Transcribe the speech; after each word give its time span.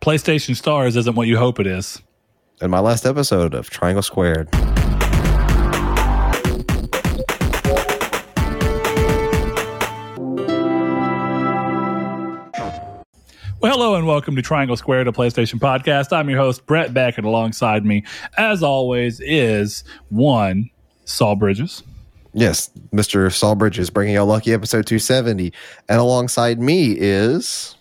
PlayStation 0.00 0.56
Stars 0.56 0.96
isn't 0.96 1.14
what 1.14 1.28
you 1.28 1.36
hope 1.36 1.60
it 1.60 1.66
is. 1.66 2.00
In 2.62 2.70
my 2.70 2.80
last 2.80 3.04
episode 3.04 3.52
of 3.52 3.68
Triangle 3.68 4.02
Squared. 4.02 4.48
Well, 13.60 13.72
hello 13.72 13.94
and 13.94 14.06
welcome 14.06 14.36
to 14.36 14.42
Triangle 14.42 14.78
Squared, 14.78 15.06
a 15.06 15.12
PlayStation 15.12 15.58
podcast. 15.58 16.16
I'm 16.16 16.30
your 16.30 16.38
host, 16.38 16.64
Brett 16.64 16.94
Beck, 16.94 17.18
and 17.18 17.26
alongside 17.26 17.84
me, 17.84 18.04
as 18.38 18.62
always, 18.62 19.20
is 19.20 19.84
one 20.08 20.70
Saul 21.04 21.36
Bridges. 21.36 21.82
Yes, 22.32 22.70
Mr. 22.90 23.30
Saul 23.30 23.54
Bridges 23.54 23.90
bringing 23.90 24.14
you 24.14 24.22
a 24.22 24.24
lucky 24.24 24.54
episode 24.54 24.86
270. 24.86 25.52
And 25.90 26.00
alongside 26.00 26.58
me 26.58 26.92
is. 26.92 27.76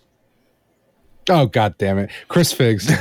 Oh 1.27 1.47
God 1.47 1.75
damn 1.77 1.97
it, 1.97 2.09
Chris 2.27 2.53
Figs. 2.53 2.89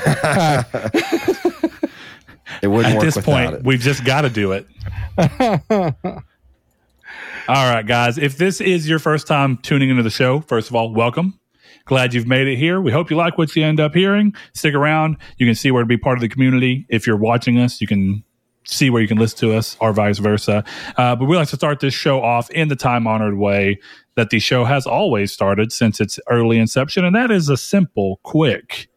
It 2.63 2.69
wouldn't 2.69 2.95
At 2.95 2.97
work 2.97 3.05
this 3.05 3.17
without 3.17 3.33
point, 3.33 3.55
it. 3.57 3.65
we've 3.65 3.81
just 3.81 4.05
got 4.05 4.23
to 4.23 4.31
do 4.31 4.53
it. 4.53 4.67
All 5.71 5.85
right, 7.49 7.87
guys. 7.87 8.19
If 8.19 8.37
this 8.37 8.61
is 8.61 8.89
your 8.89 8.99
first 8.99 9.27
time 9.27 9.57
tuning 9.59 9.91
into 9.91 10.03
the 10.03 10.11
show, 10.11 10.41
first 10.41 10.69
of 10.69 10.75
all, 10.75 10.93
welcome. 10.93 11.39
Glad 11.85 12.13
you've 12.13 12.27
made 12.27 12.47
it 12.49 12.57
here. 12.57 12.81
We 12.81 12.93
hope 12.93 13.11
you 13.11 13.17
like 13.17 13.39
what 13.39 13.55
you 13.57 13.65
end 13.65 13.81
up 13.81 13.95
hearing. 13.95 14.35
Stick 14.55 14.75
around. 14.75 15.17
You 15.39 15.47
can 15.47 15.55
see 15.55 15.71
where 15.71 15.83
to 15.83 15.87
be 15.87 15.97
part 15.97 16.19
of 16.19 16.21
the 16.23 16.29
community. 16.29 16.85
If 16.91 17.07
you're 17.07 17.17
watching 17.17 17.59
us, 17.59 17.81
you 17.81 17.87
can 17.87 18.25
see 18.65 18.91
where 18.91 19.01
you 19.01 19.09
can 19.09 19.17
listen 19.17 19.39
to 19.39 19.55
us 19.57 19.77
or 19.81 19.93
vice 19.95 20.19
versa. 20.19 20.63
Uh, 20.99 21.17
but 21.17 21.25
we 21.25 21.37
like 21.37 21.49
to 21.49 21.57
start 21.57 21.81
this 21.81 21.95
show 21.95 22.21
off 22.23 22.51
in 22.51 22.69
the 22.69 22.77
time 22.77 23.07
honored 23.07 23.39
way 23.39 23.81
that 24.19 24.31
the 24.31 24.41
show 24.41 24.65
has 24.65 24.85
always 24.85 25.31
started 25.33 25.71
since 25.73 26.01
its 26.01 26.19
early 26.29 26.59
inception. 26.59 27.05
And 27.05 27.15
that 27.15 27.31
is 27.31 27.49
a 27.49 27.57
simple, 27.57 28.19
quick, 28.25 28.89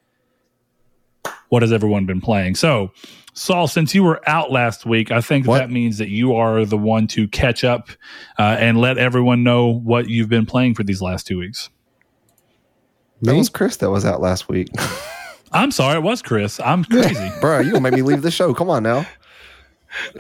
what 1.49 1.61
has 1.61 1.71
everyone 1.71 2.07
been 2.07 2.19
playing? 2.21 2.55
So, 2.55 2.91
Saul, 3.35 3.67
since 3.67 3.93
you 3.93 4.03
were 4.03 4.19
out 4.27 4.49
last 4.51 4.83
week, 4.83 5.11
I 5.11 5.21
think 5.21 5.45
What? 5.45 5.59
that 5.59 5.69
means 5.69 5.99
that 5.99 6.09
you 6.09 6.33
are 6.33 6.65
the 6.65 6.77
one 6.77 7.05
to 7.09 7.27
catch 7.27 7.63
up 7.63 7.89
uh, 8.39 8.57
and 8.59 8.79
let 8.81 8.97
everyone 8.97 9.43
know 9.43 9.67
what 9.67 10.09
you've 10.09 10.27
been 10.27 10.47
playing 10.47 10.73
for 10.73 10.81
these 10.83 11.03
last 11.03 11.27
two 11.27 11.37
weeks. 11.37 11.69
That 13.21 13.35
was 13.35 13.47
Chris 13.47 13.77
that 13.77 13.91
was 13.91 14.03
out 14.03 14.21
last 14.21 14.49
week. 14.49 14.69
I'm 15.51 15.69
sorry, 15.69 15.97
it 15.97 16.03
was 16.03 16.23
Chris. 16.23 16.59
I'm 16.59 16.83
crazy. 16.83 17.31
Bro, 17.41 17.59
you 17.59 17.71
gonna 17.73 17.81
make 17.81 17.93
me 17.93 18.01
leave 18.01 18.23
the 18.23 18.31
show. 18.31 18.55
Come 18.55 18.71
on 18.71 18.81
now. 18.81 19.05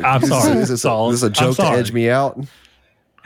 I'm 0.03 0.21
sorry, 0.23 0.59
Is 0.59 0.69
this, 0.69 0.83
Saul. 0.83 1.07
a, 1.09 1.11
this 1.11 1.19
is 1.19 1.23
a 1.23 1.27
I'm 1.27 1.33
joke 1.33 1.55
to 1.55 1.63
edge 1.63 1.91
me 1.91 2.07
out? 2.11 2.37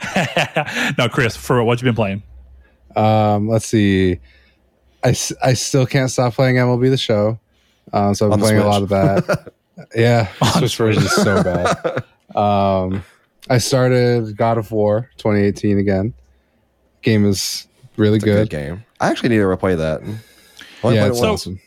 no, 0.98 1.08
Chris, 1.08 1.36
for 1.36 1.62
what 1.64 1.80
you've 1.80 1.86
been 1.86 1.94
playing? 1.94 2.22
um, 2.96 3.48
let's 3.48 3.66
see. 3.66 4.18
I, 5.04 5.14
I 5.42 5.52
still 5.54 5.86
can't 5.86 6.10
stop 6.10 6.34
playing 6.34 6.56
MLB 6.56 6.90
the 6.90 6.96
Show. 6.96 7.38
Um, 7.92 8.14
so 8.14 8.26
I've 8.26 8.30
been 8.32 8.40
the 8.40 8.44
playing 8.46 8.62
a 8.62 8.66
lot 8.66 8.82
of 8.82 8.88
that. 8.88 9.52
yeah, 9.94 10.28
the 10.40 10.52
Switch 10.58 10.76
version 10.78 11.02
is 11.02 11.12
so 11.14 11.42
bad. 11.42 12.04
Um, 12.36 13.04
I 13.48 13.58
started 13.58 14.36
God 14.36 14.58
of 14.58 14.72
War 14.72 15.10
2018 15.18 15.78
again. 15.78 16.14
Game 17.02 17.24
is 17.26 17.68
really 17.96 18.18
good 18.18 18.48
good. 18.48 18.50
game. 18.50 18.84
I 19.00 19.08
actually 19.10 19.28
need 19.28 19.36
to 19.38 19.44
replay 19.44 19.76
that. 19.76 20.00
Only 20.82 20.96
Yeah, 20.96 21.02
played 21.02 21.10
it's 21.10 21.20
So- 21.20 21.32
awesome. 21.32 21.60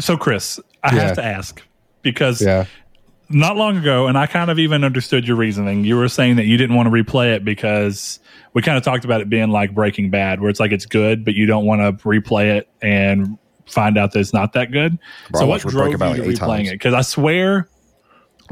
So, 0.00 0.16
Chris, 0.16 0.58
I 0.82 0.94
Yeah. 0.94 1.02
have 1.02 1.16
to 1.16 1.24
ask 1.24 1.60
because 2.02 2.40
Yeah, 2.40 2.64
not 3.30 3.56
long 3.56 3.76
ago, 3.76 4.06
and 4.06 4.16
I 4.16 4.26
kind 4.26 4.50
of 4.50 4.58
even 4.58 4.84
understood 4.84 5.26
your 5.28 5.36
reasoning. 5.36 5.84
You 5.84 5.96
were 5.96 6.08
saying 6.08 6.36
that 6.36 6.46
you 6.46 6.56
didn't 6.56 6.76
want 6.76 6.86
to 6.86 6.90
replay 6.90 7.34
it 7.34 7.44
because 7.44 8.20
we 8.54 8.62
kind 8.62 8.78
of 8.78 8.84
talked 8.84 9.04
about 9.04 9.20
it 9.20 9.28
being 9.28 9.50
like 9.50 9.74
Breaking 9.74 10.10
Bad, 10.10 10.40
where 10.40 10.50
it's 10.50 10.60
like 10.60 10.72
it's 10.72 10.86
good, 10.86 11.24
but 11.24 11.34
you 11.34 11.46
don't 11.46 11.66
want 11.66 11.80
to 11.80 12.04
replay 12.08 12.56
it 12.56 12.68
and 12.80 13.38
find 13.66 13.98
out 13.98 14.12
that 14.12 14.20
it's 14.20 14.32
not 14.32 14.54
that 14.54 14.72
good. 14.72 14.98
Bro, 15.30 15.40
so, 15.40 15.46
what 15.46 15.62
watched 15.64 15.68
drove 15.68 15.98
Breaking 15.98 16.24
you 16.26 16.34
to 16.34 16.40
replaying 16.40 16.56
times. 16.56 16.68
it? 16.70 16.72
Because 16.74 16.94
I 16.94 17.02
swear 17.02 17.68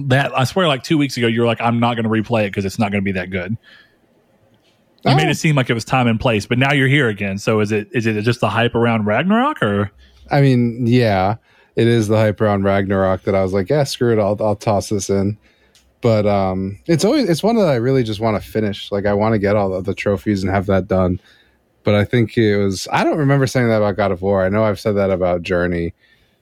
that 0.06 0.36
I 0.36 0.44
swear, 0.44 0.68
like 0.68 0.82
two 0.82 0.98
weeks 0.98 1.16
ago, 1.16 1.26
you 1.26 1.40
were 1.40 1.46
like, 1.46 1.60
"I'm 1.60 1.80
not 1.80 1.94
going 1.96 2.04
to 2.04 2.10
replay 2.10 2.44
it 2.44 2.48
because 2.48 2.64
it's 2.66 2.78
not 2.78 2.92
going 2.92 3.02
to 3.02 3.04
be 3.04 3.12
that 3.12 3.30
good." 3.30 3.56
You 5.04 5.12
Oh. 5.12 5.16
made 5.16 5.28
it 5.28 5.36
seem 5.36 5.54
like 5.56 5.70
it 5.70 5.74
was 5.74 5.84
time 5.84 6.08
and 6.08 6.18
place, 6.20 6.46
but 6.46 6.58
now 6.58 6.72
you're 6.72 6.88
here 6.88 7.08
again. 7.08 7.38
So 7.38 7.60
is 7.60 7.70
it 7.72 7.88
is 7.92 8.06
it 8.06 8.20
just 8.22 8.40
the 8.40 8.50
hype 8.50 8.74
around 8.74 9.06
Ragnarok 9.06 9.62
or? 9.62 9.90
I 10.30 10.40
mean, 10.40 10.86
yeah, 10.86 11.36
it 11.76 11.86
is 11.86 12.08
the 12.08 12.16
hype 12.16 12.40
around 12.40 12.64
Ragnarok 12.64 13.22
that 13.22 13.34
I 13.34 13.42
was 13.42 13.52
like, 13.52 13.68
yeah, 13.68 13.84
screw 13.84 14.12
it, 14.12 14.20
I'll 14.20 14.36
I'll 14.40 14.56
toss 14.56 14.88
this 14.88 15.10
in. 15.10 15.38
But 16.00 16.26
um, 16.26 16.78
it's 16.86 17.04
always 17.04 17.28
it's 17.28 17.42
one 17.42 17.56
that 17.56 17.68
I 17.68 17.76
really 17.76 18.02
just 18.02 18.20
want 18.20 18.42
to 18.42 18.48
finish. 18.48 18.90
Like 18.90 19.06
I 19.06 19.14
want 19.14 19.34
to 19.34 19.38
get 19.38 19.56
all 19.56 19.74
of 19.74 19.84
the 19.84 19.94
trophies 19.94 20.42
and 20.42 20.52
have 20.52 20.66
that 20.66 20.88
done. 20.88 21.20
But 21.84 21.94
I 21.94 22.04
think 22.04 22.36
it 22.36 22.56
was 22.56 22.88
I 22.90 23.04
don't 23.04 23.18
remember 23.18 23.46
saying 23.46 23.68
that 23.68 23.76
about 23.76 23.96
God 23.96 24.10
of 24.10 24.22
War. 24.22 24.44
I 24.44 24.48
know 24.48 24.64
I've 24.64 24.80
said 24.80 24.92
that 24.92 25.10
about 25.10 25.42
Journey, 25.42 25.94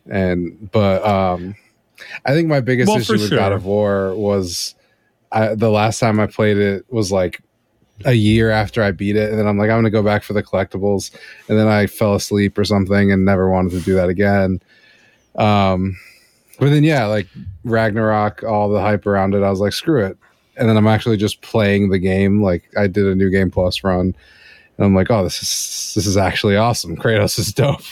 and 0.08 0.70
but 0.70 1.04
um, 1.04 1.54
I 2.24 2.32
think 2.32 2.48
my 2.48 2.60
biggest 2.60 2.88
Well, 2.88 2.98
issue 2.98 3.12
with 3.14 3.30
God 3.30 3.52
of 3.52 3.64
War 3.64 4.14
was 4.14 4.74
I, 5.32 5.54
the 5.54 5.70
last 5.70 5.98
time 5.98 6.20
I 6.20 6.26
played 6.26 6.56
it 6.58 6.86
was 6.90 7.10
like 7.12 7.40
a 8.04 8.12
year 8.14 8.50
after 8.50 8.82
I 8.82 8.90
beat 8.90 9.16
it, 9.16 9.30
and 9.30 9.38
then 9.38 9.46
I'm 9.46 9.58
like, 9.58 9.70
I'm 9.70 9.78
gonna 9.78 9.90
go 9.90 10.02
back 10.02 10.22
for 10.22 10.32
the 10.32 10.42
collectibles, 10.42 11.10
and 11.48 11.58
then 11.58 11.68
I 11.68 11.86
fell 11.86 12.14
asleep 12.14 12.56
or 12.58 12.64
something 12.64 13.12
and 13.12 13.24
never 13.24 13.50
wanted 13.50 13.72
to 13.72 13.80
do 13.80 13.94
that 13.94 14.08
again. 14.08 14.60
Um, 15.36 15.98
but 16.58 16.70
then 16.70 16.84
yeah, 16.84 17.06
like 17.06 17.26
Ragnarok, 17.64 18.42
all 18.44 18.68
the 18.68 18.80
hype 18.80 19.06
around 19.06 19.34
it, 19.34 19.42
I 19.42 19.50
was 19.50 19.60
like, 19.60 19.72
screw 19.72 20.04
it. 20.04 20.16
And 20.56 20.68
then 20.68 20.76
I'm 20.76 20.86
actually 20.86 21.16
just 21.16 21.42
playing 21.42 21.90
the 21.90 21.98
game. 21.98 22.42
Like 22.42 22.70
I 22.76 22.86
did 22.86 23.06
a 23.06 23.14
new 23.14 23.30
game 23.30 23.50
plus 23.50 23.82
run, 23.82 24.14
and 24.76 24.86
I'm 24.86 24.94
like, 24.94 25.10
oh, 25.10 25.24
this 25.24 25.42
is 25.42 25.92
this 25.94 26.06
is 26.06 26.16
actually 26.16 26.56
awesome. 26.56 26.96
Kratos 27.04 27.38
is 27.38 27.52
dope. 27.52 27.82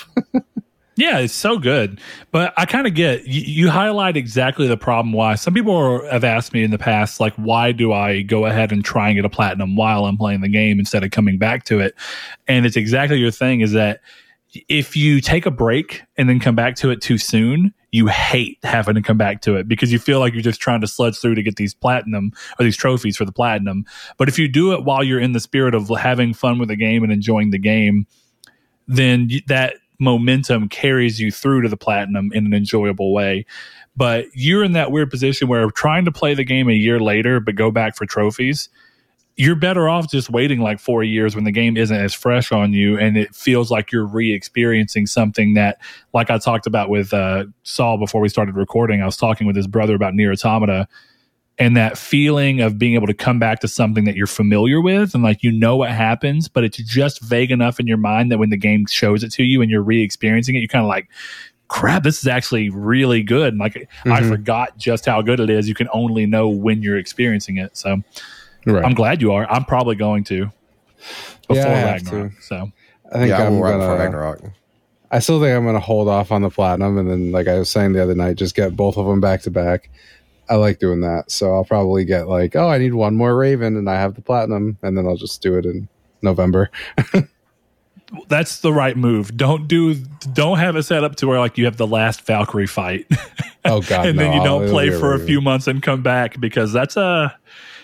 Yeah, 0.96 1.18
it's 1.18 1.34
so 1.34 1.58
good. 1.58 2.00
But 2.32 2.52
I 2.56 2.66
kind 2.66 2.86
of 2.86 2.94
get 2.94 3.26
you, 3.26 3.40
you 3.40 3.70
highlight 3.70 4.16
exactly 4.16 4.66
the 4.66 4.76
problem 4.76 5.12
why 5.12 5.36
some 5.36 5.54
people 5.54 6.06
have 6.10 6.22
asked 6.22 6.52
me 6.52 6.62
in 6.62 6.70
the 6.70 6.78
past, 6.78 7.18
like, 7.18 7.34
why 7.36 7.72
do 7.72 7.92
I 7.92 8.22
go 8.22 8.44
ahead 8.44 8.72
and 8.72 8.84
try 8.84 9.08
and 9.08 9.16
get 9.16 9.24
a 9.24 9.30
platinum 9.30 9.74
while 9.74 10.04
I'm 10.04 10.18
playing 10.18 10.42
the 10.42 10.48
game 10.48 10.78
instead 10.78 11.02
of 11.02 11.10
coming 11.10 11.38
back 11.38 11.64
to 11.64 11.80
it? 11.80 11.94
And 12.46 12.66
it's 12.66 12.76
exactly 12.76 13.18
your 13.18 13.30
thing 13.30 13.62
is 13.62 13.72
that 13.72 14.00
if 14.68 14.96
you 14.96 15.20
take 15.20 15.46
a 15.46 15.50
break 15.50 16.02
and 16.16 16.28
then 16.28 16.40
come 16.40 16.54
back 16.54 16.76
to 16.76 16.90
it 16.90 17.00
too 17.00 17.18
soon, 17.18 17.72
you 17.90 18.06
hate 18.06 18.58
having 18.62 18.94
to 18.94 19.02
come 19.02 19.18
back 19.18 19.42
to 19.42 19.56
it 19.56 19.68
because 19.68 19.92
you 19.92 19.98
feel 19.98 20.18
like 20.18 20.32
you're 20.32 20.42
just 20.42 20.60
trying 20.60 20.80
to 20.80 20.86
sludge 20.86 21.18
through 21.18 21.34
to 21.34 21.42
get 21.42 21.56
these 21.56 21.74
platinum 21.74 22.32
or 22.58 22.64
these 22.64 22.76
trophies 22.76 23.16
for 23.16 23.24
the 23.24 23.32
platinum. 23.32 23.84
But 24.16 24.28
if 24.28 24.38
you 24.38 24.48
do 24.48 24.72
it 24.72 24.84
while 24.84 25.02
you're 25.02 25.20
in 25.20 25.32
the 25.32 25.40
spirit 25.40 25.74
of 25.74 25.88
having 25.88 26.34
fun 26.34 26.58
with 26.58 26.68
the 26.68 26.76
game 26.76 27.02
and 27.02 27.12
enjoying 27.12 27.50
the 27.50 27.58
game, 27.58 28.06
then 28.88 29.30
that 29.46 29.76
momentum 29.98 30.68
carries 30.68 31.20
you 31.20 31.30
through 31.30 31.62
to 31.62 31.68
the 31.68 31.76
platinum 31.76 32.30
in 32.32 32.46
an 32.46 32.54
enjoyable 32.54 33.12
way. 33.12 33.46
But 33.94 34.26
you're 34.34 34.64
in 34.64 34.72
that 34.72 34.90
weird 34.90 35.10
position 35.10 35.48
where 35.48 35.70
trying 35.70 36.06
to 36.06 36.12
play 36.12 36.34
the 36.34 36.44
game 36.44 36.68
a 36.68 36.72
year 36.72 36.98
later 36.98 37.40
but 37.40 37.54
go 37.54 37.70
back 37.70 37.96
for 37.96 38.06
trophies, 38.06 38.68
you're 39.36 39.56
better 39.56 39.88
off 39.88 40.10
just 40.10 40.28
waiting 40.30 40.60
like 40.60 40.78
four 40.78 41.02
years 41.02 41.34
when 41.34 41.44
the 41.44 41.50
game 41.52 41.76
isn't 41.76 41.96
as 41.96 42.12
fresh 42.12 42.52
on 42.52 42.72
you 42.72 42.98
and 42.98 43.16
it 43.16 43.34
feels 43.34 43.70
like 43.70 43.90
you're 43.90 44.06
re-experiencing 44.06 45.06
something 45.06 45.54
that 45.54 45.78
like 46.12 46.28
i 46.30 46.36
talked 46.36 46.66
about 46.66 46.90
with 46.90 47.14
uh, 47.14 47.44
saul 47.62 47.96
before 47.98 48.20
we 48.20 48.28
started 48.28 48.54
recording 48.56 49.00
i 49.02 49.06
was 49.06 49.16
talking 49.16 49.46
with 49.46 49.56
his 49.56 49.66
brother 49.66 49.94
about 49.94 50.12
NieR 50.12 50.32
Automata 50.32 50.86
and 51.58 51.76
that 51.76 51.96
feeling 51.96 52.60
of 52.60 52.78
being 52.78 52.94
able 52.94 53.06
to 53.06 53.14
come 53.14 53.38
back 53.38 53.60
to 53.60 53.68
something 53.68 54.04
that 54.04 54.16
you're 54.16 54.26
familiar 54.26 54.80
with 54.80 55.14
and 55.14 55.22
like 55.22 55.42
you 55.42 55.50
know 55.50 55.76
what 55.78 55.90
happens 55.90 56.46
but 56.48 56.62
it's 56.62 56.76
just 56.78 57.22
vague 57.22 57.50
enough 57.50 57.80
in 57.80 57.86
your 57.86 57.96
mind 57.98 58.30
that 58.30 58.38
when 58.38 58.50
the 58.50 58.56
game 58.58 58.84
shows 58.86 59.24
it 59.24 59.32
to 59.32 59.42
you 59.44 59.62
and 59.62 59.70
you're 59.70 59.82
re-experiencing 59.82 60.54
it 60.56 60.58
you're 60.58 60.68
kind 60.68 60.84
of 60.84 60.88
like 60.88 61.08
crap 61.68 62.02
this 62.02 62.18
is 62.18 62.26
actually 62.26 62.68
really 62.68 63.22
good. 63.22 63.54
And 63.54 63.58
like 63.58 63.88
i 64.04 64.20
Mhm. 64.20 64.28
forgot 64.28 64.76
just 64.76 65.06
how 65.06 65.22
good 65.22 65.40
it 65.40 65.48
is. 65.48 65.66
You 65.70 65.74
can 65.74 65.88
only 65.94 66.26
know 66.26 66.46
when 66.46 66.82
you're 66.82 66.98
experiencing 66.98 67.56
it 67.56 67.74
so 67.78 68.02
Right. 68.64 68.84
i'm 68.84 68.94
glad 68.94 69.20
you 69.20 69.32
are 69.32 69.50
i'm 69.50 69.64
probably 69.64 69.96
going 69.96 70.24
to 70.24 70.50
before 71.48 71.56
Yeah, 71.56 71.66
I 71.66 71.74
have 71.74 72.02
ragnarok 72.02 72.32
so 72.42 72.72
I 73.12 73.18
think 73.18 73.28
yeah, 73.28 73.46
I'm 73.46 73.54
I'm 73.54 73.60
gonna. 73.60 73.98
Ragnarok. 73.98 74.40
I 75.10 75.18
still 75.18 75.38
think 75.38 75.54
I'm 75.54 75.66
gonna 75.66 75.80
hold 75.80 76.08
off 76.08 76.32
on 76.32 76.42
the 76.42 76.50
platinum, 76.50 76.96
and 76.96 77.10
then, 77.10 77.30
like 77.30 77.46
I 77.46 77.58
was 77.58 77.70
saying 77.70 77.92
the 77.92 78.02
other 78.02 78.14
night, 78.14 78.36
just 78.36 78.54
get 78.54 78.74
both 78.74 78.96
of 78.96 79.06
them 79.06 79.20
back 79.20 79.42
to 79.42 79.50
back. 79.50 79.90
I 80.48 80.54
like 80.54 80.78
doing 80.78 81.02
that, 81.02 81.30
so 81.30 81.52
I'll 81.54 81.64
probably 81.64 82.04
get 82.04 82.26
like, 82.26 82.56
oh, 82.56 82.68
I 82.68 82.78
need 82.78 82.94
one 82.94 83.14
more 83.14 83.36
Raven, 83.36 83.76
and 83.76 83.88
I 83.88 83.94
have 83.94 84.14
the 84.14 84.22
platinum, 84.22 84.78
and 84.82 84.96
then 84.96 85.06
I'll 85.06 85.16
just 85.16 85.42
do 85.42 85.56
it 85.58 85.66
in 85.66 85.88
November. 86.22 86.70
that's 88.28 88.60
the 88.60 88.70
right 88.70 88.98
move 88.98 89.34
don't 89.38 89.66
do 89.66 89.94
don't 90.34 90.58
have 90.58 90.76
it 90.76 90.82
set 90.82 91.02
up 91.02 91.16
to 91.16 91.26
where 91.26 91.38
like 91.38 91.56
you 91.56 91.64
have 91.64 91.78
the 91.78 91.86
last 91.86 92.20
valkyrie 92.26 92.66
fight 92.66 93.06
Oh 93.64 93.80
God, 93.80 94.04
and 94.06 94.18
then 94.18 94.34
you 94.34 94.42
don't 94.44 94.64
it'll 94.64 94.74
play 94.74 94.90
for 94.90 95.10
a 95.10 95.12
Raven. 95.12 95.26
few 95.26 95.40
months 95.40 95.66
and 95.66 95.82
come 95.82 96.02
back 96.02 96.38
because 96.38 96.74
that's 96.74 96.98
a 96.98 97.34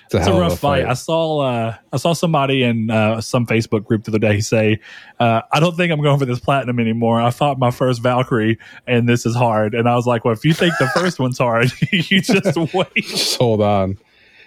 It's 0.09 0.15
a, 0.15 0.19
It's 0.19 0.27
a 0.27 0.33
rough 0.33 0.59
fight. 0.59 0.87
I 0.87 0.95
saw 0.95 1.41
uh, 1.41 1.77
I 1.93 1.97
saw 1.99 2.15
somebody 2.15 2.63
in 2.63 2.91
uh, 2.91 3.21
some 3.21 3.47
Facebook 3.47 3.85
group 3.85 4.05
the 4.05 4.11
other 4.11 4.19
day 4.19 4.41
say, 4.41 4.81
uh, 5.21 5.43
"I 5.53 5.61
don't 5.61 5.77
think 5.77 5.93
I'm 5.93 6.01
going 6.01 6.19
for 6.19 6.25
this 6.25 6.41
platinum 6.41 6.81
anymore. 6.81 7.21
I 7.21 7.31
fought 7.31 7.59
my 7.59 7.71
first 7.71 8.03
Valkyrie, 8.03 8.59
and 8.87 9.07
this 9.07 9.27
is 9.27 9.37
hard." 9.37 9.75
And 9.75 9.87
I 9.87 9.95
was 9.97 10.07
like, 10.07 10.25
"Well, 10.25 10.33
if 10.33 10.47
you 10.47 10.55
think 10.55 10.73
the 10.79 10.89
first 10.95 11.19
one's 11.21 11.37
hard, 11.37 11.71
you 11.93 12.23
just 12.23 12.57
wait." 12.75 12.95
just 12.97 13.39
hold 13.39 13.61
on. 13.61 13.99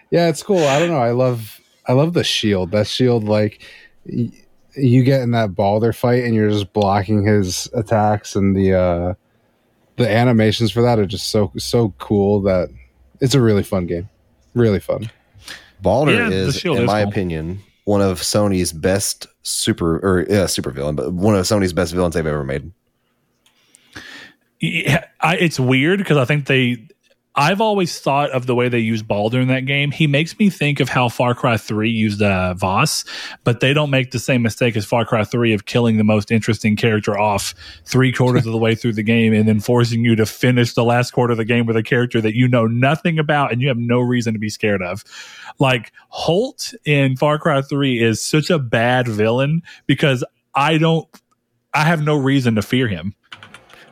Yeah, 0.09 0.29
it's 0.29 0.41
cool. 0.41 0.65
I 0.65 0.79
don't 0.79 0.89
know. 0.89 0.97
I 0.97 1.11
love 1.11 1.61
I 1.87 1.93
love 1.93 2.13
the 2.13 2.23
shield. 2.23 2.71
That 2.71 2.87
shield, 2.87 3.25
like 3.25 3.61
y- 4.05 4.31
you 4.75 5.03
get 5.03 5.21
in 5.21 5.29
that 5.31 5.53
Baldur 5.53 5.93
fight 5.93 6.23
and 6.23 6.33
you're 6.33 6.49
just 6.49 6.73
blocking 6.73 7.23
his 7.23 7.69
attacks 7.75 8.35
and 8.35 8.55
the 8.55 8.73
uh 8.73 9.13
the 9.97 10.09
animations 10.09 10.71
for 10.71 10.81
that 10.81 10.97
are 10.97 11.05
just 11.05 11.29
so 11.29 11.51
so 11.57 11.93
cool 11.99 12.41
that 12.41 12.69
it's 13.19 13.35
a 13.35 13.41
really 13.41 13.63
fun 13.63 13.85
game. 13.85 14.09
Really 14.55 14.79
fun. 14.79 15.11
Baldur 15.81 16.13
Yeah, 16.13 16.29
is, 16.29 16.63
in 16.63 16.73
is 16.73 16.87
my 16.87 17.01
cool. 17.03 17.09
opinion, 17.11 17.59
one 17.85 18.01
of 18.01 18.21
Sony's 18.21 18.71
best 18.73 19.27
super 19.43 19.97
or 19.99 20.25
yeah, 20.29 20.45
super 20.45 20.71
villain, 20.71 20.95
but 20.95 21.11
one 21.13 21.35
of 21.35 21.45
Sony's 21.45 21.73
best 21.73 21.93
villains 21.93 22.15
they've 22.15 22.25
ever 22.25 22.43
made. 22.43 22.71
Yeah, 24.59 25.05
I, 25.19 25.37
it's 25.37 25.59
weird 25.59 25.99
because 25.99 26.17
I 26.17 26.25
think 26.25 26.45
they. 26.45 26.87
I've 27.35 27.61
always 27.61 27.97
thought 27.97 28.29
of 28.31 28.45
the 28.45 28.53
way 28.55 28.67
they 28.67 28.79
use 28.79 29.03
Baldur 29.03 29.39
in 29.39 29.47
that 29.47 29.65
game. 29.65 29.91
He 29.91 30.05
makes 30.05 30.37
me 30.37 30.49
think 30.49 30.81
of 30.81 30.89
how 30.89 31.07
Far 31.07 31.33
Cry 31.33 31.55
3 31.55 31.89
used 31.89 32.21
uh, 32.21 32.53
Voss, 32.55 33.05
but 33.45 33.61
they 33.61 33.73
don't 33.73 33.89
make 33.89 34.11
the 34.11 34.19
same 34.19 34.41
mistake 34.41 34.75
as 34.75 34.85
Far 34.85 35.05
Cry 35.05 35.23
3 35.23 35.53
of 35.53 35.65
killing 35.65 35.97
the 35.97 36.03
most 36.03 36.29
interesting 36.29 36.75
character 36.75 37.17
off 37.17 37.55
three 37.85 38.11
quarters 38.11 38.45
of 38.45 38.51
the 38.51 38.57
way 38.57 38.75
through 38.75 38.93
the 38.93 39.03
game 39.03 39.33
and 39.33 39.47
then 39.47 39.61
forcing 39.61 40.03
you 40.03 40.13
to 40.15 40.25
finish 40.25 40.73
the 40.73 40.83
last 40.83 41.11
quarter 41.11 41.31
of 41.31 41.37
the 41.37 41.45
game 41.45 41.65
with 41.65 41.77
a 41.77 41.83
character 41.83 42.19
that 42.19 42.35
you 42.35 42.49
know 42.49 42.67
nothing 42.67 43.17
about 43.17 43.53
and 43.53 43.61
you 43.61 43.69
have 43.69 43.77
no 43.77 44.01
reason 44.01 44.33
to 44.33 44.39
be 44.39 44.49
scared 44.49 44.81
of. 44.81 45.05
Like 45.57 45.93
Holt 46.09 46.73
in 46.83 47.15
Far 47.15 47.39
Cry 47.39 47.61
3 47.61 48.03
is 48.03 48.21
such 48.21 48.49
a 48.49 48.59
bad 48.59 49.07
villain 49.07 49.63
because 49.87 50.21
I 50.53 50.77
don't, 50.77 51.07
I 51.73 51.85
have 51.85 52.03
no 52.03 52.17
reason 52.17 52.55
to 52.55 52.61
fear 52.61 52.89
him. 52.89 53.15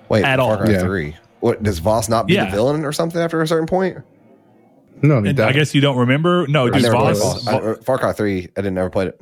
Wait, 0.09 0.25
At 0.25 0.39
Far 0.39 0.51
all. 0.51 0.57
Cry 0.57 0.71
Yeah. 0.71 0.81
Three. 0.81 1.15
What 1.39 1.63
does 1.63 1.79
Voss 1.79 2.09
not 2.09 2.27
be 2.27 2.33
Yeah. 2.33 2.45
the 2.45 2.51
villain 2.51 2.83
or 2.85 2.91
something 2.91 3.21
after 3.21 3.41
a 3.41 3.47
certain 3.47 3.67
point? 3.67 3.97
No, 5.01 5.17
And 5.17 5.37
that- 5.37 5.47
I 5.47 5.53
guess 5.53 5.73
you 5.73 5.79
don't 5.81 5.97
remember. 5.97 6.45
No, 6.47 6.67
I 6.67 6.71
dude, 6.79 6.91
Voss. 6.91 7.19
Voss. 7.19 7.47
I- 7.47 7.57
uh, 7.57 7.75
Far 7.75 7.97
Cry 7.97 8.11
Three. 8.11 8.49
I 8.57 8.61
didn't 8.61 8.77
ever 8.77 8.89
played 8.89 9.07
it. 9.09 9.21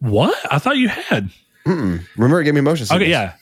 what? 0.00 0.36
I 0.50 0.58
thought 0.58 0.76
you 0.76 0.88
had. 0.88 1.30
Mm-mm. 1.66 2.04
Remember, 2.16 2.40
it 2.40 2.44
gave 2.44 2.54
me 2.54 2.60
motion. 2.60 2.86
Okay, 2.94 3.08
yeah. 3.08 3.34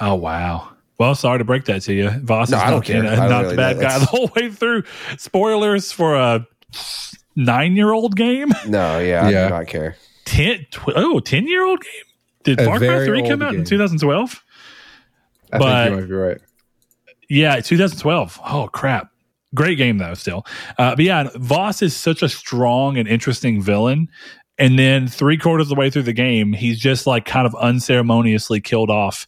Oh 0.00 0.14
wow. 0.14 0.68
Well, 0.98 1.14
sorry 1.14 1.38
to 1.38 1.44
break 1.44 1.64
that 1.64 1.82
to 1.82 1.92
you. 1.94 2.10
Voss 2.10 2.50
No, 2.50 2.58
is 2.58 2.62
I 2.62 2.66
don't 2.70 2.76
not, 2.78 2.84
care. 2.84 3.04
I 3.06 3.16
don't 3.16 3.28
not 3.30 3.42
really 3.42 3.56
the 3.56 3.62
bad 3.62 3.76
know. 3.76 3.82
guy 3.82 3.98
the 4.00 4.04
whole 4.06 4.30
way 4.36 4.50
through. 4.50 4.84
Spoilers 5.18 5.90
for 5.90 6.14
a 6.14 6.46
nine-year-old 7.34 8.14
game. 8.14 8.52
No, 8.68 8.98
yeah, 9.00 9.26
I 9.26 9.30
do 9.30 9.48
not 9.50 9.66
care. 9.66 9.96
10, 10.26 10.66
tw- 10.70 10.88
oh, 10.94 11.20
10-year-old 11.24 11.80
game. 11.80 12.04
Did 12.44 12.60
A 12.60 12.64
Far 12.66 12.78
Cry 12.78 13.04
3 13.04 13.22
come 13.22 13.42
old 13.42 13.42
out 13.42 13.54
in 13.54 13.64
2012? 13.64 14.44
I 15.52 15.58
but- 15.58 15.84
think 15.84 15.90
you 15.90 16.00
might 16.00 16.08
be 16.08 16.14
right. 16.14 16.38
Yeah, 17.28 17.60
2012. 17.60 18.40
Oh 18.44 18.68
crap. 18.72 19.08
Great 19.54 19.78
game 19.78 19.98
though, 19.98 20.14
still. 20.14 20.46
Uh, 20.78 20.94
but 20.96 21.04
yeah, 21.04 21.28
Voss 21.36 21.82
is 21.82 21.96
such 21.96 22.22
a 22.22 22.28
strong 22.28 22.96
and 22.98 23.08
interesting 23.08 23.62
villain. 23.62 24.08
And 24.58 24.78
then 24.78 25.08
three 25.08 25.38
quarters 25.38 25.66
of 25.66 25.68
the 25.70 25.80
way 25.80 25.90
through 25.90 26.02
the 26.02 26.12
game, 26.12 26.52
he's 26.52 26.78
just 26.78 27.06
like 27.06 27.24
kind 27.24 27.46
of 27.46 27.54
unceremoniously 27.54 28.60
killed 28.60 28.90
off. 28.90 29.26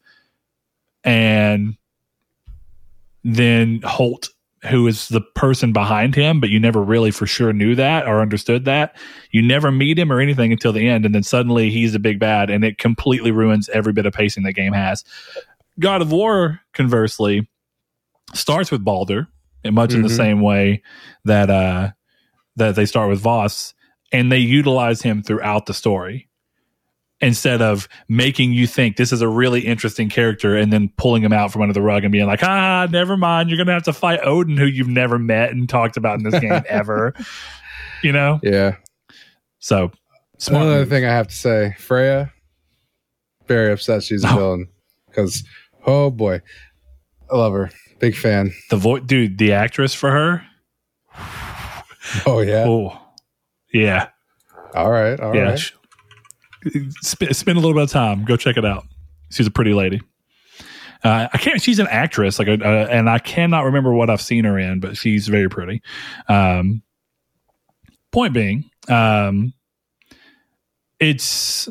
And 1.03 1.77
then 3.23 3.81
Holt, 3.85 4.29
who 4.71 4.87
is 4.87 5.09
the 5.09 5.21
person 5.21 5.73
behind 5.73 6.15
him, 6.15 6.41
but 6.41 6.51
you 6.51 6.61
never 6.61 6.83
really 6.83 7.11
for 7.11 7.27
sure 7.27 7.53
knew 7.53 7.75
that 7.75 8.07
or 8.07 8.21
understood 8.21 8.65
that. 8.67 8.97
You 9.31 9.43
never 9.43 9.71
meet 9.71 9.99
him 9.99 10.13
or 10.13 10.21
anything 10.21 10.53
until 10.53 10.73
the 10.73 10.89
end. 10.89 11.05
And 11.05 11.15
then 11.15 11.23
suddenly 11.23 11.71
he's 11.71 11.95
a 11.95 11.99
big 11.99 12.19
bad, 12.19 12.49
and 12.51 12.65
it 12.65 12.79
completely 12.79 13.31
ruins 13.31 13.69
every 13.71 13.93
bit 13.93 14.07
of 14.07 14.13
pacing 14.15 14.43
the 14.43 14.53
game 14.53 14.73
has. 14.73 15.05
God 15.81 16.03
of 16.03 16.13
War, 16.13 16.61
conversely, 16.73 17.49
starts 18.35 18.71
with 18.71 18.85
Baldur, 18.85 19.29
in 19.65 19.75
much 19.75 19.95
in 19.95 20.03
the 20.03 20.09
Mhm. 20.09 20.17
same 20.17 20.41
way 20.41 20.83
that 21.25 21.51
uh, 21.51 21.91
that 22.57 22.77
they 22.77 22.87
start 22.87 23.09
with 23.09 23.21
Voss, 23.21 23.75
and 24.13 24.31
they 24.31 24.39
utilize 24.39 25.03
him 25.03 25.23
throughout 25.23 25.67
the 25.67 25.75
story 25.75 26.29
instead 27.21 27.63
of 27.63 27.89
making 28.09 28.53
you 28.53 28.67
think 28.67 28.97
this 28.97 29.11
is 29.13 29.23
a 29.23 29.29
really 29.29 29.61
interesting 29.61 30.09
character 30.11 30.57
and 30.57 30.73
then 30.73 30.91
pulling 30.99 31.23
him 31.23 31.33
out 31.33 31.51
from 31.51 31.63
under 31.63 31.73
the 31.73 31.81
rug 31.81 32.05
and 32.05 32.13
being 32.13 32.27
like, 32.27 32.43
ah, 32.43 32.87
never 32.91 33.17
mind, 33.17 33.49
you're 33.49 33.57
gonna 33.57 33.73
have 33.73 33.83
to 33.85 33.93
fight 33.93 34.21
Odin, 34.23 34.57
who 34.57 34.67
you've 34.67 34.89
never 34.89 35.19
met 35.19 35.51
and 35.51 35.69
talked 35.69 35.97
about 35.97 36.19
in 36.19 36.25
this 36.25 36.39
game 36.39 36.63
ever. 36.69 37.15
You 38.03 38.13
know, 38.13 38.41
Yeah. 38.43 38.77
so 39.61 39.91
smart. 40.39 40.65
Another 40.65 40.81
move. 40.81 40.89
thing 40.91 41.05
I 41.07 41.13
have 41.13 41.29
to 41.29 41.35
say, 41.35 41.75
Freya, 41.79 42.31
very 43.49 43.73
upset 43.73 44.03
she's 44.03 44.25
a 44.25 44.31
Oh. 44.31 44.37
villain 44.37 44.69
because, 45.09 45.45
oh 45.87 46.11
boy, 46.11 46.41
I 47.31 47.37
love 47.37 47.53
her. 47.53 47.71
Big 48.01 48.17
fan. 48.17 48.53
The 48.71 48.77
voice, 48.77 49.03
dude, 49.07 49.39
the 49.39 49.53
actress 49.53 49.95
for 49.95 50.11
her. 50.11 50.45
Oh 52.27 52.41
yeah. 52.41 52.65
Oh, 52.67 53.01
yeah. 53.73 54.09
All 54.75 54.91
right. 54.91 55.19
All 55.19 55.31
right. 55.31 55.37
yeah. 55.37 55.57
sh- 55.57 55.73
Spend, 57.03 57.37
spend 57.37 57.59
a 57.59 57.61
little 57.61 57.75
bit 57.75 57.83
of 57.83 57.91
time. 57.91 58.25
Go 58.25 58.37
check 58.37 58.57
it 58.57 58.65
out. 58.65 58.85
She's 59.31 59.47
a 59.47 59.51
pretty 59.51 59.75
lady. 59.75 60.01
Uh, 61.03 61.29
I 61.31 61.37
can't. 61.37 61.61
She's 61.61 61.79
an 61.79 61.87
actress, 61.91 62.39
like, 62.39 62.49
a, 62.49 62.55
uh, 62.55 62.87
and 62.91 63.11
I 63.11 63.19
cannot 63.19 63.65
remember 63.65 63.93
what 63.93 64.09
I've 64.09 64.23
seen 64.23 64.45
her 64.45 64.59
in, 64.59 64.81
but 64.81 64.97
she's 64.97 65.29
very 65.29 65.51
pretty. 65.51 65.83
Um, 66.27 66.83
point 68.13 68.33
being, 68.33 68.71
um, 68.89 69.53
it's 70.99 71.69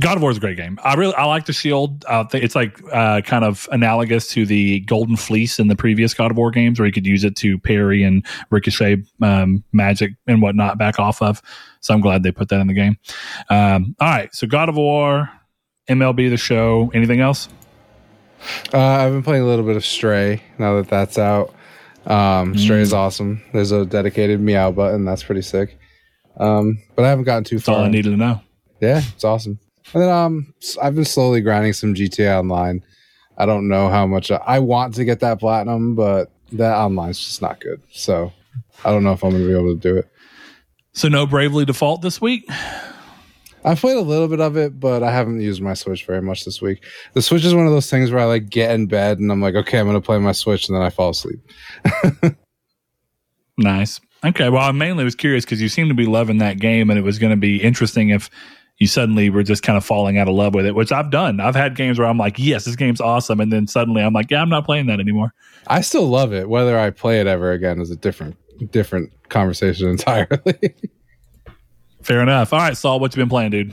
God 0.00 0.16
of 0.16 0.22
War 0.22 0.30
is 0.30 0.38
a 0.38 0.40
great 0.40 0.56
game. 0.56 0.78
I 0.82 0.94
really 0.94 1.14
I 1.14 1.24
like 1.24 1.44
the 1.44 1.52
shield. 1.52 2.04
Think 2.30 2.44
it's 2.44 2.54
like 2.54 2.80
uh, 2.92 3.20
kind 3.20 3.44
of 3.44 3.68
analogous 3.72 4.26
to 4.28 4.46
the 4.46 4.80
Golden 4.80 5.16
Fleece 5.16 5.58
in 5.58 5.68
the 5.68 5.76
previous 5.76 6.14
God 6.14 6.30
of 6.30 6.36
War 6.38 6.50
games, 6.50 6.78
where 6.80 6.86
you 6.86 6.92
could 6.92 7.06
use 7.06 7.24
it 7.24 7.36
to 7.36 7.58
parry 7.58 8.02
and 8.02 8.24
ricochet 8.50 9.02
um, 9.20 9.62
magic 9.72 10.12
and 10.26 10.40
whatnot 10.40 10.78
back 10.78 10.98
off 10.98 11.20
of. 11.20 11.42
So 11.80 11.92
I'm 11.92 12.00
glad 12.00 12.22
they 12.22 12.32
put 12.32 12.48
that 12.48 12.60
in 12.60 12.68
the 12.68 12.74
game. 12.74 12.96
Um, 13.50 13.94
all 14.00 14.08
right, 14.08 14.34
so 14.34 14.46
God 14.46 14.68
of 14.70 14.76
War, 14.76 15.28
MLB 15.90 16.30
the 16.30 16.36
Show. 16.38 16.90
Anything 16.94 17.20
else? 17.20 17.48
Uh, 18.72 18.78
I've 18.78 19.12
been 19.12 19.22
playing 19.22 19.42
a 19.42 19.46
little 19.46 19.64
bit 19.64 19.76
of 19.76 19.84
Stray 19.84 20.42
now 20.58 20.76
that 20.76 20.88
that's 20.88 21.18
out. 21.18 21.54
Um, 22.06 22.56
Stray 22.56 22.78
Mm. 22.78 22.82
is 22.82 22.92
awesome. 22.94 23.42
There's 23.52 23.72
a 23.72 23.84
dedicated 23.84 24.40
meow 24.40 24.72
button. 24.72 25.04
That's 25.04 25.22
pretty 25.22 25.42
sick. 25.42 25.78
Um, 26.38 26.78
but 26.96 27.04
I 27.04 27.10
haven't 27.10 27.24
gotten 27.24 27.44
too 27.44 27.56
That's 27.56 27.68
all 27.68 27.74
far. 27.76 27.84
I 27.84 27.88
needed 27.90 28.10
to 28.10 28.16
know. 28.16 28.40
Yeah, 28.80 29.02
it's 29.14 29.22
awesome. 29.22 29.60
And 29.92 30.02
then 30.02 30.10
um, 30.10 30.54
I've 30.82 30.94
been 30.94 31.04
slowly 31.04 31.40
grinding 31.40 31.72
some 31.72 31.94
GTA 31.94 32.38
Online. 32.38 32.82
I 33.36 33.46
don't 33.46 33.68
know 33.68 33.88
how 33.88 34.06
much 34.06 34.30
I, 34.30 34.36
I 34.36 34.58
want 34.58 34.94
to 34.94 35.04
get 35.04 35.20
that 35.20 35.40
platinum, 35.40 35.94
but 35.94 36.30
that 36.52 36.74
online's 36.74 37.18
just 37.18 37.42
not 37.42 37.60
good. 37.60 37.82
So 37.92 38.32
I 38.84 38.90
don't 38.90 39.04
know 39.04 39.12
if 39.12 39.22
I'm 39.22 39.30
going 39.30 39.42
to 39.42 39.48
be 39.48 39.54
able 39.54 39.74
to 39.74 39.80
do 39.80 39.96
it. 39.96 40.08
So 40.92 41.08
no 41.08 41.26
Bravely 41.26 41.64
Default 41.64 42.02
this 42.02 42.20
week. 42.20 42.48
I've 43.64 43.80
played 43.80 43.96
a 43.96 44.02
little 44.02 44.28
bit 44.28 44.40
of 44.40 44.56
it, 44.56 44.78
but 44.80 45.02
I 45.02 45.12
haven't 45.12 45.40
used 45.40 45.62
my 45.62 45.74
Switch 45.74 46.04
very 46.04 46.20
much 46.20 46.44
this 46.44 46.60
week. 46.60 46.84
The 47.14 47.22
Switch 47.22 47.44
is 47.44 47.54
one 47.54 47.66
of 47.66 47.72
those 47.72 47.88
things 47.88 48.10
where 48.10 48.20
I 48.20 48.24
like 48.24 48.50
get 48.50 48.72
in 48.72 48.86
bed 48.86 49.18
and 49.18 49.30
I'm 49.30 49.40
like, 49.40 49.54
okay, 49.54 49.78
I'm 49.78 49.86
going 49.86 50.00
to 50.00 50.04
play 50.04 50.18
my 50.18 50.32
Switch, 50.32 50.68
and 50.68 50.76
then 50.76 50.82
I 50.82 50.90
fall 50.90 51.10
asleep. 51.10 51.38
Nice. 53.58 54.00
Okay. 54.24 54.48
Well, 54.48 54.62
I 54.62 54.72
mainly 54.72 55.04
was 55.04 55.14
curious 55.14 55.44
because 55.44 55.60
you 55.60 55.68
seem 55.68 55.88
to 55.88 55.94
be 55.94 56.06
loving 56.06 56.38
that 56.38 56.58
game, 56.58 56.90
and 56.90 56.98
it 56.98 57.02
was 57.02 57.18
going 57.18 57.30
to 57.30 57.36
be 57.36 57.62
interesting 57.62 58.10
if 58.10 58.30
you 58.82 58.88
suddenly 58.88 59.30
were 59.30 59.44
just 59.44 59.62
kind 59.62 59.76
of 59.76 59.84
falling 59.84 60.18
out 60.18 60.26
of 60.26 60.34
love 60.34 60.54
with 60.54 60.66
it, 60.66 60.74
which 60.74 60.90
I've 60.90 61.08
done. 61.08 61.38
I've 61.38 61.54
had 61.54 61.76
games 61.76 62.00
where 62.00 62.08
I'm 62.08 62.18
like, 62.18 62.36
yes, 62.36 62.64
this 62.64 62.74
game's 62.74 63.00
awesome. 63.00 63.38
And 63.38 63.52
then 63.52 63.68
suddenly 63.68 64.02
I'm 64.02 64.12
like, 64.12 64.28
yeah, 64.28 64.42
I'm 64.42 64.48
not 64.48 64.64
playing 64.64 64.86
that 64.86 64.98
anymore. 64.98 65.32
I 65.68 65.82
still 65.82 66.08
love 66.08 66.32
it. 66.32 66.48
Whether 66.48 66.76
I 66.76 66.90
play 66.90 67.20
it 67.20 67.28
ever 67.28 67.52
again 67.52 67.80
is 67.80 67.92
a 67.92 67.96
different 67.96 68.36
different 68.72 69.12
conversation 69.28 69.88
entirely. 69.90 70.74
Fair 72.02 72.20
enough. 72.22 72.52
All 72.52 72.58
right, 72.58 72.76
Saul, 72.76 72.98
what 72.98 73.14
you 73.14 73.22
been 73.22 73.28
playing, 73.28 73.52
dude? 73.52 73.72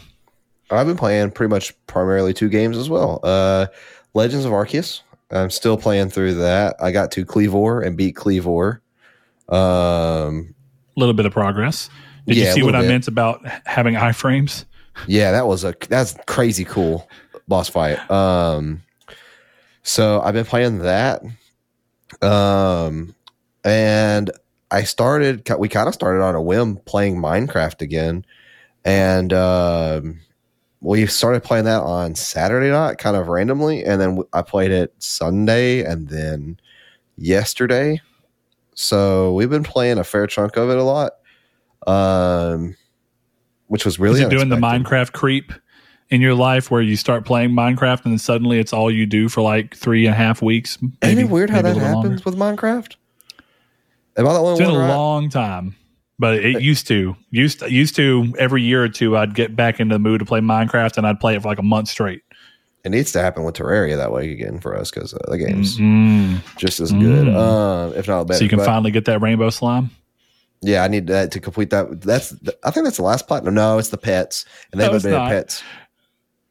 I've 0.69 0.85
been 0.85 0.95
playing 0.97 1.31
pretty 1.31 1.49
much 1.49 1.73
primarily 1.87 2.31
two 2.35 2.49
games 2.49 2.77
as 2.77 2.87
well. 2.87 3.19
Uh, 3.23 3.65
Legends 4.13 4.45
of 4.45 4.51
Arceus. 4.51 5.01
I'm 5.31 5.49
still 5.49 5.75
playing 5.77 6.11
through 6.11 6.35
that. 6.35 6.75
I 6.79 6.91
got 6.91 7.09
to 7.13 7.25
Kleavor 7.25 7.83
and 7.83 7.97
beat 7.97 8.15
Kleavor. 8.15 8.81
Um, 9.47 10.53
A 10.95 10.99
little 10.99 11.13
bit 11.15 11.25
of 11.25 11.33
progress. 11.33 11.89
Did 12.27 12.37
Yeah, 12.37 12.45
you 12.45 12.51
see 12.53 12.61
what 12.61 12.73
little 12.73 12.85
I 12.85 12.87
meant 12.87 13.07
about 13.07 13.43
having 13.65 13.95
iframes? 14.09 14.65
Yeah, 15.07 15.31
that 15.31 15.47
was 15.47 15.63
a 15.63 15.75
that's 15.87 16.15
crazy 16.27 16.65
cool 16.65 17.09
boss 17.47 17.69
fight. 17.69 18.09
Um, 18.09 18.83
so 19.83 20.21
I've 20.21 20.33
been 20.33 20.45
playing 20.45 20.79
that. 20.79 21.21
Um, 22.21 23.15
and 23.63 24.31
I 24.71 24.83
started. 24.83 25.49
We 25.57 25.69
kind 25.69 25.87
of 25.87 25.93
started 25.93 26.21
on 26.21 26.35
a 26.35 26.41
whim 26.41 26.77
playing 26.77 27.17
Minecraft 27.17 27.81
again, 27.81 28.25
and 28.85 29.33
um, 29.33 30.19
we 30.81 31.05
started 31.07 31.43
playing 31.43 31.65
that 31.65 31.81
on 31.81 32.15
Saturday 32.15 32.69
night, 32.69 32.97
kind 32.97 33.17
of 33.17 33.27
randomly, 33.27 33.83
and 33.83 33.99
then 33.99 34.23
I 34.33 34.41
played 34.41 34.71
it 34.71 34.93
Sunday, 34.99 35.83
and 35.83 36.07
then 36.07 36.59
yesterday. 37.17 38.01
So 38.75 39.33
we've 39.33 39.49
been 39.49 39.63
playing 39.63 39.97
a 39.97 40.03
fair 40.03 40.25
chunk 40.27 40.55
of 40.55 40.69
it 40.69 40.77
a 40.77 40.83
lot, 40.83 41.13
um, 41.85 42.77
which 43.69 43.85
was 43.85 43.97
really 43.99 44.23
doing 44.29 44.49
the. 44.49 44.57
Minecraft 44.57 45.13
creep 45.13 45.51
in 46.09 46.19
your 46.21 46.33
life 46.35 46.69
where 46.69 46.81
you 46.81 46.95
start 46.97 47.23
playing 47.25 47.51
Minecraft 47.51 48.03
and 48.03 48.13
then 48.13 48.17
suddenly 48.19 48.59
it's 48.59 48.73
all 48.73 48.91
you 48.91 49.05
do 49.05 49.29
for 49.29 49.41
like 49.41 49.75
three 49.75 50.05
and 50.05 50.13
a 50.13 50.17
half 50.17 50.41
weeks? 50.41 50.77
Isn't 51.01 51.19
it 51.19 51.29
weird 51.29 51.49
how 51.49 51.61
that 51.61 51.77
happens 51.77 51.93
longer? 51.93 52.21
with 52.25 52.35
Minecraft? 52.35 52.95
Am 54.17 54.27
I 54.27 54.33
the 54.33 54.39
only 54.39 54.51
It's 54.51 54.59
been 54.59 54.75
a 54.75 54.79
right? 54.79 54.87
long 54.89 55.29
time. 55.29 55.75
but 56.17 56.43
it 56.43 56.61
used 56.61 56.87
to 56.87 57.15
used 57.29 57.59
to, 57.61 57.71
used 57.71 57.95
to 57.95 58.33
every 58.37 58.61
year 58.61 58.83
or 58.83 58.89
two 58.89 59.15
I'd 59.15 59.33
get 59.35 59.55
back 59.55 59.79
into 59.79 59.95
the 59.95 59.99
mood 59.99 60.19
to 60.19 60.25
play 60.25 60.39
Minecraft 60.41 60.97
and 60.97 61.07
I'd 61.07 61.19
play 61.19 61.35
it 61.35 61.41
for 61.41 61.47
like 61.47 61.59
a 61.59 61.63
month 61.63 61.87
straight. 61.87 62.21
It 62.83 62.89
needs 62.89 63.11
to 63.11 63.21
happen 63.21 63.43
with 63.43 63.55
Terraria 63.55 63.95
that 63.97 64.11
way 64.11 64.31
again 64.31 64.59
for 64.59 64.75
us 64.75 64.89
because 64.89 65.13
uh, 65.13 65.17
the 65.27 65.37
game's 65.37 65.77
Mm. 65.77 66.39
just 66.57 66.79
as 66.79 66.91
good, 66.91 67.27
Mm. 67.27 67.35
um, 67.37 67.93
if 67.93 68.07
not 68.07 68.23
better. 68.25 68.37
So 68.39 68.43
you 68.45 68.49
can 68.49 68.59
But, 68.59 68.65
finally 68.65 68.91
get 68.91 69.05
that 69.05 69.21
rainbow 69.21 69.49
slime. 69.49 69.91
Yeah, 70.61 70.83
I 70.83 70.87
need 70.87 71.07
that 71.07 71.31
to 71.31 71.39
complete 71.39 71.69
that. 71.71 72.01
That's 72.01 72.33
I 72.63 72.71
think 72.71 72.85
that's 72.85 72.97
the 72.97 73.03
last 73.03 73.27
platinum. 73.27 73.53
No, 73.53 73.77
it's 73.77 73.89
the 73.89 73.97
pets, 73.97 74.45
and 74.71 74.79
they 74.79 74.85
No, 74.85 74.91
haven't 74.93 75.09
been 75.09 75.17
not. 75.19 75.29
pets. 75.29 75.63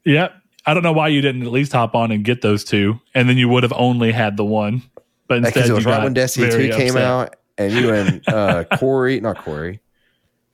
Yep. 0.05 0.33
I 0.65 0.73
don't 0.73 0.83
know 0.83 0.91
why 0.93 1.07
you 1.07 1.21
didn't 1.21 1.41
at 1.43 1.51
least 1.51 1.71
hop 1.71 1.95
on 1.95 2.11
and 2.11 2.23
get 2.23 2.41
those 2.41 2.63
two, 2.63 2.99
and 3.15 3.27
then 3.29 3.37
you 3.37 3.49
would 3.49 3.63
have 3.63 3.73
only 3.75 4.11
had 4.11 4.37
the 4.37 4.45
one. 4.45 4.83
But 5.27 5.39
instead, 5.39 5.69
it 5.69 5.73
was 5.73 5.83
you 5.85 5.89
right 5.91 5.97
got 5.97 6.03
when 6.03 6.13
Destiny 6.13 6.49
Two 6.49 6.69
came 6.75 6.89
upset. 6.89 7.03
out, 7.03 7.35
and 7.57 7.73
you 7.73 7.93
and 7.93 8.21
uh, 8.27 8.63
Corey, 8.77 9.19
not 9.19 9.37
Corey, 9.43 9.79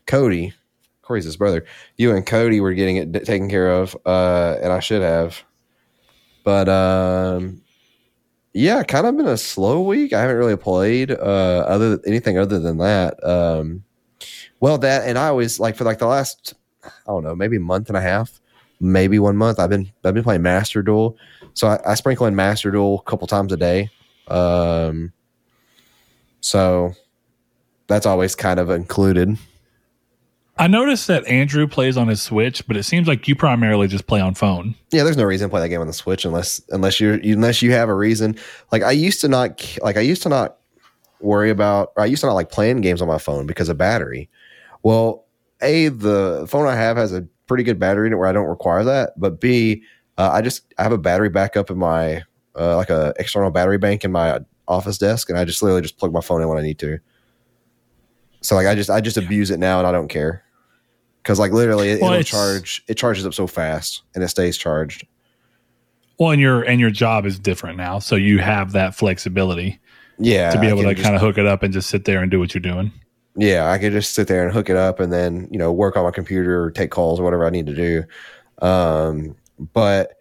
Cody, 0.05 0.53
Corey's 1.01 1.25
his 1.25 1.37
brother. 1.37 1.65
You 1.97 2.15
and 2.15 2.25
Cody 2.25 2.59
were 2.61 2.73
getting 2.73 2.97
it 2.97 3.11
d- 3.11 3.19
taken 3.19 3.49
care 3.49 3.69
of, 3.71 3.95
uh, 4.05 4.57
and 4.61 4.71
I 4.71 4.79
should 4.79 5.01
have. 5.01 5.43
But 6.43 6.69
um, 6.69 7.61
yeah, 8.55 8.83
kind 8.83 9.05
of 9.05 9.17
been 9.17 9.27
a 9.27 9.35
slow 9.35 9.81
week. 9.81 10.13
I 10.13 10.21
haven't 10.21 10.37
really 10.37 10.55
played 10.55 11.11
uh, 11.11 11.65
other 11.67 11.99
anything 12.07 12.37
other 12.37 12.57
than 12.57 12.77
that. 12.77 13.21
Um, 13.21 13.83
well, 14.61 14.77
that 14.77 15.05
and 15.05 15.17
I 15.17 15.27
always 15.27 15.59
like 15.59 15.75
for 15.75 15.83
like 15.83 15.99
the 15.99 16.07
last 16.07 16.53
I 16.85 16.89
don't 17.07 17.25
know 17.25 17.35
maybe 17.35 17.57
month 17.57 17.89
and 17.89 17.97
a 17.97 18.01
half, 18.01 18.39
maybe 18.79 19.19
one 19.19 19.35
month. 19.35 19.59
I've 19.59 19.69
been 19.69 19.91
I've 20.05 20.13
been 20.13 20.23
playing 20.23 20.41
Master 20.41 20.81
Duel, 20.81 21.17
so 21.53 21.67
I, 21.67 21.79
I 21.85 21.95
sprinkle 21.95 22.27
in 22.27 22.35
Master 22.35 22.71
Duel 22.71 23.03
a 23.05 23.09
couple 23.09 23.27
times 23.27 23.51
a 23.51 23.57
day. 23.57 23.89
Um, 24.29 25.11
so 26.39 26.93
that's 27.87 28.05
always 28.05 28.35
kind 28.35 28.57
of 28.57 28.69
included. 28.69 29.37
I 30.57 30.67
noticed 30.67 31.07
that 31.07 31.25
Andrew 31.27 31.67
plays 31.67 31.97
on 31.97 32.07
his 32.07 32.21
Switch, 32.21 32.65
but 32.65 32.77
it 32.77 32.83
seems 32.83 33.09
like 33.09 33.27
you 33.27 33.35
primarily 33.35 33.87
just 33.87 34.07
play 34.07 34.21
on 34.21 34.35
phone. 34.35 34.75
Yeah, 34.91 35.03
there's 35.03 35.17
no 35.17 35.25
reason 35.25 35.49
to 35.49 35.51
play 35.51 35.61
that 35.61 35.67
game 35.67 35.81
on 35.81 35.87
the 35.87 35.93
Switch 35.93 36.23
unless 36.23 36.61
unless 36.69 36.99
you're 37.01 37.15
unless 37.15 37.61
you 37.61 37.73
have 37.73 37.89
a 37.89 37.93
reason. 37.93 38.37
Like 38.71 38.81
I 38.81 38.91
used 38.91 39.19
to 39.21 39.27
not 39.27 39.77
like 39.81 39.97
I 39.97 40.01
used 40.01 40.23
to 40.23 40.29
not 40.29 40.57
worry 41.19 41.49
about 41.49 41.91
I 41.97 42.05
used 42.05 42.21
to 42.21 42.27
not 42.27 42.35
like 42.35 42.51
playing 42.51 42.79
games 42.81 43.01
on 43.01 43.07
my 43.07 43.17
phone 43.17 43.45
because 43.45 43.67
of 43.67 43.77
battery. 43.77 44.29
Well, 44.81 45.25
a 45.61 45.89
the 45.89 46.47
phone 46.49 46.67
I 46.67 46.75
have 46.75 46.95
has 46.95 47.11
a 47.11 47.27
pretty 47.47 47.63
good 47.63 47.77
battery 47.77 48.07
in 48.07 48.13
it 48.13 48.15
where 48.15 48.27
I 48.27 48.31
don't 48.31 48.47
require 48.47 48.85
that. 48.85 49.19
But 49.19 49.41
b 49.41 49.83
uh, 50.17 50.29
I 50.31 50.41
just 50.41 50.73
I 50.77 50.83
have 50.83 50.93
a 50.93 50.97
battery 50.97 51.29
backup 51.29 51.69
in 51.69 51.77
my 51.77 52.23
uh, 52.57 52.77
like 52.77 52.89
a 52.89 53.13
external 53.19 53.51
battery 53.51 53.77
bank 53.77 54.05
in 54.05 54.11
my 54.13 54.39
office 54.69 54.97
desk, 54.97 55.29
and 55.29 55.37
I 55.37 55.43
just 55.43 55.61
literally 55.61 55.81
just 55.81 55.97
plug 55.97 56.13
my 56.13 56.21
phone 56.21 56.41
in 56.41 56.47
when 56.47 56.57
I 56.57 56.61
need 56.61 56.79
to. 56.79 56.99
So 58.39 58.55
like 58.55 58.67
I 58.67 58.75
just 58.75 58.89
I 58.89 59.01
just 59.01 59.17
abuse 59.17 59.51
it 59.51 59.59
now, 59.59 59.79
and 59.79 59.87
I 59.87 59.91
don't 59.91 60.07
care 60.07 60.44
because 61.25 61.39
like 61.39 61.51
literally 61.51 61.89
it, 61.89 62.01
Well, 62.01 62.11
it's- 62.13 62.27
charge 62.27 62.83
it 62.87 62.93
charges 62.95 63.25
up 63.25 63.33
so 63.33 63.47
fast 63.47 64.03
and 64.13 64.23
it 64.23 64.27
stays 64.27 64.57
charged. 64.57 65.07
Well, 66.19 66.29
and 66.31 66.39
your 66.39 66.61
and 66.61 66.79
your 66.79 66.91
job 66.91 67.25
is 67.25 67.39
different 67.39 67.77
now, 67.77 67.97
so 67.99 68.15
you 68.15 68.37
have 68.37 68.71
that 68.73 68.93
flexibility 68.95 69.79
Yeah, 70.19 70.51
to 70.51 70.59
be 70.59 70.67
able 70.67 70.83
to 70.83 70.93
just- 70.93 71.03
kind 71.03 71.15
of 71.15 71.21
hook 71.21 71.37
it 71.39 71.47
up 71.47 71.63
and 71.63 71.73
just 71.73 71.89
sit 71.89 72.05
there 72.05 72.21
and 72.21 72.29
do 72.29 72.39
what 72.39 72.53
you're 72.53 72.61
doing. 72.61 72.91
yeah, 73.35 73.69
I 73.69 73.77
could 73.79 73.91
just 73.91 74.13
sit 74.13 74.27
there 74.27 74.43
and 74.45 74.53
hook 74.53 74.69
it 74.69 74.77
up 74.77 74.99
and 75.01 75.11
then 75.11 75.47
you 75.51 75.57
know 75.57 75.71
work 75.73 75.97
on 75.97 76.03
my 76.05 76.11
computer 76.11 76.63
or 76.63 76.71
take 76.71 76.91
calls 76.91 77.19
or 77.19 77.23
whatever 77.23 77.45
I 77.45 77.49
need 77.49 77.65
to 77.65 77.73
do. 77.75 78.03
Um, 78.61 79.35
but 79.73 80.13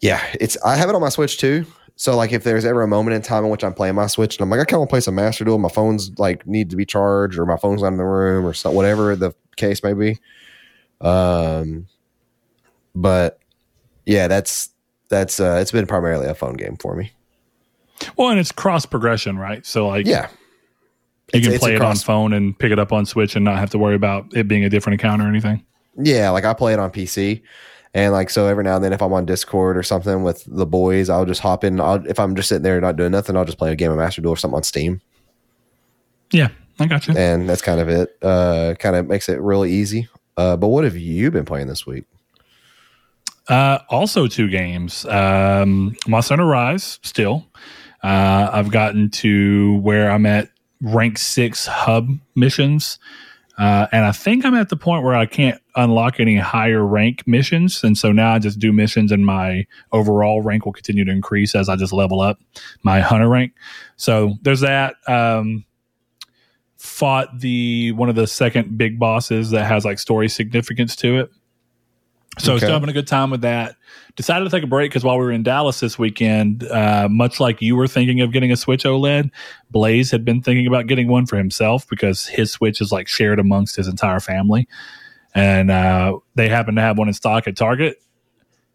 yeah, 0.00 0.20
it's 0.40 0.56
I 0.64 0.76
have 0.76 0.88
it 0.90 0.94
on 0.94 1.00
my 1.00 1.08
Switch 1.08 1.38
too. 1.38 1.64
So 1.96 2.16
like 2.16 2.32
if 2.32 2.42
there's 2.42 2.64
ever 2.64 2.82
a 2.82 2.88
moment 2.88 3.14
in 3.14 3.22
time 3.22 3.44
in 3.44 3.50
which 3.50 3.62
I'm 3.62 3.72
playing 3.72 3.94
my 3.94 4.08
Switch 4.08 4.36
and 4.36 4.42
I'm 4.42 4.50
like 4.50 4.58
I 4.60 4.64
kind 4.64 4.74
of 4.74 4.80
want 4.80 4.90
to 4.90 4.92
play 4.92 5.00
some 5.00 5.14
Master 5.14 5.44
Duel, 5.44 5.58
my 5.58 5.68
phone's 5.68 6.10
like 6.18 6.44
need 6.46 6.68
to 6.70 6.76
be 6.76 6.84
charged 6.84 7.38
or 7.38 7.46
my 7.46 7.56
phone's 7.56 7.80
not 7.82 7.88
in 7.88 7.96
the 7.96 8.04
room 8.04 8.44
or 8.44 8.52
so, 8.52 8.70
whatever 8.72 9.14
the 9.16 9.32
case 9.56 9.82
may 9.82 9.92
be. 9.92 10.18
Um, 11.00 11.86
but 12.94 13.38
yeah, 14.06 14.28
that's 14.28 14.70
that's 15.08 15.40
uh, 15.40 15.58
it's 15.60 15.72
been 15.72 15.86
primarily 15.86 16.26
a 16.26 16.34
phone 16.34 16.54
game 16.54 16.76
for 16.76 16.94
me. 16.96 17.12
Well, 18.16 18.30
and 18.30 18.40
it's 18.40 18.52
cross 18.52 18.86
progression, 18.86 19.38
right? 19.38 19.64
So 19.64 19.86
like, 19.88 20.06
Yeah, 20.06 20.28
you 21.32 21.38
It's- 21.40 21.50
can 21.52 21.58
play 21.58 21.74
it 21.74 21.78
cross- 21.78 22.00
on 22.02 22.04
phone 22.04 22.32
and 22.32 22.58
pick 22.58 22.72
it 22.72 22.78
up 22.78 22.92
on 22.92 23.06
Switch 23.06 23.36
and 23.36 23.44
not 23.44 23.58
have 23.58 23.70
to 23.70 23.78
worry 23.78 23.94
about 23.94 24.26
it 24.36 24.48
being 24.48 24.64
a 24.64 24.68
different 24.68 25.00
account 25.00 25.22
or 25.22 25.26
anything. 25.28 25.64
Yeah, 25.96 26.30
like 26.30 26.44
I 26.44 26.54
play 26.54 26.72
it 26.72 26.78
on 26.80 26.90
PC, 26.90 27.42
and 27.94 28.12
like 28.12 28.30
so 28.30 28.46
every 28.48 28.64
now 28.64 28.74
and 28.76 28.84
then, 28.84 28.92
if 28.92 29.00
I'm 29.00 29.12
on 29.12 29.26
Discord 29.26 29.76
or 29.76 29.82
something 29.84 30.22
with 30.24 30.42
the 30.46 30.66
boys, 30.66 31.08
I'll 31.08 31.24
just 31.24 31.40
hop 31.40 31.62
in. 31.64 31.80
I'll, 31.80 32.04
if 32.06 32.18
I'm 32.18 32.34
just 32.34 32.48
sitting 32.48 32.62
there 32.64 32.80
not 32.80 32.96
doing 32.96 33.12
nothing, 33.12 33.36
I'll 33.36 33.44
just 33.44 33.58
play 33.58 33.70
a 33.72 33.76
game 33.76 33.90
of 33.92 33.96
Master 33.98 34.20
Duel 34.20 34.32
or 34.34 34.36
something 34.36 34.56
on 34.56 34.62
Steam, 34.64 35.00
Yeah, 36.32 36.48
I 36.78 36.86
got 36.86 37.06
you. 37.06 37.14
and 37.16 37.48
that's 37.48 37.62
kind 37.62 37.80
of 37.80 37.88
it. 37.88 38.16
Uh, 38.22 38.74
kind 38.78 38.96
of 38.96 39.06
makes 39.08 39.28
it 39.28 39.40
really 39.40 39.70
easy. 39.72 40.08
Uh, 40.36 40.56
but 40.56 40.68
what 40.68 40.84
have 40.84 40.96
you 40.96 41.30
been 41.30 41.44
playing 41.44 41.68
this 41.68 41.86
week? 41.86 42.04
Uh, 43.48 43.78
also, 43.90 44.26
two 44.26 44.48
games. 44.48 45.04
Um, 45.06 45.94
Monster 46.08 46.32
Hunter 46.34 46.46
Rise, 46.46 46.98
still. 47.02 47.46
Uh, 48.02 48.50
I've 48.52 48.70
gotten 48.70 49.10
to 49.10 49.78
where 49.78 50.10
I'm 50.10 50.26
at 50.26 50.48
rank 50.80 51.18
six 51.18 51.66
hub 51.66 52.08
missions. 52.34 52.98
Uh, 53.56 53.86
and 53.92 54.04
I 54.04 54.10
think 54.12 54.44
I'm 54.44 54.54
at 54.54 54.68
the 54.68 54.76
point 54.76 55.04
where 55.04 55.14
I 55.14 55.26
can't 55.26 55.60
unlock 55.76 56.18
any 56.18 56.36
higher 56.36 56.84
rank 56.84 57.22
missions. 57.26 57.84
And 57.84 57.96
so 57.96 58.10
now 58.10 58.34
I 58.34 58.40
just 58.40 58.58
do 58.58 58.72
missions 58.72 59.12
and 59.12 59.24
my 59.24 59.66
overall 59.92 60.42
rank 60.42 60.64
will 60.64 60.72
continue 60.72 61.04
to 61.04 61.12
increase 61.12 61.54
as 61.54 61.68
I 61.68 61.76
just 61.76 61.92
level 61.92 62.20
up 62.20 62.40
my 62.82 63.00
hunter 63.00 63.28
rank. 63.28 63.52
So 63.96 64.34
there's 64.42 64.60
that. 64.60 64.96
Um, 65.06 65.64
fought 66.84 67.40
the 67.40 67.92
one 67.92 68.10
of 68.10 68.14
the 68.14 68.26
second 68.26 68.76
big 68.76 68.98
bosses 68.98 69.50
that 69.50 69.64
has 69.64 69.84
like 69.86 69.98
story 69.98 70.28
significance 70.28 70.94
to 70.96 71.18
it. 71.18 71.30
So 72.38 72.52
Okay. 72.52 72.58
still 72.66 72.72
having 72.74 72.90
a 72.90 72.92
good 72.92 73.06
time 73.06 73.30
with 73.30 73.40
that. 73.40 73.76
Decided 74.16 74.44
to 74.44 74.50
take 74.50 74.62
a 74.64 74.66
break 74.66 74.90
because 74.90 75.02
while 75.02 75.18
we 75.18 75.24
were 75.24 75.32
in 75.32 75.42
Dallas 75.42 75.80
this 75.80 75.98
weekend, 75.98 76.64
uh, 76.64 77.08
much 77.10 77.40
like 77.40 77.62
you 77.62 77.74
were 77.74 77.86
thinking 77.86 78.20
of 78.20 78.32
getting 78.32 78.52
a 78.52 78.56
Switch 78.56 78.84
OLED, 78.84 79.30
Blaze 79.70 80.10
had 80.10 80.24
been 80.24 80.42
thinking 80.42 80.66
about 80.66 80.86
getting 80.86 81.08
one 81.08 81.24
for 81.26 81.36
himself 81.36 81.88
because 81.88 82.26
his 82.26 82.52
Switch 82.52 82.80
is 82.80 82.92
like 82.92 83.08
shared 83.08 83.38
amongst 83.38 83.76
his 83.76 83.88
entire 83.88 84.20
family, 84.20 84.68
and 85.34 85.70
uh, 85.70 86.18
they 86.34 86.48
happen 86.48 86.74
to 86.74 86.82
have 86.82 86.98
one 86.98 87.08
in 87.08 87.14
stock 87.14 87.48
at 87.48 87.56
Target. 87.56 87.96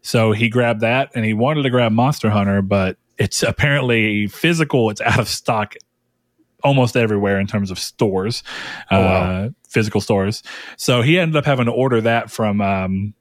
So 0.02 0.32
he 0.32 0.48
grabbed 0.48 0.80
that, 0.80 1.10
and 1.14 1.24
he 1.24 1.32
wanted 1.34 1.62
to 1.62 1.70
grab 1.70 1.92
Monster 1.92 2.30
Hunter, 2.30 2.60
but 2.62 2.96
it's 3.18 3.42
apparently 3.42 4.26
physical. 4.26 4.90
It's 4.90 5.00
out 5.02 5.20
of 5.20 5.28
stock 5.28 5.74
almost 6.62 6.96
everywhere 6.96 7.38
in 7.40 7.46
terms 7.46 7.70
of 7.70 7.78
stores, 7.78 8.42
Oh, 8.90 9.00
wow. 9.00 9.06
uh, 9.44 9.48
physical 9.68 10.00
stores. 10.00 10.42
So 10.76 11.02
he 11.02 11.18
ended 11.18 11.36
up 11.36 11.44
having 11.44 11.66
to 11.66 11.72
order 11.72 12.00
that 12.02 12.30
from 12.30 12.60
um, 12.60 13.14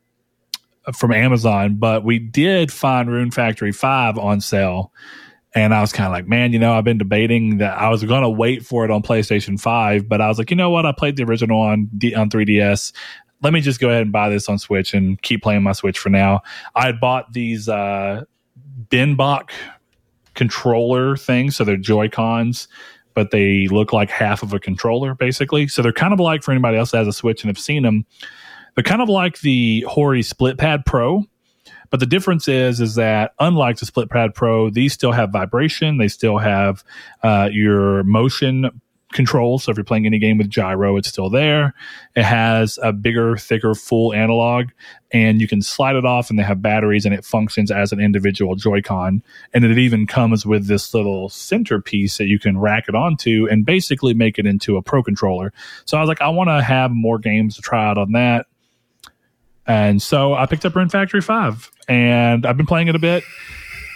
from 0.96 1.12
Amazon. 1.12 1.76
But 1.76 2.04
we 2.04 2.20
did 2.20 2.72
find 2.72 3.10
Rune 3.10 3.32
Factory 3.32 3.72
Five 3.72 4.18
on 4.18 4.42
sale, 4.42 4.92
and 5.54 5.74
I 5.74 5.82
was 5.82 5.92
kind 5.92 6.08
of 6.08 6.12
like, 6.12 6.28
man, 6.28 6.54
you 6.54 6.60
know, 6.60 6.74
I've 6.74 6.84
been 6.84 6.98
debating 6.98 7.58
that 7.60 7.78
I 7.80 7.90
was 7.90 8.04
going 8.04 8.24
to 8.24 8.30
wait 8.30 8.66
for 8.66 8.86
it 8.86 8.92
on 8.92 9.02
PlayStation 9.02 9.60
Five, 9.60 10.08
but 10.10 10.22
I 10.22 10.28
was 10.28 10.38
like, 10.38 10.50
you 10.50 10.56
know 10.58 10.70
what, 10.70 10.86
I 10.86 10.92
played 10.92 11.16
the 11.18 11.24
original 11.24 11.60
on 11.62 11.90
D- 11.98 12.16
on 12.16 12.30
3DS. 12.30 12.94
Let 13.42 13.54
me 13.54 13.62
just 13.62 13.80
go 13.80 13.88
ahead 13.90 14.02
and 14.02 14.12
buy 14.12 14.30
this 14.30 14.50
on 14.50 14.60
Switch 14.60 14.94
and 14.94 15.22
keep 15.22 15.42
playing 15.42 15.64
my 15.64 15.72
Switch 15.72 15.98
for 15.98 16.10
now. 16.10 16.42
I 16.76 16.88
had 16.88 17.00
bought 17.00 17.32
these 17.32 17.70
uh, 17.70 18.24
Binbok 18.90 19.52
controller 20.34 21.16
things, 21.18 21.56
so 21.56 21.64
they're 21.64 21.78
Joy 21.78 22.10
Cons 22.10 22.68
but 23.14 23.32
they 23.32 23.68
look 23.68 23.94
like 23.94 24.10
half 24.10 24.44
of 24.44 24.54
a 24.54 24.60
controller 24.60 25.16
basically. 25.16 25.68
So 25.68 25.82
they're 25.82 25.92
kind 25.92 26.14
of 26.14 26.20
like 26.20 26.44
for 26.44 26.52
anybody 26.52 26.78
else 26.78 26.92
that 26.92 27.00
has 27.00 27.08
a 27.08 27.14
Switch 27.14 27.44
and 27.44 27.50
have 27.50 27.60
seen 27.60 27.84
them, 27.84 28.06
they're 28.76 28.84
kind 28.84 29.02
of 29.02 29.10
like 29.10 29.42
the 29.42 29.86
Hori 29.88 30.24
Split 30.24 30.58
Pad 30.58 30.86
Pro. 30.86 31.24
But 31.90 32.00
the 32.00 32.06
difference 32.06 32.48
is, 32.48 32.80
is 32.80 32.96
that 32.96 33.34
unlike 33.40 33.78
the 33.78 33.86
Split 33.86 34.10
Pad 34.10 34.36
Pro, 34.36 34.70
these 34.70 34.94
still 34.94 35.12
have 35.12 35.32
vibration. 35.32 35.98
They 35.98 36.08
still 36.08 36.38
have 36.38 36.84
uh, 37.24 37.50
your 37.52 38.04
motion 38.04 38.82
control. 39.14 39.58
So 39.60 39.72
if 39.72 39.78
you're 39.78 39.84
playing 39.84 40.06
any 40.06 40.20
game 40.20 40.38
with 40.38 40.50
gyro, 40.50 40.98
it's 40.98 41.08
still 41.08 41.30
there. 41.30 41.74
It 42.16 42.24
has 42.24 42.78
a 42.82 42.94
bigger, 42.94 43.38
thicker, 43.38 43.74
full 43.74 44.14
analog, 44.14 44.68
and 45.12 45.42
you 45.42 45.48
can 45.48 45.62
slide 45.62 45.96
it 45.96 46.06
off, 46.06 46.30
and 46.30 46.38
they 46.38 46.44
have 46.44 46.62
batteries, 46.62 47.06
and 47.06 47.14
it 47.14 47.26
functions 47.26 47.72
as 47.72 47.92
an 47.92 48.00
individual 48.00 48.56
Joy-Con. 48.56 49.24
And 49.54 49.66
it 49.66 49.78
even 49.78 50.06
comes 50.06 50.46
with 50.46 50.68
this 50.68 50.94
little 50.94 51.30
centerpiece 51.30 52.18
that 52.18 52.28
you 52.28 52.40
can 52.40 52.58
rack 52.58 52.86
it 52.88 52.96
onto 52.96 53.48
and 53.50 53.66
basically 53.66 54.14
make 54.14 54.38
it 54.38 54.46
into 54.46 54.78
a 54.78 54.82
pro 54.82 55.02
controller. 55.02 55.54
So 55.86 55.98
I 55.98 56.02
was 56.02 56.08
like, 56.08 56.22
I 56.22 56.30
want 56.30 56.50
to 56.50 56.62
have 56.62 56.92
more 56.92 57.18
games 57.18 57.56
to 57.56 57.62
try 57.62 57.88
out 57.88 57.98
on 57.98 58.12
that. 58.12 58.46
And 59.66 60.02
so 60.02 60.34
I 60.34 60.48
picked 60.48 60.66
up 60.66 60.76
Rune 60.76 60.90
Factory 60.90 61.22
5 61.22 61.72
and 61.88 62.44
I've 62.46 62.58
been 62.58 62.66
playing 62.66 62.88
it 62.88 62.96
a 62.96 63.00
bit. 63.00 63.24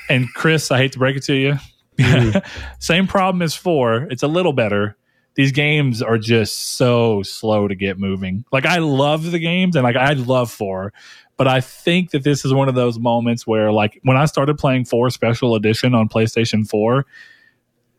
And 0.07 0.31
Chris, 0.35 0.69
I 0.69 0.77
hate 0.77 0.91
to 0.91 0.99
break 0.99 1.17
it 1.17 1.23
to 1.23 1.33
you. 1.33 1.57
Mm-hmm. 1.97 2.39
Same 2.79 3.07
problem 3.07 3.41
as 3.41 3.55
4. 3.55 4.07
It's 4.11 4.21
a 4.21 4.27
little 4.27 4.53
better. 4.53 4.95
These 5.35 5.51
games 5.51 6.01
are 6.01 6.17
just 6.17 6.75
so 6.77 7.23
slow 7.23 7.67
to 7.67 7.75
get 7.75 7.97
moving. 7.97 8.45
Like 8.51 8.65
I 8.65 8.77
love 8.77 9.31
the 9.31 9.39
games 9.39 9.75
and 9.75 9.83
like 9.83 9.95
I 9.95 10.13
love 10.13 10.51
4, 10.51 10.93
but 11.37 11.47
I 11.47 11.59
think 11.61 12.11
that 12.11 12.23
this 12.23 12.45
is 12.45 12.53
one 12.53 12.69
of 12.69 12.75
those 12.75 12.99
moments 12.99 13.47
where 13.47 13.71
like 13.71 13.99
when 14.03 14.17
I 14.17 14.25
started 14.25 14.57
playing 14.57 14.85
4 14.85 15.09
special 15.09 15.55
edition 15.55 15.95
on 15.95 16.07
PlayStation 16.07 16.67
4, 16.67 17.05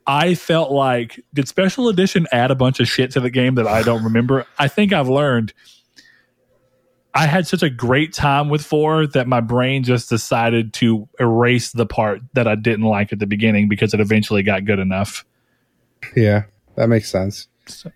I 0.06 0.34
felt 0.34 0.70
like 0.70 1.20
did 1.32 1.48
special 1.48 1.88
edition 1.88 2.26
add 2.30 2.50
a 2.50 2.54
bunch 2.54 2.78
of 2.78 2.86
shit 2.86 3.10
to 3.12 3.20
the 3.20 3.30
game 3.30 3.56
that 3.56 3.66
I 3.66 3.82
don't 3.82 4.04
remember? 4.04 4.46
I 4.58 4.68
think 4.68 4.92
I've 4.92 5.08
learned 5.08 5.52
I 7.16 7.26
had 7.26 7.46
such 7.46 7.62
a 7.62 7.70
great 7.70 8.12
time 8.12 8.48
with 8.48 8.64
4 8.64 9.08
that 9.08 9.26
my 9.28 9.40
brain 9.40 9.84
just 9.84 10.08
decided 10.08 10.72
to 10.74 11.08
erase 11.18 11.72
the 11.72 11.86
part 11.86 12.20
that 12.34 12.48
I 12.48 12.56
didn't 12.56 12.86
like 12.86 13.12
at 13.12 13.18
the 13.18 13.26
beginning 13.26 13.68
because 13.68 13.94
it 13.94 14.00
eventually 14.00 14.42
got 14.42 14.64
good 14.64 14.80
enough. 14.80 15.24
Yeah, 16.16 16.44
that 16.76 16.88
makes 16.88 17.10
sense. 17.10 17.48
So, 17.66 17.90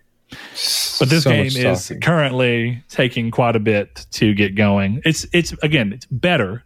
but 0.99 1.09
this 1.09 1.23
So 1.23 1.31
game 1.31 1.45
is 1.47 1.87
talking. 1.87 2.01
currently 2.01 2.83
taking 2.89 3.31
quite 3.31 3.55
a 3.55 3.59
bit 3.59 4.05
to 4.11 4.33
get 4.33 4.55
going. 4.55 5.01
It's 5.05 5.25
it's 5.33 5.53
again 5.63 5.93
it's 5.93 6.05
better, 6.07 6.63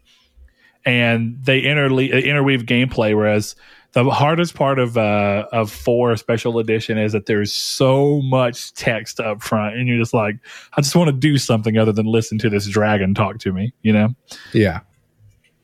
and 0.85 1.37
they 1.43 1.61
interle- 1.61 2.23
interweave 2.23 2.63
gameplay. 2.63 3.15
Whereas 3.15 3.55
the 3.93 4.03
hardest 4.09 4.55
part 4.55 4.79
of 4.79 4.97
uh, 4.97 5.45
of 5.51 5.71
four 5.71 6.15
special 6.17 6.59
edition 6.59 6.97
is 6.97 7.11
that 7.13 7.25
there's 7.25 7.53
so 7.53 8.21
much 8.23 8.73
text 8.73 9.19
up 9.19 9.41
front, 9.43 9.75
and 9.75 9.87
you're 9.87 9.99
just 9.99 10.13
like, 10.13 10.35
I 10.75 10.81
just 10.81 10.95
want 10.95 11.09
to 11.09 11.13
do 11.15 11.37
something 11.37 11.77
other 11.77 11.91
than 11.91 12.05
listen 12.05 12.37
to 12.39 12.49
this 12.49 12.67
dragon 12.67 13.13
talk 13.13 13.37
to 13.39 13.53
me, 13.53 13.73
you 13.81 13.93
know. 13.93 14.09
Yeah. 14.51 14.79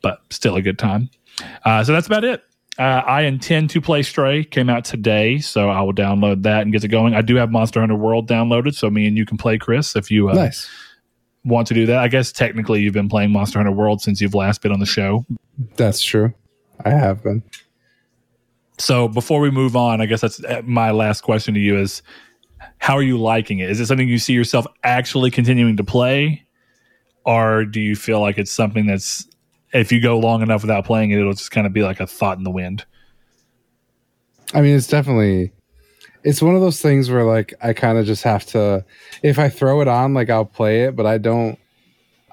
But 0.01 0.19
still 0.29 0.55
a 0.55 0.61
good 0.61 0.79
time. 0.79 1.09
Uh, 1.65 1.83
so 1.83 1.91
that's 1.91 2.07
about 2.07 2.23
it. 2.23 2.43
Uh, 2.79 3.03
I 3.05 3.23
intend 3.23 3.69
to 3.71 3.81
play 3.81 4.03
Stray. 4.03 4.45
Came 4.45 4.69
out 4.69 4.85
today, 4.85 5.39
so 5.39 5.69
I 5.69 5.81
will 5.81 5.93
download 5.93 6.43
that 6.43 6.61
and 6.61 6.71
get 6.71 6.81
it 6.83 6.87
going. 6.87 7.13
I 7.13 7.21
do 7.21 7.35
have 7.35 7.51
Monster 7.51 7.81
Hunter 7.81 7.95
World 7.95 8.25
downloaded, 8.27 8.73
so 8.73 8.89
me 8.89 9.05
and 9.05 9.17
you 9.17 9.25
can 9.25 9.37
play, 9.37 9.57
Chris, 9.57 9.97
if 9.97 10.09
you 10.09 10.29
uh, 10.29 10.33
Nice. 10.33 10.69
want 11.43 11.67
to 11.67 11.73
do 11.73 11.85
that. 11.87 11.97
I 11.97 12.07
guess 12.07 12.31
technically 12.31 12.79
you've 12.81 12.93
been 12.93 13.09
playing 13.09 13.31
Monster 13.31 13.59
Hunter 13.59 13.73
World 13.73 14.01
since 14.01 14.21
you've 14.21 14.33
last 14.33 14.61
been 14.61 14.71
on 14.71 14.79
the 14.79 14.85
show. 14.85 15.25
That's 15.75 16.01
true. 16.01 16.33
I 16.85 16.91
have 16.91 17.21
been. 17.21 17.43
So 18.77 19.09
before 19.09 19.41
we 19.41 19.51
move 19.51 19.75
on, 19.75 19.99
I 19.99 20.05
guess 20.05 20.21
that's 20.21 20.41
uh, 20.45 20.61
my 20.63 20.91
last 20.91 21.19
question 21.19 21.53
to 21.55 21.59
you: 21.59 21.77
is 21.77 22.01
how 22.77 22.95
are 22.95 23.03
you 23.03 23.17
liking 23.17 23.59
it? 23.59 23.69
Is 23.69 23.81
it 23.81 23.87
something 23.87 24.07
you 24.07 24.19
see 24.19 24.31
yourself 24.31 24.65
actually 24.85 25.31
continuing 25.31 25.75
to 25.75 25.83
play, 25.83 26.45
or 27.25 27.65
do 27.65 27.81
you 27.81 27.97
feel 27.97 28.21
like 28.21 28.37
it's 28.37 28.51
something 28.53 28.85
that's 28.85 29.27
if 29.73 29.91
you 29.91 30.01
go 30.01 30.19
long 30.19 30.41
enough 30.41 30.61
without 30.61 30.85
playing 30.85 31.11
it, 31.11 31.19
it'll 31.19 31.33
just 31.33 31.51
kind 31.51 31.67
of 31.67 31.73
be 31.73 31.83
like 31.83 31.99
a 31.99 32.07
thought 32.07 32.37
in 32.37 32.43
the 32.43 32.51
wind? 32.51 32.85
I 34.53 34.61
mean, 34.61 34.75
it's 34.75 34.87
definitely 34.87 35.53
it's 36.23 36.41
one 36.41 36.55
of 36.55 36.61
those 36.61 36.81
things 36.81 37.09
where 37.09 37.23
like 37.23 37.53
I 37.61 37.73
kind 37.73 37.97
of 37.97 38.05
just 38.05 38.23
have 38.23 38.45
to 38.47 38.83
if 39.23 39.39
I 39.39 39.49
throw 39.49 39.81
it 39.81 39.87
on, 39.87 40.13
like 40.13 40.29
I'll 40.29 40.45
play 40.45 40.83
it, 40.83 40.95
but 40.95 41.05
I 41.05 41.17
don't 41.17 41.57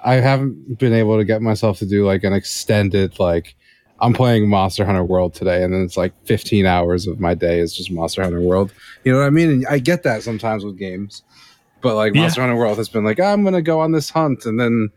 I 0.03 0.15
haven't 0.15 0.79
been 0.79 0.93
able 0.93 1.17
to 1.17 1.25
get 1.25 1.41
myself 1.41 1.79
to 1.79 1.85
do 1.85 2.05
like 2.05 2.23
an 2.23 2.33
extended 2.33 3.19
like 3.19 3.55
I'm 3.99 4.13
playing 4.13 4.47
Monster 4.47 4.85
Hunter 4.85 5.03
World 5.03 5.33
today 5.33 5.63
and 5.63 5.73
then 5.73 5.81
it's 5.81 5.97
like 5.97 6.13
15 6.25 6.65
hours 6.65 7.07
of 7.07 7.19
my 7.19 7.33
day 7.33 7.59
is 7.59 7.75
just 7.75 7.91
Monster 7.91 8.21
Hunter 8.23 8.41
World. 8.41 8.71
You 9.03 9.11
know 9.11 9.19
what 9.19 9.25
I 9.25 9.31
mean? 9.31 9.49
And 9.49 9.67
I 9.67 9.79
get 9.79 10.03
that 10.03 10.21
sometimes 10.21 10.63
with 10.63 10.77
games. 10.77 11.23
But 11.81 11.95
like 11.95 12.13
Yeah. 12.13 12.21
Monster 12.21 12.41
Hunter 12.41 12.55
World 12.55 12.77
has 12.77 12.89
been 12.89 13.03
like, 13.03 13.19
I'm 13.19 13.41
going 13.41 13.55
to 13.55 13.61
go 13.61 13.79
on 13.79 13.91
this 13.91 14.09
hunt 14.09 14.45
and 14.45 14.59
then 14.59 14.89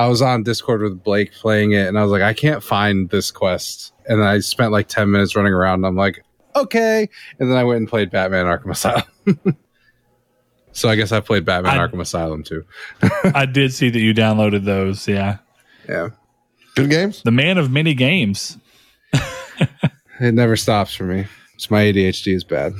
I 0.00 0.06
was 0.08 0.22
on 0.22 0.42
Discord 0.44 0.80
with 0.80 1.02
Blake 1.04 1.30
playing 1.32 1.72
it 1.72 1.86
and 1.86 1.98
I 1.98 2.02
was 2.02 2.10
like, 2.10 2.22
I 2.22 2.32
can't 2.32 2.62
find 2.62 3.10
this 3.10 3.30
quest. 3.30 3.92
And 4.08 4.24
I 4.24 4.38
spent 4.40 4.72
like 4.72 4.88
10 4.88 5.10
minutes 5.10 5.36
running 5.36 5.52
around 5.52 5.74
and 5.80 5.86
I'm 5.86 5.96
like, 5.96 6.24
okay. 6.56 7.08
And 7.38 7.50
then 7.50 7.58
I 7.58 7.64
went 7.64 7.78
and 7.80 7.88
played 7.88 8.10
Batman 8.10 8.46
Arkham 8.46 8.70
Asylum. 8.70 9.04
so 10.72 10.88
I 10.88 10.96
guess 10.96 11.12
I 11.12 11.20
played 11.20 11.44
Batman 11.44 11.78
I- 11.78 11.86
Arkham 11.86 12.00
Asylum 12.00 12.42
too. 12.42 12.64
I 13.34 13.44
did 13.44 13.74
see 13.74 13.90
that 13.90 14.00
you 14.00 14.14
downloaded 14.14 14.64
those. 14.64 15.06
Yeah, 15.06 15.38
Yeah. 15.88 16.08
Good 16.76 16.88
games. 16.88 17.22
the 17.22 17.30
man 17.30 17.58
of 17.58 17.70
many 17.70 17.92
games. 17.94 18.56
It 20.22 20.34
never 20.34 20.54
stops 20.56 20.94
for 20.94 21.04
me. 21.04 21.26
It's 21.54 21.70
my 21.70 21.80
ADHD 21.82 22.34
is 22.34 22.44
bad. 22.44 22.72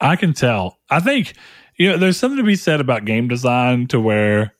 I 0.00 0.16
can 0.16 0.32
tell. 0.32 0.78
I 0.90 1.00
think 1.00 1.34
you 1.76 1.88
know 1.90 1.98
there's 1.98 2.16
something 2.16 2.36
to 2.38 2.42
be 2.44 2.56
said 2.56 2.80
about 2.80 3.04
game 3.04 3.28
design 3.28 3.86
to 3.88 4.00
where 4.00 4.54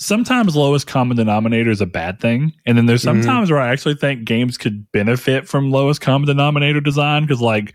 sometimes 0.00 0.56
lowest 0.56 0.86
common 0.86 1.16
denominator 1.16 1.70
is 1.70 1.80
a 1.80 1.86
bad 1.86 2.18
thing, 2.20 2.52
and 2.66 2.76
then 2.76 2.86
there's 2.86 3.02
Mhm. 3.02 3.22
sometimes 3.22 3.50
where 3.50 3.60
I 3.60 3.68
actually 3.70 3.94
think 3.94 4.24
games 4.24 4.56
could 4.58 4.90
benefit 4.92 5.46
from 5.46 5.70
lowest 5.70 6.00
common 6.00 6.26
denominator 6.26 6.80
design 6.80 7.22
because 7.22 7.40
like 7.40 7.74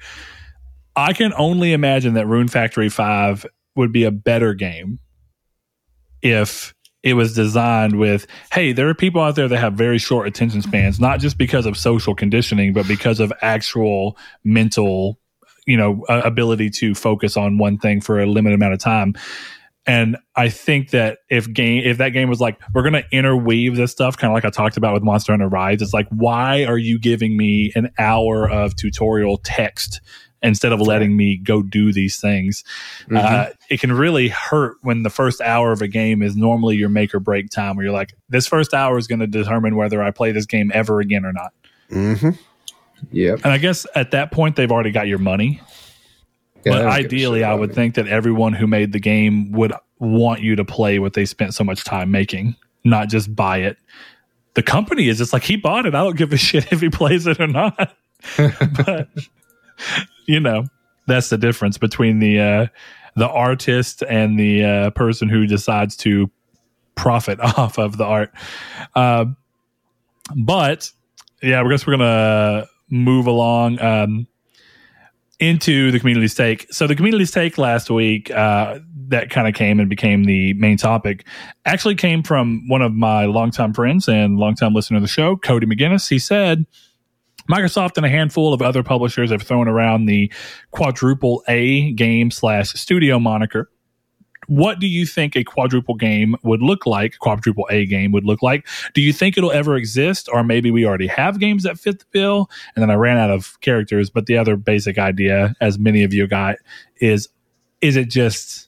I 0.97 1.13
can 1.13 1.33
only 1.37 1.71
imagine 1.71 2.15
that 2.15 2.25
Rune 2.27 2.47
Factory 2.47 2.89
Five 2.89 3.45
would 3.75 3.91
be 3.91 4.03
a 4.03 4.11
better 4.11 4.53
game 4.53 4.99
if 6.21 6.73
it 7.03 7.13
was 7.13 7.35
designed 7.35 7.99
with 7.99 8.25
hey 8.51 8.71
there 8.71 8.89
are 8.89 8.95
people 8.95 9.21
out 9.21 9.35
there 9.35 9.47
that 9.47 9.57
have 9.59 9.73
very 9.73 9.99
short 9.99 10.27
attention 10.27 10.61
spans 10.61 10.99
not 10.99 11.19
just 11.19 11.37
because 11.37 11.67
of 11.67 11.77
social 11.77 12.15
conditioning 12.15 12.73
but 12.73 12.87
because 12.87 13.19
of 13.19 13.31
actual 13.43 14.17
mental 14.43 15.19
you 15.67 15.77
know 15.77 16.03
uh, 16.09 16.21
ability 16.23 16.69
to 16.69 16.95
focus 16.95 17.37
on 17.37 17.59
one 17.59 17.77
thing 17.77 18.01
for 18.01 18.19
a 18.19 18.25
limited 18.25 18.55
amount 18.55 18.73
of 18.73 18.79
time 18.79 19.13
and 19.87 20.17
i 20.35 20.49
think 20.49 20.89
that 20.91 21.19
if 21.29 21.51
game 21.53 21.83
if 21.85 21.97
that 21.97 22.09
game 22.09 22.29
was 22.29 22.39
like 22.41 22.59
we're 22.73 22.81
going 22.81 22.93
to 22.93 23.05
interweave 23.11 23.75
this 23.75 23.91
stuff 23.91 24.17
kind 24.17 24.31
of 24.31 24.35
like 24.35 24.45
i 24.45 24.49
talked 24.49 24.77
about 24.77 24.93
with 24.93 25.03
monster 25.03 25.31
hunter 25.31 25.47
rise 25.47 25.81
it's 25.81 25.93
like 25.93 26.07
why 26.09 26.63
are 26.65 26.77
you 26.77 26.99
giving 26.99 27.37
me 27.37 27.71
an 27.75 27.89
hour 27.99 28.49
of 28.49 28.75
tutorial 28.75 29.37
text 29.43 30.01
instead 30.41 30.71
of 30.71 30.79
letting 30.81 31.15
me 31.17 31.37
go 31.37 31.61
do 31.63 31.91
these 31.91 32.17
things 32.19 32.63
Mm-hmm. 33.05 33.17
uh, 33.17 33.45
it 33.69 33.79
can 33.79 33.91
really 33.91 34.27
hurt 34.29 34.77
when 34.81 35.03
the 35.03 35.09
first 35.09 35.41
hour 35.41 35.71
of 35.71 35.81
a 35.81 35.87
game 35.87 36.21
is 36.23 36.35
normally 36.35 36.75
your 36.75 36.89
make 36.89 37.13
or 37.13 37.19
break 37.19 37.49
time 37.49 37.75
where 37.75 37.85
you're 37.85 37.93
like 37.93 38.13
this 38.29 38.47
first 38.47 38.73
hour 38.73 38.97
is 38.97 39.07
going 39.07 39.19
to 39.19 39.27
determine 39.27 39.75
whether 39.75 40.01
i 40.03 40.09
play 40.11 40.31
this 40.31 40.45
game 40.45 40.71
ever 40.73 40.99
again 40.99 41.25
or 41.25 41.33
not 41.33 41.53
Mm-hmm. 41.91 42.29
yep. 43.11 43.39
and 43.43 43.53
i 43.53 43.57
guess 43.59 43.85
at 43.95 44.11
that 44.11 44.31
point 44.31 44.55
they've 44.55 44.71
already 44.71 44.91
got 44.91 45.07
your 45.07 45.19
money 45.19 45.61
Yeah, 46.65 46.73
but 46.73 46.79
they 46.79 46.85
don't 46.85 46.97
give 46.99 47.13
a 47.13 47.17
ideally 47.17 47.43
i 47.43 47.53
would 47.53 47.69
me. 47.69 47.75
think 47.75 47.95
that 47.95 48.07
everyone 48.07 48.53
who 48.53 48.67
made 48.67 48.91
the 48.91 48.99
game 48.99 49.51
would 49.51 49.73
want 49.99 50.41
you 50.41 50.55
to 50.55 50.65
play 50.65 50.99
what 50.99 51.13
they 51.13 51.25
spent 51.25 51.53
so 51.53 51.63
much 51.63 51.83
time 51.83 52.11
making 52.11 52.55
not 52.85 53.09
just 53.09 53.35
buy 53.35 53.57
it. 53.57 53.77
The 54.53 54.63
company 54.63 55.09
is 55.09 55.17
just 55.17 55.33
like 55.33 55.43
he 55.43 55.57
bought 55.57 55.85
it. 55.85 55.95
I 55.95 56.03
don't 56.03 56.15
give 56.15 56.31
a 56.31 56.37
shit 56.49 56.71
if 56.71 56.79
he 56.79 56.89
plays 56.89 57.27
it 57.27 57.39
or 57.41 57.47
not. 57.47 57.95
But 58.85 59.09
you 60.25 60.39
know 60.39 60.65
that's 61.05 61.29
the 61.29 61.37
difference 61.37 61.77
between 61.77 62.19
the 62.19 62.39
uh 62.39 62.67
the 63.15 63.27
artist 63.27 64.03
and 64.07 64.39
the 64.39 64.63
uh 64.63 64.89
person 64.91 65.29
who 65.29 65.45
decides 65.45 65.95
to 65.97 66.31
profit 66.95 67.39
off 67.57 67.77
of 67.77 67.97
the 67.97 68.05
art. 68.05 68.31
Uh, 68.95 69.25
but 70.35 70.91
yeah 71.43 71.61
i 71.61 71.69
guess 71.69 71.85
we're 71.85 71.97
gonna 71.97 72.65
move 72.89 73.27
along. 73.27 73.79
Um 73.81 74.27
into 75.39 75.91
the 75.91 75.99
community 75.99 76.27
stake 76.27 76.65
so 76.71 76.87
the 76.87 76.95
community 76.95 77.25
stake 77.25 77.57
last 77.57 77.89
week 77.89 78.31
uh 78.31 78.79
that 79.07 79.29
kind 79.29 79.47
of 79.47 79.53
came 79.53 79.79
and 79.79 79.89
became 79.89 80.23
the 80.23 80.53
main 80.53 80.77
topic 80.77 81.25
actually 81.65 81.95
came 81.95 82.23
from 82.23 82.67
one 82.67 82.81
of 82.81 82.93
my 82.93 83.25
longtime 83.25 83.73
friends 83.73 84.07
and 84.07 84.37
longtime 84.37 84.73
listener 84.73 84.97
of 84.97 85.03
the 85.03 85.09
show 85.09 85.35
cody 85.35 85.65
mcginnis 85.65 86.07
he 86.09 86.19
said 86.19 86.65
Microsoft 87.49 87.97
and 87.97 88.05
a 88.05 88.09
handful 88.09 88.53
of 88.53 88.61
other 88.61 88.81
publishers 88.81 89.29
have 89.29 89.43
thrown 89.43 89.67
around 89.67 90.05
the 90.05 90.31
quadruple 90.71 91.43
A 91.47 91.91
game 91.91 92.31
slash 92.31 92.73
studio 92.73 93.19
moniker. 93.19 93.69
What 94.47 94.79
do 94.79 94.87
you 94.87 95.05
think 95.05 95.35
a 95.35 95.43
quadruple 95.43 95.95
game 95.95 96.35
would 96.43 96.61
look 96.61 96.85
like? 96.85 97.17
Quadruple 97.19 97.67
A 97.71 97.85
game 97.85 98.11
would 98.11 98.25
look 98.25 98.41
like? 98.41 98.67
Do 98.93 99.01
you 99.01 99.13
think 99.13 99.37
it'll 99.37 99.51
ever 99.51 99.75
exist, 99.75 100.29
or 100.31 100.43
maybe 100.43 100.71
we 100.71 100.85
already 100.85 101.07
have 101.07 101.39
games 101.39 101.63
that 101.63 101.79
fit 101.79 101.99
the 101.99 102.05
bill? 102.11 102.49
And 102.75 102.83
then 102.83 102.89
I 102.89 102.95
ran 102.95 103.17
out 103.17 103.31
of 103.31 103.59
characters, 103.61 104.09
but 104.09 104.25
the 104.25 104.37
other 104.37 104.55
basic 104.55 104.97
idea, 104.97 105.55
as 105.61 105.79
many 105.79 106.03
of 106.03 106.13
you 106.13 106.27
got, 106.27 106.57
is 106.97 107.29
is 107.81 107.95
it 107.95 108.09
just 108.09 108.65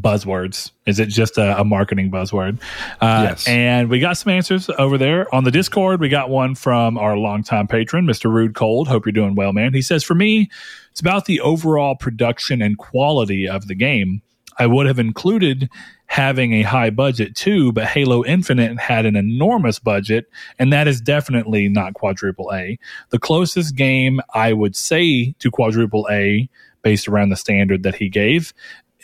buzzwords? 0.00 0.70
Is 0.86 1.00
it 1.00 1.06
just 1.06 1.38
a, 1.38 1.60
a 1.60 1.64
marketing 1.64 2.10
buzzword? 2.10 2.60
Uh, 3.00 3.26
Yes. 3.28 3.46
And 3.48 3.88
we 3.90 4.00
got 4.00 4.16
some 4.16 4.32
answers 4.32 4.70
over 4.78 4.96
there 4.96 5.32
on 5.34 5.44
the 5.44 5.50
Discord. 5.50 6.00
We 6.00 6.08
got 6.08 6.30
one 6.30 6.54
from 6.54 6.96
our 6.98 7.16
longtime 7.16 7.66
patron, 7.66 8.06
Mr. 8.06 8.32
Rude 8.32 8.54
Cold. 8.54 8.88
Hope 8.88 9.06
you're 9.06 9.12
doing 9.12 9.34
well, 9.34 9.52
man. 9.52 9.74
He 9.74 9.82
says, 9.82 10.04
For 10.04 10.14
me, 10.14 10.50
it's 10.90 11.00
about 11.00 11.24
the 11.26 11.40
overall 11.40 11.94
production 11.96 12.62
and 12.62 12.78
quality 12.78 13.48
of 13.48 13.66
the 13.66 13.74
game. 13.74 14.22
I 14.58 14.66
would 14.66 14.86
have 14.86 14.98
included 14.98 15.70
having 16.06 16.52
a 16.52 16.62
high 16.62 16.90
budget 16.90 17.36
too, 17.36 17.72
but 17.72 17.84
Halo 17.84 18.24
Infinite 18.24 18.78
had 18.78 19.06
an 19.06 19.14
enormous 19.14 19.78
budget, 19.78 20.26
and 20.58 20.72
that 20.72 20.88
is 20.88 21.00
definitely 21.00 21.68
not 21.68 21.94
quadruple 21.94 22.50
A. 22.52 22.78
The 23.10 23.18
closest 23.18 23.76
game 23.76 24.20
I 24.34 24.52
would 24.52 24.74
say 24.74 25.32
to 25.38 25.50
quadruple 25.50 26.08
A, 26.10 26.48
based 26.82 27.08
around 27.08 27.28
the 27.28 27.36
standard 27.36 27.82
that 27.82 27.94
he 27.94 28.08
gave, 28.08 28.52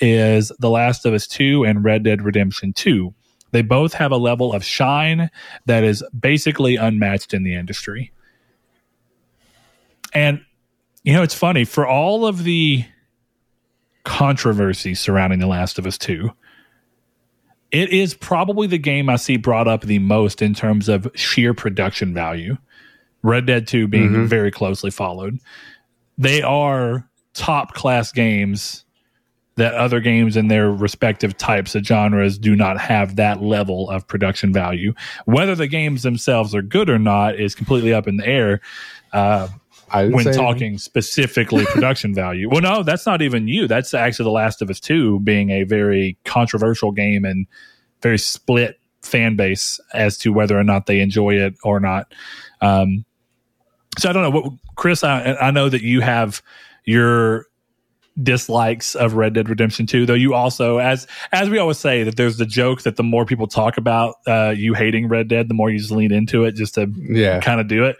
is 0.00 0.50
The 0.58 0.70
Last 0.70 1.06
of 1.06 1.14
Us 1.14 1.26
2 1.26 1.64
and 1.64 1.84
Red 1.84 2.02
Dead 2.02 2.22
Redemption 2.22 2.72
2. 2.72 3.14
They 3.52 3.62
both 3.62 3.94
have 3.94 4.10
a 4.10 4.16
level 4.16 4.52
of 4.52 4.64
shine 4.64 5.30
that 5.66 5.84
is 5.84 6.02
basically 6.18 6.74
unmatched 6.74 7.32
in 7.32 7.44
the 7.44 7.54
industry. 7.54 8.10
And, 10.12 10.40
you 11.04 11.12
know, 11.12 11.22
it's 11.22 11.34
funny 11.34 11.64
for 11.64 11.86
all 11.86 12.26
of 12.26 12.42
the 12.42 12.84
controversy 14.04 14.94
surrounding 14.94 15.38
The 15.40 15.46
Last 15.46 15.78
of 15.78 15.86
Us 15.86 15.98
2, 15.98 16.30
it 17.70 17.90
is 17.90 18.14
probably 18.14 18.66
the 18.66 18.78
game 18.78 19.08
I 19.08 19.16
see 19.16 19.36
brought 19.36 19.66
up 19.66 19.82
the 19.82 19.98
most 19.98 20.40
in 20.42 20.54
terms 20.54 20.88
of 20.88 21.10
sheer 21.14 21.54
production 21.54 22.14
value. 22.14 22.56
Red 23.22 23.46
Dead 23.46 23.66
2 23.66 23.88
being 23.88 24.10
Mhm. 24.10 24.26
very 24.26 24.50
closely 24.50 24.90
followed. 24.90 25.38
They 26.18 26.42
are 26.42 27.08
top 27.32 27.74
class 27.74 28.12
games 28.12 28.84
that 29.56 29.74
other 29.74 30.00
games 30.00 30.36
in 30.36 30.48
their 30.48 30.70
respective 30.70 31.36
types 31.36 31.74
of 31.74 31.84
genres 31.84 32.38
do 32.38 32.54
not 32.56 32.78
have 32.80 33.16
that 33.16 33.40
level 33.42 33.88
of 33.88 34.06
production 34.06 34.52
value. 34.52 34.92
Whether 35.26 35.54
the 35.54 35.68
games 35.68 36.02
themselves 36.02 36.54
are 36.54 36.62
good 36.62 36.90
or 36.90 36.98
not 36.98 37.36
is 37.40 37.54
completely 37.54 37.94
up 37.94 38.06
in 38.08 38.16
the 38.16 38.26
air. 38.26 38.60
Uh, 39.12 39.48
when 39.94 40.24
talking 40.32 40.78
specifically 40.78 41.64
production 41.72 42.14
value. 42.14 42.48
Well, 42.50 42.60
no, 42.60 42.82
that's 42.82 43.06
not 43.06 43.22
even 43.22 43.48
you. 43.48 43.66
That's 43.66 43.94
actually 43.94 44.24
The 44.24 44.30
Last 44.30 44.62
of 44.62 44.70
Us 44.70 44.80
2 44.80 45.20
being 45.20 45.50
a 45.50 45.64
very 45.64 46.16
controversial 46.24 46.92
game 46.92 47.24
and 47.24 47.46
very 48.02 48.18
split 48.18 48.78
fan 49.02 49.36
base 49.36 49.80
as 49.92 50.18
to 50.18 50.32
whether 50.32 50.58
or 50.58 50.64
not 50.64 50.86
they 50.86 51.00
enjoy 51.00 51.34
it 51.34 51.54
or 51.62 51.80
not. 51.80 52.12
Um, 52.60 53.04
so 53.98 54.10
I 54.10 54.12
don't 54.12 54.22
know 54.22 54.40
what 54.40 54.52
Chris, 54.76 55.04
I, 55.04 55.34
I 55.34 55.50
know 55.50 55.68
that 55.68 55.82
you 55.82 56.00
have 56.00 56.42
your 56.84 57.46
dislikes 58.22 58.94
of 58.94 59.14
Red 59.14 59.32
Dead 59.34 59.48
Redemption 59.48 59.86
2 59.86 60.06
though 60.06 60.14
you 60.14 60.34
also 60.34 60.78
as 60.78 61.06
as 61.32 61.50
we 61.50 61.58
always 61.58 61.78
say 61.78 62.04
that 62.04 62.16
there's 62.16 62.36
the 62.36 62.46
joke 62.46 62.82
that 62.82 62.94
the 62.94 63.02
more 63.02 63.24
people 63.24 63.48
talk 63.48 63.76
about 63.76 64.14
uh 64.28 64.54
you 64.56 64.72
hating 64.72 65.08
Red 65.08 65.26
Dead 65.26 65.48
the 65.48 65.54
more 65.54 65.68
you 65.68 65.78
just 65.78 65.90
lean 65.90 66.12
into 66.12 66.44
it 66.44 66.54
just 66.54 66.74
to 66.74 66.88
Yeah. 66.96 67.40
kind 67.40 67.60
of 67.60 67.66
do 67.66 67.84
it. 67.84 67.96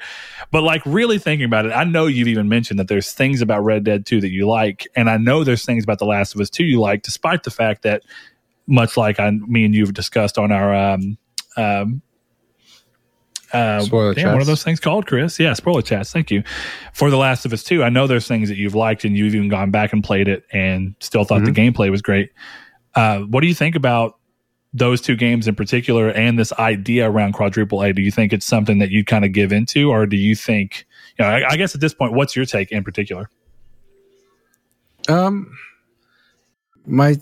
But 0.53 0.63
like 0.63 0.83
really 0.87 1.19
thinking 1.19 1.47
about 1.47 1.67
it, 1.67 1.71
I 1.73 1.83
know 1.83 2.07
you've 2.07 2.29
even 2.29 2.49
mentioned 2.49 2.79
that 2.79 2.87
there's 2.87 3.11
things 3.13 3.41
about 3.43 3.65
Red 3.65 3.83
Dead 3.83 4.07
2 4.07 4.21
that 4.21 4.31
you 4.31 4.47
like, 4.47 4.87
and 4.95 5.11
I 5.11 5.17
know 5.17 5.43
there's 5.43 5.65
things 5.65 5.83
about 5.83 5.99
The 5.99 6.07
Last 6.07 6.35
of 6.35 6.41
Us 6.41 6.49
2 6.49 6.63
you 6.65 6.81
like, 6.81 7.03
despite 7.03 7.43
the 7.43 7.51
fact 7.51 7.83
that 7.83 8.03
much 8.69 8.97
like 8.97 9.19
I, 9.19 9.31
me 9.31 9.65
and 9.65 9.75
you've 9.75 9.95
discussed 9.95 10.39
on 10.39 10.53
our 10.53 10.73
um 10.75 11.19
um 11.57 12.03
uh, 13.53 13.81
Spoiler 13.81 14.15
damn, 14.15 14.33
what 14.33 14.43
are 14.43 14.47
those 14.47 14.65
things 14.65 14.81
called, 14.81 15.07
Chris? 15.07 15.39
Yeah, 15.39 15.53
spoiler 15.53 15.83
chats. 15.83 16.13
Thank 16.13 16.31
you. 16.31 16.43
For 16.93 17.11
The 17.11 17.17
Last 17.17 17.45
of 17.45 17.53
Us 17.53 17.63
2, 17.63 17.85
I 17.85 17.89
know 17.89 18.07
there's 18.07 18.27
things 18.27 18.49
that 18.49 18.57
you've 18.57 18.75
liked 18.75 19.05
and 19.05 19.17
you've 19.17 19.35
even 19.35 19.49
gone 19.49 19.71
back 19.71 19.93
and 19.93 20.03
played 20.03 20.29
it 20.29 20.45
and 20.53 20.95
still 21.01 21.25
thought 21.25 21.45
the 21.45 21.51
gameplay 21.51 21.91
was 21.91 22.03
great. 22.03 22.31
Uh, 22.95 23.21
what 23.21 23.41
do 23.41 23.47
you 23.47 23.55
think 23.55 23.75
about 23.77 24.19
those 24.73 25.01
two 25.01 25.15
games 25.15 25.47
in 25.47 25.55
particular 25.55 26.09
and 26.09 26.39
this 26.39 26.53
idea 26.55 27.09
around 27.09 27.33
quadruple 27.33 27.83
A? 27.83 27.93
Do 27.93 28.03
you 28.03 28.11
think 28.11 28.33
it's 28.33 28.47
something 28.47 28.79
that 28.81 28.91
you 28.91 29.05
kind 29.05 29.25
of 29.25 29.33
give 29.33 29.53
into, 29.53 29.91
or 29.91 30.07
do 30.07 30.17
you 30.17 30.35
think, 30.35 30.87
you 31.19 31.25
know, 31.25 31.31
I, 31.31 31.51
I 31.51 31.57
guess 31.57 31.75
at 31.75 31.81
this 31.81 31.95
point, 31.95 32.13
what's 32.13 32.35
your 32.35 32.45
take 32.45 32.73
in 32.73 32.83
particular? 32.83 33.31
Um, 35.09 35.57
my, 36.87 37.17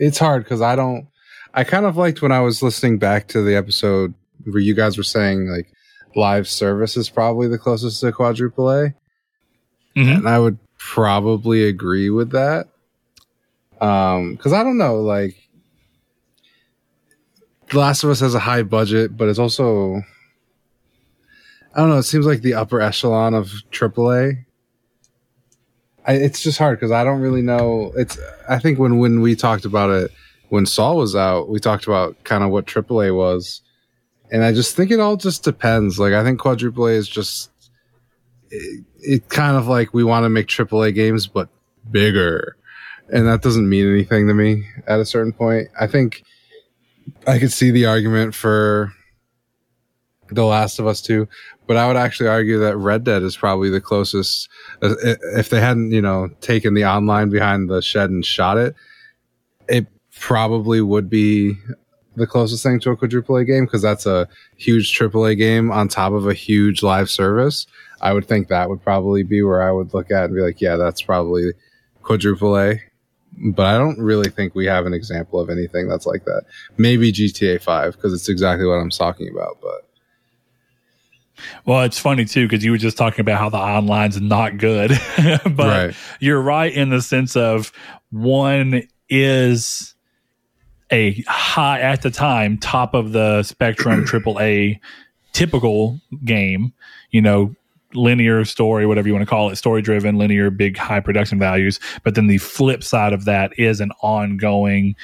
it's 0.00 0.18
hard 0.18 0.44
because 0.44 0.60
I 0.62 0.76
don't. 0.76 1.06
I 1.54 1.64
kind 1.64 1.86
of 1.86 1.96
liked 1.96 2.20
when 2.20 2.32
I 2.32 2.40
was 2.40 2.62
listening 2.62 2.98
back 2.98 3.28
to 3.28 3.40
the 3.40 3.56
episode 3.56 4.12
where 4.46 4.60
you 4.60 4.74
guys 4.74 4.96
were 4.96 5.02
saying 5.04 5.48
like 5.48 5.66
live 6.14 6.48
service 6.48 6.96
is 6.96 7.10
probably 7.10 7.48
the 7.48 7.58
closest 7.58 8.00
to 8.00 8.12
quadruple 8.12 8.70
A, 8.70 8.94
Mhm. 9.96 10.18
and 10.18 10.28
I 10.28 10.38
would 10.38 10.58
probably 10.78 11.64
agree 11.68 12.10
with 12.10 12.30
that. 12.30 12.68
Um, 13.80 14.34
because 14.34 14.52
I 14.54 14.62
don't 14.62 14.78
know, 14.78 15.00
like, 15.00 15.36
The 17.70 17.78
Last 17.78 18.04
of 18.04 18.10
Us 18.10 18.20
has 18.20 18.34
a 18.34 18.38
high 18.38 18.62
budget, 18.62 19.16
but 19.16 19.28
it's 19.28 19.38
also, 19.38 19.96
I 21.74 21.80
don't 21.80 21.90
know. 21.90 21.98
It 21.98 22.04
seems 22.04 22.24
like 22.24 22.42
the 22.42 22.54
upper 22.54 22.80
echelon 22.80 23.34
of 23.34 23.50
AAA. 23.72 24.44
I, 26.06 26.12
it's 26.14 26.42
just 26.42 26.58
hard 26.58 26.78
because 26.78 26.92
I 26.92 27.02
don't 27.04 27.20
really 27.20 27.42
know. 27.42 27.92
It's 27.96 28.16
I 28.48 28.58
think 28.60 28.78
when 28.78 28.98
when 28.98 29.20
we 29.20 29.34
talked 29.34 29.64
about 29.64 29.90
it 29.90 30.12
when 30.50 30.64
Saul 30.64 30.96
was 30.98 31.16
out, 31.16 31.48
we 31.48 31.58
talked 31.58 31.86
about 31.86 32.22
kind 32.22 32.44
of 32.44 32.50
what 32.50 32.66
AAA 32.66 33.14
was, 33.14 33.60
and 34.30 34.44
I 34.44 34.52
just 34.52 34.76
think 34.76 34.90
it 34.90 35.00
all 35.00 35.16
just 35.16 35.42
depends. 35.42 35.98
Like 35.98 36.12
I 36.12 36.22
think 36.24 36.38
quadruple 36.38 36.86
A 36.86 36.92
is 36.92 37.08
just 37.08 37.50
it, 38.50 38.84
it 38.98 39.28
kind 39.28 39.56
of 39.56 39.66
like 39.66 39.94
we 39.94 40.04
want 40.04 40.24
to 40.24 40.28
make 40.28 40.46
AAA 40.46 40.94
games 40.94 41.26
but 41.26 41.48
bigger, 41.90 42.56
and 43.12 43.26
that 43.26 43.42
doesn't 43.42 43.68
mean 43.68 43.90
anything 43.90 44.26
to 44.28 44.34
me 44.34 44.64
at 44.86 45.00
a 45.00 45.06
certain 45.06 45.32
point. 45.32 45.68
I 45.78 45.86
think 45.86 46.22
I 47.26 47.38
could 47.38 47.52
see 47.52 47.70
the 47.70 47.86
argument 47.86 48.34
for 48.34 48.92
The 50.28 50.44
Last 50.44 50.78
of 50.78 50.86
Us 50.86 51.00
2, 51.02 51.28
but 51.66 51.76
I 51.76 51.86
would 51.86 51.96
actually 51.96 52.28
argue 52.28 52.58
that 52.60 52.76
Red 52.76 53.04
Dead 53.04 53.22
is 53.22 53.36
probably 53.36 53.70
the 53.70 53.80
closest. 53.80 54.48
uh, 54.82 54.94
If 55.36 55.50
they 55.50 55.60
hadn't, 55.60 55.92
you 55.92 56.02
know, 56.02 56.28
taken 56.40 56.74
the 56.74 56.84
online 56.84 57.30
behind 57.30 57.70
the 57.70 57.80
shed 57.80 58.10
and 58.10 58.24
shot 58.24 58.58
it, 58.58 58.74
it 59.68 59.86
probably 60.18 60.80
would 60.80 61.08
be 61.08 61.56
the 62.16 62.26
closest 62.26 62.62
thing 62.62 62.80
to 62.80 62.90
a 62.90 62.96
quadruple 62.96 63.36
A 63.36 63.44
game 63.44 63.64
because 63.66 63.82
that's 63.82 64.06
a 64.06 64.28
huge 64.56 64.92
triple 64.92 65.24
A 65.26 65.34
game 65.34 65.70
on 65.70 65.88
top 65.88 66.12
of 66.12 66.26
a 66.26 66.34
huge 66.34 66.82
live 66.82 67.10
service. 67.10 67.66
I 68.00 68.12
would 68.12 68.26
think 68.26 68.48
that 68.48 68.68
would 68.68 68.82
probably 68.82 69.22
be 69.22 69.42
where 69.42 69.62
I 69.62 69.70
would 69.70 69.94
look 69.94 70.10
at 70.10 70.24
and 70.24 70.34
be 70.34 70.40
like, 70.40 70.60
yeah, 70.60 70.76
that's 70.76 71.02
probably 71.02 71.52
quadruple 72.02 72.58
A. 72.58 72.80
But 73.38 73.66
I 73.66 73.76
don't 73.76 73.98
really 73.98 74.30
think 74.30 74.54
we 74.54 74.64
have 74.66 74.86
an 74.86 74.94
example 74.94 75.38
of 75.40 75.50
anything 75.50 75.88
that's 75.88 76.06
like 76.06 76.24
that. 76.24 76.44
Maybe 76.78 77.12
GTA 77.12 77.60
5 77.62 77.92
because 77.92 78.14
it's 78.14 78.28
exactly 78.30 78.66
what 78.66 78.74
I'm 78.76 78.88
talking 78.90 79.28
about. 79.30 79.58
But 79.60 79.86
Well, 81.66 81.82
it's 81.82 81.98
funny 81.98 82.24
too 82.24 82.48
because 82.48 82.64
you 82.64 82.70
were 82.70 82.78
just 82.78 82.96
talking 82.96 83.20
about 83.20 83.38
how 83.38 83.50
the 83.50 83.58
online's 83.58 84.20
not 84.20 84.56
good, 84.56 84.90
but 85.44 85.58
Right. 85.88 85.96
you're 86.18 86.40
right 86.40 86.72
in 86.72 86.88
the 86.88 87.02
sense 87.02 87.36
of 87.36 87.72
one 88.10 88.82
is 89.10 89.94
a 90.90 91.22
high 91.26 91.80
at 91.80 92.02
the 92.02 92.10
time 92.10 92.58
top 92.58 92.94
of 92.94 93.12
the 93.12 93.42
spectrum 93.42 94.04
triple 94.06 94.40
A 94.40 94.80
typical 95.32 96.00
game, 96.24 96.72
you 97.10 97.20
know, 97.20 97.54
linear 97.94 98.44
story, 98.44 98.86
whatever 98.86 99.08
you 99.08 99.14
want 99.14 99.22
to 99.22 99.30
call 99.30 99.50
it, 99.50 99.56
story 99.56 99.82
driven, 99.82 100.16
linear, 100.16 100.50
big 100.50 100.76
high 100.76 101.00
production 101.00 101.38
values. 101.38 101.80
But 102.04 102.14
then 102.14 102.26
the 102.26 102.38
flip 102.38 102.82
side 102.82 103.12
of 103.12 103.24
that 103.24 103.58
is 103.58 103.80
an 103.80 103.90
ongoing, 104.02 104.96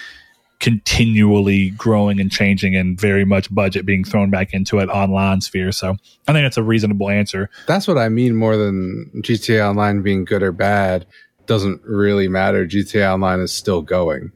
continually 0.60 1.70
growing 1.70 2.20
and 2.20 2.30
changing 2.30 2.76
and 2.76 3.00
very 3.00 3.24
much 3.24 3.52
budget 3.52 3.84
being 3.84 4.04
thrown 4.04 4.30
back 4.30 4.52
into 4.52 4.78
it 4.78 4.88
online 4.88 5.40
sphere. 5.40 5.72
So 5.72 5.96
I 6.28 6.32
think 6.32 6.44
that's 6.44 6.56
a 6.56 6.62
reasonable 6.62 7.10
answer. 7.10 7.50
that's 7.66 7.88
what 7.88 7.98
I 7.98 8.08
mean 8.08 8.36
more 8.36 8.56
than 8.56 9.10
GTA 9.16 9.68
Online 9.68 10.02
being 10.02 10.24
good 10.24 10.42
or 10.42 10.52
bad 10.52 11.06
doesn't 11.46 11.82
really 11.84 12.28
matter. 12.28 12.66
GTA 12.66 13.12
Online 13.12 13.40
is 13.40 13.52
still 13.52 13.82
going, 13.82 14.32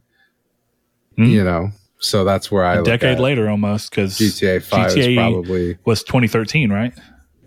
Mhm. 1.18 1.30
you 1.30 1.44
know? 1.44 1.70
So 1.98 2.24
that's 2.24 2.50
where 2.50 2.64
I 2.64 2.76
a 2.76 2.82
decade 2.82 3.16
at 3.16 3.20
later 3.20 3.48
almost 3.48 3.90
because 3.90 4.18
GTA 4.18 4.62
5 4.62 4.86
is 4.88 4.94
GTA 4.94 5.16
probably, 5.16 5.78
was 5.84 6.02
2013, 6.02 6.70
right? 6.70 6.92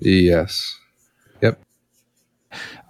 yes. 0.01 0.75
Yep. 1.41 1.61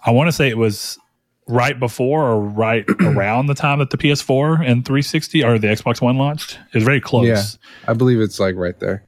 I 0.06 0.10
want 0.10 0.28
to 0.28 0.32
say 0.32 0.48
it 0.48 0.56
was 0.56 0.98
right 1.46 1.78
before 1.78 2.22
or 2.24 2.40
right 2.40 2.84
around 3.00 3.46
the 3.46 3.54
time 3.54 3.80
that 3.80 3.90
the 3.90 3.98
PS4 3.98 4.60
and 4.60 4.84
360 4.84 5.44
or 5.44 5.58
the 5.58 5.66
Xbox 5.66 6.00
One 6.00 6.16
launched. 6.16 6.58
It 6.72 6.74
was 6.74 6.84
very 6.84 7.00
close. 7.00 7.26
Yeah. 7.26 7.42
I 7.90 7.94
believe 7.94 8.20
it's 8.20 8.40
like 8.40 8.56
right 8.56 8.78
there. 8.78 9.04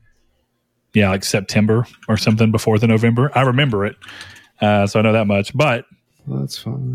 Yeah, 0.94 1.08
like 1.08 1.24
September 1.24 1.86
or 2.08 2.18
something 2.18 2.50
before 2.50 2.78
the 2.78 2.86
November. 2.86 3.30
I 3.34 3.42
remember 3.42 3.86
it. 3.86 3.96
Uh, 4.60 4.86
so 4.86 4.98
I 4.98 5.02
know 5.02 5.12
that 5.12 5.26
much. 5.26 5.56
But 5.56 5.86
That's 6.26 6.58
fine. 6.58 6.94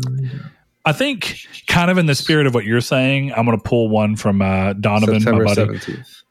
I 0.84 0.92
think, 0.92 1.46
kind 1.66 1.90
of 1.90 1.98
in 1.98 2.06
the 2.06 2.14
spirit 2.14 2.46
of 2.46 2.54
what 2.54 2.64
you're 2.64 2.80
saying, 2.80 3.32
I'm 3.32 3.44
going 3.44 3.58
to 3.58 3.62
pull 3.62 3.88
one 3.88 4.16
from 4.16 4.40
uh, 4.40 4.72
Donovan, 4.74 5.20
September 5.20 5.44
my 5.44 5.54
buddy. 5.54 5.78
17th. 5.78 6.22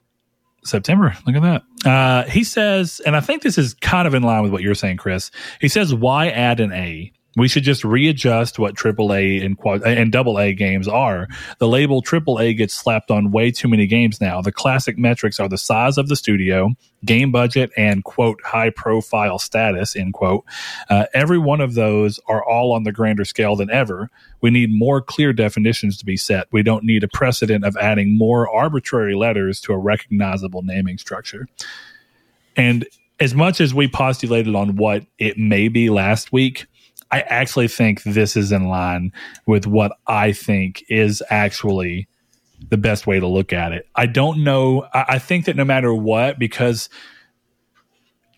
September. 0.63 1.15
Look 1.25 1.35
at 1.35 1.41
that. 1.41 1.89
Uh, 1.89 2.29
he 2.29 2.43
says, 2.43 2.99
and 3.05 3.15
I 3.15 3.19
think 3.21 3.41
this 3.41 3.57
is 3.57 3.73
kind 3.75 4.07
of 4.07 4.13
in 4.13 4.23
line 4.23 4.43
with 4.43 4.51
what 4.51 4.61
you're 4.61 4.75
saying, 4.75 4.97
Chris. 4.97 5.31
He 5.61 5.67
says, 5.67 5.93
why 5.93 6.29
add 6.29 6.59
an 6.59 6.73
A? 6.73 7.13
We 7.37 7.47
should 7.47 7.63
just 7.63 7.83
readjust 7.83 8.57
what 8.57 8.73
AAA 8.73 9.45
and 9.45 9.55
quad 9.55 9.83
and 9.83 10.11
games 10.57 10.87
are. 10.87 11.27
The 11.59 11.67
label 11.67 12.01
AAA 12.01 12.57
gets 12.57 12.73
slapped 12.73 13.11
on 13.11 13.31
way 13.31 13.51
too 13.51 13.67
many 13.67 13.85
games 13.85 14.19
now. 14.19 14.41
The 14.41 14.51
classic 14.51 14.97
metrics 14.97 15.39
are 15.39 15.47
the 15.47 15.57
size 15.57 15.99
of 15.99 16.07
the 16.07 16.15
studio, 16.15 16.71
game 17.05 17.31
budget, 17.31 17.69
and 17.77 18.03
quote 18.03 18.41
high 18.43 18.71
profile 18.71 19.37
status 19.37 19.95
end 19.95 20.13
quote. 20.13 20.45
Uh, 20.89 21.05
every 21.13 21.37
one 21.37 21.61
of 21.61 21.75
those 21.75 22.19
are 22.27 22.43
all 22.43 22.71
on 22.71 22.85
the 22.85 22.91
grander 22.91 23.23
scale 23.23 23.55
than 23.55 23.69
ever. 23.69 24.09
We 24.41 24.49
need 24.49 24.73
more 24.73 24.99
clear 24.99 25.31
definitions 25.31 25.95
to 25.99 26.05
be 26.05 26.17
set. 26.17 26.47
We 26.51 26.63
don't 26.63 26.85
need 26.85 27.03
a 27.03 27.07
precedent 27.07 27.63
of 27.63 27.77
adding 27.77 28.17
more 28.17 28.49
arbitrary 28.49 29.13
letters 29.13 29.61
to 29.61 29.73
a 29.73 29.77
recognizable 29.77 30.63
naming 30.63 30.97
structure. 30.97 31.47
And 32.55 32.87
as 33.19 33.35
much 33.35 33.61
as 33.61 33.75
we 33.75 33.87
postulated 33.87 34.55
on 34.55 34.75
what 34.75 35.05
it 35.19 35.37
may 35.37 35.67
be 35.67 35.91
last 35.91 36.31
week, 36.31 36.65
I 37.11 37.21
actually 37.21 37.67
think 37.67 38.03
this 38.03 38.35
is 38.35 38.51
in 38.51 38.67
line 38.67 39.13
with 39.45 39.65
what 39.65 39.93
I 40.07 40.31
think 40.31 40.83
is 40.89 41.23
actually 41.29 42.07
the 42.69 42.77
best 42.77 43.07
way 43.07 43.19
to 43.19 43.27
look 43.27 43.53
at 43.53 43.71
it. 43.71 43.87
I 43.95 44.07
don't 44.07 44.43
know. 44.43 44.87
I, 44.93 45.05
I 45.09 45.19
think 45.19 45.45
that 45.45 45.55
no 45.55 45.63
matter 45.63 45.93
what, 45.93 46.39
because 46.39 46.89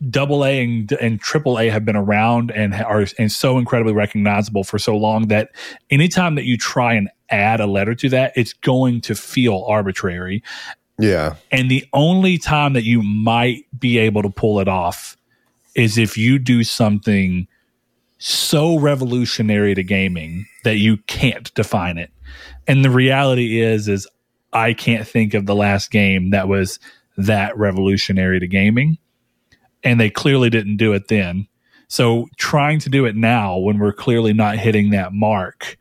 double 0.09 0.45
A 0.45 0.63
and, 0.63 0.91
and 0.93 1.19
triple 1.19 1.59
A 1.59 1.69
have 1.69 1.85
been 1.85 1.95
around 1.95 2.51
and 2.51 2.73
are 2.73 3.05
and 3.17 3.31
so 3.31 3.57
incredibly 3.57 3.93
recognizable 3.93 4.63
for 4.63 4.79
so 4.79 4.95
long 4.95 5.27
that 5.27 5.51
anytime 5.89 6.35
that 6.35 6.45
you 6.45 6.57
try 6.57 6.93
and 6.93 7.09
add 7.29 7.59
a 7.59 7.67
letter 7.67 7.95
to 7.95 8.09
that, 8.09 8.33
it's 8.35 8.53
going 8.53 9.01
to 9.01 9.15
feel 9.15 9.65
arbitrary. 9.67 10.43
Yeah. 10.97 11.35
And 11.51 11.71
the 11.71 11.85
only 11.93 12.37
time 12.37 12.73
that 12.73 12.83
you 12.83 13.01
might 13.01 13.65
be 13.77 13.97
able 13.97 14.21
to 14.21 14.29
pull 14.29 14.59
it 14.59 14.67
off 14.67 15.15
is 15.75 15.97
if 15.97 16.17
you 16.17 16.39
do 16.39 16.63
something 16.63 17.47
so 18.19 18.77
revolutionary 18.77 19.73
to 19.73 19.83
gaming 19.83 20.45
that 20.63 20.77
you 20.77 20.97
can't 21.07 21.53
define 21.55 21.97
it. 21.97 22.11
And 22.67 22.85
the 22.85 22.89
reality 22.89 23.61
is 23.61 23.87
is 23.87 24.07
I 24.53 24.73
can't 24.73 25.07
think 25.07 25.33
of 25.33 25.45
the 25.45 25.55
last 25.55 25.89
game 25.89 26.29
that 26.31 26.47
was 26.47 26.79
that 27.17 27.57
revolutionary 27.57 28.39
to 28.39 28.47
gaming. 28.47 28.97
And 29.83 29.99
they 29.99 30.09
clearly 30.09 30.49
didn't 30.49 30.77
do 30.77 30.93
it 30.93 31.07
then. 31.07 31.47
So 31.87 32.27
trying 32.37 32.79
to 32.79 32.89
do 32.89 33.05
it 33.05 33.15
now 33.15 33.57
when 33.57 33.79
we're 33.79 33.93
clearly 33.93 34.33
not 34.33 34.57
hitting 34.57 34.91
that 34.91 35.13
mark 35.13 35.77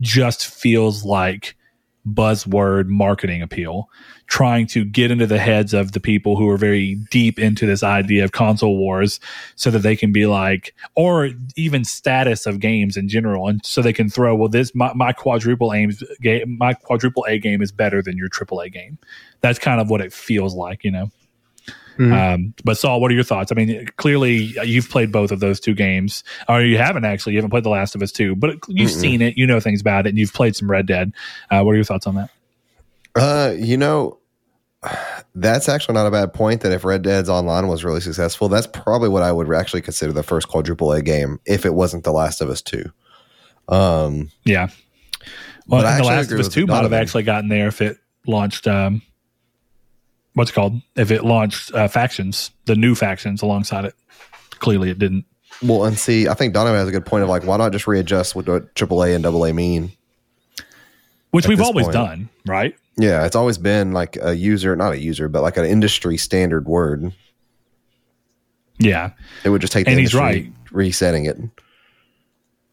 just 0.00 0.46
feels 0.46 1.04
like 1.04 1.56
buzzword 2.06 2.86
marketing 2.86 3.42
appeal, 3.42 3.88
trying 4.30 4.64
to 4.64 4.84
get 4.84 5.10
into 5.10 5.26
the 5.26 5.38
heads 5.38 5.74
of 5.74 5.90
the 5.90 5.98
people 5.98 6.36
who 6.36 6.48
are 6.48 6.56
very 6.56 6.94
deep 7.10 7.36
into 7.36 7.66
this 7.66 7.82
idea 7.82 8.22
of 8.22 8.30
console 8.30 8.76
wars 8.78 9.18
so 9.56 9.70
that 9.72 9.80
they 9.80 9.96
can 9.96 10.12
be 10.12 10.24
like, 10.24 10.72
or 10.94 11.30
even 11.56 11.84
status 11.84 12.46
of 12.46 12.60
games 12.60 12.96
in 12.96 13.08
general. 13.08 13.48
And 13.48 13.60
so 13.66 13.82
they 13.82 13.92
can 13.92 14.08
throw, 14.08 14.36
well, 14.36 14.48
this, 14.48 14.72
my, 14.72 14.92
my 14.94 15.12
quadruple 15.12 15.74
aims 15.74 16.02
game, 16.22 16.56
my 16.58 16.74
quadruple 16.74 17.26
A 17.28 17.40
game 17.40 17.60
is 17.60 17.72
better 17.72 18.02
than 18.02 18.16
your 18.16 18.28
triple 18.28 18.60
A 18.60 18.70
game. 18.70 18.98
That's 19.40 19.58
kind 19.58 19.80
of 19.80 19.90
what 19.90 20.00
it 20.00 20.12
feels 20.12 20.54
like, 20.54 20.84
you 20.84 20.92
know? 20.92 21.10
Mm-hmm. 21.98 22.12
Um, 22.12 22.54
but 22.64 22.78
Saul, 22.78 23.00
what 23.00 23.10
are 23.10 23.14
your 23.14 23.24
thoughts? 23.24 23.50
I 23.50 23.56
mean, 23.56 23.86
clearly 23.96 24.56
uh, 24.56 24.62
you've 24.62 24.88
played 24.88 25.10
both 25.10 25.32
of 25.32 25.40
those 25.40 25.58
two 25.58 25.74
games, 25.74 26.22
or 26.48 26.62
you 26.62 26.78
haven't 26.78 27.04
actually. 27.04 27.32
You 27.34 27.38
haven't 27.38 27.50
played 27.50 27.64
The 27.64 27.68
Last 27.68 27.94
of 27.96 28.00
Us 28.00 28.12
two, 28.12 28.36
but 28.36 28.56
you've 28.68 28.90
Mm-mm. 28.90 29.00
seen 29.00 29.20
it. 29.20 29.36
You 29.36 29.46
know 29.46 29.60
things 29.60 29.82
about 29.82 30.06
it, 30.06 30.10
and 30.10 30.18
you've 30.18 30.32
played 30.32 30.56
some 30.56 30.70
Red 30.70 30.86
Dead. 30.86 31.12
Uh, 31.50 31.62
what 31.62 31.72
are 31.72 31.74
your 31.74 31.84
thoughts 31.84 32.06
on 32.06 32.14
that? 32.14 32.30
Uh, 33.16 33.52
you 33.58 33.76
know, 33.76 34.19
that's 35.34 35.68
actually 35.68 35.94
not 35.94 36.06
a 36.06 36.10
bad 36.10 36.32
point. 36.32 36.62
That 36.62 36.72
if 36.72 36.84
Red 36.84 37.02
Dead's 37.02 37.28
online 37.28 37.68
was 37.68 37.84
really 37.84 38.00
successful, 38.00 38.48
that's 38.48 38.66
probably 38.66 39.08
what 39.08 39.22
I 39.22 39.32
would 39.32 39.52
actually 39.52 39.82
consider 39.82 40.12
the 40.12 40.22
first 40.22 40.48
quadruple 40.48 40.92
A 40.92 41.02
game 41.02 41.38
if 41.46 41.66
it 41.66 41.74
wasn't 41.74 42.04
The 42.04 42.12
Last 42.12 42.40
of 42.40 42.48
Us 42.48 42.62
two. 42.62 42.84
Um, 43.68 44.30
yeah. 44.44 44.68
Well, 45.66 45.82
The 45.82 46.04
Last 46.04 46.32
of 46.32 46.40
Us 46.40 46.48
two 46.48 46.66
might 46.66 46.82
have 46.82 46.92
actually 46.92 47.24
gotten 47.24 47.48
there 47.48 47.68
if 47.68 47.80
it 47.80 47.98
launched 48.26 48.66
um, 48.66 49.02
what's 50.34 50.50
called 50.50 50.80
if 50.96 51.10
it 51.10 51.24
launched 51.24 51.72
uh, 51.74 51.88
factions, 51.88 52.50
the 52.66 52.76
new 52.76 52.94
factions 52.94 53.42
alongside 53.42 53.84
it. 53.84 53.94
Clearly, 54.50 54.90
it 54.90 54.98
didn't. 54.98 55.24
Well, 55.62 55.84
and 55.84 55.98
see, 55.98 56.28
I 56.28 56.34
think 56.34 56.54
Donovan 56.54 56.78
has 56.78 56.88
a 56.88 56.92
good 56.92 57.04
point 57.04 57.22
of 57.22 57.28
like, 57.28 57.44
why 57.44 57.56
not 57.56 57.72
just 57.72 57.86
readjust 57.86 58.34
what 58.34 58.46
AAA 58.46 59.14
and 59.14 59.26
AA 59.26 59.52
mean? 59.52 59.92
Which 61.30 61.46
we've 61.46 61.60
always 61.60 61.86
point. 61.86 61.94
done, 61.94 62.28
right? 62.46 62.74
Yeah, 62.96 63.24
it's 63.24 63.36
always 63.36 63.56
been 63.56 63.92
like 63.92 64.18
a 64.20 64.34
user, 64.34 64.74
not 64.74 64.92
a 64.92 64.98
user, 64.98 65.28
but 65.28 65.42
like 65.42 65.56
an 65.56 65.64
industry 65.64 66.16
standard 66.16 66.66
word. 66.66 67.12
Yeah, 68.78 69.12
it 69.44 69.50
would 69.50 69.60
just 69.60 69.72
take. 69.72 69.86
and 69.86 69.98
he's 69.98 70.14
right, 70.14 70.50
resetting 70.72 71.26
it. 71.26 71.38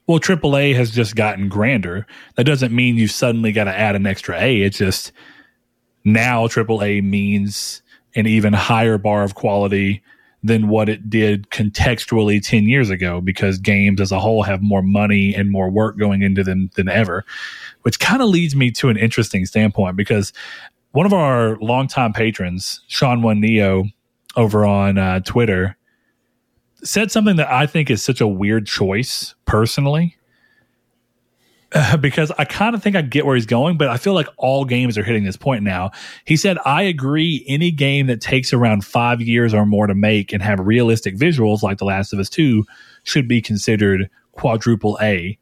Well, 0.08 0.20
AAA 0.20 0.74
has 0.76 0.92
just 0.92 1.16
gotten 1.16 1.50
grander. 1.50 2.08
That 2.36 2.46
doesn't 2.46 2.74
mean 2.74 2.96
you 2.96 3.08
suddenly 3.08 3.52
got 3.52 3.66
to 3.66 3.78
add 3.78 3.96
an 3.96 4.08
extra 4.08 4.40
A. 4.40 4.62
It's 4.62 4.78
just 4.78 5.12
now 6.06 6.48
AAA 6.48 7.04
means 7.04 7.82
an 8.16 8.26
even 8.26 8.54
higher 8.54 8.98
bar 8.98 9.24
of 9.24 9.36
quality 9.36 10.02
than 10.48 10.68
what 10.68 10.90
it 10.90 11.10
did 11.10 11.50
contextually 11.50 12.42
10 12.42 12.64
years 12.66 12.90
ago 12.90 13.22
because 13.22 13.58
games 13.58 14.02
as 14.02 14.12
a 14.12 14.20
whole 14.20 14.44
have 14.44 14.62
more 14.62 14.82
money 14.82 15.34
and 15.36 15.52
more 15.52 15.70
work 15.70 15.98
going 15.98 16.22
into 16.22 16.44
them 16.44 16.70
than 16.76 16.90
ever, 16.90 17.26
which 17.84 18.00
kind 18.00 18.22
of 18.22 18.30
leads 18.30 18.56
me 18.56 18.72
to 18.72 18.90
an 18.90 18.98
interesting 18.98 19.46
standpoint 19.46 19.96
because 19.96 20.34
one 20.92 21.06
of 21.06 21.14
our 21.14 21.58
longtime 21.58 22.14
patrons, 22.14 22.82
Sean 22.88 23.22
One 23.22 23.40
Neo, 23.40 23.86
over 24.36 24.66
on 24.66 24.98
uh, 24.98 25.20
Twitter, 25.22 25.78
said 26.84 27.12
something 27.12 27.36
that 27.38 27.52
I 27.52 27.68
think 27.68 27.90
is 27.90 28.04
such 28.04 28.22
a 28.22 28.28
weird 28.28 28.68
choice 28.68 29.36
personally 29.46 30.17
because 32.00 32.32
I 32.38 32.46
kind 32.46 32.76
of 32.76 32.82
think 32.82 32.96
I 32.96 33.02
get 33.02 33.26
where 33.26 33.36
he's 33.36 33.46
going, 33.46 33.78
but 33.78 33.90
I 33.90 33.98
feel 33.98 34.14
like 34.14 34.28
all 34.38 34.64
games 34.64 34.98
are 34.98 35.04
hitting 35.04 35.26
this 35.26 35.36
point 35.36 35.64
now. 35.64 35.92
He 36.26 36.38
said, 36.38 36.58
I 36.66 36.84
agree. 36.84 37.44
Any 37.48 37.72
game 37.72 38.08
that 38.08 38.22
takes 38.22 38.54
around 38.54 38.86
five 38.86 39.22
years 39.22 39.54
or 39.54 39.66
more 39.66 39.88
to 39.88 39.96
make 39.96 40.32
and 40.32 40.42
have 40.42 40.60
realistic 40.60 41.16
visuals 41.18 41.64
like 41.64 41.78
The 41.78 41.86
Last 41.86 42.14
of 42.14 42.20
Us 42.20 42.30
2 42.30 42.66
should 43.04 43.28
be 43.28 43.42
considered 43.42 44.10
quadruple 44.32 44.98
A. 45.02 45.38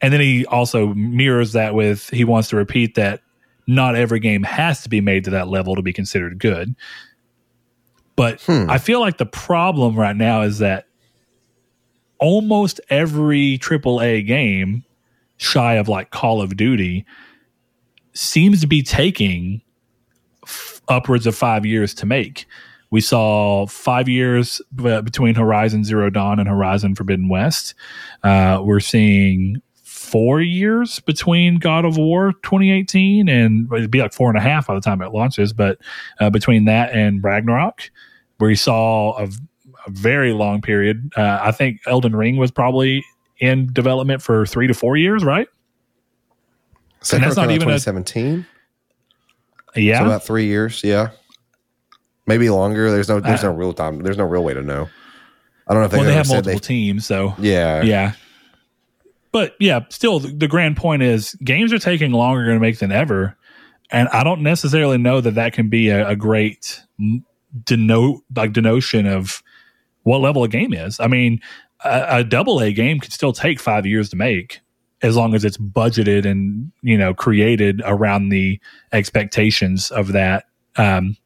And 0.00 0.12
then 0.12 0.20
he 0.20 0.46
also 0.46 0.88
mirrors 0.94 1.52
that 1.52 1.74
with 1.74 2.08
he 2.10 2.24
wants 2.24 2.48
to 2.50 2.56
repeat 2.56 2.94
that 2.94 3.22
not 3.66 3.94
every 3.94 4.20
game 4.20 4.42
has 4.42 4.82
to 4.82 4.88
be 4.88 5.00
made 5.00 5.24
to 5.24 5.30
that 5.30 5.48
level 5.48 5.74
to 5.76 5.82
be 5.82 5.92
considered 5.92 6.38
good. 6.38 6.74
But 8.14 8.40
hmm. 8.42 8.66
I 8.68 8.78
feel 8.78 9.00
like 9.00 9.18
the 9.18 9.26
problem 9.26 9.96
right 9.96 10.16
now 10.16 10.42
is 10.42 10.58
that 10.58 10.86
almost 12.18 12.80
every 12.88 13.58
AAA 13.58 14.26
game 14.26 14.84
shy 15.42 15.74
of 15.74 15.88
like 15.88 16.10
Call 16.10 16.40
of 16.40 16.56
Duty 16.56 17.04
seems 18.14 18.60
to 18.60 18.66
be 18.66 18.82
taking 18.82 19.62
f- 20.44 20.80
upwards 20.88 21.26
of 21.26 21.34
five 21.34 21.66
years 21.66 21.94
to 21.94 22.06
make. 22.06 22.46
We 22.90 23.00
saw 23.00 23.66
five 23.66 24.08
years 24.08 24.60
b- 24.74 25.00
between 25.00 25.34
Horizon 25.34 25.84
Zero 25.84 26.10
Dawn 26.10 26.38
and 26.38 26.48
Horizon 26.48 26.94
Forbidden 26.94 27.28
West. 27.28 27.74
Uh, 28.22 28.60
we're 28.62 28.80
seeing 28.80 29.62
four 29.82 30.42
years 30.42 31.00
between 31.00 31.58
God 31.58 31.86
of 31.86 31.96
War 31.96 32.32
2018 32.42 33.28
and 33.28 33.66
it'd 33.72 33.90
be 33.90 34.00
like 34.00 34.12
four 34.12 34.28
and 34.28 34.36
a 34.36 34.42
half 34.42 34.66
by 34.66 34.74
the 34.74 34.80
time 34.80 35.00
it 35.00 35.12
launches, 35.12 35.54
but 35.54 35.78
uh, 36.20 36.28
between 36.28 36.66
that 36.66 36.92
and 36.92 37.24
Ragnarok, 37.24 37.90
where 38.36 38.50
you 38.50 38.56
saw 38.56 39.16
a, 39.18 39.24
a 39.24 39.90
very 39.90 40.34
long 40.34 40.60
period. 40.60 41.10
Uh, 41.16 41.38
I 41.40 41.50
think 41.50 41.80
Elden 41.86 42.14
Ring 42.14 42.36
was 42.36 42.50
probably 42.50 43.02
in 43.42 43.72
development 43.72 44.22
for 44.22 44.46
three 44.46 44.68
to 44.68 44.72
four 44.72 44.96
years, 44.96 45.24
right? 45.24 45.48
So 47.00 47.16
and 47.16 47.24
that's 47.24 47.36
not 47.36 47.50
even 47.50 47.66
2017. 47.66 48.46
A, 49.74 49.80
yeah, 49.80 49.98
so 49.98 50.06
about 50.06 50.22
three 50.22 50.46
years. 50.46 50.82
Yeah, 50.84 51.10
maybe 52.26 52.48
longer. 52.48 52.90
There's 52.90 53.08
no 53.08 53.18
there's 53.18 53.42
uh, 53.42 53.48
no 53.48 53.54
real 53.54 53.72
time. 53.72 53.98
There's 53.98 54.16
no 54.16 54.24
real 54.24 54.44
way 54.44 54.54
to 54.54 54.62
know. 54.62 54.88
I 55.66 55.74
don't 55.74 55.82
know 55.82 55.86
if 55.86 55.90
they, 55.90 55.98
well, 55.98 56.06
they 56.06 56.14
have 56.14 56.28
multiple 56.28 56.60
teams, 56.60 57.04
so 57.04 57.34
yeah, 57.38 57.82
yeah. 57.82 58.12
But 59.32 59.56
yeah, 59.58 59.80
still, 59.88 60.20
the, 60.20 60.28
the 60.28 60.48
grand 60.48 60.76
point 60.76 61.02
is 61.02 61.34
games 61.42 61.72
are 61.72 61.78
taking 61.78 62.12
longer 62.12 62.46
to 62.46 62.60
make 62.60 62.78
than 62.78 62.92
ever, 62.92 63.36
and 63.90 64.08
I 64.10 64.22
don't 64.22 64.42
necessarily 64.42 64.98
know 64.98 65.20
that 65.20 65.34
that 65.34 65.52
can 65.52 65.68
be 65.68 65.88
a, 65.88 66.10
a 66.10 66.16
great 66.16 66.80
denote 67.64 68.22
like 68.36 68.52
denotion 68.52 69.06
of 69.06 69.42
what 70.04 70.20
level 70.20 70.44
a 70.44 70.48
game 70.48 70.72
is. 70.72 71.00
I 71.00 71.08
mean, 71.08 71.40
a, 71.84 72.18
a 72.18 72.24
double 72.24 72.60
A 72.60 72.72
game 72.72 73.00
could 73.00 73.12
still 73.12 73.32
take 73.32 73.60
five 73.60 73.86
years 73.86 74.08
to 74.10 74.16
make 74.16 74.60
as 75.02 75.16
long 75.16 75.34
as 75.34 75.44
it's 75.44 75.56
budgeted 75.56 76.24
and 76.24 76.70
you 76.82 76.96
know 76.96 77.12
created 77.12 77.82
around 77.84 78.28
the 78.28 78.60
expectations 78.92 79.90
of 79.90 80.12
that 80.12 80.44
um, 80.76 81.16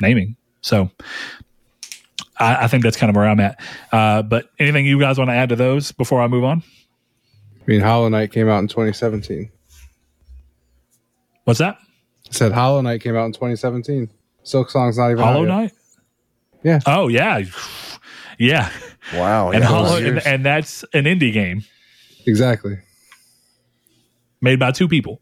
naming. 0.00 0.36
So 0.60 0.90
I, 2.38 2.64
I, 2.64 2.68
think 2.68 2.84
that's 2.84 2.96
kind 2.96 3.10
of 3.10 3.16
where 3.16 3.26
I'm 3.26 3.40
at. 3.40 3.60
Uh, 3.90 4.22
but 4.22 4.50
anything 4.58 4.86
you 4.86 5.00
guys 5.00 5.18
want 5.18 5.30
to 5.30 5.34
add 5.34 5.48
to 5.48 5.56
those 5.56 5.92
before 5.92 6.20
I 6.20 6.28
move 6.28 6.44
on? 6.44 6.62
I 7.60 7.64
mean, 7.66 7.80
Hollow 7.80 8.08
Knight 8.08 8.32
came 8.32 8.48
out 8.48 8.58
in 8.58 8.68
2017. 8.68 9.50
What's 11.44 11.58
that? 11.58 11.78
I 12.28 12.32
said 12.32 12.52
Hollow 12.52 12.80
Knight 12.80 13.00
came 13.00 13.16
out 13.16 13.26
in 13.26 13.32
2017. 13.32 14.10
Silksong's 14.44 14.98
not 14.98 15.10
even 15.10 15.22
Hollow 15.22 15.44
Knight. 15.44 15.72
Yeah. 16.62 16.80
Oh 16.86 17.08
yeah, 17.08 17.42
yeah. 18.38 18.70
Wow. 19.14 19.50
And, 19.50 19.64
Hollow, 19.64 19.96
and, 19.96 20.18
and 20.26 20.44
that's 20.44 20.84
an 20.92 21.04
indie 21.04 21.32
game. 21.32 21.64
Exactly. 22.26 22.78
Made 24.40 24.58
by 24.58 24.72
two 24.72 24.88
people. 24.88 25.20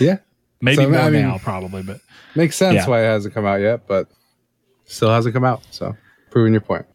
Yeah. 0.00 0.18
Maybe 0.60 0.84
so, 0.84 0.90
more 0.90 1.00
I 1.00 1.10
mean, 1.10 1.22
now, 1.22 1.38
probably, 1.38 1.82
but 1.82 2.00
makes 2.34 2.56
sense 2.56 2.76
yeah. 2.76 2.86
why 2.86 3.02
it 3.02 3.06
hasn't 3.06 3.34
come 3.34 3.44
out 3.44 3.60
yet, 3.60 3.86
but 3.86 4.08
still 4.86 5.10
hasn't 5.10 5.34
come 5.34 5.44
out. 5.44 5.62
So 5.70 5.94
proving 6.30 6.52
your 6.52 6.62
point. 6.62 6.86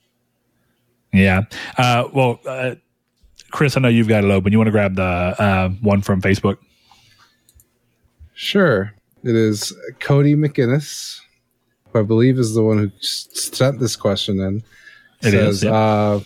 Yeah. 1.13 1.43
Uh, 1.77 2.07
well, 2.13 2.39
uh, 2.47 2.75
Chris, 3.51 3.75
I 3.77 3.81
know 3.81 3.89
you've 3.89 4.07
got 4.07 4.23
it 4.23 4.31
open. 4.31 4.51
You 4.51 4.57
want 4.57 4.67
to 4.67 4.71
grab 4.71 4.95
the 4.95 5.03
uh, 5.03 5.69
one 5.81 6.01
from 6.01 6.21
Facebook? 6.21 6.57
Sure. 8.33 8.93
It 9.23 9.35
is 9.35 9.73
Cody 9.99 10.35
McGinnis, 10.35 11.19
who 11.89 11.99
I 11.99 12.03
believe 12.03 12.39
is 12.39 12.55
the 12.55 12.63
one 12.63 12.77
who 12.79 12.91
sent 13.01 13.79
this 13.79 13.95
question 13.95 14.39
in. 14.39 14.63
It 15.21 15.31
says, 15.31 15.57
is, 15.57 15.63
yeah. 15.63 15.73
uh, 15.73 16.19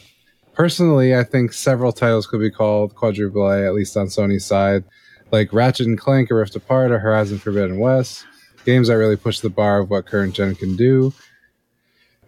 personally, 0.53 1.15
I 1.15 1.23
think 1.23 1.53
several 1.53 1.91
titles 1.91 2.27
could 2.27 2.39
be 2.39 2.51
called 2.51 2.95
quadruple 2.95 3.49
A, 3.49 3.65
at 3.65 3.73
least 3.73 3.97
on 3.97 4.07
Sony's 4.07 4.45
side, 4.45 4.83
like 5.31 5.51
Ratchet 5.53 5.87
and 5.87 5.97
Clank, 5.97 6.31
A 6.31 6.35
Rift 6.35 6.55
Apart, 6.55 6.91
or 6.91 6.99
Horizon 6.99 7.39
Forbidden 7.39 7.79
West. 7.79 8.25
Games 8.65 8.87
that 8.87 8.97
really 8.97 9.17
push 9.17 9.41
the 9.41 9.49
bar 9.49 9.79
of 9.79 9.89
what 9.89 10.07
current 10.07 10.33
gen 10.33 10.55
can 10.55 10.75
do. 10.75 11.13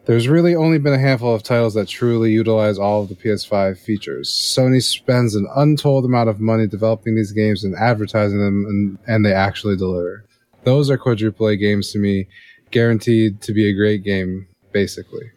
There's 0.06 0.30
really 0.30 0.56
only 0.56 0.77
been 0.77 0.93
a 0.93 0.99
handful 0.99 1.36
of 1.36 1.43
titles 1.43 1.73
that 1.73 1.89
truly 1.89 2.32
utilize 2.32 2.77
all 2.80 3.01
of 3.01 3.10
the 3.10 3.15
PS5 3.15 3.77
features. 3.77 4.32
Sony 4.32 4.82
spends 4.82 5.36
an 5.36 5.47
untold 5.53 6.06
amount 6.06 6.30
of 6.30 6.39
money 6.39 6.65
developing 6.65 7.15
these 7.15 7.34
games 7.34 7.65
and 7.65 7.75
advertising 7.75 8.39
them, 8.39 8.65
and, 8.69 8.97
and 9.06 9.25
they 9.25 9.34
actually 9.34 9.75
deliver. 9.75 10.23
Those 10.63 10.89
are 10.89 10.97
quadruple 10.97 11.47
A 11.47 11.58
games 11.58 11.91
to 11.91 11.99
me, 11.99 12.27
guaranteed 12.71 13.41
to 13.41 13.53
be 13.53 13.69
a 13.69 13.73
great 13.73 14.03
game, 14.03 14.47
basically. 14.71 15.32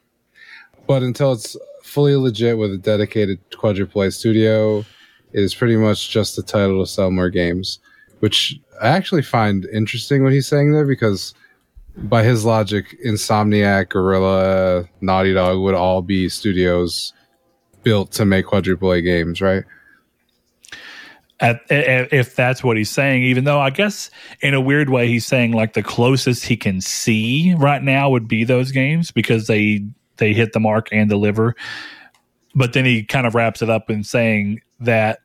But 0.90 1.04
until 1.04 1.30
it's 1.30 1.56
fully 1.84 2.16
legit 2.16 2.58
with 2.58 2.72
a 2.72 2.76
dedicated 2.76 3.38
quadruple 3.56 4.02
A 4.02 4.10
studio, 4.10 4.80
it 5.32 5.40
is 5.40 5.54
pretty 5.54 5.76
much 5.76 6.10
just 6.10 6.34
the 6.34 6.42
title 6.42 6.84
to 6.84 6.90
sell 6.90 7.12
more 7.12 7.30
games, 7.30 7.78
which 8.18 8.58
I 8.82 8.88
actually 8.88 9.22
find 9.22 9.66
interesting 9.66 10.24
what 10.24 10.32
he's 10.32 10.48
saying 10.48 10.72
there 10.72 10.84
because 10.84 11.32
by 11.96 12.24
his 12.24 12.44
logic, 12.44 12.86
Insomniac, 13.06 13.90
Guerrilla, 13.90 14.88
Naughty 15.00 15.32
Dog 15.32 15.60
would 15.60 15.76
all 15.76 16.02
be 16.02 16.28
studios 16.28 17.12
built 17.84 18.10
to 18.10 18.24
make 18.24 18.46
quadruple 18.46 18.90
A 18.90 19.00
games, 19.00 19.40
right? 19.40 19.62
At, 21.38 21.60
if 21.70 22.34
that's 22.34 22.64
what 22.64 22.76
he's 22.76 22.90
saying, 22.90 23.22
even 23.22 23.44
though 23.44 23.60
I 23.60 23.70
guess 23.70 24.10
in 24.40 24.54
a 24.54 24.60
weird 24.60 24.90
way 24.90 25.06
he's 25.06 25.24
saying 25.24 25.52
like 25.52 25.74
the 25.74 25.84
closest 25.84 26.46
he 26.46 26.56
can 26.56 26.80
see 26.80 27.54
right 27.56 27.80
now 27.80 28.10
would 28.10 28.26
be 28.26 28.42
those 28.42 28.72
games 28.72 29.12
because 29.12 29.46
they 29.46 29.84
they 30.20 30.32
hit 30.32 30.52
the 30.52 30.60
mark 30.60 30.88
and 30.92 31.10
deliver. 31.10 31.56
But 32.54 32.72
then 32.72 32.84
he 32.84 33.02
kind 33.02 33.26
of 33.26 33.34
wraps 33.34 33.62
it 33.62 33.68
up 33.68 33.90
in 33.90 34.04
saying 34.04 34.60
that 34.78 35.18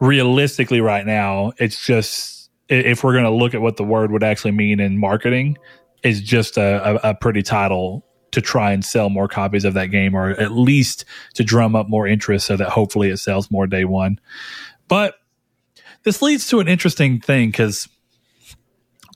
realistically 0.00 0.80
right 0.80 1.04
now 1.04 1.52
it's 1.58 1.84
just 1.84 2.50
if 2.68 3.04
we're 3.04 3.12
going 3.12 3.24
to 3.24 3.30
look 3.30 3.54
at 3.54 3.60
what 3.60 3.76
the 3.76 3.84
word 3.84 4.12
would 4.12 4.22
actually 4.22 4.52
mean 4.52 4.80
in 4.80 4.98
marketing, 4.98 5.58
is 6.02 6.20
just 6.20 6.56
a, 6.56 7.06
a, 7.06 7.10
a 7.10 7.14
pretty 7.14 7.42
title 7.42 8.04
to 8.32 8.40
try 8.40 8.72
and 8.72 8.84
sell 8.84 9.10
more 9.10 9.28
copies 9.28 9.64
of 9.64 9.74
that 9.74 9.86
game 9.86 10.14
or 10.14 10.30
at 10.30 10.52
least 10.52 11.04
to 11.34 11.44
drum 11.44 11.76
up 11.76 11.88
more 11.88 12.06
interest 12.06 12.46
so 12.46 12.56
that 12.56 12.70
hopefully 12.70 13.10
it 13.10 13.18
sells 13.18 13.50
more 13.50 13.66
day 13.66 13.84
one. 13.84 14.18
But 14.88 15.14
this 16.04 16.22
leads 16.22 16.48
to 16.48 16.60
an 16.60 16.66
interesting 16.66 17.20
thing 17.20 17.50
because 17.50 17.88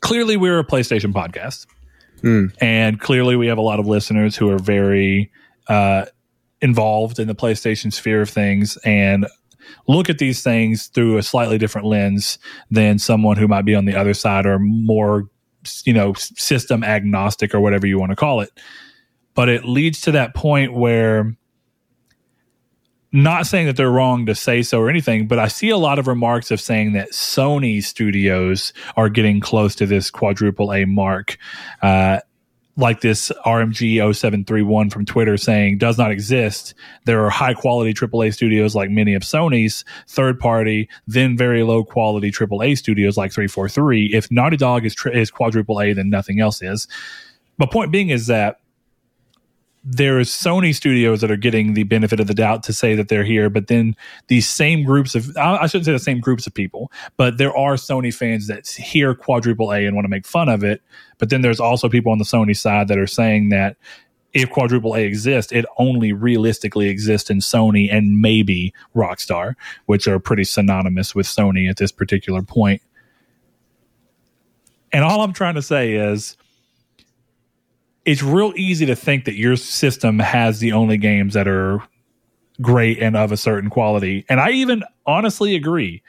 clearly 0.00 0.36
we're 0.36 0.58
a 0.58 0.64
PlayStation 0.64 1.12
podcast. 1.12 1.66
Mm. 2.26 2.52
And 2.60 3.00
clearly 3.00 3.36
we 3.36 3.46
have 3.46 3.58
a 3.58 3.62
lot 3.62 3.78
of 3.78 3.86
listeners 3.86 4.36
who 4.36 4.50
are 4.50 4.58
very 4.58 5.30
uh, 5.68 6.06
involved 6.60 7.20
in 7.20 7.28
the 7.28 7.34
PlayStation 7.34 7.92
sphere 7.92 8.20
of 8.20 8.28
things 8.28 8.76
and 8.84 9.26
look 9.86 10.10
at 10.10 10.18
these 10.18 10.42
things 10.42 10.88
through 10.88 11.18
a 11.18 11.22
slightly 11.22 11.56
different 11.56 11.86
lens 11.86 12.38
than 12.70 12.98
someone 12.98 13.36
who 13.36 13.46
might 13.46 13.64
be 13.64 13.74
on 13.74 13.84
the 13.84 13.94
other 13.94 14.14
side 14.14 14.44
or 14.44 14.58
more 14.58 15.28
you 15.84 15.92
know 15.92 16.14
system 16.14 16.84
agnostic 16.84 17.52
or 17.54 17.60
whatever 17.60 17.86
you 17.86 17.98
want 17.98 18.10
to 18.10 18.16
call 18.16 18.40
it 18.40 18.50
but 19.34 19.48
it 19.48 19.64
leads 19.64 20.00
to 20.00 20.12
that 20.12 20.32
point 20.32 20.72
where 20.72 21.36
not 23.22 23.46
saying 23.46 23.66
that 23.66 23.76
they're 23.76 23.90
wrong 23.90 24.26
to 24.26 24.34
say 24.34 24.62
so 24.62 24.80
or 24.80 24.90
anything, 24.90 25.26
but 25.26 25.38
I 25.38 25.48
see 25.48 25.70
a 25.70 25.78
lot 25.78 25.98
of 25.98 26.06
remarks 26.06 26.50
of 26.50 26.60
saying 26.60 26.92
that 26.92 27.12
Sony 27.12 27.82
studios 27.82 28.72
are 28.96 29.08
getting 29.08 29.40
close 29.40 29.74
to 29.76 29.86
this 29.86 30.10
quadruple 30.10 30.72
A 30.72 30.84
mark. 30.84 31.38
Uh, 31.82 32.20
like 32.76 33.00
this 33.00 33.32
RMG 33.46 34.14
0731 34.14 34.90
from 34.90 35.06
Twitter 35.06 35.38
saying 35.38 35.78
does 35.78 35.96
not 35.96 36.10
exist. 36.10 36.74
There 37.06 37.24
are 37.24 37.30
high 37.30 37.54
quality 37.54 37.94
AAA 37.94 38.34
studios 38.34 38.74
like 38.74 38.90
many 38.90 39.14
of 39.14 39.22
Sony's, 39.22 39.82
third 40.08 40.38
party, 40.38 40.88
then 41.06 41.38
very 41.38 41.62
low 41.62 41.84
quality 41.84 42.30
AAA 42.30 42.76
studios 42.76 43.16
like 43.16 43.32
343. 43.32 44.12
If 44.12 44.30
Naughty 44.30 44.58
Dog 44.58 44.84
is, 44.84 44.94
tri- 44.94 45.12
is 45.12 45.30
quadruple 45.30 45.80
A, 45.80 45.94
then 45.94 46.10
nothing 46.10 46.38
else 46.38 46.60
is. 46.60 46.86
My 47.56 47.66
point 47.66 47.90
being 47.90 48.10
is 48.10 48.26
that 48.26 48.60
there's 49.88 50.30
Sony 50.30 50.74
studios 50.74 51.20
that 51.20 51.30
are 51.30 51.36
getting 51.36 51.74
the 51.74 51.84
benefit 51.84 52.18
of 52.18 52.26
the 52.26 52.34
doubt 52.34 52.64
to 52.64 52.72
say 52.72 52.96
that 52.96 53.08
they're 53.08 53.22
here, 53.22 53.48
but 53.48 53.68
then 53.68 53.94
these 54.26 54.48
same 54.48 54.82
groups 54.82 55.14
of 55.14 55.34
I 55.36 55.68
shouldn't 55.68 55.86
say 55.86 55.92
the 55.92 56.00
same 56.00 56.18
groups 56.18 56.44
of 56.44 56.52
people, 56.52 56.90
but 57.16 57.38
there 57.38 57.56
are 57.56 57.74
Sony 57.74 58.12
fans 58.12 58.48
that 58.48 58.66
hear 58.66 59.14
quadruple 59.14 59.72
A 59.72 59.86
and 59.86 59.94
want 59.94 60.04
to 60.04 60.08
make 60.10 60.26
fun 60.26 60.48
of 60.48 60.64
it. 60.64 60.82
But 61.18 61.30
then 61.30 61.42
there's 61.42 61.60
also 61.60 61.88
people 61.88 62.10
on 62.10 62.18
the 62.18 62.24
Sony 62.24 62.56
side 62.56 62.88
that 62.88 62.98
are 62.98 63.06
saying 63.06 63.50
that 63.50 63.76
if 64.32 64.50
quadruple 64.50 64.96
A 64.96 65.04
exists, 65.04 65.52
it 65.52 65.64
only 65.78 66.12
realistically 66.12 66.88
exists 66.88 67.30
in 67.30 67.38
Sony 67.38 67.88
and 67.90 68.20
maybe 68.20 68.74
Rockstar, 68.96 69.54
which 69.86 70.08
are 70.08 70.18
pretty 70.18 70.44
synonymous 70.44 71.14
with 71.14 71.26
Sony 71.26 71.70
at 71.70 71.76
this 71.76 71.92
particular 71.92 72.42
point. 72.42 72.82
And 74.92 75.04
all 75.04 75.20
I'm 75.20 75.32
trying 75.32 75.54
to 75.54 75.62
say 75.62 75.94
is 75.94 76.36
it's 78.06 78.22
real 78.22 78.52
easy 78.56 78.86
to 78.86 78.96
think 78.96 79.24
that 79.24 79.34
your 79.34 79.56
system 79.56 80.20
has 80.20 80.60
the 80.60 80.72
only 80.72 80.96
games 80.96 81.34
that 81.34 81.48
are 81.48 81.82
great 82.62 83.00
and 83.00 83.16
of 83.16 83.32
a 83.32 83.36
certain 83.36 83.68
quality. 83.68 84.24
And 84.28 84.40
I 84.40 84.52
even 84.52 84.84
honestly 85.04 85.56
agree. 85.56 86.02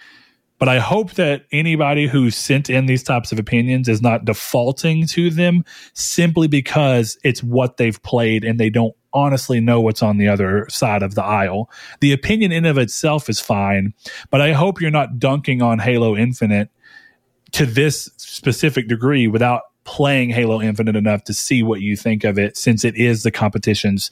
But 0.59 0.69
I 0.69 0.79
hope 0.79 1.13
that 1.13 1.45
anybody 1.51 2.07
who 2.07 2.31
sent 2.31 2.69
in 2.69 2.85
these 2.85 3.03
types 3.03 3.31
of 3.31 3.37
opinions 3.37 3.87
is 3.87 4.01
not 4.01 4.25
defaulting 4.25 5.05
to 5.07 5.29
them 5.29 5.63
simply 5.93 6.47
because 6.47 7.17
it's 7.23 7.43
what 7.43 7.77
they've 7.77 8.01
played 8.01 8.43
and 8.43 8.59
they 8.59 8.69
don't 8.69 8.95
honestly 9.13 9.59
know 9.59 9.81
what's 9.81 10.01
on 10.01 10.17
the 10.17 10.27
other 10.27 10.67
side 10.69 11.03
of 11.03 11.15
the 11.15 11.23
aisle. 11.23 11.69
The 11.99 12.11
opinion 12.11 12.51
in 12.51 12.65
of 12.65 12.77
itself 12.77 13.29
is 13.29 13.39
fine, 13.39 13.93
but 14.31 14.41
I 14.41 14.53
hope 14.53 14.81
you're 14.81 14.89
not 14.91 15.19
dunking 15.19 15.61
on 15.61 15.79
Halo 15.79 16.15
Infinite 16.15 16.69
to 17.51 17.65
this 17.65 18.09
specific 18.17 18.87
degree 18.87 19.27
without 19.27 19.61
playing 19.87 20.29
Halo 20.29 20.61
Infinite 20.61 20.97
enough 20.97 21.23
to 21.23 21.33
see 21.33 21.63
what 21.63 21.79
you 21.79 21.95
think 21.95 22.25
of 22.25 22.37
it 22.37 22.57
since 22.57 22.83
it 22.83 22.95
is 22.97 23.23
the 23.23 23.31
competition's 23.31 24.11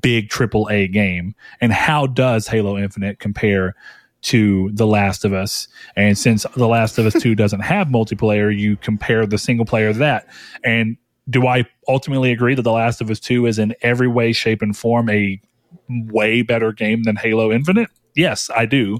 big 0.00 0.28
triple 0.28 0.68
A 0.68 0.88
game. 0.88 1.34
And 1.60 1.72
how 1.72 2.08
does 2.08 2.48
Halo 2.48 2.76
Infinite 2.76 3.20
compare 3.20 3.76
to 4.22 4.70
The 4.72 4.86
Last 4.86 5.24
of 5.24 5.32
Us? 5.32 5.68
And 5.94 6.18
since 6.18 6.44
The 6.56 6.66
Last 6.66 6.98
of 6.98 7.06
Us 7.06 7.14
2 7.22 7.34
doesn't 7.36 7.60
have 7.60 7.86
multiplayer, 7.86 8.54
you 8.54 8.76
compare 8.76 9.24
the 9.24 9.38
single 9.38 9.64
player 9.64 9.92
to 9.92 9.98
that. 10.00 10.26
And 10.64 10.96
do 11.30 11.46
I 11.46 11.66
ultimately 11.86 12.32
agree 12.32 12.56
that 12.56 12.62
The 12.62 12.72
Last 12.72 13.00
of 13.00 13.08
Us 13.08 13.20
2 13.20 13.46
is 13.46 13.60
in 13.60 13.76
every 13.80 14.08
way, 14.08 14.32
shape, 14.32 14.60
and 14.60 14.76
form 14.76 15.08
a 15.08 15.40
way 15.88 16.42
better 16.42 16.72
game 16.72 17.04
than 17.04 17.14
Halo 17.14 17.52
Infinite? 17.52 17.90
Yes, 18.16 18.50
I 18.54 18.66
do. 18.66 18.98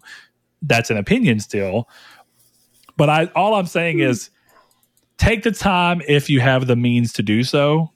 That's 0.62 0.88
an 0.88 0.98
opinion 0.98 1.40
still. 1.40 1.88
But 2.96 3.08
I 3.08 3.24
all 3.34 3.54
I'm 3.54 3.66
saying 3.66 3.96
hmm. 3.96 4.04
is 4.04 4.30
take 5.22 5.44
the 5.44 5.52
time 5.52 6.02
if 6.08 6.28
you 6.28 6.40
have 6.40 6.66
the 6.66 6.74
means 6.74 7.12
to 7.12 7.22
do 7.22 7.44
so 7.44 7.92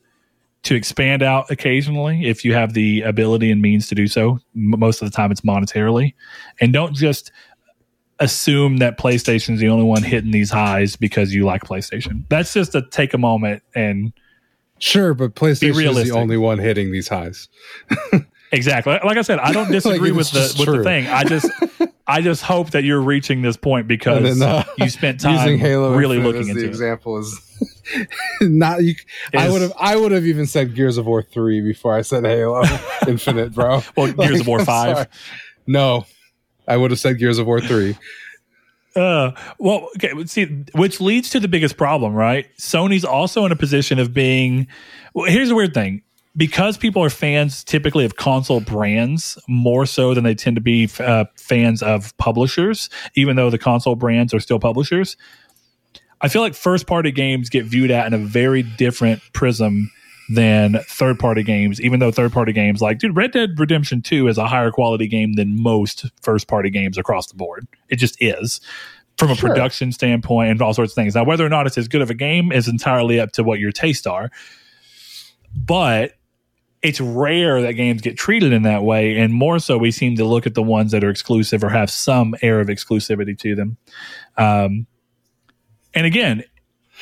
to 0.63 0.77
expand 0.77 1.23
out 1.25 1.51
occasionally 1.51 2.25
if 2.25 2.45
you 2.45 2.55
have 2.55 2.73
the 2.73 3.03
ability 3.03 3.51
and 3.51 3.61
means 3.61 3.89
to 3.89 3.97
do 3.97 4.07
so 4.07 4.39
most 4.55 5.03
of 5.03 5.11
the 5.11 5.17
time 5.17 5.33
it's 5.33 5.41
monetarily. 5.41 6.15
And 6.61 6.73
don't 6.73 6.95
just 6.95 7.33
assume 8.21 8.77
that 8.77 8.97
playstation 8.97 9.55
is 9.55 9.61
the 9.61 9.69
only 9.69 9.85
one 9.85 10.05
hitting 10.05 10.31
these 10.31 10.51
highs 10.51 10.95
because 10.95 11.35
you 11.35 11.45
like 11.45 11.65
playstation. 11.65 12.25
That's 12.29 12.53
just 12.53 12.73
to 12.73 12.83
take 12.91 13.13
a 13.13 13.19
moment 13.19 13.63
and 13.75 14.13
sure 14.79 15.13
but 15.13 15.35
playstation 15.35 15.97
is 15.97 16.09
the 16.09 16.17
only 16.17 16.37
one 16.37 16.59
hitting 16.59 16.93
these 16.93 17.09
highs. 17.09 17.49
Exactly. 18.53 18.93
Like 19.05 19.17
i 19.17 19.23
said 19.23 19.41
i 19.41 19.51
don't 19.51 19.73
disagree 19.73 20.13
like 20.13 20.19
with 20.19 20.31
the 20.31 20.55
with 20.57 20.79
the 20.79 20.85
thing. 20.85 21.09
I 21.09 21.25
just 21.25 21.51
I 22.09 22.21
just 22.21 22.43
hope 22.43 22.71
that 22.71 22.85
you're 22.85 23.01
reaching 23.01 23.43
this 23.43 23.57
point 23.57 23.89
because 23.89 24.39
then, 24.39 24.49
uh, 24.49 24.65
you 24.79 24.89
spent 24.89 25.21
time 25.23 25.35
using 25.35 25.59
Halo 25.59 25.95
really 25.95 26.17
Infinite 26.17 26.37
looking 26.37 26.49
into 26.51 26.63
the 26.63 26.69
example 26.69 27.19
is 27.19 27.41
not 28.41 28.83
you. 28.83 28.91
Is, 28.91 28.97
I 29.35 29.51
would 29.51 29.63
have 29.63 29.73
I 29.79 29.97
would 29.97 30.13
have 30.13 30.25
even 30.25 30.47
said 30.47 30.75
Gears 30.75 30.99
of 30.99 31.07
War 31.07 31.23
three 31.23 31.61
before 31.61 31.95
I 31.95 32.03
said 32.03 32.25
Halo 32.25 32.63
Infinite, 33.09 33.55
bro. 33.55 33.83
Well, 33.97 34.13
like, 34.13 34.29
Gears 34.29 34.41
of 34.41 34.47
War 34.47 34.65
five. 34.65 35.09
No, 35.67 36.07
I 36.69 36.77
would 36.77 36.93
have 36.93 37.01
said 37.01 37.19
Gears 37.19 37.39
of 37.39 37.47
War 37.47 37.61
three. 37.61 37.97
Uh, 38.95 39.33
well, 39.59 39.89
okay. 39.97 40.13
See, 40.25 40.47
which 40.75 41.01
leads 41.01 41.31
to 41.31 41.41
the 41.41 41.49
biggest 41.49 41.77
problem, 41.77 42.15
right? 42.15 42.47
Sony's 42.57 43.05
also 43.05 43.45
in 43.45 43.53
a 43.53 43.57
position 43.57 43.99
of 43.99 44.15
being. 44.15 44.69
Well, 45.13 45.31
here's 45.31 45.49
the 45.49 45.55
weird 45.55 45.75
thing 45.75 46.03
because 46.37 46.77
people 46.77 47.03
are 47.03 47.11
fans 47.11 47.65
typically 47.65 48.05
of 48.05 48.17
console 48.17 48.61
brands 48.61 49.39
more 49.49 49.87
so 49.87 50.15
than 50.15 50.25
they 50.25 50.35
tend 50.35 50.57
to 50.57 50.61
be 50.61 50.89
uh, 51.01 51.25
fans 51.37 51.83
of 51.83 52.17
publishers, 52.19 52.91
even 53.15 53.37
though 53.37 53.51
the 53.51 53.59
console 53.59 53.97
brands 53.97 54.35
are 54.35 54.41
still 54.41 54.59
publishers. 54.59 55.17
I 56.21 56.29
feel 56.29 56.43
like 56.43 56.55
first 56.55 56.87
party 56.87 57.11
games 57.11 57.49
get 57.49 57.65
viewed 57.65 57.91
at 57.91 58.07
in 58.07 58.15
a 58.15 58.19
very 58.19 58.63
different 58.63 59.21
prism 59.33 59.91
than 60.29 60.79
third 60.89 61.19
party 61.19 61.43
games, 61.43 61.81
even 61.81 62.01
though 62.01 62.11
third 62.11 62.33
party 62.33 62.53
games 62.53 62.83
like, 62.83 62.99
dude, 62.99 63.17
Red 63.17 63.33
Dead 63.33 63.59
Redemption 63.59 64.03
2 64.03 64.29
is 64.29 64.39
a 64.39 64.47
higher 64.47 64.71
quality 64.71 65.07
game 65.07 65.35
than 65.35 65.63
most 65.63 66.07
first 66.23 66.49
party 66.49 66.71
games 66.71 66.99
across 66.99 67.29
the 67.29 67.37
board. 67.37 67.67
It 67.89 67.97
just 67.97 68.21
is 68.21 68.61
from 69.19 69.31
a 69.31 69.35
sure. 69.35 69.51
production 69.51 69.93
standpoint 69.93 70.51
and 70.51 70.63
all 70.63 70.75
sorts 70.75 70.93
of 70.93 70.95
things. 70.97 71.15
Now, 71.15 71.25
whether 71.25 71.47
or 71.47 71.49
not 71.49 71.67
it's 71.67 71.79
as 71.79 71.89
good 71.89 72.03
of 72.03 72.11
a 72.11 72.15
game 72.15 72.51
is 72.51 72.69
entirely 72.69 73.21
up 73.21 73.33
to 73.33 73.45
what 73.45 73.61
your 73.61 73.73
tastes 73.73 74.07
are. 74.07 74.31
But 75.55 76.15
it's 76.83 77.01
rare 77.01 77.63
that 77.63 77.73
games 77.73 78.03
get 78.03 78.17
treated 78.17 78.53
in 78.53 78.63
that 78.63 78.83
way 78.83 79.17
and 79.17 79.33
more 79.33 79.59
so 79.59 79.79
we 79.79 79.91
seem 79.91 80.17
to 80.17 80.25
look 80.25 80.47
at 80.47 80.55
the 80.55 80.63
ones 80.63 80.93
that 80.93 81.03
are 81.03 81.11
exclusive 81.11 81.65
or 81.65 81.69
have 81.69 81.91
some 81.91 82.35
air 82.43 82.61
of 82.61 82.69
exclusivity 82.69 83.39
to 83.39 83.55
them. 83.55 83.77
Um, 84.37 84.87
and 85.95 86.07
again 86.07 86.45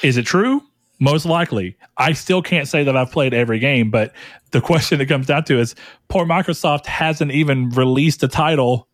is 0.03 0.17
it 0.17 0.27
true? 0.27 0.63
Most 0.99 1.25
likely. 1.25 1.77
I 1.97 2.13
still 2.13 2.43
can't 2.43 2.69
say 2.69 2.85
that 2.85 2.97
i've 2.97 3.11
played 3.11 3.35
every 3.35 3.59
game 3.59 3.91
but 3.91 4.13
the 4.51 4.61
question 4.71 4.99
that 4.99 5.07
comes 5.07 5.27
down 5.27 5.45
to 5.45 5.59
is 5.59 5.75
poor 6.09 6.25
microsoft 6.25 6.87
hasn't 6.87 7.33
even 7.33 7.71
released 7.71 8.23
a 8.23 8.29
title 8.29 8.89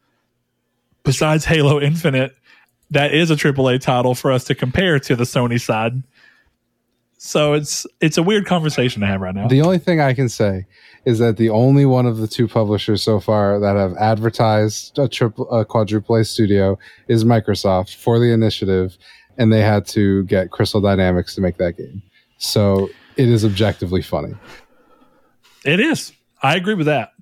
besides 1.02 1.44
halo 1.44 1.80
infinite 1.80 2.34
that 2.90 3.14
is 3.14 3.30
a 3.30 3.36
aaa 3.36 3.80
title 3.80 4.14
for 4.14 4.32
us 4.32 4.44
to 4.44 4.54
compare 4.54 4.98
to 4.98 5.16
the 5.16 5.24
sony 5.24 5.60
side 5.60 6.02
So 7.22 7.52
it's 7.52 7.86
it's 8.00 8.16
a 8.16 8.22
weird 8.22 8.46
conversation 8.46 9.02
to 9.02 9.06
have 9.06 9.20
right 9.20 9.34
now. 9.34 9.46
The 9.46 9.60
only 9.60 9.76
thing 9.76 10.00
I 10.00 10.14
can 10.14 10.30
say 10.30 10.64
is 11.04 11.18
that 11.18 11.36
the 11.36 11.50
only 11.50 11.84
one 11.84 12.06
of 12.06 12.16
the 12.16 12.26
two 12.26 12.48
publishers 12.48 13.02
so 13.02 13.20
far 13.20 13.60
that 13.60 13.76
have 13.76 13.94
advertised 13.98 14.98
a 14.98 15.06
triple 15.06 15.46
a 15.50 15.66
quadruple 15.66 16.16
A 16.16 16.24
studio 16.24 16.78
is 17.08 17.22
Microsoft 17.24 17.96
for 17.96 18.18
the 18.18 18.32
initiative, 18.32 18.96
and 19.36 19.52
they 19.52 19.60
had 19.60 19.86
to 19.88 20.24
get 20.24 20.50
Crystal 20.50 20.80
Dynamics 20.80 21.34
to 21.34 21.42
make 21.42 21.58
that 21.58 21.76
game. 21.76 22.02
So 22.38 22.88
it 23.18 23.28
is 23.28 23.44
objectively 23.44 24.00
funny. 24.00 24.32
It 25.66 25.78
is. 25.78 26.12
I 26.42 26.56
agree 26.56 26.74
with 26.74 26.86
that. 26.86 27.12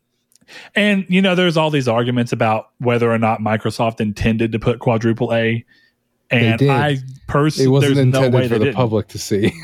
And 0.77 1.07
you 1.09 1.21
know, 1.21 1.35
there's 1.35 1.57
all 1.57 1.71
these 1.71 1.89
arguments 1.89 2.31
about 2.31 2.71
whether 2.79 3.11
or 3.11 3.19
not 3.19 3.41
Microsoft 3.41 4.01
intended 4.01 4.53
to 4.53 4.61
put 4.61 4.79
quadruple 4.79 5.35
A. 5.35 5.67
And 6.31 6.59
did. 6.59 6.69
I 6.71 6.89
It 6.91 7.01
personally, 7.27 7.69
wasn't 7.69 7.95
there's 7.95 8.07
no 8.07 8.21
way 8.21 8.27
intended 8.27 8.49
for 8.49 8.59
the 8.59 8.65
didn't. 8.67 8.77
public 8.77 9.09
to 9.09 9.19
see. 9.19 9.53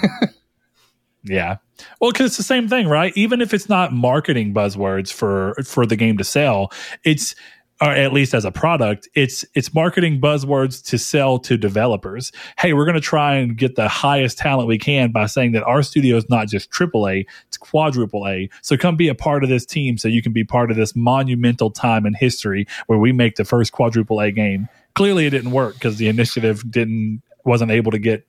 Yeah. 1.24 1.56
Well, 2.00 2.12
because 2.12 2.26
it's 2.26 2.36
the 2.36 2.42
same 2.42 2.68
thing, 2.68 2.86
right? 2.86 3.12
Even 3.16 3.40
if 3.40 3.54
it's 3.54 3.68
not 3.68 3.92
marketing 3.92 4.54
buzzwords 4.54 5.12
for 5.12 5.54
for 5.64 5.86
the 5.86 5.96
game 5.96 6.18
to 6.18 6.24
sell, 6.24 6.70
it's 7.02 7.34
or 7.80 7.90
at 7.90 8.12
least 8.12 8.34
as 8.34 8.44
a 8.44 8.52
product, 8.52 9.08
it's 9.14 9.44
it's 9.54 9.74
marketing 9.74 10.20
buzzwords 10.20 10.84
to 10.84 10.98
sell 10.98 11.38
to 11.40 11.56
developers. 11.56 12.30
Hey, 12.58 12.72
we're 12.72 12.84
going 12.84 12.94
to 12.94 13.00
try 13.00 13.34
and 13.34 13.56
get 13.56 13.74
the 13.74 13.88
highest 13.88 14.38
talent 14.38 14.68
we 14.68 14.78
can 14.78 15.10
by 15.10 15.26
saying 15.26 15.52
that 15.52 15.64
our 15.64 15.82
studio 15.82 16.16
is 16.16 16.28
not 16.30 16.46
just 16.46 16.70
triple 16.70 17.08
A, 17.08 17.26
it's 17.48 17.56
quadruple 17.56 18.28
A. 18.28 18.48
So 18.62 18.76
come 18.76 18.94
be 18.96 19.08
a 19.08 19.14
part 19.14 19.42
of 19.42 19.48
this 19.48 19.66
team, 19.66 19.98
so 19.98 20.08
you 20.08 20.22
can 20.22 20.32
be 20.32 20.44
part 20.44 20.70
of 20.70 20.76
this 20.76 20.94
monumental 20.94 21.70
time 21.70 22.06
in 22.06 22.14
history 22.14 22.66
where 22.86 22.98
we 22.98 23.12
make 23.12 23.36
the 23.36 23.44
first 23.44 23.72
quadruple 23.72 24.20
A 24.20 24.30
game. 24.30 24.68
Clearly, 24.94 25.26
it 25.26 25.30
didn't 25.30 25.50
work 25.50 25.74
because 25.74 25.96
the 25.96 26.08
initiative 26.08 26.62
didn't 26.70 27.22
wasn't 27.44 27.70
able 27.70 27.90
to 27.92 27.98
get 27.98 28.26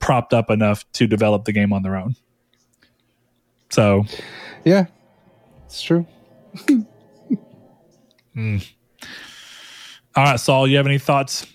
propped 0.00 0.32
up 0.32 0.50
enough 0.50 0.84
to 0.92 1.06
develop 1.06 1.44
the 1.44 1.52
game 1.52 1.72
on 1.72 1.82
their 1.82 1.96
own. 1.96 2.16
So 3.70 4.04
yeah, 4.64 4.86
it's 5.66 5.80
true. 5.82 6.06
All 10.16 10.24
right, 10.24 10.40
Saul, 10.40 10.66
you 10.66 10.76
have 10.76 10.86
any 10.86 10.98
thoughts 10.98 11.46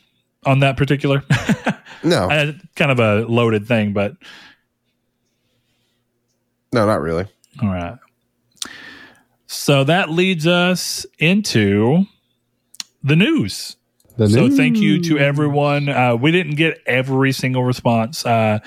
on 0.45 0.60
that 0.60 0.78
particular? 0.78 1.24
No, 2.03 2.30
Uh, 2.30 2.51
kind 2.76 2.91
of 2.91 2.99
a 2.99 3.26
loaded 3.28 3.68
thing, 3.68 3.91
but 3.91 4.14
no, 6.72 6.86
not 6.86 7.01
really. 7.01 7.26
all 7.64 7.70
right. 7.70 7.97
So 9.47 9.84
that 9.86 10.12
leads 10.12 10.45
us 10.45 11.08
into 11.18 12.06
the 13.01 13.16
news. 13.16 13.76
The 14.18 14.30
So 14.30 14.49
thank 14.49 14.78
you 14.78 15.01
to 15.03 15.20
everyone. 15.20 15.89
Uh, 15.89 16.16
we 16.16 16.32
didn't 16.32 16.55
get 16.55 16.82
every 16.86 17.32
single 17.32 17.63
response, 17.63 18.26
uh, 18.26 18.59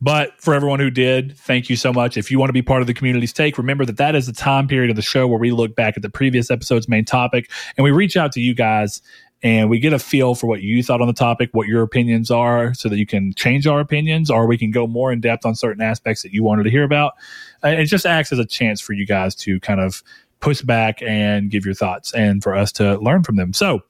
but 0.00 0.40
for 0.40 0.54
everyone 0.54 0.80
who 0.80 0.90
did, 0.90 1.36
thank 1.38 1.70
you 1.70 1.76
so 1.76 1.92
much. 1.92 2.16
If 2.16 2.30
you 2.30 2.38
want 2.38 2.48
to 2.48 2.54
be 2.54 2.62
part 2.62 2.80
of 2.80 2.86
the 2.86 2.94
community's 2.94 3.32
take, 3.32 3.58
remember 3.58 3.84
that 3.84 3.96
that 3.98 4.14
is 4.14 4.26
the 4.26 4.32
time 4.32 4.68
period 4.68 4.90
of 4.90 4.96
the 4.96 5.02
show 5.02 5.26
where 5.26 5.38
we 5.38 5.50
look 5.50 5.74
back 5.74 5.96
at 5.96 6.02
the 6.02 6.10
previous 6.10 6.50
episode's 6.50 6.88
main 6.88 7.04
topic 7.04 7.50
and 7.76 7.84
we 7.84 7.90
reach 7.90 8.16
out 8.16 8.32
to 8.32 8.40
you 8.40 8.54
guys 8.54 9.02
and 9.42 9.70
we 9.70 9.78
get 9.78 9.92
a 9.92 9.98
feel 9.98 10.34
for 10.34 10.46
what 10.46 10.60
you 10.60 10.82
thought 10.82 11.00
on 11.00 11.06
the 11.06 11.14
topic, 11.14 11.50
what 11.52 11.66
your 11.66 11.82
opinions 11.82 12.30
are, 12.30 12.74
so 12.74 12.88
that 12.90 12.98
you 12.98 13.06
can 13.06 13.32
change 13.34 13.66
our 13.66 13.80
opinions 13.80 14.30
or 14.30 14.46
we 14.46 14.58
can 14.58 14.70
go 14.70 14.86
more 14.86 15.12
in 15.12 15.20
depth 15.20 15.46
on 15.46 15.54
certain 15.54 15.82
aspects 15.82 16.22
that 16.22 16.32
you 16.32 16.42
wanted 16.42 16.64
to 16.64 16.70
hear 16.70 16.84
about. 16.84 17.14
Uh, 17.64 17.68
it 17.68 17.86
just 17.86 18.04
acts 18.04 18.32
as 18.32 18.38
a 18.38 18.44
chance 18.44 18.80
for 18.80 18.92
you 18.92 19.06
guys 19.06 19.34
to 19.34 19.58
kind 19.60 19.80
of 19.80 20.02
push 20.40 20.62
back 20.62 21.02
and 21.02 21.50
give 21.50 21.64
your 21.64 21.74
thoughts 21.74 22.12
and 22.12 22.42
for 22.42 22.54
us 22.54 22.72
to 22.72 22.98
learn 22.98 23.22
from 23.22 23.36
them. 23.36 23.52
So, 23.52 23.82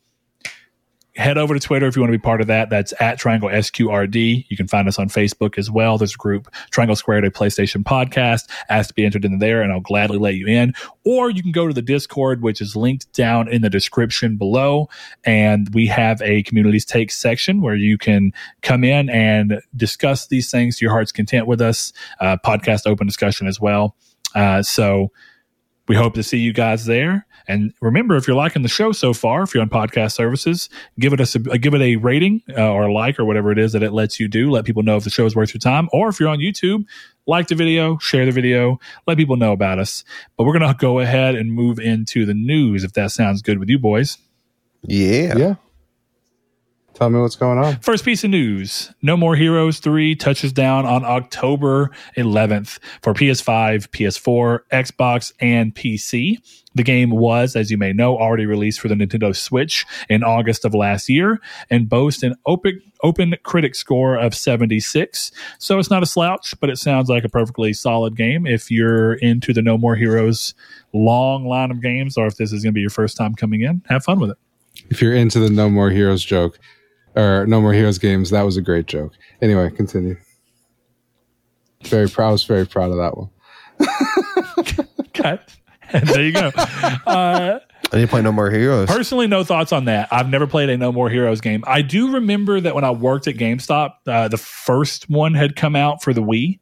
head 1.21 1.39
over 1.39 1.55
to 1.55 1.61
Twitter 1.61 1.87
if 1.87 1.95
you 1.95 2.03
want 2.03 2.13
to 2.13 2.19
be 2.19 2.23
part 2.23 2.41
of 2.41 2.47
that. 2.49 2.71
That's 2.71 2.93
at 2.99 3.19
Triangle 3.19 3.49
SQRD. 3.49 4.47
You 4.49 4.57
can 4.57 4.67
find 4.67 4.89
us 4.89 4.99
on 4.99 5.09
Facebook 5.09 5.59
as 5.59 5.71
well. 5.71 5.99
There's 5.99 6.15
a 6.15 6.19
group, 6.19 6.53
Triangle 6.71 6.97
Squared, 6.97 7.25
a 7.25 7.31
PlayStation 7.31 7.85
podcast. 7.85 8.49
Ask 8.69 8.89
to 8.89 8.95
be 8.95 9.05
entered 9.05 9.25
in 9.25 9.39
there, 9.39 9.63
and 9.63 9.73
I'll 9.73 9.81
gladly 9.81 10.19
let 10.19 10.35
you 10.35 10.47
in. 10.47 10.73
Or 11.05 11.31
you 11.31 11.43
can 11.43 11.53
go 11.53 11.69
to 11.69 11.75
the 11.75 11.83
Discord, 11.83 12.43
which 12.43 12.61
is 12.61 12.75
linked 12.75 13.13
down 13.13 13.49
in 13.49 13.63
the 13.63 13.71
description 13.71 14.37
below. 14.37 14.89
And 15.25 15.69
we 15.75 15.87
have 15.87 16.21
a 16.23 16.43
communities 16.43 16.85
take 16.85 17.11
section 17.11 17.61
where 17.61 17.77
you 17.77 17.99
can 17.99 18.33
come 18.63 18.83
in 18.83 19.11
and 19.11 19.61
discuss 19.77 20.27
these 20.27 20.51
things 20.51 20.79
to 20.79 20.85
your 20.85 20.93
heart's 20.93 21.13
content 21.13 21.47
with 21.47 21.61
us. 21.61 21.93
Uh, 22.21 22.37
podcast 22.45 22.87
open 22.87 23.07
discussion 23.07 23.47
as 23.47 23.61
well. 23.61 23.95
Uh, 24.35 24.63
so 24.63 25.11
we 25.87 25.97
hope 25.97 26.15
to 26.15 26.23
see 26.23 26.39
you 26.39 26.53
guys 26.53 26.87
there. 26.87 27.27
And 27.51 27.75
remember, 27.81 28.17
if 28.17 28.27
you're 28.27 28.37
liking 28.37 28.63
the 28.63 28.69
show 28.69 28.93
so 28.93 29.13
far, 29.13 29.43
if 29.43 29.55
you're 29.55 29.63
on 29.63 29.69
podcast 29.69 30.13
services, 30.13 30.69
give 30.99 31.13
it 31.13 31.21
a 31.21 31.27
sub- 31.27 31.51
give 31.61 31.75
it 31.75 31.81
a 31.81 31.97
rating 31.97 32.43
uh, 32.57 32.71
or 32.71 32.85
a 32.85 32.93
like 32.93 33.19
or 33.19 33.25
whatever 33.25 33.51
it 33.51 33.59
is 33.59 33.73
that 33.73 33.83
it 33.83 33.93
lets 33.93 34.21
you 34.21 34.29
do. 34.29 34.51
Let 34.51 34.65
people 34.65 34.83
know 34.83 34.97
if 34.97 35.05
the 35.05 35.11
show 35.11 35.27
is 35.27 35.35
worth 35.35 35.53
your 35.53 35.61
time. 35.61 35.89
Or 35.93 36.09
if 36.09 36.21
you're 36.21 36.29
on 36.29 36.39
YouTube, 36.39 36.85
like 37.27 37.49
the 37.49 37.55
video, 37.55 37.99
share 37.99 38.25
the 38.25 38.33
video, 38.33 38.79
let 39.07 39.17
people 39.17 39.37
know 39.37 39.53
about 39.53 39.79
us. 39.79 40.05
But 40.37 40.45
we're 40.45 40.59
gonna 40.59 40.75
go 40.79 41.01
ahead 41.01 41.35
and 41.35 41.53
move 41.53 41.79
into 41.79 42.25
the 42.25 42.35
news 42.35 42.85
if 42.85 42.93
that 42.95 43.11
sounds 43.11 43.43
good 43.43 43.59
with 43.59 43.69
you 43.69 43.79
boys. 43.79 44.19
Yeah. 44.83 45.37
yeah. 45.37 45.55
Tell 47.01 47.09
me 47.09 47.19
what's 47.19 47.37
going 47.37 47.57
on. 47.57 47.79
First 47.79 48.05
piece 48.05 48.25
of 48.25 48.31
news 48.31 48.93
No 49.01 49.17
More 49.17 49.35
Heroes 49.35 49.79
3 49.79 50.15
touches 50.17 50.53
down 50.53 50.85
on 50.85 51.03
October 51.03 51.91
11th 52.19 52.79
for 53.01 53.15
PS5, 53.15 53.89
PS4, 53.89 54.59
Xbox, 54.71 55.33
and 55.41 55.75
PC. 55.75 56.37
The 56.75 56.83
game 56.85 57.11
was, 57.11 57.57
as 57.57 57.71
you 57.71 57.77
may 57.77 57.93
know, 57.93 58.17
already 58.17 58.47
released 58.47 58.81
for 58.81 58.89
the 58.89 58.95
Nintendo 58.95 59.35
Switch 59.35 59.85
in 60.09 60.23
August 60.23 60.65
of 60.65 60.75
last 60.75 61.09
year 61.09 61.41
and 61.69 61.89
boasts 61.89 62.23
an 62.23 62.37
open, 62.47 62.81
open 63.03 63.35
critic 63.43 63.75
score 63.75 64.17
of 64.17 64.35
76. 64.35 65.33
So 65.59 65.79
it's 65.79 65.91
not 65.91 66.03
a 66.03 66.07
slouch, 66.07 66.55
but 66.61 66.71
it 66.71 66.79
sounds 66.79 67.09
like 67.09 67.25
a 67.25 67.29
perfectly 67.29 67.73
solid 67.73 68.17
game 68.17 68.47
if 68.47 68.71
you're 68.71 69.15
into 69.15 69.53
the 69.53 69.63
No 69.63 69.77
More 69.77 69.97
Heroes 69.97 70.55
long 70.93 71.45
line 71.45 71.71
of 71.71 71.83
games 71.83 72.17
or 72.17 72.27
if 72.27 72.37
this 72.37 72.53
is 72.53 72.63
going 72.63 72.73
to 72.73 72.77
be 72.77 72.81
your 72.81 72.91
first 72.91 73.17
time 73.17 73.35
coming 73.35 73.63
in. 73.63 73.83
Have 73.89 74.05
fun 74.05 74.21
with 74.21 74.31
it. 74.31 74.39
If 74.91 75.03
you're 75.03 75.15
into 75.15 75.41
the 75.41 75.51
No 75.51 75.69
More 75.69 75.91
Heroes 75.91 76.25
joke 76.25 76.59
or 77.17 77.47
No 77.47 77.61
More 77.61 77.73
Heroes 77.73 77.99
games, 77.99 78.31
that 78.31 78.43
was 78.43 78.57
a 78.57 78.63
great 78.63 78.87
joke. 78.87 79.13
Anyway, 79.43 79.71
continue. 79.71 80.17
Very 81.85 82.09
proud. 82.09 82.29
I 82.29 82.33
was 82.33 82.45
very 82.45 82.67
proud 82.67 82.91
of 82.93 82.99
that 82.99 83.17
one. 83.17 83.31
Okay. 85.95 86.01
there 86.13 86.23
you 86.25 86.33
go. 86.33 86.51
Uh, 86.57 87.59
I 87.93 87.97
need 87.97 88.03
to 88.03 88.09
play 88.09 88.23
No 88.23 88.33
More 88.33 88.51
Heroes. 88.51 88.89
Personally, 88.89 89.27
no 89.27 89.43
thoughts 89.43 89.73
on 89.73 89.87
that. 89.87 90.09
I've 90.13 90.29
never 90.29 90.47
played 90.47 90.69
a 90.69 90.77
No 90.77 90.93
More 90.93 91.11
Heroes 91.11 91.41
game. 91.41 91.65
I 91.67 91.83
do 91.83 92.13
remember 92.13 92.61
that 92.61 92.75
when 92.75 92.85
I 92.85 92.91
worked 92.91 93.27
at 93.27 93.37
GameStop, 93.37 93.91
uh, 94.07 94.29
the 94.29 94.37
first 94.37 95.11
one 95.11 95.35
had 95.35 95.57
come 95.57 95.75
out 95.75 96.03
for 96.03 96.13
the 96.13 96.23
Wii, 96.23 96.61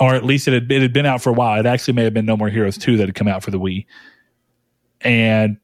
or 0.00 0.14
at 0.14 0.24
least 0.24 0.48
it 0.48 0.54
had, 0.54 0.72
it 0.72 0.80
had 0.82 0.92
been 0.92 1.06
out 1.06 1.22
for 1.22 1.30
a 1.30 1.34
while. 1.34 1.58
It 1.60 1.66
actually 1.66 1.94
may 1.94 2.04
have 2.04 2.14
been 2.14 2.24
No 2.26 2.36
More 2.36 2.48
Heroes 2.48 2.78
2 2.78 2.96
that 2.96 3.08
had 3.08 3.14
come 3.14 3.28
out 3.28 3.42
for 3.42 3.50
the 3.50 3.58
Wii. 3.60 3.84
And 5.02 5.58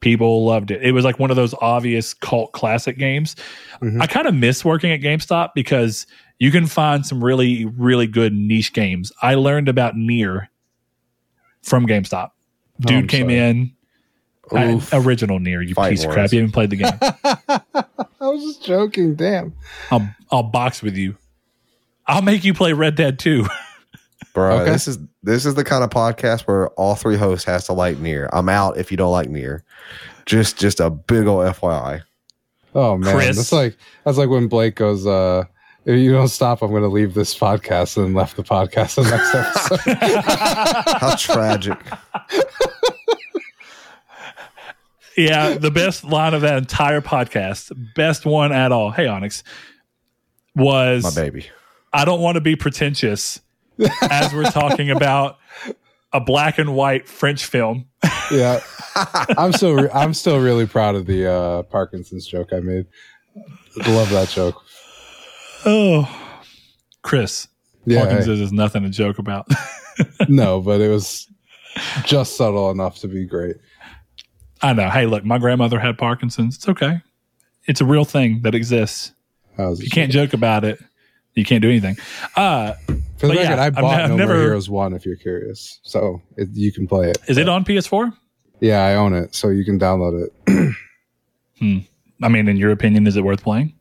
people 0.00 0.44
loved 0.44 0.70
it. 0.70 0.82
It 0.82 0.92
was 0.92 1.04
like 1.04 1.18
one 1.18 1.30
of 1.30 1.36
those 1.36 1.54
obvious 1.60 2.14
cult 2.14 2.52
classic 2.52 2.98
games. 2.98 3.36
Mhm. 3.80 4.02
I 4.02 4.06
kind 4.06 4.26
of 4.26 4.34
miss 4.34 4.64
working 4.64 4.90
at 4.92 5.00
GameStop 5.00 5.50
because 5.54 6.06
you 6.38 6.50
can 6.50 6.66
find 6.66 7.06
some 7.06 7.22
really, 7.22 7.64
really 7.64 8.06
good 8.06 8.34
niche 8.34 8.72
games. 8.72 9.12
I 9.22 9.34
learned 9.36 9.68
about 9.68 9.94
NieR 9.94 10.48
from 11.66 11.86
GameStop. 11.86 12.30
Oh, 12.30 12.32
Dude 12.80 12.96
I'm 12.96 13.08
came 13.08 13.26
sorry. 13.26 13.38
in, 13.38 13.72
Oof. 14.76 14.90
original 14.92 15.38
NieR, 15.38 15.66
you 15.66 15.74
Fight 15.74 15.90
piece 15.90 16.04
of 16.04 16.10
crap. 16.12 16.32
You 16.32 16.40
haven't 16.40 16.52
played 16.52 16.70
the 16.70 16.76
game. 16.76 16.92
I 18.20 18.28
was 18.28 18.42
just 18.42 18.64
joking. 18.64 19.14
Damn. 19.14 19.54
I'll, 19.90 20.08
I'll 20.30 20.42
box 20.42 20.82
with 20.82 20.96
you. 20.96 21.16
I'll 22.06 22.22
make 22.22 22.44
you 22.44 22.54
play 22.54 22.72
Red 22.72 22.94
Dead 22.94 23.18
2. 23.18 23.46
Bro, 24.34 24.60
Okay. 24.60 24.70
this 24.70 24.86
is 24.86 24.98
this 25.22 25.46
is 25.46 25.54
the 25.54 25.64
kind 25.64 25.82
of 25.82 25.88
podcast 25.90 26.42
where 26.42 26.68
all 26.70 26.94
three 26.94 27.16
hosts 27.16 27.44
has 27.46 27.64
to 27.66 27.72
like 27.72 27.96
NieR. 27.96 28.28
I'm 28.34 28.50
out 28.50 28.76
if 28.76 28.90
you 28.90 28.96
don't 28.98 29.10
like 29.10 29.28
NieR. 29.28 29.62
Just 30.26 30.58
just 30.58 30.78
a 30.78 30.90
big 30.90 31.26
old 31.26 31.46
FYI. 31.46 32.02
Oh 32.74 32.98
man, 32.98 33.14
Chris. 33.14 33.36
that's 33.36 33.52
like 33.52 33.78
that's 34.04 34.18
like 34.18 34.28
when 34.28 34.46
Blake 34.48 34.74
goes, 34.74 35.06
uh, 35.06 35.44
"If 35.86 35.98
you 35.98 36.12
don't 36.12 36.28
stop, 36.28 36.60
I'm 36.62 36.70
going 36.70 36.82
to 36.82 36.88
leave 36.88 37.14
this 37.14 37.36
podcast," 37.38 37.96
and 37.96 38.06
then 38.06 38.14
left 38.14 38.36
the 38.36 38.42
podcast 38.42 38.96
the 38.96 39.04
next 39.08 39.34
episode. 39.34 40.98
How 41.00 41.16
tragic. 41.16 41.78
yeah, 45.16 45.54
the 45.56 45.70
best 45.70 46.04
line 46.04 46.34
of 46.34 46.42
that 46.42 46.58
entire 46.58 47.00
podcast, 47.00 47.72
best 47.94 48.26
one 48.26 48.52
at 48.52 48.72
all. 48.72 48.90
Hey, 48.90 49.06
Onyx, 49.06 49.42
was 50.54 51.02
My 51.02 51.22
baby. 51.22 51.46
I 51.92 52.04
don't 52.04 52.20
want 52.20 52.34
to 52.34 52.40
be 52.42 52.56
pretentious 52.56 53.40
as 54.02 54.34
we're 54.34 54.50
talking 54.50 54.90
about 54.90 55.38
a 56.12 56.20
black 56.20 56.58
and 56.58 56.74
white 56.74 57.08
French 57.08 57.44
film. 57.46 57.86
yeah, 58.30 58.60
I'm 59.38 59.52
still 59.52 59.74
re- 59.74 59.90
I'm 59.92 60.12
still 60.14 60.40
really 60.40 60.66
proud 60.66 60.94
of 60.96 61.06
the 61.06 61.30
uh, 61.30 61.62
Parkinson's 61.62 62.26
joke 62.26 62.52
I 62.52 62.60
made. 62.60 62.86
Love 63.86 64.10
that 64.10 64.28
joke. 64.28 64.62
Oh, 65.64 66.08
Chris, 67.02 67.48
Yeah, 67.84 68.00
Parkinson's 68.04 68.40
is 68.40 68.52
nothing 68.52 68.82
to 68.82 68.90
joke 68.90 69.18
about. 69.18 69.48
no, 70.28 70.60
but 70.60 70.80
it 70.80 70.88
was 70.88 71.26
just 72.04 72.36
subtle 72.36 72.70
enough 72.70 72.98
to 73.00 73.08
be 73.08 73.24
great. 73.26 73.56
I 74.62 74.72
know. 74.72 74.88
Hey, 74.90 75.06
look, 75.06 75.24
my 75.24 75.38
grandmother 75.38 75.78
had 75.78 75.98
Parkinson's. 75.98 76.56
It's 76.56 76.68
okay. 76.68 77.00
It's 77.66 77.80
a 77.80 77.84
real 77.84 78.04
thing 78.04 78.40
that 78.42 78.54
exists. 78.54 79.12
Was 79.58 79.82
you 79.82 79.90
can't 79.90 80.12
joke 80.12 80.32
about 80.34 80.64
it, 80.64 80.78
You 81.34 81.44
can't 81.44 81.62
do 81.62 81.68
anything. 81.70 81.96
Uh, 82.36 82.72
For 83.18 83.26
the 83.28 83.34
record, 83.34 83.42
yeah, 83.56 83.62
I 83.62 83.70
bought 83.70 84.00
I've 84.00 84.10
No 84.10 84.16
never- 84.16 84.34
More 84.34 84.42
Heroes 84.42 84.68
One. 84.68 84.92
If 84.92 85.06
you're 85.06 85.16
curious, 85.16 85.80
so 85.82 86.20
it, 86.36 86.48
you 86.52 86.72
can 86.72 86.86
play 86.86 87.10
it. 87.10 87.18
is 87.28 87.38
it 87.38 87.48
on 87.48 87.64
PS4? 87.64 88.12
Yeah, 88.60 88.84
I 88.84 88.94
own 88.94 89.14
it, 89.14 89.34
so 89.34 89.48
you 89.48 89.64
can 89.64 89.78
download 89.78 90.26
it. 90.46 90.74
I 92.22 92.28
mean, 92.28 92.48
in 92.48 92.56
your 92.56 92.70
opinion, 92.70 93.06
is 93.06 93.16
it 93.16 93.24
worth 93.24 93.42
playing? 93.42 93.74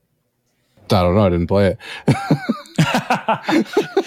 I 0.94 1.02
don't 1.02 1.16
know. 1.16 1.26
I 1.26 1.30
didn't 1.30 1.48
play 1.48 1.78
it. 1.78 1.78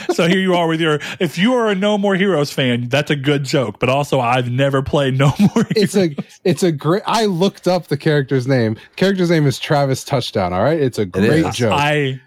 so 0.14 0.28
here 0.28 0.38
you 0.38 0.54
are 0.54 0.66
with 0.68 0.80
your. 0.80 1.00
If 1.20 1.38
you 1.38 1.54
are 1.54 1.68
a 1.68 1.74
No 1.74 1.98
More 1.98 2.14
Heroes 2.14 2.52
fan, 2.52 2.88
that's 2.88 3.10
a 3.10 3.16
good 3.16 3.44
joke. 3.44 3.78
But 3.78 3.88
also, 3.88 4.20
I've 4.20 4.50
never 4.50 4.82
played 4.82 5.18
No 5.18 5.32
More. 5.38 5.66
It's 5.76 5.96
a 5.96 6.14
it's 6.44 6.62
a 6.62 6.72
great. 6.72 7.02
I 7.06 7.26
looked 7.26 7.68
up 7.68 7.86
the 7.88 7.96
character's 7.96 8.46
name. 8.46 8.76
Character's 8.96 9.30
name 9.30 9.46
is 9.46 9.58
Travis 9.58 10.04
Touchdown. 10.04 10.52
All 10.52 10.62
right, 10.62 10.80
it's 10.80 10.98
a 10.98 11.06
great 11.06 11.46
is. 11.46 11.56
joke. 11.56 11.72
I 11.74 12.20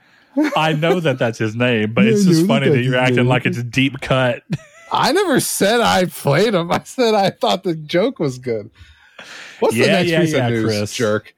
I 0.55 0.73
know 0.73 0.99
that 0.99 1.19
that's 1.19 1.37
his 1.37 1.55
name, 1.55 1.93
but 1.93 2.05
it's 2.05 2.25
just 2.25 2.47
funny 2.47 2.69
that 2.69 2.75
that 2.75 2.83
you're 2.83 2.97
acting 2.97 3.25
like 3.25 3.45
it's 3.45 3.61
deep 3.63 4.01
cut. 4.01 4.43
I 4.91 5.11
never 5.11 5.39
said 5.39 5.79
I 5.79 6.05
played 6.05 6.53
him. 6.53 6.71
I 6.71 6.81
said 6.83 7.13
I 7.13 7.29
thought 7.29 7.63
the 7.63 7.75
joke 7.75 8.19
was 8.19 8.37
good. 8.37 8.69
What's 9.59 9.75
the 9.75 9.85
next 9.87 10.09
yeah, 10.09 10.21
piece 10.21 10.33
yeah, 10.33 10.47
of 10.47 10.53
news, 10.53 10.65
Chris. 10.65 10.95
jerk? 10.95 11.35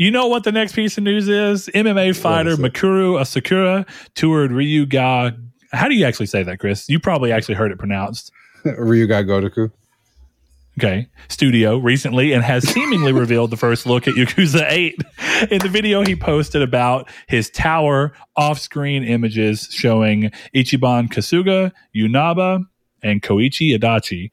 You 0.00 0.10
know 0.10 0.28
what 0.28 0.44
the 0.44 0.50
next 0.50 0.74
piece 0.74 0.96
of 0.96 1.04
news 1.04 1.28
is? 1.28 1.68
MMA 1.74 2.16
fighter? 2.16 2.56
Mikuru 2.56 3.20
Asakura 3.20 3.86
toured 4.14 4.50
Ryuga. 4.50 5.38
How 5.72 5.88
do 5.88 5.94
you 5.94 6.06
actually 6.06 6.24
say 6.24 6.42
that, 6.42 6.58
Chris? 6.58 6.88
You 6.88 6.98
probably 6.98 7.32
actually 7.32 7.56
heard 7.56 7.70
it 7.70 7.78
pronounced. 7.78 8.32
Ryuga 8.64 9.26
Gotoku. 9.26 9.70
Okay. 10.78 11.06
Studio 11.28 11.76
recently 11.76 12.32
and 12.32 12.42
has 12.42 12.66
seemingly 12.66 13.12
revealed 13.12 13.50
the 13.50 13.58
first 13.58 13.84
look 13.84 14.08
at 14.08 14.14
Yakuza 14.14 14.64
8. 14.66 14.94
In 15.50 15.58
the 15.58 15.68
video 15.68 16.02
he 16.02 16.16
posted 16.16 16.62
about 16.62 17.06
his 17.28 17.50
tower 17.50 18.14
off 18.36 18.58
screen 18.58 19.04
images 19.04 19.68
showing 19.70 20.30
Ichiban 20.54 21.10
Kasuga, 21.10 21.72
Yu 21.92 22.08
Nanba, 22.08 22.64
and 23.02 23.20
Koichi 23.20 23.78
Adachi. 23.78 24.30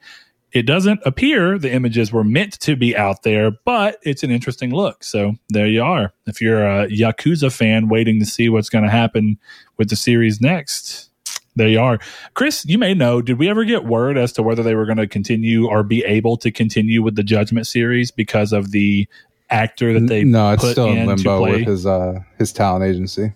It 0.58 0.66
doesn't 0.66 1.02
appear 1.06 1.60
the 1.60 1.72
images 1.72 2.12
were 2.12 2.24
meant 2.24 2.60
to 2.62 2.76
be 2.76 2.98
out 2.98 3.22
there, 3.22 3.52
but 3.64 4.00
it's 4.02 4.24
an 4.24 4.32
interesting 4.32 4.72
look. 4.72 5.04
So 5.04 5.36
there 5.50 5.68
you 5.68 5.84
are. 5.84 6.14
If 6.26 6.42
you're 6.42 6.66
a 6.66 6.88
Yakuza 6.88 7.56
fan 7.56 7.90
waiting 7.90 8.20
to 8.22 8.26
see 8.26 8.50
what's 8.50 8.68
going 8.68 8.84
to 8.84 8.90
happen 8.90 9.38
with 9.78 9.92
the 9.92 9.96
series 9.96 10.42
next, 10.42 11.12
there 11.56 11.68
you 11.68 11.80
are. 11.80 12.00
Chris, 12.34 12.66
you 12.66 12.80
may 12.80 12.96
know, 12.96 13.22
did 13.22 13.38
we 13.38 13.48
ever 13.48 13.66
get 13.66 13.86
word 13.86 14.18
as 14.18 14.34
to 14.34 14.42
whether 14.42 14.64
they 14.64 14.74
were 14.74 14.88
going 14.88 14.98
to 14.98 15.06
continue 15.06 15.68
or 15.68 15.84
be 15.84 16.04
able 16.06 16.38
to 16.38 16.50
continue 16.50 17.04
with 17.04 17.16
the 17.16 17.24
Judgment 17.24 17.68
series 17.68 18.10
because 18.10 18.52
of 18.52 18.72
the 18.72 19.08
actor 19.52 19.94
that 19.94 20.08
they 20.08 20.24
no, 20.24 20.54
it's 20.54 20.64
put 20.64 20.72
still 20.72 20.88
in 20.88 20.98
in 20.98 21.06
limbo 21.06 21.42
with 21.44 21.68
his 21.68 21.86
uh 21.86 22.20
his 22.40 22.52
talent 22.52 22.84
agency. 22.84 23.32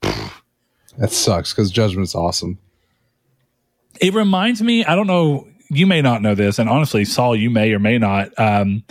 that 0.00 1.10
sucks 1.10 1.52
because 1.52 1.70
Judgment's 1.70 2.14
awesome. 2.14 2.58
It 4.00 4.14
reminds 4.14 4.62
me, 4.62 4.86
I 4.86 4.94
don't 4.94 5.06
know, 5.06 5.46
you 5.70 5.86
may 5.86 6.02
not 6.02 6.20
know 6.20 6.34
this, 6.34 6.58
and 6.58 6.68
honestly, 6.68 7.04
Saul, 7.04 7.34
you 7.34 7.48
may 7.50 7.72
or 7.72 7.78
may 7.78 7.96
not. 7.98 8.30
Um, 8.38 8.82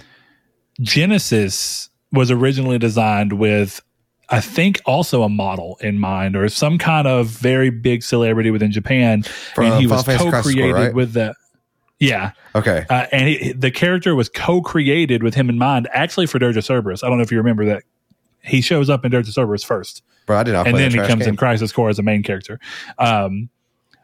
Genesis 0.82 1.90
was 2.12 2.32
originally 2.32 2.80
designed 2.80 3.34
with, 3.34 3.82
I 4.30 4.42
think, 4.42 4.80
also 4.86 5.24
a 5.24 5.30
model 5.30 5.78
in 5.82 6.00
mind, 6.00 6.36
or 6.36 6.48
some 6.50 6.78
kind 6.78 7.08
of 7.08 7.28
very 7.28 7.70
big 7.70 8.02
celebrity 8.04 8.50
within 8.52 8.72
Japan, 8.72 9.24
From 9.54 9.66
and 9.66 9.76
he 9.82 9.88
Final 9.88 9.96
was 9.98 10.06
Fantasy 10.06 10.32
co-created 10.32 10.74
right? 10.74 10.94
with 10.94 11.14
the. 11.14 11.36
Yeah, 12.02 12.32
Okay. 12.56 12.86
uh, 12.90 13.08
and 13.12 13.28
he, 13.28 13.52
the 13.52 13.72
character 13.72 14.16
was 14.16 14.30
co-created 14.30 15.22
with 15.22 15.34
him 15.36 15.50
in 15.50 15.58
mind, 15.58 15.90
actually 15.94 16.28
for 16.28 16.40
Dirge 16.40 16.56
of 16.56 16.64
Cerberus. 16.64 17.04
I 17.04 17.10
don't 17.10 17.18
know 17.18 17.24
if 17.24 17.32
you 17.32 17.38
remember 17.38 17.66
that. 17.66 17.84
He 18.42 18.62
shows 18.62 18.90
up 18.90 19.04
in 19.04 19.12
Dirge 19.12 19.28
of 19.28 19.34
Cerberus 19.34 19.66
first 19.66 20.02
Bro, 20.26 20.38
I 20.38 20.44
did 20.44 20.54
not 20.54 20.66
and 20.66 20.78
then 20.78 20.94
the 20.94 21.02
he 21.02 21.08
comes 21.10 21.24
game. 21.24 21.30
in 21.32 21.36
Crisis 21.36 21.74
Core 21.74 21.90
as 21.90 22.00
a 22.00 22.04
main 22.04 22.24
character. 22.24 22.58
Um, 23.00 23.50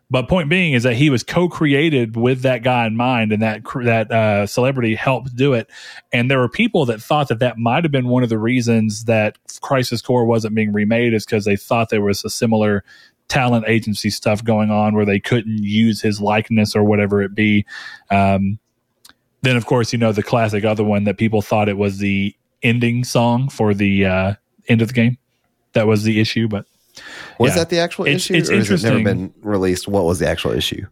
but 0.10 0.30
point 0.30 0.50
being 0.50 0.74
is 0.74 0.84
that 0.84 0.96
he 0.96 1.10
was 1.10 1.24
co-created 1.24 2.16
with 2.16 2.42
that 2.42 2.64
guy 2.64 2.86
in 2.86 2.96
mind, 2.96 3.32
and 3.32 3.42
that 3.42 3.62
that 3.84 4.12
uh, 4.12 4.46
celebrity 4.46 4.96
helped 4.96 5.36
do 5.36 5.54
it. 5.54 5.70
And 6.14 6.30
there 6.30 6.40
were 6.40 6.50
people 6.50 6.86
that 6.86 7.02
thought 7.02 7.28
that 7.30 7.40
that 7.40 7.58
might 7.58 7.84
have 7.84 7.92
been 7.92 8.08
one 8.08 8.24
of 8.24 8.30
the 8.30 8.38
reasons 8.38 9.06
that 9.06 9.38
Crisis 9.62 10.02
Core 10.02 10.26
wasn't 10.26 10.56
being 10.56 10.74
remade, 10.74 11.14
is 11.14 11.26
because 11.26 11.46
they 11.46 11.56
thought 11.56 11.90
there 11.90 12.02
was 12.02 12.24
a 12.24 12.30
similar 12.30 12.84
talent 13.28 13.66
agency 13.68 14.12
stuff 14.12 14.44
going 14.44 14.70
on 14.70 14.94
where 14.94 15.06
they 15.06 15.20
couldn't 15.20 15.64
use 15.64 16.02
his 16.02 16.22
likeness 16.22 16.76
or 16.76 16.84
whatever 16.84 17.24
it 17.24 17.34
be. 17.34 17.66
Um, 18.12 18.60
then, 19.42 19.56
of 19.58 19.66
course, 19.66 19.92
you 19.92 20.00
know 20.00 20.12
the 20.12 20.24
classic 20.24 20.64
other 20.66 20.84
one 20.84 21.06
that 21.06 21.18
people 21.18 21.42
thought 21.42 21.70
it 21.70 21.78
was 21.78 21.98
the 21.98 22.36
ending 22.62 23.04
song 23.04 23.50
for 23.50 23.74
the 23.74 24.06
uh, 24.06 24.34
end 24.68 24.82
of 24.82 24.90
the 24.90 24.94
game. 24.94 25.18
That 25.74 25.88
was 25.88 26.04
the 26.04 26.20
issue, 26.20 26.48
but 26.48 26.66
was 27.40 27.52
yeah. 27.52 27.58
that 27.58 27.70
the 27.70 27.80
actual 27.80 28.06
It's- 28.06 28.26
issue? 28.30 28.36
it's 28.36 28.50
or 28.50 28.56
has 28.56 28.84
it 28.84 28.88
never 28.88 29.04
been 29.04 29.34
released? 29.42 29.88
What 29.88 30.06
was 30.06 30.20
the 30.20 30.28
actual 30.28 30.52
issue? 30.52 30.86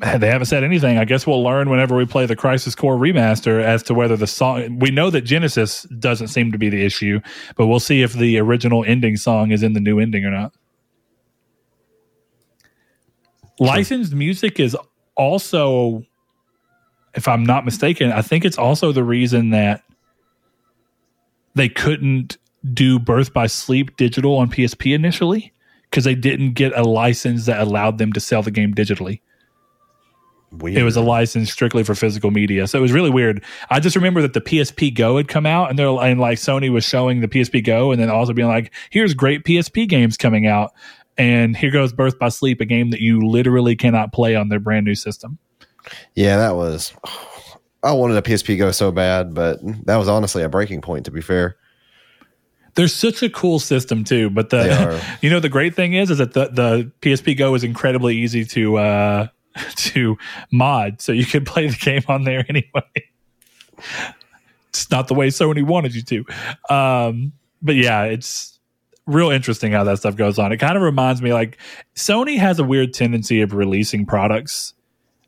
they 0.00 0.28
haven't 0.28 0.46
said 0.46 0.64
anything. 0.64 0.98
I 0.98 1.04
guess 1.04 1.26
we'll 1.26 1.42
learn 1.42 1.70
whenever 1.70 1.96
we 1.96 2.04
play 2.04 2.26
the 2.26 2.36
Crisis 2.36 2.74
Core 2.74 2.96
remaster 2.96 3.62
as 3.62 3.82
to 3.84 3.94
whether 3.94 4.16
the 4.16 4.26
song. 4.26 4.78
We 4.80 4.90
know 4.90 5.08
that 5.10 5.22
Genesis 5.22 5.84
doesn't 5.84 6.28
seem 6.28 6.52
to 6.52 6.58
be 6.58 6.68
the 6.68 6.84
issue, 6.84 7.20
but 7.56 7.68
we'll 7.68 7.80
see 7.80 8.02
if 8.02 8.12
the 8.12 8.38
original 8.38 8.84
ending 8.84 9.16
song 9.16 9.52
is 9.52 9.62
in 9.62 9.72
the 9.72 9.80
new 9.80 10.00
ending 10.00 10.24
or 10.24 10.30
not. 10.30 10.52
Licensed 13.60 14.12
music 14.12 14.58
is 14.58 14.76
also, 15.16 16.04
if 17.14 17.28
I'm 17.28 17.44
not 17.44 17.64
mistaken, 17.64 18.10
I 18.10 18.20
think 18.20 18.44
it's 18.44 18.58
also 18.58 18.90
the 18.90 19.04
reason 19.04 19.50
that 19.50 19.84
they 21.54 21.68
couldn't 21.68 22.36
do 22.72 22.98
Birth 22.98 23.32
by 23.32 23.46
Sleep 23.46 23.96
digital 23.96 24.36
on 24.36 24.50
PSP 24.50 24.94
initially 24.94 25.52
because 25.90 26.04
they 26.04 26.14
didn't 26.14 26.54
get 26.54 26.76
a 26.76 26.82
license 26.82 27.46
that 27.46 27.60
allowed 27.60 27.98
them 27.98 28.12
to 28.12 28.20
sell 28.20 28.42
the 28.42 28.50
game 28.50 28.74
digitally. 28.74 29.20
Weird. 30.58 30.78
It 30.78 30.84
was 30.84 30.96
a 30.96 31.00
license 31.00 31.52
strictly 31.52 31.82
for 31.82 31.94
physical 31.94 32.30
media, 32.30 32.68
so 32.68 32.78
it 32.78 32.82
was 32.82 32.92
really 32.92 33.10
weird. 33.10 33.42
I 33.70 33.80
just 33.80 33.96
remember 33.96 34.22
that 34.22 34.34
the 34.34 34.40
PSP 34.40 34.94
Go 34.94 35.16
had 35.16 35.26
come 35.26 35.46
out, 35.46 35.68
and 35.68 35.78
they're 35.78 35.88
and 35.88 36.20
like 36.20 36.38
Sony 36.38 36.70
was 36.70 36.84
showing 36.84 37.20
the 37.20 37.28
PSP 37.28 37.64
Go, 37.64 37.90
and 37.90 38.00
then 38.00 38.08
also 38.08 38.32
being 38.32 38.48
like, 38.48 38.72
"Here's 38.90 39.14
great 39.14 39.44
PSP 39.44 39.88
games 39.88 40.16
coming 40.16 40.46
out," 40.46 40.72
and 41.18 41.56
here 41.56 41.72
goes 41.72 41.92
Birth 41.92 42.18
by 42.20 42.28
Sleep, 42.28 42.60
a 42.60 42.64
game 42.64 42.90
that 42.90 43.00
you 43.00 43.26
literally 43.26 43.74
cannot 43.74 44.12
play 44.12 44.36
on 44.36 44.48
their 44.48 44.60
brand 44.60 44.86
new 44.86 44.94
system. 44.94 45.38
Yeah, 46.14 46.36
that 46.36 46.54
was. 46.54 46.92
I 47.82 47.92
wanted 47.92 48.16
a 48.16 48.22
PSP 48.22 48.56
Go 48.56 48.70
so 48.70 48.92
bad, 48.92 49.34
but 49.34 49.58
that 49.86 49.96
was 49.96 50.08
honestly 50.08 50.44
a 50.44 50.48
breaking 50.48 50.82
point. 50.82 51.04
To 51.06 51.10
be 51.10 51.20
fair, 51.20 51.56
They're 52.74 52.88
such 52.88 53.22
a 53.22 53.30
cool 53.30 53.58
system 53.58 54.04
too, 54.04 54.30
but 54.30 54.50
the 54.50 55.02
you 55.22 55.30
know 55.30 55.40
the 55.40 55.48
great 55.48 55.74
thing 55.74 55.94
is 55.94 56.10
is 56.10 56.18
that 56.18 56.32
the 56.32 56.48
the 56.48 56.92
PSP 57.00 57.36
Go 57.36 57.54
is 57.54 57.64
incredibly 57.64 58.16
easy 58.16 58.44
to 58.46 58.78
uh 58.78 59.26
to 59.76 60.16
mod, 60.50 61.00
so 61.00 61.12
you 61.12 61.26
can 61.26 61.44
play 61.44 61.68
the 61.68 61.76
game 61.76 62.02
on 62.08 62.24
there 62.24 62.44
anyway. 62.48 63.08
It's 64.68 64.90
not 64.90 65.08
the 65.08 65.14
way 65.14 65.28
Sony 65.28 65.62
wanted 65.62 65.94
you 65.94 66.02
to. 66.02 66.74
Um, 66.74 67.32
but 67.62 67.76
yeah, 67.76 68.04
it's 68.04 68.58
real 69.06 69.30
interesting 69.30 69.72
how 69.72 69.84
that 69.84 69.98
stuff 69.98 70.16
goes 70.16 70.38
on. 70.38 70.52
It 70.52 70.56
kind 70.56 70.76
of 70.76 70.82
reminds 70.82 71.22
me 71.22 71.32
like 71.32 71.58
Sony 71.94 72.38
has 72.38 72.58
a 72.58 72.64
weird 72.64 72.92
tendency 72.92 73.40
of 73.40 73.54
releasing 73.54 74.06
products 74.06 74.74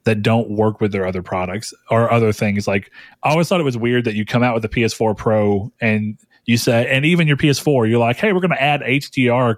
that 0.05 0.23
don't 0.23 0.49
work 0.51 0.81
with 0.81 0.93
their 0.93 1.07
other 1.07 1.23
products 1.23 1.75
or 1.91 2.11
other 2.11 2.33
things. 2.33 2.67
Like 2.67 2.91
I 3.23 3.31
always 3.31 3.49
thought 3.49 3.61
it 3.61 3.65
was 3.65 3.77
weird 3.77 4.05
that 4.05 4.15
you 4.15 4.25
come 4.25 4.43
out 4.43 4.55
with 4.55 4.63
the 4.63 4.69
PS4 4.69 5.17
Pro 5.17 5.73
and 5.81 6.17
you 6.47 6.57
say, 6.57 6.89
and 6.89 7.05
even 7.05 7.27
your 7.27 7.37
PS4, 7.37 7.89
you're 7.91 7.99
like, 7.99 8.17
hey, 8.17 8.33
we're 8.33 8.41
going 8.41 8.51
to 8.51 8.63
add 8.63 8.81
HDR 8.81 9.57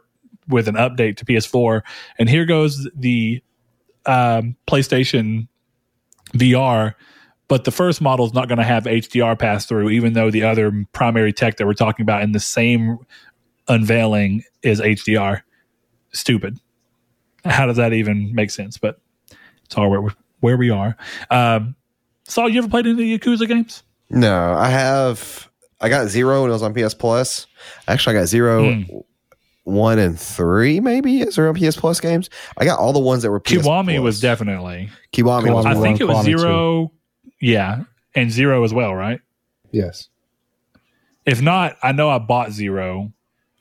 with 0.49 0.67
an 0.69 0.75
update 0.75 1.19
to 1.19 1.25
PS4, 1.25 1.83
and 2.19 2.29
here 2.29 2.47
goes 2.47 2.89
the 2.95 3.43
um, 4.07 4.57
PlayStation 4.67 5.49
VR. 6.33 6.95
But 7.47 7.65
the 7.65 7.71
first 7.71 8.01
model 8.03 8.27
is 8.27 8.35
not 8.35 8.49
going 8.49 8.59
to 8.59 8.65
have 8.65 8.85
HDR 8.85 9.39
pass 9.39 9.65
through, 9.65 9.91
even 9.91 10.13
though 10.13 10.31
the 10.31 10.43
other 10.45 10.85
primary 10.93 11.33
tech 11.33 11.57
that 11.57 11.67
we're 11.67 11.73
talking 11.75 12.03
about 12.03 12.23
in 12.23 12.33
the 12.33 12.41
same 12.41 12.99
unveiling 13.69 14.43
is 14.63 14.81
HDR. 14.81 15.43
Stupid. 16.13 16.59
How 17.45 17.67
does 17.67 17.77
that 17.77 17.93
even 17.93 18.35
make 18.35 18.51
sense? 18.51 18.77
But 18.77 19.01
it's 19.65 19.77
all 19.77 19.91
where 19.91 20.15
where 20.41 20.57
we 20.57 20.71
are. 20.71 20.97
Um, 21.31 21.75
Saul, 22.25 22.49
you 22.49 22.59
ever 22.59 22.69
played 22.69 22.87
any 22.87 23.19
Yakuza 23.19 23.49
games? 23.49 23.83
no, 24.11 24.55
I 24.55 24.69
have. 24.69 25.48
I 25.81 25.89
got 25.89 26.09
zero 26.09 26.43
when 26.43 26.51
it 26.51 26.53
was 26.53 26.63
on 26.63 26.75
PS 26.75 26.95
Plus. 26.95 27.47
Actually, 27.87 28.17
I 28.17 28.21
got 28.21 28.27
zero, 28.27 28.73
Hmm. 28.73 28.83
one, 29.65 29.99
and 29.99 30.19
three. 30.19 30.81
Maybe 30.81 31.21
is 31.21 31.37
there 31.37 31.49
on 31.49 31.55
PS 31.55 31.77
Plus 31.77 32.01
games? 32.01 32.29
I 32.57 32.65
got 32.65 32.79
all 32.79 32.93
the 32.93 32.99
ones 32.99 33.23
that 33.23 33.31
were 33.31 33.41
PS 33.41 33.53
Kiwami 33.67 33.85
Plus. 33.95 34.01
was 34.01 34.21
definitely. 34.21 34.91
Kiwami. 35.13 35.55
Was 35.55 35.67
I 35.67 35.75
think 35.75 36.01
it 36.01 36.05
was 36.05 36.19
Kiwami 36.27 36.33
too. 36.33 36.39
zero. 36.39 36.93
Yeah, 37.41 37.83
and 38.15 38.31
zero 38.33 38.65
as 38.65 38.75
well, 38.75 38.95
right? 38.95 39.21
Yes. 39.71 40.09
If 41.27 41.41
not, 41.43 41.77
I 41.83 41.93
know 41.93 42.09
I 42.11 42.19
bought 42.19 42.51
zero 42.53 43.13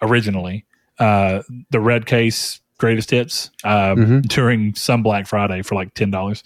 originally. 0.01 0.65
Uh, 0.97 1.43
the 1.70 1.80
red 1.80 2.05
case 2.05 2.61
greatest 2.80 3.11
hits 3.11 3.49
uh, 3.63 3.93
Mhm. 3.95 4.22
during 4.28 4.74
some 4.76 5.03
Black 5.03 5.28
Friday 5.28 5.61
for 5.61 5.76
like 5.76 5.93
ten 5.93 6.09
dollars. 6.09 6.43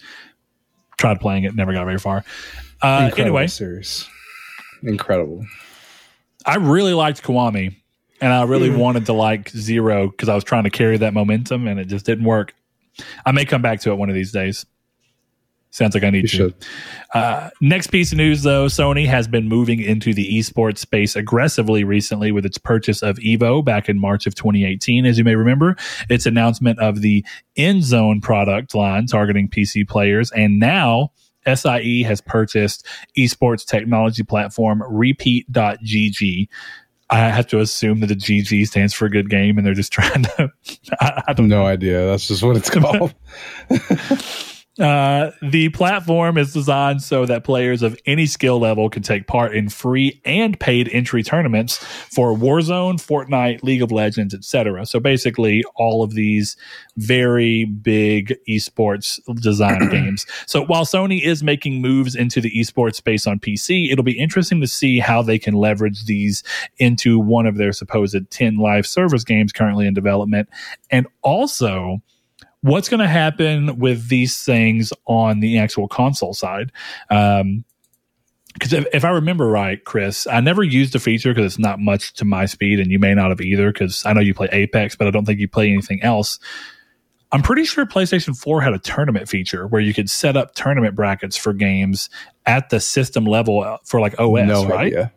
Tried 0.98 1.20
playing 1.20 1.44
it, 1.44 1.54
never 1.54 1.72
got 1.72 1.84
very 1.84 1.98
far. 1.98 2.24
Uh, 2.82 3.04
Incredible 3.06 3.20
anyway, 3.38 3.46
series. 3.46 4.06
Incredible. 4.82 5.44
I 6.44 6.56
really 6.56 6.94
liked 6.94 7.22
Kiwami, 7.22 7.74
and 8.20 8.32
I 8.32 8.42
really 8.44 8.70
wanted 8.70 9.06
to 9.06 9.12
like 9.12 9.48
zero 9.50 10.08
because 10.08 10.28
I 10.28 10.34
was 10.34 10.44
trying 10.44 10.64
to 10.64 10.70
carry 10.70 10.96
that 10.98 11.14
momentum, 11.14 11.66
and 11.66 11.78
it 11.78 11.86
just 11.86 12.04
didn't 12.04 12.24
work. 12.24 12.54
I 13.24 13.32
may 13.32 13.44
come 13.44 13.62
back 13.62 13.80
to 13.80 13.90
it 13.90 13.94
one 13.94 14.08
of 14.08 14.14
these 14.14 14.32
days. 14.32 14.66
Sounds 15.72 15.94
like 15.94 16.04
I 16.04 16.10
need 16.10 16.30
You 16.30 16.50
to. 16.50 16.54
Uh, 17.14 17.50
next 17.62 17.86
piece 17.86 18.12
of 18.12 18.18
news, 18.18 18.42
though, 18.42 18.66
Sony 18.66 19.06
has 19.06 19.26
been 19.26 19.48
moving 19.48 19.80
into 19.80 20.12
the 20.12 20.38
esports 20.38 20.78
space 20.78 21.16
aggressively 21.16 21.82
recently 21.82 22.30
with 22.30 22.44
its 22.44 22.58
purchase 22.58 23.02
of 23.02 23.16
Evo 23.16 23.64
back 23.64 23.88
in 23.88 23.98
March 23.98 24.26
of 24.26 24.34
2018. 24.34 25.06
As 25.06 25.16
you 25.16 25.24
may 25.24 25.34
remember, 25.34 25.74
its 26.10 26.26
announcement 26.26 26.78
of 26.78 27.00
the 27.00 27.24
INZONE 27.56 28.20
product 28.20 28.74
line 28.74 29.06
targeting 29.06 29.48
PC 29.48 29.88
players, 29.88 30.30
and 30.32 30.58
now 30.58 31.10
SIE 31.46 32.02
has 32.06 32.20
purchased 32.20 32.86
esports 33.16 33.64
technology 33.66 34.22
platform 34.22 34.82
Repeat.gg. 34.88 36.48
I 37.10 37.18
have 37.18 37.46
to 37.48 37.60
assume 37.60 38.00
that 38.00 38.06
the 38.06 38.16
GG 38.16 38.66
stands 38.68 38.94
for 38.94 39.06
good 39.10 39.28
game, 39.28 39.58
and 39.58 39.66
they're 39.66 39.74
just 39.74 39.92
trying 39.92 40.22
to. 40.22 40.50
I, 41.00 41.22
I 41.28 41.32
don't 41.34 41.48
No 41.48 41.66
idea. 41.66 42.06
That's 42.06 42.26
just 42.26 42.42
what 42.42 42.56
it's 42.56 42.70
called. 42.70 43.14
Uh, 44.80 45.30
the 45.42 45.68
platform 45.68 46.38
is 46.38 46.54
designed 46.54 47.02
so 47.02 47.26
that 47.26 47.44
players 47.44 47.82
of 47.82 47.94
any 48.06 48.24
skill 48.24 48.58
level 48.58 48.88
can 48.88 49.02
take 49.02 49.26
part 49.26 49.54
in 49.54 49.68
free 49.68 50.18
and 50.24 50.58
paid 50.58 50.88
entry 50.92 51.22
tournaments 51.22 51.76
for 51.76 52.34
Warzone, 52.34 52.94
Fortnite, 52.94 53.62
League 53.62 53.82
of 53.82 53.92
Legends, 53.92 54.32
etc. 54.32 54.86
So 54.86 54.98
basically, 54.98 55.62
all 55.76 56.02
of 56.02 56.14
these 56.14 56.56
very 56.96 57.66
big 57.66 58.34
esports 58.48 59.20
design 59.42 59.88
games. 59.90 60.24
So 60.46 60.64
while 60.64 60.86
Sony 60.86 61.22
is 61.22 61.42
making 61.42 61.82
moves 61.82 62.14
into 62.14 62.40
the 62.40 62.50
esports 62.52 62.94
space 62.94 63.26
on 63.26 63.40
PC, 63.40 63.92
it'll 63.92 64.04
be 64.04 64.18
interesting 64.18 64.62
to 64.62 64.66
see 64.66 65.00
how 65.00 65.20
they 65.20 65.38
can 65.38 65.52
leverage 65.52 66.06
these 66.06 66.42
into 66.78 67.18
one 67.18 67.44
of 67.44 67.58
their 67.58 67.72
supposed 67.72 68.30
10 68.30 68.56
live 68.56 68.86
service 68.86 69.22
games 69.22 69.52
currently 69.52 69.86
in 69.86 69.92
development. 69.92 70.48
And 70.90 71.06
also, 71.20 72.00
what's 72.62 72.88
going 72.88 73.00
to 73.00 73.08
happen 73.08 73.78
with 73.78 74.08
these 74.08 74.42
things 74.42 74.92
on 75.06 75.40
the 75.40 75.58
actual 75.58 75.88
console 75.88 76.32
side 76.32 76.72
um 77.10 77.64
because 78.54 78.72
if, 78.72 78.86
if 78.92 79.04
i 79.04 79.10
remember 79.10 79.46
right 79.46 79.84
chris 79.84 80.26
i 80.28 80.40
never 80.40 80.62
used 80.62 80.92
the 80.92 80.98
feature 80.98 81.30
because 81.30 81.44
it's 81.44 81.58
not 81.58 81.78
much 81.78 82.14
to 82.14 82.24
my 82.24 82.46
speed 82.46 82.80
and 82.80 82.90
you 82.90 82.98
may 82.98 83.14
not 83.14 83.30
have 83.30 83.40
either 83.40 83.72
because 83.72 84.04
i 84.06 84.12
know 84.12 84.20
you 84.20 84.34
play 84.34 84.48
apex 84.52 84.96
but 84.96 85.06
i 85.06 85.10
don't 85.10 85.24
think 85.24 85.40
you 85.40 85.48
play 85.48 85.70
anything 85.70 86.02
else 86.02 86.38
i'm 87.32 87.42
pretty 87.42 87.64
sure 87.64 87.84
playstation 87.84 88.36
4 88.36 88.60
had 88.60 88.72
a 88.72 88.78
tournament 88.78 89.28
feature 89.28 89.66
where 89.66 89.80
you 89.80 89.92
could 89.92 90.08
set 90.08 90.36
up 90.36 90.54
tournament 90.54 90.94
brackets 90.94 91.36
for 91.36 91.52
games 91.52 92.08
at 92.46 92.70
the 92.70 92.80
system 92.80 93.24
level 93.24 93.78
for 93.84 94.00
like 94.00 94.18
os 94.18 94.46
no 94.46 94.66
right 94.66 94.86
idea. 94.86 95.12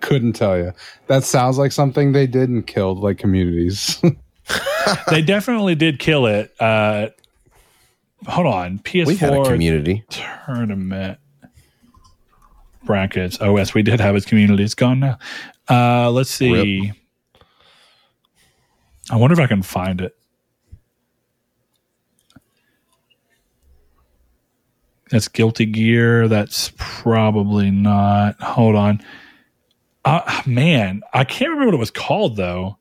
Couldn't 0.00 0.32
tell 0.32 0.56
you. 0.56 0.72
That 1.08 1.24
sounds 1.24 1.58
like 1.58 1.72
something 1.72 2.12
they 2.12 2.26
did 2.26 2.48
and 2.48 2.66
killed 2.66 3.00
like 3.00 3.18
communities. 3.18 4.00
they 5.08 5.22
definitely 5.22 5.74
did 5.74 5.98
kill 5.98 6.26
it 6.26 6.54
uh 6.60 7.08
hold 8.26 8.46
on 8.46 8.78
ps4 8.80 9.06
We 9.06 9.16
had 9.16 9.32
a 9.34 9.44
community. 9.44 10.04
tournament 10.10 11.18
brackets. 12.84 13.38
Oh 13.40 13.56
yes, 13.56 13.74
we 13.74 13.82
did 13.82 14.00
have 14.00 14.16
its 14.16 14.26
community. 14.26 14.64
It's 14.64 14.74
gone 14.74 15.00
now. 15.00 15.18
Uh, 15.68 16.10
let's 16.10 16.30
see. 16.30 16.92
I 19.10 19.16
wonder 19.16 19.34
if 19.34 19.38
I 19.40 19.46
can 19.46 19.62
find 19.62 20.00
it. 20.00 20.16
That's 25.10 25.28
Guilty 25.28 25.66
Gear. 25.66 26.28
That's 26.28 26.72
probably 26.76 27.70
not. 27.70 28.40
Hold 28.40 28.76
on. 28.76 29.00
Uh, 30.04 30.42
man, 30.46 31.02
I 31.12 31.24
can't 31.24 31.50
remember 31.50 31.66
what 31.66 31.74
it 31.74 31.78
was 31.78 31.90
called 31.90 32.36
though. 32.36 32.78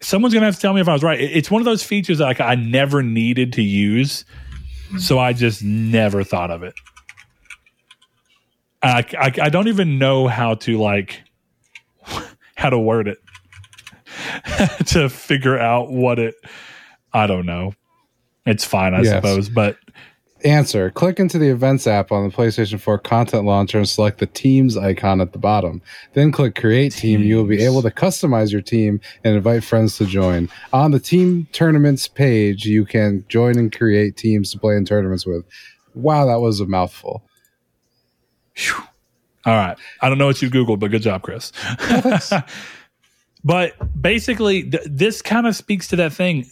Someone's 0.00 0.32
gonna 0.34 0.46
have 0.46 0.54
to 0.54 0.60
tell 0.60 0.72
me 0.74 0.80
if 0.80 0.88
I 0.88 0.92
was 0.92 1.02
right. 1.02 1.20
It's 1.20 1.50
one 1.50 1.60
of 1.60 1.66
those 1.66 1.82
features 1.82 2.18
that 2.18 2.24
like 2.24 2.40
I 2.40 2.54
never 2.54 3.02
needed 3.02 3.52
to 3.54 3.62
use, 3.62 4.24
so 4.98 5.18
I 5.18 5.32
just 5.32 5.62
never 5.62 6.22
thought 6.24 6.50
of 6.50 6.62
it. 6.62 6.74
I, 8.82 9.04
I, 9.18 9.32
I 9.42 9.48
don't 9.48 9.66
even 9.68 9.98
know 9.98 10.28
how 10.28 10.54
to 10.54 10.78
like 10.78 11.20
how 12.56 12.70
to 12.70 12.78
word 12.78 13.08
it 13.08 13.18
to 14.86 15.08
figure 15.08 15.58
out 15.58 15.90
what 15.90 16.18
it. 16.18 16.34
I 17.12 17.26
don't 17.26 17.46
know. 17.46 17.74
It's 18.46 18.64
fine, 18.64 18.94
I 18.94 19.02
Yes. 19.02 19.14
suppose, 19.16 19.48
but 19.48 19.76
Answer 20.44 20.90
Click 20.90 21.18
into 21.18 21.38
the 21.38 21.48
Events 21.48 21.86
app 21.86 22.12
on 22.12 22.28
the 22.28 22.34
PlayStation 22.34 22.80
4 22.80 22.98
Content 22.98 23.44
Launcher 23.44 23.78
and 23.78 23.88
select 23.88 24.18
the 24.18 24.26
Teams 24.26 24.76
icon 24.76 25.20
at 25.20 25.32
the 25.32 25.38
bottom. 25.38 25.82
Then 26.14 26.30
click 26.30 26.54
Create 26.54 26.92
Team. 26.92 27.22
You 27.22 27.36
will 27.36 27.44
be 27.44 27.64
able 27.64 27.82
to 27.82 27.90
customize 27.90 28.52
your 28.52 28.60
team 28.60 29.00
and 29.24 29.36
invite 29.36 29.64
friends 29.64 29.98
to 29.98 30.06
join. 30.06 30.48
On 30.72 30.92
the 30.92 31.00
Team 31.00 31.48
Tournaments 31.52 32.06
page, 32.06 32.66
you 32.66 32.84
can 32.84 33.24
join 33.28 33.58
and 33.58 33.76
create 33.76 34.16
teams 34.16 34.52
to 34.52 34.58
play 34.58 34.76
in 34.76 34.84
tournaments 34.84 35.26
with. 35.26 35.44
Wow, 35.94 36.26
that 36.26 36.40
was 36.40 36.60
a 36.60 36.66
mouthful. 36.66 37.24
Phew. 38.54 38.82
All 39.44 39.54
right. 39.54 39.76
I 40.00 40.08
don't 40.08 40.18
know 40.18 40.26
what 40.26 40.42
you 40.42 40.50
Googled, 40.50 40.78
but 40.78 40.90
good 40.90 41.02
job, 41.02 41.22
Chris. 41.22 41.52
but 43.44 44.00
basically, 44.00 44.70
th- 44.70 44.84
this 44.86 45.22
kind 45.22 45.46
of 45.46 45.56
speaks 45.56 45.88
to 45.88 45.96
that 45.96 46.12
thing 46.12 46.50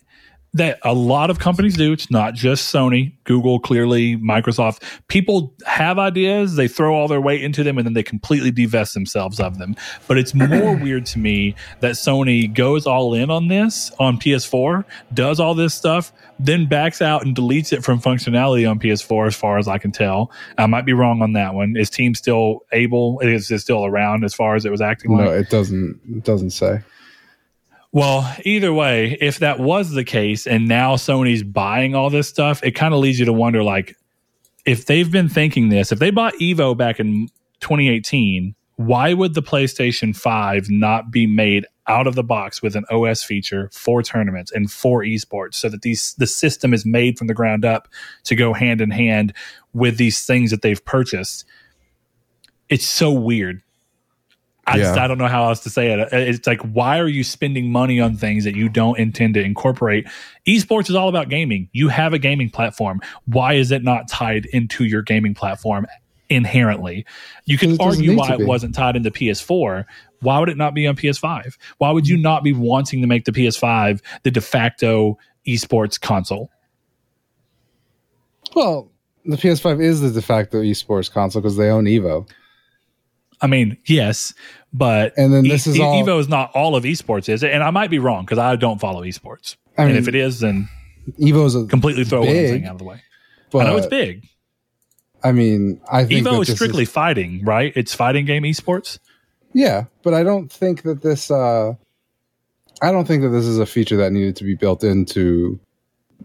that 0.56 0.78
a 0.82 0.94
lot 0.94 1.30
of 1.30 1.38
companies 1.38 1.76
do. 1.76 1.92
It's 1.92 2.10
not 2.10 2.34
just 2.34 2.72
Sony, 2.72 3.12
Google, 3.24 3.60
clearly, 3.60 4.16
Microsoft. 4.16 4.82
People 5.08 5.54
have 5.66 5.98
ideas, 5.98 6.56
they 6.56 6.68
throw 6.68 6.94
all 6.94 7.08
their 7.08 7.20
weight 7.20 7.42
into 7.42 7.62
them, 7.62 7.78
and 7.78 7.86
then 7.86 7.92
they 7.92 8.02
completely 8.02 8.50
divest 8.50 8.94
themselves 8.94 9.38
of 9.38 9.58
them. 9.58 9.76
But 10.06 10.18
it's 10.18 10.34
more 10.34 10.76
weird 10.82 11.06
to 11.06 11.18
me 11.18 11.54
that 11.80 11.92
Sony 11.92 12.52
goes 12.52 12.86
all 12.86 13.14
in 13.14 13.30
on 13.30 13.48
this 13.48 13.90
on 13.98 14.18
PS4, 14.18 14.84
does 15.12 15.38
all 15.40 15.54
this 15.54 15.74
stuff, 15.74 16.12
then 16.38 16.66
backs 16.66 17.02
out 17.02 17.24
and 17.24 17.36
deletes 17.36 17.72
it 17.72 17.84
from 17.84 18.00
functionality 18.00 18.68
on 18.68 18.78
PS4, 18.78 19.26
as 19.26 19.36
far 19.36 19.58
as 19.58 19.68
I 19.68 19.78
can 19.78 19.92
tell. 19.92 20.30
I 20.58 20.66
might 20.66 20.86
be 20.86 20.92
wrong 20.92 21.22
on 21.22 21.34
that 21.34 21.54
one. 21.54 21.76
Is 21.76 21.90
Team 21.90 22.14
still 22.14 22.60
able? 22.72 23.20
Is 23.20 23.50
it 23.50 23.58
still 23.60 23.84
around 23.84 24.24
as 24.24 24.34
far 24.34 24.54
as 24.54 24.64
it 24.64 24.70
was 24.70 24.80
acting 24.80 25.12
like? 25.12 25.24
No, 25.26 25.32
it 25.32 25.50
doesn't. 25.50 26.00
It 26.08 26.24
doesn't 26.24 26.50
say. 26.50 26.80
Well, 27.96 28.30
either 28.44 28.74
way, 28.74 29.16
if 29.22 29.38
that 29.38 29.58
was 29.58 29.92
the 29.92 30.04
case 30.04 30.46
and 30.46 30.68
now 30.68 30.96
Sony's 30.96 31.42
buying 31.42 31.94
all 31.94 32.10
this 32.10 32.28
stuff, 32.28 32.62
it 32.62 32.72
kind 32.72 32.92
of 32.92 33.00
leads 33.00 33.18
you 33.18 33.24
to 33.24 33.32
wonder 33.32 33.62
like 33.62 33.96
if 34.66 34.84
they've 34.84 35.10
been 35.10 35.30
thinking 35.30 35.70
this, 35.70 35.90
if 35.92 35.98
they 35.98 36.10
bought 36.10 36.34
Evo 36.34 36.76
back 36.76 37.00
in 37.00 37.28
2018, 37.60 38.54
why 38.74 39.14
would 39.14 39.32
the 39.32 39.42
PlayStation 39.42 40.14
5 40.14 40.68
not 40.68 41.10
be 41.10 41.26
made 41.26 41.64
out 41.86 42.06
of 42.06 42.16
the 42.16 42.22
box 42.22 42.60
with 42.60 42.76
an 42.76 42.84
OS 42.90 43.22
feature 43.22 43.70
for 43.72 44.02
tournaments 44.02 44.52
and 44.52 44.70
for 44.70 45.02
esports 45.02 45.54
so 45.54 45.70
that 45.70 45.80
these 45.80 46.14
the 46.18 46.26
system 46.26 46.74
is 46.74 46.84
made 46.84 47.16
from 47.16 47.28
the 47.28 47.32
ground 47.32 47.64
up 47.64 47.88
to 48.24 48.34
go 48.34 48.52
hand 48.52 48.82
in 48.82 48.90
hand 48.90 49.32
with 49.72 49.96
these 49.96 50.26
things 50.26 50.50
that 50.50 50.60
they've 50.60 50.84
purchased? 50.84 51.46
It's 52.68 52.86
so 52.86 53.10
weird. 53.10 53.62
I 54.66 54.78
just 54.78 54.98
I 54.98 55.06
don't 55.06 55.18
know 55.18 55.28
how 55.28 55.48
else 55.48 55.60
to 55.60 55.70
say 55.70 55.92
it. 55.92 56.00
Uh, 56.00 56.16
it's 56.16 56.46
like 56.46 56.60
why 56.60 56.98
are 56.98 57.08
you 57.08 57.22
spending 57.22 57.70
money 57.70 58.00
on 58.00 58.16
things 58.16 58.44
that 58.44 58.56
you 58.56 58.68
don't 58.68 58.98
intend 58.98 59.34
to 59.34 59.42
incorporate? 59.42 60.06
Esports 60.46 60.90
is 60.90 60.96
all 60.96 61.08
about 61.08 61.28
gaming. 61.28 61.68
You 61.72 61.88
have 61.88 62.12
a 62.12 62.18
gaming 62.18 62.50
platform. 62.50 63.00
Why 63.26 63.54
is 63.54 63.70
it 63.70 63.84
not 63.84 64.08
tied 64.08 64.46
into 64.46 64.84
your 64.84 65.02
gaming 65.02 65.34
platform 65.34 65.86
inherently? 66.28 67.06
You 67.44 67.58
can 67.58 67.72
Because 67.72 67.78
it 67.78 68.06
doesn't 68.06 68.08
argue 68.08 68.18
why 68.18 68.34
it 68.34 68.46
wasn't 68.46 68.74
tied 68.74 68.96
into 68.96 69.10
PS4. 69.10 69.84
Why 70.20 70.40
would 70.40 70.48
it 70.48 70.56
not 70.56 70.74
be 70.74 70.86
on 70.86 70.96
PS5? 70.96 71.56
Why 71.78 71.90
would 71.90 72.08
you 72.08 72.16
not 72.16 72.42
be 72.42 72.52
wanting 72.52 73.02
to 73.02 73.06
make 73.06 73.24
the 73.24 73.32
PS5 73.32 74.00
the 74.24 74.30
de 74.32 74.40
facto 74.40 75.18
esports 75.46 76.00
console? 76.00 76.50
Well, 78.54 78.90
the 79.24 79.36
PS5 79.36 79.80
is 79.80 80.00
the 80.00 80.10
de 80.10 80.22
facto 80.22 80.60
esports 80.62 81.10
console 81.10 81.42
because 81.42 81.56
they 81.56 81.68
own 81.68 81.84
Evo. 81.84 82.28
I 83.40 83.46
mean, 83.46 83.76
yes, 83.86 84.32
but 84.72 85.12
And 85.16 85.32
then 85.32 85.44
this 85.44 85.66
is 85.66 85.78
all- 85.78 86.02
Evo 86.02 86.18
is 86.20 86.28
not 86.28 86.50
all 86.54 86.74
of 86.76 86.84
esports, 86.84 87.28
is 87.28 87.42
it? 87.42 87.52
And 87.52 87.62
I 87.62 87.70
might 87.70 87.90
be 87.90 87.98
wrong 87.98 88.24
because 88.24 88.38
I 88.38 88.56
don't 88.56 88.80
follow 88.80 89.02
esports. 89.02 89.56
I 89.76 89.82
and 89.82 89.92
mean, 89.92 90.02
if 90.02 90.08
it 90.08 90.14
is, 90.14 90.40
then 90.40 90.68
Evo's 91.20 91.54
a 91.54 91.66
completely 91.66 92.04
throw 92.04 92.20
one 92.20 92.30
thing 92.30 92.64
out 92.64 92.72
of 92.72 92.78
the 92.78 92.84
way. 92.84 93.02
but 93.50 93.66
I 93.66 93.70
know 93.70 93.76
it's 93.76 93.86
big. 93.86 94.26
I 95.22 95.32
mean, 95.32 95.80
I 95.90 96.04
think 96.04 96.26
Evo 96.26 96.42
is 96.42 96.54
strictly 96.54 96.84
fighting, 96.84 97.44
right? 97.44 97.72
It's 97.76 97.94
fighting 97.94 98.26
game 98.26 98.44
esports. 98.44 98.98
yeah, 99.52 99.84
but 100.02 100.14
I 100.14 100.22
don't 100.22 100.50
think 100.50 100.82
that 100.82 101.02
this. 101.02 101.30
uh 101.30 101.74
I 102.82 102.92
don't 102.92 103.06
think 103.08 103.22
that 103.22 103.30
this 103.30 103.46
is 103.46 103.58
a 103.58 103.64
feature 103.66 103.96
that 103.96 104.12
needed 104.12 104.36
to 104.36 104.44
be 104.44 104.54
built 104.54 104.84
into 104.84 105.58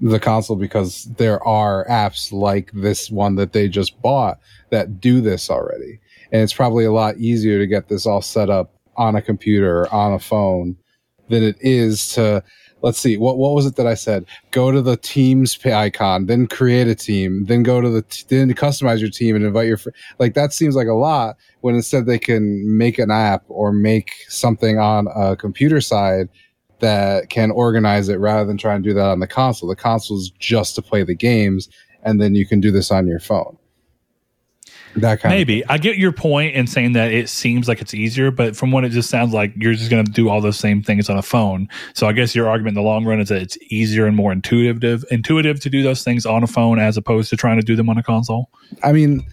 the 0.01 0.19
console 0.19 0.55
because 0.57 1.05
there 1.17 1.41
are 1.47 1.85
apps 1.87 2.31
like 2.33 2.71
this 2.73 3.09
one 3.09 3.35
that 3.35 3.53
they 3.53 3.69
just 3.69 4.01
bought 4.01 4.37
that 4.69 4.99
do 4.99 5.21
this 5.21 5.49
already, 5.49 5.99
and 6.31 6.41
it's 6.41 6.53
probably 6.53 6.85
a 6.85 6.91
lot 6.91 7.17
easier 7.17 7.59
to 7.59 7.67
get 7.67 7.87
this 7.87 8.05
all 8.05 8.21
set 8.21 8.49
up 8.49 8.73
on 8.97 9.15
a 9.15 9.21
computer 9.21 9.81
or 9.81 9.93
on 9.93 10.13
a 10.13 10.19
phone 10.19 10.75
than 11.29 11.43
it 11.43 11.57
is 11.61 12.09
to 12.13 12.43
let's 12.81 12.97
see 12.97 13.17
what 13.17 13.37
what 13.37 13.53
was 13.53 13.65
it 13.65 13.75
that 13.75 13.87
I 13.87 13.93
said? 13.93 14.25
Go 14.51 14.71
to 14.71 14.81
the 14.81 14.97
teams 14.97 15.57
icon, 15.65 16.25
then 16.25 16.47
create 16.47 16.87
a 16.87 16.95
team, 16.95 17.45
then 17.45 17.63
go 17.63 17.81
to 17.81 17.89
the 17.89 18.01
t- 18.01 18.25
then 18.27 18.53
customize 18.53 18.99
your 18.99 19.09
team 19.09 19.35
and 19.35 19.45
invite 19.45 19.67
your 19.67 19.77
fr- 19.77 19.89
like 20.19 20.33
that 20.33 20.53
seems 20.53 20.75
like 20.75 20.87
a 20.87 20.93
lot 20.93 21.37
when 21.61 21.75
instead 21.75 22.05
they 22.05 22.19
can 22.19 22.77
make 22.77 22.99
an 22.99 23.11
app 23.11 23.43
or 23.47 23.71
make 23.71 24.11
something 24.27 24.79
on 24.79 25.07
a 25.15 25.35
computer 25.35 25.81
side 25.81 26.27
that 26.79 27.29
can 27.29 27.51
organize 27.51 28.09
it 28.09 28.15
rather 28.15 28.45
than 28.45 28.57
trying 28.57 28.81
to 28.81 28.89
do 28.89 28.95
that 28.95 29.05
on 29.05 29.19
the 29.19 29.27
console. 29.27 29.69
The 29.69 29.75
console 29.75 30.17
is 30.17 30.31
just 30.39 30.75
to 30.75 30.81
play 30.81 31.03
the 31.03 31.15
games, 31.15 31.69
and 32.03 32.19
then 32.19 32.35
you 32.35 32.45
can 32.45 32.59
do 32.59 32.71
this 32.71 32.91
on 32.91 33.07
your 33.07 33.19
phone. 33.19 33.57
That 34.95 35.21
kind 35.21 35.33
Maybe 35.33 35.65
I 35.67 35.77
get 35.77 35.97
your 35.97 36.11
point 36.11 36.55
in 36.55 36.67
saying 36.67 36.93
that 36.93 37.13
it 37.13 37.29
seems 37.29 37.67
like 37.67 37.81
it's 37.81 37.93
easier, 37.93 38.29
but 38.29 38.55
from 38.55 38.71
what 38.71 38.83
it 38.83 38.89
just 38.89 39.09
sounds 39.09 39.33
like, 39.33 39.53
you're 39.55 39.73
just 39.73 39.89
going 39.89 40.05
to 40.05 40.11
do 40.11 40.29
all 40.29 40.41
those 40.41 40.59
same 40.59 40.83
things 40.83 41.09
on 41.09 41.17
a 41.17 41.21
phone. 41.21 41.69
So 41.93 42.07
I 42.07 42.11
guess 42.11 42.35
your 42.35 42.49
argument 42.49 42.77
in 42.77 42.83
the 42.83 42.87
long 42.89 43.05
run 43.05 43.21
is 43.21 43.29
that 43.29 43.41
it's 43.41 43.57
easier 43.69 44.05
and 44.05 44.15
more 44.15 44.31
intuitive, 44.31 45.05
intuitive 45.09 45.59
to 45.61 45.69
do 45.69 45.81
those 45.81 46.03
things 46.03 46.25
on 46.25 46.43
a 46.43 46.47
phone 46.47 46.79
as 46.79 46.97
opposed 46.97 47.29
to 47.29 47.37
trying 47.37 47.59
to 47.59 47.65
do 47.65 47.75
them 47.75 47.89
on 47.89 47.97
a 47.97 48.03
console. 48.03 48.49
I 48.83 48.91
mean, 48.91 49.25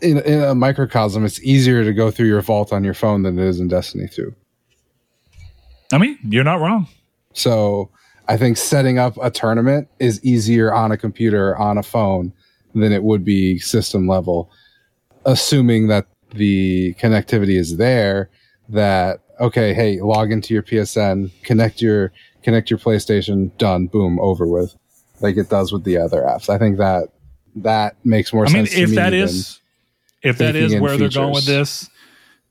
in, 0.00 0.18
in 0.18 0.42
a 0.42 0.54
microcosm, 0.54 1.24
it's 1.24 1.42
easier 1.42 1.82
to 1.82 1.92
go 1.92 2.10
through 2.10 2.28
your 2.28 2.40
vault 2.40 2.72
on 2.72 2.84
your 2.84 2.94
phone 2.94 3.22
than 3.22 3.38
it 3.38 3.44
is 3.44 3.58
in 3.58 3.68
Destiny 3.68 4.08
2. 4.08 4.32
I 5.92 5.98
mean, 5.98 6.18
you're 6.22 6.44
not 6.44 6.60
wrong. 6.60 6.86
So 7.32 7.90
I 8.28 8.36
think 8.36 8.56
setting 8.56 8.98
up 8.98 9.18
a 9.20 9.30
tournament 9.30 9.88
is 9.98 10.22
easier 10.24 10.72
on 10.72 10.92
a 10.92 10.96
computer, 10.96 11.56
on 11.56 11.78
a 11.78 11.82
phone, 11.82 12.32
than 12.74 12.92
it 12.92 13.02
would 13.02 13.24
be 13.24 13.58
system 13.58 14.06
level, 14.06 14.50
assuming 15.28 15.88
that 15.88 16.06
the 16.30 16.94
connectivity 16.94 17.58
is 17.58 17.76
there. 17.76 18.30
That 18.68 19.20
okay, 19.40 19.72
hey, 19.72 20.00
log 20.00 20.32
into 20.32 20.52
your 20.52 20.62
PSN, 20.62 21.30
connect 21.42 21.80
your 21.80 22.12
connect 22.42 22.70
your 22.70 22.78
PlayStation, 22.78 23.56
done, 23.58 23.86
boom, 23.86 24.18
over 24.20 24.46
with, 24.46 24.74
like 25.20 25.36
it 25.36 25.48
does 25.48 25.72
with 25.72 25.84
the 25.84 25.96
other 25.96 26.22
apps. 26.22 26.48
I 26.48 26.58
think 26.58 26.78
that 26.78 27.08
that 27.56 27.96
makes 28.04 28.32
more 28.32 28.46
I 28.46 28.52
mean, 28.52 28.66
sense. 28.66 28.74
to 28.74 28.82
if 28.82 28.90
me 28.90 28.96
that 28.96 29.14
is 29.14 29.60
if 30.22 30.38
that 30.38 30.56
is 30.56 30.74
where 30.80 30.96
they're 30.96 31.08
going 31.08 31.32
with 31.34 31.46
this, 31.46 31.88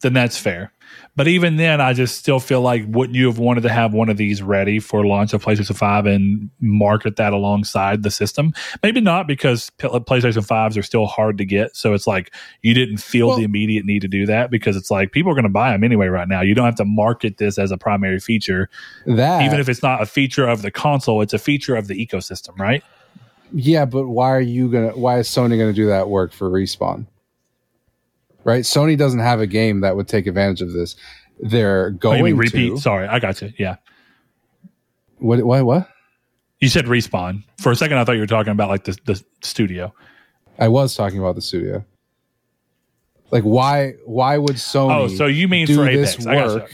then 0.02 0.14
that's 0.14 0.38
fair. 0.38 0.72
But 1.18 1.28
even 1.28 1.58
then, 1.58 1.82
I 1.82 1.94
just 1.94 2.20
still 2.20 2.40
feel 2.40 2.62
like 2.62 2.84
wouldn't 2.88 3.16
you 3.16 3.26
have 3.26 3.40
wanted 3.40 3.62
to 3.62 3.70
have 3.70 3.92
one 3.92 4.08
of 4.08 4.18
these 4.18 4.44
ready 4.44 4.80
for 4.80 5.04
launch 5.04 5.34
of 5.34 5.44
PlayStation 5.44 5.76
5 5.76 6.06
and 6.06 6.52
market 6.62 7.16
that 7.16 7.34
alongside 7.34 8.04
the 8.04 8.12
system? 8.12 8.54
Maybe 8.84 9.02
not 9.02 9.26
because 9.28 9.72
PlayStation 9.80 10.46
5s 10.46 10.78
are 10.78 10.84
still 10.84 11.08
hard 11.08 11.40
to 11.40 11.46
get. 11.46 11.76
So 11.76 11.96
it's 11.96 12.06
like 12.06 12.32
you 12.62 12.76
didn't 12.76 12.98
feel 12.98 13.30
Well- 13.30 13.38
the 13.38 13.44
immediate 13.44 13.84
need 13.84 14.04
to 14.04 14.08
do 14.08 14.28
that 14.28 14.52
because 14.52 14.76
it's 14.76 14.92
like 14.92 15.12
people 15.12 15.32
are 15.32 15.36
going 15.36 15.44
to 15.44 15.50
buy 15.50 15.72
them 15.72 15.84
anyway 15.84 16.06
right 16.06 16.28
now. 16.28 16.42
You 16.42 16.54
don't 16.54 16.66
have 16.66 16.76
to 16.76 16.86
market 16.86 17.38
this 17.40 17.58
as 17.58 17.72
a 17.72 17.78
primary 17.78 18.20
feature. 18.20 18.70
that 19.08 19.42
Even 19.44 19.60
if 19.60 19.68
it's 19.68 19.82
not 19.82 20.04
a 20.04 20.06
feature 20.06 20.48
of 20.48 20.62
the 20.62 20.70
console, 20.70 21.24
it's 21.24 21.34
a 21.34 21.40
feature 21.40 21.76
of 21.76 21.88
the 21.88 21.96
ecosystem, 21.96 22.60
right? 22.60 22.84
Yeah, 23.52 23.86
but 23.86 24.08
why 24.08 24.30
are 24.30 24.42
you 24.42 24.70
gonna? 24.70 24.90
Why 24.90 25.18
is 25.18 25.28
Sony 25.28 25.58
gonna 25.58 25.74
do 25.74 25.88
that 25.88 26.10
work 26.10 26.32
for 26.32 26.50
respawn? 26.50 27.08
Right, 28.48 28.64
Sony 28.64 28.98
doesn't 28.98 29.20
have 29.20 29.42
a 29.42 29.46
game 29.46 29.82
that 29.82 29.98
would 29.98 30.08
take 30.08 30.26
advantage 30.26 30.62
of 30.62 30.72
this. 30.72 30.96
They're 31.42 31.88
Oh, 31.88 31.98
going 31.98 32.20
you 32.20 32.24
mean 32.24 32.38
repeat? 32.38 32.70
to. 32.70 32.78
Sorry, 32.78 33.06
I 33.06 33.20
got 33.20 33.42
you. 33.42 33.52
Yeah. 33.60 33.76
What? 35.18 35.44
What? 35.44 35.66
What? 35.66 35.90
You 36.62 36.70
said 36.70 36.86
respawn. 36.86 37.44
For 37.62 37.74
a 37.74 37.76
second, 37.76 37.98
I 37.98 38.06
thought 38.06 38.14
you 38.14 38.22
were 38.22 38.26
talking 38.26 38.52
about 38.54 38.70
like 38.70 38.86
the, 38.86 38.98
the 39.06 39.22
studio. 39.42 39.94
I 40.58 40.70
was 40.70 40.96
talking 40.96 41.20
about 41.20 41.36
the 41.36 41.42
studio. 41.42 41.84
Like, 43.32 43.44
why? 43.44 43.96
Why 44.06 44.38
would 44.38 44.56
Sony? 44.56 44.96
Oh, 44.96 45.08
so 45.10 45.26
you 45.26 45.50
mean 45.50 45.68
do 45.68 45.76
for 45.76 45.84
this 45.84 46.14
Apex? 46.14 46.26
I 46.26 46.36
gotcha. 46.36 46.54
work 46.60 46.72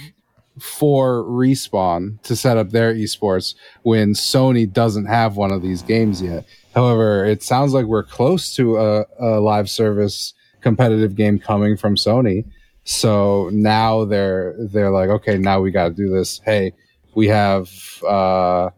for 0.60 1.24
respawn 1.24 2.22
to 2.22 2.36
set 2.36 2.56
up 2.58 2.70
their 2.70 2.94
esports 2.94 3.56
when 3.82 4.14
Sony 4.14 4.72
doesn't 4.72 5.06
have 5.06 5.38
one 5.38 5.52
of 5.52 5.64
these 5.64 5.82
games 5.82 6.22
yet. 6.22 6.46
However, 6.76 7.26
it 7.26 7.42
sounds 7.42 7.74
like 7.74 7.88
we're 7.88 8.04
close 8.04 8.56
to 8.58 8.78
a, 8.78 9.06
a 9.20 9.40
live 9.40 9.72
service 9.72 10.36
competitive 10.64 11.16
game 11.16 11.38
coming 11.38 11.78
from 11.78 11.96
Sony. 11.96 12.46
So 12.86 13.50
now 13.54 14.06
they're 14.06 14.56
they're 14.58 14.92
like, 14.92 15.10
okay, 15.10 15.38
now 15.38 15.62
we 15.62 15.72
got 15.72 15.90
to 15.90 15.94
do 15.94 16.10
this. 16.10 16.42
Hey, 16.44 16.74
we 17.14 17.28
have 17.28 17.70
uh, 18.08 18.72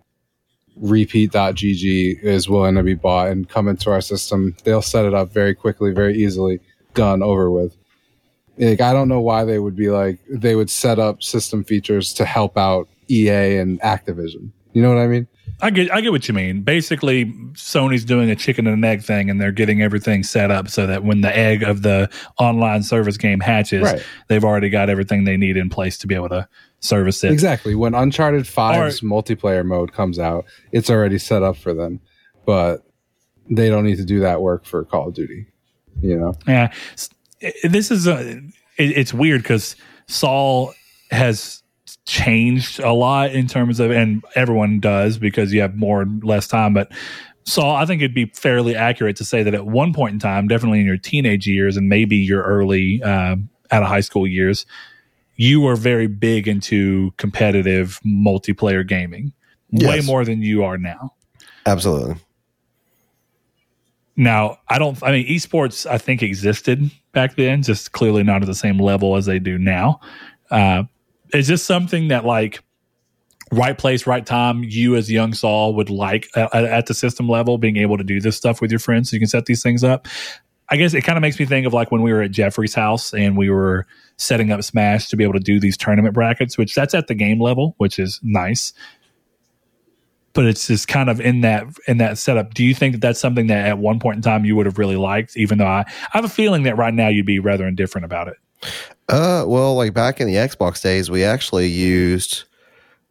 repeat.gg 0.75 2.23
is 2.23 2.49
willing 2.49 2.75
to 2.75 2.83
be 2.83 2.93
bought 2.93 3.29
and 3.29 3.47
come 3.47 3.67
into 3.67 3.89
our 3.89 4.01
system. 4.01 4.55
They'll 4.63 4.81
set 4.81 5.05
it 5.05 5.13
up 5.13 5.31
very 5.31 5.55
quickly, 5.55 5.91
very 5.91 6.15
easily, 6.15 6.59
done, 6.93 7.23
over 7.23 7.49
with 7.49 7.77
like 8.57 8.81
I 8.81 8.93
don't 8.93 9.09
know 9.09 9.21
why 9.21 9.43
they 9.43 9.59
would 9.59 9.75
be 9.75 9.89
like 9.89 10.19
they 10.29 10.55
would 10.55 10.69
set 10.69 10.99
up 10.99 11.21
system 11.21 11.63
features 11.63 12.13
to 12.13 12.25
help 12.25 12.57
out 12.57 12.87
EA 13.09 13.57
and 13.57 13.79
Activision. 13.81 14.51
You 14.73 14.81
know 14.81 14.89
what 14.89 14.99
I 14.99 15.07
mean? 15.07 15.27
I 15.61 15.69
get 15.69 15.91
I 15.91 16.01
get 16.01 16.11
what 16.11 16.27
you 16.27 16.33
mean. 16.33 16.61
Basically, 16.61 17.25
Sony's 17.53 18.03
doing 18.05 18.29
a 18.29 18.35
chicken 18.35 18.67
and 18.67 18.75
an 18.77 18.83
egg 18.83 19.01
thing, 19.03 19.29
and 19.29 19.39
they're 19.39 19.51
getting 19.51 19.81
everything 19.81 20.23
set 20.23 20.51
up 20.51 20.69
so 20.69 20.85
that 20.87 21.03
when 21.03 21.21
the 21.21 21.35
egg 21.35 21.63
of 21.63 21.81
the 21.81 22.09
online 22.39 22.83
service 22.83 23.17
game 23.17 23.39
hatches, 23.39 23.83
Right. 23.83 24.03
they've 24.27 24.43
already 24.43 24.69
got 24.69 24.89
everything 24.89 25.23
they 25.23 25.37
need 25.37 25.55
in 25.57 25.69
place 25.69 25.97
to 25.99 26.07
be 26.07 26.15
able 26.15 26.29
to 26.29 26.47
service 26.81 27.23
it. 27.23 27.31
Exactly. 27.31 27.73
When 27.73 27.95
Uncharted 27.95 28.43
5's 28.43 29.01
multiplayer 29.01 29.65
mode 29.65 29.91
comes 29.93 30.19
out, 30.19 30.45
it's 30.71 30.89
already 30.89 31.17
set 31.17 31.41
up 31.41 31.55
for 31.57 31.73
them. 31.73 31.99
But 32.45 32.83
they 33.49 33.69
don't 33.69 33.85
need 33.85 33.97
to 33.97 34.05
do 34.05 34.19
that 34.19 34.41
work 34.41 34.65
for 34.65 34.83
Call 34.83 35.07
of 35.07 35.13
Duty. 35.15 35.47
You 36.01 36.17
know? 36.19 36.33
Yeah, 36.47 36.73
S- 36.93 37.09
this 37.63 37.89
is 37.91 38.07
a. 38.07 38.37
It, 38.77 38.97
it's 38.97 39.13
weird 39.13 39.41
because 39.41 39.75
Saul 40.07 40.73
has 41.11 41.63
changed 42.05 42.79
a 42.79 42.91
lot 42.91 43.31
in 43.31 43.47
terms 43.47 43.79
of, 43.79 43.91
and 43.91 44.23
everyone 44.35 44.79
does 44.79 45.17
because 45.17 45.53
you 45.53 45.61
have 45.61 45.75
more 45.75 46.01
and 46.01 46.23
less 46.23 46.47
time. 46.47 46.73
But 46.73 46.91
so 47.43 47.69
I 47.69 47.85
think 47.85 48.01
it'd 48.01 48.15
be 48.15 48.25
fairly 48.33 48.75
accurate 48.75 49.15
to 49.17 49.25
say 49.25 49.43
that 49.43 49.53
at 49.53 49.65
one 49.65 49.93
point 49.93 50.13
in 50.13 50.19
time, 50.19 50.47
definitely 50.47 50.79
in 50.79 50.85
your 50.85 50.97
teenage 50.97 51.47
years 51.47 51.77
and 51.77 51.89
maybe 51.89 52.15
your 52.15 52.43
early 52.43 53.01
um, 53.03 53.49
out 53.71 53.83
of 53.83 53.89
high 53.89 54.01
school 54.01 54.27
years, 54.27 54.65
you 55.35 55.61
were 55.61 55.75
very 55.75 56.07
big 56.07 56.47
into 56.47 57.11
competitive 57.17 57.99
multiplayer 58.05 58.87
gaming, 58.87 59.33
way 59.71 60.01
more 60.01 60.23
than 60.23 60.41
you 60.41 60.63
are 60.63 60.77
now. 60.77 61.13
Absolutely. 61.65 62.15
Now, 64.15 64.57
I 64.69 64.79
don't. 64.79 65.01
I 65.03 65.11
mean, 65.11 65.27
esports 65.27 65.85
I 65.85 65.97
think 65.97 66.23
existed 66.23 66.89
back 67.11 67.35
then, 67.35 67.63
just 67.63 67.91
clearly 67.91 68.23
not 68.23 68.41
at 68.41 68.45
the 68.45 68.55
same 68.55 68.79
level 68.79 69.17
as 69.17 69.25
they 69.25 69.39
do 69.39 69.57
now. 69.57 69.99
Uh, 70.49 70.83
it's 71.33 71.47
this 71.47 71.63
something 71.63 72.09
that 72.09 72.25
like 72.25 72.63
right 73.51 73.77
place, 73.77 74.07
right 74.07 74.25
time. 74.25 74.63
You 74.63 74.95
as 74.95 75.11
young 75.11 75.33
Saul 75.33 75.73
would 75.75 75.89
like 75.89 76.27
at, 76.35 76.53
at 76.53 76.85
the 76.87 76.93
system 76.93 77.27
level, 77.27 77.57
being 77.57 77.77
able 77.77 77.97
to 77.97 78.03
do 78.03 78.19
this 78.19 78.37
stuff 78.37 78.61
with 78.61 78.71
your 78.71 78.79
friends, 78.79 79.09
so 79.09 79.15
you 79.15 79.19
can 79.19 79.29
set 79.29 79.45
these 79.45 79.63
things 79.63 79.83
up. 79.83 80.07
I 80.67 80.77
guess 80.77 80.95
it 80.95 81.01
kind 81.01 81.17
of 81.17 81.21
makes 81.21 81.39
me 81.39 81.45
think 81.45 81.67
of 81.67 81.73
like 81.73 81.91
when 81.91 82.01
we 82.01 82.11
were 82.11 82.23
at 82.23 82.31
Jeffrey's 82.31 82.73
house 82.73 83.13
and 83.13 83.37
we 83.37 83.51
were 83.51 83.85
setting 84.17 84.51
up 84.51 84.63
Smash 84.63 85.09
to 85.09 85.15
be 85.15 85.23
able 85.23 85.33
to 85.33 85.39
do 85.39 85.59
these 85.59 85.77
tournament 85.77 86.15
brackets, 86.15 86.57
which 86.57 86.73
that's 86.73 86.95
at 86.95 87.05
the 87.05 87.13
game 87.13 87.39
level, 87.39 87.75
which 87.77 87.99
is 87.99 88.19
nice 88.23 88.73
but 90.35 90.45
it's 90.45 90.67
just 90.67 90.87
kind 90.87 91.09
of 91.09 91.19
in 91.19 91.41
that 91.41 91.65
in 91.87 91.97
that 91.97 92.19
setup. 92.19 92.53
Do 92.53 92.63
you 92.63 92.75
think 92.75 92.93
that 92.93 93.01
that's 93.01 93.19
something 93.19 93.47
that 93.47 93.65
at 93.65 93.79
one 93.79 93.99
point 93.99 94.17
in 94.17 94.21
time 94.21 94.45
you 94.45 94.55
would 94.57 94.67
have 94.67 94.77
really 94.77 94.97
liked? 94.97 95.35
Even 95.37 95.57
though 95.57 95.65
I, 95.65 95.79
I 95.79 96.09
have 96.11 96.25
a 96.25 96.29
feeling 96.29 96.63
that 96.63 96.77
right 96.77 96.93
now 96.93 97.07
you'd 97.07 97.25
be 97.25 97.39
rather 97.39 97.65
indifferent 97.65 98.05
about 98.05 98.27
it. 98.27 98.35
Uh, 99.07 99.45
well, 99.47 99.75
like 99.75 99.93
back 99.93 100.19
in 100.19 100.27
the 100.27 100.35
Xbox 100.35 100.81
days, 100.81 101.09
we 101.11 101.23
actually 101.23 101.67
used 101.67 102.43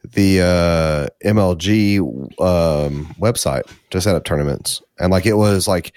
the 0.03 0.41
uh, 0.41 1.09
MLG 1.29 2.01
um, 2.41 3.15
website 3.21 3.63
to 3.91 4.01
set 4.01 4.17
up 4.17 4.25
tournaments, 4.25 4.83
and 4.99 5.11
like 5.13 5.25
it 5.27 5.35
was 5.35 5.69
like 5.69 5.93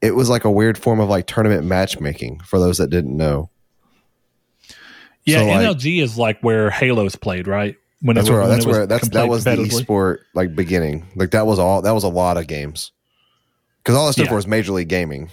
it 0.00 0.14
was 0.14 0.28
like 0.30 0.44
a 0.44 0.50
weird 0.50 0.78
form 0.78 1.00
of 1.00 1.08
like 1.08 1.26
tournament 1.26 1.64
matchmaking 1.64 2.40
for 2.40 2.58
those 2.58 2.78
that 2.78 2.90
didn't 2.90 3.16
know. 3.16 3.50
Yeah, 5.24 5.40
So, 5.40 5.46
like- 5.70 5.84
is 5.86 6.18
like 6.18 6.40
where 6.40 6.70
Halo's 6.70 7.14
played, 7.16 7.46
right? 7.46 7.76
When 8.00 8.16
That's 8.16 8.28
it, 8.28 8.32
where 8.32 8.40
when 8.40 8.50
that's 8.50 8.66
where 8.66 8.86
that's 8.86 9.08
that 9.10 9.28
was 9.28 9.44
the 9.44 9.50
esport 9.54 10.18
like 10.34 10.56
beginning. 10.56 11.06
Like 11.14 11.30
that 11.30 11.46
was 11.46 11.60
all 11.60 11.82
that 11.82 11.92
was 11.92 12.02
a 12.02 12.08
lot 12.08 12.36
of 12.36 12.48
games 12.48 12.90
because 13.78 13.94
all 13.94 14.06
that 14.08 14.14
stuff 14.14 14.26
Yeah. 14.26 14.34
was 14.34 14.44
Major 14.48 14.72
League 14.72 14.88
Gaming. 14.88 15.30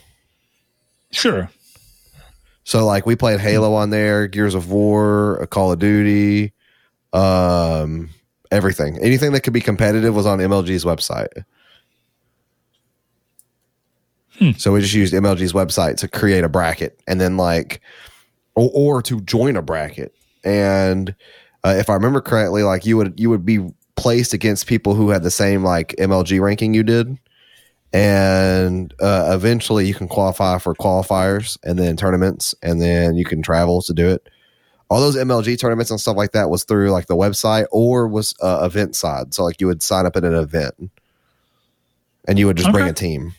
Sure. 1.09 1.49
So 2.69 2.85
like 2.85 3.07
we 3.07 3.15
played 3.15 3.39
Halo 3.39 3.73
on 3.73 3.89
there, 3.89 4.27
Gears 4.27 4.53
of 4.53 4.69
War, 4.69 5.41
uh, 5.41 5.47
Call 5.47 5.71
of 5.71 5.79
Duty, 5.79 6.53
um, 7.13 8.11
everything. 8.51 8.99
Anything 8.99 9.31
that 9.31 9.41
could 9.41 9.53
be 9.53 9.59
competitive 9.59 10.15
was 10.15 10.27
on 10.27 10.37
MLG's 10.37 10.85
website. 10.85 11.45
Hmm. 14.37 14.51
So 14.51 14.71
we 14.71 14.81
just 14.81 14.93
used 14.93 15.15
MLG's 15.15 15.51
website 15.51 15.97
to 15.97 16.07
create 16.07 16.43
a 16.43 16.47
bracket, 16.47 16.99
and 17.07 17.19
then 17.19 17.37
like, 17.37 17.81
or, 18.53 18.69
or 18.71 19.01
to 19.01 19.19
join 19.21 19.55
a 19.55 19.63
bracket. 19.63 20.13
And 20.43 21.15
uh, 21.63 21.73
if 21.75 21.89
I 21.89 21.95
remember 21.95 22.21
correctly, 22.21 22.61
like 22.61 22.85
you 22.85 22.97
would 22.97 23.19
you 23.19 23.31
would 23.31 23.47
be 23.47 23.67
placed 23.95 24.31
against 24.31 24.67
people 24.67 24.93
who 24.93 25.09
had 25.09 25.23
the 25.23 25.31
same 25.31 25.63
like 25.63 25.95
MLG 25.97 26.39
ranking 26.39 26.75
you 26.75 26.83
did 26.83 27.17
and 27.91 28.93
uh, 29.01 29.31
eventually 29.33 29.87
you 29.87 29.93
can 29.93 30.07
qualify 30.07 30.57
for 30.57 30.75
qualifiers 30.75 31.57
and 31.63 31.79
then 31.79 31.97
tournaments 31.97 32.53
and 32.61 32.81
then 32.81 33.15
you 33.15 33.25
can 33.25 33.41
travel 33.41 33.81
to 33.81 33.93
do 33.93 34.09
it 34.09 34.27
all 34.89 34.99
those 34.99 35.15
MLG 35.15 35.59
tournaments 35.59 35.91
and 35.91 35.99
stuff 35.99 36.17
like 36.17 36.31
that 36.31 36.49
was 36.49 36.63
through 36.63 36.89
like 36.89 37.05
the 37.07 37.15
website 37.15 37.67
or 37.71 38.07
was 38.07 38.33
uh, 38.41 38.61
event 38.63 38.95
side. 38.95 39.33
So 39.33 39.43
like 39.43 39.61
you 39.61 39.67
would 39.67 39.83
sign 39.83 40.05
up 40.05 40.15
at 40.15 40.23
an 40.23 40.33
event 40.33 40.73
and 42.27 42.39
you 42.39 42.47
would 42.47 42.57
just 42.57 42.71
bring 42.71 42.87
a 42.87 42.93
team. 42.93 43.33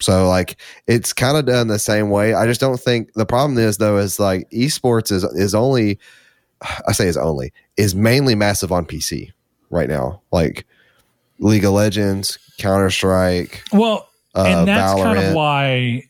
So 0.00 0.28
like 0.28 0.56
it's 0.86 1.12
kind 1.12 1.36
of 1.36 1.46
done 1.46 1.68
the 1.68 1.78
same 1.78 2.10
way. 2.10 2.34
I 2.34 2.46
just 2.46 2.60
don't 2.60 2.80
think 2.80 3.12
the 3.14 3.26
problem 3.26 3.58
is 3.58 3.76
though 3.76 3.98
is 3.98 4.18
like 4.18 4.50
esports 4.50 5.12
is 5.12 5.22
is 5.24 5.54
only 5.54 5.98
I 6.88 6.92
say 6.92 7.06
is 7.06 7.16
only 7.16 7.52
is 7.76 7.94
mainly 7.94 8.34
massive 8.34 8.72
on 8.72 8.84
PC 8.84 9.30
right 9.70 9.88
now. 9.88 10.22
Like 10.32 10.66
League 11.40 11.64
of 11.64 11.72
Legends, 11.72 12.38
Counter 12.58 12.90
Strike, 12.90 13.62
Well, 13.72 14.08
uh, 14.34 14.44
and 14.46 14.68
that's 14.68 14.94
kind 15.00 15.18
of 15.18 15.34
why 15.34 16.04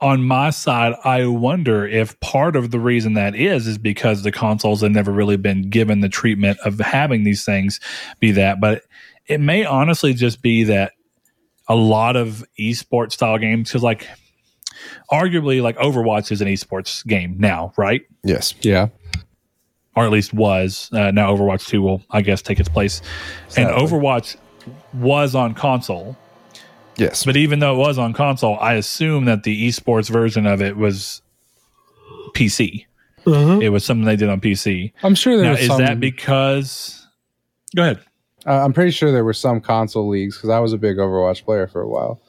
on 0.00 0.22
my 0.22 0.48
side 0.50 0.94
i 1.02 1.26
wonder 1.26 1.84
if 1.84 2.20
part 2.20 2.54
of 2.54 2.70
the 2.70 2.78
reason 2.78 3.14
that 3.14 3.34
is 3.34 3.66
is 3.66 3.78
because 3.78 4.22
the 4.22 4.30
consoles 4.30 4.80
have 4.82 4.92
never 4.92 5.10
really 5.10 5.36
been 5.36 5.68
given 5.70 6.02
the 6.02 6.08
treatment 6.08 6.56
of 6.64 6.78
having 6.78 7.24
these 7.24 7.44
things 7.44 7.80
be 8.20 8.30
that. 8.30 8.60
But 8.60 8.82
it 9.26 9.40
may 9.40 9.64
honestly 9.64 10.14
just 10.14 10.40
be 10.40 10.62
that 10.64 10.92
a 11.66 11.74
lot 11.74 12.14
of 12.14 12.44
esports 12.60 13.12
style 13.14 13.38
games 13.38 13.70
because 13.70 13.82
like 13.82 14.06
arguably 15.10 15.60
like 15.60 15.76
overwatch 15.78 16.30
is 16.30 16.40
an 16.40 16.48
esports 16.48 17.04
game 17.06 17.34
now 17.38 17.72
right? 17.76 18.02
Yes, 18.22 18.54
Yeah. 18.60 18.88
or 19.96 20.04
at 20.04 20.12
least 20.12 20.32
was. 20.32 20.90
Uh, 20.92 21.10
now 21.10 21.34
overwatch 21.34 21.66
2 21.66 21.82
will 21.82 22.02
i 22.10 22.22
guess 22.22 22.40
take 22.42 22.60
its 22.60 22.68
place. 22.68 23.02
And 23.56 23.68
overwatch 23.68 24.36
was 24.94 25.34
on 25.34 25.54
console 25.54 26.16
yes, 26.96 27.24
but 27.24 27.36
even 27.36 27.58
though 27.60 27.74
it 27.74 27.78
was 27.78 27.98
on 27.98 28.12
console, 28.12 28.58
I 28.58 28.74
assume 28.74 29.26
that 29.26 29.42
the 29.44 29.68
esports 29.68 30.10
version 30.10 30.46
of 30.46 30.60
it 30.62 30.76
was 30.76 31.22
PC. 32.34 32.84
It 33.26 33.70
was 33.70 33.84
something 33.84 34.06
they 34.06 34.16
did 34.16 34.28
on 34.30 34.40
PC. 34.40 34.92
I'm 35.02 35.14
sure 35.14 35.36
there 35.36 35.44
Now, 35.46 35.50
was 35.52 35.60
is 35.60 35.66
some, 35.66 35.78
that 35.78 36.00
because? 36.00 37.06
Go 37.76 37.82
ahead. 37.82 38.00
uh, 38.46 38.64
I'm 38.64 38.72
pretty 38.72 38.90
sure 38.90 39.12
there 39.12 39.24
were 39.24 39.34
some 39.34 39.60
console 39.60 40.08
leagues 40.08 40.36
because 40.36 40.48
I 40.50 40.58
was 40.60 40.72
a 40.72 40.78
big 40.78 40.96
Overwatch 40.96 41.44
player 41.44 41.66
for 41.66 41.82
a 41.82 41.88
while. 41.88 42.20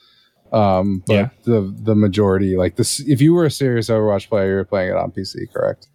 Um, 0.52 1.04
but 1.08 1.14
Yeah. 1.14 1.30
the 1.46 1.74
the 1.84 1.96
majority, 1.96 2.58
like 2.58 2.76
this, 2.76 3.00
if 3.00 3.22
you 3.22 3.34
were 3.34 3.46
a 3.46 3.52
serious 3.52 3.88
Overwatch 3.90 4.28
player, 4.28 4.50
you 4.50 4.56
were 4.56 4.66
playing 4.66 4.90
it 4.90 4.98
on 4.98 5.12
PC, 5.12 5.52
correct? 5.54 5.88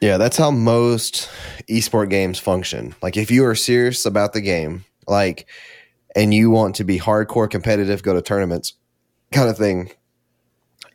Yeah, 0.00 0.16
that's 0.18 0.36
how 0.36 0.50
most 0.50 1.28
esport 1.68 2.10
games 2.10 2.38
function. 2.38 2.94
Like 3.02 3.16
if 3.16 3.30
you 3.30 3.44
are 3.46 3.54
serious 3.54 4.04
about 4.06 4.32
the 4.34 4.40
game, 4.40 4.84
like 5.08 5.46
and 6.14 6.32
you 6.34 6.50
want 6.50 6.74
to 6.76 6.84
be 6.84 6.98
hardcore 6.98 7.48
competitive, 7.50 8.02
go 8.02 8.14
to 8.14 8.22
tournaments 8.22 8.74
kind 9.32 9.48
of 9.48 9.56
thing, 9.56 9.90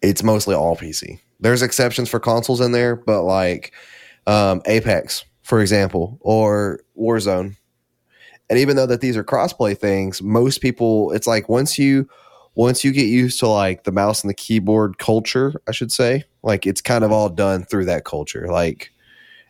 it's 0.01 0.23
mostly 0.23 0.55
all 0.55 0.75
PC. 0.75 1.19
There's 1.39 1.61
exceptions 1.61 2.09
for 2.09 2.19
consoles 2.19 2.61
in 2.61 2.71
there, 2.71 2.95
but 2.95 3.23
like 3.23 3.73
um, 4.27 4.61
Apex, 4.65 5.25
for 5.43 5.61
example, 5.61 6.17
or 6.21 6.79
Warzone. 6.99 7.55
And 8.49 8.59
even 8.59 8.75
though 8.75 8.85
that 8.85 9.01
these 9.01 9.17
are 9.17 9.23
crossplay 9.23 9.77
things, 9.77 10.21
most 10.21 10.61
people 10.61 11.11
it's 11.11 11.27
like 11.27 11.49
once 11.49 11.77
you 11.77 12.07
once 12.55 12.83
you 12.83 12.91
get 12.91 13.05
used 13.05 13.39
to 13.39 13.47
like 13.47 13.83
the 13.83 13.91
mouse 13.91 14.23
and 14.23 14.29
the 14.29 14.33
keyboard 14.33 14.97
culture, 14.97 15.53
I 15.67 15.71
should 15.71 15.91
say, 15.91 16.23
like 16.43 16.65
it's 16.65 16.81
kind 16.81 17.03
of 17.03 17.11
all 17.11 17.29
done 17.29 17.63
through 17.65 17.85
that 17.85 18.05
culture. 18.05 18.47
Like 18.49 18.91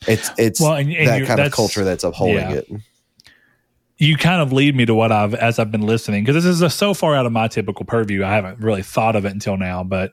it's 0.08 0.30
it's 0.38 0.60
Well, 0.60 0.74
and- 0.74 0.92
and 0.92 1.08
that 1.08 1.28
kind 1.28 1.40
of 1.40 1.52
culture 1.52 1.84
that's 1.84 2.04
upholding 2.04 2.38
yeah. 2.50 2.54
it. 2.58 2.68
You 3.98 4.16
kind 4.16 4.42
of 4.42 4.54
lead 4.54 4.76
me 4.76 4.86
to 4.86 4.94
what 4.94 5.12
I've 5.12 5.34
as 5.34 5.58
I've 5.58 5.72
been 5.72 5.82
listening 5.82 6.24
because 6.24 6.44
this 6.44 6.46
is 6.46 6.62
uh 6.62 6.70
so 6.70 6.94
far 6.94 7.16
out 7.16 7.26
of 7.26 7.32
my 7.32 7.48
typical 7.48 7.86
purview. 7.86 8.24
I 8.24 8.34
haven't 8.34 8.60
really 8.60 8.84
thought 8.84 9.16
of 9.16 9.26
it 9.26 9.32
until 9.32 9.58
now, 9.58 9.84
but 9.84 10.12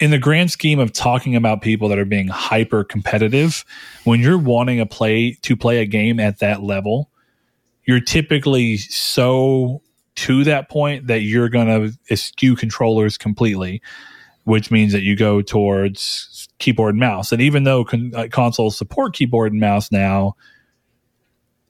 in 0.00 0.10
the 0.10 0.18
grand 0.18 0.50
scheme 0.50 0.78
of 0.78 0.92
talking 0.92 1.34
about 1.34 1.60
people 1.60 1.88
that 1.88 1.98
are 1.98 2.04
being 2.04 2.28
hyper 2.28 2.84
competitive, 2.84 3.64
when 4.04 4.20
you're 4.20 4.38
wanting 4.38 4.80
a 4.80 4.86
play 4.86 5.36
to 5.42 5.56
play 5.56 5.80
a 5.80 5.86
game 5.86 6.20
at 6.20 6.38
that 6.38 6.62
level, 6.62 7.10
you're 7.84 8.00
typically 8.00 8.76
so 8.76 9.82
to 10.14 10.44
that 10.44 10.68
point 10.68 11.06
that 11.08 11.20
you're 11.20 11.48
going 11.48 11.66
to 11.66 11.98
eschew 12.10 12.56
controllers 12.56 13.16
completely, 13.18 13.82
which 14.44 14.70
means 14.70 14.92
that 14.92 15.02
you 15.02 15.16
go 15.16 15.42
towards 15.42 16.48
keyboard 16.58 16.94
and 16.94 17.00
mouse. 17.00 17.32
And 17.32 17.40
even 17.40 17.64
though 17.64 17.84
con- 17.84 18.12
uh, 18.14 18.28
consoles 18.30 18.76
support 18.76 19.14
keyboard 19.14 19.52
and 19.52 19.60
mouse 19.60 19.92
now, 19.92 20.34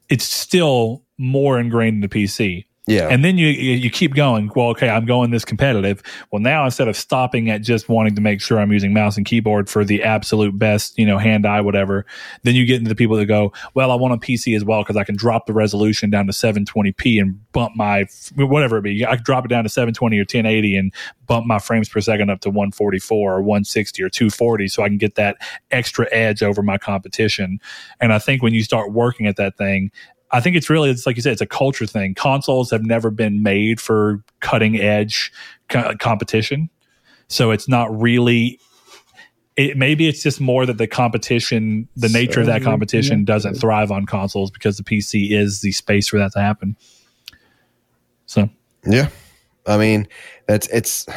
it's 0.09 0.25
still 0.25 1.03
more 1.19 1.59
ingrained 1.59 1.95
in 1.95 2.01
the 2.01 2.07
PC. 2.09 2.65
Yeah. 2.89 3.07
And 3.07 3.23
then 3.23 3.37
you 3.37 3.47
you 3.47 3.73
you 3.73 3.91
keep 3.91 4.15
going. 4.15 4.51
Well, 4.55 4.69
okay, 4.69 4.89
I'm 4.89 5.05
going 5.05 5.29
this 5.29 5.45
competitive. 5.45 6.01
Well, 6.31 6.41
now 6.41 6.65
instead 6.65 6.87
of 6.87 6.97
stopping 6.97 7.47
at 7.51 7.61
just 7.61 7.87
wanting 7.87 8.15
to 8.15 8.21
make 8.21 8.41
sure 8.41 8.59
I'm 8.59 8.71
using 8.71 8.93
mouse 8.93 9.15
and 9.15 9.27
keyboard 9.27 9.69
for 9.69 9.85
the 9.85 10.01
absolute 10.01 10.57
best, 10.57 10.97
you 10.97 11.05
know, 11.05 11.19
hand 11.19 11.45
eye 11.45 11.61
whatever, 11.61 12.07
then 12.41 12.55
you 12.55 12.65
get 12.65 12.77
into 12.77 12.89
the 12.89 12.95
people 12.95 13.15
that 13.17 13.27
go, 13.27 13.53
well, 13.75 13.91
I 13.91 13.95
want 13.95 14.15
a 14.15 14.17
PC 14.17 14.55
as 14.55 14.65
well 14.65 14.81
because 14.81 14.97
I 14.97 15.03
can 15.03 15.15
drop 15.15 15.45
the 15.45 15.53
resolution 15.53 16.09
down 16.09 16.25
to 16.25 16.33
720p 16.33 17.21
and 17.21 17.39
bump 17.51 17.75
my 17.75 18.07
whatever 18.35 18.77
it 18.77 18.81
be. 18.81 19.05
I 19.05 19.17
can 19.17 19.23
drop 19.23 19.45
it 19.45 19.49
down 19.49 19.65
to 19.65 19.69
720 19.69 20.17
or 20.17 20.21
1080 20.21 20.75
and 20.75 20.91
bump 21.27 21.45
my 21.45 21.59
frames 21.59 21.89
per 21.89 22.01
second 22.01 22.31
up 22.31 22.39
to 22.41 22.49
144 22.49 23.35
or 23.35 23.41
160 23.43 24.01
or 24.01 24.09
240 24.09 24.67
so 24.67 24.81
I 24.81 24.87
can 24.87 24.97
get 24.97 25.13
that 25.13 25.37
extra 25.69 26.07
edge 26.11 26.41
over 26.41 26.63
my 26.63 26.79
competition. 26.79 27.59
And 27.99 28.11
I 28.11 28.17
think 28.17 28.41
when 28.41 28.55
you 28.55 28.63
start 28.63 28.93
working 28.93 29.27
at 29.27 29.35
that 29.35 29.57
thing, 29.57 29.91
I 30.31 30.41
think 30.41 30.55
it's 30.55 30.69
really 30.69 30.89
it's 30.89 31.05
like 31.05 31.15
you 31.15 31.21
said, 31.21 31.33
it's 31.33 31.41
a 31.41 31.47
culture 31.47 31.85
thing. 31.85 32.13
Consoles 32.13 32.71
have 32.71 32.83
never 32.83 33.09
been 33.09 33.41
made 33.41 33.81
for 33.81 34.23
cutting 34.41 34.79
edge 34.79 35.31
co- 35.69 35.95
competition, 35.99 36.69
so 37.27 37.51
it's 37.51 37.67
not 37.67 37.97
really. 37.99 38.59
It 39.57 39.75
maybe 39.75 40.07
it's 40.07 40.23
just 40.23 40.39
more 40.39 40.65
that 40.65 40.77
the 40.77 40.87
competition, 40.87 41.89
the 41.95 42.07
nature 42.07 42.39
of 42.39 42.45
that 42.45 42.61
competition, 42.61 43.19
yeah. 43.19 43.25
doesn't 43.25 43.55
thrive 43.55 43.91
on 43.91 44.05
consoles 44.05 44.51
because 44.51 44.77
the 44.77 44.83
PC 44.83 45.31
is 45.31 45.61
the 45.61 45.71
space 45.71 46.07
for 46.07 46.17
that 46.17 46.31
to 46.33 46.39
happen. 46.39 46.77
So 48.25 48.49
Yeah, 48.85 49.09
I 49.65 49.77
mean, 49.77 50.07
that's 50.47 50.67
it's. 50.67 51.07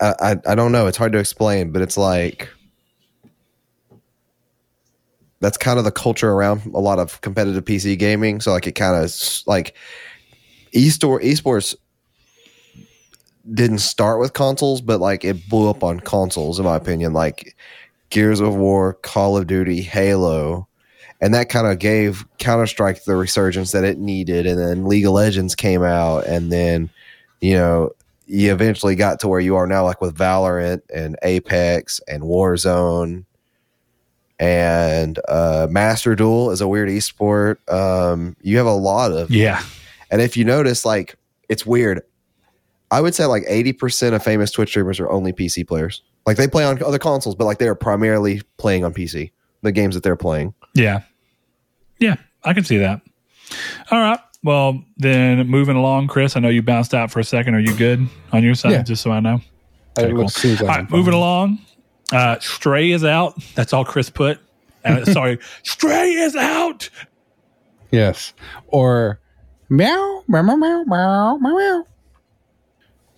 I, 0.00 0.14
I 0.20 0.36
I 0.46 0.54
don't 0.54 0.72
know. 0.72 0.86
It's 0.86 0.98
hard 0.98 1.12
to 1.12 1.18
explain, 1.18 1.70
but 1.70 1.80
it's 1.80 1.96
like 1.96 2.50
that's 5.42 5.58
kind 5.58 5.78
of 5.78 5.84
the 5.84 5.90
culture 5.90 6.30
around 6.30 6.62
a 6.66 6.78
lot 6.78 7.00
of 7.00 7.20
competitive 7.20 7.64
PC 7.64 7.98
gaming. 7.98 8.40
So 8.40 8.52
like 8.52 8.66
it 8.68 8.72
kind 8.72 9.04
of 9.04 9.12
like 9.46 9.76
eStore 10.72 11.20
esports 11.20 11.74
didn't 13.52 13.80
start 13.80 14.20
with 14.20 14.34
consoles, 14.34 14.80
but 14.80 15.00
like 15.00 15.24
it 15.24 15.48
blew 15.48 15.68
up 15.68 15.82
on 15.82 15.98
consoles, 15.98 16.60
in 16.60 16.64
my 16.64 16.76
opinion. 16.76 17.12
Like 17.12 17.56
Gears 18.10 18.38
of 18.38 18.54
War, 18.54 18.94
Call 18.94 19.36
of 19.36 19.48
Duty, 19.48 19.82
Halo. 19.82 20.68
And 21.20 21.34
that 21.34 21.48
kind 21.48 21.66
of 21.66 21.80
gave 21.80 22.24
Counter 22.38 22.66
Strike 22.66 23.02
the 23.02 23.16
resurgence 23.16 23.72
that 23.72 23.82
it 23.82 23.98
needed. 23.98 24.46
And 24.46 24.58
then 24.58 24.86
League 24.86 25.06
of 25.06 25.12
Legends 25.12 25.56
came 25.56 25.82
out. 25.82 26.24
And 26.26 26.52
then, 26.52 26.88
you 27.40 27.54
know, 27.54 27.90
you 28.26 28.52
eventually 28.52 28.94
got 28.94 29.18
to 29.20 29.28
where 29.28 29.40
you 29.40 29.56
are 29.56 29.66
now, 29.66 29.84
like 29.84 30.00
with 30.00 30.16
Valorant 30.16 30.82
and 30.94 31.16
Apex 31.24 32.00
and 32.06 32.22
Warzone. 32.22 33.24
And 34.42 35.20
uh, 35.28 35.68
Master 35.70 36.16
Duel 36.16 36.50
is 36.50 36.60
a 36.60 36.66
weird 36.66 36.88
esport. 36.88 37.56
Um, 37.72 38.36
you 38.42 38.56
have 38.56 38.66
a 38.66 38.74
lot 38.74 39.12
of 39.12 39.30
yeah, 39.30 39.62
and 40.10 40.20
if 40.20 40.36
you 40.36 40.44
notice, 40.44 40.84
like 40.84 41.14
it's 41.48 41.64
weird. 41.64 42.02
I 42.90 43.00
would 43.00 43.14
say 43.14 43.24
like 43.26 43.44
eighty 43.46 43.72
percent 43.72 44.14
of 44.16 44.22
famous 44.24 44.50
Twitch 44.50 44.70
streamers 44.70 44.98
are 44.98 45.08
only 45.08 45.32
PC 45.32 45.66
players. 45.66 46.02
Like 46.26 46.36
they 46.38 46.48
play 46.48 46.64
on 46.64 46.82
other 46.82 46.98
consoles, 46.98 47.36
but 47.36 47.44
like 47.44 47.58
they 47.58 47.68
are 47.68 47.74
primarily 47.76 48.42
playing 48.56 48.84
on 48.84 48.92
PC. 48.92 49.30
The 49.62 49.70
games 49.70 49.94
that 49.94 50.02
they're 50.02 50.16
playing. 50.16 50.54
yeah, 50.74 51.02
yeah. 52.00 52.16
I 52.42 52.52
can 52.52 52.64
see 52.64 52.78
that. 52.78 53.00
All 53.92 54.00
right. 54.00 54.18
Well, 54.42 54.82
then 54.96 55.46
moving 55.46 55.76
along, 55.76 56.08
Chris. 56.08 56.34
I 56.36 56.40
know 56.40 56.48
you 56.48 56.62
bounced 56.62 56.94
out 56.94 57.12
for 57.12 57.20
a 57.20 57.24
second. 57.24 57.54
Are 57.54 57.60
you 57.60 57.72
good 57.76 58.08
on 58.32 58.42
your 58.42 58.56
side? 58.56 58.72
Yeah. 58.72 58.82
Just 58.82 59.02
so 59.04 59.12
I 59.12 59.20
know. 59.20 59.40
Okay, 59.96 60.08
cool. 60.10 60.22
looks- 60.22 60.34
seems 60.34 60.60
like 60.60 60.68
All 60.70 60.76
I'm 60.78 60.88
moving 60.90 61.14
along. 61.14 61.60
Uh, 62.12 62.38
Stray 62.40 62.90
is 62.90 63.04
out. 63.04 63.34
That's 63.54 63.72
all 63.72 63.84
Chris 63.84 64.10
put. 64.10 64.38
Uh, 64.84 65.04
sorry, 65.12 65.38
Stray 65.62 66.10
is 66.10 66.36
out. 66.36 66.88
Yes. 67.90 68.32
Or 68.68 69.18
meow, 69.68 70.24
meow, 70.28 70.42
meow, 70.42 70.56
meow, 70.56 70.84
meow, 70.86 71.36
meow, 71.38 71.56
meow. 71.56 71.86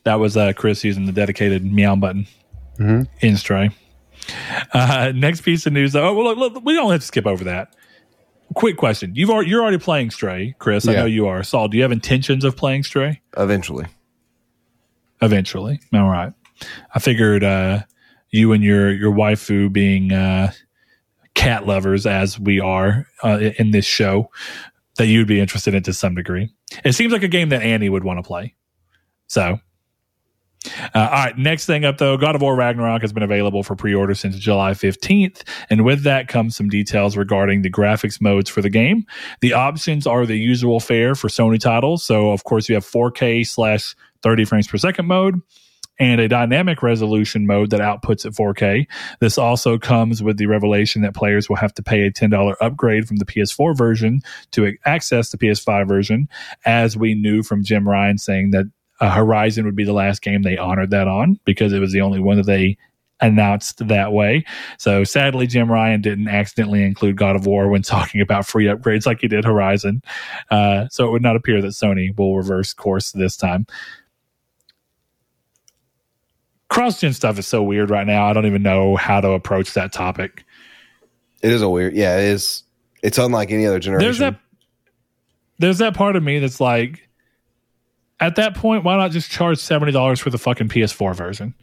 That 0.05 0.17
was 0.17 0.37
uh, 0.37 0.53
Chris 0.53 0.85
using 0.85 1.07
the 1.07 1.13
dedicated 1.13 1.65
meow 1.65 1.97
button 1.97 2.27
Mhm. 2.79 3.07
in 3.21 3.37
Stray. 3.37 3.71
Uh, 4.73 5.13
next 5.15 5.43
piece 5.43 5.65
of 5.67 5.73
news. 5.73 5.95
Oh, 5.97 6.13
well, 6.15 6.35
look, 6.37 6.55
look, 6.55 6.65
we 6.65 6.75
don't 6.75 6.91
have 6.91 7.01
to 7.01 7.07
skip 7.07 7.27
over 7.27 7.45
that. 7.45 7.75
Quick 8.55 8.77
question: 8.77 9.13
You've 9.15 9.31
already, 9.31 9.51
you're 9.51 9.63
already 9.63 9.79
playing 9.79 10.11
Stray, 10.11 10.55
Chris. 10.59 10.87
I 10.87 10.93
know 10.95 11.07
you 11.07 11.27
are. 11.27 11.43
Saul, 11.43 11.69
do 11.69 11.77
you 11.77 11.83
have 11.83 11.93
intentions 11.93 12.45
of 12.45 12.57
playing 12.57 12.83
Stray 12.85 13.21
Eventually, 13.37 13.87
eventually? 15.23 15.81
All 15.93 16.09
right. 16.09 16.33
I 16.95 16.99
figured 17.01 17.43
uh, 17.43 17.81
you 18.35 18.53
and 18.53 18.65
your 18.65 18.93
your 18.93 19.13
waifu 19.13 19.73
being 19.73 20.13
uh, 20.13 20.51
cat 21.35 21.67
lovers, 21.67 22.05
as 22.05 22.39
we 22.39 22.59
are 22.59 23.07
uh, 23.23 23.39
in 23.59 23.71
this 23.71 23.85
show, 23.85 24.29
that 24.97 25.07
you'd 25.07 25.29
be 25.29 25.39
interested 25.39 25.73
in 25.73 25.85
to 25.85 25.93
some 25.93 26.17
degree. 26.17 26.53
It 26.85 26.95
seems 26.95 27.13
like 27.13 27.23
a 27.23 27.29
game 27.29 27.51
that 27.51 27.63
Annie 27.63 27.89
would 27.89 28.03
want 28.03 28.19
to 28.19 28.27
play. 28.27 28.57
So, 29.29 29.61
Uh, 30.67 30.89
all 30.95 31.11
right, 31.11 31.39
next 31.39 31.67
thing 31.67 31.85
up 31.85 31.99
though, 31.99 32.17
God 32.17 32.35
of 32.35 32.43
War 32.43 32.57
Ragnarok 32.57 33.03
has 33.03 33.13
been 33.13 33.23
available 33.23 33.63
for 33.63 33.77
pre-order 33.77 34.15
since 34.15 34.37
July 34.37 34.73
15th, 34.73 35.43
and 35.71 35.85
with 35.85 36.03
that 36.03 36.27
comes 36.27 36.57
some 36.57 36.69
details 36.69 37.17
regarding 37.17 37.63
the 37.63 37.71
graphics 37.71 38.21
modes 38.21 38.51
for 38.51 38.63
the 38.63 38.71
game. 38.71 39.05
The 39.43 39.53
options 39.53 40.07
are 40.07 40.27
the 40.27 40.37
usual 40.39 40.81
fare 40.81 41.15
for 41.15 41.29
Sony 41.29 41.61
titles, 41.61 42.03
so 42.03 42.31
of 42.33 42.43
course 42.45 42.69
you 42.69 42.75
have 42.75 42.85
4K 42.85 43.47
slash 43.47 43.95
30 44.23 44.45
frames 44.45 44.67
per 44.67 44.79
second 44.79 45.07
mode 45.07 45.41
and 45.99 46.21
a 46.21 46.29
dynamic 46.29 46.83
resolution 46.83 47.47
mode 47.47 47.71
that 47.71 47.81
outputs 47.81 48.27
at 48.27 48.33
4K. 48.33 48.87
This 49.21 49.39
also 49.39 49.79
comes 49.79 50.23
with 50.23 50.39
the 50.39 50.47
revelation 50.47 51.03
that 51.03 51.15
players 51.15 51.49
will 51.49 51.57
have 51.57 51.75
to 51.75 51.83
pay 51.83 52.03
a 52.03 52.11
$10 52.11 52.55
upgrade 52.61 53.07
from 53.07 53.17
the 53.17 53.25
PS4 53.25 53.77
version 53.77 54.21
to 54.53 54.77
access 54.85 55.31
the 55.31 55.39
PS5 55.39 55.87
version, 55.87 56.29
as 56.65 56.97
we 56.97 57.15
knew 57.15 57.43
from 57.43 57.63
Jim 57.63 57.89
Ryan 57.89 58.19
saying 58.19 58.51
that 58.51 58.67
uh, 59.01 59.11
Horizon 59.11 59.65
would 59.65 59.77
be 59.77 59.85
the 59.85 59.93
last 59.93 60.23
game 60.23 60.43
they 60.43 60.57
honored 60.57 60.91
that 60.91 61.09
on 61.09 61.39
because 61.45 61.73
it 61.73 61.81
was 61.81 61.93
the 61.93 62.01
only 62.01 62.21
one 62.21 62.37
that 62.37 62.47
they 62.47 62.77
announced 63.21 63.87
that 63.89 64.13
way. 64.13 64.45
So 64.79 65.05
sadly, 65.05 65.47
Jim 65.47 65.71
Ryan 65.71 66.01
didn't 66.01 66.29
accidentally 66.29 66.83
include 66.83 67.17
God 67.17 67.37
of 67.37 67.47
War 67.47 67.69
when 67.69 67.83
talking 67.83 68.21
about 68.21 68.47
free 68.47 68.67
upgrades 68.67 69.07
like 69.07 69.21
he 69.21 69.29
did 69.29 69.45
Horizon. 69.45 70.03
Uh, 70.51 70.89
so 70.91 71.07
it 71.07 71.11
would 71.11 71.23
not 71.23 71.37
appear 71.37 71.63
that 71.63 71.69
Sony 71.69 72.17
will 72.17 72.37
reverse 72.37 72.73
course 72.73 73.13
this 73.13 73.37
time 73.37 73.67
cross 76.69 77.01
gen 77.01 77.13
stuff 77.13 77.39
is 77.39 77.47
so 77.47 77.63
weird 77.63 77.91
right 77.91 78.07
now. 78.07 78.27
I 78.27 78.33
don't 78.33 78.47
even 78.47 78.63
know 78.63 78.97
how 78.97 79.21
to 79.21 79.31
approach 79.31 79.75
that 79.75 79.93
topic. 79.93 80.45
It 81.43 81.53
is 81.53 81.63
a 81.63 81.69
weird, 81.69 81.95
yeah. 81.95 82.17
It 82.19 82.25
is. 82.25 82.63
It's 83.03 83.19
unlike 83.19 83.51
any 83.51 83.67
other 83.67 83.79
generation. 83.79 84.05
There's 84.05 84.19
that. 84.19 84.41
There's 85.59 85.79
that 85.79 85.95
part 85.95 86.17
of 86.17 86.23
me 86.23 86.41
that's 86.41 86.61
like, 86.61 87.09
at 88.19 88.37
that 88.37 88.57
point, 88.57 88.83
why 88.83 88.97
not 88.97 89.11
just 89.11 89.31
charge 89.31 89.59
seventy 89.59 89.93
dollars 89.93 90.21
for 90.21 90.31
the 90.31 90.39
fucking 90.39 90.69
PS4 90.69 91.15
version? 91.15 91.55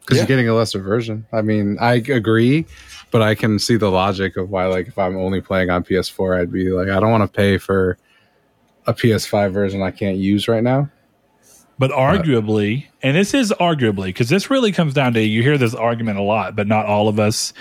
Because 0.00 0.18
yeah. 0.18 0.22
you're 0.22 0.28
getting 0.28 0.48
a 0.48 0.54
lesser 0.54 0.80
version. 0.80 1.26
I 1.32 1.40
mean, 1.40 1.78
I 1.80 1.94
agree, 1.94 2.66
but 3.10 3.22
I 3.22 3.34
can 3.34 3.58
see 3.58 3.76
the 3.76 3.90
logic 3.90 4.36
of 4.36 4.50
why, 4.50 4.66
like, 4.66 4.86
if 4.86 4.98
I'm 4.98 5.16
only 5.16 5.40
playing 5.40 5.70
on 5.70 5.82
PS4, 5.82 6.40
I'd 6.40 6.52
be 6.52 6.68
like, 6.70 6.88
I 6.88 7.00
don't 7.00 7.10
want 7.10 7.22
to 7.22 7.34
pay 7.34 7.56
for 7.56 7.96
a 8.86 8.92
PS5 8.92 9.50
version 9.50 9.82
I 9.82 9.90
can't 9.90 10.18
use 10.18 10.46
right 10.46 10.62
now. 10.62 10.90
But 11.78 11.90
arguably, 11.90 12.86
and 13.02 13.16
this 13.16 13.34
is 13.34 13.52
arguably, 13.58 14.06
because 14.06 14.28
this 14.28 14.48
really 14.48 14.70
comes 14.70 14.94
down 14.94 15.12
to 15.14 15.22
you 15.22 15.42
hear 15.42 15.58
this 15.58 15.74
argument 15.74 16.18
a 16.18 16.22
lot, 16.22 16.54
but 16.54 16.68
not 16.68 16.86
all 16.86 17.08
of 17.08 17.18
us 17.18 17.52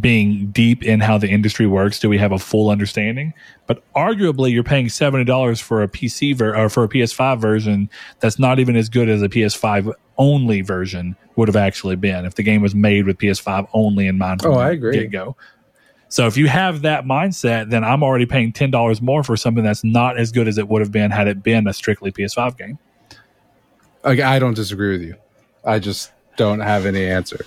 being 0.00 0.50
deep 0.50 0.82
in 0.82 1.00
how 1.00 1.18
the 1.18 1.28
industry 1.28 1.66
works 1.66 2.00
do 2.00 2.08
we 2.08 2.18
have 2.18 2.32
a 2.32 2.38
full 2.38 2.70
understanding. 2.70 3.32
But 3.66 3.82
arguably, 3.94 4.52
you're 4.52 4.64
paying 4.64 4.88
seventy 4.88 5.24
dollars 5.24 5.60
for 5.60 5.82
a 5.82 5.88
PC 5.88 6.34
ver- 6.34 6.56
or 6.56 6.68
for 6.68 6.84
a 6.84 6.88
PS5 6.88 7.40
version 7.40 7.90
that's 8.20 8.38
not 8.38 8.58
even 8.58 8.74
as 8.74 8.88
good 8.88 9.08
as 9.08 9.22
a 9.22 9.28
PS5 9.28 9.92
only 10.18 10.60
version 10.62 11.16
would 11.36 11.48
have 11.48 11.56
actually 11.56 11.96
been 11.96 12.24
if 12.24 12.34
the 12.34 12.42
game 12.42 12.62
was 12.62 12.74
made 12.74 13.06
with 13.06 13.18
PS5 13.18 13.68
only 13.72 14.06
in 14.06 14.18
mind. 14.18 14.42
From 14.42 14.54
oh, 14.54 14.58
I 14.58 14.70
agree. 14.70 14.98
Get 14.98 15.10
go. 15.10 15.36
So 16.08 16.26
if 16.26 16.36
you 16.36 16.46
have 16.48 16.82
that 16.82 17.04
mindset, 17.04 17.70
then 17.70 17.84
I'm 17.84 18.02
already 18.02 18.26
paying 18.26 18.52
ten 18.52 18.70
dollars 18.70 19.00
more 19.00 19.22
for 19.22 19.36
something 19.36 19.64
that's 19.64 19.84
not 19.84 20.18
as 20.18 20.32
good 20.32 20.48
as 20.48 20.58
it 20.58 20.68
would 20.68 20.80
have 20.80 20.92
been 20.92 21.10
had 21.10 21.28
it 21.28 21.42
been 21.42 21.66
a 21.66 21.72
strictly 21.72 22.10
PS5 22.10 22.56
game. 22.58 22.78
I 24.04 24.38
don't 24.38 24.54
disagree 24.54 24.92
with 24.92 25.02
you. 25.02 25.16
I 25.64 25.78
just 25.78 26.10
don't 26.36 26.60
have 26.60 26.86
any 26.86 27.04
answer, 27.06 27.44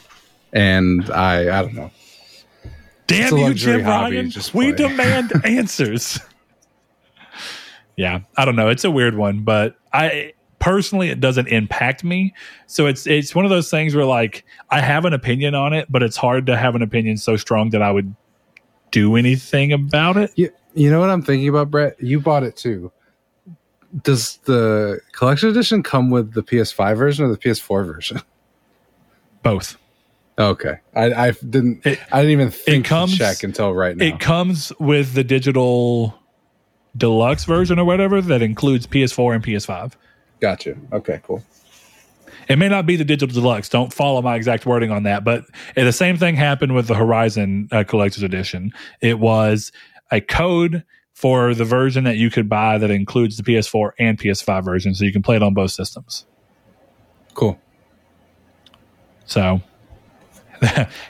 and 0.53 1.09
I 1.11 1.59
I 1.59 1.61
don't 1.63 1.75
know. 1.75 1.91
Damn 3.07 3.37
you, 3.37 3.53
Jim 3.53 3.85
Ryan! 3.85 4.31
We 4.53 4.71
demand 4.71 5.33
answers. 5.43 6.19
yeah, 7.95 8.21
I 8.37 8.45
don't 8.45 8.55
know. 8.55 8.69
It's 8.69 8.83
a 8.83 8.91
weird 8.91 9.15
one, 9.15 9.43
but 9.43 9.75
I 9.93 10.33
personally 10.59 11.09
it 11.09 11.19
doesn't 11.19 11.47
impact 11.47 12.03
me. 12.03 12.33
So 12.67 12.87
it's 12.87 13.05
it's 13.05 13.35
one 13.35 13.45
of 13.45 13.51
those 13.51 13.69
things 13.69 13.93
where 13.95 14.05
like 14.05 14.45
I 14.69 14.81
have 14.81 15.05
an 15.05 15.13
opinion 15.13 15.55
on 15.55 15.73
it, 15.73 15.91
but 15.91 16.03
it's 16.03 16.17
hard 16.17 16.45
to 16.47 16.57
have 16.57 16.75
an 16.75 16.81
opinion 16.81 17.17
so 17.17 17.35
strong 17.35 17.69
that 17.71 17.81
I 17.81 17.91
would 17.91 18.15
do 18.91 19.15
anything 19.15 19.73
about 19.73 20.17
it. 20.17 20.31
You, 20.35 20.49
you 20.73 20.89
know 20.89 20.99
what 20.99 21.09
I'm 21.09 21.21
thinking 21.21 21.49
about, 21.49 21.69
Brett? 21.69 22.01
You 22.01 22.19
bought 22.19 22.43
it 22.43 22.55
too 22.55 22.91
does 24.03 24.37
the 24.45 24.99
collection 25.11 25.49
edition 25.49 25.83
come 25.83 26.09
with 26.09 26.33
the 26.33 26.43
PS5 26.43 26.97
version 26.97 27.25
or 27.25 27.29
the 27.29 27.37
PS4 27.37 27.85
version? 27.85 28.21
Both. 29.43 29.77
Okay, 30.37 30.79
I, 30.93 31.27
I 31.27 31.31
didn't. 31.31 31.85
It, 31.85 31.99
I 32.11 32.21
didn't 32.21 32.31
even 32.31 32.51
think 32.51 32.85
comes, 32.85 33.13
to 33.13 33.17
check 33.17 33.43
until 33.43 33.73
right 33.73 33.95
now. 33.95 34.05
It 34.05 34.19
comes 34.19 34.73
with 34.79 35.13
the 35.13 35.23
digital 35.23 36.19
deluxe 36.97 37.45
version 37.45 37.79
or 37.79 37.85
whatever 37.85 38.21
that 38.21 38.41
includes 38.41 38.85
PS4 38.85 39.35
and 39.35 39.43
PS5. 39.43 39.93
Gotcha. 40.41 40.75
Okay, 40.91 41.21
cool. 41.23 41.43
It 42.49 42.57
may 42.57 42.67
not 42.67 42.85
be 42.85 42.95
the 42.95 43.05
digital 43.05 43.33
deluxe. 43.33 43.69
Don't 43.69 43.93
follow 43.93 44.21
my 44.21 44.35
exact 44.35 44.65
wording 44.65 44.91
on 44.91 45.03
that, 45.03 45.23
but 45.23 45.45
the 45.75 45.91
same 45.91 46.17
thing 46.17 46.35
happened 46.35 46.75
with 46.75 46.87
the 46.87 46.95
Horizon 46.95 47.69
uh, 47.71 47.83
Collector's 47.85 48.23
Edition. 48.23 48.71
It 49.01 49.19
was 49.19 49.71
a 50.11 50.21
code 50.21 50.83
for 51.15 51.53
the 51.55 51.63
version 51.63 52.03
that 52.03 52.17
you 52.17 52.29
could 52.29 52.49
buy 52.49 52.77
that 52.77 52.91
includes 52.91 53.37
the 53.37 53.43
PS4 53.43 53.91
and 53.97 54.19
PS5 54.19 54.63
version, 54.63 54.93
so 54.93 55.05
you 55.05 55.13
can 55.13 55.23
play 55.23 55.37
it 55.37 55.41
on 55.41 55.53
both 55.53 55.71
systems. 55.71 56.25
Cool. 57.33 57.59
So 59.25 59.61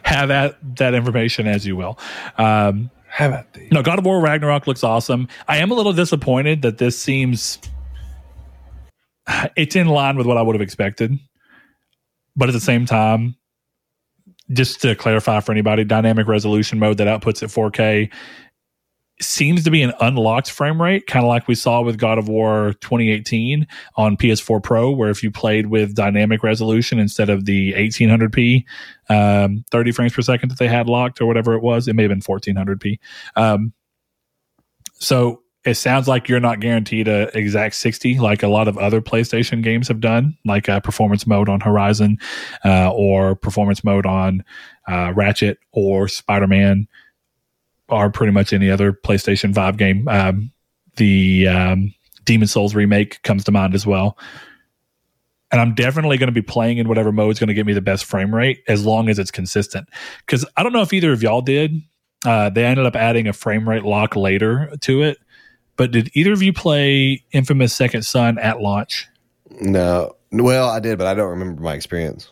have 0.04 0.28
that 0.30 0.58
that 0.78 0.94
information 0.94 1.48
as 1.48 1.66
you 1.66 1.76
will. 1.76 1.98
Um, 2.38 2.92
have 3.08 3.34
it. 3.34 3.72
No, 3.72 3.82
God 3.82 3.98
of 3.98 4.06
War 4.06 4.22
Ragnarok 4.22 4.68
looks 4.68 4.84
awesome. 4.84 5.28
I 5.48 5.58
am 5.58 5.72
a 5.72 5.74
little 5.74 5.94
disappointed 5.94 6.62
that 6.62 6.78
this 6.78 7.00
seems 7.00 7.60
it's 9.56 9.76
in 9.76 9.88
line 9.88 10.18
with 10.18 10.28
what 10.28 10.38
I 10.38 10.44
would 10.44 10.56
have 10.56 10.62
expected, 10.62 11.18
but 12.36 12.48
at 12.48 12.52
the 12.52 12.62
same 12.62 12.86
time, 12.86 13.36
just 14.52 14.82
to 14.84 14.96
clarify 14.96 15.40
for 15.40 15.52
anybody, 15.52 15.84
dynamic 15.84 16.28
resolution 16.28 16.78
mode 16.78 16.98
that 16.98 17.08
outputs 17.08 17.42
at 17.42 17.50
4K 17.50 18.12
seems 19.22 19.64
to 19.64 19.72
be 19.72 19.82
an 19.82 19.94
unlocked 20.02 20.52
frame 20.52 20.82
rate, 20.82 21.08
kind 21.08 21.24
of 21.24 21.30
like 21.30 21.48
we 21.48 21.56
saw 21.56 21.82
with 21.82 21.98
God 21.98 22.18
of 22.18 22.28
War 22.28 22.74
2018 22.82 23.66
on 23.96 24.18
PS4 24.18 24.62
Pro, 24.62 24.92
where 24.92 25.10
if 25.10 25.24
you 25.24 25.32
played 25.32 25.68
with 25.68 25.96
dynamic 25.96 26.44
resolution 26.44 27.00
instead 27.00 27.30
of 27.30 27.46
the 27.46 27.74
1800p, 27.74 28.66
um, 29.10 29.64
30 29.72 29.92
frames 29.92 30.14
per 30.14 30.22
second 30.22 30.50
that 30.50 30.60
they 30.60 30.68
had 30.68 30.88
locked 30.88 31.22
or 31.22 31.26
whatever 31.26 31.54
it 31.54 31.64
was, 31.64 31.88
it 31.88 31.96
may 31.96 32.04
have 32.04 32.10
been 32.10 32.20
1400p. 32.20 33.00
Um, 33.36 33.74
so 34.96 35.42
it 35.66 35.76
sounds 35.76 36.08
like 36.08 36.30
you're 36.30 36.40
not 36.40 36.60
guaranteed 36.60 37.08
a 37.08 37.36
exact 37.36 37.76
60 37.76 38.20
like 38.20 38.44
a 38.44 38.48
lot 38.48 38.68
of 38.68 38.78
other 38.78 39.02
PlayStation 39.02 39.64
games 39.64 39.88
have 39.88 40.00
done, 40.00 40.38
like 40.46 40.68
a 40.68 40.80
performance 40.80 41.26
mode 41.26 41.50
on 41.50 41.60
Horizon 41.60 42.18
uh, 42.64 42.92
or 42.92 43.36
performance 43.36 43.84
mode 43.84 44.06
on 44.06 44.44
uh, 44.88 45.12
Ratchet 45.16 45.58
or 45.72 46.08
Spider 46.08 46.48
Man 46.48 46.88
are 47.90 48.10
pretty 48.10 48.32
much 48.32 48.54
any 48.54 48.70
other 48.70 48.94
PlayStation 48.94 49.54
5 49.54 49.78
game. 49.78 50.08
Um, 50.08 50.52
the 50.98 51.48
um, 51.48 51.94
Demon's 52.24 52.52
Souls 52.52 52.76
remake 52.76 53.22
comes 53.24 53.44
to 53.46 53.52
mind 53.52 53.76
as 53.76 53.86
well. 53.86 54.18
And 55.52 55.62
I'm 55.62 55.76
definitely 55.76 56.18
going 56.18 56.28
to 56.28 56.34
be 56.34 56.42
playing 56.42 56.80
in 56.80 56.88
whatever 56.88 57.12
mode 57.12 57.32
is 57.34 57.40
going 57.40 57.48
to 57.48 57.54
get 57.54 57.66
me 57.66 57.74
the 57.74 57.82
best 57.82 58.06
frame 58.06 58.34
rate 58.34 58.64
as 58.68 58.86
long 58.86 59.10
as 59.10 59.20
it's 59.20 59.32
consistent. 59.32 59.88
Because 60.26 60.46
I 60.58 60.64
don't 60.64 60.74
know 60.74 60.82
if 60.82 60.92
either 60.92 61.14
of 61.14 61.22
y'all 61.22 61.42
did. 61.42 61.82
Uh, 62.26 62.50
they 62.50 62.66
ended 62.66 62.86
up 62.86 62.96
adding 62.96 63.28
a 63.28 63.34
frame 63.34 63.70
rate 63.70 63.84
lock 63.84 64.16
later 64.16 64.72
to 64.82 65.04
it. 65.04 65.18
But 65.78 65.92
did 65.92 66.10
either 66.14 66.34
of 66.34 66.42
you 66.42 66.54
play 66.54 67.24
Infamous 67.32 67.74
Second 67.74 68.04
Son 68.04 68.40
at 68.40 68.60
launch? 68.62 69.08
No. 69.62 70.16
Well, 70.32 70.70
I 70.70 70.80
did, 70.80 70.98
but 70.98 71.08
I 71.08 71.14
don't 71.14 71.30
remember 71.30 71.62
my 71.62 71.74
experience. 71.74 72.32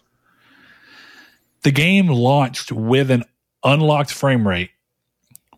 The 1.61 1.71
game 1.71 2.07
launched 2.07 2.71
with 2.71 3.11
an 3.11 3.23
unlocked 3.63 4.11
frame 4.11 4.47
rate 4.47 4.71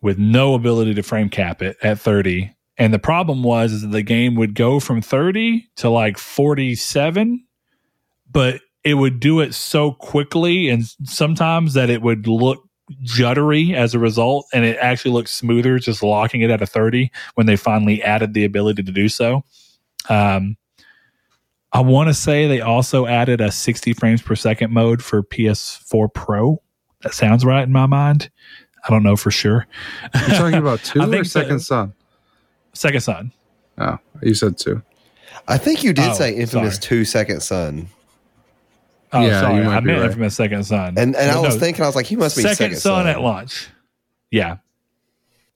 with 0.01 0.17
no 0.17 0.53
ability 0.53 0.93
to 0.93 1.03
frame 1.03 1.29
cap 1.29 1.61
it 1.61 1.77
at 1.81 1.99
30. 1.99 2.51
And 2.77 2.93
the 2.93 2.99
problem 2.99 3.43
was 3.43 3.71
is 3.71 3.81
that 3.81 3.89
the 3.89 4.03
game 4.03 4.35
would 4.35 4.53
go 4.53 4.79
from 4.79 5.01
30 5.01 5.67
to 5.77 5.89
like 5.89 6.17
47, 6.17 7.45
but 8.29 8.61
it 8.83 8.95
would 8.95 9.19
do 9.19 9.39
it 9.39 9.53
so 9.53 9.93
quickly 9.93 10.69
and 10.69 10.83
sometimes 11.03 11.73
that 11.73 11.89
it 11.89 12.01
would 12.01 12.27
look 12.27 12.61
juddery 13.03 13.73
as 13.73 13.95
a 13.95 13.99
result 13.99 14.45
and 14.53 14.63
it 14.63 14.77
actually 14.79 15.11
looks 15.11 15.33
smoother 15.33 15.79
just 15.79 16.03
locking 16.03 16.41
it 16.41 16.51
at 16.51 16.61
a 16.61 16.67
30 16.67 17.09
when 17.33 17.47
they 17.47 17.55
finally 17.55 18.03
added 18.03 18.33
the 18.33 18.45
ability 18.45 18.83
to 18.83 18.91
do 18.91 19.09
so. 19.09 19.43
Um, 20.07 20.57
I 21.71 21.81
want 21.81 22.07
to 22.07 22.13
say 22.13 22.47
they 22.47 22.61
also 22.61 23.05
added 23.05 23.41
a 23.41 23.51
60 23.51 23.93
frames 23.93 24.21
per 24.21 24.35
second 24.35 24.71
mode 24.71 25.03
for 25.03 25.23
PS4 25.23 26.13
Pro. 26.13 26.61
That 27.01 27.13
sounds 27.13 27.43
right 27.43 27.63
in 27.63 27.73
my 27.73 27.85
mind. 27.85 28.29
I 28.85 28.91
don't 28.91 29.03
know 29.03 29.15
for 29.15 29.31
sure. 29.31 29.67
You're 30.13 30.37
talking 30.37 30.59
about 30.59 30.79
two 30.83 31.01
I 31.01 31.07
or 31.07 31.23
Second 31.23 31.59
Son? 31.59 31.93
Second 32.73 33.01
Son. 33.01 33.31
Oh, 33.77 33.97
you 34.21 34.33
said 34.33 34.57
two. 34.57 34.81
I 35.47 35.57
think 35.57 35.83
you 35.83 35.93
did 35.93 36.09
oh, 36.09 36.13
say 36.13 36.35
Infamous 36.35 36.75
sorry. 36.75 36.81
Two 36.81 37.05
Second 37.05 37.41
Son. 37.41 37.87
Oh, 39.11 39.21
yeah, 39.21 39.41
sorry. 39.41 39.65
I 39.65 39.79
meant 39.79 39.99
right. 39.99 40.05
Infamous 40.05 40.35
Second 40.35 40.65
Son. 40.65 40.95
And 40.97 41.15
and 41.15 41.31
I 41.31 41.39
was 41.39 41.55
no, 41.55 41.59
thinking, 41.59 41.83
I 41.83 41.87
was 41.87 41.95
like, 41.95 42.05
he 42.05 42.15
must 42.15 42.35
be 42.35 42.43
Second, 42.43 42.55
second 42.57 42.77
Son, 42.77 43.07
at 43.07 43.21
launch. 43.21 43.69
Yeah. 44.31 44.57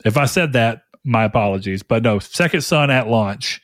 If 0.06 0.18
I 0.18 0.26
said 0.26 0.54
that, 0.54 0.84
my 1.04 1.24
apologies. 1.24 1.84
But 1.84 2.04
no, 2.04 2.20
Second 2.20 2.62
Son 2.62 2.90
at 2.90 3.08
launch 3.08 3.62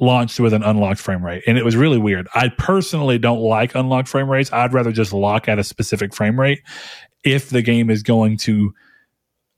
launched 0.00 0.40
with 0.40 0.52
an 0.52 0.62
unlocked 0.62 1.00
frame 1.00 1.24
rate, 1.24 1.42
and 1.46 1.58
it 1.58 1.64
was 1.64 1.76
really 1.76 1.98
weird. 1.98 2.28
I 2.34 2.48
personally 2.58 3.18
don't 3.18 3.40
like 3.40 3.74
unlocked 3.74 4.08
frame 4.08 4.28
rates. 4.28 4.52
I'd 4.52 4.72
rather 4.72 4.92
just 4.92 5.12
lock 5.12 5.48
at 5.48 5.58
a 5.58 5.64
specific 5.64 6.14
frame 6.14 6.38
rate 6.38 6.60
if 7.24 7.50
the 7.50 7.62
game 7.62 7.90
is 7.90 8.02
going 8.02 8.36
to. 8.38 8.74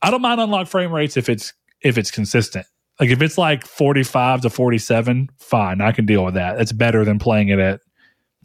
I 0.03 0.11
don't 0.11 0.23
mind 0.23 0.41
unlocked 0.41 0.71
frame 0.71 0.93
rates 0.93 1.17
if 1.17 1.29
it's 1.29 1.53
if 1.81 1.99
it's 1.99 2.11
consistent. 2.11 2.67
Like 3.01 3.11
if 3.11 3.21
it's 3.23 3.37
like 3.37 3.67
45 3.67 4.43
to 4.43 4.51
47, 4.51 5.31
fine, 5.39 5.81
I 5.81 5.93
can 5.93 6.07
deal 6.07 6.25
with 6.25 6.35
that. 6.35 6.61
It's 6.61 6.73
better 6.73 7.05
than 7.05 7.19
playing 7.19 7.49
it 7.49 7.59
at 7.59 7.81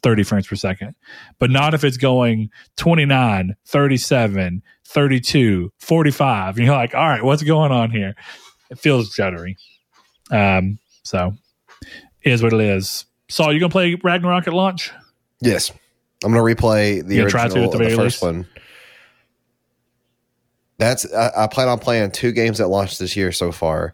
30 0.02 0.24
frames 0.24 0.48
per 0.48 0.56
second. 0.56 0.96
But 1.38 1.52
not 1.52 1.74
if 1.74 1.84
it's 1.84 1.98
going 1.98 2.50
29, 2.78 3.56
37, 3.66 4.64
32, 4.86 5.72
45. 5.78 6.58
And 6.58 6.66
you're 6.66 6.76
like, 6.76 6.96
all 6.96 7.08
right, 7.08 7.24
what's 7.24 7.44
going 7.44 7.72
on 7.72 7.92
here? 7.92 8.16
It 8.72 8.80
feels 8.80 9.16
juddery. 9.16 9.56
Um, 10.32 10.80
so 11.04 11.34
is 12.24 12.44
what 12.44 12.54
it 12.54 12.62
is. 12.62 13.06
Saul, 13.30 13.54
you 13.54 13.60
gonna 13.60 13.72
play 13.72 13.96
Ragnarok 13.96 14.48
at 14.48 14.54
launch? 14.54 14.92
Yes, 15.42 15.72
I'm 16.24 16.32
gonna 16.32 16.44
replay 16.44 17.06
the 17.06 17.22
original, 17.22 17.30
try 17.30 17.48
to 17.48 17.64
at 17.64 17.72
the 17.72 17.78
the, 17.78 17.90
first 17.90 18.00
least? 18.00 18.22
one. 18.22 18.48
That's 20.80 21.12
I, 21.14 21.44
I 21.44 21.48
plan 21.48 21.68
on 21.68 21.78
playing 21.78 22.12
two 22.12 22.32
games 22.32 22.58
that 22.58 22.70
launched 22.70 23.00
this 23.00 23.16
year 23.16 23.32
so 23.34 23.52
far, 23.52 23.94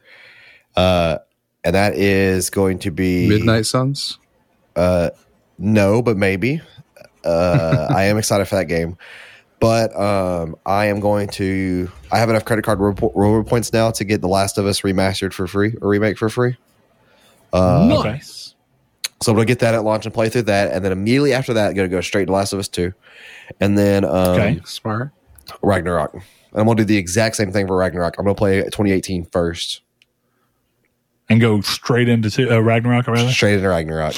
uh, 0.78 1.18
and 1.64 1.76
that 1.76 1.96
is 1.96 2.52
going 2.52 2.80
to 2.80 2.92
be 2.92 3.28
Midnight 3.28 3.66
Suns. 3.66 4.20
Uh, 4.76 5.10
no, 5.58 6.02
but 6.02 6.16
maybe. 6.16 6.62
Uh, 7.26 7.88
I 7.96 8.04
am 8.04 8.20
excited 8.20 8.46
for 8.46 8.56
that 8.56 8.66
game, 8.66 8.98
but 9.60 10.00
um, 10.00 10.56
I 10.64 10.86
am 10.86 11.00
going 11.00 11.28
to. 11.30 11.92
I 12.12 12.20
have 12.20 12.30
enough 12.30 12.46
credit 12.46 12.64
card 12.64 12.80
reward 12.80 13.14
reward 13.16 13.48
points 13.48 13.74
now 13.74 13.90
to 13.90 14.04
get 14.04 14.22
The 14.22 14.28
Last 14.28 14.60
of 14.60 14.68
Us 14.68 14.82
remastered 14.82 15.34
for 15.34 15.48
free 15.48 15.74
or 15.82 15.90
remake 15.90 16.20
for 16.20 16.30
free. 16.30 16.56
Uh, 17.52 18.04
nice. 18.04 18.54
So 19.24 19.32
I'm 19.32 19.38
gonna 19.38 19.46
get 19.46 19.60
that 19.60 19.74
at 19.74 19.84
launch 19.84 20.06
and 20.06 20.14
play 20.14 20.30
through 20.30 20.44
that, 20.44 20.72
and 20.72 20.86
then 20.86 20.92
immediately 20.92 21.34
after 21.34 21.54
that, 21.54 21.70
I'm 21.70 21.74
gonna 21.76 21.88
go 21.88 22.02
straight 22.02 22.26
to 22.26 22.32
Last 22.32 22.54
of 22.54 22.60
Us 22.60 22.68
Two, 22.68 22.94
and 23.60 23.76
then 23.76 24.06
um, 24.06 24.12
Okay. 24.14 24.62
Smart. 24.66 25.10
Ragnarok. 25.64 26.22
And 26.56 26.62
I'm 26.62 26.68
gonna 26.68 26.78
do 26.78 26.86
the 26.86 26.98
exact 26.98 27.36
same 27.36 27.52
thing 27.52 27.68
for 27.68 27.76
Ragnarok. 27.76 28.16
I'm 28.18 28.24
gonna 28.24 28.34
play 28.34 28.62
2018 28.64 29.26
first, 29.26 29.82
And 31.30 31.42
go 31.42 31.60
straight 31.60 32.08
into 32.08 32.50
uh, 32.50 32.60
Ragnarok, 32.60 33.08
rather? 33.08 33.30
straight 33.30 33.56
into 33.56 33.68
Ragnarok. 33.68 34.16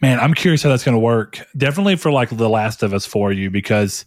Man, 0.00 0.18
I'm 0.18 0.34
curious 0.34 0.64
how 0.64 0.68
that's 0.70 0.82
going 0.82 0.96
to 0.96 0.98
work. 0.98 1.38
Definitely 1.56 1.94
for 1.94 2.10
like 2.10 2.28
The 2.36 2.48
Last 2.48 2.82
of 2.82 2.92
Us 2.92 3.06
for 3.06 3.30
you 3.30 3.50
because 3.50 4.04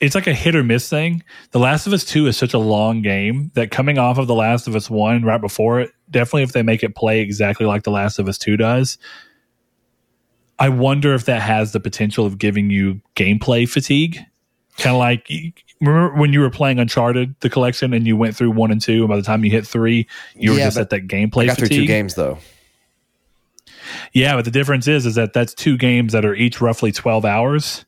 it's 0.00 0.16
like 0.16 0.26
a 0.26 0.34
hit 0.34 0.56
or 0.56 0.64
miss 0.64 0.88
thing. 0.88 1.22
The 1.52 1.60
Last 1.60 1.86
of 1.86 1.92
Us 1.92 2.04
2 2.04 2.26
is 2.26 2.36
such 2.36 2.52
a 2.52 2.58
long 2.58 3.00
game 3.00 3.52
that 3.54 3.70
coming 3.70 3.96
off 3.96 4.18
of 4.18 4.26
The 4.26 4.34
Last 4.34 4.66
of 4.66 4.74
Us 4.74 4.90
1 4.90 5.22
right 5.22 5.40
before 5.40 5.78
it, 5.78 5.92
definitely 6.10 6.42
if 6.42 6.50
they 6.50 6.64
make 6.64 6.82
it 6.82 6.96
play 6.96 7.20
exactly 7.20 7.64
like 7.64 7.84
The 7.84 7.92
Last 7.92 8.18
of 8.18 8.26
Us 8.26 8.36
2 8.36 8.56
does, 8.56 8.98
I 10.58 10.68
wonder 10.68 11.14
if 11.14 11.26
that 11.26 11.40
has 11.42 11.70
the 11.70 11.78
potential 11.78 12.26
of 12.26 12.36
giving 12.36 12.70
you 12.70 13.00
gameplay 13.14 13.68
fatigue. 13.68 14.18
Kind 14.78 14.94
of 14.94 14.98
like 14.98 15.28
remember 15.80 16.18
when 16.18 16.32
you 16.32 16.40
were 16.40 16.50
playing 16.50 16.78
Uncharted, 16.78 17.34
the 17.40 17.50
collection, 17.50 17.92
and 17.92 18.06
you 18.06 18.16
went 18.16 18.36
through 18.36 18.50
one 18.50 18.70
and 18.70 18.80
two, 18.80 19.00
and 19.00 19.08
by 19.08 19.16
the 19.16 19.22
time 19.22 19.44
you 19.44 19.50
hit 19.50 19.66
three, 19.66 20.08
you 20.34 20.52
were 20.52 20.58
Yeah, 20.58 20.64
just 20.64 20.78
at 20.78 20.90
that 20.90 21.06
gameplay 21.06 21.44
I 21.44 21.46
got 21.46 21.58
through 21.58 21.68
two 21.68 21.86
games 21.86 22.14
though. 22.14 22.38
Yeah, 24.12 24.36
but 24.36 24.44
the 24.44 24.50
difference 24.50 24.88
is 24.88 25.06
is 25.06 25.14
that 25.14 25.32
that's 25.32 25.54
two 25.54 25.76
games 25.76 26.12
that 26.12 26.24
are 26.24 26.34
each 26.34 26.60
roughly 26.60 26.92
12 26.92 27.24
hours, 27.24 27.84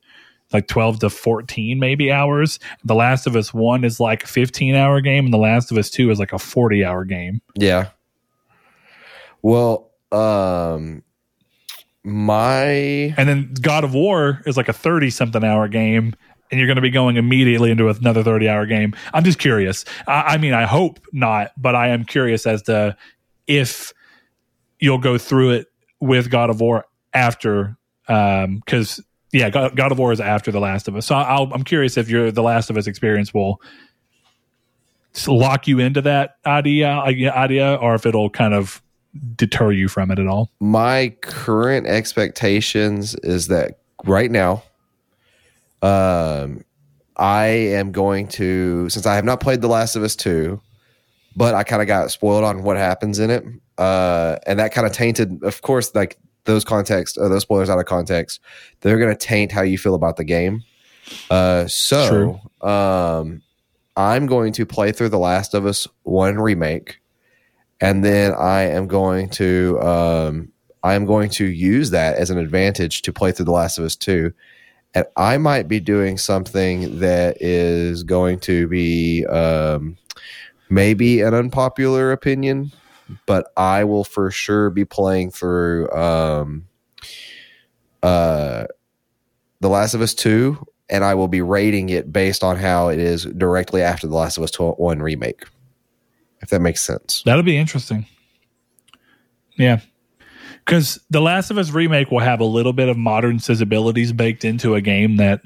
like 0.53 0.67
12 0.67 0.99
to 0.99 1.09
14 1.09 1.79
maybe 1.79 2.11
hours. 2.11 2.59
The 2.83 2.95
Last 2.95 3.27
of 3.27 3.35
Us 3.35 3.53
1 3.53 3.83
is 3.83 3.99
like 3.99 4.23
a 4.23 4.27
15 4.27 4.75
hour 4.75 5.01
game 5.01 5.25
and 5.25 5.33
The 5.33 5.37
Last 5.37 5.71
of 5.71 5.77
Us 5.77 5.89
2 5.89 6.11
is 6.11 6.19
like 6.19 6.33
a 6.33 6.39
40 6.39 6.85
hour 6.85 7.05
game. 7.05 7.41
Yeah. 7.55 7.89
Well, 9.41 9.91
um, 10.11 11.03
my 12.03 12.63
And 13.17 13.27
then 13.27 13.53
God 13.59 13.83
of 13.83 13.93
War 13.93 14.41
is 14.45 14.57
like 14.57 14.69
a 14.69 14.73
30 14.73 15.09
something 15.09 15.43
hour 15.43 15.67
game 15.67 16.13
and 16.51 16.59
you're 16.59 16.67
going 16.67 16.77
to 16.77 16.81
be 16.81 16.89
going 16.89 17.17
immediately 17.17 17.71
into 17.71 17.89
another 17.89 18.23
30 18.23 18.47
hour 18.49 18.65
game. 18.65 18.95
I'm 19.13 19.23
just 19.23 19.39
curious. 19.39 19.85
I, 20.07 20.21
I 20.21 20.37
mean, 20.37 20.53
I 20.53 20.65
hope 20.65 20.99
not, 21.11 21.51
but 21.57 21.75
I 21.75 21.89
am 21.89 22.05
curious 22.05 22.45
as 22.45 22.61
to 22.63 22.95
if 23.47 23.93
you'll 24.79 24.97
go 24.97 25.17
through 25.17 25.51
it 25.51 25.67
with 25.99 26.29
God 26.29 26.49
of 26.49 26.61
War 26.61 26.85
after, 27.13 27.77
um, 28.07 28.57
because 28.57 29.03
yeah, 29.31 29.49
God, 29.49 29.75
God 29.75 29.91
of 29.91 29.99
War 29.99 30.11
is 30.11 30.21
after 30.21 30.51
The 30.51 30.59
Last 30.59 30.87
of 30.87 30.95
Us. 30.95 31.05
So 31.05 31.15
I'll, 31.15 31.51
I'm 31.53 31.63
curious 31.63 31.97
if 31.97 32.09
your 32.09 32.31
The 32.31 32.43
Last 32.43 32.69
of 32.69 32.77
Us 32.77 32.87
experience 32.87 33.33
will 33.33 33.61
lock 35.27 35.67
you 35.67 35.79
into 35.79 36.01
that 36.01 36.37
idea, 36.45 36.89
idea, 36.89 37.75
or 37.75 37.95
if 37.95 38.05
it'll 38.05 38.29
kind 38.29 38.53
of 38.53 38.81
deter 39.35 39.71
you 39.71 39.87
from 39.87 40.11
it 40.11 40.19
at 40.19 40.27
all. 40.27 40.51
my 40.59 41.09
current 41.21 41.87
expectations 41.87 43.15
is 43.23 43.47
that 43.47 43.79
right 44.05 44.29
now, 44.29 44.61
um, 45.81 46.63
I 47.15 47.45
am 47.45 47.91
going 47.91 48.27
to 48.29 48.89
since 48.89 49.05
I 49.05 49.15
have 49.15 49.25
not 49.25 49.39
played 49.39 49.61
The 49.61 49.67
Last 49.67 49.95
of 49.95 50.03
Us 50.03 50.15
two, 50.15 50.61
but 51.35 51.55
I 51.55 51.63
kind 51.63 51.81
of 51.81 51.87
got 51.87 52.11
spoiled 52.11 52.43
on 52.43 52.63
what 52.63 52.77
happens 52.77 53.19
in 53.19 53.29
it, 53.29 53.45
uh, 53.77 54.37
and 54.45 54.59
that 54.59 54.71
kind 54.73 54.87
of 54.87 54.93
tainted, 54.93 55.43
of 55.43 55.61
course, 55.61 55.93
like 55.95 56.17
those 56.45 56.63
context, 56.63 57.17
uh, 57.17 57.27
those 57.27 57.41
spoilers 57.43 57.69
out 57.69 57.79
of 57.79 57.85
context, 57.85 58.39
they're 58.81 58.99
going 58.99 59.15
to 59.15 59.27
taint 59.27 59.51
how 59.51 59.61
you 59.61 59.77
feel 59.77 59.95
about 59.95 60.17
the 60.17 60.23
game. 60.23 60.63
Uh, 61.29 61.67
so, 61.67 62.39
um, 62.61 63.41
I'm 63.95 64.27
going 64.27 64.53
to 64.53 64.65
play 64.65 64.91
through 64.91 65.09
The 65.09 65.19
Last 65.19 65.53
of 65.53 65.65
Us 65.65 65.87
one 66.03 66.37
remake 66.37 66.99
and 67.79 68.03
then 68.03 68.33
I 68.33 68.63
am 68.63 68.87
going 68.87 69.29
to 69.31 69.79
um, 69.81 70.51
I 70.83 70.93
am 70.93 71.05
going 71.05 71.29
to 71.31 71.45
use 71.45 71.91
that 71.91 72.15
as 72.15 72.29
an 72.29 72.37
advantage 72.37 73.01
to 73.03 73.13
play 73.13 73.31
through 73.31 73.45
The 73.45 73.51
Last 73.51 73.77
of 73.77 73.85
Us 73.85 73.95
two, 73.95 74.33
and 74.97 75.05
I 75.15 75.37
might 75.37 75.67
be 75.67 75.79
doing 75.79 76.17
something 76.17 76.97
that 77.01 77.37
is 77.39 78.01
going 78.01 78.39
to 78.39 78.67
be 78.67 79.27
um, 79.27 79.95
maybe 80.71 81.21
an 81.21 81.35
unpopular 81.35 82.11
opinion, 82.11 82.71
but 83.27 83.51
I 83.55 83.83
will 83.83 84.03
for 84.03 84.31
sure 84.31 84.71
be 84.71 84.85
playing 84.85 85.29
through 85.29 85.91
um, 85.91 86.67
uh, 88.01 88.65
The 89.59 89.69
Last 89.69 89.93
of 89.93 90.01
Us 90.01 90.15
two, 90.15 90.65
and 90.89 91.03
I 91.03 91.13
will 91.13 91.27
be 91.27 91.43
rating 91.43 91.89
it 91.89 92.11
based 92.11 92.43
on 92.43 92.57
how 92.57 92.87
it 92.87 92.97
is 92.97 93.23
directly 93.23 93.83
after 93.83 94.07
The 94.07 94.15
Last 94.15 94.37
of 94.37 94.43
Us 94.43 94.55
one 94.57 94.99
remake. 94.99 95.43
If 96.41 96.49
that 96.49 96.61
makes 96.61 96.81
sense. 96.81 97.21
That'll 97.23 97.43
be 97.43 97.57
interesting. 97.57 98.07
Yeah. 99.57 99.79
Because 100.67 100.99
The 101.09 101.21
Last 101.21 101.49
of 101.49 101.57
Us 101.57 101.71
remake 101.71 102.11
will 102.11 102.19
have 102.19 102.41
a 102.41 102.45
little 102.45 102.73
bit 102.73 102.89
of 102.89 102.97
modern 102.97 103.39
sensibilities 103.39 104.11
baked 104.11 104.43
into 104.43 104.75
a 104.75 104.81
game 104.81 105.15
that 105.15 105.39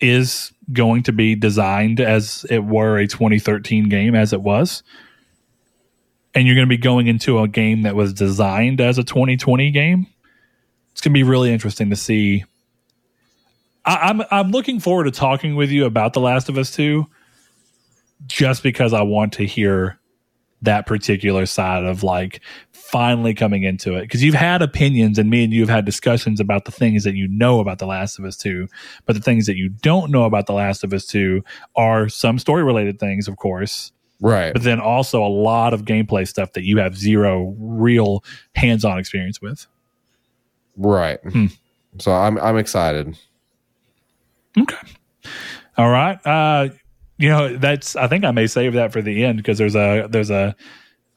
is 0.00 0.52
going 0.72 1.04
to 1.04 1.12
be 1.12 1.36
designed 1.36 2.00
as 2.00 2.44
it 2.50 2.64
were 2.64 2.98
a 2.98 3.06
2013 3.06 3.88
game, 3.88 4.16
as 4.16 4.32
it 4.32 4.42
was. 4.42 4.82
And 6.34 6.44
you're 6.44 6.56
going 6.56 6.66
to 6.66 6.68
be 6.68 6.76
going 6.76 7.06
into 7.06 7.38
a 7.38 7.46
game 7.46 7.82
that 7.82 7.94
was 7.94 8.12
designed 8.12 8.80
as 8.80 8.98
a 8.98 9.04
2020 9.04 9.70
game. 9.70 10.08
It's 10.90 11.00
going 11.00 11.12
to 11.12 11.18
be 11.18 11.22
really 11.22 11.52
interesting 11.52 11.90
to 11.90 11.96
see. 11.96 12.44
I, 13.84 14.08
I'm 14.08 14.22
I'm 14.32 14.50
looking 14.50 14.80
forward 14.80 15.04
to 15.04 15.12
talking 15.12 15.54
with 15.54 15.70
you 15.70 15.84
about 15.84 16.14
The 16.14 16.20
Last 16.20 16.48
of 16.48 16.58
Us 16.58 16.72
2 16.72 17.06
just 18.26 18.64
because 18.64 18.92
I 18.92 19.02
want 19.02 19.34
to 19.34 19.46
hear 19.46 20.00
that 20.62 20.86
particular 20.86 21.46
side 21.46 21.84
of 21.84 22.02
like 22.02 22.40
finally 22.94 23.34
coming 23.34 23.64
into 23.64 23.96
it 23.96 24.02
because 24.02 24.22
you've 24.22 24.36
had 24.36 24.62
opinions 24.62 25.18
and 25.18 25.28
me 25.28 25.42
and 25.42 25.52
you 25.52 25.60
have 25.62 25.68
had 25.68 25.84
discussions 25.84 26.38
about 26.38 26.64
the 26.64 26.70
things 26.70 27.02
that 27.02 27.16
you 27.16 27.26
know 27.26 27.58
about 27.58 27.78
the 27.80 27.86
last 27.86 28.20
of 28.20 28.24
us 28.24 28.36
2 28.36 28.68
but 29.04 29.16
the 29.16 29.20
things 29.20 29.46
that 29.46 29.56
you 29.56 29.68
don't 29.68 30.12
know 30.12 30.22
about 30.22 30.46
the 30.46 30.52
last 30.52 30.84
of 30.84 30.92
us 30.92 31.04
2 31.06 31.42
are 31.74 32.08
some 32.08 32.38
story 32.38 32.62
related 32.62 33.00
things 33.00 33.26
of 33.26 33.36
course 33.36 33.90
Right. 34.20 34.52
but 34.52 34.62
then 34.62 34.78
also 34.78 35.24
a 35.24 35.28
lot 35.28 35.74
of 35.74 35.82
gameplay 35.84 36.26
stuff 36.28 36.52
that 36.52 36.62
you 36.62 36.78
have 36.78 36.96
zero 36.96 37.52
real 37.58 38.22
hands-on 38.54 38.96
experience 39.00 39.42
with 39.42 39.66
Right. 40.76 41.18
Hmm. 41.22 41.46
So 41.98 42.12
I'm 42.12 42.38
I'm 42.38 42.56
excited. 42.58 43.16
Okay. 44.58 44.76
All 45.76 45.88
right. 45.90 46.18
Uh, 46.24 46.68
you 47.18 47.28
know, 47.28 47.56
that's 47.56 47.96
I 47.96 48.08
think 48.08 48.24
I 48.24 48.30
may 48.32 48.46
save 48.46 48.74
that 48.74 48.92
for 48.92 49.02
the 49.02 49.24
end 49.24 49.36
because 49.38 49.58
there's 49.58 49.76
a 49.76 50.06
there's 50.10 50.30
a 50.30 50.54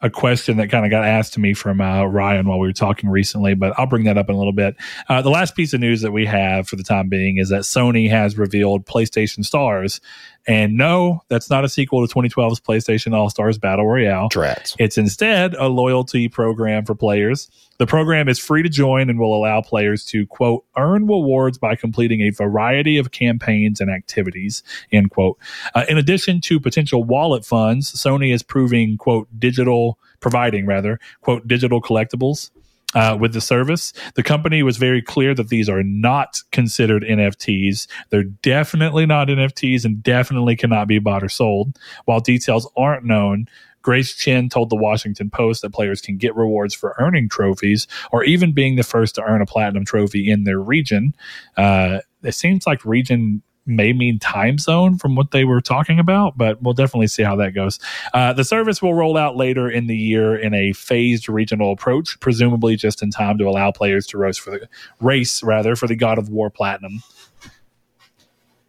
a 0.02 0.10
question 0.10 0.58
that 0.58 0.70
kind 0.70 0.86
of 0.86 0.92
got 0.92 1.04
asked 1.04 1.34
to 1.34 1.40
me 1.40 1.54
from 1.54 1.82
uh, 1.82 2.06
Ryan 2.06 2.46
while 2.48 2.60
we 2.60 2.68
were 2.68 2.74
talking 2.74 3.10
recently, 3.10 3.56
but 3.56 3.74
I'll 3.80 3.88
bring 3.88 4.04
that 4.04 4.18
up 4.18 4.30
in 4.30 4.36
a 4.36 4.38
little 4.38 4.54
bit. 4.54 4.76
Uh, 5.10 5.22
the 5.22 5.30
last 5.30 5.56
piece 5.56 5.74
of 5.74 5.80
news 5.80 6.02
that 6.02 6.12
we 6.12 6.26
have 6.26 6.68
for 6.68 6.76
the 6.76 6.84
time 6.84 7.10
being 7.10 7.38
is 7.38 7.50
that 7.50 7.62
Sony 7.62 8.10
has 8.10 8.38
revealed 8.38 8.86
PlayStation 8.86 9.44
Stars, 9.44 10.00
And 10.46 10.78
no, 10.78 11.24
that's 11.30 11.50
not 11.50 11.66
a 11.66 11.70
sequel 11.70 12.08
to 12.08 12.14
2012's 12.14 12.60
PlayStation 12.60 13.14
All 13.14 13.30
Stars 13.30 13.58
Battle 13.58 13.88
Royale. 13.88 14.30
Drats. 14.30 14.76
It's 14.78 14.98
instead 14.98 15.56
a 15.56 15.68
loyalty 15.68 16.28
program 16.28 16.86
for 16.86 16.94
players. 16.94 17.50
The 17.78 17.88
program 17.88 18.28
is 18.28 18.40
free 18.40 18.64
to 18.64 18.70
join 18.70 19.10
and 19.10 19.20
will 19.20 19.36
allow 19.36 19.62
players 19.62 20.04
to, 20.06 20.26
quote, 20.28 20.66
earn 20.76 21.08
rewards 21.08 21.58
by 21.58 21.76
completing 21.76 22.22
a 22.22 22.32
variety 22.32 22.98
of 22.98 23.12
campaigns 23.12 23.80
and 23.80 23.92
activities, 23.92 24.64
end 24.92 25.12
quote. 25.12 25.38
Uh, 25.76 25.86
in 25.88 25.98
addition 25.98 26.42
to 26.42 26.60
potential 26.60 27.04
wallet 27.04 27.46
funds, 27.46 27.92
Sony 27.92 28.34
is 28.34 28.42
proving, 28.44 28.98
quote, 28.98 29.28
digital, 29.40 30.00
providing 30.20 30.66
rather, 30.66 31.00
quote, 31.22 31.48
digital 31.48 31.82
collectibles. 31.82 32.50
Uh, 32.96 33.18
with 33.20 33.34
the 33.34 33.42
service, 33.42 33.92
the 34.16 34.24
company 34.24 34.64
was 34.64 34.78
very 34.78 35.02
clear 35.02 35.36
that 35.36 35.50
these 35.50 35.68
are 35.68 35.84
not 35.84 36.42
considered 36.54 37.04
NFTs. 37.04 37.86
They're 38.10 38.24
definitely 38.24 39.06
not 39.06 39.28
NFTs 39.28 39.84
and 39.84 40.02
definitely 40.02 40.56
cannot 40.56 40.88
be 40.88 40.98
bought 40.98 41.22
or 41.22 41.28
sold. 41.28 41.78
While 42.06 42.22
details 42.22 42.68
aren't 42.78 43.04
known, 43.04 43.50
Grace 43.88 44.14
Chen 44.14 44.50
told 44.50 44.70
the 44.70 44.76
Washington 44.76 45.30
Post 45.30 45.62
that 45.62 45.72
players 45.72 46.02
can 46.02 46.18
get 46.18 46.36
rewards 46.36 46.74
for 46.74 46.94
earning 47.00 47.30
trophies 47.30 47.88
or 48.12 48.22
even 48.26 48.52
being 48.52 48.76
the 48.76 48.84
first 48.84 49.16
to 49.16 49.22
earn 49.24 49.42
a 49.42 49.46
platinum 49.46 49.86
trophy 49.86 50.30
in 50.30 50.44
their 50.44 50.60
region. 50.60 51.16
Uh, 51.56 52.00
it 52.22 52.34
seems 52.34 52.68
like 52.68 52.84
region 52.84 53.42
may 53.66 53.94
mean 53.94 54.20
time 54.20 54.58
zone 54.58 54.98
from 54.98 55.16
what 55.16 55.32
they 55.32 55.46
were 55.46 55.62
talking 55.62 56.00
about, 56.00 56.38
but 56.38 56.62
we'll 56.62 56.74
definitely 56.74 57.08
see 57.08 57.24
how 57.24 57.38
that 57.38 57.52
goes. 57.52 57.80
Uh, 58.14 58.34
the 58.34 58.44
service 58.44 58.82
will 58.82 58.94
roll 58.94 59.16
out 59.16 59.38
later 59.38 59.70
in 59.70 59.88
the 59.88 59.96
year 59.96 60.36
in 60.36 60.54
a 60.54 60.74
phased 60.74 61.30
regional 61.30 61.72
approach, 61.72 62.20
presumably 62.20 62.76
just 62.76 63.02
in 63.02 63.10
time 63.10 63.38
to 63.38 63.46
allow 63.46 63.72
players 63.72 64.06
to 64.06 64.18
race 64.18 64.38
for 64.38 64.52
the 64.52 64.68
race 65.00 65.42
rather 65.42 65.78
for 65.78 65.88
the 65.88 65.96
God 65.96 66.18
of 66.18 66.28
War 66.28 66.50
Platinum. 66.50 67.02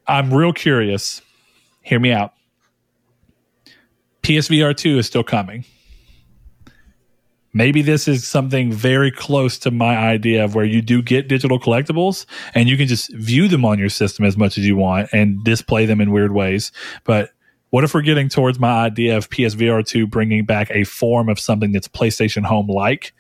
I'm 0.06 0.32
real 0.32 0.52
curious. 0.52 1.22
Hear 1.82 1.98
me 1.98 2.12
out. 2.12 2.34
PSVR 4.28 4.76
2 4.76 4.98
is 4.98 5.06
still 5.06 5.24
coming. 5.24 5.64
Maybe 7.54 7.80
this 7.80 8.06
is 8.06 8.28
something 8.28 8.70
very 8.70 9.10
close 9.10 9.58
to 9.60 9.70
my 9.70 9.96
idea 9.96 10.44
of 10.44 10.54
where 10.54 10.66
you 10.66 10.82
do 10.82 11.00
get 11.00 11.28
digital 11.28 11.58
collectibles 11.58 12.26
and 12.54 12.68
you 12.68 12.76
can 12.76 12.86
just 12.86 13.10
view 13.14 13.48
them 13.48 13.64
on 13.64 13.78
your 13.78 13.88
system 13.88 14.26
as 14.26 14.36
much 14.36 14.58
as 14.58 14.66
you 14.66 14.76
want 14.76 15.08
and 15.14 15.42
display 15.44 15.86
them 15.86 15.98
in 15.98 16.10
weird 16.10 16.32
ways. 16.32 16.72
But 17.04 17.30
what 17.70 17.84
if 17.84 17.94
we're 17.94 18.02
getting 18.02 18.28
towards 18.28 18.58
my 18.58 18.84
idea 18.84 19.16
of 19.16 19.30
PSVR 19.30 19.86
2 19.86 20.06
bringing 20.06 20.44
back 20.44 20.70
a 20.70 20.84
form 20.84 21.30
of 21.30 21.40
something 21.40 21.72
that's 21.72 21.88
PlayStation 21.88 22.44
Home 22.44 22.66
like, 22.68 23.14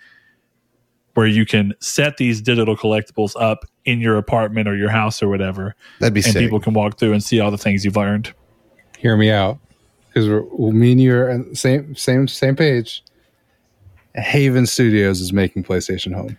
where 1.14 1.26
you 1.26 1.46
can 1.46 1.72
set 1.80 2.18
these 2.18 2.42
digital 2.42 2.76
collectibles 2.76 3.32
up 3.40 3.64
in 3.86 4.00
your 4.00 4.18
apartment 4.18 4.68
or 4.68 4.76
your 4.76 4.90
house 4.90 5.22
or 5.22 5.28
whatever, 5.28 5.74
That'd 6.00 6.12
be 6.12 6.20
and 6.20 6.32
sick. 6.32 6.42
people 6.42 6.60
can 6.60 6.74
walk 6.74 6.98
through 6.98 7.14
and 7.14 7.24
see 7.24 7.40
all 7.40 7.50
the 7.50 7.58
things 7.58 7.84
you've 7.84 7.96
learned? 7.96 8.34
Hear 8.98 9.16
me 9.16 9.30
out, 9.30 9.58
because 10.26 10.74
me 10.74 10.92
and 10.92 11.00
you 11.00 11.14
are 11.14 11.30
on 11.30 11.54
same 11.54 11.94
same 11.94 12.28
same 12.28 12.56
page. 12.56 13.02
Haven 14.14 14.66
Studios 14.66 15.20
is 15.20 15.32
making 15.32 15.64
PlayStation 15.64 16.14
Home. 16.14 16.36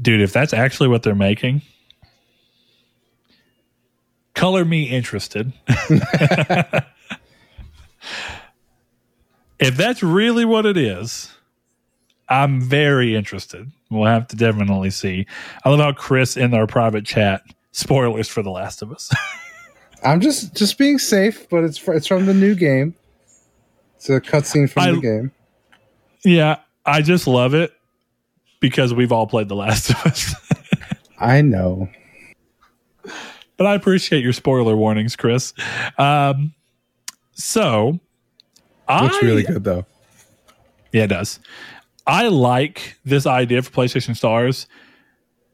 dude, 0.00 0.20
if 0.20 0.32
that's 0.32 0.52
actually 0.52 0.88
what 0.88 1.02
they're 1.02 1.14
making, 1.14 1.62
color 4.34 4.64
me 4.64 4.84
interested. 4.84 5.52
if 5.68 6.86
that's 9.76 10.02
really 10.02 10.44
what 10.44 10.66
it 10.66 10.76
is, 10.76 11.32
I'm 12.28 12.60
very 12.60 13.14
interested. 13.14 13.70
We'll 13.90 14.06
have 14.06 14.28
to 14.28 14.36
definitely 14.36 14.90
see. 14.90 15.26
I 15.64 15.68
love 15.68 15.80
how 15.80 15.92
Chris 15.92 16.36
in 16.36 16.54
our 16.54 16.66
private 16.66 17.04
chat 17.04 17.42
spoilers 17.72 18.28
for 18.28 18.42
The 18.42 18.50
Last 18.50 18.82
of 18.82 18.92
Us. 18.92 19.10
I'm 20.02 20.20
just 20.20 20.54
just 20.56 20.78
being 20.78 20.98
safe, 20.98 21.48
but 21.48 21.64
it's 21.64 21.78
fr- 21.78 21.92
it's 21.94 22.06
from 22.06 22.26
the 22.26 22.34
new 22.34 22.54
game. 22.54 22.94
It's 23.96 24.08
a 24.08 24.20
cutscene 24.20 24.70
from 24.70 24.82
I- 24.82 24.90
the 24.92 25.00
game. 25.00 25.32
yeah, 26.24 26.56
I 26.86 27.02
just 27.02 27.26
love 27.26 27.54
it 27.54 27.72
because 28.60 28.94
we've 28.94 29.12
all 29.12 29.26
played 29.26 29.48
The 29.48 29.56
Last 29.56 29.90
of 29.90 29.96
Us. 30.06 30.34
I 31.18 31.42
know. 31.42 31.88
but 33.56 33.66
I 33.66 33.74
appreciate 33.74 34.22
your 34.22 34.32
spoiler 34.32 34.74
warnings, 34.76 35.16
Chris. 35.16 35.52
Um, 35.98 36.54
so, 37.32 38.00
Looks 38.88 39.16
I, 39.16 39.20
really 39.22 39.42
good 39.42 39.64
though. 39.64 39.84
Yeah, 40.92 41.04
it 41.04 41.08
does. 41.08 41.38
I 42.06 42.28
like 42.28 42.96
this 43.04 43.26
idea 43.26 43.60
for 43.62 43.70
PlayStation 43.70 44.16
Stars, 44.16 44.66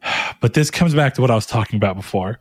but 0.41 0.55
this 0.55 0.71
comes 0.71 0.95
back 0.95 1.15
to 1.15 1.21
what 1.21 1.31
I 1.31 1.35
was 1.35 1.47
talking 1.47 1.77
about 1.77 1.97
before. 1.97 2.39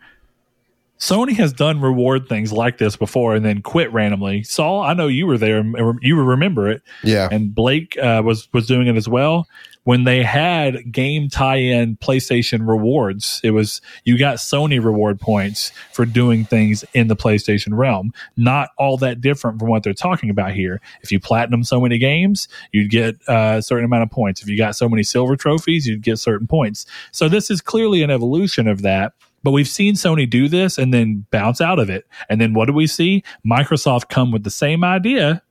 Sony 1.06 1.36
has 1.36 1.54
done 1.54 1.82
reward 1.82 2.28
things 2.28 2.52
like 2.52 2.80
this 2.80 2.96
before 2.96 3.36
and 3.36 3.46
then 3.46 3.62
quit 3.62 3.94
randomly. 3.94 4.42
Saul, 4.42 4.82
I 4.82 4.94
know 4.94 5.06
you 5.06 5.28
were 5.28 5.38
there, 5.38 5.58
and 5.60 6.00
you 6.02 6.20
remember 6.20 6.68
it, 6.68 6.82
yeah. 7.04 7.30
and 7.32 7.54
Blake 7.54 7.96
uh, 8.00 8.24
was 8.26 8.52
was 8.54 8.66
doing 8.66 8.88
it 8.88 8.96
as 8.96 9.08
well. 9.08 9.48
When 9.84 10.06
they 10.06 10.24
had 10.24 10.92
game 10.92 11.30
tie-in 11.30 11.98
PlayStation 11.98 12.68
rewards, 12.68 13.40
it 13.44 13.52
was 13.52 13.82
you 14.04 14.18
got 14.18 14.38
Sony 14.38 14.84
reward 14.84 15.20
points 15.20 15.72
for 15.94 16.08
doing 16.08 16.44
things 16.44 16.84
in 16.96 17.08
the 17.08 17.16
PlayStation 17.16 17.78
realm. 17.78 18.12
Not 18.36 18.70
all 18.80 18.98
that 18.98 19.22
different 19.22 19.60
from 19.60 19.70
what 19.70 19.84
they're 19.84 19.94
talking 19.94 20.32
about 20.32 20.54
here. 20.54 20.82
If 21.04 21.12
you 21.12 21.20
platinum 21.20 21.64
so 21.64 21.80
many 21.80 22.00
games, 22.00 22.48
you'd 22.72 22.90
get 22.90 23.18
uh, 23.28 23.58
a 23.58 23.62
certain 23.62 23.86
amount 23.86 24.02
of 24.02 24.10
points. 24.10 24.42
If 24.42 24.50
you 24.50 24.58
got 24.58 24.76
so 24.76 24.90
many 24.90 25.04
silver 25.04 25.36
trophies, 25.36 25.86
you'd 25.86 26.02
get 26.02 26.18
certain 26.18 26.48
points. 26.48 26.88
So 27.12 27.30
this 27.30 27.52
is 27.52 27.62
clearly 27.62 28.02
an 28.02 28.10
evolution 28.10 28.68
of 28.68 28.82
that. 28.82 29.14
But 29.46 29.52
we've 29.52 29.68
seen 29.68 29.94
Sony 29.94 30.28
do 30.28 30.48
this 30.50 30.80
and 30.80 30.92
then 30.92 31.28
bounce 31.30 31.62
out 31.62 31.78
of 31.78 31.88
it. 31.88 32.08
And 32.30 32.42
then 32.42 32.56
what 32.56 32.66
do 32.66 32.74
we 32.74 32.88
see? 32.88 33.24
Microsoft 33.46 34.10
come 34.10 34.32
with 34.32 34.44
the 34.44 34.50
same 34.50 34.84
idea, 34.84 35.44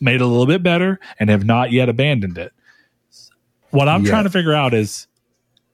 made 0.00 0.14
it 0.14 0.20
a 0.20 0.26
little 0.26 0.46
bit 0.46 0.62
better, 0.62 1.00
and 1.18 1.28
have 1.28 1.44
not 1.44 1.72
yet 1.72 1.88
abandoned 1.88 2.38
it. 2.38 2.52
What 3.70 3.88
I'm 3.88 4.04
trying 4.04 4.24
to 4.24 4.30
figure 4.30 4.52
out 4.52 4.74
is, 4.74 5.08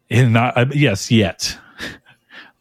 in 0.08 0.32
not 0.32 0.56
uh, 0.56 0.64
yes, 0.72 1.10
yet. 1.10 1.58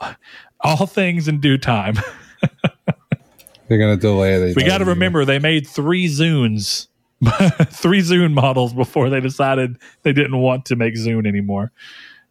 All 0.60 0.86
things 0.86 1.30
in 1.30 1.40
due 1.40 1.58
time. 1.58 1.96
They're 3.70 3.78
gonna 3.78 3.96
delay 3.96 4.34
it. 4.34 4.58
We 4.58 4.66
got 4.66 4.80
to 4.80 4.86
remember 4.86 5.24
they 5.24 5.40
made 5.40 5.66
three 5.66 6.08
Zunes, 6.08 6.88
three 7.72 8.02
Zune 8.02 8.34
models 8.34 8.74
before 8.74 9.10
they 9.10 9.22
decided 9.22 9.78
they 10.04 10.12
didn't 10.12 10.38
want 10.38 10.66
to 10.66 10.76
make 10.76 10.96
Zune 10.96 11.26
anymore. 11.26 11.72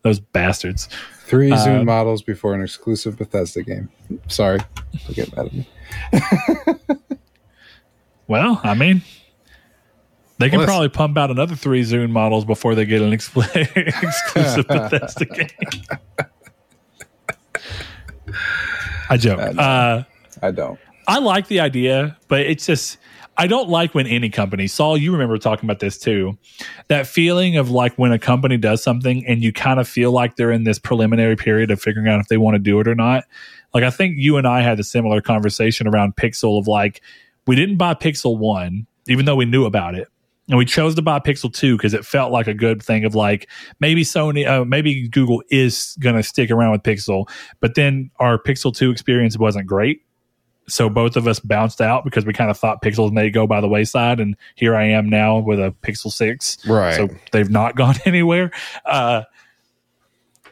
Those 0.02 0.20
bastards. 0.20 0.90
Three 1.26 1.50
uh, 1.52 1.56
Zune 1.56 1.84
models 1.84 2.22
before 2.22 2.54
an 2.54 2.62
exclusive 2.62 3.18
Bethesda 3.18 3.62
game. 3.62 3.88
Sorry, 4.28 4.58
don't 4.58 5.14
get 5.14 5.36
mad 5.36 5.46
at 5.46 5.52
me. 5.52 5.68
Well, 8.28 8.60
I 8.64 8.74
mean, 8.74 9.02
they 10.38 10.48
can 10.50 10.58
Listen. 10.58 10.68
probably 10.70 10.88
pump 10.88 11.16
out 11.16 11.30
another 11.30 11.54
three 11.54 11.82
Zune 11.84 12.10
models 12.10 12.44
before 12.44 12.74
they 12.74 12.84
get 12.84 13.00
an 13.02 13.12
expl- 13.12 13.46
exclusive 13.76 14.66
Bethesda 14.66 15.24
game. 15.26 15.48
I 19.08 19.16
joke. 19.16 19.38
I. 19.38 19.44
Uh, 19.62 20.02
I 20.42 20.50
don't. 20.50 20.78
I 21.08 21.18
like 21.20 21.46
the 21.46 21.60
idea, 21.60 22.16
but 22.26 22.40
it's 22.40 22.66
just 22.66 22.98
I 23.38 23.46
don't 23.46 23.68
like 23.68 23.94
when 23.94 24.06
any 24.06 24.30
company. 24.30 24.66
Saul, 24.66 24.96
you 24.96 25.12
remember 25.12 25.36
talking 25.36 25.68
about 25.68 25.80
this 25.80 25.98
too. 25.98 26.38
That 26.88 27.06
feeling 27.06 27.56
of 27.56 27.70
like 27.70 27.94
when 27.96 28.12
a 28.12 28.18
company 28.18 28.56
does 28.56 28.82
something 28.82 29.26
and 29.26 29.42
you 29.42 29.52
kind 29.52 29.78
of 29.78 29.86
feel 29.86 30.10
like 30.10 30.36
they're 30.36 30.52
in 30.52 30.64
this 30.64 30.78
preliminary 30.78 31.36
period 31.36 31.70
of 31.70 31.80
figuring 31.80 32.08
out 32.08 32.20
if 32.20 32.28
they 32.28 32.38
want 32.38 32.54
to 32.54 32.58
do 32.58 32.80
it 32.80 32.88
or 32.88 32.94
not. 32.94 33.24
Like 33.74 33.84
I 33.84 33.90
think 33.90 34.14
you 34.16 34.38
and 34.38 34.46
I 34.46 34.62
had 34.62 34.80
a 34.80 34.84
similar 34.84 35.20
conversation 35.20 35.86
around 35.86 36.16
Pixel 36.16 36.58
of 36.58 36.66
like 36.66 37.02
we 37.46 37.56
didn't 37.56 37.76
buy 37.76 37.94
Pixel 37.94 38.38
1 38.38 38.86
even 39.08 39.24
though 39.24 39.36
we 39.36 39.44
knew 39.44 39.64
about 39.66 39.94
it. 39.94 40.08
And 40.48 40.56
we 40.56 40.64
chose 40.64 40.94
to 40.94 41.02
buy 41.02 41.18
Pixel 41.18 41.52
2 41.52 41.76
because 41.76 41.92
it 41.92 42.04
felt 42.04 42.30
like 42.30 42.46
a 42.46 42.54
good 42.54 42.80
thing 42.80 43.04
of 43.04 43.16
like 43.16 43.48
maybe 43.80 44.02
Sony, 44.02 44.46
uh, 44.46 44.64
maybe 44.64 45.08
Google 45.08 45.42
is 45.50 45.96
going 45.98 46.14
to 46.14 46.22
stick 46.22 46.52
around 46.52 46.70
with 46.70 46.82
Pixel. 46.82 47.28
But 47.58 47.74
then 47.74 48.10
our 48.20 48.38
Pixel 48.38 48.74
2 48.74 48.90
experience 48.92 49.36
wasn't 49.36 49.66
great 49.66 50.05
so 50.68 50.88
both 50.88 51.16
of 51.16 51.26
us 51.28 51.38
bounced 51.40 51.80
out 51.80 52.04
because 52.04 52.24
we 52.26 52.32
kind 52.32 52.50
of 52.50 52.58
thought 52.58 52.82
pixels 52.82 53.12
may 53.12 53.30
go 53.30 53.46
by 53.46 53.60
the 53.60 53.68
wayside 53.68 54.18
and 54.20 54.36
here 54.56 54.74
i 54.74 54.84
am 54.84 55.08
now 55.08 55.38
with 55.38 55.58
a 55.60 55.74
pixel 55.82 56.10
6 56.10 56.58
Right. 56.66 56.94
so 56.94 57.08
they've 57.32 57.50
not 57.50 57.76
gone 57.76 57.94
anywhere. 58.04 58.50
Uh, 58.84 59.22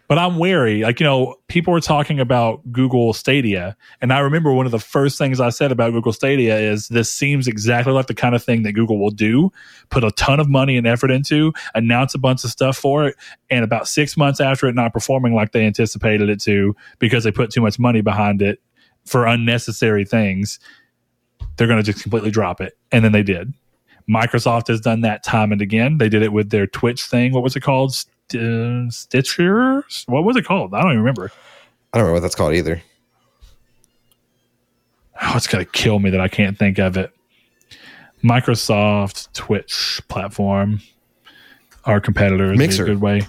but 0.07 0.19
i'm 0.19 0.37
wary. 0.39 0.83
Like 0.83 1.01
you 1.01 1.05
know 1.05 1.37
people 1.49 1.73
were 1.73 1.81
talking 1.81 2.21
about 2.21 2.61
google 2.71 3.13
stadia 3.15 3.75
and 4.03 4.13
i 4.13 4.19
remember 4.19 4.53
one 4.53 4.67
of 4.67 4.73
the 4.73 4.79
first 4.79 5.17
things 5.19 5.41
i 5.41 5.49
said 5.49 5.73
about 5.73 5.93
google 5.93 6.13
stadia 6.13 6.59
is 6.59 6.89
this 6.89 7.11
seems 7.11 7.49
exactly 7.49 7.93
like 7.93 8.07
the 8.07 8.15
kind 8.15 8.35
of 8.35 8.45
thing 8.45 8.65
that 8.65 8.73
google 8.73 8.99
will 8.99 9.11
do 9.11 9.51
put 9.89 10.05
a 10.05 10.11
ton 10.13 10.41
of 10.41 10.49
money 10.49 10.77
and 10.77 10.87
effort 10.87 11.11
into 11.11 11.53
announce 11.75 12.15
a 12.15 12.19
bunch 12.19 12.45
of 12.45 12.51
stuff 12.51 12.77
for 12.77 13.07
it 13.07 13.17
and 13.51 13.65
about 13.65 13.89
six 13.89 14.17
months 14.17 14.41
after 14.41 14.67
it 14.69 14.75
not 14.75 14.93
performing 14.93 15.35
like 15.35 15.53
they 15.53 15.65
anticipated 15.65 16.29
it 16.29 16.41
to 16.41 16.77
because 16.99 17.25
they 17.25 17.33
put 17.33 17.51
too 17.51 17.63
much 17.63 17.79
money 17.79 18.03
behind 18.03 18.43
it 18.43 18.61
for 19.05 19.27
unnecessary 19.27 20.05
things, 20.05 20.59
they're 21.57 21.67
going 21.67 21.83
to 21.83 21.85
just 21.85 22.03
completely 22.03 22.31
drop 22.31 22.61
it. 22.61 22.77
And 22.93 23.05
then 23.05 23.13
they 23.13 23.23
did. 23.23 23.53
Microsoft 24.09 24.69
has 24.69 24.81
done 24.81 25.01
that 25.03 25.23
time 25.23 25.53
and 25.53 25.63
again. 25.63 25.99
They 25.99 26.09
did 26.09 26.23
it 26.23 26.33
with 26.33 26.51
their 26.51 26.67
Twitch 26.67 27.05
thing. 27.05 27.33
What 27.33 27.43
was 27.43 27.57
it 27.57 27.61
called? 27.61 27.95
St- 27.95 28.11
uh, 28.35 28.91
Stitcher? 28.91 29.85
What 30.07 30.25
was 30.25 30.37
it 30.37 30.45
called? 30.45 30.75
I 30.75 30.81
don't 30.81 30.91
even 30.91 30.99
remember. 30.99 31.31
I 31.93 31.99
don't 31.99 32.09
know 32.09 32.13
what 32.15 32.21
that's 32.21 32.35
called 32.35 32.55
either. 32.55 32.83
Oh, 35.23 35.33
it's 35.37 35.47
gonna 35.47 35.65
kill 35.65 36.01
me 36.01 36.11
that 36.11 36.21
I 36.21 36.29
can't 36.29 36.59
think 36.59 36.79
of 36.79 36.97
it. 36.97 37.13
Microsoft 38.23 39.33
Twitch 39.33 40.01
platform. 40.09 40.81
Our 41.85 42.01
competitors. 42.01 42.59
Mixer. 42.59 42.85
A 42.85 42.87
good 42.87 43.01
way. 43.01 43.23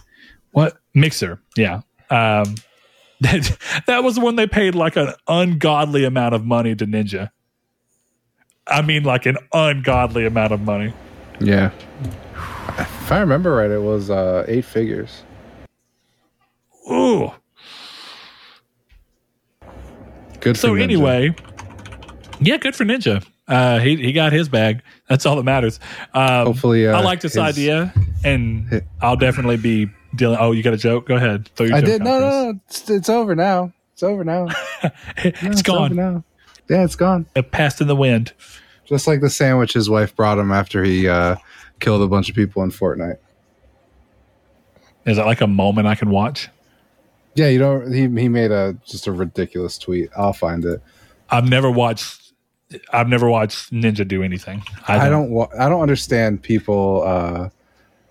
What 0.51 0.77
Mixer? 0.93 1.39
Yeah. 1.55 1.81
Um, 2.09 2.55
that 3.21 3.57
that 3.87 4.03
was 4.03 4.19
when 4.19 4.35
they 4.35 4.47
paid 4.47 4.75
like 4.75 4.95
an 4.95 5.13
ungodly 5.27 6.03
amount 6.05 6.35
of 6.35 6.45
money 6.45 6.75
to 6.75 6.85
Ninja. 6.85 7.29
I 8.67 8.81
mean, 8.81 9.03
like 9.03 9.25
an 9.25 9.37
ungodly 9.53 10.25
amount 10.25 10.51
of 10.53 10.61
money. 10.61 10.93
Yeah. 11.39 11.71
If 12.77 13.11
I 13.11 13.19
remember 13.19 13.53
right, 13.55 13.69
it 13.69 13.81
was 13.81 14.09
uh, 14.09 14.43
eight 14.47 14.65
figures. 14.65 15.23
Ooh. 16.91 17.31
Good. 20.39 20.55
For 20.57 20.67
So 20.67 20.75
anyway, 20.75 21.35
yeah, 22.39 22.57
good 22.57 22.75
for 22.75 22.85
Ninja. 22.85 23.25
Uh, 23.47 23.79
he 23.79 23.95
he 23.97 24.11
got 24.11 24.33
his 24.33 24.49
bag. 24.49 24.81
That's 25.07 25.25
all 25.25 25.35
that 25.35 25.43
matters. 25.43 25.79
Um, 26.13 26.47
Hopefully, 26.47 26.87
uh, 26.87 26.97
I 26.97 27.01
like 27.01 27.21
this 27.21 27.33
his- 27.33 27.39
idea, 27.43 27.93
and 28.23 28.81
I'll 29.01 29.15
definitely 29.17 29.57
be 29.57 29.87
dealing. 30.15 30.37
Oh, 30.39 30.51
you 30.51 30.63
got 30.63 30.73
a 30.73 30.77
joke? 30.77 31.07
Go 31.07 31.15
ahead. 31.15 31.47
Throw 31.55 31.65
your 31.67 31.75
I 31.77 31.81
did. 31.81 32.01
No, 32.03 32.19
no, 32.19 32.29
no. 32.51 32.59
It's, 32.67 32.89
it's 32.89 33.09
over 33.09 33.35
now. 33.35 33.71
It's 33.93 34.03
over 34.03 34.23
now. 34.23 34.47
No, 34.83 34.91
it's 35.23 35.43
over 35.69 35.89
gone. 35.89 35.95
now. 35.95 36.23
Yeah, 36.69 36.83
it's 36.83 36.95
gone. 36.95 37.25
It 37.35 37.51
passed 37.51 37.81
in 37.81 37.87
the 37.87 37.95
wind. 37.95 38.33
Just 38.85 39.07
like 39.07 39.21
the 39.21 39.29
sandwich 39.29 39.73
his 39.73 39.89
wife 39.89 40.15
brought 40.15 40.37
him 40.37 40.51
after 40.51 40.83
he 40.83 41.07
uh, 41.07 41.37
killed 41.79 42.01
a 42.03 42.07
bunch 42.07 42.29
of 42.29 42.35
people 42.35 42.61
in 42.63 42.69
Fortnite. 42.69 43.17
Is 45.05 45.17
that 45.17 45.25
like 45.25 45.41
a 45.41 45.47
moment 45.47 45.87
I 45.87 45.95
can 45.95 46.09
watch? 46.09 46.49
Yeah, 47.35 47.47
you 47.47 47.59
don't. 47.59 47.91
He 47.91 48.01
he 48.21 48.29
made 48.29 48.51
a 48.51 48.75
just 48.85 49.07
a 49.07 49.11
ridiculous 49.11 49.77
tweet. 49.77 50.09
I'll 50.15 50.33
find 50.33 50.63
it. 50.65 50.81
I've 51.29 51.49
never 51.49 51.69
watched. 51.69 52.33
I've 52.91 53.07
never 53.09 53.29
watched 53.29 53.71
Ninja 53.73 54.07
do 54.07 54.23
anything. 54.23 54.63
I 54.87 54.95
don't. 54.97 55.05
I 55.05 55.09
don't. 55.09 55.29
wa- 55.31 55.49
I 55.59 55.69
don't 55.69 55.81
understand 55.81 56.41
people 56.43 57.03
uh, 57.05 57.49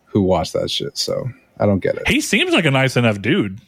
who 0.07 0.23
watch 0.23 0.53
that 0.53 0.71
shit. 0.71 0.97
So 0.99 1.29
I 1.59 1.67
don't 1.67 1.81
get 1.81 1.97
it. 1.97 2.09
He 2.09 2.21
seems 2.21 2.53
like 2.53 2.65
a 2.65 2.71
nice 2.71 2.97
enough 2.97 3.21
dude. 3.21 3.61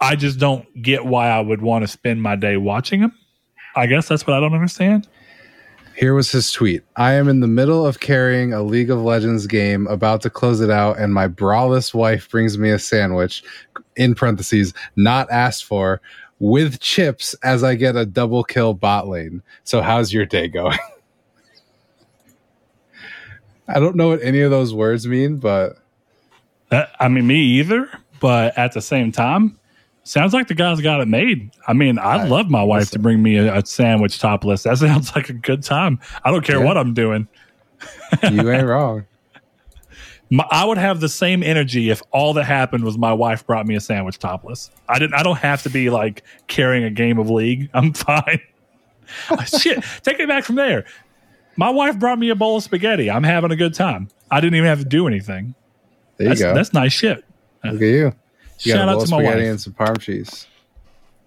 I 0.00 0.16
just 0.16 0.38
don't 0.38 0.66
get 0.82 1.06
why 1.06 1.28
I 1.28 1.40
would 1.40 1.62
want 1.62 1.84
to 1.84 1.88
spend 1.88 2.22
my 2.22 2.36
day 2.36 2.56
watching 2.56 3.00
him. 3.00 3.12
I 3.76 3.86
guess 3.86 4.08
that's 4.08 4.26
what 4.26 4.36
I 4.36 4.40
don't 4.40 4.54
understand. 4.54 5.08
Here 5.96 6.14
was 6.14 6.30
his 6.30 6.52
tweet. 6.52 6.82
I 6.96 7.14
am 7.14 7.28
in 7.28 7.40
the 7.40 7.46
middle 7.46 7.86
of 7.86 8.00
carrying 8.00 8.52
a 8.52 8.62
League 8.62 8.90
of 8.90 9.00
Legends 9.00 9.46
game, 9.46 9.86
about 9.86 10.20
to 10.22 10.30
close 10.30 10.60
it 10.60 10.70
out, 10.70 10.98
and 10.98 11.14
my 11.14 11.26
braless 11.26 11.94
wife 11.94 12.30
brings 12.30 12.58
me 12.58 12.70
a 12.70 12.78
sandwich, 12.78 13.42
in 13.96 14.14
parentheses, 14.14 14.74
not 14.96 15.30
asked 15.30 15.64
for, 15.64 16.02
with 16.38 16.80
chips 16.80 17.34
as 17.42 17.64
I 17.64 17.76
get 17.76 17.96
a 17.96 18.04
double 18.04 18.44
kill 18.44 18.74
bot 18.74 19.08
lane. 19.08 19.42
So, 19.64 19.80
how's 19.80 20.12
your 20.12 20.26
day 20.26 20.48
going? 20.48 20.76
I 23.68 23.80
don't 23.80 23.96
know 23.96 24.08
what 24.08 24.22
any 24.22 24.42
of 24.42 24.50
those 24.50 24.74
words 24.74 25.06
mean, 25.06 25.38
but 25.38 25.78
That, 26.70 26.90
I 27.00 27.08
mean, 27.08 27.26
me 27.26 27.40
either. 27.40 27.88
But 28.20 28.56
at 28.58 28.72
the 28.72 28.80
same 28.80 29.12
time, 29.12 29.58
sounds 30.04 30.32
like 30.32 30.48
the 30.48 30.54
guy's 30.54 30.80
got 30.80 31.00
it 31.00 31.08
made. 31.08 31.50
I 31.68 31.72
mean, 31.74 31.98
I'd 31.98 32.22
I- 32.22 32.28
love 32.28 32.48
my 32.50 32.62
wife 32.62 32.80
listen. 32.80 32.92
to 32.94 32.98
bring 33.00 33.22
me 33.22 33.36
a, 33.36 33.58
a 33.58 33.66
sandwich 33.66 34.18
topless. 34.18 34.62
That 34.62 34.78
sounds 34.78 35.14
like 35.14 35.28
a 35.28 35.34
good 35.34 35.62
time. 35.62 35.98
I 36.24 36.30
don't 36.30 36.44
care 36.44 36.58
Yeah. 36.58 36.64
what 36.64 36.78
I'm 36.78 36.94
doing. 36.94 37.28
you 38.30 38.50
ain't 38.50 38.66
wrong. 38.66 39.04
My, 40.30 40.44
I 40.50 40.64
would 40.64 40.78
have 40.78 40.98
the 41.00 41.08
same 41.08 41.44
energy 41.44 41.88
if 41.90 42.02
all 42.10 42.32
that 42.34 42.44
happened 42.44 42.82
was 42.82 42.98
my 42.98 43.12
wife 43.12 43.46
brought 43.46 43.64
me 43.64 43.76
a 43.76 43.80
sandwich 43.80 44.18
topless. 44.18 44.72
I 44.88 44.98
didn't. 44.98 45.14
I 45.14 45.22
don't 45.22 45.38
have 45.38 45.62
to 45.62 45.70
be 45.70 45.88
like 45.88 46.24
carrying 46.48 46.82
a 46.82 46.90
game 46.90 47.18
of 47.20 47.30
League. 47.30 47.70
I'm 47.74 47.92
fine. 47.92 48.40
Shit, 49.46 49.84
take 50.02 50.18
it 50.18 50.26
back 50.26 50.42
from 50.42 50.56
there. 50.56 50.84
My 51.56 51.70
wife 51.70 51.96
brought 52.00 52.18
me 52.18 52.30
a 52.30 52.34
bowl 52.34 52.56
of 52.56 52.64
spaghetti. 52.64 53.08
I'm 53.08 53.22
having 53.22 53.52
a 53.52 53.56
good 53.56 53.72
time. 53.72 54.08
I 54.30 54.40
didn't 54.40 54.56
even 54.56 54.66
have 54.66 54.80
to 54.80 54.84
do 54.84 55.06
anything. 55.06 55.54
There 56.16 56.26
you 56.26 56.28
That's, 56.30 56.40
go. 56.40 56.54
that's 56.54 56.72
nice 56.72 56.92
shit. 56.92 57.24
Look 57.64 57.74
at 57.74 57.80
you. 57.80 58.12
You 58.60 58.72
Shout 58.72 58.88
out 58.88 59.00
to 59.04 59.10
my 59.10 59.18
spaghetti 59.22 59.42
wife. 59.42 59.50
and 59.50 59.60
some 59.60 59.72
parm 59.74 60.00
cheese. 60.00 60.46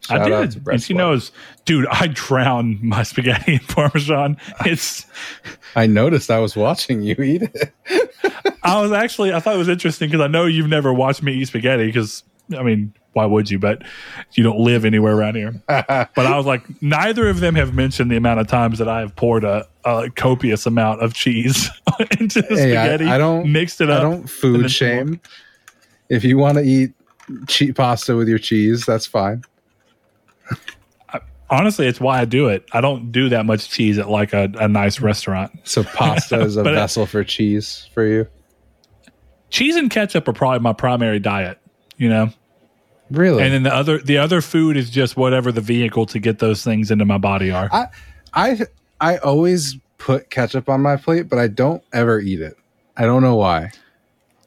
I 0.09 0.17
Shout 0.17 0.31
out 0.31 0.49
did. 0.49 0.67
And 0.67 0.81
she 0.81 0.93
knows, 0.95 1.31
dude, 1.65 1.85
I 1.91 2.07
drown 2.07 2.79
my 2.81 3.03
spaghetti 3.03 3.53
in 3.53 3.59
Parmesan. 3.59 4.37
It's, 4.65 5.05
I 5.75 5.85
noticed 5.85 6.31
I 6.31 6.39
was 6.39 6.55
watching 6.55 7.01
you 7.03 7.15
eat 7.21 7.43
it. 7.43 7.73
I 8.63 8.81
was 8.81 8.91
actually, 8.91 9.33
I 9.33 9.39
thought 9.39 9.53
it 9.53 9.59
was 9.59 9.69
interesting 9.69 10.09
because 10.09 10.21
I 10.23 10.27
know 10.27 10.45
you've 10.45 10.69
never 10.69 10.91
watched 10.93 11.21
me 11.21 11.33
eat 11.33 11.45
spaghetti 11.45 11.85
because, 11.85 12.23
I 12.57 12.63
mean, 12.63 12.93
why 13.19 13.25
would 13.25 13.51
you? 13.51 13.59
But 13.59 13.83
you 14.33 14.43
don't 14.43 14.59
live 14.59 14.85
anywhere 14.85 15.13
around 15.15 15.35
here. 15.35 15.61
but 15.67 16.09
I 16.17 16.37
was 16.37 16.45
like, 16.45 16.63
neither 16.81 17.27
of 17.27 17.41
them 17.41 17.55
have 17.55 17.73
mentioned 17.73 18.09
the 18.09 18.15
amount 18.15 18.39
of 18.39 18.47
times 18.47 18.79
that 18.79 18.87
I 18.87 19.01
have 19.01 19.15
poured 19.15 19.43
a, 19.43 19.67
a 19.83 20.09
copious 20.15 20.65
amount 20.65 21.01
of 21.01 21.13
cheese 21.13 21.69
into 22.19 22.41
the 22.41 22.47
Hey, 22.55 22.71
spaghetti, 22.71 23.05
I 23.05 23.17
don't- 23.17 23.51
mixed 23.51 23.81
it 23.81 23.89
up. 23.89 23.99
I 23.99 24.03
don't 24.03 24.29
food 24.29 24.71
shame. 24.71 25.19
If 26.07 26.23
you 26.23 26.37
want 26.37 26.57
to 26.57 26.63
eat 26.63 26.93
cheap 27.47 27.75
pasta 27.75 28.15
with 28.15 28.27
your 28.29 28.39
cheese, 28.39 28.85
that's 28.85 29.05
fine. 29.05 29.43
Honestly, 31.51 31.87
it's 31.87 31.99
why 31.99 32.19
I 32.21 32.25
do 32.25 32.47
it. 32.47 32.63
I 32.73 32.79
don't 32.81 33.11
do 33.11 33.29
that 33.29 33.43
much 33.45 33.69
cheese 33.69 33.97
at 33.97 34.07
like 34.07 34.33
a, 34.33 34.51
a 34.59 34.67
nice 34.67 35.01
restaurant. 35.01 35.51
So 35.63 35.83
pasta 35.83 36.39
is 36.41 36.57
a 36.57 36.63
vessel 36.63 37.07
for 37.07 37.23
cheese 37.23 37.89
for 37.93 38.05
you. 38.05 38.27
Cheese 39.49 39.75
and 39.75 39.89
ketchup 39.89 40.27
are 40.27 40.33
probably 40.33 40.59
my 40.59 40.73
primary 40.73 41.17
diet, 41.19 41.57
you 41.97 42.07
know? 42.07 42.29
Really? 43.11 43.41
and 43.43 43.53
then 43.53 43.63
the 43.63 43.73
other 43.73 43.97
the 43.99 44.17
other 44.17 44.41
food 44.41 44.77
is 44.77 44.89
just 44.89 45.17
whatever 45.17 45.51
the 45.51 45.61
vehicle 45.61 46.05
to 46.07 46.19
get 46.19 46.39
those 46.39 46.63
things 46.63 46.91
into 46.91 47.05
my 47.05 47.17
body 47.17 47.51
are. 47.51 47.69
I 47.71 47.87
I 48.33 48.59
I 49.01 49.17
always 49.17 49.77
put 49.97 50.29
ketchup 50.29 50.69
on 50.69 50.81
my 50.81 50.95
plate, 50.95 51.29
but 51.29 51.39
I 51.39 51.47
don't 51.47 51.83
ever 51.93 52.19
eat 52.19 52.41
it. 52.41 52.57
I 52.95 53.03
don't 53.03 53.21
know 53.23 53.35
why. 53.35 53.71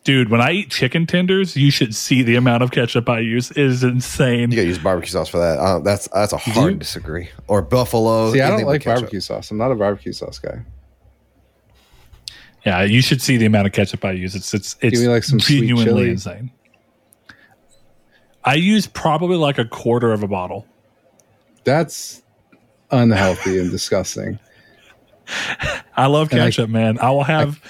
Dude, 0.04 0.30
when 0.30 0.40
I 0.40 0.50
eat 0.50 0.70
chicken 0.70 1.06
tenders, 1.06 1.56
you 1.56 1.70
should 1.70 1.94
see 1.94 2.22
the 2.22 2.34
amount 2.34 2.64
of 2.64 2.72
ketchup 2.72 3.08
I 3.08 3.20
use. 3.20 3.52
It 3.52 3.58
is 3.58 3.84
insane. 3.84 4.50
You 4.50 4.56
gotta 4.56 4.66
use 4.68 4.78
barbecue 4.78 5.10
sauce 5.12 5.28
for 5.28 5.38
that. 5.38 5.58
Uh, 5.58 5.78
that's 5.78 6.08
that's 6.08 6.32
a 6.32 6.38
hard 6.38 6.72
you- 6.72 6.78
disagree. 6.78 7.28
Or 7.46 7.62
buffalo. 7.62 8.32
See, 8.32 8.40
I 8.40 8.46
anything 8.46 8.64
don't 8.64 8.72
like 8.72 8.84
barbecue 8.84 9.20
sauce. 9.20 9.50
I'm 9.50 9.58
not 9.58 9.70
a 9.70 9.76
barbecue 9.76 10.12
sauce 10.12 10.38
guy. 10.40 10.62
Yeah, 12.66 12.82
you 12.82 13.02
should 13.02 13.20
see 13.20 13.36
the 13.36 13.46
amount 13.46 13.66
of 13.66 13.72
ketchup 13.72 14.04
I 14.04 14.12
use. 14.12 14.34
It's 14.34 14.54
it's 14.54 14.76
it's 14.80 15.00
me, 15.00 15.08
like, 15.08 15.24
some 15.24 15.40
sweet 15.40 15.60
genuinely 15.60 15.84
chili. 15.84 16.10
insane. 16.10 16.50
I 18.44 18.54
use 18.54 18.86
probably 18.86 19.36
like 19.36 19.58
a 19.58 19.64
quarter 19.64 20.12
of 20.12 20.22
a 20.22 20.28
bottle. 20.28 20.66
That's 21.64 22.22
unhealthy 22.90 23.58
and 23.58 23.70
disgusting. 23.70 24.38
I 25.96 26.06
love 26.06 26.32
And 26.32 26.40
I- 26.40 26.46
ketchup, 26.46 26.68
man. 26.70 26.98
I 26.98 27.10
will 27.10 27.22
have 27.24 27.60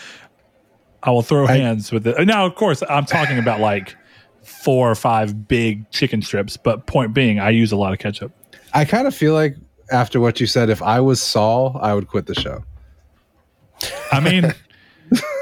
I, 1.03 1.11
will 1.11 1.23
throw 1.23 1.47
I- 1.47 1.57
hands 1.59 1.93
with 1.93 2.07
it. 2.07 2.27
Now, 2.27 2.47
of 2.47 2.55
course, 2.55 2.83
I'm 2.89 3.05
talking 3.05 3.39
about 3.39 3.61
like 3.61 3.97
four 4.43 4.91
or 4.91 4.95
five 4.95 5.47
big 5.47 5.91
chicken 5.91 6.23
strips, 6.23 6.57
but 6.57 6.87
point 6.87 7.13
being, 7.15 7.39
I 7.39 7.51
use 7.51 7.71
a 7.73 7.77
lot 7.77 7.93
of 7.93 7.99
ketchup. 7.99 8.33
I 8.73 8.85
kind 8.85 9.07
of 9.07 9.15
feel 9.15 9.35
like 9.35 9.57
after 9.91 10.21
what 10.21 10.41
you 10.41 10.47
said, 10.47 10.71
if 10.71 10.81
I 10.81 11.01
was 11.01 11.21
Saul, 11.21 11.79
I 11.83 11.93
would 11.95 12.09
quit 12.09 12.27
the 12.27 12.35
show. 12.35 12.65
I 14.11 14.21
mean, 14.21 14.55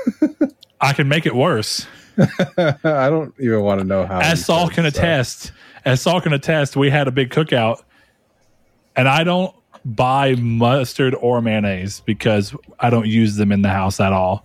I 0.80 0.92
can 0.92 1.08
make 1.08 1.26
it 1.26 1.34
worse. 1.36 1.86
I 2.84 3.08
don't 3.08 3.34
even 3.38 3.62
want 3.62 3.80
to 3.80 3.86
know 3.86 4.06
how. 4.06 4.20
as 4.20 4.44
Saul 4.44 4.68
can 4.68 4.84
so. 4.84 4.88
attest, 4.88 5.52
as 5.84 6.02
Saul 6.02 6.20
can 6.20 6.32
attest, 6.32 6.76
we 6.76 6.90
had 6.90 7.08
a 7.08 7.10
big 7.10 7.30
cookout, 7.30 7.82
and 8.96 9.08
I 9.08 9.24
don't 9.24 9.54
buy 9.84 10.34
mustard 10.34 11.14
or 11.14 11.40
mayonnaise 11.40 12.00
because 12.00 12.54
I 12.78 12.90
don't 12.90 13.06
use 13.06 13.36
them 13.36 13.52
in 13.52 13.62
the 13.62 13.70
house 13.70 14.00
at 14.00 14.12
all. 14.12 14.44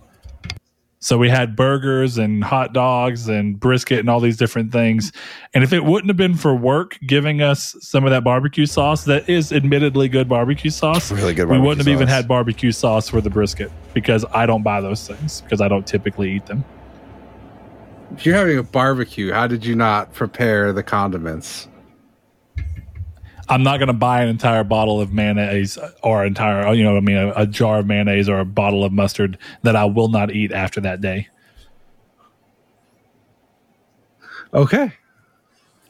So 0.98 1.18
we 1.18 1.28
had 1.28 1.54
burgers 1.54 2.18
and 2.18 2.42
hot 2.42 2.72
dogs 2.72 3.28
and 3.28 3.60
brisket 3.60 4.00
and 4.00 4.10
all 4.10 4.18
these 4.18 4.36
different 4.36 4.72
things. 4.72 5.12
And 5.54 5.62
if 5.62 5.72
it 5.72 5.84
wouldn't 5.84 6.08
have 6.08 6.16
been 6.16 6.34
for 6.34 6.52
work 6.56 6.98
giving 7.06 7.42
us 7.42 7.76
some 7.80 8.04
of 8.04 8.10
that 8.10 8.24
barbecue 8.24 8.66
sauce, 8.66 9.04
that 9.04 9.28
is 9.28 9.52
admittedly 9.52 10.08
good 10.08 10.28
barbecue 10.28 10.70
sauce, 10.70 11.12
Really 11.12 11.34
good 11.34 11.48
we 11.48 11.60
wouldn't 11.60 11.86
have 11.86 11.94
even 11.94 12.08
had 12.08 12.26
barbecue 12.26 12.72
sauce 12.72 13.08
for 13.08 13.20
the 13.20 13.30
brisket 13.30 13.70
because 13.94 14.24
I 14.32 14.46
don't 14.46 14.64
buy 14.64 14.80
those 14.80 15.06
things 15.06 15.42
because 15.42 15.60
I 15.60 15.68
don't 15.68 15.86
typically 15.86 16.32
eat 16.32 16.46
them. 16.46 16.64
If 18.14 18.24
you're 18.24 18.36
having 18.36 18.58
a 18.58 18.62
barbecue, 18.62 19.32
how 19.32 19.46
did 19.46 19.64
you 19.64 19.74
not 19.74 20.12
prepare 20.14 20.72
the 20.72 20.82
condiments? 20.82 21.68
I'm 23.48 23.62
not 23.62 23.78
going 23.78 23.88
to 23.88 23.92
buy 23.92 24.22
an 24.22 24.28
entire 24.28 24.64
bottle 24.64 25.00
of 25.00 25.12
mayonnaise 25.12 25.78
or 26.02 26.24
entire, 26.24 26.72
you 26.74 26.82
know, 26.82 26.94
what 26.94 26.98
I 26.98 27.00
mean, 27.00 27.16
a, 27.16 27.32
a 27.36 27.46
jar 27.46 27.78
of 27.78 27.86
mayonnaise 27.86 28.28
or 28.28 28.40
a 28.40 28.44
bottle 28.44 28.84
of 28.84 28.92
mustard 28.92 29.38
that 29.62 29.76
I 29.76 29.84
will 29.84 30.08
not 30.08 30.32
eat 30.32 30.52
after 30.52 30.80
that 30.80 31.00
day. 31.00 31.28
Okay. 34.52 34.92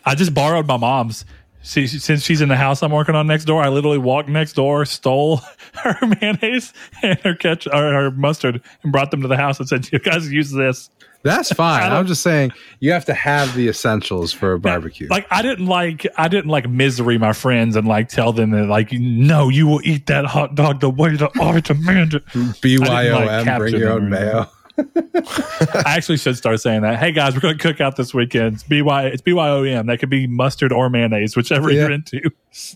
I 0.04 0.14
just 0.14 0.34
borrowed 0.34 0.66
my 0.66 0.76
mom's. 0.76 1.24
See, 1.62 1.86
since 1.88 2.22
she's 2.22 2.40
in 2.40 2.48
the 2.48 2.56
house 2.56 2.82
I'm 2.82 2.92
working 2.92 3.16
on 3.16 3.26
next 3.26 3.44
door, 3.44 3.60
I 3.60 3.68
literally 3.68 3.98
walked 3.98 4.28
next 4.28 4.52
door, 4.52 4.84
stole 4.84 5.40
her 5.74 5.98
mayonnaise 6.20 6.72
and 7.02 7.18
her 7.20 7.34
ketchup 7.34 7.74
or 7.74 7.92
her 7.92 8.10
mustard, 8.12 8.62
and 8.82 8.92
brought 8.92 9.10
them 9.10 9.22
to 9.22 9.28
the 9.28 9.36
house 9.36 9.58
and 9.58 9.68
said, 9.68 9.90
"You 9.90 9.98
guys 9.98 10.30
use 10.30 10.52
this." 10.52 10.90
That's 11.26 11.52
fine. 11.52 11.92
I'm 11.92 12.06
just 12.06 12.22
saying 12.22 12.52
you 12.80 12.92
have 12.92 13.04
to 13.06 13.14
have 13.14 13.54
the 13.54 13.68
essentials 13.68 14.32
for 14.32 14.52
a 14.52 14.58
barbecue. 14.58 15.08
Like 15.10 15.26
I 15.30 15.42
didn't 15.42 15.66
like 15.66 16.06
I 16.16 16.28
didn't 16.28 16.50
like 16.50 16.68
misery 16.70 17.18
my 17.18 17.32
friends 17.32 17.76
and 17.76 17.86
like 17.86 18.08
tell 18.08 18.32
them 18.32 18.50
that 18.52 18.66
like 18.66 18.92
no 18.92 19.48
you 19.48 19.66
will 19.66 19.80
eat 19.84 20.06
that 20.06 20.24
hot 20.24 20.54
dog 20.54 20.80
the 20.80 20.88
way 20.90 21.16
the 21.16 21.28
art 21.40 21.64
demanded. 21.64 22.24
BYOM, 22.62 23.44
capture 23.44 23.58
bring 23.58 23.76
your 23.76 23.90
own 23.90 24.08
mayo. 24.08 24.48
I 24.78 25.82
actually 25.96 26.18
should 26.18 26.36
start 26.36 26.60
saying 26.60 26.82
that. 26.82 26.98
Hey 26.98 27.10
guys, 27.10 27.34
we're 27.34 27.40
going 27.40 27.56
to 27.56 27.62
cook 27.62 27.80
out 27.80 27.96
this 27.96 28.12
weekend. 28.12 28.54
It's 28.56 28.62
BY 28.62 29.06
it's 29.06 29.22
BYOM. 29.22 29.86
That 29.86 29.98
could 30.00 30.10
be 30.10 30.26
mustard 30.26 30.70
or 30.72 30.90
mayonnaise, 30.90 31.34
whichever 31.34 31.70
Yeah. 31.70 31.82
you're 31.82 31.92
into. 31.92 32.30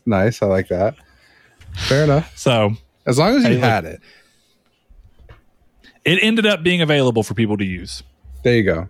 Nice. 0.06 0.40
I 0.43 0.47
like 0.47 0.68
that. 0.68 0.94
Fair 1.74 2.05
enough. 2.05 2.32
So 2.36 2.72
As 3.06 3.18
long 3.18 3.36
as 3.36 3.43
you 3.44 3.51
Hey, 3.51 3.55
look. 3.56 3.64
had 3.64 3.85
it. 3.85 4.01
it 6.05 6.18
ended 6.22 6.47
up 6.47 6.62
being 6.62 6.81
available 6.81 7.22
for 7.22 7.35
people 7.35 7.56
to 7.59 7.64
use, 7.64 8.02
There 8.43 8.57
you 8.57 8.62
go. 8.62 8.89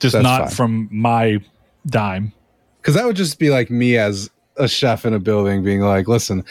just 0.00 0.14
That's 0.14 0.22
not 0.22 0.40
fine. 0.40 0.50
from 0.50 0.88
my 0.90 1.38
dime. 1.86 2.32
Because 2.80 2.94
that 2.94 3.04
would 3.04 3.16
just 3.16 3.38
be 3.38 3.50
like 3.50 3.70
me 3.70 3.96
as 3.96 4.30
a 4.56 4.68
chef 4.68 5.04
in 5.04 5.12
a 5.12 5.18
building 5.18 5.62
being 5.62 5.80
like, 5.80 6.08
listen, 6.08 6.44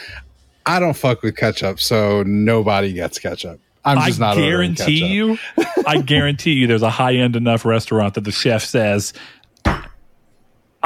I 0.66 0.80
don't 0.80 0.96
fuck 0.96 1.22
with 1.22 1.36
ketchup, 1.36 1.80
so 1.80 2.22
nobody 2.24 2.92
gets 2.92 3.18
ketchup. 3.18 3.60
I'm 3.84 3.98
I 3.98 4.08
just 4.08 4.18
not 4.18 4.36
ordering 4.36 4.74
guarantee 4.74 5.06
you, 5.06 5.38
I 5.86 6.00
guarantee 6.00 6.52
you, 6.54 6.66
there's 6.66 6.82
a 6.82 6.90
high 6.90 7.14
end 7.14 7.36
enough 7.36 7.64
restaurant 7.64 8.14
that 8.14 8.22
the 8.24 8.32
chef 8.32 8.64
says, 8.64 9.12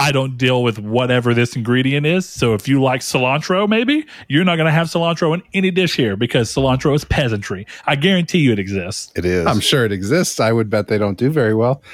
I 0.00 0.12
don't 0.12 0.36
deal 0.36 0.62
with 0.62 0.78
whatever 0.78 1.34
this 1.34 1.54
ingredient 1.54 2.06
is. 2.06 2.28
So 2.28 2.54
if 2.54 2.66
you 2.66 2.82
like 2.82 3.00
cilantro, 3.00 3.68
maybe 3.68 4.06
you're 4.28 4.44
not 4.44 4.56
going 4.56 4.66
to 4.66 4.72
have 4.72 4.88
cilantro 4.88 5.34
in 5.34 5.42
any 5.54 5.70
dish 5.70 5.94
here 5.94 6.16
because 6.16 6.52
cilantro 6.52 6.94
is 6.94 7.04
peasantry. 7.04 7.66
I 7.86 7.96
guarantee 7.96 8.38
you 8.38 8.52
it 8.52 8.58
exists. 8.58 9.12
It 9.14 9.24
is. 9.24 9.46
I'm 9.46 9.60
sure 9.60 9.84
it 9.84 9.92
exists. 9.92 10.40
I 10.40 10.52
would 10.52 10.70
bet 10.70 10.88
they 10.88 10.98
don't 10.98 11.18
do 11.18 11.30
very 11.30 11.54
well. 11.54 11.82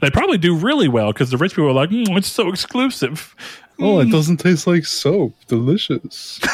They 0.00 0.08
probably 0.10 0.38
do 0.38 0.56
really 0.56 0.88
well 0.88 1.12
because 1.12 1.28
the 1.28 1.36
rich 1.36 1.52
people 1.52 1.68
are 1.68 1.74
like, 1.74 1.90
mm, 1.90 2.16
it's 2.16 2.26
so 2.26 2.48
exclusive. 2.48 3.36
Oh, 3.78 3.98
it 4.00 4.10
doesn't 4.10 4.38
taste 4.38 4.66
like 4.66 4.86
soap. 4.86 5.34
Delicious. 5.46 6.40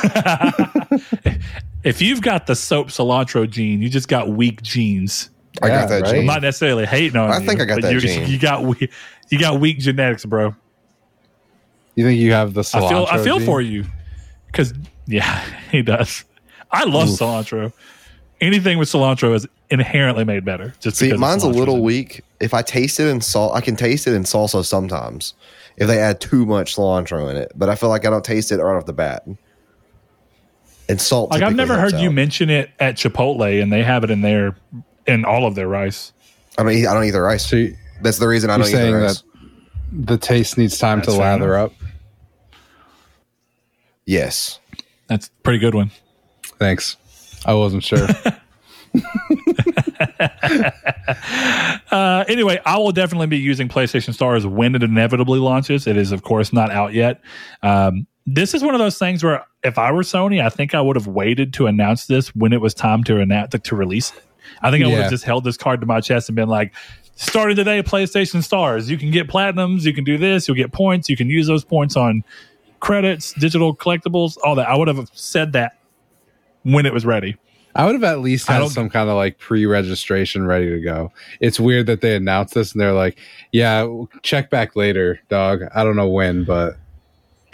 If 1.87 2.03
you've 2.03 2.21
got 2.21 2.49
the 2.49 2.57
soap 2.57 2.89
cilantro 2.89 3.49
gene, 3.49 3.81
you 3.81 3.89
just 3.89 4.09
got 4.09 4.31
weak 4.31 4.61
genes. 4.61 5.31
I 5.63 5.69
Yeah, 5.69 5.81
got 5.81 5.89
that 5.89 6.03
right? 6.03 6.11
I'm 6.11 6.17
gene. 6.17 6.27
not 6.27 6.43
necessarily 6.43 6.87
hating 6.87 7.17
on 7.17 7.31
I 7.31 7.39
you. 7.39 7.47
think 7.47 7.61
I 7.61 7.65
got 7.65 7.81
that 7.83 7.93
you, 7.93 8.01
gene. 8.01 8.29
You 8.29 8.39
got 8.39 8.63
we- 8.63 8.91
you 9.29 9.39
got 9.39 9.59
weak 9.61 9.79
genetics, 9.79 10.25
bro. 10.25 10.55
You 11.95 12.05
think 12.05 12.21
you 12.21 12.33
have 12.33 12.53
the 12.55 12.61
cilantro? 12.63 12.85
I 12.85 12.89
feel 12.89 13.07
I 13.11 13.25
feel 13.25 13.39
gene? 13.39 13.47
for 13.47 13.61
you 13.61 13.85
because 14.47 14.75
yeah, 15.07 15.43
he 15.71 15.83
does. 15.83 16.25
I 16.71 16.85
love 16.85 17.09
cilantro. 17.09 17.73
Anything 18.41 18.79
with 18.79 18.89
cilantro 18.91 19.35
is 19.35 19.47
inherently 19.71 20.25
made 20.25 20.45
better. 20.45 20.75
Just 20.81 20.99
See, 20.99 21.07
because 21.07 21.19
mine's 21.21 21.43
a 21.43 21.49
little 21.49 21.83
weak. 21.83 22.23
If 22.39 22.53
I 22.53 22.61
taste 22.61 23.01
it 23.01 23.07
in 23.09 23.23
salt, 23.23 23.55
I 23.55 23.63
can 23.63 23.77
taste 23.77 24.07
it 24.07 24.13
in 24.13 24.25
salsa 24.25 24.63
sometimes. 24.65 25.33
If 25.79 25.87
they 25.89 25.99
add 25.99 26.21
too 26.21 26.45
much 26.45 26.77
cilantro 26.77 27.31
in 27.31 27.37
it, 27.37 27.53
but 27.55 27.69
I 27.71 27.75
feel 27.77 27.89
like 27.89 28.05
I 28.07 28.11
don't 28.11 28.25
taste 28.25 28.53
it 28.53 28.57
right 28.57 28.77
off 28.77 28.85
the 28.87 28.93
bat. 28.93 29.27
And 30.89 31.01
salt. 31.01 31.31
Like 31.31 31.43
I've 31.43 31.57
never 31.57 31.77
helps 31.79 31.95
heard 31.95 32.01
you 32.03 32.11
mention 32.13 32.49
it 32.51 32.71
at 32.79 32.97
Chipotle, 32.97 33.61
and 33.63 33.73
they 33.73 33.83
have 33.83 34.05
it 34.05 34.11
in 34.11 34.21
there 34.21 34.55
in 35.07 35.25
all 35.25 35.47
of 35.47 35.55
their 35.55 35.69
rice. 35.69 36.13
I 36.59 36.63
don't. 36.63 36.73
Eat, 36.73 36.87
I 36.87 36.95
don't 36.95 37.05
eat 37.05 37.11
the 37.11 37.21
rice. 37.21 37.47
So 37.47 37.57
you- 37.57 37.77
That's 38.03 38.19
the 38.19 38.29
reason 38.29 38.51
I 38.51 38.57
don't 38.59 38.67
eat 38.67 38.73
the 38.73 38.77
saying 38.77 38.95
rice. 38.95 39.23
that 39.93 40.07
the 40.07 40.19
taste 40.19 40.59
needs 40.59 40.79
time 40.79 40.99
That's 40.99 41.09
to 41.13 41.19
fair 41.19 41.33
lather 41.39 41.57
up. 41.57 41.73
yes. 44.05 44.59
That's 45.09 45.29
a 45.29 45.31
pretty 45.43 45.59
good 45.61 45.75
one. 45.75 45.91
Thanks. 46.59 46.97
I 47.45 47.55
wasn't 47.55 47.85
sure. 47.85 48.07
Uh, 51.93 52.25
anyway, 52.29 52.59
I 52.67 52.79
will 52.79 52.93
definitely 52.93 53.29
be 53.29 53.39
using 53.39 53.69
PlayStation 53.69 54.13
Stars 54.13 54.45
when 54.47 54.75
it 54.75 54.83
inevitably 54.83 55.39
launches. 55.39 55.87
It 55.87 55.97
is, 55.97 56.11
of 56.13 56.23
course, 56.23 56.53
not 56.53 56.71
out 56.71 56.93
yet. 56.95 57.21
Um, 57.63 58.07
this 58.27 58.55
is 58.55 58.63
one 58.63 58.75
of 58.75 58.81
those 58.81 58.99
things 58.99 59.23
where 59.23 59.45
if 59.63 59.79
I 59.79 59.93
were 59.93 60.03
Sony, 60.03 60.45
I 60.45 60.49
think 60.49 60.75
I 60.75 60.81
would 60.81 60.97
have 60.97 61.07
waited 61.07 61.53
to 61.55 61.67
announce 61.69 62.07
this 62.07 62.35
when 62.35 62.53
it 62.53 62.61
was 62.61 62.75
time 62.75 63.05
to 63.05 63.21
announce 63.21 63.55
to 63.63 63.77
release 63.77 64.13
it. 64.17 64.25
I 64.63 64.71
think 64.71 64.85
I 64.85 64.87
would 64.89 64.95
Yeah. 64.95 65.03
have 65.03 65.11
just 65.11 65.25
held 65.25 65.45
this 65.45 65.57
card 65.57 65.81
to 65.81 65.87
my 65.87 66.01
chest 66.01 66.29
and 66.29 66.37
been 66.37 66.49
like, 66.49 66.75
starting 67.17 67.57
today, 67.57 67.83
PlayStation 67.83 68.43
Stars. 68.43 68.91
You 68.91 68.99
can 68.99 69.11
get 69.11 69.27
platinums, 69.27 69.83
you 69.85 69.95
can 69.95 70.05
do 70.05 70.19
this, 70.19 70.47
you'll 70.47 70.57
get 70.57 70.73
points, 70.73 71.09
you 71.09 71.17
can 71.17 71.31
use 71.31 71.47
those 71.47 71.65
points 71.65 71.97
on 71.97 72.23
credits, 72.81 73.33
digital 73.35 73.75
collectibles, 73.75 74.37
all 74.45 74.55
that. 74.57 74.69
I 74.69 74.77
would 74.77 74.89
have 74.89 75.09
said 75.15 75.53
that 75.55 75.79
when 76.63 76.85
it 76.85 76.93
was 76.93 77.07
ready. 77.07 77.37
I 77.75 77.85
would 77.85 77.95
have 77.95 78.05
at 78.05 78.21
least 78.21 78.47
had 78.49 78.69
some 78.69 78.89
kind 78.89 79.11
of 79.11 79.17
like 79.17 79.39
pre-registration 79.39 80.47
ready 80.47 80.71
to 80.71 80.81
go. 80.81 81.13
It's 81.41 81.61
weird 81.61 81.87
that 81.87 82.01
they 82.01 82.17
announced 82.17 82.55
this 82.55 82.73
and 82.73 82.81
they're 82.81 82.95
like, 82.95 83.19
"Yeah, 83.53 83.87
check 84.23 84.49
back 84.49 84.77
later, 84.77 85.21
dog." 85.29 85.61
I 85.75 85.85
don't 85.85 85.95
know 85.97 86.09
when, 86.09 86.45
but 86.45 86.79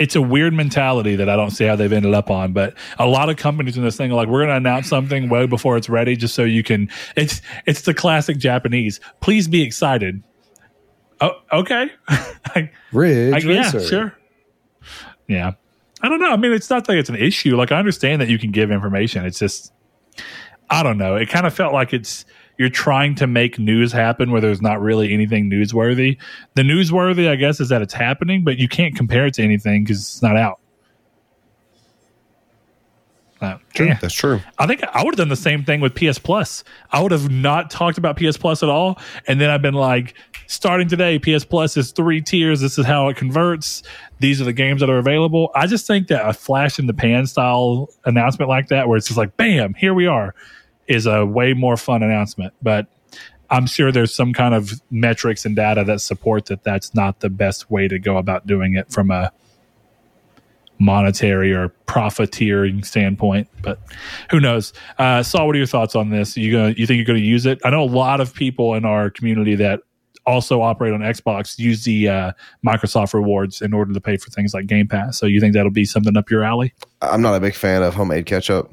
it's 0.02 0.16
a 0.16 0.20
weird 0.20 0.52
mentality 0.52 1.14
that 1.14 1.28
I 1.28 1.36
don't 1.36 1.52
see 1.52 1.64
how 1.64 1.76
they've 1.76 1.92
ended 1.92 2.12
up 2.12 2.28
on. 2.28 2.52
But 2.52 2.74
a 2.98 3.06
lot 3.06 3.30
of 3.30 3.36
companies 3.36 3.76
in 3.76 3.84
this 3.84 3.96
thing 3.96 4.10
are 4.10 4.16
like, 4.16 4.26
we're 4.26 4.40
going 4.40 4.48
to 4.48 4.56
announce 4.56 4.88
something 4.88 5.28
way 5.28 5.46
before 5.46 5.76
it's 5.76 5.88
ready, 5.88 6.16
just 6.16 6.34
so 6.34 6.42
you 6.42 6.64
can. 6.64 6.90
It's 7.14 7.40
it's 7.66 7.82
the 7.82 7.94
classic 7.94 8.36
Japanese. 8.36 8.98
Please 9.20 9.46
be 9.46 9.62
excited. 9.62 10.20
Oh, 11.20 11.40
okay. 11.52 11.88
Ridge 12.92 13.32
I, 13.32 13.38
yeah, 13.48 13.62
Racer. 13.62 13.80
sure. 13.80 14.18
Yeah, 15.28 15.52
I 16.00 16.08
don't 16.08 16.18
know. 16.18 16.32
I 16.32 16.36
mean, 16.36 16.52
it's 16.52 16.68
not 16.68 16.88
like 16.88 16.98
it's 16.98 17.08
an 17.08 17.14
issue. 17.14 17.56
Like 17.56 17.70
I 17.70 17.78
understand 17.78 18.20
that 18.20 18.28
you 18.28 18.40
can 18.40 18.50
give 18.50 18.72
information. 18.72 19.24
It's 19.24 19.38
just, 19.38 19.72
I 20.68 20.82
don't 20.82 20.98
know. 20.98 21.14
It 21.14 21.28
kind 21.28 21.46
of 21.46 21.54
felt 21.54 21.72
like 21.72 21.92
it's 21.92 22.24
you're 22.62 22.70
trying 22.70 23.16
to 23.16 23.26
make 23.26 23.58
news 23.58 23.90
happen 23.90 24.30
where 24.30 24.40
there's 24.40 24.62
not 24.62 24.80
really 24.80 25.12
anything 25.12 25.50
newsworthy. 25.50 26.16
The 26.54 26.62
newsworthy, 26.62 27.28
I 27.28 27.34
guess, 27.34 27.58
is 27.58 27.70
that 27.70 27.82
it's 27.82 27.92
happening, 27.92 28.44
but 28.44 28.56
you 28.56 28.68
can't 28.68 28.94
compare 28.94 29.26
it 29.26 29.34
to 29.34 29.42
anything 29.42 29.82
because 29.82 29.98
it's 29.98 30.22
not 30.22 30.36
out. 30.36 30.60
Uh, 33.40 33.58
yeah. 33.74 33.98
That's 34.00 34.14
true. 34.14 34.40
I 34.60 34.68
think 34.68 34.84
I 34.84 35.02
would 35.02 35.14
have 35.14 35.18
done 35.18 35.28
the 35.28 35.34
same 35.34 35.64
thing 35.64 35.80
with 35.80 35.96
PS 35.96 36.20
Plus. 36.20 36.62
I 36.92 37.00
would 37.00 37.10
have 37.10 37.32
not 37.32 37.68
talked 37.68 37.98
about 37.98 38.16
PS 38.16 38.36
Plus 38.36 38.62
at 38.62 38.68
all, 38.68 39.00
and 39.26 39.40
then 39.40 39.50
I've 39.50 39.60
been 39.60 39.74
like, 39.74 40.14
starting 40.46 40.86
today, 40.86 41.18
PS 41.18 41.44
Plus 41.44 41.76
is 41.76 41.90
three 41.90 42.20
tiers. 42.20 42.60
This 42.60 42.78
is 42.78 42.86
how 42.86 43.08
it 43.08 43.16
converts. 43.16 43.82
These 44.20 44.40
are 44.40 44.44
the 44.44 44.52
games 44.52 44.82
that 44.82 44.90
are 44.90 44.98
available. 44.98 45.50
I 45.56 45.66
just 45.66 45.88
think 45.88 46.06
that 46.06 46.24
a 46.24 46.32
flash 46.32 46.78
in 46.78 46.86
the 46.86 46.94
pan 46.94 47.26
style 47.26 47.88
announcement 48.04 48.48
like 48.48 48.68
that, 48.68 48.86
where 48.86 48.96
it's 48.96 49.08
just 49.08 49.18
like, 49.18 49.36
bam, 49.36 49.74
here 49.74 49.94
we 49.94 50.06
are, 50.06 50.36
is 50.88 51.06
a 51.06 51.24
way 51.24 51.54
more 51.54 51.76
fun 51.76 52.02
announcement. 52.02 52.54
But 52.62 52.86
I'm 53.50 53.66
sure 53.66 53.92
there's 53.92 54.14
some 54.14 54.32
kind 54.32 54.54
of 54.54 54.80
metrics 54.90 55.44
and 55.44 55.54
data 55.54 55.84
that 55.84 56.00
support 56.00 56.46
that 56.46 56.64
that's 56.64 56.94
not 56.94 57.20
the 57.20 57.28
best 57.28 57.70
way 57.70 57.86
to 57.88 57.98
go 57.98 58.16
about 58.16 58.46
doing 58.46 58.74
it 58.74 58.90
from 58.90 59.10
a 59.10 59.32
monetary 60.78 61.52
or 61.52 61.68
profiteering 61.86 62.82
standpoint. 62.82 63.48
But 63.60 63.78
who 64.30 64.40
knows? 64.40 64.72
Uh, 64.98 65.22
Saul, 65.22 65.46
what 65.46 65.54
are 65.54 65.58
your 65.58 65.66
thoughts 65.66 65.94
on 65.94 66.10
this? 66.10 66.36
You 66.36 66.52
gonna 66.52 66.74
you 66.76 66.86
think 66.86 66.96
you're 66.96 67.04
going 67.04 67.20
to 67.20 67.24
use 67.24 67.46
it? 67.46 67.60
I 67.64 67.70
know 67.70 67.82
a 67.82 67.84
lot 67.84 68.20
of 68.20 68.34
people 68.34 68.74
in 68.74 68.84
our 68.84 69.10
community 69.10 69.54
that 69.56 69.80
also 70.26 70.62
operate 70.62 70.92
on 70.92 71.00
Xbox 71.00 71.58
use 71.58 71.84
the 71.84 72.08
uh, 72.08 72.32
Microsoft 72.66 73.12
rewards 73.12 73.60
in 73.60 73.72
order 73.72 73.92
to 73.92 74.00
pay 74.00 74.16
for 74.16 74.30
things 74.30 74.54
like 74.54 74.66
Game 74.66 74.88
Pass. 74.88 75.18
So 75.18 75.26
you 75.26 75.40
think 75.40 75.54
that'll 75.54 75.70
be 75.70 75.84
something 75.84 76.16
up 76.16 76.30
your 76.30 76.42
alley? 76.44 76.72
I'm 77.00 77.22
not 77.22 77.34
a 77.34 77.40
big 77.40 77.54
fan 77.54 77.82
of 77.82 77.94
homemade 77.94 78.26
ketchup. 78.26 78.72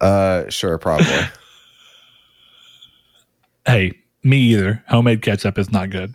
Uh, 0.00 0.48
sure, 0.48 0.78
probably. 0.78 1.06
Hey, 3.66 3.98
me 4.22 4.38
either. 4.38 4.84
Homemade 4.86 5.22
ketchup 5.22 5.58
is 5.58 5.72
not 5.72 5.90
good, 5.90 6.14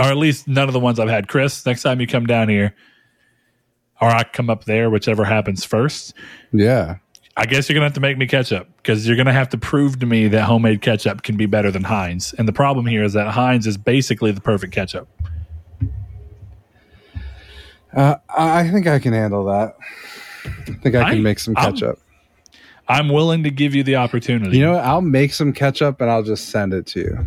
or 0.00 0.06
at 0.06 0.16
least 0.16 0.48
none 0.48 0.66
of 0.66 0.72
the 0.72 0.80
ones 0.80 0.98
I've 0.98 1.08
had. 1.08 1.28
Chris, 1.28 1.64
next 1.64 1.82
time 1.82 2.00
you 2.00 2.08
come 2.08 2.26
down 2.26 2.48
here, 2.48 2.74
or 4.00 4.08
I 4.08 4.24
come 4.24 4.50
up 4.50 4.64
there, 4.64 4.90
whichever 4.90 5.24
happens 5.24 5.64
first. 5.64 6.12
Yeah. 6.52 6.96
I 7.36 7.46
guess 7.46 7.68
you're 7.68 7.74
gonna 7.74 7.86
have 7.86 7.92
to 7.94 8.00
make 8.00 8.18
me 8.18 8.26
ketchup 8.26 8.66
because 8.78 9.06
you're 9.06 9.16
gonna 9.16 9.32
have 9.32 9.48
to 9.50 9.58
prove 9.58 10.00
to 10.00 10.06
me 10.06 10.26
that 10.26 10.42
homemade 10.42 10.82
ketchup 10.82 11.22
can 11.22 11.36
be 11.36 11.46
better 11.46 11.70
than 11.70 11.84
Heinz. 11.84 12.34
And 12.36 12.48
the 12.48 12.52
problem 12.52 12.84
here 12.84 13.04
is 13.04 13.12
that 13.12 13.28
Heinz 13.28 13.64
is 13.68 13.76
basically 13.76 14.32
the 14.32 14.40
perfect 14.40 14.72
ketchup. 14.72 15.08
Uh, 17.94 18.16
I 18.28 18.60
I 18.62 18.70
think 18.70 18.88
I 18.88 18.98
can 18.98 19.12
handle 19.12 19.44
that. 19.44 19.76
I 20.44 20.72
think 20.82 20.96
I 20.96 21.10
can 21.10 21.18
I- 21.18 21.20
make 21.20 21.38
some 21.38 21.56
I'm- 21.56 21.72
ketchup. 21.74 22.00
I'm 22.88 23.08
willing 23.10 23.42
to 23.44 23.50
give 23.50 23.74
you 23.74 23.82
the 23.82 23.96
opportunity. 23.96 24.56
you 24.56 24.64
know 24.64 24.72
what? 24.72 24.84
I'll 24.84 25.02
make 25.02 25.32
some 25.34 25.52
ketchup 25.52 26.00
and 26.00 26.10
I'll 26.10 26.22
just 26.22 26.48
send 26.48 26.72
it 26.72 26.86
to 26.88 27.00
you. 27.00 27.26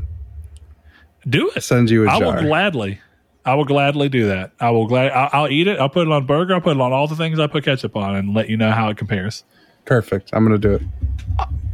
do 1.29 1.51
it. 1.55 1.61
Send 1.61 1.89
you 1.89 2.07
a 2.07 2.09
I 2.11 2.19
jar. 2.19 2.33
I 2.37 2.41
will 2.41 2.47
gladly. 2.47 2.99
I 3.45 3.55
will 3.55 3.65
gladly 3.65 4.09
do 4.09 4.27
that. 4.27 4.51
I 4.59 4.69
will 4.71 4.87
glad. 4.87 5.11
I'll, 5.11 5.29
I'll 5.33 5.49
eat 5.51 5.67
it. 5.67 5.79
I'll 5.79 5.89
put 5.89 6.07
it 6.07 6.11
on 6.11 6.25
burger. 6.25 6.53
I'll 6.55 6.61
put 6.61 6.75
it 6.75 6.81
on 6.81 6.91
all 6.93 7.07
the 7.07 7.15
things 7.15 7.39
I 7.39 7.47
put 7.47 7.63
ketchup 7.65 7.95
on, 7.95 8.15
and 8.15 8.33
let 8.35 8.49
you 8.49 8.57
know 8.57 8.71
how 8.71 8.89
it 8.89 8.97
compares. 8.97 9.43
Perfect. 9.85 10.29
I'm 10.33 10.43
gonna 10.45 10.59
do 10.59 10.73
it. 10.73 10.81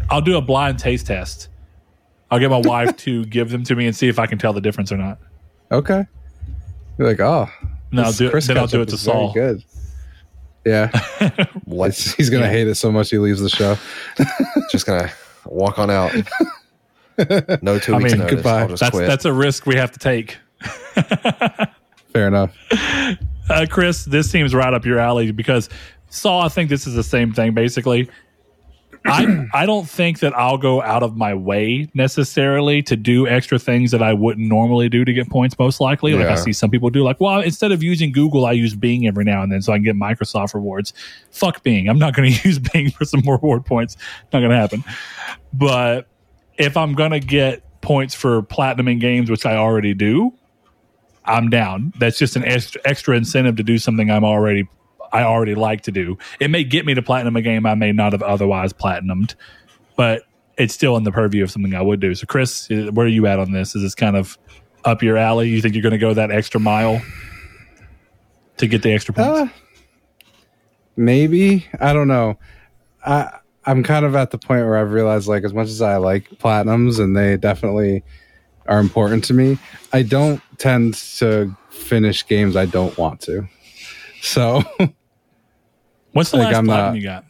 I'll 0.10 0.22
do 0.22 0.38
a 0.38 0.42
blind 0.42 0.80
taste 0.80 1.08
test. 1.08 1.50
I'll 2.32 2.40
get 2.40 2.50
my 2.50 2.60
wife 2.64 2.96
to 2.98 3.26
give 3.26 3.50
them 3.50 3.64
to 3.66 3.76
me 3.76 3.86
and 3.86 3.96
see 3.96 4.08
if 4.08 4.18
I 4.18 4.28
can 4.28 4.38
tell 4.38 4.54
the 4.54 4.62
difference 4.62 4.92
or 4.94 4.98
not. 4.98 5.18
Okay. 5.72 6.06
You're 6.98 7.08
like, 7.08 7.20
oh, 7.20 7.50
No, 7.92 8.04
I'll 8.04 8.12
do 8.14 8.28
it. 8.30 8.44
Then 8.46 8.58
I'll 8.58 8.68
do 8.68 8.82
it 8.82 8.90
to 8.90 8.98
Saul. 8.98 9.34
Good. 9.34 9.64
Yeah, 10.68 10.90
What? 11.66 11.90
It's- 11.90 12.14
he's 12.16 12.30
gonna 12.30 12.46
Yeah. 12.46 12.52
hate 12.52 12.68
it 12.68 12.76
so 12.76 12.92
much 12.92 13.10
he 13.10 13.18
leaves 13.18 13.40
the 13.40 13.50
show. 13.50 13.78
just 14.72 14.86
gonna 14.86 15.10
walk 15.46 15.80
on 15.80 15.90
out. 15.90 16.12
No 17.62 17.80
two 17.80 17.94
I 17.96 17.98
weeks 17.98 18.12
mean, 18.12 18.20
notice. 18.20 18.32
goodbye. 18.36 18.62
I'll 18.62 18.68
just 18.68 18.82
That's 18.82 18.92
quit. 18.96 19.08
that's 19.08 19.26
a 19.26 19.34
risk 19.34 19.66
we 19.66 19.76
have 19.76 19.92
to 19.94 20.00
take. 20.00 20.38
Fair 22.14 22.28
enough. 22.28 22.54
Uh, 23.50 23.66
Chris, 23.70 24.06
this 24.06 24.30
seems 24.30 24.54
right 24.54 24.74
up 24.74 24.86
your 24.86 25.00
alley 25.00 25.32
because 25.32 25.70
Saul, 26.10 26.42
I 26.42 26.50
think 26.50 26.70
this 26.70 26.88
is 26.88 26.96
the 26.96 27.04
same 27.04 27.34
thing 27.34 27.54
basically. 27.54 28.10
I 29.08 29.48
I 29.54 29.66
don't 29.66 29.90
think 29.90 30.20
that 30.20 30.38
I'll 30.38 30.58
go 30.58 30.82
out 30.82 31.04
of 31.04 31.16
my 31.16 31.34
way 31.34 31.90
necessarily 31.94 32.82
to 32.84 32.96
do 32.96 33.28
extra 33.28 33.58
things 33.58 33.92
that 33.92 34.02
I 34.02 34.14
wouldn't 34.14 34.48
normally 34.48 34.90
do 34.90 35.06
to 35.06 35.14
get 35.14 35.30
points. 35.30 35.58
Most 35.58 35.80
likely, 35.80 36.14
like 36.14 36.28
I 36.28 36.36
see 36.36 36.54
some 36.54 36.70
people 36.70 36.90
do. 36.90 37.04
Like, 37.04 37.20
well, 37.20 37.42
instead 37.42 37.72
of 37.72 37.82
using 37.82 38.12
Google, 38.12 38.46
I 38.46 38.52
use 38.52 38.76
Bing 38.76 39.08
every 39.08 39.24
now 39.24 39.42
and 39.42 39.52
then 39.52 39.62
so 39.62 39.74
I 39.74 39.78
can 39.78 39.84
get 39.84 39.96
Microsoft 39.96 40.54
rewards. 40.54 40.94
Fuck 41.32 41.64
Bing. 41.64 41.88
I'm 41.90 42.00
not 42.00 42.14
going 42.14 42.32
to 42.34 42.48
use 42.48 42.60
Bing 42.60 42.92
for 42.92 43.06
some 43.06 43.22
more 43.24 43.36
reward 43.36 43.66
points. 43.66 43.98
Not 44.34 44.40
going 44.40 44.52
to 44.52 44.58
happen. 44.58 44.84
But 45.54 46.08
if 46.58 46.76
I'm 46.78 46.94
going 46.94 47.12
to 47.12 47.20
get 47.20 47.64
points 47.82 48.14
for 48.14 48.42
platinum 48.42 48.88
in 48.88 49.00
games, 49.00 49.30
which 49.30 49.46
I 49.46 49.56
already 49.56 49.94
do, 49.94 50.34
I'm 51.26 51.50
down. 51.50 51.94
That's 51.98 52.18
just 52.18 52.36
an 52.36 52.46
extra, 52.46 52.82
extra 52.86 53.18
incentive 53.18 53.58
to 53.58 53.64
do 53.64 53.78
something 53.78 54.10
I'm 54.10 54.24
already 54.24 54.68
I 55.18 55.24
already 55.24 55.56
like 55.56 55.82
to 55.82 55.92
do. 55.92 56.20
It 56.40 56.52
may 56.52 56.64
get 56.64 56.86
me 56.86 56.94
to 56.94 57.02
platinum 57.02 57.36
a 57.36 57.42
game 57.42 57.66
I 57.66 57.74
may 57.74 57.92
not 57.92 58.12
have 58.12 58.22
otherwise 58.22 58.72
platinumed, 58.72 59.34
but 59.96 60.22
it's 60.60 60.76
still 60.76 60.96
in 60.96 61.06
the 61.06 61.12
purview 61.12 61.42
of 61.44 61.50
something 61.50 61.74
I 61.74 61.82
would 61.82 62.00
do. 62.00 62.14
So, 62.14 62.28
Chris, 62.28 62.70
where 62.70 63.08
are 63.08 63.10
you 63.10 63.26
at 63.26 63.40
on 63.40 63.52
this? 63.52 63.76
Is 63.76 63.82
this 63.82 63.96
kind 63.96 64.16
of 64.16 64.38
up 64.86 65.02
your 65.02 65.18
alley? 65.18 65.50
You 65.50 65.60
think 65.60 65.74
you're 65.74 65.82
going 65.82 65.94
to 65.94 65.98
go 65.98 66.14
that 66.14 66.30
extra 66.30 66.60
mile 66.60 67.02
to 68.58 68.68
get 68.68 68.84
the 68.84 68.92
extra 68.92 69.16
points? 69.16 69.30
Uh, 69.30 69.48
maybe 70.96 71.66
I 71.80 71.94
don't 71.94 72.08
know. 72.08 72.38
I 73.04 73.40
I'm 73.66 73.82
kind 73.82 74.06
of 74.06 74.16
at 74.16 74.30
the 74.30 74.38
point 74.38 74.66
where 74.68 74.78
I've 74.78 74.92
realized 74.92 75.28
like 75.28 75.44
as 75.46 75.54
much 75.54 75.68
as 75.68 75.82
I 75.82 75.98
like 75.98 76.30
platinums 76.30 77.00
and 77.00 77.18
they 77.18 77.38
definitely 77.38 78.04
are 78.68 78.80
important 78.80 79.24
to 79.26 79.34
me, 79.34 79.58
I 79.92 80.04
don't 80.04 80.44
tend 80.60 80.94
to 80.94 81.58
finish 81.72 82.28
games 82.28 82.56
I 82.56 82.68
don't 82.68 82.96
want 83.00 83.22
to. 83.22 83.48
So 84.22 84.62
What's 86.18 86.32
the 86.32 86.38
like, 86.38 86.48
last 86.48 86.58
I'm 86.58 86.66
not- 86.66 86.96
you 86.96 87.04
got? 87.04 87.26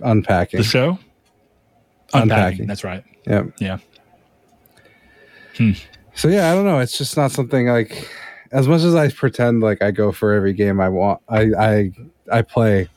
unpacking. 0.00 0.56
The 0.56 0.64
show? 0.64 0.98
Unpacking. 2.14 2.66
That's 2.66 2.82
right. 2.82 3.04
Yeah. 3.26 3.42
Yeah. 3.58 3.76
So 6.14 6.28
yeah, 6.28 6.50
I 6.50 6.54
don't 6.54 6.64
know. 6.64 6.78
It's 6.78 6.96
just 6.96 7.18
not 7.18 7.30
something 7.30 7.66
like 7.66 8.08
as 8.52 8.66
much 8.66 8.80
as 8.80 8.94
I 8.94 9.10
pretend 9.10 9.60
like 9.60 9.82
I 9.82 9.90
go 9.90 10.12
for 10.12 10.32
every 10.32 10.54
game 10.54 10.80
I 10.80 10.88
want. 10.88 11.20
I 11.28 11.50
I 11.58 11.92
I 12.32 12.40
play. 12.40 12.88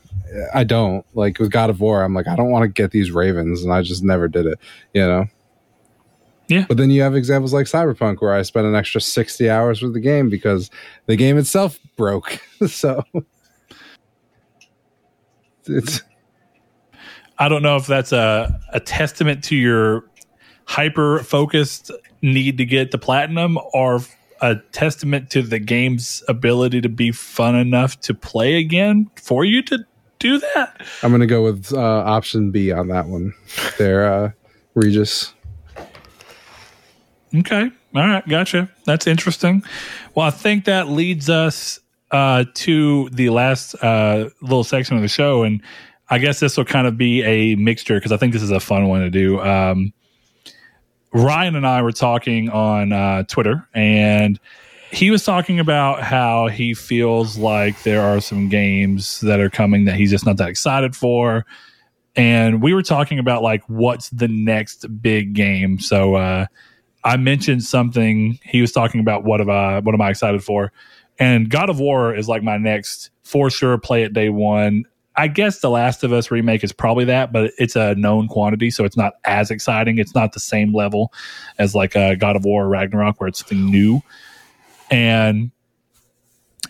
I 0.54 0.64
don't 0.64 1.04
like 1.12 1.38
with 1.38 1.50
God 1.50 1.68
of 1.68 1.80
War. 1.82 2.02
I'm 2.02 2.14
like 2.14 2.26
I 2.26 2.36
don't 2.36 2.50
want 2.50 2.62
to 2.62 2.68
get 2.68 2.90
these 2.90 3.10
Ravens, 3.10 3.62
and 3.62 3.70
I 3.74 3.82
just 3.82 4.02
never 4.02 4.26
did 4.26 4.46
it. 4.46 4.58
You 4.94 5.02
know. 5.02 5.26
Yeah. 6.48 6.64
But 6.66 6.78
then 6.78 6.88
you 6.88 7.02
have 7.02 7.14
examples 7.14 7.52
like 7.52 7.66
Cyberpunk 7.66 8.22
where 8.22 8.32
I 8.32 8.40
spent 8.40 8.66
an 8.66 8.74
extra 8.74 9.02
60 9.02 9.50
hours 9.50 9.82
with 9.82 9.92
the 9.92 10.00
game 10.00 10.30
because 10.30 10.70
the 11.04 11.16
game 11.16 11.36
itself 11.36 11.78
broke. 11.96 12.40
so 12.66 13.04
it's 15.66 16.02
I 17.38 17.48
don't 17.48 17.62
know 17.62 17.76
if 17.76 17.86
that's 17.86 18.12
a, 18.12 18.60
a 18.72 18.80
testament 18.80 19.44
to 19.44 19.56
your 19.56 20.04
hyper 20.66 21.18
focused 21.20 21.90
need 22.22 22.58
to 22.58 22.64
get 22.64 22.90
to 22.92 22.98
platinum 22.98 23.58
or 23.72 24.00
a 24.40 24.56
testament 24.72 25.30
to 25.30 25.42
the 25.42 25.58
game's 25.58 26.22
ability 26.28 26.80
to 26.80 26.88
be 26.88 27.10
fun 27.10 27.54
enough 27.54 28.00
to 28.00 28.14
play 28.14 28.56
again 28.56 29.10
for 29.16 29.44
you 29.44 29.62
to 29.62 29.84
do 30.18 30.38
that. 30.38 30.80
I'm 31.02 31.10
going 31.10 31.20
to 31.20 31.26
go 31.26 31.42
with 31.42 31.72
uh, 31.72 31.78
option 31.78 32.50
B 32.50 32.72
on 32.72 32.88
that 32.88 33.06
one. 33.06 33.34
There, 33.78 34.12
uh, 34.12 34.30
Regis. 34.74 35.32
Okay. 37.34 37.70
All 37.94 38.06
right. 38.06 38.26
Gotcha. 38.28 38.70
That's 38.84 39.06
interesting. 39.06 39.62
Well, 40.14 40.26
I 40.26 40.30
think 40.30 40.64
that 40.66 40.88
leads 40.88 41.28
us 41.28 41.80
uh, 42.10 42.44
to 42.54 43.08
the 43.10 43.30
last 43.30 43.74
uh, 43.76 44.30
little 44.40 44.64
section 44.64 44.96
of 44.96 45.02
the 45.02 45.08
show. 45.08 45.42
And 45.42 45.62
I 46.08 46.18
guess 46.18 46.40
this 46.40 46.56
will 46.56 46.64
kind 46.64 46.86
of 46.86 46.96
be 46.96 47.22
a 47.22 47.54
mixture 47.56 47.94
because 47.94 48.12
I 48.12 48.16
think 48.16 48.32
this 48.32 48.42
is 48.42 48.50
a 48.50 48.60
fun 48.60 48.88
one 48.88 49.00
to 49.00 49.10
do. 49.10 49.40
Um, 49.40 49.92
Ryan 51.12 51.54
and 51.56 51.66
I 51.66 51.80
were 51.82 51.92
talking 51.92 52.50
on 52.50 52.92
uh, 52.92 53.22
Twitter, 53.24 53.66
and 53.72 54.38
he 54.90 55.10
was 55.10 55.24
talking 55.24 55.60
about 55.60 56.02
how 56.02 56.48
he 56.48 56.74
feels 56.74 57.36
like 57.36 57.82
there 57.82 58.02
are 58.02 58.20
some 58.20 58.48
games 58.48 59.20
that 59.20 59.40
are 59.40 59.50
coming 59.50 59.84
that 59.84 59.96
he's 59.96 60.10
just 60.10 60.26
not 60.26 60.36
that 60.38 60.48
excited 60.48 60.94
for. 60.94 61.46
And 62.16 62.62
we 62.62 62.74
were 62.74 62.82
talking 62.82 63.18
about 63.18 63.42
like 63.42 63.62
what's 63.68 64.08
the 64.10 64.28
next 64.28 64.86
big 65.02 65.34
game. 65.34 65.80
So 65.80 66.14
uh, 66.14 66.46
I 67.02 67.16
mentioned 67.16 67.64
something. 67.64 68.38
He 68.44 68.60
was 68.60 68.72
talking 68.72 69.00
about 69.00 69.24
what 69.24 69.40
am 69.40 69.50
I 69.50 69.80
what 69.80 69.94
am 69.94 70.00
I 70.00 70.10
excited 70.10 70.44
for? 70.44 70.72
And 71.18 71.48
God 71.48 71.70
of 71.70 71.78
War 71.78 72.14
is 72.14 72.28
like 72.28 72.42
my 72.42 72.56
next 72.56 73.10
for 73.22 73.50
sure 73.50 73.78
play 73.78 74.02
it 74.02 74.12
day 74.12 74.28
one. 74.28 74.84
I 75.16 75.28
guess 75.28 75.60
The 75.60 75.70
Last 75.70 76.02
of 76.02 76.12
Us 76.12 76.30
remake 76.30 76.64
is 76.64 76.72
probably 76.72 77.04
that, 77.04 77.32
but 77.32 77.52
it's 77.56 77.76
a 77.76 77.94
known 77.94 78.26
quantity, 78.26 78.70
so 78.70 78.84
it's 78.84 78.96
not 78.96 79.14
as 79.24 79.50
exciting. 79.50 79.98
It's 79.98 80.14
not 80.14 80.32
the 80.32 80.40
same 80.40 80.74
level 80.74 81.12
as 81.56 81.74
like 81.74 81.94
uh, 81.94 82.16
God 82.16 82.34
of 82.34 82.44
War 82.44 82.64
or 82.64 82.68
Ragnarok, 82.68 83.20
where 83.20 83.28
it's 83.28 83.38
something 83.38 83.64
new. 83.64 84.02
And 84.90 85.52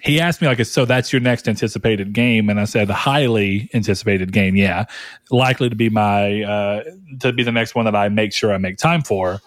he 0.03 0.21
asked 0.21 0.43
me 0.43 0.49
like, 0.49 0.65
"So 0.67 0.85
that's 0.85 1.11
your 1.11 1.21
next 1.21 1.49
anticipated 1.49 2.13
game?" 2.13 2.51
And 2.51 2.61
I 2.61 2.65
said, 2.65 2.91
"Highly 2.91 3.71
anticipated 3.73 4.33
game, 4.33 4.57
yeah, 4.57 4.85
likely 5.31 5.71
to 5.71 5.77
be 5.77 5.89
my 5.89 6.43
uh, 6.43 6.83
to 7.21 7.33
be 7.33 7.43
the 7.43 7.53
next 7.53 7.75
one 7.75 7.87
that 7.87 7.97
I 7.97 8.11
make 8.11 8.35
sure 8.35 8.53
I 8.53 8.59
make 8.59 8.77
time 8.77 9.03
for." 9.03 9.41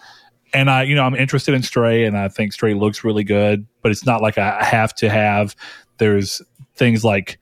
And 0.52 0.70
I, 0.70 0.84
you 0.84 0.94
know, 0.94 1.02
I'm 1.02 1.14
interested 1.14 1.54
in 1.54 1.62
Stray, 1.62 2.04
and 2.04 2.16
I 2.16 2.28
think 2.28 2.52
Stray 2.52 2.74
looks 2.74 3.04
really 3.04 3.24
good, 3.24 3.66
but 3.82 3.92
it's 3.92 4.06
not 4.06 4.22
like 4.22 4.38
I 4.38 4.64
have 4.64 4.94
to 4.96 5.10
have. 5.10 5.54
There's 5.98 6.40
things 6.74 7.04
like 7.04 7.38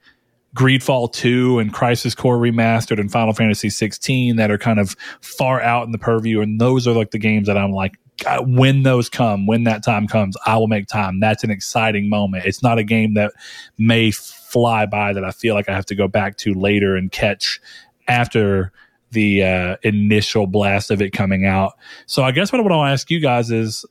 Greedfall 0.55 1.13
2 1.13 1.59
and 1.59 1.73
Crisis 1.73 2.15
Core 2.15 2.37
Remastered 2.37 2.99
and 2.99 3.11
Final 3.11 3.33
Fantasy 3.33 3.69
16 3.69 4.37
that 4.37 4.49
are 4.49 4.57
kind 4.57 4.79
of 4.79 4.95
far 5.21 5.61
out 5.61 5.85
in 5.85 5.91
the 5.91 5.97
purview. 5.97 6.41
And 6.41 6.59
those 6.59 6.87
are 6.87 6.93
like 6.93 7.11
the 7.11 7.19
games 7.19 7.47
that 7.47 7.57
I'm 7.57 7.71
like, 7.71 7.93
God, 8.23 8.49
when 8.57 8.81
those 8.81 9.09
come, 9.09 9.45
when 9.45 9.65
that 9.65 9.83
time 9.83 10.07
comes, 10.07 10.35
I 10.45 10.57
will 10.57 10.67
make 10.67 10.87
time. 10.87 11.19
That's 11.19 11.43
an 11.43 11.51
exciting 11.51 12.09
moment. 12.09 12.45
It's 12.45 12.63
not 12.63 12.79
a 12.79 12.83
game 12.83 13.13
that 13.13 13.33
may 13.77 14.09
fly 14.09 14.87
by 14.87 15.13
that 15.13 15.23
I 15.23 15.31
feel 15.31 15.53
like 15.53 15.69
I 15.69 15.75
have 15.75 15.85
to 15.87 15.95
go 15.95 16.07
back 16.07 16.37
to 16.37 16.53
later 16.53 16.95
and 16.95 17.11
catch 17.11 17.61
after 18.07 18.71
the 19.17 19.43
uh, 19.43 19.77
initial 19.81 20.45
blast 20.45 20.91
of 20.91 21.01
it 21.01 21.11
coming 21.11 21.43
out. 21.43 21.73
So 22.05 22.21
I 22.21 22.29
guess 22.29 22.51
what 22.51 22.61
I 22.61 22.63
want 22.63 22.87
to 22.87 22.93
ask 22.93 23.09
you 23.09 23.19
guys 23.19 23.49
is 23.49 23.83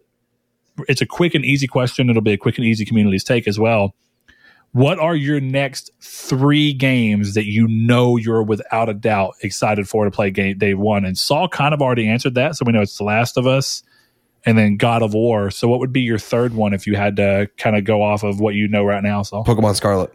it's 0.88 1.00
a 1.00 1.06
quick 1.06 1.34
and 1.34 1.44
easy 1.44 1.66
question. 1.66 2.08
It'll 2.08 2.22
be 2.22 2.34
a 2.34 2.38
quick 2.38 2.58
and 2.58 2.64
easy 2.64 2.84
community's 2.84 3.24
take 3.24 3.48
as 3.48 3.58
well. 3.58 3.92
What 4.70 5.00
are 5.00 5.16
your 5.16 5.40
next 5.40 5.90
three 6.00 6.72
games 6.72 7.34
that 7.34 7.46
you 7.46 7.66
know 7.66 8.16
you're 8.16 8.44
without 8.44 8.88
a 8.88 8.94
doubt 8.94 9.34
excited 9.42 9.88
for 9.88 10.04
to 10.04 10.12
play 10.12 10.30
game 10.30 10.58
day 10.58 10.74
one? 10.74 11.04
And 11.04 11.18
Saul 11.18 11.48
kind 11.48 11.74
of 11.74 11.82
already 11.82 12.06
answered 12.06 12.34
that, 12.36 12.54
so 12.54 12.64
we 12.64 12.72
know 12.72 12.82
it's 12.82 12.96
The 12.98 13.04
Last 13.04 13.36
of 13.36 13.48
Us 13.48 13.82
and 14.44 14.56
then 14.56 14.76
God 14.76 15.02
of 15.02 15.12
War. 15.12 15.50
So 15.50 15.66
what 15.66 15.80
would 15.80 15.92
be 15.92 16.02
your 16.02 16.18
third 16.18 16.54
one 16.54 16.72
if 16.72 16.86
you 16.86 16.94
had 16.94 17.16
to 17.16 17.50
kind 17.58 17.74
of 17.74 17.82
go 17.82 18.00
off 18.00 18.22
of 18.22 18.38
what 18.38 18.54
you 18.54 18.68
know 18.68 18.84
right 18.84 19.02
now, 19.02 19.22
Saul? 19.22 19.44
Pokemon 19.44 19.74
Scarlet. 19.74 20.14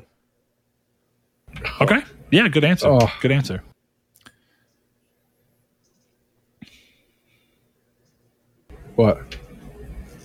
Okay. 1.82 2.02
Yeah, 2.30 2.48
good 2.48 2.64
answer. 2.64 2.88
Oh. 2.88 3.12
Good 3.20 3.32
answer. 3.32 3.62
What? 8.96 9.38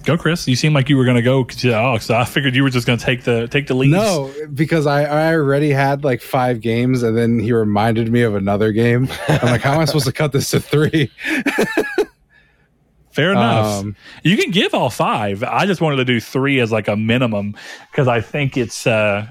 Go, 0.07 0.17
Chris. 0.17 0.47
You 0.47 0.55
seem 0.55 0.73
like 0.73 0.89
you 0.89 0.97
were 0.97 1.05
going 1.05 1.17
to 1.17 1.23
go. 1.23 1.45
Oh, 1.75 1.99
so 1.99 2.15
I 2.15 2.25
figured 2.25 2.55
you 2.55 2.63
were 2.63 2.71
just 2.71 2.87
going 2.87 2.99
to 2.99 3.05
take 3.05 3.25
the 3.25 3.49
take 3.49 3.67
the 3.67 3.75
lead. 3.75 3.91
No, 3.91 4.33
because 4.55 4.87
I, 4.87 5.03
I 5.03 5.35
already 5.35 5.71
had 5.71 6.05
like 6.05 6.23
five 6.23 6.61
games, 6.61 7.03
and 7.03 7.17
then 7.17 7.41
he 7.41 7.53
reminded 7.53 8.11
me 8.13 8.23
of 8.23 8.37
another 8.37 8.71
game. 8.71 9.09
I'm 9.29 9.49
like, 9.49 9.63
how 9.63 9.75
am 9.75 9.81
I 9.81 9.85
supposed 9.85 10.07
to 10.07 10.13
cut 10.13 10.31
this 10.31 10.51
to 10.51 10.61
three? 10.61 11.11
Fair 13.11 13.33
enough. 13.33 13.81
Um, 13.81 13.97
you 14.23 14.37
can 14.37 14.53
give 14.53 14.75
all 14.75 14.91
five. 14.91 15.43
I 15.43 15.67
just 15.67 15.81
wanted 15.81 15.97
to 15.97 16.05
do 16.05 16.21
three 16.21 16.61
as 16.61 16.71
like 16.71 16.87
a 16.87 16.97
minimum 16.97 17.57
because 17.91 18.07
I 18.07 18.21
think 18.21 18.57
it's 18.57 18.87
uh, 18.87 19.27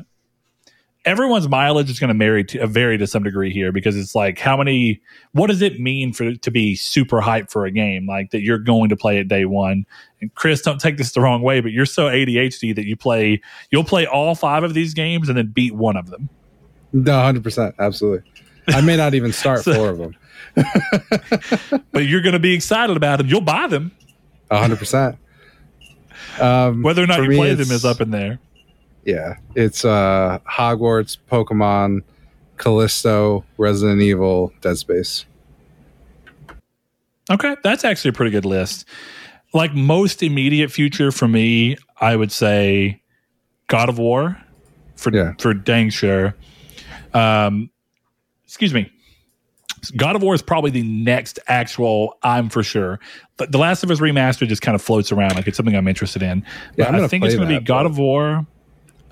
everyone's 1.05 1.47
mileage 1.47 1.89
is 1.89 1.99
going 1.99 2.11
to 2.11 2.17
vary 2.17 2.43
to 2.43 2.59
uh, 2.59 2.67
vary 2.67 2.97
to 2.97 3.07
some 3.07 3.23
degree 3.23 3.53
here 3.53 3.71
because 3.71 3.95
it's 3.95 4.15
like 4.15 4.37
how 4.39 4.57
many. 4.57 5.01
What 5.31 5.47
does 5.47 5.61
it 5.61 5.79
mean 5.79 6.11
for 6.13 6.33
to 6.35 6.51
be 6.51 6.75
super 6.75 7.21
hyped 7.21 7.51
for 7.51 7.65
a 7.65 7.71
game 7.71 8.07
like 8.07 8.31
that? 8.31 8.41
You're 8.41 8.57
going 8.57 8.89
to 8.89 8.95
play 8.97 9.17
it 9.19 9.27
day 9.27 9.45
one. 9.45 9.85
And 10.21 10.33
Chris, 10.35 10.61
don't 10.61 10.79
take 10.79 10.97
this 10.97 11.11
the 11.13 11.21
wrong 11.21 11.41
way, 11.41 11.61
but 11.61 11.71
you're 11.71 11.85
so 11.85 12.05
ADHD 12.07 12.75
that 12.75 12.85
you 12.85 12.95
play. 12.95 13.41
You'll 13.71 13.83
play 13.83 14.05
all 14.05 14.35
five 14.35 14.63
of 14.63 14.73
these 14.73 14.93
games 14.93 15.29
and 15.29 15.37
then 15.37 15.47
beat 15.47 15.75
one 15.75 15.95
of 15.97 16.09
them. 16.09 16.29
No, 16.93 17.19
hundred 17.21 17.43
percent, 17.43 17.75
absolutely. 17.79 18.29
I 18.67 18.81
may 18.81 18.97
not 18.97 19.13
even 19.13 19.31
start 19.31 19.61
So- 19.63 19.73
four 19.75 19.89
of 19.89 19.97
them. 19.97 20.15
But 21.91 22.05
you're 22.05 22.21
going 22.21 22.33
to 22.33 22.39
be 22.39 22.53
excited 22.53 22.95
about 22.97 23.17
them. 23.17 23.27
You'll 23.27 23.41
buy 23.41 23.67
them. 23.67 23.91
hundred 24.51 24.79
percent. 24.79 25.17
Um, 26.39 26.81
Whether 26.81 27.03
or 27.03 27.07
not 27.07 27.21
you 27.23 27.35
play 27.35 27.53
them 27.53 27.71
is 27.71 27.85
up 27.85 28.01
in 28.01 28.11
there. 28.11 28.39
Yeah, 29.05 29.35
it's 29.55 29.85
uh, 29.85 30.39
Hogwarts, 30.49 31.17
Pokemon, 31.31 32.01
Callisto, 32.57 33.45
Resident 33.57 34.01
Evil, 34.01 34.51
Dead 34.61 34.77
Space. 34.77 35.25
Okay, 37.31 37.55
that's 37.63 37.83
actually 37.83 38.09
a 38.09 38.13
pretty 38.13 38.31
good 38.31 38.45
list. 38.45 38.85
Like 39.53 39.73
most 39.73 40.21
immediate 40.21 40.71
future 40.71 41.11
for 41.11 41.27
me, 41.27 41.77
I 41.99 42.15
would 42.15 42.31
say 42.31 43.01
God 43.67 43.89
of 43.89 43.97
War 43.97 44.37
for 44.95 45.11
Yeah. 45.15 45.33
for 45.39 45.53
dang 45.53 45.89
sure. 45.89 46.35
Um, 47.13 47.69
excuse 48.43 48.73
me. 48.73 48.91
God 49.95 50.15
of 50.15 50.23
War 50.23 50.33
is 50.33 50.41
probably 50.41 50.71
the 50.71 50.81
next 50.83 51.37
actual. 51.47 52.17
I'm 52.23 52.49
for 52.49 52.63
sure. 52.63 52.99
But 53.37 53.51
The 53.51 53.59
Last 53.59 53.83
of 53.83 53.91
Us 53.91 53.99
remastered 53.99 54.47
just 54.47 54.61
kind 54.63 54.73
of 54.73 54.81
floats 54.81 55.11
around 55.11 55.35
like 55.35 55.47
it's 55.47 55.57
something 55.57 55.75
I'm 55.75 55.87
interested 55.87 56.23
in. 56.23 56.43
Yeah, 56.75 56.85
But 56.91 56.95
I'm 56.95 57.03
I 57.03 57.07
think 57.07 57.23
it's 57.23 57.35
going 57.35 57.47
to 57.47 57.59
be 57.59 57.63
God 57.63 57.83
but- 57.83 57.91
of 57.91 57.97
War, 57.99 58.45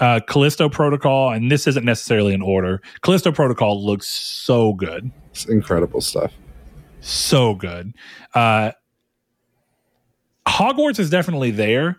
uh, 0.04 0.20
Callisto 0.28 0.68
Protocol, 0.68 1.32
and 1.32 1.50
this 1.50 1.66
isn't 1.66 1.86
necessarily 1.86 2.34
in 2.34 2.42
order. 2.42 2.82
Callisto 3.04 3.32
Protocol 3.32 3.82
looks 3.86 4.06
so 4.08 4.74
good 4.74 5.10
It's 5.32 5.46
incredible 5.46 6.02
stuff. 6.02 6.34
so 7.00 7.56
good. 7.56 7.94
Uh, 8.34 8.72
Hogwarts 10.46 11.00
is 11.00 11.10
definitely 11.10 11.52
there, 11.52 11.98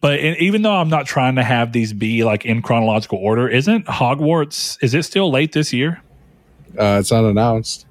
but 0.00 0.18
in, 0.18 0.34
even 0.36 0.62
though 0.62 0.72
I'm 0.72 0.88
not 0.88 1.04
trying 1.06 1.34
to 1.36 1.44
have 1.44 1.72
these 1.72 1.92
be 1.92 2.24
like 2.24 2.46
in 2.46 2.62
chronological 2.62 3.18
order, 3.18 3.46
isn't 3.48 3.84
Hogwarts? 3.86 4.78
Is 4.82 4.94
it 4.94 5.02
still 5.02 5.30
late 5.30 5.52
this 5.52 5.72
year? 5.74 6.00
Uh, 6.78 6.96
it's 7.00 7.12
unannounced, 7.12 7.84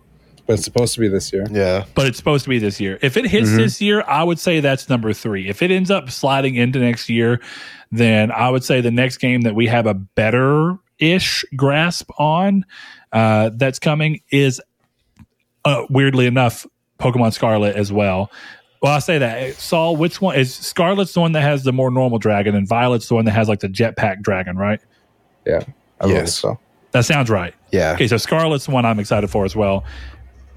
but 0.47 0.53
it's 0.53 0.63
supposed 0.63 0.93
to 0.95 0.99
be 0.99 1.07
this 1.07 1.31
year. 1.31 1.45
Yeah. 1.51 1.85
But 1.95 2.07
it's 2.07 2.17
supposed 2.17 2.43
to 2.43 2.49
be 2.49 2.59
this 2.59 2.79
year. 2.79 2.97
If 3.01 3.17
it 3.17 3.25
hits 3.27 3.49
Mhm. 3.49 3.57
this 3.57 3.81
year, 3.81 4.03
I 4.07 4.23
would 4.23 4.39
say 4.39 4.59
that's 4.59 4.89
number 4.89 5.13
three. 5.13 5.47
If 5.47 5.61
it 5.61 5.71
ends 5.71 5.89
up 5.91 6.09
sliding 6.09 6.55
into 6.55 6.79
next 6.79 7.09
year, 7.09 7.39
then 7.91 8.31
I 8.31 8.49
would 8.49 8.63
say 8.63 8.81
the 8.81 8.91
next 8.91 9.17
game 9.17 9.41
that 9.41 9.55
we 9.55 9.67
have 9.67 9.85
a 9.85 9.93
better 9.93 10.77
ish 10.99 11.43
grasp 11.55 12.09
on 12.19 12.65
uh, 13.11 13.49
that's 13.55 13.79
coming 13.79 14.21
is 14.31 14.61
uh, 15.65 15.83
weirdly 15.89 16.25
enough 16.27 16.65
Pokemon 16.99 17.33
Scarlet 17.33 17.75
as 17.75 17.91
well. 17.91 18.31
Well, 18.81 18.93
I 18.93 18.99
say 18.99 19.17
that 19.19 19.55
Saul. 19.55 19.95
Which 19.95 20.21
one 20.21 20.35
is 20.35 20.53
Scarlet's 20.55 21.13
the 21.13 21.19
one 21.19 21.33
that 21.33 21.41
has 21.41 21.63
the 21.63 21.71
more 21.73 21.91
normal 21.91 22.17
dragon, 22.17 22.55
and 22.55 22.67
Violet's 22.67 23.07
the 23.07 23.15
one 23.15 23.25
that 23.25 23.31
has 23.31 23.47
like 23.47 23.59
the 23.59 23.67
jetpack 23.69 24.21
dragon, 24.21 24.57
right? 24.57 24.79
Yeah, 25.45 25.59
I 25.99 26.03
believe 26.05 26.17
Yes. 26.17 26.35
so. 26.35 26.59
That 26.91 27.05
sounds 27.05 27.29
right. 27.29 27.53
Yeah. 27.71 27.93
Okay, 27.93 28.07
so 28.07 28.17
Scarlet's 28.17 28.65
the 28.65 28.71
one 28.71 28.85
I'm 28.85 28.99
excited 28.99 29.29
for 29.29 29.45
as 29.45 29.55
well. 29.55 29.83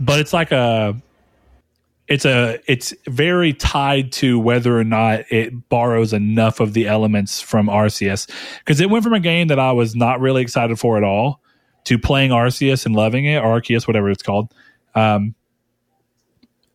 But 0.00 0.20
it's 0.20 0.32
like 0.32 0.52
a 0.52 1.00
it's 2.06 2.24
a 2.24 2.58
it's 2.66 2.92
very 3.06 3.52
tied 3.52 4.12
to 4.12 4.38
whether 4.38 4.78
or 4.78 4.84
not 4.84 5.20
it 5.30 5.68
borrows 5.68 6.12
enough 6.12 6.60
of 6.60 6.74
the 6.74 6.86
elements 6.86 7.40
from 7.40 7.68
Arceus. 7.68 8.28
Because 8.58 8.80
it 8.80 8.90
went 8.90 9.04
from 9.04 9.14
a 9.14 9.20
game 9.20 9.48
that 9.48 9.58
I 9.58 9.72
was 9.72 9.94
not 9.94 10.20
really 10.20 10.42
excited 10.42 10.78
for 10.78 10.96
at 10.96 11.04
all 11.04 11.40
to 11.84 11.98
playing 11.98 12.30
Arceus 12.30 12.86
and 12.86 12.94
loving 12.94 13.24
it, 13.26 13.38
or 13.38 13.60
Arceus, 13.60 13.86
whatever 13.86 14.10
it's 14.10 14.22
called. 14.22 14.52
Um, 14.94 15.34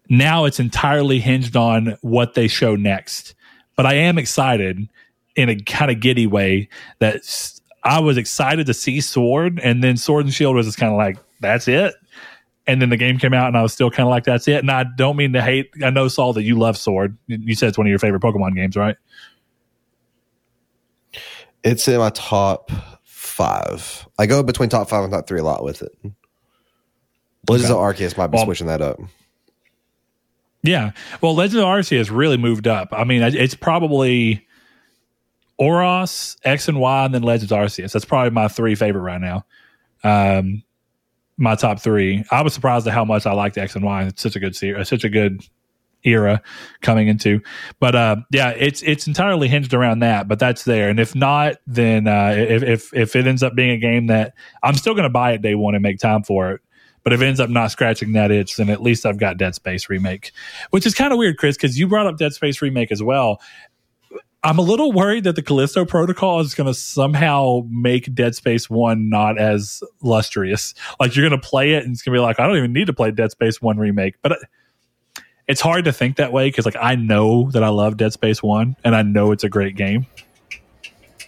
now 0.10 0.46
it's 0.46 0.60
entirely 0.60 1.20
hinged 1.20 1.56
on 1.56 1.98
what 2.02 2.34
they 2.34 2.48
show 2.48 2.76
next. 2.76 3.36
But 3.76 3.86
I 3.86 3.94
am 3.94 4.18
excited 4.18 4.90
in 5.36 5.50
a 5.50 5.56
kind 5.56 5.92
of 5.92 6.00
giddy 6.00 6.28
way 6.28 6.70
that 7.00 7.22
I 7.84 8.00
was 8.00 8.18
excited 8.18 8.66
to 8.66 8.74
see 8.74 9.00
Sword, 9.02 9.60
and 9.64 9.84
then 9.84 9.96
Sword 9.96 10.26
and 10.26 10.34
Shield 10.34 10.56
was 10.56 10.66
just 10.66 10.78
kind 10.78 10.92
of 10.92 10.98
like, 10.98 11.18
that's 11.40 11.68
it. 11.68 11.94
And 12.70 12.80
then 12.80 12.90
the 12.90 12.98
game 12.98 13.18
came 13.18 13.34
out, 13.34 13.48
and 13.48 13.58
I 13.58 13.64
was 13.64 13.74
still 13.74 13.90
kind 13.90 14.06
of 14.06 14.12
like, 14.12 14.26
that's 14.26 14.48
it. 14.48 14.60
And 14.60 14.70
I 14.70 14.86
don't 14.96 15.16
mean 15.18 15.34
to 15.34 15.42
hate. 15.42 15.72
I 15.84 15.90
know 15.90 16.08
Saul 16.08 16.34
that 16.34 16.44
you 16.44 16.56
love 16.58 16.78
Sword. 16.78 17.18
You 17.26 17.56
said 17.56 17.70
it's 17.70 17.78
one 17.80 17.88
of 17.88 17.90
your 17.90 17.98
favorite 17.98 18.22
Pokemon 18.22 18.54
games, 18.56 18.76
right? 18.76 18.96
It's 21.64 21.88
in 21.88 21.98
my 21.98 22.12
top 22.12 22.72
five. 23.04 24.08
I 24.20 24.28
go 24.28 24.44
between 24.44 24.70
top 24.70 24.88
five 24.88 25.04
and 25.04 25.12
top 25.12 25.28
three 25.28 25.40
a 25.40 25.44
lot 25.44 25.64
with 25.64 25.82
it. 25.82 25.92
Legends 27.50 27.72
of 27.72 27.78
Arceus 27.78 28.16
might 28.18 28.28
be 28.28 28.36
Well- 28.36 28.46
switching 28.46 28.68
that 28.68 28.82
up. 28.82 29.00
Yeah. 30.62 30.92
Well, 31.22 31.34
Legends 31.36 31.56
of 31.56 31.64
Arceus 31.64 31.98
has 31.98 32.12
really 32.12 32.38
moved 32.38 32.68
up. 32.68 32.90
I 32.92 33.04
mean, 33.04 33.24
it's 33.24 33.56
probably 33.56 34.46
ORAS, 35.58 36.36
X 36.44 36.68
and 36.68 36.80
Y, 36.80 37.06
and 37.06 37.14
then 37.14 37.24
Legends 37.24 37.52
of 37.52 37.58
Arceus. 37.58 37.94
That's 37.94 38.06
probably 38.06 38.30
my 38.32 38.48
three 38.48 38.76
favorite 38.76 39.02
right 39.02 39.22
now. 39.22 39.46
Um, 40.04 40.64
my 41.40 41.56
top 41.56 41.80
three. 41.80 42.24
I 42.32 42.42
was 42.42 42.54
surprised 42.54 42.86
at 42.88 42.94
how 42.94 43.06
much 43.06 43.26
I 43.26 43.34
liked 43.34 43.58
X 43.58 43.76
and 43.76 43.84
Y. 43.84 44.04
It's 44.04 44.22
such 44.22 44.36
a 44.36 44.40
good 44.40 44.56
series, 44.56 44.90
such 44.90 45.04
a 45.04 45.10
good 45.10 45.42
era 46.04 46.42
coming 46.82 47.08
into. 47.08 47.42
But 47.80 47.96
uh, 47.96 48.18
yeah, 48.32 48.50
it's 48.50 48.82
it's 48.84 49.08
entirely 49.08 49.48
hinged 49.48 49.74
around 49.74 50.00
that. 50.00 50.28
But 50.28 50.40
that's 50.40 50.64
there. 50.66 50.90
And 50.90 51.00
if 51.00 51.16
not, 51.16 51.56
then 51.66 52.08
uh, 52.08 52.36
if 52.38 52.64
if 52.64 52.94
if 52.94 53.16
it 53.16 53.26
ends 53.26 53.42
up 53.42 53.56
being 53.56 53.72
a 53.72 53.78
game 53.78 54.08
that 54.08 54.34
I'm 54.62 54.76
still 54.76 54.94
going 54.94 55.04
to 55.04 55.10
buy 55.10 55.32
it 55.32 55.42
day 55.42 55.56
one 55.56 55.76
and 55.76 55.82
make 55.82 56.00
time 56.00 56.24
for 56.24 56.52
it. 56.52 56.62
But 57.04 57.14
if 57.14 57.22
it 57.22 57.26
ends 57.26 57.40
up 57.40 57.50
not 57.50 57.72
scratching 57.72 58.12
that 58.14 58.30
itch, 58.30 58.58
then 58.58 58.70
at 58.70 58.82
least 58.82 59.06
I've 59.06 59.18
got 59.18 59.38
Dead 59.38 59.56
Space 59.56 59.90
remake, 59.90 60.32
which 60.72 60.86
is 60.86 60.94
kind 60.94 61.14
of 61.14 61.18
weird, 61.18 61.38
Chris, 61.38 61.56
because 61.56 61.80
you 61.80 61.88
brought 61.88 62.08
up 62.08 62.18
Dead 62.18 62.34
Space 62.34 62.62
remake 62.62 62.92
as 62.92 63.02
well. 63.02 63.42
I'm 64.44 64.58
a 64.58 64.62
little 64.62 64.94
worried 64.94 65.26
that 65.26 65.36
the 65.36 65.42
Callisto 65.42 65.84
Protocol 65.84 66.40
is 66.40 66.56
going 66.56 66.68
to 66.68 66.74
somehow 66.74 67.64
make 67.70 68.14
Dead 68.14 68.36
Space 68.36 68.70
One 68.70 69.10
not 69.10 69.38
as 69.38 69.84
lustrous. 70.02 70.74
Like 71.00 71.16
you're 71.16 71.28
going 71.28 71.40
to 71.40 71.46
play 71.46 71.74
it 71.74 71.84
and 71.84 71.94
it's 71.94 72.02
going 72.02 72.14
to 72.14 72.20
be 72.20 72.22
like, 72.22 72.40
I 72.40 72.48
don't 72.48 72.58
even 72.58 72.72
need 72.72 72.88
to 72.88 72.94
play 72.94 73.12
Dead 73.12 73.32
Space 73.32 73.62
One 73.62 73.78
remake. 73.78 74.16
But 74.22 74.32
uh, 74.32 74.36
it's 75.48 75.60
hard 75.60 75.86
to 75.86 75.92
think 75.92 76.18
that 76.18 76.32
way 76.32 76.48
because 76.48 76.66
like 76.66 76.78
I 76.80 76.96
know 76.96 77.52
that 77.52 77.64
I 77.64 77.70
love 77.70 77.98
Dead 77.98 78.14
Space 78.14 78.42
One 78.42 78.78
and 78.84 78.96
I 78.96 79.02
know 79.02 79.32
it's 79.32 79.44
a 79.44 79.50
great 79.50 79.76
game. 79.76 80.08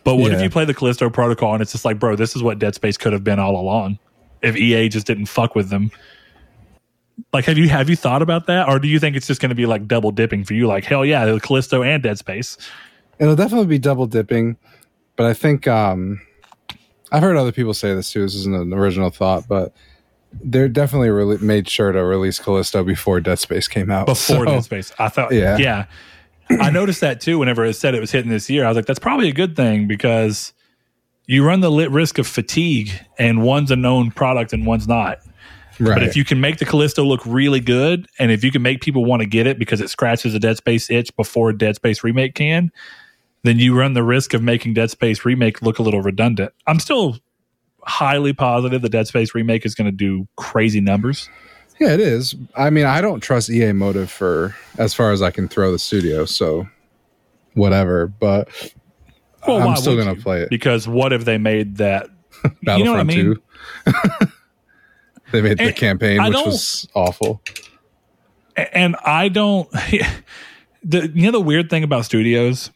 But 0.03 0.15
what 0.15 0.31
if 0.31 0.41
you 0.41 0.49
play 0.49 0.65
the 0.65 0.73
Callisto 0.73 1.09
Protocol 1.09 1.53
and 1.53 1.61
it's 1.61 1.73
just 1.73 1.85
like, 1.85 1.99
bro, 1.99 2.15
this 2.15 2.35
is 2.35 2.41
what 2.41 2.59
Dead 2.59 2.75
Space 2.75 2.97
could 2.97 3.13
have 3.13 3.23
been 3.23 3.39
all 3.39 3.55
along 3.55 3.99
if 4.41 4.55
EA 4.55 4.89
just 4.89 5.05
didn't 5.05 5.27
fuck 5.27 5.55
with 5.55 5.69
them. 5.69 5.91
Like, 7.33 7.45
have 7.45 7.57
you 7.57 7.69
have 7.69 7.89
you 7.89 7.95
thought 7.95 8.21
about 8.21 8.47
that, 8.47 8.67
or 8.67 8.79
do 8.79 8.87
you 8.87 8.99
think 8.99 9.15
it's 9.15 9.27
just 9.27 9.41
going 9.41 9.49
to 9.49 9.55
be 9.55 9.65
like 9.65 9.87
double 9.87 10.11
dipping 10.11 10.43
for 10.43 10.53
you? 10.53 10.67
Like, 10.67 10.85
hell 10.85 11.05
yeah, 11.05 11.25
the 11.25 11.39
Callisto 11.39 11.83
and 11.83 12.01
Dead 12.01 12.17
Space. 12.17 12.57
It'll 13.21 13.35
definitely 13.35 13.67
be 13.67 13.79
double 13.79 14.07
dipping, 14.07 14.57
but 15.15 15.25
I 15.27 15.33
think 15.33 15.67
um, 15.67 16.19
I've 17.11 17.21
heard 17.21 17.37
other 17.37 17.51
people 17.53 17.73
say 17.73 17.93
this 17.93 18.11
too. 18.11 18.23
This 18.23 18.35
isn't 18.35 18.53
an 18.55 18.73
original 18.73 19.11
thought, 19.11 19.47
but 19.47 19.73
they're 20.43 20.67
definitely 20.67 21.11
really 21.11 21.37
made 21.37 21.69
sure 21.69 21.91
to 21.91 22.03
release 22.03 22.39
Callisto 22.39 22.83
before 22.83 23.19
Dead 23.21 23.37
Space 23.37 23.67
came 23.67 23.91
out. 23.91 24.07
before 24.07 24.37
So, 24.37 24.45
Dead 24.45 24.63
Space. 24.63 24.91
I 24.97 25.07
thought, 25.09 25.31
Yeah. 25.33 25.57
yeah, 25.57 25.85
I 26.49 26.71
noticed 26.71 27.01
that 27.01 27.21
too. 27.21 27.37
Whenever 27.37 27.63
it 27.63 27.75
said 27.75 27.93
it 27.95 27.99
was 28.01 28.11
hitting 28.11 28.31
this 28.31 28.49
year, 28.49 28.65
I 28.65 28.69
was 28.69 28.75
like, 28.75 28.85
that's 28.87 28.99
probably 28.99 29.29
a 29.29 29.33
good 29.33 29.55
thing 29.55 29.87
because 29.87 30.51
you 31.27 31.45
run 31.45 31.59
the 31.61 31.69
lit 31.71 31.91
risk 31.91 32.17
of 32.17 32.25
fatigue, 32.27 32.91
and 33.19 33.43
one's 33.43 33.69
a 33.71 33.75
known 33.75 34.09
product 34.11 34.51
and 34.51 34.65
one's 34.65 34.87
not. 34.87 35.19
right? 35.79 35.93
But 35.93 36.03
if 36.03 36.15
you 36.15 36.25
can 36.25 36.41
make 36.41 36.57
the 36.57 36.65
Callisto 36.65 37.03
look 37.03 37.21
really 37.25 37.59
good, 37.59 38.07
and 38.17 38.31
if 38.31 38.43
you 38.43 38.51
can 38.51 38.61
make 38.63 38.81
people 38.81 39.05
want 39.05 39.21
to 39.21 39.27
get 39.27 39.45
it 39.47 39.59
because 39.59 39.79
it 39.79 39.89
scratches 39.89 40.33
a 40.33 40.39
Dead 40.39 40.57
Space 40.57 40.89
itch 40.89 41.15
before 41.15 41.53
Dead 41.53 41.75
Space 41.75 42.03
remake 42.03 42.33
can, 42.35 42.71
then 43.43 43.59
you 43.59 43.77
run 43.77 43.93
the 43.93 44.03
risk 44.03 44.33
of 44.33 44.41
making 44.43 44.73
Dead 44.73 44.91
Space 44.91 45.25
remake 45.25 45.61
look 45.61 45.79
a 45.79 45.83
little 45.83 46.01
redundant. 46.01 46.53
I'm 46.67 46.79
still 46.79 47.17
highly 47.83 48.33
positive 48.33 48.81
the 48.81 48.89
Dead 48.89 49.07
Space 49.07 49.33
remake 49.33 49.65
is 49.65 49.73
going 49.75 49.85
to 49.85 49.91
do 49.91 50.27
crazy 50.35 50.81
numbers. 50.81 51.29
yeah, 51.79 51.93
it 51.93 51.99
is. 51.99 52.35
I 52.55 52.69
mean, 52.69 52.85
I 52.85 53.01
don't 53.01 53.19
trust 53.21 53.49
EA 53.49 53.71
Motive 53.71 54.11
for 54.11 54.55
as 54.77 54.93
far 54.93 55.11
as 55.11 55.21
I 55.21 55.31
can 55.31 55.47
throw 55.47 55.71
the 55.71 55.79
studio, 55.79 56.25
so 56.25 56.67
whatever. 57.53 58.07
But 58.07 58.49
Well, 59.47 59.67
I'm 59.67 59.75
still 59.75 59.97
gonna 59.97 60.15
play 60.15 60.41
it. 60.41 60.49
because 60.49 60.87
what 60.87 61.11
if 61.11 61.25
they 61.25 61.37
made 61.39 61.77
that? 61.77 62.07
Battlefront 62.63 62.77
you 62.79 62.83
know 62.85 62.91
what 62.91 62.99
I 62.99 63.03
mean? 63.03 63.35
2. 64.21 64.27
they 65.31 65.41
made 65.41 65.57
the 65.57 65.73
campaign, 65.73 66.19
I 66.19 66.29
which 66.29 66.37
was 66.45 66.87
awful. 66.93 67.41
And 68.55 68.95
I 69.03 69.29
don't. 69.29 69.69
The 70.83 71.11
you 71.13 71.25
know 71.27 71.31
the 71.31 71.39
weird 71.39 71.69
thing 71.69 71.83
about 71.83 72.05
studios 72.05 72.71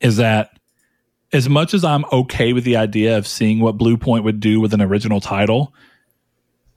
is 0.00 0.16
that 0.16 0.58
as 1.32 1.48
much 1.48 1.74
as 1.74 1.84
I'm 1.84 2.04
okay 2.12 2.52
with 2.52 2.64
the 2.64 2.76
idea 2.76 3.18
of 3.18 3.26
seeing 3.26 3.60
what 3.60 3.76
Bluepoint 3.76 4.24
would 4.24 4.40
do 4.40 4.60
with 4.60 4.72
an 4.72 4.80
original 4.80 5.20
title, 5.20 5.74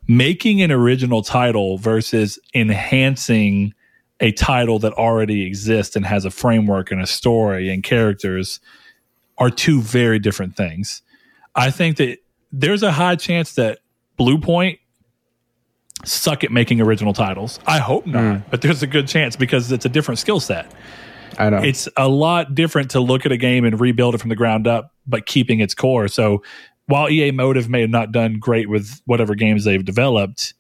making 0.08 0.62
an 0.62 0.72
original 0.72 1.22
title 1.22 1.78
versus 1.78 2.40
enhancing 2.54 3.74
a 4.20 4.32
title 4.32 4.80
that 4.80 4.94
already 4.94 5.46
exists 5.46 5.96
and 5.96 6.06
has 6.06 6.26
a 6.26 6.32
framework 6.32 6.92
and 6.92 7.02
a 7.02 7.08
story 7.08 7.70
and 7.70 7.84
characters 7.84 8.60
are 9.38 9.50
two 9.50 9.82
very 9.82 10.20
different 10.20 10.58
things. 10.58 11.02
I 11.56 11.72
think 11.72 11.98
that 11.98 12.20
there's 12.52 12.84
a 12.84 12.92
high 12.92 13.16
chance 13.16 13.54
that 13.56 13.80
Bluepoint 14.20 14.80
suck 16.04 16.44
at 16.44 16.52
making 16.52 16.82
original 16.82 17.14
titles. 17.14 17.60
I 17.66 17.80
hope 17.80 18.06
not, 18.06 18.38
hmm. 18.38 18.50
but 18.50 18.62
there's 18.62 18.84
a 18.84 18.88
good 18.88 19.08
chance 19.08 19.36
because 19.36 19.72
it's 19.72 19.86
a 19.86 19.90
different 19.90 20.20
skill 20.20 20.40
set 20.40 20.72
I 21.40 21.50
know. 21.50 21.64
it's 21.64 21.88
a 21.96 22.08
lot 22.08 22.54
different 22.54 22.92
to 22.92 23.00
look 23.00 23.26
at 23.26 23.32
a 23.32 23.38
game 23.38 23.66
and 23.66 23.80
rebuild 23.80 24.14
it 24.14 24.18
from 24.20 24.30
the 24.30 24.36
ground 24.36 24.68
up, 24.68 24.94
but 25.08 25.26
keeping 25.26 25.62
its 25.62 25.74
core. 25.74 26.08
So 26.08 26.44
while 26.88 27.10
EA 27.10 27.32
Motive 27.32 27.70
may 27.70 27.82
have 27.82 27.90
not 27.90 28.12
done 28.12 28.40
great 28.40 28.70
with 28.70 29.02
whatever 29.06 29.36
games 29.36 29.64
they've 29.64 29.84
developed, 29.84 30.54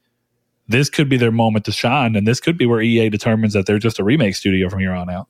this 0.68 0.90
could 0.90 1.10
be 1.10 1.18
their 1.18 1.32
moment 1.32 1.66
to 1.66 1.72
shine, 1.72 2.16
and 2.16 2.28
this 2.28 2.40
could 2.40 2.58
be 2.58 2.66
where 2.66 2.82
EA 2.82 3.10
determines 3.10 3.54
that 3.54 3.66
they're 3.66 3.80
just 3.80 4.00
a 4.00 4.04
remake 4.04 4.36
studio 4.36 4.70
from 4.70 4.80
here 4.80 4.94
on 4.94 5.10
out. 5.10 5.28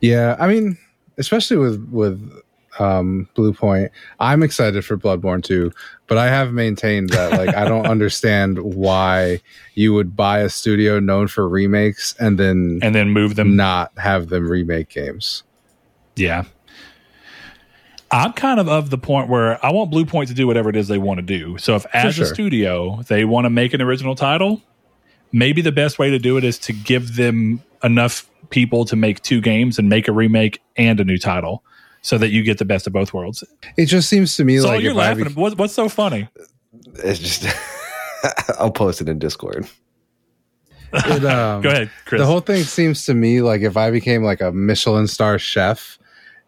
Yeah, 0.00 0.36
I 0.38 0.48
mean, 0.48 0.78
especially 1.18 1.56
with 1.56 1.88
with 1.90 2.42
um, 2.78 3.28
Bluepoint. 3.34 3.90
I'm 4.20 4.42
excited 4.42 4.84
for 4.84 4.96
Bloodborne 4.96 5.42
2, 5.42 5.72
but 6.06 6.18
I 6.18 6.28
have 6.28 6.52
maintained 6.52 7.10
that 7.10 7.32
like 7.32 7.54
I 7.54 7.64
don't 7.64 7.86
understand 7.96 8.58
why 8.58 9.40
you 9.74 9.92
would 9.94 10.16
buy 10.16 10.40
a 10.40 10.48
studio 10.48 11.00
known 11.00 11.28
for 11.28 11.48
remakes 11.48 12.14
and 12.18 12.38
then 12.38 12.80
and 12.82 12.94
then 12.94 13.10
move 13.10 13.36
them. 13.36 13.56
not 13.56 13.96
have 13.98 14.28
them 14.28 14.48
remake 14.48 14.88
games. 14.88 15.42
Yeah. 16.16 16.44
I'm 18.10 18.34
kind 18.34 18.60
of 18.60 18.68
of 18.68 18.90
the 18.90 18.98
point 18.98 19.30
where 19.30 19.64
I 19.64 19.72
want 19.72 19.90
Bluepoint 19.90 20.26
to 20.26 20.34
do 20.34 20.46
whatever 20.46 20.68
it 20.68 20.76
is 20.76 20.88
they 20.88 20.98
want 20.98 21.18
to 21.18 21.22
do. 21.22 21.56
So 21.56 21.76
if 21.76 21.86
as 21.94 22.16
sure. 22.16 22.24
a 22.24 22.26
studio 22.26 23.02
they 23.08 23.24
want 23.24 23.46
to 23.46 23.50
make 23.50 23.72
an 23.72 23.80
original 23.80 24.14
title, 24.14 24.60
maybe 25.32 25.62
the 25.62 25.72
best 25.72 25.98
way 25.98 26.10
to 26.10 26.18
do 26.18 26.36
it 26.36 26.44
is 26.44 26.58
to 26.60 26.74
give 26.74 27.16
them 27.16 27.62
enough 27.82 28.28
people 28.50 28.84
to 28.84 28.96
make 28.96 29.22
two 29.22 29.40
games 29.40 29.78
and 29.78 29.88
make 29.88 30.08
a 30.08 30.12
remake 30.12 30.60
and 30.76 31.00
a 31.00 31.04
new 31.04 31.16
title 31.16 31.64
so 32.02 32.18
that 32.18 32.30
you 32.30 32.42
get 32.42 32.58
the 32.58 32.64
best 32.64 32.86
of 32.86 32.92
both 32.92 33.14
worlds. 33.14 33.42
It 33.76 33.86
just 33.86 34.08
seems 34.08 34.36
to 34.36 34.44
me 34.44 34.58
So 34.58 34.68
like 34.68 34.82
you're 34.82 34.92
laughing. 34.94 35.24
be- 35.28 35.32
what, 35.34 35.56
what's 35.56 35.72
so 35.74 35.88
funny? 35.88 36.28
It's 36.96 37.18
just 37.18 37.46
I'll 38.58 38.70
post 38.70 39.00
it 39.00 39.08
in 39.08 39.18
Discord. 39.18 39.66
it, 40.92 41.24
um, 41.24 41.62
Go 41.62 41.70
ahead, 41.70 41.90
Chris. 42.04 42.20
The 42.20 42.26
whole 42.26 42.40
thing 42.40 42.64
seems 42.64 43.04
to 43.06 43.14
me 43.14 43.40
like 43.40 43.62
if 43.62 43.76
I 43.76 43.90
became 43.90 44.22
like 44.22 44.40
a 44.40 44.52
Michelin 44.52 45.06
star 45.06 45.38
chef 45.38 45.98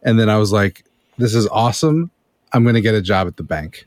and 0.02 0.18
then 0.18 0.28
I 0.28 0.36
was 0.38 0.52
like, 0.52 0.84
this 1.18 1.34
is 1.34 1.46
awesome, 1.48 2.10
I'm 2.52 2.62
going 2.64 2.74
to 2.74 2.80
get 2.80 2.94
a 2.94 3.02
job 3.02 3.26
at 3.28 3.36
the 3.36 3.42
bank. 3.44 3.86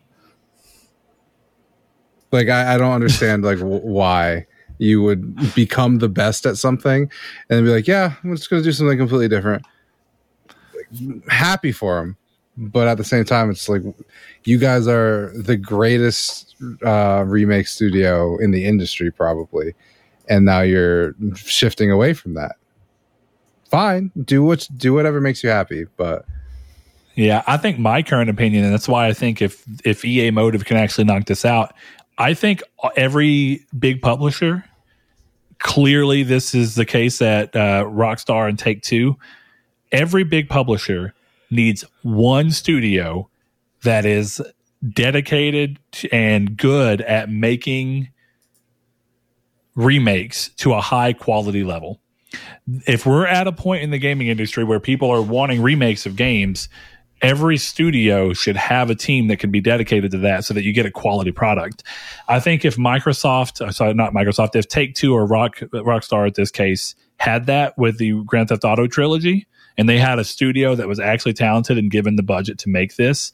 Like, 2.31 2.49
I, 2.49 2.75
I 2.75 2.77
don't 2.77 2.91
understand 2.93 3.43
like 3.43 3.59
w- 3.59 3.79
why 3.81 4.45
you 4.79 5.01
would 5.01 5.53
become 5.55 5.97
the 5.99 6.09
best 6.09 6.45
at 6.45 6.57
something 6.57 7.03
and 7.03 7.09
then 7.49 7.63
be 7.65 7.71
like, 7.71 7.87
yeah, 7.87 8.13
I'm 8.23 8.35
just 8.35 8.49
going 8.49 8.61
to 8.61 8.67
do 8.67 8.71
something 8.71 8.97
completely 8.97 9.27
different. 9.27 9.63
Happy 11.29 11.71
for 11.71 11.99
him. 11.99 12.17
But 12.59 12.87
at 12.87 12.97
the 12.97 13.03
same 13.03 13.23
time, 13.23 13.51
it's 13.51 13.69
like 13.69 13.83
you 14.45 14.57
guys 14.57 14.87
are 14.87 15.31
the 15.35 15.55
greatest 15.55 16.55
uh, 16.83 17.23
remake 17.27 17.67
studio 17.67 18.37
in 18.37 18.49
the 18.49 18.65
industry, 18.65 19.11
probably 19.11 19.75
and 20.27 20.45
now 20.45 20.61
you're 20.61 21.15
shifting 21.35 21.91
away 21.91 22.13
from 22.13 22.33
that. 22.35 22.55
Fine, 23.69 24.11
do 24.23 24.43
what 24.43 24.67
do 24.77 24.93
whatever 24.93 25.19
makes 25.19 25.43
you 25.43 25.49
happy, 25.49 25.85
but 25.97 26.25
Yeah, 27.15 27.43
I 27.47 27.57
think 27.57 27.79
my 27.79 28.01
current 28.01 28.29
opinion, 28.29 28.63
and 28.63 28.73
that's 28.73 28.87
why 28.87 29.07
I 29.07 29.13
think 29.13 29.41
if 29.41 29.63
if 29.83 30.05
EA 30.05 30.31
Motive 30.31 30.65
can 30.65 30.77
actually 30.77 31.03
knock 31.03 31.25
this 31.25 31.43
out, 31.43 31.73
I 32.17 32.33
think 32.33 32.63
every 32.95 33.65
big 33.77 34.01
publisher, 34.01 34.63
clearly 35.59 36.23
this 36.23 36.55
is 36.55 36.75
the 36.75 36.85
case 36.85 37.21
at 37.21 37.55
uh, 37.55 37.83
Rockstar 37.85 38.47
and 38.47 38.57
Take 38.57 38.83
Two. 38.83 39.17
Every 39.91 40.23
big 40.23 40.49
publisher 40.49 41.13
needs 41.49 41.85
one 42.03 42.51
studio 42.51 43.29
that 43.83 44.05
is 44.05 44.41
dedicated 44.93 45.79
and 46.11 46.57
good 46.57 47.01
at 47.01 47.29
making 47.29 48.09
remakes 49.75 50.49
to 50.57 50.73
a 50.73 50.81
high 50.81 51.13
quality 51.13 51.63
level. 51.63 52.01
If 52.85 53.05
we're 53.05 53.27
at 53.27 53.47
a 53.47 53.51
point 53.51 53.83
in 53.83 53.91
the 53.91 53.97
gaming 53.97 54.27
industry 54.27 54.63
where 54.63 54.79
people 54.79 55.09
are 55.09 55.21
wanting 55.21 55.61
remakes 55.61 56.05
of 56.05 56.15
games, 56.15 56.67
every 57.21 57.57
studio 57.57 58.33
should 58.33 58.57
have 58.57 58.89
a 58.89 58.95
team 58.95 59.27
that 59.27 59.37
can 59.37 59.51
be 59.51 59.61
dedicated 59.61 60.11
to 60.11 60.17
that 60.17 60.43
so 60.43 60.53
that 60.53 60.63
you 60.63 60.73
get 60.73 60.85
a 60.85 60.91
quality 60.91 61.31
product. 61.31 61.83
I 62.27 62.39
think 62.39 62.65
if 62.65 62.75
Microsoft, 62.75 63.65
uh, 63.65 63.71
sorry, 63.71 63.93
not 63.93 64.13
Microsoft, 64.13 64.55
if 64.55 64.67
Take 64.67 64.95
Two 64.95 65.13
or 65.13 65.25
Rock 65.25 65.57
Rockstar 65.57 66.27
at 66.27 66.35
this 66.35 66.51
case 66.51 66.95
had 67.17 67.45
that 67.45 67.77
with 67.77 67.97
the 67.97 68.23
Grand 68.25 68.49
Theft 68.49 68.63
Auto 68.63 68.87
trilogy, 68.87 69.47
and 69.77 69.87
they 69.87 69.97
had 69.97 70.19
a 70.19 70.23
studio 70.23 70.75
that 70.75 70.87
was 70.87 70.99
actually 70.99 71.33
talented 71.33 71.77
and 71.77 71.91
given 71.91 72.15
the 72.15 72.23
budget 72.23 72.57
to 72.59 72.69
make 72.69 72.95
this, 72.95 73.31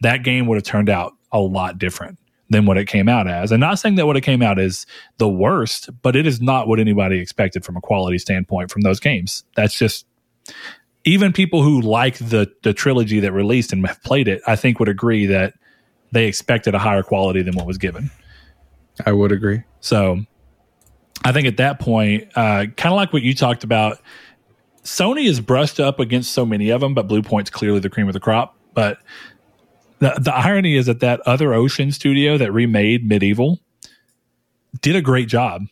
that 0.00 0.24
game 0.24 0.46
would 0.46 0.56
have 0.56 0.64
turned 0.64 0.90
out 0.90 1.14
a 1.32 1.38
lot 1.38 1.78
different 1.78 2.18
than 2.48 2.66
what 2.66 2.78
it 2.78 2.86
came 2.86 3.08
out 3.08 3.26
as. 3.26 3.50
And 3.50 3.60
not 3.60 3.78
saying 3.78 3.96
that 3.96 4.06
what 4.06 4.16
it 4.16 4.20
came 4.20 4.42
out 4.42 4.58
is 4.58 4.86
the 5.18 5.28
worst, 5.28 5.90
but 6.02 6.14
it 6.14 6.26
is 6.26 6.40
not 6.40 6.68
what 6.68 6.78
anybody 6.78 7.18
expected 7.18 7.64
from 7.64 7.76
a 7.76 7.80
quality 7.80 8.18
standpoint 8.18 8.70
from 8.70 8.82
those 8.82 9.00
games. 9.00 9.44
That's 9.56 9.76
just 9.76 10.06
even 11.04 11.32
people 11.32 11.62
who 11.62 11.80
like 11.80 12.18
the 12.18 12.52
the 12.62 12.72
trilogy 12.72 13.20
that 13.20 13.32
released 13.32 13.72
and 13.72 13.86
have 13.86 14.02
played 14.02 14.28
it, 14.28 14.42
I 14.46 14.56
think 14.56 14.78
would 14.78 14.88
agree 14.88 15.26
that 15.26 15.54
they 16.12 16.26
expected 16.26 16.74
a 16.74 16.78
higher 16.78 17.02
quality 17.02 17.42
than 17.42 17.54
what 17.54 17.66
was 17.66 17.78
given. 17.78 18.10
I 19.04 19.12
would 19.12 19.32
agree. 19.32 19.62
So 19.80 20.20
I 21.24 21.32
think 21.32 21.46
at 21.46 21.56
that 21.56 21.80
point, 21.80 22.28
uh, 22.36 22.66
kind 22.76 22.92
of 22.92 22.96
like 22.96 23.12
what 23.12 23.22
you 23.22 23.34
talked 23.34 23.64
about, 23.64 23.98
Sony 24.86 25.26
is 25.28 25.40
brushed 25.40 25.80
up 25.80 25.98
against 25.98 26.32
so 26.32 26.46
many 26.46 26.70
of 26.70 26.80
them, 26.80 26.94
but 26.94 27.08
Bluepoint's 27.08 27.50
clearly 27.50 27.80
the 27.80 27.90
cream 27.90 28.06
of 28.06 28.12
the 28.12 28.20
crop. 28.20 28.56
But 28.72 28.98
the, 29.98 30.14
the 30.20 30.34
irony 30.34 30.76
is 30.76 30.86
that 30.86 31.00
that 31.00 31.20
other 31.26 31.52
Ocean 31.52 31.90
studio 31.90 32.38
that 32.38 32.52
remade 32.52 33.08
MediEvil 33.08 33.58
did 34.80 34.94
a 34.94 35.02
great 35.02 35.28
job. 35.28 35.62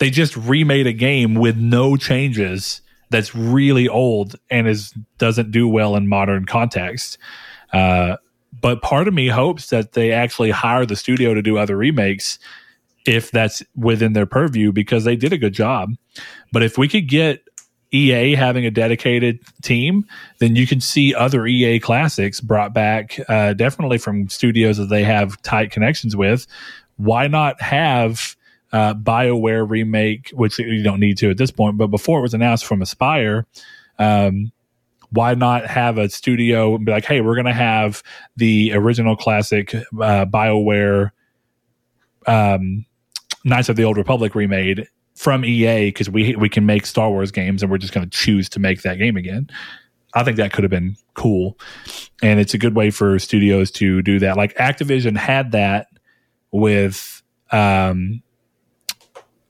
They 0.00 0.10
just 0.10 0.36
remade 0.36 0.88
a 0.88 0.92
game 0.92 1.34
with 1.34 1.56
no 1.56 1.96
changes 1.96 2.80
that's 3.10 3.36
really 3.36 3.88
old 3.88 4.34
and 4.50 4.66
is 4.66 4.92
doesn't 5.18 5.52
do 5.52 5.68
well 5.68 5.94
in 5.94 6.08
modern 6.08 6.44
context. 6.44 7.18
Uh, 7.72 8.16
but 8.60 8.82
part 8.82 9.06
of 9.06 9.14
me 9.14 9.28
hopes 9.28 9.70
that 9.70 9.92
they 9.92 10.10
actually 10.10 10.50
hire 10.50 10.84
the 10.84 10.96
studio 10.96 11.34
to 11.34 11.42
do 11.42 11.56
other 11.56 11.76
remakes 11.76 12.40
if 13.06 13.30
that's 13.30 13.62
within 13.76 14.12
their 14.12 14.26
purview 14.26 14.72
because 14.72 15.04
they 15.04 15.14
did 15.14 15.32
a 15.32 15.38
good 15.38 15.54
job. 15.54 15.94
But 16.50 16.62
if 16.62 16.76
we 16.76 16.88
could 16.88 17.08
get 17.08 17.42
EA 17.92 18.34
having 18.34 18.64
a 18.64 18.70
dedicated 18.70 19.38
team, 19.62 20.06
then 20.38 20.56
you 20.56 20.66
can 20.66 20.80
see 20.80 21.14
other 21.14 21.46
EA 21.46 21.78
classics 21.78 22.40
brought 22.40 22.72
back, 22.72 23.18
uh, 23.28 23.52
definitely 23.52 23.98
from 23.98 24.28
studios 24.28 24.78
that 24.78 24.86
they 24.86 25.04
have 25.04 25.40
tight 25.42 25.70
connections 25.70 26.16
with. 26.16 26.46
Why 26.96 27.26
not 27.26 27.60
have 27.60 28.34
uh, 28.72 28.94
BioWare 28.94 29.68
remake, 29.68 30.30
which 30.32 30.58
you 30.58 30.82
don't 30.82 31.00
need 31.00 31.18
to 31.18 31.30
at 31.30 31.36
this 31.36 31.50
point, 31.50 31.76
but 31.76 31.88
before 31.88 32.18
it 32.18 32.22
was 32.22 32.34
announced 32.34 32.64
from 32.64 32.80
Aspyr, 32.80 33.44
um, 33.98 34.50
why 35.10 35.34
not 35.34 35.66
have 35.66 35.98
a 35.98 36.08
studio 36.08 36.74
and 36.74 36.86
be 36.86 36.92
like, 36.92 37.04
hey, 37.04 37.20
we're 37.20 37.34
going 37.34 37.44
to 37.44 37.52
have 37.52 38.02
the 38.36 38.72
original 38.72 39.14
classic 39.14 39.74
uh, 39.74 40.24
BioWare 40.24 41.10
um, 42.26 42.86
Knights 43.44 43.68
of 43.68 43.76
the 43.76 43.84
Old 43.84 43.98
Republic 43.98 44.34
remade 44.34 44.88
from 45.14 45.44
EA 45.44 45.88
because 45.88 46.10
we 46.10 46.36
we 46.36 46.48
can 46.48 46.66
make 46.66 46.86
Star 46.86 47.10
Wars 47.10 47.30
games 47.30 47.62
and 47.62 47.70
we're 47.70 47.78
just 47.78 47.92
going 47.92 48.08
to 48.08 48.16
choose 48.16 48.48
to 48.50 48.60
make 48.60 48.82
that 48.82 48.98
game 48.98 49.16
again. 49.16 49.48
I 50.14 50.24
think 50.24 50.36
that 50.36 50.52
could 50.52 50.64
have 50.64 50.70
been 50.70 50.96
cool, 51.14 51.58
and 52.22 52.38
it's 52.38 52.54
a 52.54 52.58
good 52.58 52.74
way 52.74 52.90
for 52.90 53.18
studios 53.18 53.70
to 53.72 54.02
do 54.02 54.18
that. 54.18 54.36
Like 54.36 54.54
Activision 54.56 55.16
had 55.16 55.52
that 55.52 55.86
with, 56.50 57.22
um, 57.50 58.22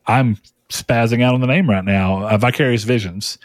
I'm 0.06 0.36
spazzing 0.68 1.22
out 1.22 1.34
on 1.34 1.40
the 1.40 1.48
name 1.48 1.68
right 1.68 1.84
now, 1.84 2.28
uh, 2.28 2.36
Vicarious 2.36 2.84
Visions, 2.84 3.38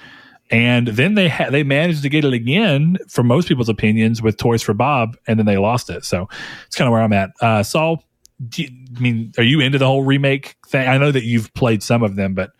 and 0.51 0.87
then 0.87 1.15
they 1.15 1.27
ha- 1.27 1.49
they 1.49 1.63
managed 1.63 2.03
to 2.03 2.09
get 2.09 2.23
it 2.23 2.33
again, 2.33 2.97
for 3.07 3.23
most 3.23 3.47
people's 3.47 3.69
opinions, 3.69 4.21
with 4.21 4.37
Toys 4.37 4.61
for 4.61 4.73
Bob, 4.73 5.17
and 5.27 5.39
then 5.39 5.45
they 5.45 5.57
lost 5.57 5.89
it. 5.89 6.05
So 6.05 6.29
it's 6.67 6.75
kind 6.75 6.87
of 6.87 6.91
where 6.91 7.01
I'm 7.01 7.13
at. 7.13 7.31
Uh, 7.41 7.63
Saul, 7.63 8.03
do 8.47 8.65
I 8.97 8.99
mean, 8.99 9.31
are 9.37 9.43
you 9.43 9.59
into 9.59 9.77
the 9.77 9.85
whole 9.85 10.03
remake 10.03 10.55
thing? 10.67 10.87
I 10.87 10.97
know 10.97 11.11
that 11.11 11.23
you've 11.23 11.53
played 11.53 11.83
some 11.83 12.03
of 12.03 12.15
them, 12.15 12.33
but 12.33 12.51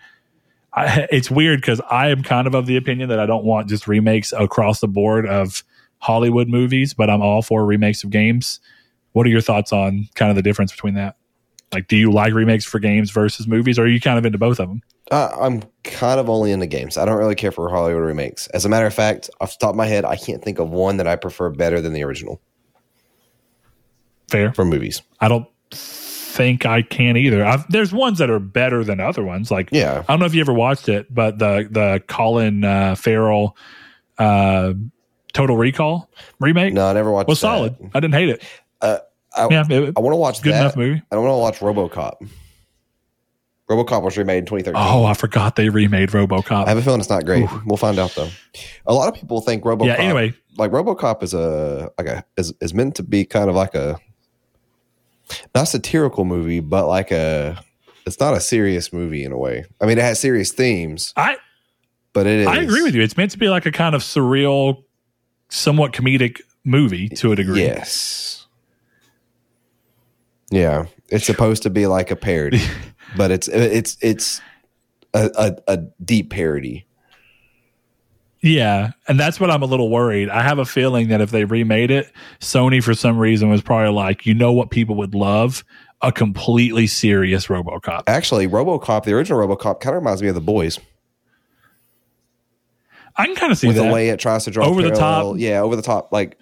I, 0.73 1.07
it's 1.11 1.31
weird 1.31 1.61
because 1.61 1.81
I 1.89 2.09
am 2.09 2.23
kind 2.23 2.47
of 2.47 2.53
of 2.53 2.68
the 2.68 2.77
opinion 2.77 3.09
that 3.09 3.19
I 3.19 3.26
don't 3.26 3.43
want 3.43 3.69
just 3.69 3.88
remakes 3.88 4.31
across 4.34 4.80
the 4.80 4.88
board 4.88 5.27
of 5.27 5.64
Hollywood 5.99 6.47
movies, 6.47 6.93
but 6.93 7.09
I'm 7.09 7.22
all 7.22 7.41
for 7.41 7.65
remakes 7.65 8.03
of 8.03 8.11
games. 8.11 8.59
What 9.14 9.26
are 9.26 9.30
your 9.30 9.41
thoughts 9.41 9.73
on 9.73 10.07
kind 10.15 10.30
of 10.30 10.35
the 10.35 10.43
difference 10.43 10.72
between 10.72 10.93
that? 10.93 11.15
Like, 11.73 11.88
do 11.88 11.97
you 11.97 12.11
like 12.11 12.34
remakes 12.34 12.64
for 12.64 12.80
games 12.80 13.11
versus 13.11 13.47
movies, 13.47 13.77
or 13.77 13.84
are 13.84 13.88
you 13.88 13.99
kind 13.99 14.18
of 14.18 14.26
into 14.26 14.38
both 14.38 14.59
of 14.59 14.69
them? 14.69 14.81
Uh, 15.11 15.30
I'm 15.39 15.64
kind 15.84 16.19
of 16.19 16.30
only 16.30 16.51
into 16.51 16.65
games. 16.65 16.97
I 16.97 17.05
don't 17.05 17.18
really 17.18 17.35
care 17.35 17.51
for 17.51 17.69
Hollywood 17.69 18.03
remakes. 18.03 18.47
As 18.47 18.64
a 18.64 18.69
matter 18.69 18.85
of 18.85 18.93
fact, 18.93 19.30
off 19.41 19.53
the 19.53 19.57
top 19.59 19.72
of 19.72 19.76
my 19.76 19.88
head, 19.88 20.05
I 20.05 20.15
can't 20.15 20.43
think 20.43 20.59
of 20.59 20.69
one 20.69 20.97
that 20.97 21.07
I 21.07 21.15
prefer 21.15 21.49
better 21.49 21.81
than 21.81 21.93
the 21.93 22.03
original 22.03 22.39
Fair. 24.30 24.53
for 24.53 24.64
movies. 24.64 25.01
I 25.19 25.27
don't 25.27 25.47
think 26.38 26.65
I 26.65 26.81
can 26.84 27.18
either. 27.18 27.43
I've, 27.45 27.69
there's 27.72 27.91
ones 27.91 28.19
that 28.19 28.30
are 28.30 28.39
better 28.39 28.84
than 28.84 28.99
other 28.99 29.23
ones. 29.23 29.51
Like, 29.51 29.69
Yeah. 29.72 30.03
I 30.07 30.14
don't 30.14 30.19
know 30.19 30.26
if 30.27 30.34
you 30.35 30.41
ever 30.41 30.53
watched 30.53 30.88
it, 30.88 31.14
but 31.14 31.39
the 31.39 31.68
the 31.69 32.01
Colin 32.07 32.64
uh, 32.64 32.95
Farrell 32.95 33.57
uh, 34.18 34.73
Total 35.34 35.57
Recall 35.57 36.09
remake 36.39 36.73
No, 36.73 36.88
I 36.88 36.93
never 36.93 37.11
watched 37.11 37.27
was 37.27 37.39
that. 37.41 37.47
solid. 37.47 37.76
I 37.93 37.99
didn't 37.99 38.14
hate 38.15 38.30
it. 38.30 38.43
Uh, 38.81 38.99
I, 39.35 39.47
yeah, 39.51 39.64
it, 39.69 39.93
I 39.97 39.99
want 39.99 40.14
to 40.14 40.18
watch 40.18 40.41
good 40.41 40.53
that. 40.53 40.61
enough 40.61 40.76
movie. 40.77 41.01
I 41.11 41.15
don't 41.15 41.23
want 41.26 41.34
to 41.59 41.65
watch 41.65 41.76
RoboCop. 41.76 42.27
RoboCop 43.69 44.01
was 44.01 44.18
remade 44.18 44.39
in 44.39 44.45
2013. 44.45 44.81
Oh, 44.81 45.03
I 45.05 45.14
forgot 45.14 45.57
they 45.57 45.68
remade 45.69 46.09
RoboCop. 46.09 46.65
I 46.65 46.69
have 46.69 46.77
a 46.77 46.81
feeling 46.81 47.01
it's 47.01 47.09
not 47.09 47.26
great. 47.26 47.43
Ooh. 47.43 47.61
We'll 47.65 47.76
find 47.77 47.99
out 47.99 48.11
though. 48.15 48.30
A 48.85 48.93
lot 48.93 49.09
of 49.09 49.19
people 49.19 49.41
think 49.41 49.64
RoboCop. 49.64 49.85
yeah. 49.88 49.95
Anyway, 49.95 50.34
like 50.57 50.72
RoboCop 50.72 51.22
is 51.22 51.34
a 51.34 51.91
like 51.97 52.07
a 52.07 52.23
is 52.38 52.53
is 52.61 52.73
meant 52.73 52.95
to 52.95 53.03
be 53.03 53.26
kind 53.26 53.49
of 53.49 53.55
like 53.55 53.76
a 53.76 53.99
not 55.53 55.65
satirical 55.65 56.25
movie, 56.25 56.59
but 56.59 56.87
like 56.87 57.11
a 57.11 57.63
it's 58.05 58.19
not 58.19 58.33
a 58.33 58.39
serious 58.39 58.93
movie 58.93 59.23
in 59.23 59.31
a 59.31 59.37
way. 59.37 59.65
I 59.81 59.85
mean, 59.85 59.97
it 59.97 60.03
has 60.03 60.19
serious 60.19 60.51
themes, 60.51 61.13
I 61.15 61.37
but 62.13 62.25
it 62.25 62.39
is. 62.39 62.47
I 62.47 62.57
agree 62.57 62.81
with 62.81 62.95
you. 62.95 63.01
It's 63.01 63.17
meant 63.17 63.31
to 63.31 63.37
be 63.37 63.49
like 63.49 63.65
a 63.65 63.71
kind 63.71 63.93
of 63.93 64.01
surreal 64.01 64.83
somewhat 65.49 65.93
comedic 65.93 66.41
movie 66.63 67.09
to 67.09 67.31
a 67.31 67.35
degree. 67.35 67.61
Yes. 67.61 68.47
Yeah, 70.49 70.85
it's 71.09 71.25
supposed 71.25 71.63
to 71.63 71.69
be 71.69 71.85
like 71.87 72.09
a 72.09 72.15
parody, 72.15 72.61
but 73.17 73.31
it's 73.31 73.47
it's 73.49 73.97
it's 74.01 74.41
a, 75.13 75.29
a, 75.35 75.73
a 75.73 75.77
deep 76.03 76.31
parody. 76.31 76.86
Yeah, 78.41 78.91
and 79.07 79.19
that's 79.19 79.39
what 79.39 79.49
I'm 79.49 79.64
a 79.64 79.65
little 79.65 79.89
worried. 79.89 80.30
I 80.30 80.43
have 80.43 80.59
a 80.59 80.65
feeling 80.65 81.07
that 81.09 81.22
if 81.22 81.31
they 81.31 81.43
remade 81.45 81.89
it, 81.89 82.11
Sony 82.39 82.84
for 82.84 82.93
some 82.93 83.18
reason 83.18 83.49
was 83.49 83.61
probably 83.61 83.91
like, 83.93 84.26
you 84.26 84.34
know 84.35 84.53
what 84.53 84.69
people 84.69 84.95
would 84.97 85.15
love? 85.15 85.64
A 86.01 86.11
completely 86.11 86.85
serious 86.85 87.47
RoboCop. 87.47 88.03
Actually, 88.05 88.47
RoboCop, 88.47 89.05
the 89.05 89.14
original 89.14 89.39
RoboCop, 89.39 89.80
kind 89.80 89.95
of 89.95 90.01
reminds 90.03 90.22
me 90.22 90.27
of 90.27 90.35
the 90.35 90.41
boys 90.41 90.80
I 93.18 93.26
can 93.26 93.35
kind 93.35 93.51
of 93.51 93.57
see 93.57 93.68
with 93.68 93.77
that. 93.77 93.88
the 93.88 93.93
way 93.93 94.09
it 94.09 94.19
tries 94.19 94.45
to 94.45 94.51
draw 94.51 94.65
Over 94.68 94.84
the 94.84 94.91
top. 94.91 95.38
Yeah, 95.38 95.61
over 95.61 95.76
the 95.76 95.81
top. 95.81 96.11
Like, 96.11 96.38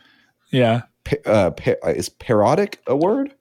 yeah. 0.52 0.82
pa- 1.06 1.16
uh, 1.26 1.52
pa- 1.52 1.88
is 1.88 2.10
parodic 2.10 2.82
a 2.86 2.96
word? 2.96 3.34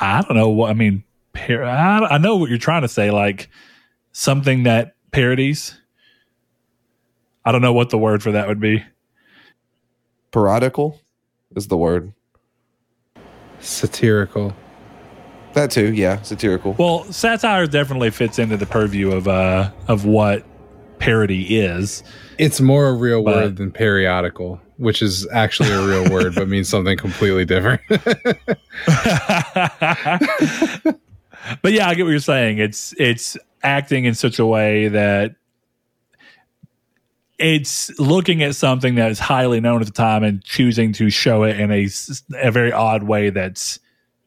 I 0.00 0.22
don't 0.22 0.36
know 0.36 0.50
what 0.50 0.70
I 0.70 0.74
mean. 0.74 1.02
Par- 1.32 1.64
I, 1.64 1.98
I 2.06 2.18
know 2.18 2.36
what 2.36 2.48
you're 2.50 2.58
trying 2.58 2.82
to 2.82 2.88
say, 2.88 3.10
like 3.10 3.48
something 4.18 4.64
that 4.64 4.96
parodies. 5.12 5.78
I 7.44 7.52
don't 7.52 7.62
know 7.62 7.72
what 7.72 7.90
the 7.90 7.98
word 7.98 8.20
for 8.20 8.32
that 8.32 8.48
would 8.48 8.58
be. 8.58 8.82
Parodical 10.32 11.00
is 11.54 11.68
the 11.68 11.76
word. 11.76 12.12
Satirical. 13.60 14.54
That 15.54 15.70
too, 15.70 15.94
yeah, 15.94 16.20
satirical. 16.22 16.72
Well, 16.72 17.04
satire 17.04 17.68
definitely 17.68 18.10
fits 18.10 18.40
into 18.40 18.56
the 18.56 18.66
purview 18.66 19.12
of 19.12 19.28
uh 19.28 19.70
of 19.86 20.04
what 20.04 20.44
parody 20.98 21.56
is. 21.56 22.02
It's 22.38 22.60
more 22.60 22.88
a 22.88 22.94
real 22.94 23.22
But- 23.22 23.34
word 23.36 23.56
than 23.56 23.70
periodical, 23.70 24.60
which 24.78 25.00
is 25.00 25.28
actually 25.32 25.70
a 25.70 25.80
real 25.86 26.10
word 26.12 26.34
but 26.34 26.48
means 26.48 26.68
something 26.68 26.96
completely 26.98 27.44
different. 27.44 27.80
but 31.62 31.72
yeah, 31.72 31.88
I 31.88 31.94
get 31.94 32.02
what 32.02 32.10
you're 32.10 32.18
saying. 32.18 32.58
It's 32.58 32.92
it's 32.98 33.36
acting 33.62 34.04
in 34.04 34.14
such 34.14 34.38
a 34.38 34.46
way 34.46 34.88
that 34.88 35.36
it's 37.38 37.96
looking 37.98 38.42
at 38.42 38.56
something 38.56 38.96
that 38.96 39.10
is 39.10 39.18
highly 39.18 39.60
known 39.60 39.80
at 39.80 39.86
the 39.86 39.92
time 39.92 40.24
and 40.24 40.42
choosing 40.44 40.92
to 40.92 41.08
show 41.08 41.44
it 41.44 41.58
in 41.58 41.70
a, 41.70 41.88
a 42.34 42.50
very 42.50 42.72
odd 42.72 43.04
way 43.04 43.30
that's 43.30 43.78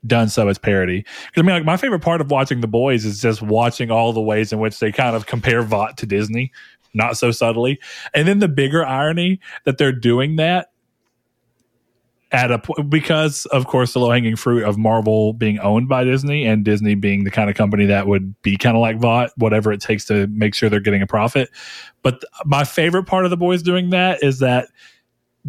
done 0.08 0.30
so 0.30 0.48
as 0.48 0.58
parody. 0.58 1.06
Because 1.28 1.44
I 1.44 1.46
mean, 1.46 1.56
like 1.56 1.66
my 1.66 1.78
favorite 1.78 2.02
part 2.02 2.22
of 2.22 2.32
watching 2.32 2.62
The 2.62 2.68
Boys 2.68 3.06
is 3.06 3.22
just 3.22 3.42
watching 3.42 3.92
all 3.92 4.14
the 4.14 4.22
ways 4.22 4.54
in 4.54 4.60
which 4.60 4.80
they 4.80 4.92
kind 4.92 5.16
of 5.16 5.26
compare 5.26 5.62
Vought 5.62 5.98
to 5.98 6.06
Disney, 6.06 6.52
not 6.94 7.18
so 7.18 7.32
subtly, 7.32 7.80
and 8.14 8.28
then 8.28 8.40
the 8.40 8.48
bigger 8.48 8.86
irony 8.86 9.40
that 9.66 9.78
they're 9.78 9.92
doing 9.92 10.38
that 10.38 10.71
at 12.32 12.50
a 12.52 12.60
po- 12.60 12.82
because 12.84 13.46
of 13.48 13.68
course 13.68 13.94
the 13.94 14.00
low 14.00 14.10
hanging 14.10 14.36
fruit 14.36 14.64
of 14.64 14.78
Marvel 14.78 15.34
being 15.34 15.60
owned 15.60 15.90
by 15.90 16.04
Disney 16.04 16.46
and 16.46 16.64
Disney 16.64 16.96
being 16.96 17.26
the 17.26 17.32
kind 17.32 17.50
of 17.50 17.56
company 17.56 17.86
that 17.88 18.08
would 18.08 18.42
be 18.42 18.56
kind 18.58 18.78
of 18.78 18.82
like 18.82 18.98
Vought, 18.98 19.32
whatever 19.36 19.72
it 19.72 19.82
takes 19.82 20.06
to 20.06 20.28
make 20.28 20.56
sure 20.56 20.70
they're 20.70 20.80
getting 20.80 21.02
a 21.02 21.08
profit. 21.08 21.50
But 22.04 22.22
th- 22.22 22.32
my 22.46 22.64
favorite 22.64 23.04
part 23.04 23.26
of 23.26 23.32
the 23.32 23.38
boys 23.38 23.62
doing 23.62 23.90
that 23.90 24.24
is 24.24 24.40
that 24.40 24.70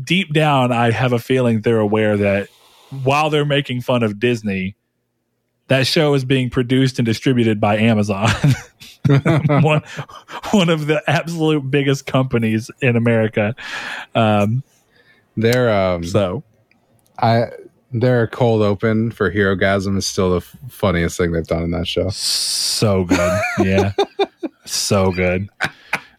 deep 0.03 0.33
down, 0.33 0.73
I 0.73 0.91
have 0.91 1.13
a 1.13 1.19
feeling 1.19 1.61
they're 1.61 1.79
aware 1.79 2.17
that 2.17 2.49
while 3.05 3.31
they're 3.31 3.45
making 3.45 3.83
fun 3.83 4.03
of 4.03 4.19
Disney, 4.19 4.75
that 5.69 5.87
show 5.87 6.15
is 6.15 6.25
being 6.25 6.51
produced 6.51 6.99
and 6.99 7.07
distributed 7.07 7.61
by 7.61 7.79
Amazon, 7.79 8.29
one 9.63 9.83
one 10.51 10.69
of 10.69 10.87
the 10.87 11.03
absolute 11.07 11.71
biggest 11.71 12.07
companies 12.07 12.71
in 12.81 12.97
America. 12.97 13.55
Um, 14.15 14.63
They're 15.37 15.73
um 15.73 16.05
so 16.05 16.43
I 17.19 17.47
their 17.93 18.27
cold 18.27 18.63
open 18.63 19.11
for 19.11 19.31
Herogasm 19.31 19.97
is 19.99 20.07
still 20.07 20.31
the 20.31 20.37
f- 20.39 20.57
funniest 20.71 21.19
thing 21.19 21.33
they've 21.33 21.47
done 21.47 21.63
in 21.63 21.71
that 21.73 21.87
show. 21.87 22.09
So 22.11 23.05
good. 23.05 23.41
Yeah. 23.59 23.93
so 24.65 25.13
good. 25.13 25.49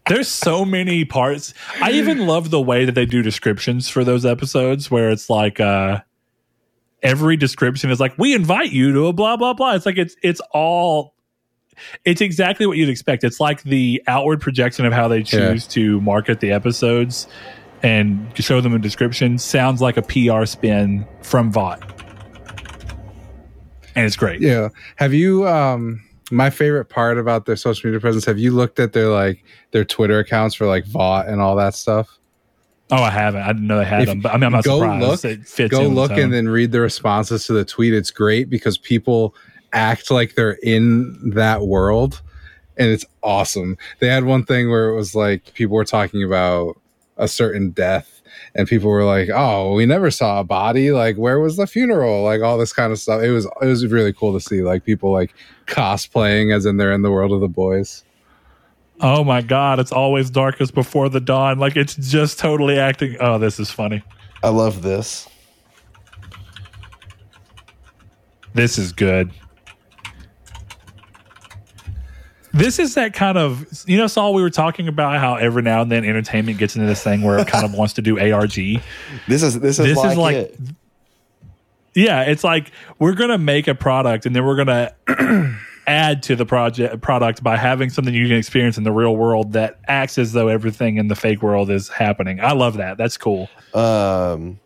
There's 0.07 0.27
so 0.27 0.65
many 0.65 1.05
parts. 1.05 1.53
I 1.81 1.91
even 1.91 2.27
love 2.27 2.51
the 2.51 2.61
way 2.61 2.85
that 2.85 2.93
they 2.93 3.05
do 3.05 3.21
descriptions 3.21 3.89
for 3.89 4.03
those 4.03 4.25
episodes 4.25 4.91
where 4.91 5.09
it's 5.09 5.29
like 5.29 5.59
uh 5.59 6.01
every 7.01 7.37
description 7.37 7.89
is 7.89 7.99
like 7.99 8.17
we 8.17 8.33
invite 8.33 8.71
you 8.71 8.91
to 8.93 9.07
a 9.07 9.13
blah 9.13 9.37
blah 9.37 9.53
blah. 9.53 9.73
It's 9.73 9.85
like 9.85 9.97
it's 9.97 10.15
it's 10.21 10.41
all 10.51 11.13
it's 12.05 12.21
exactly 12.21 12.65
what 12.65 12.77
you'd 12.77 12.89
expect. 12.89 13.23
It's 13.23 13.39
like 13.39 13.63
the 13.63 14.03
outward 14.07 14.41
projection 14.41 14.85
of 14.85 14.93
how 14.93 15.07
they 15.07 15.23
choose 15.23 15.65
to 15.67 15.99
market 16.01 16.39
the 16.39 16.51
episodes 16.51 17.27
and 17.83 18.31
show 18.37 18.61
them 18.61 18.73
a 18.73 18.79
description 18.79 19.37
sounds 19.37 19.81
like 19.81 19.97
a 19.97 20.01
PR 20.01 20.45
spin 20.45 21.05
from 21.21 21.51
Vought. 21.51 21.81
And 23.95 24.05
it's 24.05 24.15
great. 24.15 24.41
Yeah. 24.41 24.69
Have 24.95 25.13
you 25.13 25.47
um 25.47 26.01
my 26.31 26.49
favorite 26.49 26.85
part 26.85 27.17
about 27.19 27.45
their 27.45 27.55
social 27.55 27.87
media 27.87 27.99
presence, 27.99 28.25
have 28.25 28.39
you 28.39 28.51
looked 28.51 28.79
at 28.79 28.93
their 28.93 29.09
like 29.09 29.43
their 29.71 29.85
Twitter 29.85 30.19
accounts 30.19 30.55
for 30.55 30.65
like 30.65 30.85
Vought 30.87 31.27
and 31.27 31.41
all 31.41 31.55
that 31.57 31.75
stuff? 31.75 32.17
Oh, 32.91 33.01
I 33.01 33.11
haven't. 33.11 33.41
I 33.41 33.47
didn't 33.53 33.67
know 33.67 33.77
they 33.77 33.85
had 33.85 34.01
If- 34.03 34.07
them, 34.07 34.19
but 34.21 34.31
I 34.33 34.35
mean, 34.35 34.43
I'm 34.45 34.51
not 34.51 34.63
go 34.63 34.79
surprised. 34.79 35.05
look- 35.07 35.25
it 35.25 35.47
fits 35.47 35.71
Go 35.71 35.87
look 35.87 36.11
and 36.11 36.33
then 36.33 36.47
read 36.49 36.71
the 36.71 36.81
responses 36.81 37.45
to 37.47 37.53
the 37.53 37.65
tweet. 37.65 37.93
It's 37.93 38.11
great 38.11 38.49
because 38.49 38.77
people 38.77 39.35
act 39.71 40.11
like 40.11 40.35
they're 40.35 40.57
in 40.63 41.31
that 41.35 41.61
world 41.63 42.21
and 42.77 42.89
it's 42.89 43.05
awesome. 43.21 43.77
They 43.99 44.07
had 44.07 44.23
one 44.25 44.43
thing 44.43 44.69
where 44.69 44.89
it 44.89 44.95
was 44.95 45.13
like 45.15 45.53
people 45.53 45.75
were 45.75 45.85
talking 45.85 46.23
about 46.23 46.77
a 47.17 47.27
certain 47.27 47.71
death 47.71 48.13
and 48.55 48.67
people 48.67 48.89
were 48.89 49.03
like, 49.03 49.29
"Oh, 49.33 49.73
we 49.73 49.85
never 49.85 50.11
saw 50.11 50.39
a 50.39 50.43
body. 50.43 50.91
Like, 50.91 51.17
where 51.17 51.39
was 51.39 51.57
the 51.57 51.67
funeral? 51.67 52.23
Like, 52.23 52.41
all 52.41 52.57
this 52.57 52.73
kind 52.73 52.91
of 52.91 52.99
stuff." 52.99 53.21
It 53.21 53.31
was 53.31 53.45
it 53.61 53.65
was 53.65 53.85
really 53.87 54.13
cool 54.13 54.33
to 54.33 54.39
see 54.39 54.61
like 54.61 54.83
people 54.85 55.11
like 55.11 55.33
cosplaying 55.67 56.55
as 56.55 56.65
in 56.65 56.77
they're 56.77 56.91
in 56.93 57.01
the 57.01 57.11
world 57.11 57.31
of 57.31 57.41
the 57.41 57.47
boys. 57.47 58.03
Oh 59.01 59.23
my 59.23 59.41
god, 59.41 59.79
it's 59.79 59.91
always 59.91 60.29
darkest 60.29 60.73
before 60.73 61.09
the 61.09 61.19
dawn. 61.19 61.59
Like 61.59 61.75
it's 61.75 61.95
just 61.95 62.39
totally 62.39 62.77
acting. 62.77 63.17
Oh, 63.19 63.37
this 63.37 63.59
is 63.59 63.69
funny. 63.69 64.03
I 64.43 64.49
love 64.49 64.81
this. 64.81 65.27
This 68.53 68.77
is 68.77 68.91
good. 68.91 69.31
This 72.53 72.77
is 72.77 72.93
that 72.93 73.13
kind 73.13 73.37
of 73.37 73.65
you 73.87 73.97
know, 73.97 74.07
Saul. 74.07 74.33
We 74.33 74.43
were 74.43 74.49
talking 74.51 74.87
about 74.87 75.19
how 75.19 75.35
every 75.35 75.63
now 75.63 75.81
and 75.81 75.91
then 75.91 76.05
entertainment 76.05 76.59
gets 76.59 76.75
into 76.75 76.87
this 76.87 77.03
thing 77.03 77.23
where 77.23 77.39
it 77.39 77.47
kind 77.47 77.65
of 77.65 77.73
wants 77.73 77.93
to 77.95 78.01
do 78.03 78.19
ARG. 78.19 78.53
This 79.27 79.41
is 79.41 79.59
this 79.59 79.79
is 79.79 79.85
This 79.85 79.89
is 79.89 79.95
like, 79.97 80.17
like- 80.17 80.35
it. 80.35 80.59
Yeah, 81.95 82.21
it's 82.23 82.43
like 82.43 82.71
we're 82.99 83.13
gonna 83.13 83.37
make 83.37 83.67
a 83.67 83.75
product 83.75 84.25
and 84.25 84.35
then 84.35 84.45
we're 84.45 84.55
gonna 84.55 84.93
add 85.87 86.23
to 86.23 86.35
the 86.35 86.45
project 86.45 87.01
product 87.01 87.43
by 87.43 87.57
having 87.57 87.89
something 87.89 88.13
you 88.13 88.27
can 88.27 88.37
experience 88.37 88.77
in 88.77 88.83
the 88.83 88.91
real 88.91 89.15
world 89.15 89.53
that 89.53 89.79
acts 89.87 90.17
as 90.17 90.31
though 90.31 90.47
everything 90.47 90.97
in 90.97 91.07
the 91.07 91.15
fake 91.15 91.41
world 91.41 91.69
is 91.69 91.89
happening. 91.89 92.39
I 92.39 92.53
love 92.53 92.77
that. 92.77 92.97
That's 92.97 93.17
cool. 93.17 93.49
Um, 93.73 94.59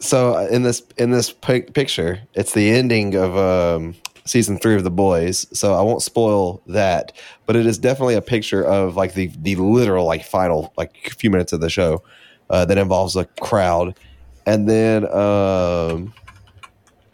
so 0.00 0.38
in 0.46 0.62
this 0.62 0.82
in 0.96 1.10
this 1.10 1.32
pic- 1.32 1.74
picture, 1.74 2.20
it's 2.34 2.52
the 2.52 2.70
ending 2.70 3.14
of 3.14 3.36
um, 3.36 3.94
season 4.28 4.58
three 4.58 4.74
of 4.74 4.84
The 4.84 4.90
Boys. 4.90 5.46
So 5.52 5.74
I 5.74 5.82
won't 5.82 6.02
spoil 6.02 6.60
that, 6.66 7.12
but 7.46 7.56
it 7.56 7.66
is 7.66 7.78
definitely 7.78 8.14
a 8.14 8.22
picture 8.22 8.62
of 8.62 8.96
like 8.96 9.14
the 9.14 9.30
the 9.38 9.56
literal 9.56 10.06
like 10.06 10.24
final 10.24 10.72
like 10.76 11.10
few 11.18 11.30
minutes 11.30 11.52
of 11.52 11.60
the 11.60 11.70
show 11.70 12.02
uh, 12.50 12.64
that 12.66 12.78
involves 12.78 13.16
a 13.16 13.24
crowd, 13.40 13.98
and 14.46 14.68
then 14.68 15.10
um, 15.12 16.12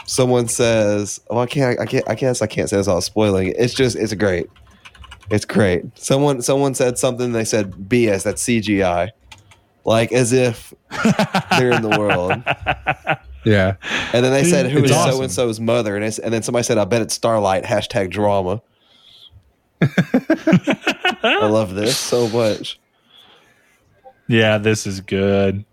someone 0.07 0.49
says, 0.49 1.20
"Well, 1.31 1.41
I 1.41 1.47
can't, 1.47 1.81
I 1.81 1.86
can't, 1.86 2.09
I 2.09 2.15
guess 2.15 2.43
I 2.43 2.47
can't 2.47 2.69
say 2.69 2.77
this 2.77 2.86
without 2.86 3.01
spoiling 3.01 3.49
it." 3.49 3.57
It's 3.59 3.74
just, 3.74 3.97
it's 3.97 4.15
great. 4.15 4.49
It's 5.31 5.45
great. 5.45 5.85
Someone, 5.97 6.43
someone 6.43 6.74
said 6.74 6.99
something. 6.99 7.32
They 7.32 7.45
said, 7.45 7.73
"BS, 7.73 8.24
that's 8.24 8.43
CGI," 8.43 9.11
like 9.85 10.12
as 10.12 10.32
if 10.32 10.74
they're 11.59 11.73
in 11.73 11.82
the 11.82 11.97
world. 11.99 13.19
Yeah. 13.44 13.76
And 14.12 14.24
then 14.24 14.32
they 14.32 14.44
said, 14.44 14.70
"Who 14.70 14.80
It's 14.80 14.90
is 14.90 14.96
so 14.96 15.22
and 15.22 15.30
so's 15.30 15.60
mother?" 15.60 15.96
And, 15.96 16.04
it's, 16.04 16.18
and 16.18 16.32
then 16.32 16.42
somebody 16.42 16.62
said, 16.64 16.78
"I 16.78 16.84
bet 16.84 17.02
it's 17.02 17.14
Starlight." 17.14 17.64
Hashtag 17.64 18.10
drama. 18.10 18.62
I 19.82 21.46
love 21.46 21.74
this 21.74 21.96
so 21.96 22.28
much. 22.28 22.78
Yeah, 24.28 24.58
this 24.58 24.86
is 24.86 25.00
good. 25.00 25.64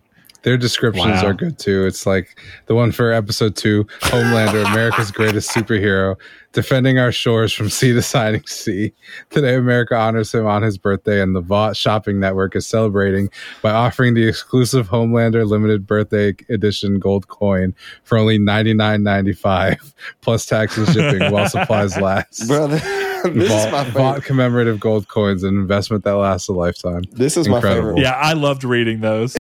Their 0.43 0.57
descriptions 0.57 1.22
Wow. 1.22 1.27
are 1.27 1.34
good 1.34 1.60
too. 1.60 1.85
It's 1.85 2.06
like 2.06 2.39
the 2.65 2.76
one 2.76 2.91
for 2.91 3.11
episode 3.11 3.56
two 3.56 3.84
Homelander, 4.02 4.65
America's 4.65 5.11
greatest 5.11 5.52
superhero, 5.52 6.15
defending 6.53 6.99
our 6.99 7.11
shores 7.11 7.53
from 7.53 7.69
sea 7.72 7.94
to 7.94 8.02
shining 8.02 8.44
sea. 8.45 8.91
Today, 9.30 9.56
America 9.56 9.95
honors 9.95 10.34
him 10.34 10.45
on 10.45 10.61
his 10.64 10.78
birthday, 10.78 11.22
and 11.22 11.36
the 11.36 11.41
Vought 11.41 11.76
Shopping 11.78 12.19
Network 12.19 12.56
is 12.56 12.68
celebrating 12.68 13.30
by 13.61 13.72
offering 13.72 14.14
the 14.14 14.28
exclusive 14.28 14.90
Homelander 14.90 15.48
limited 15.48 15.88
birthday 15.88 16.36
edition 16.49 16.99
gold 16.99 17.28
coin 17.28 17.73
for 18.03 18.18
only 18.18 18.38
ninety 18.38 18.73
nine 18.73 19.03
ninety 19.03 19.34
five 19.34 19.78
plus 20.22 20.45
tax 20.45 20.78
and 20.78 20.88
shipping 20.90 21.32
while 21.32 21.48
supplies 21.49 21.98
last. 21.98 22.48
Brother, 22.48 22.78
this 22.78 23.48
Vault, 23.49 23.68
is 23.68 23.72
my 23.72 23.84
Vault 23.86 23.94
favorite. 24.15 24.23
commemorative 24.26 24.80
gold 24.80 25.07
coins, 25.07 25.44
an 25.44 25.56
investment 25.57 26.03
that 26.03 26.15
lasts 26.15 26.48
a 26.48 26.53
lifetime. 26.53 27.03
This 27.11 27.38
is 27.38 27.48
my 27.48 27.57
Incredible. 27.57 27.90
favorite. 27.90 28.02
Yeah, 28.02 28.11
I 28.14 28.34
loved 28.34 28.64
reading 28.64 29.02
those. 29.02 29.38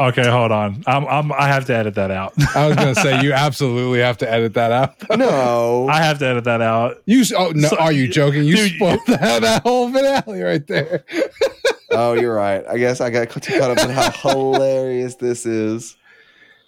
Okay, 0.00 0.26
hold 0.26 0.50
on. 0.50 0.82
I'm, 0.86 1.06
I'm 1.06 1.30
I 1.30 1.48
have 1.48 1.66
to 1.66 1.74
edit 1.74 1.94
that 1.96 2.10
out. 2.10 2.32
I 2.56 2.66
was 2.66 2.76
gonna 2.76 2.94
say 2.94 3.20
you 3.22 3.34
absolutely 3.34 3.98
have 3.98 4.16
to 4.18 4.32
edit 4.32 4.54
that 4.54 4.72
out. 4.72 4.94
No, 5.18 5.88
I 5.90 6.00
have 6.00 6.18
to 6.20 6.26
edit 6.26 6.44
that 6.44 6.62
out. 6.62 7.02
You 7.04 7.22
oh 7.36 7.52
no, 7.54 7.68
So- 7.68 7.76
are 7.76 7.92
you 7.92 8.08
joking? 8.08 8.44
You 8.44 8.56
Dude, 8.56 8.72
spoiled 8.76 9.00
that, 9.08 9.42
that 9.42 9.62
whole 9.62 9.92
finale 9.92 10.40
right 10.40 10.66
there. 10.66 11.04
oh, 11.90 12.14
you're 12.14 12.34
right. 12.34 12.64
I 12.66 12.78
guess 12.78 13.02
I 13.02 13.10
got 13.10 13.28
too 13.28 13.58
caught 13.58 13.76
up 13.76 13.84
in 13.84 13.90
how 13.90 14.10
hilarious 14.30 15.16
this 15.16 15.44
is. 15.44 15.98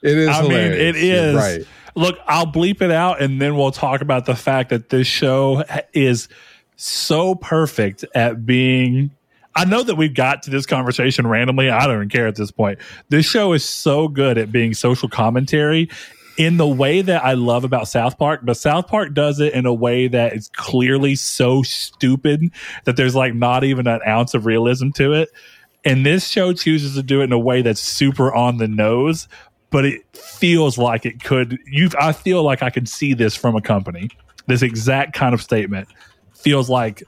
It 0.03 0.19
is. 0.19 0.29
I 0.29 0.43
mean, 0.43 0.51
hilarious. 0.51 0.97
it 0.97 1.03
You're 1.03 1.35
right. 1.35 1.67
Look, 1.95 2.19
I'll 2.27 2.47
bleep 2.47 2.83
it 2.83 2.91
out 2.91 3.23
and 3.23 3.41
then 3.41 3.57
we'll 3.57 3.73
talk 3.73 4.03
about 4.03 4.27
the 4.27 4.37
fact 4.37 4.71
that 4.71 4.91
this 4.91 5.07
show 5.07 5.65
is 5.95 6.29
so 6.77 7.35
perfect 7.35 8.05
at 8.15 8.45
being. 8.45 9.11
I 9.55 9.65
know 9.65 9.83
that 9.83 9.97
we've 9.97 10.15
got 10.15 10.43
to 10.45 10.51
this 10.51 10.67
conversation 10.67 11.27
randomly. 11.27 11.71
I 11.71 11.87
don't 11.87 11.97
even 11.97 12.09
care 12.09 12.27
at 12.27 12.37
this 12.37 12.51
point. 12.51 12.79
This 13.09 13.27
show 13.27 13.53
is 13.53 13.65
so 13.65 14.09
good 14.09 14.39
at 14.39 14.51
being 14.51 14.75
social 14.75 15.09
commentary 15.09 15.91
in 16.37 16.57
the 16.57 16.67
way 16.67 17.03
that 17.03 17.25
I 17.25 17.35
love 17.35 17.65
about 17.65 17.89
South 17.89 18.19
Park, 18.19 18.41
but 18.43 18.57
South 18.57 18.87
Park 18.87 19.13
does 19.13 19.41
it 19.41 19.53
in 19.53 19.67
a 19.67 19.75
way 19.75 20.09
that 20.09 20.33
is 20.33 20.49
clearly 20.55 21.15
so 21.15 21.63
stupid 21.63 22.51
that 22.85 22.97
there's 22.97 23.15
like 23.15 23.35
not 23.35 23.65
even 23.65 23.87
an 23.87 24.01
ounce 24.07 24.35
of 24.35 24.47
realism 24.47 24.91
to 24.91 25.13
it. 25.13 25.29
And 25.85 26.07
this 26.07 26.29
show 26.29 26.53
chooses 26.53 26.95
to 26.95 27.03
do 27.03 27.21
it 27.21 27.25
in 27.25 27.33
a 27.33 27.39
way 27.39 27.61
that's 27.61 27.81
super 27.81 28.33
on 28.33 28.59
the 28.59 28.69
nose, 28.69 29.29
but 29.71 29.85
it 29.85 30.01
feels 30.17 30.79
like 30.79 31.05
it 31.05 31.23
could. 31.23 31.59
You, 31.67 31.91
I 31.99 32.13
feel 32.13 32.43
like 32.43 32.63
I 32.63 32.71
could 32.71 32.89
see 32.89 33.15
this 33.15 33.35
from 33.35 33.57
a 33.57 33.61
company. 33.61 34.09
This 34.47 34.63
exact 34.63 35.13
kind 35.13 35.35
of 35.35 35.43
statement 35.43 35.89
feels 36.35 36.71
like 36.71 37.03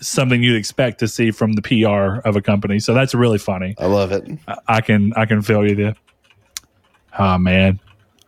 something 0.00 0.42
you'd 0.42 0.56
expect 0.56 0.98
to 1.00 1.08
see 1.08 1.30
from 1.30 1.52
the 1.54 1.62
PR 1.62 2.26
of 2.26 2.36
a 2.36 2.42
company. 2.42 2.78
So 2.78 2.94
that's 2.94 3.14
really 3.14 3.38
funny. 3.38 3.74
I 3.78 3.86
love 3.86 4.12
it. 4.12 4.26
I- 4.48 4.58
I 4.66 4.80
can 4.80 5.12
I 5.14 5.26
can 5.26 5.42
feel 5.42 5.66
you 5.66 5.74
there. 5.74 5.94
Oh 7.18 7.38
man, 7.38 7.80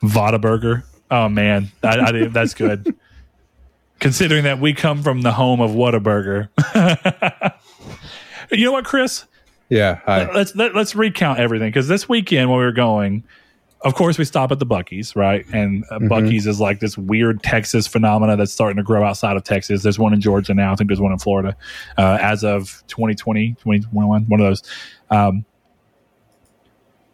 Vada 0.03 0.39
Burger. 0.39 0.85
Oh 1.11 1.29
man, 1.29 1.71
I, 1.83 1.99
I 2.01 2.27
that's 2.27 2.55
good. 2.55 2.95
Considering 3.99 4.45
that 4.45 4.61
we 4.61 4.75
come 4.75 5.03
from 5.03 5.23
the 5.23 5.33
home 5.33 5.61
of 5.61 5.71
Whataburger. 5.71 6.49
you 8.53 8.65
know 8.67 8.73
what, 8.73 8.85
Chris? 8.85 9.25
Yeah. 9.71 10.01
Hi. 10.05 10.31
let's 10.33 10.55
let, 10.55 10.75
let's 10.75 10.95
recount 10.95 11.39
everything 11.41 11.69
because 11.69 11.89
this 11.89 12.09
weekend 12.09 12.51
when 12.51 12.59
we 12.59 12.65
were 12.65 12.73
going 12.73 13.25
of 13.87 13.95
course 13.95 14.19
we 14.19 14.25
stop 14.25 14.51
at 14.53 14.59
the 14.59 14.67
Buc-ee's 14.67 15.15
right? 15.17 15.45
And 15.53 15.85
uh, 15.91 15.99
Mhm. 15.99 16.09
Buc-ee's 16.09 16.47
is 16.47 16.61
like 16.61 16.81
this 16.81 16.99
weird 16.99 17.43
texas 17.43 17.87
phenomena 17.87 18.37
that's 18.37 18.53
starting 18.53 18.77
to 18.77 18.83
grow 18.83 19.05
outside 19.05 19.37
of 19.37 19.45
texas. 19.45 19.83
There's 19.83 19.99
one 19.99 20.13
in 20.13 20.21
georgia 20.21 20.55
now. 20.55 20.73
I 20.73 20.77
think 20.77 20.89
there's 20.89 21.01
one 21.01 21.13
in 21.13 21.19
florida. 21.19 21.57
Uh, 21.97 22.19
as 22.21 22.45
of 22.45 22.83
2020 22.89 23.51
2021 23.55 24.25
one 24.27 24.41
of 24.41 24.47
those. 24.47 24.63
Um, 25.11 25.45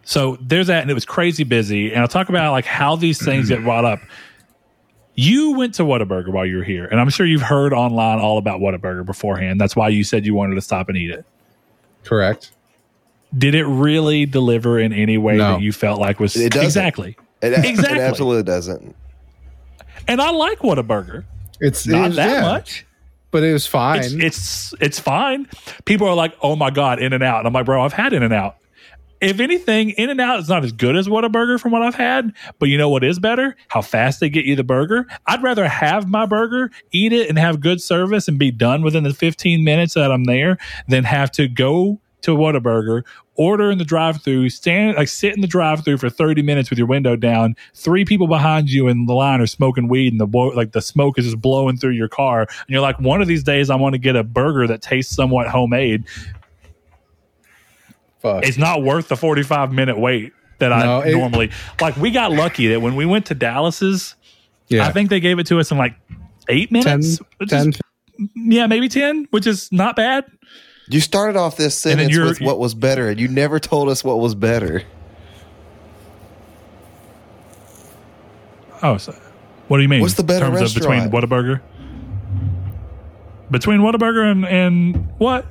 so 0.05 0.37
there's 0.41 0.67
that 0.67 0.83
and 0.83 0.91
it 0.91 0.95
was 0.95 1.05
crazy 1.05 1.45
busy. 1.45 1.93
And 1.93 2.01
i'll 2.01 2.09
talk 2.09 2.29
about 2.29 2.53
like 2.53 2.65
how 2.65 2.97
these 2.97 3.23
things 3.23 3.49
get 3.49 3.63
brought 3.63 3.85
up. 3.85 4.01
You 5.15 5.53
went 5.59 5.75
to 5.75 5.83
Whataburger 5.83 6.29
while 6.33 6.47
you 6.47 6.57
were 6.57 6.65
here, 6.65 6.87
and 6.87 6.99
I'm 6.99 7.11
sure 7.11 7.27
you've 7.27 7.43
heard 7.43 7.75
online 7.75 8.19
all 8.19 8.39
about 8.39 8.61
Whataburger 8.61 9.05
beforehand. 9.05 9.61
That's 9.61 9.77
why 9.77 9.91
you 9.91 10.05
said 10.05 10.25
you 10.25 10.35
wanted 10.35 10.55
to 10.55 10.63
stop 10.63 10.89
and 10.89 10.97
eat 10.97 11.11
it. 11.11 11.27
Correct. 12.03 12.53
Did 13.37 13.55
it 13.55 13.65
really 13.67 14.27
deliver 14.27 14.79
in 14.79 14.93
any 14.93 15.17
way 15.19 15.37
No. 15.37 15.53
that 15.55 15.63
you 15.63 15.73
felt 15.73 16.01
like 16.01 16.21
was 16.21 16.37
It 16.37 16.53
doesn't. 16.53 16.67
exactly 16.67 17.17
It, 17.43 17.53
Exactly. 17.65 17.99
it 17.99 18.03
absolutely 18.03 18.43
doesn't. 18.45 18.95
and 20.09 20.21
i 20.21 20.31
like 20.31 20.59
Whataburger. 20.61 21.25
It's 21.61 21.87
not 21.87 22.11
it's- 22.13 22.17
that 22.17 22.31
yeah, 22.31 22.41
much 22.43 22.87
but 23.31 23.43
it 23.43 23.53
was 23.55 23.67
fine. 23.67 24.01
it's, 24.01 24.13
it's 24.13 24.75
it's 24.81 24.99
fine 24.99 25.47
people 25.87 26.07
are 26.07 26.15
like 26.15 26.35
oh 26.43 26.55
my 26.57 26.71
god 26.71 27.01
in 27.01 27.13
and 27.15 27.23
out 27.23 27.39
and 27.39 27.47
i'm 27.47 27.53
like 27.55 27.65
bro 27.67 27.83
i've 27.83 27.93
had 27.95 28.13
in 28.13 28.23
and 28.23 28.35
out 28.35 28.57
if 29.23 29.39
anything 29.41 29.91
in 29.91 30.11
and 30.11 30.21
out 30.21 30.41
is 30.41 30.49
not 30.49 30.65
as 30.65 30.73
good 30.73 30.97
as 30.97 31.07
Whataburger 31.09 31.59
from 31.59 31.71
what 31.73 31.81
i've 31.81 31.95
had 31.95 32.33
but 32.59 32.69
you 32.69 32.77
know 32.77 32.91
what 32.91 33.03
is 33.03 33.19
better 33.19 33.57
how 33.69 33.81
fast 33.81 34.21
they 34.21 34.29
get 34.29 34.45
you 34.45 34.55
the 34.57 34.65
burger 34.65 35.07
i'd 35.27 35.43
rather 35.43 35.67
have 35.67 36.07
my 36.11 36.27
burger 36.27 36.71
eat 36.91 37.13
it 37.15 37.31
and 37.31 37.39
have 37.39 37.61
good 37.61 37.81
service 37.81 38.29
and 38.29 38.39
be 38.39 38.51
done 38.51 38.83
within 38.83 39.03
the 39.05 39.15
15 39.15 39.65
minutes 39.65 39.95
that 39.95 40.13
i'm 40.13 40.25
there 40.25 40.59
than 40.89 41.05
have 41.05 41.31
to 41.33 41.49
go 41.49 42.01
to 42.23 42.33
a 42.33 42.37
Whataburger, 42.37 43.03
order 43.35 43.71
in 43.71 43.79
the 43.79 43.85
drive-through, 43.85 44.49
stand 44.51 44.97
like 44.97 45.09
sit 45.09 45.35
in 45.35 45.41
the 45.41 45.47
drive-through 45.47 45.99
for 45.99 46.09
30 46.11 46.43
minutes 46.43 46.71
with 46.71 46.79
your 46.79 46.87
window 46.89 47.17
down, 47.17 47.55
three 47.75 48.05
people 48.05 48.27
behind 48.27 48.71
you 48.71 48.89
in 48.89 49.07
the 49.07 49.15
line 49.15 49.41
are 49.41 49.47
smoking 49.47 49.89
weed 49.89 50.13
and 50.13 50.21
the 50.21 50.27
like 50.55 50.73
the 50.73 50.83
smoke 50.83 51.19
is 51.19 51.25
just 51.25 51.41
blowing 51.41 51.77
through 51.77 51.91
your 51.93 52.09
car 52.09 52.41
and 52.43 52.49
you're 52.69 52.81
like 52.81 52.99
one 53.01 53.21
of 53.23 53.29
these 53.29 53.43
days 53.43 53.71
I 53.71 53.77
want 53.77 53.95
to 53.95 53.99
get 53.99 54.17
a 54.17 54.23
burger 54.25 54.67
that 54.67 54.83
tastes 54.83 55.15
somewhat 55.15 55.49
homemade. 55.49 56.05
Fuck. 58.21 58.45
It's 58.47 58.59
not 58.59 58.83
worth 58.83 59.09
the 59.09 59.17
45 59.17 59.73
minute 59.73 59.99
wait 59.99 60.33
that 60.59 60.69
No, 60.69 61.01
I 61.01 61.07
it- 61.09 61.13
normally 61.17 61.51
like 61.81 61.97
we 61.97 62.11
got 62.11 62.31
lucky 62.33 62.69
that 62.69 62.81
when 62.81 62.95
we 62.95 63.05
went 63.07 63.27
to 63.27 63.35
Dallas's 63.35 64.15
yeah. 64.69 64.87
I 64.87 64.93
think 64.93 65.11
they 65.11 65.21
gave 65.21 65.39
it 65.39 65.47
to 65.49 65.59
us 65.61 65.71
in 65.71 65.77
like 65.77 65.95
8 66.49 66.71
10, 66.71 66.73
minutes. 66.73 67.19
which 67.39 67.53
is- 67.53 67.65
10 67.65 67.73
yeah, 68.37 68.67
maybe 68.67 68.89
10, 68.89 69.27
which 69.31 69.47
is 69.47 69.71
not 69.73 69.97
bad. 69.97 70.25
You 70.89 71.01
started 71.01 71.37
off 71.39 71.57
this 71.57 71.79
sentence 71.79 72.17
with 72.17 72.41
what 72.41 72.59
was 72.59 72.75
better, 72.75 73.09
and 73.09 73.19
you 73.21 73.29
never 73.29 73.59
told 73.59 73.89
us 73.89 74.03
what 74.05 74.19
was 74.19 74.35
better. 74.35 74.83
Oh, 78.83 78.97
so 78.97 79.15
what 79.69 79.77
do 79.77 79.83
you 79.83 79.89
mean? 79.89 80.01
What's 80.01 80.15
the 80.15 80.25
better 80.25 80.47
in 80.47 80.53
terms 80.55 80.75
of 80.75 80.83
between 80.83 81.03
restaurant? 81.03 81.31
Whataburger? 81.31 81.61
Between 83.51 83.81
Whataburger 83.81 84.31
and, 84.31 84.45
and 84.47 85.09
what? 85.19 85.47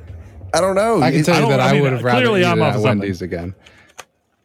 I 0.54 0.60
don't 0.60 0.76
know. 0.76 1.02
I 1.02 1.12
can 1.12 1.24
tell 1.24 1.36
I 1.36 1.38
you 1.38 1.42
don't- 1.44 1.52
that 1.52 1.60
I 1.62 1.70
I, 1.70 1.74
mean, 1.74 1.82
would 1.84 1.92
have 1.94 2.04
rather 2.04 2.20
clearly 2.26 2.44
I'm 2.44 2.58
eaten 2.58 2.64
off 2.64 2.70
at 2.72 2.76
of 2.78 2.82
something. 2.82 3.00
Wendy's 3.00 3.22
again. 3.22 3.56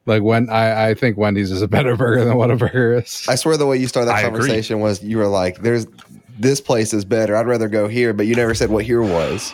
Like 0.05 0.23
when 0.23 0.49
I, 0.51 0.91
I 0.91 0.95
think 0.95 1.17
Wendy's 1.17 1.51
is 1.51 1.63
a 1.63 1.69
better 1.69 1.97
burger 1.97 2.25
than 2.25 2.37
what 2.37 2.53
a 2.53 2.57
burger 2.57 2.95
is. 2.99 3.27
I 3.29 3.35
swear 3.35 3.57
the 3.57 3.67
way 3.67 3.77
you 3.77 3.89
started 3.89 4.07
that 4.11 4.15
I 4.17 4.21
agree. 4.21 4.39
conversation 4.39 4.79
was 4.79 5.03
you 5.03 5.19
were 5.19 5.27
like, 5.27 5.63
"There's 5.63 5.89
this 6.39 6.61
place 6.61 6.95
is 6.95 7.05
better. 7.05 7.35
I'd 7.35 7.49
rather 7.49 7.69
go 7.69 7.89
here," 7.89 8.13
but 8.13 8.27
you 8.27 8.37
never 8.37 8.55
said 8.55 8.71
what 8.71 8.85
here 8.85 9.03
was. 9.03 9.53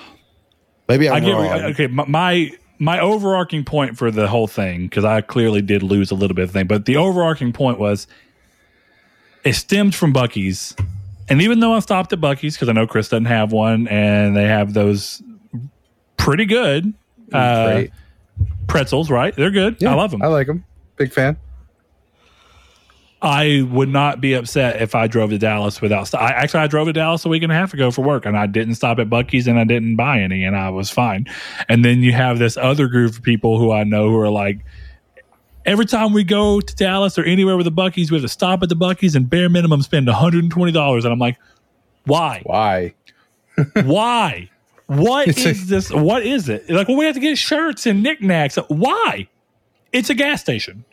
Maybe 0.93 1.09
I'm 1.09 1.17
I 1.17 1.21
get 1.21 1.33
wrong. 1.33 1.47
okay. 1.71 1.87
My, 1.87 2.05
my 2.07 2.51
my 2.79 3.01
overarching 3.01 3.65
point 3.65 3.97
for 3.97 4.11
the 4.11 4.29
whole 4.29 4.47
thing 4.47 4.83
because 4.83 5.07
I 5.07 5.23
clearly 5.23 5.63
did 5.63 5.83
lose 5.83 6.11
a 6.11 6.15
little 6.15 6.35
bit 6.35 6.43
of 6.43 6.49
the 6.53 6.59
thing, 6.59 6.67
but 6.67 6.85
the 6.85 6.97
overarching 6.97 7.55
point 7.55 7.79
was 7.79 8.07
it 9.43 9.55
stemmed 9.55 9.95
from 9.95 10.13
Buc-ee's, 10.13 10.77
and 11.31 11.41
even 11.41 11.61
though 11.61 11.73
I 11.73 11.79
stopped 11.79 12.13
at 12.13 12.21
Buc-ee's 12.21 12.57
because 12.57 12.69
I 12.69 12.73
know 12.73 12.87
Chris 12.87 13.09
doesn't 13.09 13.25
have 13.25 13.53
one, 13.53 13.89
and 13.89 14.37
they 14.37 14.47
have 14.47 14.75
those 14.75 15.23
pretty 16.19 16.45
good 16.45 16.93
uh, 17.33 17.85
pretzels, 18.67 19.11
right? 19.11 19.35
They're 19.35 19.51
good. 19.51 19.83
I 19.83 19.95
love 19.95 20.11
them. 20.11 20.21
I 20.21 20.27
like 20.27 20.47
them. 20.47 20.63
Big 20.97 21.11
fan. 21.11 21.39
I 23.25 23.67
would 23.71 23.89
not 23.89 24.21
be 24.21 24.35
upset 24.35 24.83
if 24.83 24.95
I 24.97 25.07
drove 25.07 25.31
to 25.31 25.39
Dallas 25.39 25.81
without. 25.81 26.09
St- 26.09 26.21
I 26.21 26.31
actually 26.31 26.61
I 26.61 26.67
drove 26.67 26.89
to 26.89 26.93
Dallas 26.93 27.25
a 27.25 27.29
week 27.29 27.45
and 27.45 27.53
a 27.53 27.55
half 27.55 27.73
ago 27.73 27.91
for 27.93 28.03
work, 28.03 28.27
and 28.27 28.37
I 28.37 28.47
didn't 28.47 28.75
stop 28.75 28.99
at 28.99 29.09
Buc-ee's 29.09 29.47
and 29.47 29.59
I 29.61 29.65
didn't 29.65 29.95
buy 29.97 30.21
any, 30.21 30.45
and 30.45 30.57
I 30.57 30.71
was 30.71 30.91
fine. 30.91 31.27
And 31.69 31.85
then 31.85 32.03
you 32.03 32.13
have 32.13 32.39
this 32.41 32.57
other 32.57 32.89
group 32.89 33.13
of 33.13 33.23
people 33.23 33.59
who 33.59 33.71
I 33.71 33.85
know 33.85 34.09
who 34.11 34.19
are 34.19 34.29
like, 34.29 34.65
every 35.65 35.87
time 35.87 36.13
we 36.13 36.25
go 36.25 36.61
to 36.61 36.75
Dallas 36.75 37.17
or 37.17 37.23
anywhere 37.23 37.57
with 37.57 37.67
the 37.67 37.71
Buc-ee's, 37.73 38.11
we 38.11 38.17
have 38.17 38.25
to 38.25 38.29
stop 38.29 38.61
at 38.65 38.69
the 38.69 38.75
Buc-ee's 38.77 39.15
and 39.15 39.31
bare 39.31 39.49
minimum 39.49 39.83
spend 39.83 40.07
one 40.09 40.17
hundred 40.17 40.43
and 40.43 40.53
twenty 40.53 40.73
dollars, 40.73 41.05
and 41.05 41.13
I'm 41.13 41.21
like, 41.21 41.39
why? 42.07 42.43
Why? 42.45 42.95
Why? 43.85 44.49
What 44.87 45.29
It's 45.29 45.45
a- 45.47 45.53
this? 45.53 45.93
What 45.93 46.25
is 46.27 46.49
it? 46.49 46.69
Like, 46.69 46.89
well, 46.89 46.97
we 46.97 47.05
have 47.05 47.15
to 47.15 47.21
get 47.21 47.39
shirts 47.39 47.87
and 47.87 48.03
knickknacks. 48.03 48.57
Why? 48.69 49.29
It's 49.93 50.11
a 50.11 50.15
gas 50.15 50.41
station. 50.41 50.85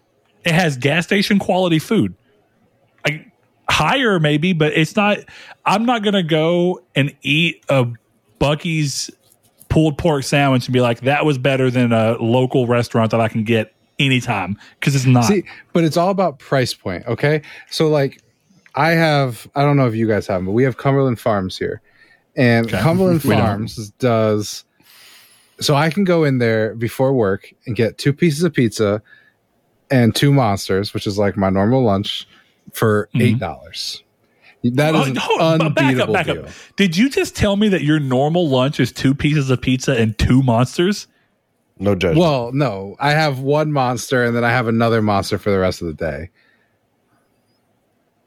It 0.46 0.54
has 0.54 0.78
gas 0.78 1.06
station 1.06 1.40
quality 1.40 1.80
food. 1.80 2.14
Higher 3.70 4.20
maybe, 4.20 4.54
but 4.54 4.74
it's 4.74 4.96
not. 4.96 5.20
I'm 5.66 5.86
not 5.86 6.04
gonna 6.04 6.24
go 6.24 6.82
and 6.96 7.16
eat 7.22 7.64
a 7.70 7.86
Buc-ee's 8.40 9.10
pulled 9.70 9.98
pork 9.98 10.24
sandwich 10.24 10.66
and 10.68 10.74
be 10.74 10.82
like, 10.82 11.02
that 11.02 11.26
was 11.26 11.38
better 11.38 11.70
than 11.70 11.94
a 11.94 12.14
local 12.20 12.66
restaurant 12.66 13.12
that 13.12 13.22
I 13.22 13.28
can 13.28 13.44
get 13.44 13.74
anytime 14.00 14.58
because 14.80 14.96
it's 14.96 15.06
not. 15.06 15.26
See, 15.26 15.44
but 15.74 15.84
it's 15.84 15.98
all 15.98 16.10
about 16.10 16.40
price 16.40 16.74
point, 16.74 17.06
okay? 17.06 17.42
So 17.70 17.88
like 17.90 18.22
I 18.76 18.92
have 18.92 19.48
I 19.56 19.62
don't 19.64 19.78
know 19.78 19.88
if 19.88 19.96
you 19.96 20.08
guys 20.08 20.26
have 20.28 20.40
them, 20.40 20.46
but 20.48 20.52
we 20.54 20.64
have 20.64 20.78
Cumberland 20.78 21.20
Farms 21.20 21.58
here. 21.58 21.82
And 22.36 22.68
Okay. 22.68 22.80
Cumberland. 22.82 23.22
Farms 23.24 23.90
does 24.00 24.64
so 25.60 25.76
I 25.76 25.90
can 25.90 26.06
go 26.06 26.24
in 26.24 26.38
there 26.38 26.74
before 26.76 27.12
work 27.14 27.54
and 27.66 27.76
get 27.76 27.98
two 27.98 28.14
pieces 28.14 28.44
of 28.44 28.54
pizza 28.54 29.02
and 29.92 30.16
two 30.16 30.32
monsters, 30.32 30.94
which 30.94 31.06
is 31.06 31.18
like 31.18 31.36
my 31.36 31.50
normal 31.50 31.84
lunch 31.84 32.28
for 32.74 33.10
Mhm. 33.16 33.22
eight 33.22 33.40
dollars. 33.40 34.04
That 34.64 34.94
is 34.96 35.02
Oh, 35.02 35.04
an 35.06 35.16
hold 35.16 35.42
on, 35.42 35.58
but 35.60 35.76
back 35.76 35.86
up, 35.86 35.90
unbeatable 36.10 36.14
back 36.14 36.26
deal. 36.26 36.46
up. 36.46 36.50
Did 36.76 36.98
you 36.98 37.10
just 37.10 37.36
tell 37.36 37.56
me 37.56 37.70
that 37.70 37.84
your 37.84 38.00
normal 38.00 38.50
lunch 38.50 38.80
is 38.80 38.92
two 38.92 39.14
pieces 39.16 39.50
of 39.50 39.62
pizza 39.62 39.94
and 39.94 40.18
two 40.18 40.44
monsters? 40.44 41.08
no 41.82 41.96
judgment. 41.96 42.20
Well, 42.20 42.52
no, 42.52 42.98
I 43.00 43.12
have 43.12 43.40
one 43.40 43.72
monster 43.72 44.26
and 44.26 44.36
then 44.36 44.44
I 44.44 44.50
have 44.52 44.68
another 44.68 45.02
monster 45.02 45.38
for 45.38 45.50
the 45.50 45.60
rest 45.60 45.82
of 45.82 45.88
the 45.88 45.94
day. 45.94 46.30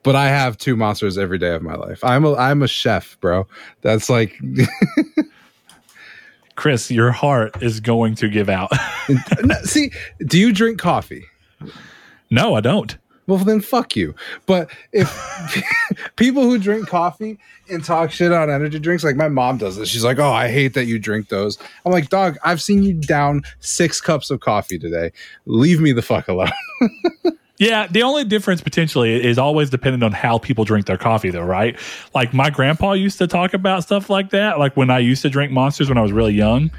but 0.04 0.16
I 0.16 0.28
have 0.28 0.56
two 0.56 0.74
monsters 0.74 1.16
every 1.18 1.36
day 1.38 1.54
of 1.54 1.62
my 1.62 1.74
life. 1.74 2.02
I'm 2.02 2.24
a 2.24 2.34
I'm 2.34 2.62
a 2.62 2.66
chef, 2.66 3.16
bro. 3.20 3.46
That's 3.82 4.08
like 4.10 4.34
Chris, 6.56 6.90
your 6.90 7.12
heart 7.12 7.62
is 7.62 7.80
going 7.80 8.14
to 8.16 8.28
give 8.28 8.48
out. 8.48 8.70
See. 9.64 9.90
Do 10.26 10.38
you 10.38 10.52
drink 10.52 10.78
coffee? 10.78 11.24
no, 12.30 12.54
I 12.54 12.60
don't. 12.60 12.96
Well, 13.26 13.38
then 13.38 13.60
fuck 13.60 13.94
you. 13.94 14.14
But 14.46 14.70
if 14.92 15.10
people 16.16 16.42
who 16.42 16.58
drink 16.58 16.88
coffee 16.88 17.38
and 17.70 17.84
talk 17.84 18.10
shit 18.10 18.32
on 18.32 18.50
energy 18.50 18.78
drinks, 18.78 19.04
like 19.04 19.16
my 19.16 19.28
mom 19.28 19.58
does 19.58 19.76
this, 19.76 19.88
she's 19.88 20.04
like, 20.04 20.18
"Oh, 20.18 20.32
I 20.32 20.48
hate 20.48 20.74
that 20.74 20.86
you 20.86 20.98
drink 20.98 21.28
those." 21.28 21.58
I'm 21.86 21.92
like, 21.92 22.08
"Dog, 22.08 22.36
I've 22.44 22.60
seen 22.60 22.82
you 22.82 22.94
down 22.94 23.42
six 23.60 24.00
cups 24.00 24.30
of 24.30 24.40
coffee 24.40 24.78
today. 24.78 25.12
Leave 25.46 25.80
me 25.80 25.92
the 25.92 26.02
fuck 26.02 26.28
alone." 26.28 26.50
Yeah, 27.62 27.86
the 27.86 28.02
only 28.02 28.24
difference 28.24 28.60
potentially 28.60 29.24
is 29.24 29.38
always 29.38 29.70
dependent 29.70 30.02
on 30.02 30.10
how 30.10 30.36
people 30.38 30.64
drink 30.64 30.86
their 30.86 30.96
coffee, 30.96 31.30
though, 31.30 31.44
right? 31.44 31.78
Like 32.12 32.34
my 32.34 32.50
grandpa 32.50 32.94
used 32.94 33.18
to 33.18 33.28
talk 33.28 33.54
about 33.54 33.84
stuff 33.84 34.10
like 34.10 34.30
that. 34.30 34.58
Like 34.58 34.76
when 34.76 34.90
I 34.90 34.98
used 34.98 35.22
to 35.22 35.30
drink 35.30 35.52
monsters 35.52 35.88
when 35.88 35.96
I 35.96 36.02
was 36.02 36.10
really 36.10 36.32
young, 36.32 36.72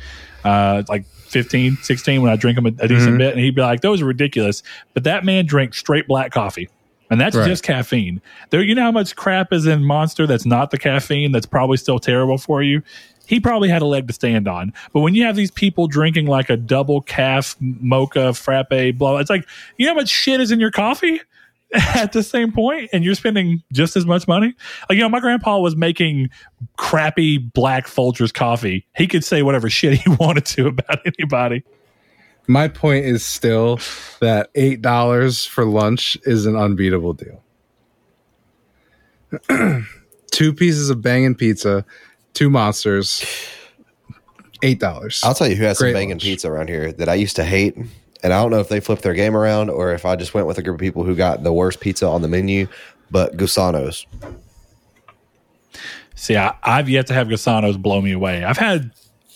uh, 0.43 0.83
like 0.89 1.05
15, 1.33 1.77
16, 1.81 2.21
when 2.21 2.31
I 2.31 2.35
drink 2.37 2.55
them 2.55 2.65
a, 2.67 2.69
a 2.79 2.87
decent 2.87 3.15
Mhm. 3.15 3.17
bit, 3.17 3.31
and 3.33 3.39
he'd 3.41 3.55
be 3.55 3.61
like, 3.61 3.81
those 3.81 4.01
are 4.01 4.05
ridiculous. 4.05 4.63
But 4.93 5.03
that 5.03 5.25
man 5.25 5.45
drank 5.45 5.73
straight 5.73 6.07
black 6.07 6.31
coffee. 6.31 6.69
And 7.11 7.19
that's 7.19 7.35
Right. 7.35 7.45
just 7.47 7.63
caffeine. 7.63 8.21
There, 8.49 8.63
you 8.63 8.73
know 8.73 8.83
how 8.83 8.91
much 8.91 9.15
crap 9.15 9.51
is 9.51 9.67
in 9.67 9.83
Monster 9.83 10.25
that's 10.25 10.45
not 10.45 10.71
the 10.71 10.77
caffeine 10.77 11.31
that's 11.31 11.45
probably 11.45 11.77
still 11.77 11.99
terrible 11.99 12.37
for 12.37 12.63
you. 12.63 12.81
He 13.27 13.39
probably 13.39 13.69
had 13.69 13.81
a 13.81 13.85
leg 13.85 14.07
to 14.07 14.13
stand 14.13 14.47
on. 14.47 14.73
But 14.93 15.01
when 15.01 15.13
you 15.15 15.23
have 15.23 15.35
these 15.35 15.51
people 15.51 15.87
drinking 15.87 16.25
like 16.27 16.49
a 16.49 16.57
double 16.57 17.01
calf 17.01 17.55
mocha 17.59 18.33
frappe, 18.33 18.97
blah, 18.97 19.17
it's 19.17 19.29
like 19.29 19.45
you 19.77 19.85
know 19.85 19.93
how 19.93 19.99
much 19.99 20.09
shit 20.09 20.39
is 20.41 20.51
in 20.51 20.59
your 20.59 20.71
coffee 20.71 21.21
at 21.95 22.11
the 22.13 22.21
same 22.23 22.51
point, 22.51 22.89
and 22.93 23.03
you're 23.03 23.15
spending 23.15 23.63
just 23.73 23.95
as 23.95 24.05
much 24.05 24.27
money. 24.27 24.53
Like 24.89 24.97
you 24.97 25.01
know, 25.01 25.09
my 25.09 25.19
grandpa 25.19 25.59
was 25.59 25.75
making 25.75 26.29
crappy 26.77 27.37
black 27.37 27.87
Folgers 27.87 28.33
coffee. 28.33 28.85
He 28.95 29.07
could 29.07 29.23
say 29.23 29.41
whatever 29.41 29.69
shit 29.69 29.99
he 29.99 30.09
wanted 30.19 30.45
to 30.47 30.67
about 30.67 30.99
anybody. 31.05 31.63
my 32.47 32.67
point 32.67 33.05
is 33.05 33.25
still 33.25 33.79
that 34.21 34.49
eight 34.55 34.81
dollars 34.81 35.45
for 35.45 35.65
lunch 35.65 36.17
is 36.23 36.45
an 36.45 36.55
unbeatable 36.55 37.13
deal. 37.13 37.41
two 40.31 40.53
pieces 40.53 40.89
of 40.89 41.01
banging 41.01 41.33
pizza, 41.35 41.85
two 42.33 42.49
monsters, 42.49 43.25
eight 44.61 44.79
dollars. 44.79 45.21
I'll 45.23 45.33
tell 45.33 45.47
you 45.47 45.55
who 45.55 45.63
has 45.63 45.79
some 45.79 45.85
Great 45.85 45.93
banging 45.93 46.09
lunch. 46.11 46.23
pizza 46.23 46.51
around 46.51 46.69
here 46.69 46.91
that 46.93 47.09
I 47.09 47.15
used 47.15 47.35
to 47.37 47.43
hate. 47.43 47.75
And 48.23 48.33
I 48.33 48.41
don't 48.41 48.51
know 48.51 48.59
if 48.59 48.69
they 48.69 48.79
flipped 48.79 49.01
their 49.03 49.13
game 49.13 49.35
around 49.35 49.69
or 49.69 49.93
if 49.93 50.05
I 50.05 50.15
just 50.15 50.33
went 50.33 50.47
with 50.47 50.57
a 50.57 50.63
group 50.63 50.75
of 50.75 50.79
people 50.79 51.03
who 51.03 51.15
got 51.15 51.43
the 51.43 51.51
worst 51.53 51.81
pizza 51.81 52.07
on 52.07 52.21
the 52.21 52.27
menu, 52.29 52.67
but 53.11 53.35
Gusano's. 53.35 54.07
See, 56.15 56.37
I, 56.37 56.55
I've 56.63 56.89
yet 56.89 57.07
to 57.07 57.13
have 57.13 57.27
Gusano's 57.27 57.77
blow 57.77 58.01
me 58.01 58.13
away. 58.13 58.43
I've 58.43 58.57
had 58.57 58.91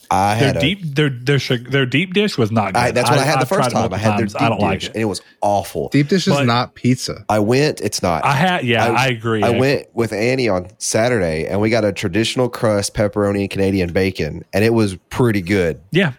I 0.09 0.35
their 0.39 0.47
had 0.47 0.57
a, 0.57 0.59
deep 0.61 0.79
their 0.83 1.09
their 1.09 1.39
their 1.39 1.85
deep 1.85 2.13
dish 2.13 2.37
was 2.37 2.49
not 2.49 2.73
good. 2.73 2.79
I, 2.79 2.91
that's 2.91 3.09
what 3.09 3.19
I, 3.19 3.23
had 3.25 3.37
the 3.37 3.41
I've 3.41 3.49
first 3.49 3.71
time. 3.71 3.91
I 3.93 3.97
had 3.97 4.11
their 4.11 4.19
times. 4.19 4.33
deep 4.33 4.41
I 4.41 4.49
don't 4.49 4.59
dish, 4.59 4.63
like 4.65 4.83
it. 4.83 4.87
and 4.93 5.01
it 5.01 5.05
was 5.05 5.21
awful. 5.41 5.89
Deep 5.89 6.07
dish 6.07 6.27
is 6.27 6.33
But- 6.33 6.45
not 6.45 6.75
pizza. 6.75 7.25
I 7.27 7.39
went. 7.39 7.81
It's 7.81 8.01
not. 8.01 8.23
I 8.23 8.33
had 8.33 8.63
yeah, 8.63 8.85
I, 8.85 9.07
agree. 9.07 9.43
I 9.43 9.49
went 9.49 9.87
with 9.93 10.13
Annie 10.13 10.47
on 10.47 10.69
Saturday, 10.77 11.45
and 11.47 11.59
we 11.59 11.69
got 11.69 11.83
a 11.83 11.91
traditional 11.91 12.47
crust 12.47 12.93
pepperoni 12.93 13.41
and 13.41 13.49
Canadian 13.49 13.91
bacon, 13.91 14.45
and 14.53 14.63
it 14.63 14.73
was 14.73 14.95
pretty 15.09 15.41
good. 15.41 15.81
Yeah, 15.91 16.13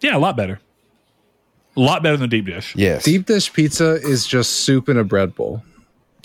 yeah, 0.00 0.16
a 0.16 0.20
lot 0.20 0.36
better. 0.36 0.60
A 1.76 1.80
lot 1.80 2.02
better 2.02 2.16
than 2.16 2.28
deep 2.28 2.46
dish. 2.46 2.74
Yes. 2.76 3.04
Deep 3.04 3.26
dish 3.26 3.52
pizza 3.52 3.94
is 3.94 4.26
just 4.26 4.52
soup 4.52 4.88
in 4.88 4.98
a 4.98 5.04
bread 5.04 5.34
bowl. 5.34 5.62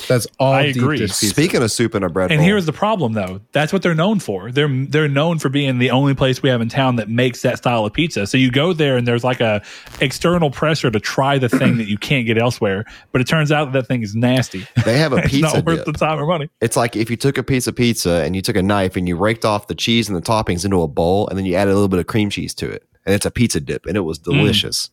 That's 0.08 0.28
all 0.40 0.54
I 0.54 0.68
deep 0.68 0.78
agree. 0.78 0.98
dish 0.98 1.12
pizza. 1.12 1.28
Speaking 1.28 1.64
of 1.64 1.72
soup 1.72 1.96
and 1.96 2.06
a 2.06 2.10
bread 2.10 2.32
And 2.32 2.40
bowl, 2.40 2.46
here's 2.46 2.66
the 2.66 2.74
problem, 2.74 3.14
though. 3.14 3.42
That's 3.52 3.74
what 3.74 3.82
they're 3.82 3.96
known 3.96 4.20
for. 4.20 4.52
They're 4.52 4.68
they're 4.68 5.08
known 5.08 5.40
for 5.40 5.50
being 5.50 5.80
the 5.80 5.92
only 5.92 6.14
place 6.14 6.42
we 6.42 6.50
have 6.50 6.62
in 6.62 6.70
town 6.70 6.98
that 6.98 7.10
makes 7.10 7.42
that 7.42 7.58
style 7.58 7.86
of 7.86 7.94
pizza. 7.94 8.28
So 8.28 8.38
you 8.38 8.52
go 8.52 8.74
there, 8.74 8.98
and 8.98 9.08
there's 9.08 9.24
like 9.24 9.42
a 9.42 9.64
external 10.00 10.52
pressure 10.52 10.92
to 10.92 11.00
try 11.00 11.38
the 11.38 11.50
thing 11.50 11.78
that 11.78 11.88
you 11.88 11.98
can't 11.98 12.26
get 12.26 12.38
elsewhere. 12.38 12.86
But 13.12 13.22
it 13.22 13.28
turns 13.28 13.52
out 13.52 13.72
that, 13.72 13.82
that 13.82 13.88
thing 13.88 14.04
is 14.04 14.16
nasty. 14.16 14.68
they 14.86 14.98
have 14.98 15.14
a 15.14 15.18
it's 15.24 15.30
pizza 15.30 15.56
not 15.56 15.66
worth 15.66 15.86
dip. 15.86 15.94
the 15.94 15.94
time 15.94 16.20
or 16.20 16.28
money. 16.28 16.50
It's 16.62 16.78
like 16.78 16.96
if 16.96 17.10
you 17.10 17.18
took 17.18 17.38
a 17.38 17.44
piece 17.44 17.68
of 17.68 17.76
pizza 17.76 18.24
and 18.24 18.36
you 18.36 18.42
took 18.42 18.56
a 18.56 18.64
knife 18.64 18.96
and 18.96 19.08
you 19.08 19.16
raked 19.16 19.46
off 19.46 19.68
the 19.68 19.76
cheese 19.76 20.08
and 20.08 20.16
the 20.16 20.22
toppings 20.22 20.64
into 20.64 20.82
a 20.82 20.88
bowl, 20.88 21.28
and 21.28 21.38
then 21.38 21.46
you 21.46 21.56
added 21.56 21.72
a 21.72 21.74
little 21.74 21.88
bit 21.88 22.00
of 22.00 22.08
cream 22.08 22.30
cheese 22.30 22.54
to 22.56 22.70
it, 22.70 22.84
and 23.06 23.16
it's 23.16 23.26
a 23.26 23.32
pizza 23.32 23.60
dip, 23.60 23.86
and 23.88 23.98
it 23.98 24.02
was 24.02 24.20
mm. 24.20 24.26
delicious. 24.26 24.92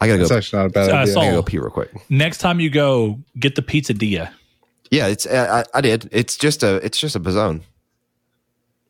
I 0.00 0.06
gotta 0.06 0.18
That's 0.18 0.30
go. 0.30 0.36
actually 0.36 0.58
not 0.58 0.66
a 0.66 0.70
bad 0.70 0.90
Uh, 0.90 0.94
idea. 0.96 1.12
so- 1.14 1.20
I 1.20 1.24
gotta 1.24 1.36
go 1.36 1.42
pee 1.42 1.58
real 1.58 1.70
quick. 1.70 1.90
Next 2.10 2.38
time 2.38 2.60
you 2.60 2.70
go, 2.70 3.18
get 3.38 3.54
the 3.56 3.62
pizzeria. 3.62 4.30
Yeah, 4.90 5.06
it's 5.08 5.26
I, 5.26 5.64
I 5.74 5.80
did. 5.80 6.08
It's 6.12 6.36
just 6.36 6.62
a 6.62 6.76
it's 6.76 6.98
just 6.98 7.14
a 7.16 7.20
bazone, 7.20 7.60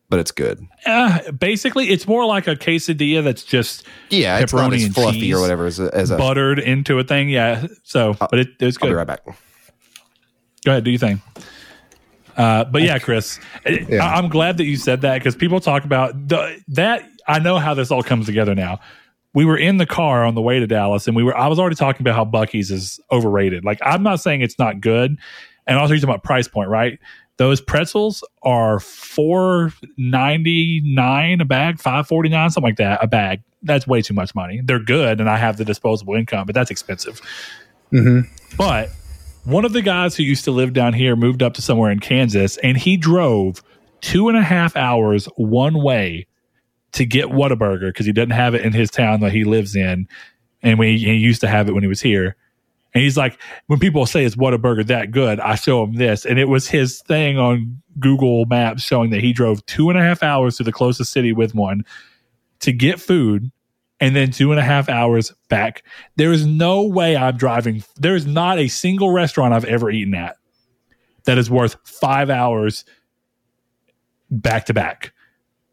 but 0.08 0.20
it's 0.20 0.30
good. 0.30 0.64
Uh, 0.86 1.32
basically, 1.32 1.88
it's 1.90 2.06
more 2.06 2.24
like 2.24 2.46
a 2.46 2.54
quesadilla 2.54 3.24
that's 3.24 3.42
just 3.42 3.84
Yeah, 4.10 4.38
it's 4.38 4.52
not 4.52 4.70
Pepperoni 4.70 4.76
as 4.76 4.84
and 4.84 4.94
fluffy 4.94 5.20
cheese, 5.20 5.34
or 5.34 5.40
whatever 5.40 5.66
as 5.66 5.80
a, 5.80 5.92
as 5.92 6.10
a 6.12 6.16
buttered 6.16 6.58
into 6.60 6.98
a 7.00 7.04
thing. 7.04 7.28
Yeah. 7.30 7.66
So, 7.82 8.14
but 8.18 8.34
it, 8.38 8.48
it's 8.60 8.76
I'll 8.76 8.82
good. 8.82 8.88
be 8.90 8.94
right 8.94 9.06
back. 9.06 9.24
Go 10.64 10.70
ahead, 10.72 10.84
do 10.84 10.90
your 10.90 10.98
thing. 11.00 11.20
Uh, 12.36 12.62
but 12.64 12.82
yeah, 12.82 12.98
Chris, 13.00 13.40
Yeah. 13.66 14.04
I, 14.06 14.14
I'm 14.18 14.28
glad 14.28 14.58
that 14.58 14.64
you 14.64 14.76
said 14.76 15.00
that 15.00 15.18
because 15.18 15.34
people 15.34 15.58
talk 15.60 15.84
about 15.84 16.28
the, 16.28 16.62
that. 16.68 17.08
I 17.26 17.40
know 17.40 17.58
how 17.58 17.74
this 17.74 17.90
all 17.90 18.02
comes 18.02 18.24
together 18.26 18.54
now. 18.54 18.78
We 19.34 19.44
were 19.44 19.56
in 19.56 19.76
the 19.76 19.86
car 19.86 20.24
on 20.24 20.34
the 20.34 20.40
way 20.40 20.58
to 20.58 20.66
Dallas, 20.66 21.06
and 21.06 21.14
we 21.14 21.22
were. 21.22 21.36
I 21.36 21.48
was 21.48 21.58
already 21.58 21.76
talking 21.76 22.02
about 22.02 22.14
how 22.14 22.24
Buc-ee's 22.24 22.70
is 22.70 22.98
overrated. 23.12 23.64
Like 23.64 23.78
I'm 23.82 24.02
not 24.02 24.20
saying 24.20 24.40
it's 24.40 24.58
not 24.58 24.80
good, 24.80 25.18
and 25.66 25.78
also 25.78 25.92
you're 25.92 26.00
talking 26.00 26.14
about 26.14 26.24
price 26.24 26.48
point, 26.48 26.70
right? 26.70 26.98
Those 27.36 27.60
pretzels 27.60 28.24
are 28.42 28.80
four 28.80 29.72
ninety 29.96 30.80
nine 30.84 31.40
a 31.40 31.44
bag, 31.44 31.78
five 31.78 32.06
forty 32.08 32.28
nine, 32.28 32.50
something 32.50 32.68
like 32.68 32.78
that 32.78 33.02
a 33.02 33.06
bag. 33.06 33.42
That's 33.62 33.86
way 33.86 34.02
too 34.02 34.14
much 34.14 34.34
money. 34.34 34.60
They're 34.64 34.78
good, 34.78 35.20
and 35.20 35.28
I 35.28 35.36
have 35.36 35.56
the 35.56 35.64
disposable 35.64 36.14
income, 36.14 36.46
but 36.46 36.54
that's 36.54 36.70
expensive. 36.70 37.20
Mhm. 37.92 38.28
But 38.56 38.90
one 39.44 39.64
of 39.64 39.72
the 39.72 39.82
guys 39.82 40.16
who 40.16 40.22
used 40.22 40.44
to 40.44 40.50
live 40.50 40.72
down 40.72 40.92
here 40.94 41.16
moved 41.16 41.42
up 41.42 41.54
to 41.54 41.62
somewhere 41.62 41.90
in 41.90 42.00
Kansas, 42.00 42.56
and 42.58 42.76
he 42.76 42.96
drove 42.96 43.62
two 44.00 44.28
and 44.28 44.38
a 44.38 44.42
half 44.42 44.76
hours 44.76 45.26
one 45.36 45.82
way 45.82 46.26
to 46.98 47.06
get 47.06 47.26
Whataburger 47.26 47.88
because 47.88 48.06
he 48.06 48.12
doesn't 48.12 48.30
have 48.30 48.54
it 48.54 48.62
in 48.62 48.72
his 48.72 48.90
town 48.90 49.20
that 49.20 49.32
he 49.32 49.44
lives 49.44 49.76
in, 49.76 50.08
and 50.62 50.78
we 50.78 50.98
he 50.98 51.14
used 51.14 51.40
to 51.40 51.48
have 51.48 51.68
it 51.68 51.72
when 51.72 51.84
he 51.84 51.88
was 51.88 52.00
here. 52.00 52.36
And 52.92 53.04
he's 53.04 53.16
like, 53.16 53.38
when 53.68 53.78
people 53.78 54.04
say 54.04 54.24
is 54.24 54.34
Whataburger 54.34 54.84
that 54.88 55.12
good, 55.12 55.38
I 55.38 55.54
show 55.54 55.84
him 55.84 55.94
this, 55.94 56.26
and 56.26 56.40
it 56.40 56.46
was 56.46 56.68
his 56.68 57.00
thing 57.02 57.38
on 57.38 57.80
Google 58.00 58.46
Maps 58.46 58.82
showing 58.82 59.10
that 59.10 59.20
he 59.20 59.32
drove 59.32 59.64
two 59.66 59.90
and 59.90 59.98
a 59.98 60.02
half 60.02 60.24
hours 60.24 60.56
to 60.56 60.64
the 60.64 60.72
closest 60.72 61.12
city 61.12 61.32
with 61.32 61.54
one 61.54 61.84
to 62.60 62.72
get 62.72 63.00
food 63.00 63.52
and 64.00 64.16
then 64.16 64.32
two 64.32 64.50
and 64.50 64.58
a 64.58 64.64
half 64.64 64.88
hours 64.88 65.32
back. 65.48 65.84
There 66.16 66.32
is 66.32 66.46
no 66.46 66.82
way 66.82 67.16
I'm 67.16 67.36
driving. 67.36 67.84
There 67.96 68.16
is 68.16 68.26
not 68.26 68.58
a 68.58 68.66
single 68.66 69.10
restaurant 69.10 69.54
I've 69.54 69.64
ever 69.64 69.88
eaten 69.90 70.14
at 70.14 70.36
that 71.24 71.38
is 71.38 71.48
worth 71.48 71.76
five 71.84 72.28
hours 72.28 72.84
back 74.30 74.66
to 74.66 74.74
back 74.74 75.12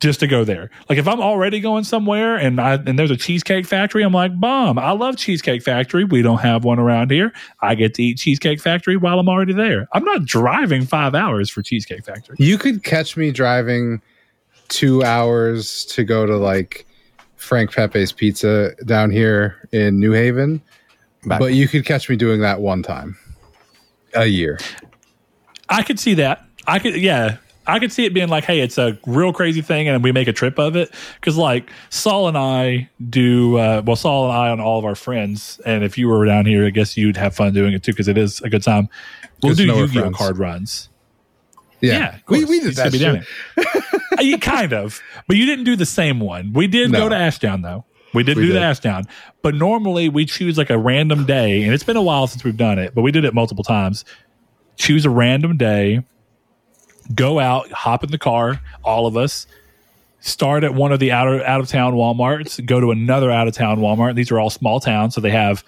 just 0.06 0.20
to 0.20 0.28
go 0.28 0.44
there. 0.44 0.70
Like 0.88 1.00
if 1.00 1.08
I'm 1.08 1.20
already 1.20 1.60
going 1.60 1.84
somewhere 1.84 2.36
and 2.36 2.62
I 2.62 2.76
and 2.76 2.98
there's 2.98 3.12
a 3.12 3.18
cheesecake 3.18 3.66
factory, 3.66 4.04
I'm 4.04 4.14
like, 4.14 4.40
bomb. 4.40 4.78
I 4.78 4.92
love 4.92 5.18
Cheesecake 5.18 5.64
Factory. 5.64 6.04
We 6.04 6.22
don't 6.22 6.38
have 6.38 6.64
one 6.64 6.78
around 6.78 7.10
here. 7.10 7.34
I 7.62 7.74
get 7.74 7.96
to 7.96 8.04
eat 8.04 8.20
Cheesecake 8.20 8.62
Factory 8.62 8.98
while 8.98 9.20
I'm 9.20 9.28
already 9.28 9.54
there. 9.54 9.88
I'm 9.94 10.04
not 10.04 10.24
driving 10.24 10.86
five 10.86 11.16
hours 11.16 11.50
for 11.50 11.64
Cheesecake 11.64 12.06
Factory. 12.06 12.36
You 12.40 12.58
could 12.58 12.84
catch 12.84 13.18
me 13.18 13.32
driving 13.32 14.02
two 14.68 15.04
hours 15.04 15.86
to 15.86 16.04
go 16.04 16.26
to 16.26 16.38
like 16.38 16.86
Frank 17.36 17.74
Pepe's 17.74 18.12
Pizza 18.12 18.76
down 18.86 19.10
here 19.10 19.68
in 19.72 20.00
New 20.00 20.12
Haven, 20.12 20.62
Back. 21.26 21.40
but 21.40 21.54
you 21.54 21.68
could 21.68 21.86
catch 21.86 22.10
me 22.10 22.16
doing 22.16 22.42
that 22.42 22.62
one 22.62 22.84
time 22.84 23.18
a 24.14 24.28
year. 24.28 24.60
I 25.68 25.82
could 25.82 26.00
see 26.00 26.14
that. 26.14 26.46
I 26.68 26.78
could, 26.80 26.96
yeah. 26.96 27.38
I 27.68 27.80
could 27.80 27.92
see 27.92 28.06
it 28.06 28.14
being 28.14 28.30
like, 28.30 28.44
hey, 28.44 28.60
it's 28.60 28.78
a 28.78 28.98
real 29.08 29.34
crazy 29.34 29.62
thing, 29.62 29.88
and 29.88 30.04
we 30.04 30.12
make 30.12 30.28
a 30.28 30.34
trip 30.34 30.60
of 30.60 30.76
it. 30.76 30.94
Because 31.16 31.36
like 31.38 31.70
Saul 31.90 32.28
and 32.28 32.38
I 32.38 32.90
do, 33.10 33.58
uh, 33.58 33.82
well, 33.86 33.96
Saul 33.96 34.30
and 34.30 34.38
I 34.38 34.50
and 34.50 34.62
all 34.62 34.78
of 34.80 34.86
our 34.86 34.96
friends, 34.96 35.60
and 35.66 35.84
if 35.84 35.98
you 35.98 36.08
were 36.08 36.26
down 36.26 36.46
here, 36.46 36.66
I 36.66 36.70
guess 36.70 36.96
you'd 36.96 37.18
have 37.18 37.36
fun 37.36 37.54
doing 37.54 37.74
it 37.74 37.84
too, 37.84 37.92
because 37.92 38.08
it 38.08 38.18
is 38.18 38.42
a 38.42 38.50
good 38.50 38.64
time. 38.64 38.88
We'll 39.42 39.54
do 39.56 39.64
to 39.66 39.68
know 39.68 39.76
we're 39.78 39.86
Yu-Gi-Oh 39.88 40.12
card 40.12 40.38
runs. 40.38 40.90
Yeah, 41.82 41.92
Yeah, 41.94 42.18
we, 42.30 42.46
we 42.46 42.60
did 42.62 42.76
that 42.76 42.92
be 42.92 43.00
down 43.00 43.16
here. 43.58 43.66
Uh, 44.18 44.22
you 44.22 44.38
kind 44.38 44.72
of, 44.72 45.02
but 45.28 45.36
you 45.36 45.46
didn't 45.46 45.66
do 45.66 45.76
the 45.76 45.86
same 45.86 46.20
one. 46.22 46.54
We 46.54 46.68
did 46.68 46.90
No. 46.92 47.00
go 47.00 47.10
to 47.10 47.16
Ashdown 47.16 47.62
though. 47.62 47.84
We 48.14 48.24
did 48.24 48.38
We 48.38 48.46
do 48.46 48.54
the. 48.54 48.62
Ashdown, 48.62 49.04
but 49.42 49.56
normally 49.56 50.08
we 50.08 50.26
choose 50.26 50.58
like 50.58 50.70
a 50.70 50.78
random 50.78 51.26
day, 51.26 51.64
and 51.64 51.74
it's 51.74 51.84
been 51.84 51.98
a 51.98 52.02
while 52.02 52.28
since 52.28 52.44
we've 52.46 52.56
done 52.56 52.80
it, 52.80 52.96
but 52.96 53.02
we 53.02 53.12
did 53.12 53.26
it 53.26 53.34
multiple 53.34 53.64
times. 53.64 54.06
Choose 54.78 55.06
a 55.06 55.10
random 55.10 55.58
day, 55.58 56.02
go 57.14 57.40
out, 57.40 57.72
hop 57.72 58.04
in 58.04 58.12
the 58.12 58.18
car, 58.18 58.62
all 58.84 59.06
of 59.08 59.18
us. 59.18 59.48
Start 60.22 60.64
at 60.64 60.74
one 60.74 60.92
of 60.92 61.00
the 61.00 61.12
out 61.12 61.28
of, 61.28 61.42
out 61.42 61.62
of 61.62 61.68
town 61.68 61.94
WalMarts, 61.94 62.66
go 62.66 62.80
to 62.80 62.90
another 62.90 63.30
out 63.30 63.48
of 63.48 63.54
town 63.54 63.78
Walmart. 63.78 64.16
These 64.16 64.32
are 64.32 64.40
all 64.40 64.50
small 64.50 64.80
towns, 64.80 65.14
so 65.14 65.22
they 65.22 65.30
have 65.30 65.64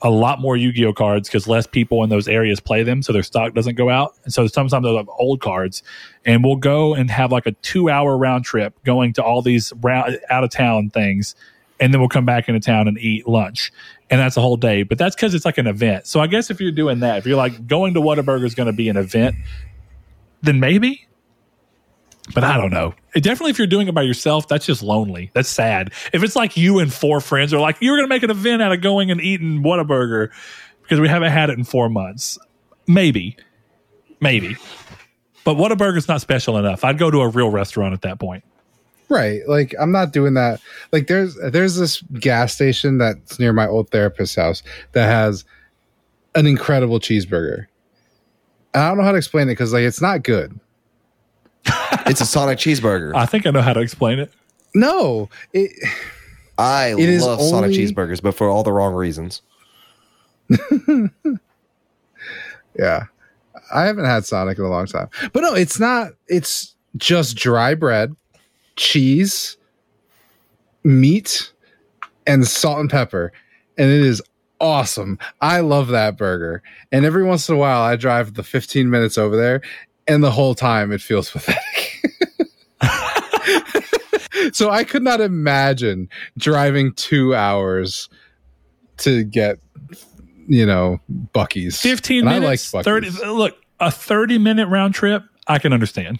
a 0.00 0.08
lot 0.08 0.40
more 0.40 0.56
Yu-Gi-Oh 0.56 0.92
cards 0.92 1.28
because 1.28 1.46
less 1.48 1.66
people 1.66 2.02
in 2.04 2.08
those 2.08 2.28
areas 2.28 2.60
play 2.60 2.82
them, 2.82 3.02
so 3.02 3.12
their 3.12 3.22
stock 3.22 3.52
doesn't 3.52 3.74
go 3.74 3.90
out. 3.90 4.14
And 4.24 4.32
so 4.32 4.46
sometimes 4.46 4.82
they'll 4.82 4.96
have 4.96 5.10
old 5.18 5.40
cards, 5.40 5.82
and 6.24 6.42
we'll 6.42 6.56
go 6.56 6.94
and 6.94 7.10
have 7.10 7.32
like 7.32 7.46
a 7.46 7.52
two-hour 7.52 8.16
round 8.16 8.44
trip 8.44 8.74
going 8.84 9.12
to 9.14 9.22
all 9.22 9.42
these 9.42 9.72
round 9.82 10.18
out 10.30 10.42
of 10.42 10.50
town 10.50 10.88
things, 10.88 11.34
and 11.78 11.92
then 11.92 12.00
we'll 12.00 12.08
come 12.08 12.24
back 12.24 12.48
into 12.48 12.60
town 12.60 12.88
and 12.88 12.96
eat 12.98 13.28
lunch, 13.28 13.72
and 14.08 14.20
that's 14.20 14.36
a 14.36 14.40
whole 14.40 14.56
day. 14.56 14.84
But 14.84 14.96
that's 14.96 15.16
because 15.16 15.34
it's 15.34 15.44
like 15.44 15.58
an 15.58 15.66
event. 15.66 16.06
So 16.06 16.20
I 16.20 16.28
guess 16.28 16.50
if 16.50 16.60
you're 16.60 16.72
doing 16.72 17.00
that, 17.00 17.18
if 17.18 17.26
you're 17.26 17.36
like 17.36 17.66
going 17.66 17.92
to 17.94 18.00
Whataburger 18.00 18.44
is 18.44 18.54
going 18.54 18.68
to 18.68 18.72
be 18.72 18.88
an 18.88 18.96
event, 18.96 19.36
then 20.42 20.60
maybe. 20.60 21.06
But 22.34 22.44
I 22.44 22.58
don't 22.58 22.70
know. 22.70 22.94
It 23.14 23.22
definitely, 23.22 23.50
if 23.50 23.58
you're 23.58 23.66
doing 23.66 23.88
it 23.88 23.94
by 23.94 24.02
yourself, 24.02 24.48
that's 24.48 24.66
just 24.66 24.82
lonely. 24.82 25.30
That's 25.34 25.48
sad. 25.48 25.92
If 26.12 26.22
it's 26.22 26.36
like 26.36 26.56
you 26.56 26.78
and 26.78 26.92
four 26.92 27.20
friends 27.20 27.54
are 27.54 27.60
like, 27.60 27.78
you're 27.80 27.96
going 27.96 28.06
to 28.06 28.14
make 28.14 28.22
an 28.22 28.30
event 28.30 28.60
out 28.60 28.70
of 28.70 28.82
going 28.82 29.10
and 29.10 29.20
eating 29.20 29.62
Whataburger 29.62 30.28
because 30.82 31.00
we 31.00 31.08
haven't 31.08 31.32
had 31.32 31.48
it 31.48 31.58
in 31.58 31.64
four 31.64 31.88
months, 31.88 32.38
maybe, 32.86 33.36
maybe. 34.20 34.56
But 35.44 35.56
Whataburger's 35.56 36.08
not 36.08 36.20
special 36.20 36.58
enough. 36.58 36.84
I'd 36.84 36.98
go 36.98 37.10
to 37.10 37.20
a 37.20 37.28
real 37.28 37.50
restaurant 37.50 37.94
at 37.94 38.02
that 38.02 38.18
point. 38.20 38.44
Right. 39.08 39.40
Like 39.48 39.74
I'm 39.80 39.92
not 39.92 40.12
doing 40.12 40.34
that. 40.34 40.60
Like 40.92 41.06
there's 41.06 41.34
there's 41.36 41.76
this 41.76 42.02
gas 42.20 42.54
station 42.54 42.98
that's 42.98 43.38
near 43.38 43.54
my 43.54 43.66
old 43.66 43.90
therapist's 43.90 44.36
house 44.36 44.62
that 44.92 45.06
has 45.06 45.46
an 46.34 46.46
incredible 46.46 47.00
cheeseburger. 47.00 47.66
And 48.74 48.82
I 48.82 48.88
don't 48.88 48.98
know 48.98 49.04
how 49.04 49.12
to 49.12 49.18
explain 49.18 49.48
it 49.48 49.52
because 49.52 49.72
like 49.72 49.82
it's 49.82 50.00
not 50.00 50.22
good. 50.22 50.58
It's 52.06 52.20
a 52.22 52.26
Sonic 52.26 52.58
cheeseburger. 52.58 53.14
I 53.14 53.26
think 53.26 53.46
I 53.46 53.50
know 53.50 53.60
how 53.60 53.74
to 53.74 53.80
explain 53.80 54.18
it. 54.18 54.32
No, 54.74 55.28
it 55.52 55.72
I 56.56 56.92
It 56.92 57.00
is 57.00 57.22
love 57.22 57.40
Sonic 57.40 57.64
only- 57.70 57.76
cheeseburgers, 57.78 58.22
but 58.22 58.34
for 58.34 58.48
all 58.48 58.62
the 58.62 58.72
wrong 58.72 58.94
reasons. 58.94 59.42
yeah. 62.78 63.04
I 63.74 63.84
haven't 63.84 64.06
had 64.06 64.24
Sonic 64.24 64.58
in 64.58 64.64
a 64.64 64.68
long 64.68 64.86
time. 64.86 65.08
But 65.32 65.40
no, 65.42 65.54
it's 65.54 65.78
not 65.78 66.12
it's 66.28 66.74
just 66.96 67.36
dry 67.36 67.74
bread, 67.74 68.16
cheese, 68.76 69.56
meat, 70.84 71.52
and 72.26 72.46
salt 72.46 72.78
and 72.80 72.88
pepper. 72.88 73.32
And 73.76 73.90
it 73.90 74.00
is 74.00 74.22
awesome. 74.60 75.18
I 75.40 75.60
love 75.60 75.88
that 75.88 76.16
burger. 76.16 76.62
And 76.92 77.04
every 77.04 77.24
once 77.24 77.48
in 77.48 77.54
a 77.54 77.58
while 77.58 77.80
I 77.82 77.96
drive 77.96 78.34
the 78.34 78.42
15 78.42 78.90
minutes 78.90 79.16
over 79.18 79.36
there 79.36 79.60
and 80.06 80.22
the 80.24 80.30
whole 80.30 80.54
time 80.54 80.92
it 80.92 81.00
feels 81.00 81.30
pathetic. 81.32 82.02
so 84.52 84.70
I 84.70 84.84
could 84.84 85.02
not 85.02 85.20
imagine 85.20 86.08
driving 86.36 86.92
2 86.94 87.34
hours 87.34 88.08
to 88.98 89.24
get 89.24 89.58
you 90.48 90.64
know 90.66 90.98
Buc-ee's. 91.34 91.80
15 91.80 92.20
And 92.20 92.28
I 92.28 92.38
minutes, 92.40 92.72
like 92.74 92.84
30. 92.84 93.10
Look, 93.26 93.56
a 93.80 93.90
30 93.90 94.38
minute 94.38 94.66
round 94.68 94.94
trip, 94.94 95.22
I 95.46 95.58
can 95.58 95.72
understand. 95.72 96.18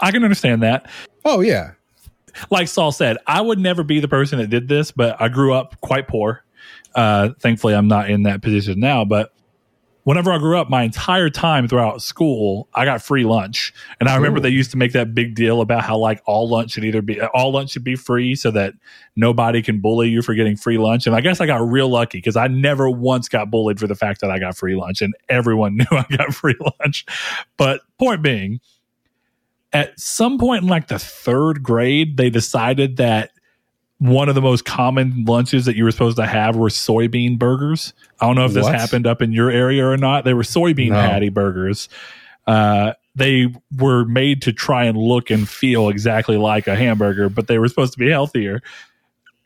I 0.00 0.10
can 0.10 0.24
understand 0.24 0.62
that. 0.62 0.90
Oh 1.24 1.40
yeah. 1.40 1.72
like 2.50 2.68
Saul 2.68 2.92
said, 2.92 3.18
I 3.26 3.40
would 3.40 3.58
never 3.58 3.82
be 3.82 4.00
the 4.00 4.08
person 4.08 4.38
that 4.38 4.48
did 4.48 4.68
this, 4.68 4.90
but 4.90 5.20
I 5.20 5.28
grew 5.28 5.52
up 5.52 5.80
quite 5.80 6.08
poor. 6.08 6.42
Uh, 6.94 7.30
thankfully, 7.40 7.74
I'm 7.74 7.88
not 7.88 8.10
in 8.10 8.24
that 8.24 8.42
position 8.42 8.80
now. 8.80 9.04
But 9.04 9.32
whenever 10.08 10.32
I 10.32 10.38
grew 10.38 10.58
up, 10.58 10.70
my 10.70 10.84
entire 10.84 11.28
time 11.28 11.68
throughout 11.68 12.00
school, 12.00 12.66
I 12.74 12.86
got 12.86 13.02
free 13.02 13.24
lunch, 13.24 13.74
and 14.00 14.08
I 14.08 14.16
remember 14.16 14.38
Ooh. 14.38 14.42
they 14.42 14.48
used 14.48 14.70
to 14.70 14.78
make 14.78 14.92
that 14.92 15.14
big 15.14 15.34
deal 15.34 15.60
about 15.60 15.84
how 15.84 15.98
like 15.98 16.22
all 16.24 16.48
lunch 16.48 16.70
should 16.70 16.84
either 16.84 17.02
be 17.02 17.20
all 17.20 17.52
lunch 17.52 17.72
should 17.72 17.84
be 17.84 17.94
free 17.94 18.34
so 18.34 18.50
that 18.52 18.72
nobody 19.16 19.60
can 19.60 19.80
bully 19.80 20.08
you 20.08 20.22
for 20.22 20.34
getting 20.34 20.56
free 20.56 20.78
lunch. 20.78 21.06
And 21.06 21.14
I 21.14 21.20
guess 21.20 21.42
I 21.42 21.46
got 21.46 21.60
real 21.60 21.90
lucky 21.90 22.18
because 22.18 22.36
I 22.36 22.46
never 22.46 22.88
once 22.88 23.28
got 23.28 23.50
bullied 23.50 23.78
for 23.78 23.86
the 23.86 23.94
fact 23.94 24.22
that 24.22 24.30
I 24.30 24.38
got 24.38 24.56
free 24.56 24.76
lunch, 24.76 25.02
and 25.02 25.14
everyone 25.28 25.76
knew 25.78 25.86
I 25.90 26.06
got 26.16 26.32
free 26.32 26.56
lunch. 26.80 27.04
But 27.58 27.82
point 27.98 28.22
being, 28.22 28.60
at 29.74 30.00
some 30.00 30.38
point 30.38 30.62
in 30.62 30.68
like 30.70 30.88
the 30.88 30.98
third 30.98 31.62
grade, 31.62 32.16
they 32.16 32.30
decided 32.30 32.96
that 32.96 33.32
one 33.98 34.28
of 34.28 34.34
the 34.36 34.40
most 34.42 34.64
common 34.64 35.24
lunches 35.24 35.64
that 35.64 35.74
you 35.76 35.82
were 35.84 35.90
supposed 35.90 36.16
to 36.18 36.26
have 36.26 36.54
were 36.56 36.68
soybean 36.68 37.38
burgers. 37.38 37.92
I 38.20 38.26
don't 38.26 38.36
know 38.36 38.44
if 38.44 38.52
this 38.52 38.64
What? 38.64 38.74
happened 38.74 39.06
up 39.06 39.20
in 39.22 39.32
your 39.32 39.50
area 39.50 39.84
or 39.86 39.96
not. 39.96 40.24
They 40.24 40.34
were 40.34 40.42
soybean 40.44 40.90
No. 40.90 40.94
patty 40.94 41.28
burgers. 41.30 41.88
Uh, 42.46 42.92
they 43.16 43.48
were 43.76 44.04
made 44.04 44.42
to 44.42 44.52
try 44.52 44.84
and 44.84 44.96
look 44.96 45.30
and 45.30 45.48
feel 45.48 45.88
exactly 45.88 46.36
like 46.36 46.68
a 46.68 46.76
hamburger, 46.76 47.28
but 47.28 47.48
they 47.48 47.58
were 47.58 47.66
supposed 47.68 47.92
to 47.94 47.98
be 47.98 48.08
healthier. 48.08 48.62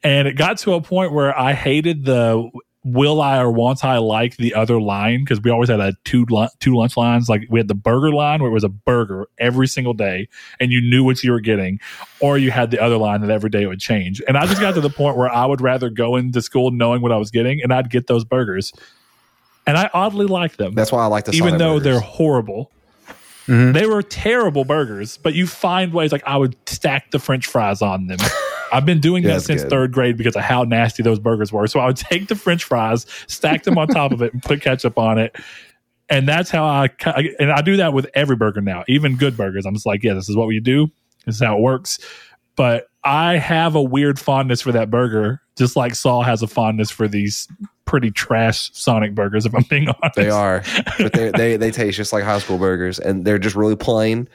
And 0.04 0.28
it 0.28 0.36
got 0.36 0.58
to 0.58 0.74
a 0.74 0.80
point 0.82 1.12
where 1.12 1.36
I 1.38 1.54
hated 1.54 2.04
the 2.04 2.50
will 2.84 3.20
I 3.20 3.38
or 3.38 3.50
won't 3.50 3.84
I 3.84 3.98
like 3.98 4.36
the 4.38 4.54
other 4.54 4.80
line 4.80 5.20
because 5.24 5.40
we 5.40 5.50
always 5.50 5.68
had 5.68 5.78
a 5.80 5.94
two 6.04 6.26
two 6.58 6.74
lunch 6.76 6.96
lines. 6.96 7.28
Like 7.28 7.46
we 7.48 7.60
had 7.60 7.68
the 7.68 7.74
burger 7.74 8.10
line 8.12 8.40
where 8.42 8.50
it 8.50 8.54
was 8.54 8.64
a 8.64 8.68
burger 8.68 9.26
every 9.38 9.68
single 9.68 9.94
day, 9.94 10.28
and 10.58 10.72
you 10.72 10.80
knew 10.80 11.04
what 11.04 11.22
you 11.22 11.30
were 11.32 11.40
getting, 11.40 11.78
or 12.20 12.38
you 12.38 12.50
had 12.50 12.70
the 12.72 12.80
other 12.82 12.96
line 12.96 13.20
that 13.20 13.30
every 13.30 13.50
day 13.50 13.62
it 13.62 13.66
would 13.68 13.80
change. 13.80 14.20
And 14.26 14.36
I 14.36 14.46
just 14.46 14.60
got 14.60 14.74
to 14.74 14.80
the 14.80 14.90
point 14.90 15.16
where 15.16 15.30
I 15.30 15.46
would 15.46 15.60
rather 15.60 15.90
go 15.90 16.16
into 16.16 16.42
school 16.42 16.70
knowing 16.72 17.02
what 17.02 17.12
I 17.12 17.16
was 17.18 17.30
getting, 17.30 17.62
and 17.62 17.72
I'd 17.72 17.88
get 17.90 18.08
those 18.08 18.24
burgers, 18.24 18.72
and 19.66 19.76
I 19.78 19.88
oddly 19.94 20.26
liked 20.26 20.58
them, 20.58 20.74
That's 20.74 20.90
why 20.90 21.02
I 21.02 21.06
like 21.06 21.26
the 21.26 21.32
even 21.32 21.58
though 21.58 21.74
burgers. 21.74 21.84
they're 21.84 22.00
horrible. 22.00 22.70
Mhm. 23.46 23.74
They 23.74 23.86
were 23.86 24.02
terrible 24.02 24.64
burgers, 24.64 25.18
but 25.18 25.34
you 25.34 25.46
find 25.48 25.92
ways 25.92 26.12
like 26.12 26.22
I 26.26 26.36
would 26.36 26.56
stack 26.68 27.10
the 27.10 27.18
French 27.18 27.46
fries 27.46 27.82
on 27.82 28.06
them. 28.06 28.18
I've 28.72 28.86
been 28.86 29.00
doing 29.00 29.22
Yeah, 29.22 29.34
that 29.34 29.42
since 29.42 29.62
good. 29.62 29.70
third 29.70 29.92
grade 29.92 30.16
because 30.16 30.34
of 30.34 30.42
how 30.42 30.64
nasty 30.64 31.02
those 31.02 31.18
burgers 31.18 31.52
were. 31.52 31.66
So 31.66 31.78
I 31.80 31.86
would 31.86 31.96
take 32.10 32.28
the 32.28 32.34
French 32.34 32.64
fries, 32.64 33.06
stack 33.26 33.62
them 33.64 33.78
on 33.78 33.88
top 33.88 34.12
of 34.12 34.22
it, 34.22 34.32
and 34.32 34.42
put 34.42 34.60
ketchup 34.62 34.98
on 34.98 35.18
it. 35.18 35.36
And 36.08 36.26
that's 36.28 36.50
how 36.50 36.64
I 36.64 36.88
and 37.38 37.50
I 37.52 37.62
do 37.62 37.76
that 37.78 37.92
with 37.92 38.06
every 38.14 38.36
burger 38.36 38.60
now, 38.60 38.84
even 38.88 39.16
good 39.16 39.36
burgers. 39.36 39.64
I'm 39.64 39.74
just 39.74 39.86
like, 39.86 40.02
yeah, 40.02 40.14
this 40.14 40.28
is 40.28 40.36
what 40.36 40.46
we 40.48 40.60
do. 40.60 40.88
This 41.26 41.36
is 41.36 41.42
how 41.42 41.56
it 41.56 41.60
works. 41.60 41.98
But 42.56 42.88
I 43.04 43.38
have 43.38 43.74
a 43.74 43.82
weird 43.82 44.18
fondness 44.18 44.60
for 44.60 44.72
that 44.72 44.90
burger, 44.90 45.40
just 45.56 45.74
like 45.74 45.94
Saul 45.94 46.22
has 46.22 46.42
a 46.42 46.46
fondness 46.46 46.90
for 46.90 47.08
these 47.08 47.48
pretty 47.86 48.10
trash 48.10 48.70
Sonic 48.74 49.14
burgers. 49.14 49.46
If 49.46 49.54
I'm 49.54 49.62
being 49.64 49.88
honest, 50.02 50.16
They 50.16 50.28
are, 50.28 50.62
but 50.98 51.12
they 51.14 51.30
they 51.30 51.56
they 51.56 51.70
taste 51.70 51.96
just 51.96 52.12
like 52.12 52.24
high 52.24 52.40
school 52.40 52.58
burgers, 52.58 52.98
and 52.98 53.24
they're 53.24 53.38
just 53.38 53.56
really 53.56 53.76
plain. 53.76 54.28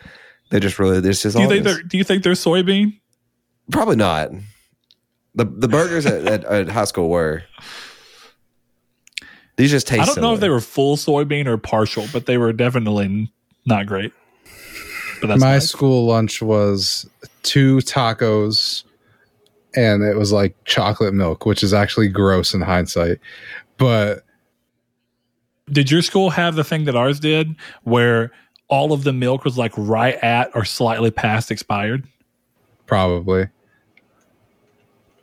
They're 0.50 0.60
just 0.60 0.80
really. 0.80 1.00
This 1.00 1.26
is 1.26 1.36
Do 1.36 1.42
you 1.42 1.48
think 1.50 1.64
they're 1.64 1.82
Do 1.84 1.98
you 1.98 2.04
think 2.04 2.24
they're 2.24 2.34
soybean? 2.34 3.00
Probably 3.72 3.96
not. 3.96 4.32
The 5.36 5.46
the 5.46 5.68
burgers 5.68 6.06
at, 6.06 6.26
at, 6.26 6.44
at 6.46 6.70
high 6.70 6.86
school 6.86 7.10
were. 7.10 7.44
These 9.58 9.72
just 9.72 9.88
taste. 9.88 10.04
I 10.04 10.06
don't 10.06 10.22
know 10.22 10.34
if 10.34 10.40
they 10.40 10.50
were 10.50 10.62
full 10.62 10.98
soybean 10.98 11.48
or 11.48 11.58
partial, 11.58 12.06
but 12.14 12.28
they 12.28 12.38
were 12.38 12.54
definitely 12.54 13.32
not 13.66 13.88
great. 13.88 14.14
But 15.20 15.28
that's 15.28 15.42
My 15.42 15.54
my 15.54 15.60
school 15.60 16.06
lunch 16.06 16.42
was 16.42 17.10
two 17.42 17.78
tacos 17.78 18.84
and 19.76 20.04
it 20.04 20.16
was 20.16 20.32
like 20.32 20.56
chocolate 20.66 21.14
milk, 21.14 21.46
which 21.46 21.64
is 21.64 21.74
actually 21.74 22.08
gross 22.08 22.54
in 22.54 22.62
hindsight. 22.62 23.20
But 23.78 24.24
Did 25.72 25.92
your 25.92 26.02
school 26.02 26.30
have 26.32 26.56
the 26.56 26.64
thing 26.64 26.86
that 26.86 26.96
ours 26.96 27.20
did, 27.20 27.56
where 27.84 28.32
all 28.68 28.94
of 28.94 29.04
the 29.04 29.14
milk 29.14 29.44
was 29.44 29.58
like 29.58 29.74
right 29.76 30.16
at 30.24 30.52
or 30.56 30.66
slightly 30.66 31.12
past 31.12 31.52
expired? 31.52 32.08
probably. 32.86 33.50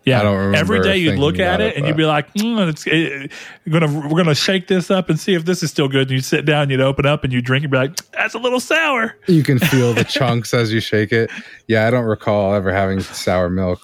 Yeah, 0.04 0.20
I 0.20 0.22
don't 0.22 0.36
remember 0.36 0.58
every 0.58 0.82
day 0.82 0.98
you'd 0.98 1.18
look 1.18 1.38
at 1.38 1.60
it 1.60 1.68
it, 1.68 1.76
and 1.76 1.86
you'd 1.86 1.96
be 1.96 2.04
like, 2.04 2.32
mm, 2.34 2.68
"It's 2.68 2.86
it, 2.86 3.32
we're 3.66 3.80
gonna 3.80 4.08
we're 4.08 4.22
gonna 4.22 4.34
shake 4.34 4.68
this 4.68 4.90
up 4.90 5.08
and 5.08 5.18
see 5.18 5.34
if 5.34 5.44
this 5.44 5.62
is 5.62 5.70
still 5.70 5.88
good." 5.88 6.02
And 6.02 6.10
you 6.10 6.20
sit 6.20 6.44
down, 6.44 6.68
you'd 6.70 6.80
open 6.80 7.06
up 7.06 7.24
and 7.24 7.32
you 7.32 7.40
drink 7.40 7.64
and 7.64 7.70
be 7.70 7.78
like, 7.78 7.96
"That's 8.12 8.34
a 8.34 8.38
little 8.38 8.60
sour." 8.60 9.16
You 9.26 9.42
can 9.42 9.58
feel 9.58 9.94
the 9.94 10.04
chunks 10.08 10.52
as 10.52 10.72
you 10.72 10.80
shake 10.80 11.12
it. 11.12 11.30
Yeah, 11.68 11.86
I 11.86 11.90
don't 11.90 12.04
recall 12.04 12.54
ever 12.54 12.72
having 12.72 13.00
sour 13.00 13.48
milk. 13.48 13.80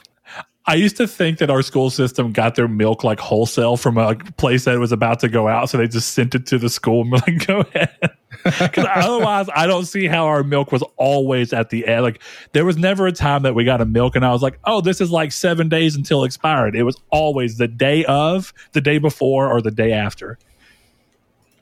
I 0.71 0.75
used 0.75 0.97
to 0.99 1.09
think 1.09 1.39
that 1.39 1.51
our 1.51 1.63
school 1.63 1.91
system 1.91 2.33
got 2.33 2.55
their 2.55 2.69
milk 2.69 3.03
like 3.03 3.19
wholesale 3.19 3.77
from 3.77 3.99
a 3.99 4.15
place 4.15 4.67
that 4.67 4.79
was 4.79 4.93
about 4.93 5.19
to 5.19 5.29
go 5.29 5.49
out, 5.49 5.69
so 5.69 5.79
they 5.79 5.89
just 5.89 6.13
sent 6.13 6.37
it 6.37 6.47
to 6.47 6.59
the 6.59 6.69
school 6.69 7.01
and 7.01 7.11
like, 7.11 7.47
"Go 7.49 7.61
ahead." 7.63 7.99
Because 8.45 8.87
otherwise, 8.89 9.49
I 9.53 9.67
don't 9.67 9.85
see 9.87 10.07
how 10.07 10.27
our 10.27 10.45
milk 10.45 10.71
was 10.71 10.85
always 10.97 11.53
at 11.53 11.71
the 11.71 11.89
end. 11.89 12.05
Like 12.05 12.23
there 12.53 12.65
was 12.65 12.77
never 12.77 13.09
a 13.09 13.13
time 13.13 13.43
that 13.43 13.57
we 13.57 13.65
got 13.65 13.81
a 13.81 13.85
milk 13.85 14.15
and 14.15 14.25
I 14.25 14.31
was 14.31 14.43
like, 14.43 14.61
"Oh, 14.63 14.81
this 14.81 15.01
is 15.01 15.11
like 15.11 15.33
seven 15.33 15.69
days 15.69 15.97
until 15.97 16.23
expired." 16.23 16.77
It 16.77 16.85
was 16.85 16.97
always 17.11 17.57
the 17.57 17.67
day 17.67 18.05
of, 18.05 18.53
the 18.71 18.81
day 18.81 18.99
before, 18.99 19.51
or 19.51 19.61
the 19.61 19.73
day 19.73 19.91
after. 19.91 20.39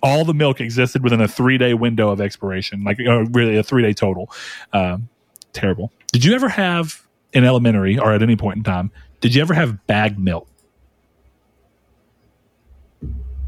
All 0.03 0.27
the 0.27 0.35
milk 0.35 0.61
existed 0.61 1.03
within 1.03 1.23
a 1.23 1.29
three 1.29 1.57
day 1.57 1.73
window 1.73 2.11
of 2.11 2.21
expiration, 2.21 2.85
like 2.85 2.99
uh, 3.01 3.25
really 3.31 3.57
a 3.57 3.63
three 3.63 3.83
day 3.83 3.95
total. 3.95 4.31
Um, 4.75 5.09
terrible. 5.55 5.93
Did 6.13 6.27
you 6.27 6.35
ever 6.35 6.51
have 6.51 7.08
in 7.33 7.45
elementary 7.45 7.99
or 7.99 8.13
at 8.13 8.23
any 8.23 8.37
point 8.37 8.59
in 8.59 8.63
time? 8.65 8.91
Did 9.21 9.35
you 9.35 9.43
ever 9.43 9.55
have 9.55 9.87
bag 9.87 10.19
milk? 10.19 10.49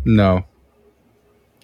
No. 0.04 0.44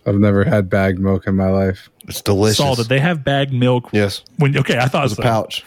I've 0.06 0.16
never 0.16 0.44
had 0.44 0.70
bagged 0.70 0.98
milk 1.00 1.26
in 1.26 1.34
my 1.34 1.48
life. 1.50 1.90
It's 2.06 2.22
delicious. 2.22 2.58
Saul, 2.58 2.76
did 2.76 2.86
they 2.86 3.00
have 3.00 3.24
bagged 3.24 3.52
milk? 3.52 3.88
yes, 3.92 4.22
When 4.36 4.56
okay, 4.56 4.78
I 4.78 4.86
thought 4.86 5.00
it 5.00 5.06
was 5.06 5.12
a 5.12 5.16
so. 5.16 5.22
pouch. 5.22 5.64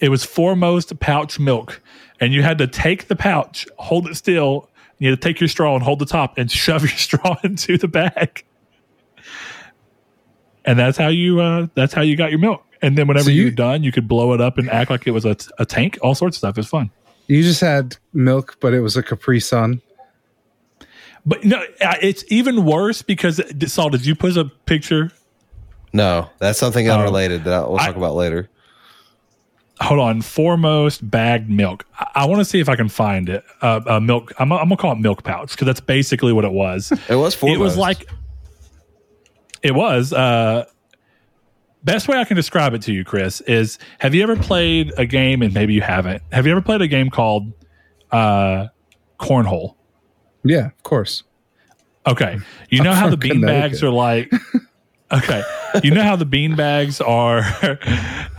It 0.00 0.08
was 0.08 0.24
foremost 0.24 0.98
pouch 1.00 1.38
milk, 1.38 1.82
and 2.20 2.32
you 2.32 2.42
had 2.42 2.58
to 2.58 2.66
take 2.66 3.08
the 3.08 3.16
pouch, 3.16 3.66
hold 3.78 4.08
it 4.08 4.14
still, 4.16 4.68
You 4.98 5.10
had 5.10 5.20
to 5.20 5.28
take 5.28 5.40
your 5.40 5.48
straw 5.48 5.74
and 5.74 5.82
hold 5.82 5.98
the 5.98 6.06
top 6.06 6.38
and 6.38 6.50
shove 6.50 6.82
your 6.82 6.90
straw 6.90 7.36
into 7.44 7.76
the 7.76 7.88
bag. 7.88 8.44
And 10.64 10.78
that's 10.78 10.96
how 10.96 11.08
you 11.08 11.40
uh 11.40 11.66
that's 11.74 11.92
how 11.92 12.00
you 12.00 12.16
got 12.16 12.30
your 12.30 12.40
milk. 12.40 12.64
And 12.84 12.98
then 12.98 13.06
whenever 13.06 13.24
So 13.24 13.30
you- 13.30 13.42
you're 13.42 13.50
done, 13.50 13.82
you 13.82 13.90
could 13.92 14.06
blow 14.06 14.34
it 14.34 14.40
up 14.40 14.58
and 14.58 14.68
act 14.70 14.90
like 14.90 15.06
it 15.06 15.12
was 15.12 15.24
a, 15.24 15.36
a 15.58 15.64
tank, 15.64 15.98
all 16.02 16.14
sorts 16.14 16.36
of 16.36 16.38
stuff. 16.38 16.58
It's 16.58 16.68
fun. 16.68 16.90
You 17.28 17.42
just 17.42 17.60
had 17.62 17.96
milk, 18.12 18.56
but 18.60 18.74
it 18.74 18.80
was 18.80 18.96
a 18.96 19.02
Capri 19.02 19.40
Sun. 19.40 19.80
But 21.24 21.44
no, 21.44 21.62
uh, 21.80 21.94
it's 22.02 22.24
even 22.28 22.64
worse 22.66 23.00
because 23.00 23.40
Saul, 23.72 23.88
did 23.88 24.04
you 24.04 24.14
put 24.14 24.36
a 24.36 24.44
picture? 24.66 25.10
No, 25.94 26.28
that's 26.38 26.58
something 26.58 26.88
Oh. 26.90 26.98
unrelated 26.98 27.44
that 27.44 27.70
we'll 27.70 27.80
I- 27.80 27.86
talk 27.86 27.96
about 27.96 28.14
later. 28.14 28.50
Hold 29.80 30.00
on, 30.00 30.20
foremost 30.22 31.10
bagged 31.10 31.48
milk. 31.50 31.84
I, 31.98 32.06
I 32.14 32.24
want 32.26 32.40
to 32.40 32.44
see 32.44 32.60
if 32.60 32.68
I 32.68 32.76
can 32.76 32.88
find 32.88 33.28
it. 33.28 33.42
Uh, 33.62 33.80
uh, 33.86 34.00
milk. 34.00 34.32
I'm, 34.38 34.52
I'm 34.52 34.68
gonna 34.68 34.76
call 34.76 34.92
it 34.92 34.98
milk 35.00 35.24
pouch 35.24 35.50
because 35.50 35.66
that's 35.66 35.80
basically 35.80 36.32
what 36.32 36.44
it 36.44 36.52
was. 36.52 36.92
It 37.08 37.16
was 37.16 37.34
foremost. 37.34 37.58
It 37.58 37.62
was 37.62 37.76
like 37.76 38.06
it 39.62 39.74
was. 39.74 40.12
Uh, 40.12 40.66
best 41.84 42.08
way 42.08 42.18
I 42.18 42.24
can 42.24 42.36
describe 42.36 42.74
it 42.74 42.82
to 42.82 42.92
you, 42.92 43.04
Chris, 43.04 43.40
is 43.42 43.78
have 43.98 44.14
you 44.14 44.22
ever 44.22 44.36
played 44.36 44.92
a 44.96 45.06
game 45.06 45.42
and 45.42 45.52
maybe 45.54 45.74
you 45.74 45.82
haven't? 45.82 46.22
Have 46.32 46.46
you 46.46 46.52
ever 46.52 46.62
played 46.62 46.80
a 46.82 46.88
game 46.88 47.10
called 47.10 47.52
uh, 48.10 48.68
Cornhole? 49.18 49.74
Yeah, 50.44 50.66
of 50.66 50.82
course. 50.82 51.22
Okay, 52.06 52.38
you 52.70 52.82
know 52.82 52.90
I'm 52.90 52.96
how 52.96 53.08
the 53.10 53.16
bean 53.16 53.40
bags 53.40 53.82
are 53.82 53.90
like. 53.90 54.30
Okay, 55.12 55.42
you 55.84 55.92
know 55.92 56.02
how 56.02 56.16
the 56.16 56.24
bean 56.24 56.56
bags 56.56 57.00
are. 57.00 57.40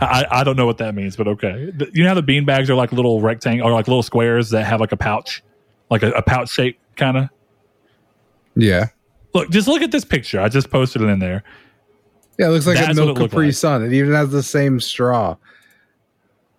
I, 0.00 0.26
I 0.30 0.44
don't 0.44 0.56
know 0.56 0.66
what 0.66 0.76
that 0.78 0.94
means, 0.94 1.16
but 1.16 1.26
okay. 1.28 1.70
The- 1.74 1.88
You 1.94 2.02
know 2.02 2.10
how 2.10 2.14
the 2.16 2.22
bean 2.22 2.44
bags 2.44 2.68
are 2.68 2.74
like 2.74 2.92
little 2.92 3.22
rectangle 3.22 3.66
or 3.66 3.72
like 3.72 3.86
little 3.88 4.02
squares 4.02 4.50
that 4.50 4.64
have 4.66 4.80
like 4.80 4.92
a 4.92 4.96
pouch, 4.96 5.42
like 5.90 6.02
a, 6.02 6.10
a 6.10 6.22
pouch 6.22 6.50
shape 6.50 6.78
kind 6.96 7.16
of. 7.16 7.28
Yeah. 8.56 8.86
Look, 9.32 9.48
just 9.50 9.68
look 9.68 9.80
at 9.80 9.90
this 9.92 10.04
picture. 10.04 10.40
I 10.40 10.48
just 10.50 10.68
posted 10.70 11.00
it 11.00 11.06
in 11.06 11.18
there. 11.18 11.44
Yeah, 12.38 12.46
it 12.46 12.50
looks 12.50 12.66
like 12.66 12.76
That's 12.76 12.98
a 12.98 13.00
what 13.02 13.14
milk 13.14 13.18
it 13.20 13.30
Capri 13.30 13.46
like. 13.46 13.54
Sun. 13.54 13.84
It 13.84 13.92
even 13.92 14.12
has 14.12 14.30
the 14.30 14.42
same 14.42 14.80
straw. 14.80 15.36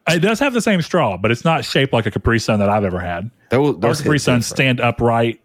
It 0.07 0.19
does 0.19 0.39
have 0.39 0.53
the 0.53 0.61
same 0.61 0.81
straw, 0.81 1.17
but 1.17 1.31
it's 1.31 1.43
not 1.43 1.65
shaped 1.65 1.91
like 1.93 2.05
a 2.05 2.11
Capri 2.11 2.39
Sun 2.39 2.59
that 2.59 2.69
I've 2.69 2.85
ever 2.85 2.99
had. 2.99 3.29
That 3.49 3.59
was, 3.61 3.75
Our 3.83 3.93
Capri 3.93 4.19
Suns 4.19 4.47
stand 4.47 4.79
upright. 4.79 5.41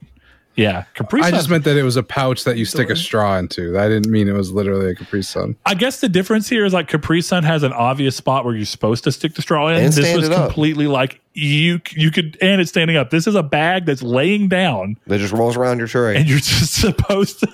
Yeah, 0.54 0.84
Capri 0.94 1.22
Sun. 1.22 1.32
I 1.32 1.36
just 1.36 1.48
meant 1.48 1.64
that 1.64 1.76
it 1.78 1.82
was 1.82 1.96
a 1.96 2.02
pouch 2.02 2.44
that 2.44 2.58
you 2.58 2.64
stick 2.66 2.90
a 2.90 2.96
straw 2.96 3.38
into. 3.38 3.78
I 3.78 3.88
didn't 3.88 4.10
mean 4.12 4.28
it 4.28 4.32
was 4.34 4.52
literally 4.52 4.90
a 4.90 4.94
Capri 4.94 5.22
Sun. 5.22 5.56
I 5.64 5.74
guess 5.74 6.00
the 6.00 6.08
difference 6.10 6.48
here 6.48 6.66
is 6.66 6.74
like 6.74 6.88
Capri 6.88 7.22
Sun 7.22 7.44
has 7.44 7.62
an 7.62 7.72
obvious 7.72 8.16
spot 8.16 8.44
where 8.44 8.54
you're 8.54 8.66
supposed 8.66 9.04
to 9.04 9.12
stick 9.12 9.34
the 9.34 9.40
straw 9.42 9.68
in. 9.68 9.76
And 9.76 9.86
this 9.92 9.96
stand 10.04 10.20
was 10.20 10.28
it 10.28 10.34
up. 10.34 10.46
completely 10.48 10.86
like 10.86 11.20
you 11.34 11.80
you 11.92 12.10
could 12.10 12.36
and 12.42 12.60
it's 12.60 12.68
standing 12.70 12.96
up. 12.98 13.08
This 13.08 13.26
is 13.26 13.34
a 13.34 13.42
bag 13.42 13.86
that's 13.86 14.02
laying 14.02 14.48
down, 14.48 14.98
That 15.06 15.20
just 15.20 15.32
rolls 15.32 15.56
around 15.56 15.78
your 15.78 15.86
tray. 15.88 16.16
and 16.16 16.28
you're 16.28 16.38
just 16.38 16.74
supposed 16.74 17.40
to. 17.40 17.48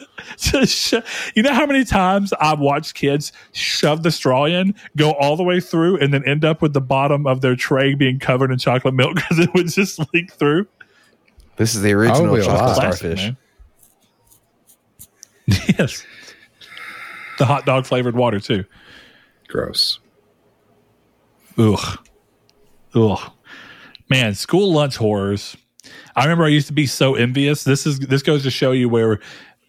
to 0.51 0.67
sh- 0.67 0.95
you 1.37 1.43
know 1.45 1.55
how 1.55 1.67
many 1.67 1.85
times 1.85 2.33
I've 2.41 2.59
watched 2.59 2.95
kids 2.95 3.31
shove 3.53 4.03
the 4.03 4.11
straw 4.11 4.45
in, 4.47 4.75
go 4.97 5.13
all 5.13 5.37
the 5.37 5.45
way 5.45 5.61
through, 5.61 5.99
and 5.99 6.13
then 6.13 6.23
end 6.27 6.45
up 6.45 6.61
with 6.61 6.73
the 6.75 6.81
bottom 6.81 7.27
of 7.29 7.41
their 7.41 7.55
tray 7.57 7.95
being 7.95 8.19
covered 8.19 8.51
in 8.51 8.59
chocolate 8.59 8.95
milk 8.95 9.15
because 9.15 9.39
it 9.39 9.55
would 9.55 9.69
just 9.69 10.01
leak 10.13 10.33
through. 10.33 10.67
This 11.59 11.75
is 11.75 11.83
the 11.83 11.93
original 11.93 12.21
Probably 12.23 12.43
chocolate 12.43 12.63
lot. 12.63 12.75
Classic, 12.77 13.19
starfish. 13.19 13.35
yes. 15.79 16.05
The 17.39 17.45
hot 17.45 17.67
dog 17.67 17.87
flavored 17.87 18.17
water 18.17 18.41
too. 18.41 18.65
Gross. 19.49 19.99
Ugh. 21.57 21.99
Ugh. 22.95 23.33
Man, 24.11 24.35
school 24.35 24.73
lunch 24.73 24.97
horrors. 24.97 25.57
I 26.17 26.25
remember 26.25 26.45
I 26.45 26.49
used 26.49 26.67
to 26.69 26.73
be 26.73 26.87
so 26.87 27.15
envious. 27.15 27.65
This 27.65 27.87
is 27.87 27.99
this 28.01 28.23
goes 28.23 28.43
to 28.43 28.51
show 28.51 28.73
you 28.73 28.89
where 28.89 29.21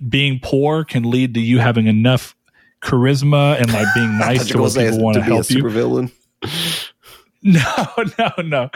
being 0.07 0.39
poor 0.41 0.83
can 0.83 1.09
lead 1.09 1.33
to 1.33 1.39
you 1.41 1.59
having 1.59 1.87
enough 1.87 2.35
charisma 2.81 3.59
and 3.59 3.71
like 3.71 3.87
being 3.93 4.17
nice 4.17 4.47
to 4.47 4.57
were 4.57 4.63
what 4.63 4.73
gonna 4.73 4.85
say 4.85 4.89
people 4.91 5.03
want 5.03 5.15
to 5.15 5.19
to 5.21 5.25
be 5.25 5.31
a 5.31 5.35
help 5.35 5.49
you. 5.49 5.63
supervillain. 5.63 6.11
No, 7.41 7.85
no, 8.17 8.31
no. 8.43 8.69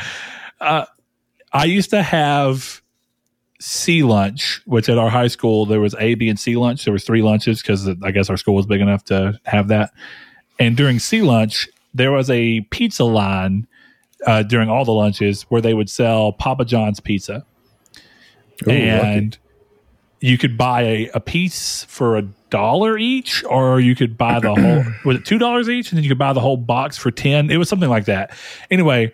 Uh, 0.61 0.85
I 1.51 1.65
used 1.65 1.89
to 1.89 2.01
have 2.01 2.81
C 3.65 4.03
lunch, 4.03 4.61
which 4.65 4.89
at 4.89 4.97
our 4.97 5.09
high 5.09 5.27
school 5.27 5.65
there 5.65 5.79
was 5.79 5.95
A, 5.97 6.15
B, 6.15 6.27
and 6.27 6.37
C 6.37 6.57
lunch. 6.57 6.83
There 6.83 6.91
was 6.91 7.05
three 7.05 7.21
lunches 7.21 7.61
because 7.61 7.87
I 8.03 8.11
guess 8.11 8.29
our 8.29 8.35
school 8.35 8.55
was 8.55 8.65
big 8.65 8.81
enough 8.81 9.05
to 9.05 9.39
have 9.45 9.69
that. 9.69 9.93
And 10.59 10.75
during 10.75 10.99
C 10.99 11.21
lunch, 11.21 11.69
there 11.93 12.11
was 12.11 12.29
a 12.29 12.59
pizza 12.71 13.05
line 13.05 13.65
uh, 14.27 14.43
during 14.43 14.67
all 14.69 14.83
the 14.83 14.91
lunches 14.91 15.43
where 15.43 15.61
they 15.61 15.73
would 15.73 15.89
sell 15.89 16.33
Papa 16.33 16.65
John's 16.65 16.99
pizza, 16.99 17.45
Ooh, 18.67 18.71
and 18.71 19.37
you 20.19 20.37
could 20.37 20.57
buy 20.57 20.81
a, 20.81 21.11
a 21.13 21.19
piece 21.21 21.85
for 21.85 22.17
a 22.17 22.23
dollar 22.49 22.97
each, 22.97 23.45
or 23.45 23.79
you 23.79 23.95
could 23.95 24.17
buy 24.17 24.41
the 24.41 24.53
whole. 24.53 24.83
Was 25.05 25.17
it 25.19 25.25
two 25.25 25.37
dollars 25.37 25.69
each, 25.69 25.89
and 25.89 25.95
then 25.95 26.03
you 26.03 26.09
could 26.09 26.19
buy 26.19 26.33
the 26.33 26.41
whole 26.41 26.57
box 26.57 26.97
for 26.97 27.11
ten? 27.11 27.49
It 27.49 27.57
was 27.57 27.69
something 27.69 27.89
like 27.89 28.05
that. 28.05 28.35
Anyway, 28.69 29.13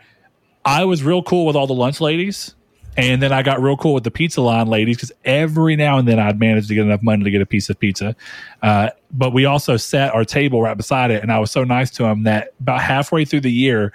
I 0.65 0.85
was 0.85 1.03
real 1.03 1.21
cool 1.21 1.45
with 1.45 1.55
all 1.55 1.67
the 1.67 1.75
lunch 1.75 2.01
ladies. 2.01 2.55
And 2.97 3.21
then 3.21 3.31
I 3.31 3.43
got 3.43 3.61
real 3.61 3.77
cool 3.77 3.93
with 3.93 4.03
the 4.03 4.11
pizza 4.11 4.41
line 4.41 4.67
ladies 4.67 4.97
because 4.97 5.11
every 5.23 5.75
now 5.75 5.97
and 5.97 6.07
then 6.07 6.19
I'd 6.19 6.39
manage 6.39 6.67
to 6.67 6.75
get 6.75 6.85
enough 6.85 7.01
money 7.01 7.23
to 7.23 7.31
get 7.31 7.41
a 7.41 7.45
piece 7.45 7.69
of 7.69 7.79
pizza. 7.79 8.15
Uh, 8.61 8.89
but 9.11 9.31
we 9.31 9.45
also 9.45 9.77
set 9.77 10.13
our 10.13 10.25
table 10.25 10.61
right 10.61 10.75
beside 10.75 11.11
it. 11.11 11.23
And 11.23 11.31
I 11.31 11.39
was 11.39 11.49
so 11.51 11.63
nice 11.63 11.89
to 11.91 12.03
them 12.03 12.23
that 12.23 12.53
about 12.59 12.81
halfway 12.81 13.23
through 13.25 13.41
the 13.41 13.51
year, 13.51 13.93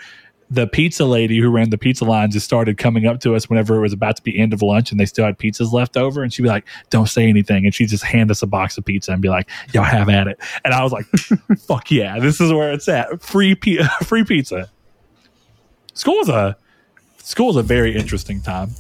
the 0.50 0.66
pizza 0.66 1.04
lady 1.04 1.38
who 1.38 1.50
ran 1.50 1.70
the 1.70 1.78
pizza 1.78 2.04
line 2.04 2.30
just 2.30 2.46
started 2.46 2.78
coming 2.78 3.06
up 3.06 3.20
to 3.20 3.34
us 3.34 3.48
whenever 3.48 3.76
it 3.76 3.80
was 3.80 3.92
about 3.92 4.16
to 4.16 4.22
be 4.22 4.38
end 4.38 4.52
of 4.52 4.62
lunch 4.62 4.90
and 4.90 5.00
they 5.00 5.06
still 5.06 5.24
had 5.24 5.38
pizzas 5.38 5.72
left 5.72 5.96
over. 5.96 6.22
And 6.22 6.32
she'd 6.32 6.42
be 6.42 6.48
like, 6.48 6.66
don't 6.90 7.08
say 7.08 7.28
anything. 7.28 7.64
And 7.64 7.74
she'd 7.74 7.88
just 7.88 8.04
hand 8.04 8.30
us 8.30 8.42
a 8.42 8.46
box 8.46 8.78
of 8.78 8.84
pizza 8.84 9.12
and 9.12 9.20
be 9.20 9.28
like, 9.28 9.50
y'all 9.72 9.84
have 9.84 10.08
at 10.08 10.28
it. 10.28 10.38
And 10.64 10.72
I 10.72 10.82
was 10.82 10.92
like, 10.92 11.06
fuck 11.58 11.90
yeah, 11.90 12.18
this 12.18 12.40
is 12.40 12.52
where 12.52 12.72
it's 12.72 12.88
at. 12.88 13.22
Free, 13.22 13.54
pi- 13.54 13.86
free 14.02 14.24
pizza. 14.24 14.70
School 15.94 16.16
was 16.16 16.28
a, 16.28 16.56
school 17.24 17.46
was 17.48 17.56
a 17.56 17.62
very 17.62 17.96
interesting 17.96 18.40
time. 18.40 18.70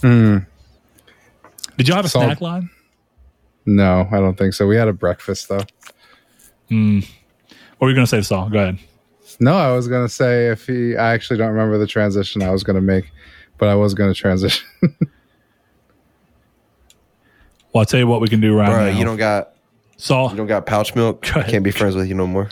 Mm, 0.00 0.46
Did 1.76 1.88
y'all 1.88 1.96
have 1.96 2.04
a 2.04 2.08
So- 2.08 2.20
snack 2.20 2.40
line? 2.40 2.70
no, 3.66 4.08
I 4.10 4.16
don't 4.16 4.36
think 4.36 4.54
so. 4.54 4.66
We 4.66 4.76
had 4.76 4.88
a 4.88 4.92
breakfast 4.92 5.48
though. 5.48 5.56
What 6.68 7.86
were 7.86 7.88
you 7.90 7.94
going 7.94 8.06
to 8.06 8.06
say, 8.06 8.22
Saul? 8.22 8.48
Go 8.48 8.58
ahead. 8.58 8.78
No, 9.40 9.54
I 9.54 9.72
was 9.72 9.88
gonna 9.88 10.08
say 10.08 10.48
if 10.48 10.66
he. 10.66 10.96
I 10.96 11.12
actually 11.14 11.38
don't 11.38 11.50
remember 11.50 11.76
the 11.78 11.86
transition 11.86 12.42
I 12.42 12.50
was 12.50 12.62
gonna 12.62 12.80
make, 12.82 13.10
but 13.58 13.68
I 13.68 13.74
was 13.74 13.92
gonna 13.94 14.14
transition. 14.14 14.66
Well, 17.72 17.80
I'll 17.80 17.86
tell 17.86 17.98
you 18.00 18.06
what 18.06 18.20
we 18.20 18.28
can 18.28 18.40
do 18.40 18.54
right 18.54 18.68
Bro, 18.68 18.90
now. 18.92 18.98
you 18.98 19.02
don't 19.04 19.16
got 19.16 19.54
Saul, 19.96 20.30
you 20.30 20.36
don't 20.36 20.46
got 20.46 20.66
pouch 20.66 20.94
milk. 20.94 21.22
Go. 21.22 21.42
Can't 21.44 21.64
be 21.64 21.70
friends 21.70 21.94
with 21.96 22.06
you 22.06 22.14
no 22.14 22.26
more. 22.26 22.50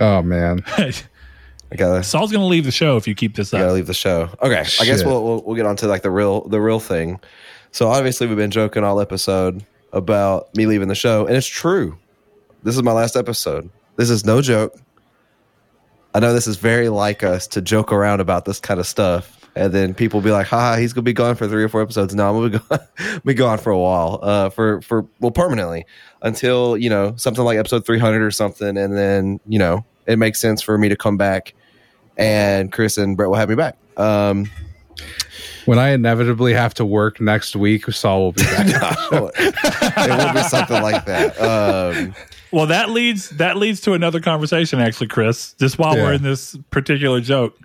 oh 0.00 0.22
man, 0.22 0.64
I 1.72 1.76
gotta 1.76 2.02
Saul's 2.02 2.30
going 2.30 2.42
to 2.42 2.46
leave 2.46 2.64
the 2.64 2.70
show 2.70 2.96
if 2.96 3.08
you 3.08 3.14
keep 3.14 3.34
this 3.36 3.52
up. 3.52 3.58
I 3.58 3.62
gotta 3.62 3.72
leave 3.72 3.86
the 3.86 3.94
show. 3.94 4.28
Okay, 4.42 4.60
I 4.60 4.84
guess 4.84 4.98
Shit. 4.98 5.06
we'll, 5.06 5.24
we'll 5.24 5.42
we'll 5.42 5.56
get 5.56 5.66
on 5.66 5.76
to 5.76 5.88
like 5.88 6.02
the 6.02 6.10
real 6.10 6.42
the 6.48 6.60
real 6.60 6.80
thing. 6.80 7.18
So 7.72 7.88
obviously 7.88 8.26
we've 8.26 8.36
been 8.36 8.50
joking 8.52 8.84
all 8.84 9.00
episode 9.00 9.64
about 9.92 10.54
me 10.56 10.66
leaving 10.66 10.88
the 10.88 10.94
show, 10.94 11.26
and 11.26 11.36
it's 11.36 11.46
true. 11.46 11.98
This 12.62 12.76
is 12.76 12.82
my 12.82 12.92
last 12.92 13.16
episode. 13.16 13.68
This 13.96 14.10
is 14.10 14.24
no 14.24 14.40
joke. 14.40 14.74
I 16.14 16.20
know 16.20 16.32
this 16.32 16.46
is 16.46 16.56
very 16.56 16.88
like 16.88 17.24
us 17.24 17.46
to 17.48 17.60
joke 17.60 17.92
around 17.92 18.20
about 18.20 18.44
this 18.44 18.60
kind 18.60 18.78
of 18.78 18.86
stuff, 18.86 19.48
and 19.56 19.72
then 19.72 19.94
people 19.94 20.20
be 20.20 20.30
like, 20.30 20.46
"Ha, 20.46 20.76
he's 20.76 20.92
gonna 20.92 21.02
be 21.02 21.12
gone 21.12 21.34
for 21.34 21.48
three 21.48 21.64
or 21.64 21.68
four 21.68 21.82
episodes." 21.82 22.14
No, 22.14 22.28
I'm 22.28 22.36
gonna 22.36 22.60
be 22.60 22.64
gone, 22.68 23.18
be 23.24 23.34
gone 23.34 23.58
for 23.58 23.70
a 23.70 23.78
while, 23.78 24.20
uh, 24.22 24.48
for 24.50 24.80
for 24.82 25.06
well, 25.18 25.32
permanently 25.32 25.86
until 26.22 26.76
you 26.76 26.88
know 26.88 27.14
something 27.16 27.44
like 27.44 27.58
episode 27.58 27.84
300 27.84 28.22
or 28.22 28.30
something, 28.30 28.76
and 28.76 28.96
then 28.96 29.40
you 29.48 29.58
know 29.58 29.84
it 30.06 30.18
makes 30.18 30.40
sense 30.40 30.62
for 30.62 30.76
me 30.78 30.88
to 30.88 30.96
come 30.96 31.16
back, 31.16 31.54
and 32.16 32.70
Chris 32.72 32.98
and 32.98 33.16
Brett 33.16 33.28
will 33.30 33.36
have 33.36 33.48
me 33.48 33.54
back. 33.54 33.76
Um, 33.96 34.50
when 35.66 35.78
I 35.78 35.90
inevitably 35.90 36.52
have 36.54 36.74
to 36.74 36.84
work 36.84 37.20
next 37.20 37.56
week, 37.56 37.86
Saul 37.86 38.24
will 38.24 38.32
be 38.32 38.42
back. 38.42 38.66
it 39.12 40.10
will 40.26 40.32
be 40.34 40.42
something 40.48 40.82
like 40.82 41.04
that. 41.06 41.40
Um, 41.40 42.14
Well, 42.52 42.66
that 42.66 42.90
leads 42.90 43.30
that 43.30 43.56
leads 43.56 43.80
to 43.80 43.94
another 43.94 44.20
conversation, 44.20 44.78
actually, 44.78 45.08
Chris. 45.08 45.54
Just 45.54 45.76
while 45.78 45.94
we're 45.96 46.12
in 46.12 46.22
this 46.22 46.56
particular 46.70 47.20
joke, 47.20 47.58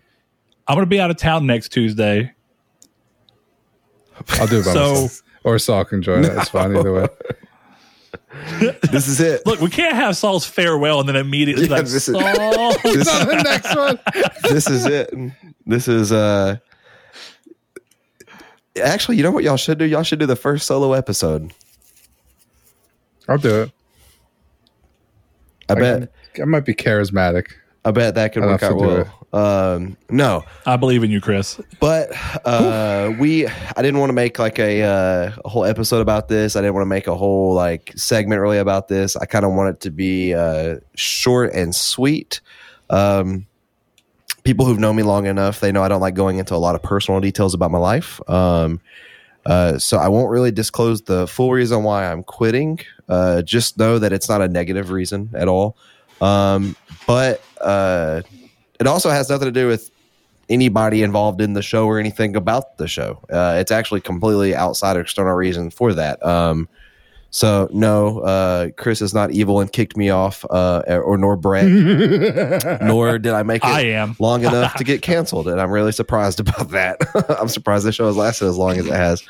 I'm 0.67 0.75
going 0.75 0.85
to 0.85 0.89
be 0.89 0.99
out 0.99 1.11
of 1.11 1.17
town 1.17 1.45
next 1.45 1.69
Tuesday. 1.69 2.33
I'll 4.39 4.47
do 4.47 4.59
it 4.59 4.65
by 4.65 4.73
So- 4.73 4.89
myself. 4.93 5.21
Or 5.45 5.57
Saul 5.57 5.85
can 5.85 6.01
join 6.01 6.25
it. 6.25 6.33
It's 6.37 6.49
fine 6.49 6.75
either 6.75 6.91
way. 6.91 7.07
this 8.91 9.07
is 9.07 9.19
it. 9.19 9.45
Look, 9.45 9.59
we 9.59 9.69
can't 9.69 9.95
have 9.95 10.15
Saul's 10.15 10.45
farewell 10.45 10.99
and 10.99 11.09
then 11.09 11.15
immediately 11.15 11.65
Yeah, 11.65 11.71
like 11.75 11.83
this 11.85 12.07
is- 12.07 12.15
Saul. 12.15 12.73
This, 12.83 13.07
on 13.09 13.27
the 13.27 13.41
next 13.43 13.75
one. 13.75 13.99
this 14.49 14.69
is 14.69 14.85
it. 14.85 15.13
This 15.65 15.87
is 15.87 16.11
uh 16.11 16.57
actually 18.81 19.17
you 19.17 19.23
know 19.23 19.31
what 19.31 19.43
y'all 19.43 19.57
should 19.57 19.77
do? 19.77 19.85
Y'all 19.85 20.03
should 20.03 20.19
do 20.19 20.25
the 20.25 20.35
first 20.35 20.65
solo 20.67 20.93
episode. 20.93 21.53
I'll 23.27 23.37
do 23.37 23.63
it. 23.63 23.71
I 25.69 25.73
I, 25.73 25.75
bet 25.75 26.11
I 26.41 26.45
might 26.45 26.65
be 26.65 26.73
charismatic. 26.73 27.47
I 27.85 27.91
bet 27.91 28.15
that 28.15 28.33
could 28.33 28.43
I'd 28.43 28.47
work 28.47 28.63
out 28.63 28.69
to 28.69 28.79
do 28.79 28.87
well. 28.87 29.18
Um, 29.31 29.95
no, 30.09 30.43
I 30.65 30.77
believe 30.77 31.03
in 31.03 31.11
you, 31.11 31.21
Chris. 31.21 31.59
but 31.79 32.09
uh, 32.45 33.13
we 33.19 33.45
I 33.47 33.81
didn't 33.81 33.99
want 33.99 34.09
to 34.09 34.13
make 34.13 34.39
like 34.39 34.57
a, 34.57 34.81
uh, 34.81 35.31
a 35.45 35.49
whole 35.49 35.65
episode 35.65 36.01
about 36.01 36.27
this. 36.27 36.55
I 36.55 36.61
didn't 36.61 36.73
want 36.73 36.83
to 36.83 36.89
make 36.89 37.07
a 37.07 37.15
whole 37.15 37.53
like 37.53 37.93
segment 37.95 38.41
really 38.41 38.57
about 38.57 38.87
this. 38.87 39.15
I 39.15 39.25
kind 39.25 39.45
of 39.45 39.53
want 39.53 39.75
it 39.75 39.81
to 39.81 39.91
be 39.91 40.33
uh, 40.33 40.77
short 40.95 41.53
and 41.53 41.75
sweet. 41.75 42.41
Um, 42.89 43.45
people 44.43 44.65
who've 44.65 44.79
known 44.79 44.95
me 44.95 45.03
long 45.03 45.27
enough, 45.27 45.59
they 45.59 45.71
know 45.71 45.83
I 45.83 45.89
don't 45.89 46.01
like 46.01 46.15
going 46.15 46.39
into 46.39 46.55
a 46.55 46.57
lot 46.57 46.73
of 46.73 46.81
personal 46.81 47.19
details 47.19 47.53
about 47.53 47.69
my 47.69 47.77
life. 47.77 48.19
Um, 48.27 48.81
uh, 49.45 49.77
so 49.77 49.97
I 49.97 50.07
won't 50.07 50.29
really 50.29 50.51
disclose 50.51 51.03
the 51.03 51.27
full 51.27 51.51
reason 51.51 51.83
why 51.83 52.11
I'm 52.11 52.23
quitting. 52.23 52.79
Uh, 53.07 53.41
just 53.41 53.77
know 53.77 53.99
that 53.99 54.11
it's 54.11 54.27
not 54.27 54.41
a 54.41 54.47
negative 54.47 54.89
reason 54.89 55.29
at 55.33 55.47
all. 55.47 55.77
Um, 56.21 56.75
but 57.07 57.43
uh, 57.61 58.21
it 58.79 58.87
also 58.87 59.09
has 59.09 59.29
nothing 59.29 59.47
to 59.47 59.51
do 59.51 59.67
with 59.67 59.91
anybody 60.49 61.03
involved 61.03 61.41
in 61.41 61.53
the 61.53 61.61
show 61.61 61.85
or 61.85 61.99
anything 61.99 62.35
about 62.35 62.77
the 62.77 62.87
show. 62.87 63.21
Uh, 63.31 63.57
it's 63.59 63.71
actually 63.71 64.01
completely 64.01 64.55
outside 64.55 64.95
of 64.95 65.01
external 65.03 65.33
reason 65.35 65.69
for 65.69 65.93
that. 65.93 66.23
Um, 66.25 66.67
so 67.31 67.69
no, 67.71 68.19
uh, 68.21 68.69
Chris 68.75 69.01
is 69.01 69.13
not 69.13 69.31
evil 69.31 69.59
and 69.59 69.71
kicked 69.71 69.95
me 69.95 70.09
off, 70.09 70.43
uh, 70.49 70.81
or 70.87 71.15
nor 71.17 71.35
Brett, 71.35 71.67
nor 72.81 73.19
did 73.19 73.33
I 73.33 73.43
make 73.43 73.63
it 73.63 73.67
I 73.69 73.81
am. 73.81 74.15
long 74.19 74.43
enough 74.43 74.73
to 74.75 74.83
get 74.83 75.03
canceled, 75.03 75.47
and 75.47 75.61
I'm 75.61 75.69
really 75.69 75.91
surprised 75.91 76.39
about 76.39 76.71
that. 76.71 76.97
I'm 77.39 77.47
surprised 77.47 77.85
the 77.85 77.91
show 77.91 78.07
has 78.07 78.17
lasted 78.17 78.47
as 78.47 78.57
long 78.57 78.79
as 78.79 78.87
it 78.87 78.93
has, 78.93 79.23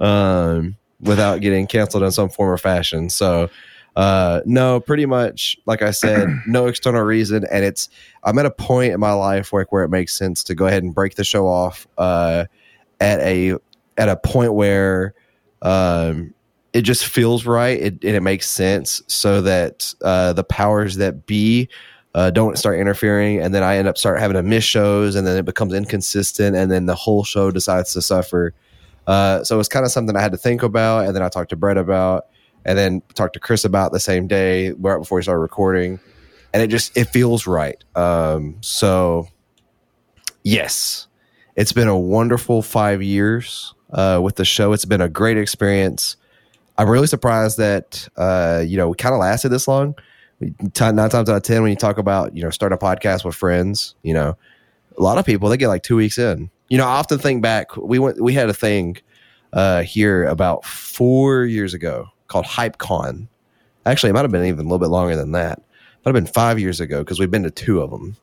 um, 0.00 0.74
without 1.00 1.40
getting 1.42 1.68
canceled 1.68 2.02
in 2.02 2.10
some 2.10 2.28
form 2.28 2.50
or 2.50 2.58
fashion. 2.58 3.08
So, 3.08 3.48
uh, 3.96 4.40
no, 4.44 4.80
pretty 4.80 5.06
much, 5.06 5.56
like 5.66 5.82
I 5.82 5.92
said, 5.92 6.28
no 6.46 6.66
external 6.66 7.02
reason, 7.02 7.44
and 7.50 7.64
it's 7.64 7.88
I'm 8.24 8.38
at 8.38 8.46
a 8.46 8.50
point 8.50 8.92
in 8.92 9.00
my 9.00 9.12
life 9.12 9.52
where 9.52 9.66
where 9.70 9.84
it 9.84 9.88
makes 9.88 10.12
sense 10.12 10.42
to 10.44 10.54
go 10.54 10.66
ahead 10.66 10.82
and 10.82 10.94
break 10.94 11.14
the 11.14 11.24
show 11.24 11.46
off, 11.46 11.86
uh, 11.98 12.46
at 13.00 13.20
a 13.20 13.54
at 13.96 14.08
a 14.08 14.16
point 14.16 14.54
where, 14.54 15.14
um, 15.62 16.34
it 16.72 16.82
just 16.82 17.06
feels 17.06 17.46
right 17.46 17.78
it, 17.80 17.92
and 18.04 18.16
it 18.16 18.22
makes 18.22 18.50
sense 18.50 19.00
so 19.06 19.40
that 19.40 19.94
uh, 20.02 20.32
the 20.32 20.44
powers 20.44 20.96
that 20.96 21.24
be 21.26 21.68
uh, 22.14 22.30
don't 22.30 22.58
start 22.58 22.78
interfering. 22.78 23.40
And 23.40 23.54
then 23.54 23.62
i 23.62 23.76
end 23.76 23.88
up 23.88 23.96
start 23.96 24.20
having 24.20 24.34
to 24.34 24.42
miss 24.42 24.64
shows 24.64 25.14
and 25.14 25.26
then 25.26 25.36
it 25.36 25.44
becomes 25.44 25.72
inconsistent 25.72 26.56
and 26.56 26.70
then 26.70 26.86
the 26.86 26.94
whole 26.94 27.24
show 27.24 27.50
decides 27.50 27.92
to 27.94 28.02
suffer. 28.02 28.52
Uh, 29.06 29.44
so 29.44 29.60
it's 29.60 29.68
kind 29.68 29.84
of 29.84 29.92
something 29.92 30.16
i 30.16 30.20
had 30.20 30.32
to 30.32 30.38
think 30.38 30.62
about 30.62 31.04
and 31.06 31.14
then 31.14 31.22
i 31.22 31.28
talked 31.28 31.50
to 31.50 31.56
brett 31.56 31.76
about 31.76 32.26
and 32.64 32.78
then 32.78 33.02
talked 33.14 33.34
to 33.34 33.40
chris 33.40 33.64
about 33.64 33.92
the 33.92 34.00
same 34.00 34.26
day 34.26 34.70
right 34.72 34.98
before 34.98 35.16
we 35.16 35.22
started 35.22 35.40
recording 35.40 35.98
and 36.52 36.62
it 36.62 36.68
just 36.68 36.96
it 36.96 37.04
feels 37.06 37.46
right 37.46 37.82
um, 37.96 38.56
so 38.60 39.26
yes 40.42 41.06
it's 41.56 41.72
been 41.72 41.88
a 41.88 41.98
wonderful 41.98 42.62
five 42.62 43.02
years 43.02 43.74
uh, 43.92 44.20
with 44.22 44.36
the 44.36 44.44
show 44.44 44.72
it's 44.72 44.84
been 44.84 45.00
a 45.00 45.08
great 45.08 45.38
experience 45.38 46.16
I'm 46.76 46.88
really 46.88 47.06
surprised 47.06 47.58
that 47.58 48.08
uh, 48.16 48.62
you 48.66 48.76
know 48.76 48.88
we 48.88 48.96
kind 48.96 49.14
of 49.14 49.20
lasted 49.20 49.50
this 49.50 49.68
long. 49.68 49.94
Nine 50.40 50.96
times 50.96 51.14
out 51.14 51.28
of 51.28 51.42
ten, 51.42 51.62
when 51.62 51.70
you 51.70 51.76
talk 51.76 51.98
about 51.98 52.36
you 52.36 52.42
know 52.42 52.50
start 52.50 52.72
a 52.72 52.76
podcast 52.76 53.24
with 53.24 53.34
friends, 53.34 53.94
you 54.02 54.12
know, 54.12 54.36
a 54.98 55.02
lot 55.02 55.18
of 55.18 55.24
people 55.24 55.48
they 55.48 55.56
get 55.56 55.68
like 55.68 55.82
two 55.82 55.96
weeks 55.96 56.18
in. 56.18 56.50
You 56.68 56.78
know, 56.78 56.84
I 56.84 56.96
often 56.96 57.18
think 57.18 57.42
back. 57.42 57.76
We 57.76 57.98
went, 57.98 58.20
we 58.20 58.32
had 58.32 58.48
a 58.48 58.54
thing 58.54 58.96
uh, 59.52 59.82
here 59.82 60.24
about 60.24 60.64
four 60.64 61.44
years 61.44 61.74
ago 61.74 62.08
called 62.28 62.46
HypeCon. 62.46 63.28
Actually, 63.86 64.10
it 64.10 64.12
might 64.14 64.22
have 64.22 64.30
been 64.30 64.44
even 64.44 64.60
a 64.60 64.68
little 64.68 64.78
bit 64.78 64.88
longer 64.88 65.16
than 65.16 65.32
that. 65.32 65.60
Might 66.04 66.14
have 66.14 66.24
been 66.24 66.32
five 66.32 66.58
years 66.58 66.80
ago 66.80 67.00
because 67.00 67.18
we've 67.18 67.30
been 67.30 67.44
to 67.44 67.50
two 67.50 67.80
of 67.80 67.90
them, 67.90 68.16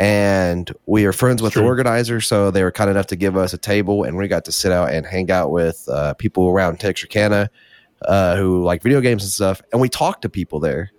and 0.00 0.72
we 0.86 1.04
are 1.04 1.12
friends 1.12 1.42
with 1.42 1.54
the 1.54 1.60
True. 1.60 1.68
organizer. 1.68 2.20
So 2.20 2.50
they 2.50 2.64
were 2.64 2.72
kind 2.72 2.90
enough 2.90 3.06
to 3.08 3.16
give 3.16 3.36
us 3.36 3.52
a 3.52 3.58
table, 3.58 4.02
and 4.02 4.16
we 4.16 4.26
got 4.26 4.44
to 4.46 4.52
sit 4.52 4.72
out 4.72 4.90
and 4.92 5.06
hang 5.06 5.30
out 5.30 5.52
with 5.52 5.88
uh, 5.88 6.14
people 6.14 6.48
around 6.48 6.80
Texarkana 6.80 7.48
uh, 8.02 8.36
who 8.36 8.64
like 8.64 8.82
video 8.82 9.00
games 9.00 9.22
and 9.22 9.30
stuff, 9.30 9.62
and 9.72 9.80
we 9.80 9.88
talked 9.88 10.22
to 10.22 10.28
people 10.28 10.60
there. 10.60 10.90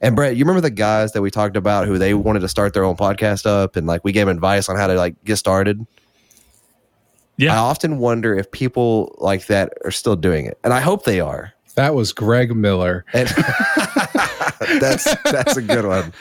And 0.00 0.14
Brett, 0.14 0.36
you 0.36 0.44
remember 0.44 0.60
the 0.60 0.70
guys 0.70 1.12
that 1.12 1.22
we 1.22 1.30
talked 1.30 1.56
about 1.56 1.86
who 1.86 1.98
they 1.98 2.14
wanted 2.14 2.40
to 2.40 2.48
start 2.48 2.74
their 2.74 2.84
own 2.84 2.96
podcast 2.96 3.46
up, 3.46 3.76
and 3.76 3.86
like 3.86 4.04
we 4.04 4.12
gave 4.12 4.26
them 4.26 4.36
advice 4.36 4.68
on 4.68 4.76
how 4.76 4.86
to 4.86 4.94
like 4.94 5.22
get 5.24 5.36
started. 5.36 5.86
Yeah, 7.36 7.54
I 7.54 7.58
often 7.58 7.98
wonder 7.98 8.36
if 8.36 8.50
people 8.50 9.14
like 9.18 9.46
that 9.46 9.72
are 9.84 9.90
still 9.90 10.16
doing 10.16 10.46
it, 10.46 10.58
and 10.64 10.72
I 10.72 10.80
hope 10.80 11.04
they 11.04 11.20
are. 11.20 11.52
That 11.76 11.94
was 11.94 12.12
Greg 12.12 12.54
Miller. 12.56 13.04
And 13.12 13.28
that's 14.80 15.04
that's 15.24 15.56
a 15.56 15.62
good 15.62 15.86
one. 15.86 16.12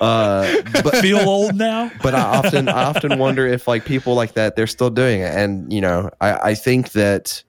Uh, 0.00 0.62
but 0.82 0.96
Feel 1.00 1.20
old 1.20 1.54
now? 1.54 1.90
but 2.02 2.14
I 2.14 2.20
often 2.20 2.68
I 2.68 2.84
often 2.84 3.18
wonder 3.18 3.46
if 3.46 3.66
like 3.66 3.84
people 3.84 4.14
like 4.14 4.34
that 4.34 4.54
they're 4.54 4.66
still 4.66 4.90
doing 4.90 5.20
it, 5.20 5.34
and 5.34 5.72
you 5.72 5.80
know 5.80 6.10
I 6.20 6.50
I 6.50 6.54
think 6.54 6.92
that 6.92 7.42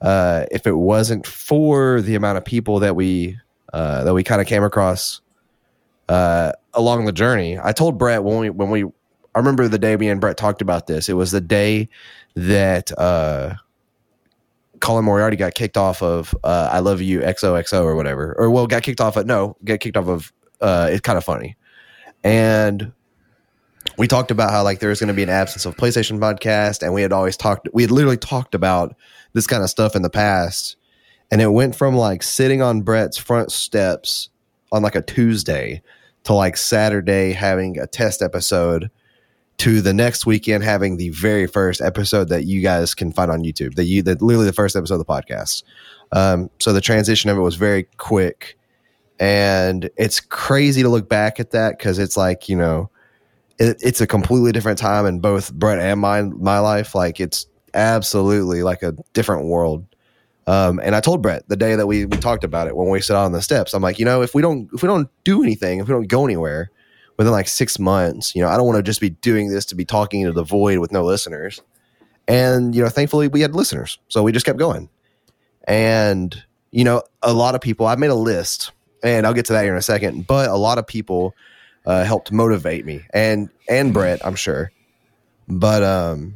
uh, 0.00 0.46
if 0.50 0.66
it 0.66 0.72
wasn't 0.76 1.26
for 1.26 2.00
the 2.00 2.14
amount 2.14 2.38
of 2.38 2.44
people 2.44 2.80
that 2.80 2.96
we 2.96 3.38
uh, 3.72 4.04
that 4.04 4.14
we 4.14 4.24
kind 4.24 4.40
of 4.40 4.46
came 4.46 4.64
across 4.64 5.20
uh, 6.08 6.52
along 6.72 7.04
the 7.04 7.12
journey, 7.12 7.58
I 7.62 7.72
told 7.72 7.98
Brett 7.98 8.24
when 8.24 8.38
we 8.38 8.50
when 8.50 8.70
we 8.70 8.84
I 8.84 9.38
remember 9.38 9.68
the 9.68 9.78
day 9.78 9.94
me 9.96 10.08
and 10.08 10.18
Brett 10.20 10.38
talked 10.38 10.62
about 10.62 10.86
this. 10.86 11.10
It 11.10 11.14
was 11.14 11.30
the 11.30 11.42
day 11.42 11.90
that 12.36 12.90
uh, 12.98 13.54
Colin 14.80 15.04
Moriarty 15.04 15.36
got 15.36 15.54
kicked 15.54 15.76
off 15.76 16.02
of 16.02 16.34
uh, 16.44 16.68
I 16.72 16.80
Love 16.80 17.00
You 17.00 17.20
XOXO 17.20 17.84
or 17.84 17.96
whatever, 17.96 18.34
or 18.38 18.50
well, 18.50 18.66
got 18.66 18.82
kicked 18.82 19.00
off 19.00 19.16
of 19.16 19.26
no, 19.26 19.56
got 19.64 19.80
kicked 19.80 19.96
off 19.96 20.08
of 20.08 20.32
uh, 20.60 20.88
It's 20.90 21.00
Kind 21.00 21.18
of 21.18 21.24
Funny, 21.24 21.56
and 22.24 22.92
we 23.98 24.06
talked 24.06 24.30
about 24.30 24.50
how 24.50 24.62
like 24.62 24.80
there 24.80 24.90
was 24.90 25.00
going 25.00 25.08
to 25.08 25.14
be 25.14 25.22
an 25.22 25.30
absence 25.30 25.64
of 25.64 25.76
PlayStation 25.76 26.18
podcast, 26.18 26.82
and 26.82 26.92
we 26.92 27.02
had 27.02 27.12
always 27.12 27.36
talked, 27.36 27.68
we 27.72 27.82
had 27.82 27.90
literally 27.90 28.16
talked 28.16 28.54
about 28.54 28.94
this 29.32 29.46
kind 29.46 29.62
of 29.62 29.70
stuff 29.70 29.96
in 29.96 30.02
the 30.02 30.10
past, 30.10 30.76
and 31.30 31.40
it 31.40 31.52
went 31.52 31.74
from 31.74 31.96
like 31.96 32.22
sitting 32.22 32.62
on 32.62 32.82
Brett's 32.82 33.16
front 33.16 33.52
steps 33.52 34.28
on 34.72 34.82
like 34.82 34.94
a 34.94 35.02
Tuesday 35.02 35.82
to 36.24 36.34
like 36.34 36.56
Saturday 36.56 37.32
having 37.32 37.78
a 37.78 37.86
test 37.86 38.20
episode 38.22 38.90
to 39.58 39.80
the 39.80 39.94
next 39.94 40.26
weekend 40.26 40.62
having 40.64 40.96
the 40.96 41.10
very 41.10 41.46
first 41.46 41.80
episode 41.80 42.28
that 42.28 42.44
you 42.44 42.60
guys 42.60 42.94
can 42.94 43.12
find 43.12 43.30
on 43.30 43.42
YouTube. 43.42 43.74
That 43.74 43.84
you 43.84 44.02
that 44.02 44.20
literally 44.20 44.46
the 44.46 44.52
first 44.52 44.76
episode 44.76 44.94
of 44.94 45.00
the 45.00 45.04
podcast. 45.06 45.62
Um, 46.12 46.50
so 46.58 46.72
the 46.72 46.80
transition 46.80 47.30
of 47.30 47.38
it 47.38 47.40
was 47.40 47.56
very 47.56 47.84
quick, 47.96 48.58
and 49.18 49.88
it's 49.96 50.20
crazy 50.20 50.82
to 50.82 50.88
look 50.88 51.08
back 51.08 51.40
at 51.40 51.50
that 51.52 51.78
because 51.78 51.98
it's 51.98 52.16
like 52.16 52.48
you 52.48 52.56
know, 52.56 52.90
it, 53.58 53.78
it's 53.82 54.00
a 54.00 54.06
completely 54.06 54.52
different 54.52 54.78
time 54.78 55.06
in 55.06 55.20
both 55.20 55.52
Brett 55.54 55.78
and 55.78 56.00
my 56.00 56.22
my 56.22 56.58
life. 56.58 56.94
Like 56.94 57.18
it's 57.18 57.46
absolutely 57.74 58.62
like 58.62 58.82
a 58.82 58.92
different 59.14 59.46
world. 59.46 59.84
Um, 60.48 60.78
and 60.84 60.94
I 60.94 61.00
told 61.00 61.22
Brett 61.22 61.48
the 61.48 61.56
day 61.56 61.74
that 61.74 61.88
we, 61.88 62.04
we 62.04 62.16
talked 62.18 62.44
about 62.44 62.68
it 62.68 62.76
when 62.76 62.88
we 62.88 63.00
sat 63.00 63.16
on 63.16 63.32
the 63.32 63.42
steps, 63.42 63.74
I'm 63.74 63.82
like, 63.82 63.98
you 63.98 64.04
know, 64.04 64.22
if 64.22 64.32
we 64.32 64.42
don't 64.42 64.68
if 64.72 64.82
we 64.82 64.86
don't 64.86 65.08
do 65.24 65.42
anything, 65.42 65.80
if 65.80 65.88
we 65.88 65.92
don't 65.92 66.06
go 66.06 66.24
anywhere 66.24 66.70
within 67.16 67.32
like 67.32 67.48
six 67.48 67.78
months, 67.78 68.34
you 68.34 68.42
know, 68.42 68.48
I 68.48 68.56
don't 68.56 68.66
want 68.66 68.76
to 68.76 68.82
just 68.82 69.00
be 69.00 69.10
doing 69.10 69.48
this 69.48 69.64
to 69.66 69.74
be 69.74 69.84
talking 69.84 70.20
into 70.20 70.32
the 70.32 70.44
void 70.44 70.78
with 70.78 70.92
no 70.92 71.04
listeners. 71.04 71.60
And 72.28 72.74
you 72.74 72.82
know, 72.82 72.88
thankfully 72.88 73.28
we 73.28 73.40
had 73.40 73.54
listeners, 73.54 73.98
so 74.08 74.22
we 74.22 74.32
just 74.32 74.46
kept 74.46 74.58
going. 74.58 74.88
And 75.66 76.42
you 76.70 76.84
know, 76.84 77.02
a 77.22 77.32
lot 77.32 77.54
of 77.54 77.60
people. 77.60 77.86
I've 77.86 77.98
made 77.98 78.10
a 78.10 78.14
list, 78.14 78.72
and 79.02 79.26
I'll 79.26 79.32
get 79.32 79.46
to 79.46 79.52
that 79.54 79.62
here 79.62 79.72
in 79.72 79.78
a 79.78 79.82
second. 79.82 80.26
But 80.26 80.50
a 80.50 80.56
lot 80.56 80.78
of 80.78 80.86
people 80.86 81.34
uh, 81.86 82.04
helped 82.04 82.32
motivate 82.32 82.84
me, 82.84 83.02
and 83.14 83.48
and 83.68 83.94
Brett, 83.94 84.24
I'm 84.26 84.34
sure. 84.34 84.72
But 85.48 85.82
um, 85.82 86.34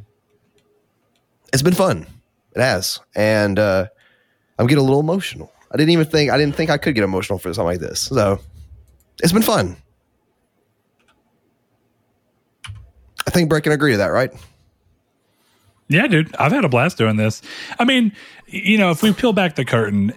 it's 1.53 1.61
been 1.61 1.73
fun. 1.73 2.07
It 2.55 2.61
has, 2.61 2.99
and 3.15 3.59
uh, 3.59 3.87
I'm 4.57 4.67
getting 4.67 4.81
a 4.81 4.85
little 4.85 5.01
emotional. 5.01 5.51
I 5.71 5.77
didn't 5.77 5.91
even 5.91 6.05
think 6.05 6.31
I 6.31 6.37
didn't 6.37 6.55
think 6.55 6.69
I 6.69 6.77
could 6.77 6.95
get 6.95 7.03
emotional 7.03 7.37
for 7.39 7.53
something 7.53 7.65
like 7.65 7.79
this. 7.79 8.01
So 8.01 8.39
it's 9.21 9.33
been 9.33 9.41
fun. 9.41 9.77
I 13.31 13.33
think 13.33 13.47
Brett 13.47 13.63
can 13.63 13.71
agree 13.71 13.93
to 13.93 13.97
that, 13.99 14.07
right? 14.07 14.29
Yeah, 15.87 16.05
dude, 16.07 16.35
I've 16.35 16.51
had 16.51 16.65
a 16.65 16.69
blast 16.69 16.97
doing 16.97 17.15
this. 17.15 17.41
I 17.79 17.85
mean, 17.85 18.11
you 18.47 18.77
know, 18.77 18.91
if 18.91 19.01
we 19.01 19.13
peel 19.13 19.31
back 19.31 19.55
the 19.55 19.63
curtain, 19.63 20.11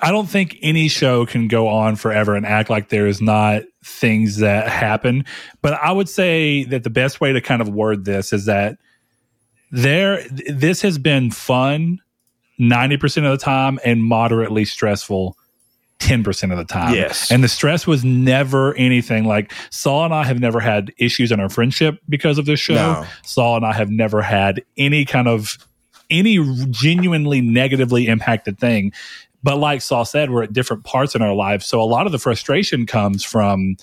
I 0.00 0.10
don't 0.10 0.26
think 0.26 0.56
any 0.62 0.88
show 0.88 1.26
can 1.26 1.48
go 1.48 1.68
on 1.68 1.96
forever 1.96 2.34
and 2.34 2.46
act 2.46 2.70
like 2.70 2.88
there's 2.88 3.20
not 3.20 3.64
things 3.84 4.38
that 4.38 4.68
happen. 4.68 5.26
But 5.60 5.74
I 5.74 5.92
would 5.92 6.08
say 6.08 6.64
that 6.64 6.82
the 6.82 6.88
best 6.88 7.20
way 7.20 7.34
to 7.34 7.42
kind 7.42 7.60
of 7.60 7.68
word 7.68 8.06
this 8.06 8.32
is 8.32 8.46
that 8.46 8.78
there, 9.70 10.26
this 10.30 10.80
has 10.80 10.96
been 10.96 11.30
fun 11.30 12.00
90% 12.58 13.30
of 13.30 13.38
the 13.38 13.44
time 13.44 13.78
and 13.84 14.02
moderately 14.02 14.64
stressful 14.64 15.36
10% 15.98 16.52
of 16.52 16.58
the 16.58 16.64
time. 16.64 16.94
Yes. 16.94 17.30
And 17.30 17.42
the 17.42 17.48
stress 17.48 17.86
was 17.86 18.04
never 18.04 18.74
anything 18.74 19.24
like 19.24 19.52
Saul 19.70 20.04
and 20.04 20.14
I 20.14 20.24
have 20.24 20.40
never 20.40 20.60
had 20.60 20.92
issues 20.98 21.32
in 21.32 21.40
our 21.40 21.48
friendship 21.48 21.98
because 22.08 22.38
of 22.38 22.46
this 22.46 22.60
show. 22.60 22.74
No. 22.74 23.06
Saul 23.24 23.56
and 23.56 23.66
I 23.66 23.72
have 23.72 23.90
never 23.90 24.22
had 24.22 24.62
any 24.76 25.04
kind 25.04 25.26
of 25.28 25.58
any 26.10 26.38
genuinely 26.70 27.40
negatively 27.40 28.06
impacted 28.06 28.58
thing. 28.58 28.92
But 29.42 29.58
like 29.58 29.80
Saul 29.80 30.04
said, 30.04 30.30
we're 30.30 30.42
at 30.42 30.52
different 30.52 30.84
parts 30.84 31.14
in 31.14 31.22
our 31.22 31.34
lives. 31.34 31.66
So 31.66 31.80
a 31.80 31.84
lot 31.84 32.06
of 32.06 32.12
the 32.12 32.18
frustration 32.18 32.86
comes 32.86 33.24
from 33.24 33.76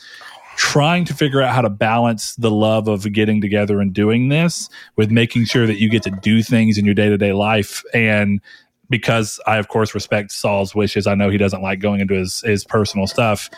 trying 0.56 1.06
to 1.06 1.14
figure 1.14 1.42
out 1.42 1.54
how 1.54 1.62
to 1.62 1.70
balance 1.70 2.36
the 2.36 2.52
love 2.52 2.88
of 2.88 3.12
getting 3.12 3.42
together 3.42 3.80
and 3.80 3.94
doing 3.94 4.30
this 4.30 4.70
with 4.96 5.10
making 5.10 5.46
sure 5.46 5.66
that 5.66 5.80
you 5.80 5.90
get 5.90 6.04
to 6.04 6.12
do 6.12 6.44
things 6.44 6.78
in 6.78 6.86
your 6.86 6.94
day 6.94 7.10
to 7.10 7.18
day 7.18 7.34
life. 7.34 7.84
And 7.94 8.40
because 8.94 9.40
I, 9.48 9.58
of 9.58 9.70
course, 9.70 9.96
respect 9.96 10.32
Saul's 10.32 10.76
wishes, 10.76 11.08
I 11.08 11.16
know 11.16 11.32
he 11.32 11.40
doesn't 11.40 11.64
like 11.64 11.80
going 11.80 12.00
into 12.00 12.14
his, 12.14 12.42
his 12.42 12.64
personal 12.64 13.08
stuff. 13.08 13.50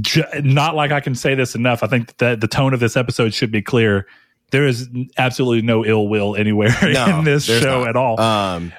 J- 0.00 0.24
not 0.42 0.74
like 0.74 0.90
I 0.90 0.98
can 0.98 1.14
say 1.14 1.36
this 1.36 1.54
enough. 1.54 1.84
I 1.84 1.86
think 1.86 2.16
that 2.16 2.40
the 2.40 2.48
tone 2.48 2.74
of 2.74 2.80
this 2.80 2.96
episode 2.96 3.32
should 3.32 3.52
be 3.52 3.62
clear. 3.62 4.08
There 4.50 4.66
is 4.66 4.88
absolutely 5.16 5.62
no 5.62 5.84
ill 5.84 6.08
will 6.08 6.34
anywhere 6.34 6.74
No, 6.82 7.20
in 7.20 7.24
this 7.24 7.44
show 7.44 7.82
not. 7.82 7.88
at 7.90 7.96
all. 7.96 8.18
Um, 8.20 8.72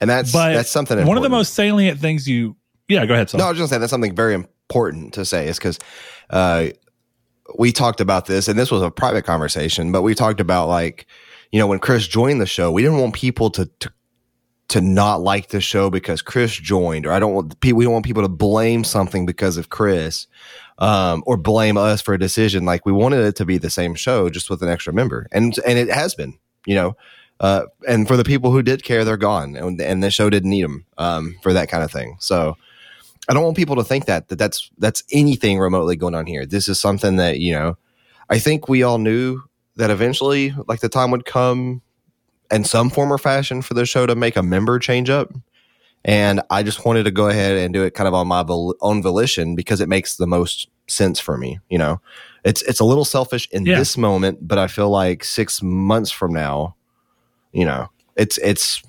and 0.00 0.08
that's 0.08 0.30
but 0.30 0.52
that's 0.52 0.70
something. 0.70 1.04
one 1.04 1.16
of 1.16 1.24
the 1.24 1.28
most 1.28 1.54
salient 1.54 1.98
things 1.98 2.28
you, 2.28 2.54
yeah, 2.86 3.04
go 3.04 3.14
ahead. 3.14 3.30
Saul. 3.30 3.40
No, 3.40 3.46
I 3.46 3.48
was 3.48 3.58
just 3.58 3.70
saying 3.70 3.80
that's 3.80 3.90
something 3.90 4.14
very 4.14 4.34
important 4.34 5.14
to 5.14 5.24
say 5.24 5.48
is 5.48 5.58
because 5.58 5.80
uh, 6.30 6.68
we 7.58 7.72
talked 7.72 8.00
about 8.00 8.26
this, 8.26 8.46
and 8.46 8.56
this 8.56 8.70
was 8.70 8.80
a 8.80 8.92
private 8.92 9.22
conversation, 9.24 9.90
but 9.90 10.02
we 10.02 10.14
talked 10.14 10.38
about 10.38 10.68
like, 10.68 11.06
you 11.52 11.58
know, 11.58 11.66
when 11.66 11.78
Chris 11.78 12.06
joined 12.06 12.40
the 12.40 12.46
show, 12.46 12.70
we 12.70 12.82
didn't 12.82 12.98
want 12.98 13.14
people 13.14 13.50
to 13.50 13.66
to, 13.80 13.92
to 14.68 14.80
not 14.80 15.22
like 15.22 15.48
the 15.48 15.60
show 15.60 15.90
because 15.90 16.20
Chris 16.20 16.54
joined, 16.54 17.06
or 17.06 17.12
I 17.12 17.18
don't 17.18 17.34
want 17.34 17.60
people. 17.60 17.78
We 17.78 17.84
don't 17.84 17.94
want 17.94 18.04
people 18.04 18.22
to 18.22 18.28
blame 18.28 18.84
something 18.84 19.24
because 19.24 19.56
of 19.56 19.70
Chris, 19.70 20.26
um, 20.78 21.22
or 21.26 21.36
blame 21.36 21.76
us 21.76 22.02
for 22.02 22.14
a 22.14 22.18
decision. 22.18 22.64
Like 22.64 22.84
we 22.84 22.92
wanted 22.92 23.24
it 23.24 23.36
to 23.36 23.46
be 23.46 23.58
the 23.58 23.70
same 23.70 23.94
show, 23.94 24.28
just 24.28 24.50
with 24.50 24.62
an 24.62 24.68
extra 24.68 24.92
member, 24.92 25.26
and 25.32 25.58
and 25.66 25.78
it 25.78 25.90
has 25.90 26.14
been, 26.14 26.38
you 26.66 26.74
know. 26.74 26.96
Uh, 27.40 27.66
and 27.86 28.08
for 28.08 28.16
the 28.16 28.24
people 28.24 28.50
who 28.50 28.62
did 28.62 28.82
care, 28.82 29.04
they're 29.04 29.16
gone, 29.16 29.54
and, 29.54 29.80
and 29.80 30.02
the 30.02 30.10
show 30.10 30.28
didn't 30.28 30.50
need 30.50 30.64
them 30.64 30.84
um, 30.98 31.36
for 31.40 31.52
that 31.52 31.68
kind 31.68 31.84
of 31.84 31.92
thing. 31.92 32.16
So, 32.18 32.56
I 33.28 33.32
don't 33.32 33.44
want 33.44 33.56
people 33.56 33.76
to 33.76 33.84
think 33.84 34.06
that 34.06 34.28
that 34.28 34.38
that's 34.38 34.70
that's 34.76 35.04
anything 35.12 35.60
remotely 35.60 35.94
going 35.94 36.16
on 36.16 36.26
here. 36.26 36.44
This 36.44 36.68
is 36.68 36.80
something 36.80 37.16
that 37.16 37.38
you 37.38 37.52
know. 37.52 37.78
I 38.30 38.38
think 38.38 38.68
we 38.68 38.82
all 38.82 38.98
knew 38.98 39.40
that 39.78 39.90
eventually, 39.90 40.54
like 40.68 40.80
the 40.80 40.88
time 40.88 41.10
would 41.10 41.24
come, 41.24 41.82
in 42.50 42.64
some 42.64 42.90
form 42.90 43.12
or 43.12 43.18
fashion, 43.18 43.62
for 43.62 43.74
the 43.74 43.84
show 43.86 44.06
to 44.06 44.14
make 44.14 44.36
a 44.36 44.42
member 44.42 44.78
change 44.78 45.10
up. 45.10 45.32
And 46.04 46.40
I 46.50 46.62
just 46.62 46.84
wanted 46.84 47.04
to 47.04 47.10
go 47.10 47.28
ahead 47.28 47.56
and 47.58 47.74
do 47.74 47.82
it 47.82 47.92
kind 47.94 48.06
of 48.06 48.14
on 48.14 48.28
my 48.28 48.42
vol- 48.42 48.76
own 48.80 49.02
volition 49.02 49.54
because 49.56 49.80
it 49.80 49.88
makes 49.88 50.16
the 50.16 50.26
most 50.26 50.68
sense 50.86 51.18
for 51.20 51.36
me. 51.36 51.58
You 51.68 51.78
know, 51.78 52.00
it's 52.44 52.62
it's 52.62 52.80
a 52.80 52.84
little 52.84 53.04
selfish 53.04 53.48
in 53.50 53.66
Yeah. 53.66 53.78
this 53.78 53.96
moment, 53.98 54.46
but 54.46 54.58
I 54.58 54.68
feel 54.68 54.88
like 54.90 55.24
six 55.24 55.60
months 55.60 56.10
from 56.10 56.32
now, 56.32 56.76
you 57.52 57.64
know, 57.64 57.88
it's 58.16 58.38
it's 58.38 58.80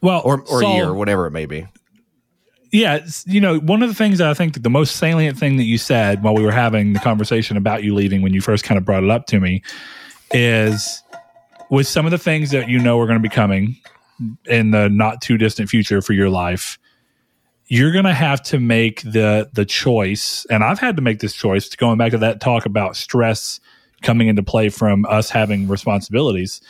well, 0.00 0.22
or 0.24 0.40
or 0.42 0.60
Saul, 0.62 0.72
a 0.72 0.74
year, 0.76 0.94
whatever 0.94 1.26
it 1.26 1.32
may 1.32 1.46
be. 1.46 1.66
Yeah, 2.74 3.06
you 3.24 3.40
know, 3.40 3.60
one 3.60 3.84
of 3.84 3.88
the 3.88 3.94
things 3.94 4.18
that 4.18 4.28
I 4.28 4.34
think 4.34 4.60
the 4.60 4.68
most 4.68 4.96
salient 4.96 5.38
thing 5.38 5.58
that 5.58 5.64
you 5.64 5.78
said 5.78 6.24
while 6.24 6.34
we 6.34 6.42
were 6.42 6.50
having 6.50 6.92
the 6.92 6.98
conversation 6.98 7.56
about 7.56 7.84
you 7.84 7.94
leaving 7.94 8.20
when 8.20 8.34
you 8.34 8.40
first 8.40 8.64
kind 8.64 8.76
of 8.76 8.84
brought 8.84 9.04
it 9.04 9.10
up 9.10 9.26
to 9.26 9.38
me 9.38 9.62
is 10.32 11.00
with 11.70 11.86
some 11.86 12.04
of 12.04 12.10
the 12.10 12.18
things 12.18 12.50
that 12.50 12.68
you 12.68 12.80
know 12.80 12.98
are 12.98 13.06
going 13.06 13.18
to 13.18 13.22
be 13.22 13.32
coming 13.32 13.76
in 14.46 14.72
the 14.72 14.88
not 14.88 15.22
too 15.22 15.38
distant 15.38 15.68
future 15.68 16.02
for 16.02 16.14
your 16.14 16.28
life 16.28 16.76
you're 17.68 17.92
going 17.92 18.04
to 18.04 18.12
have 18.12 18.42
to 18.42 18.58
make 18.58 19.02
the 19.02 19.48
the 19.52 19.64
choice 19.64 20.44
and 20.50 20.64
I've 20.64 20.80
had 20.80 20.96
to 20.96 21.02
make 21.02 21.20
this 21.20 21.32
choice 21.32 21.68
going 21.76 21.96
back 21.96 22.10
to 22.10 22.18
that 22.18 22.40
talk 22.40 22.66
about 22.66 22.96
stress 22.96 23.60
coming 24.02 24.26
into 24.26 24.42
play 24.42 24.68
from 24.68 25.06
us 25.06 25.30
having 25.30 25.68
responsibilities. 25.68 26.60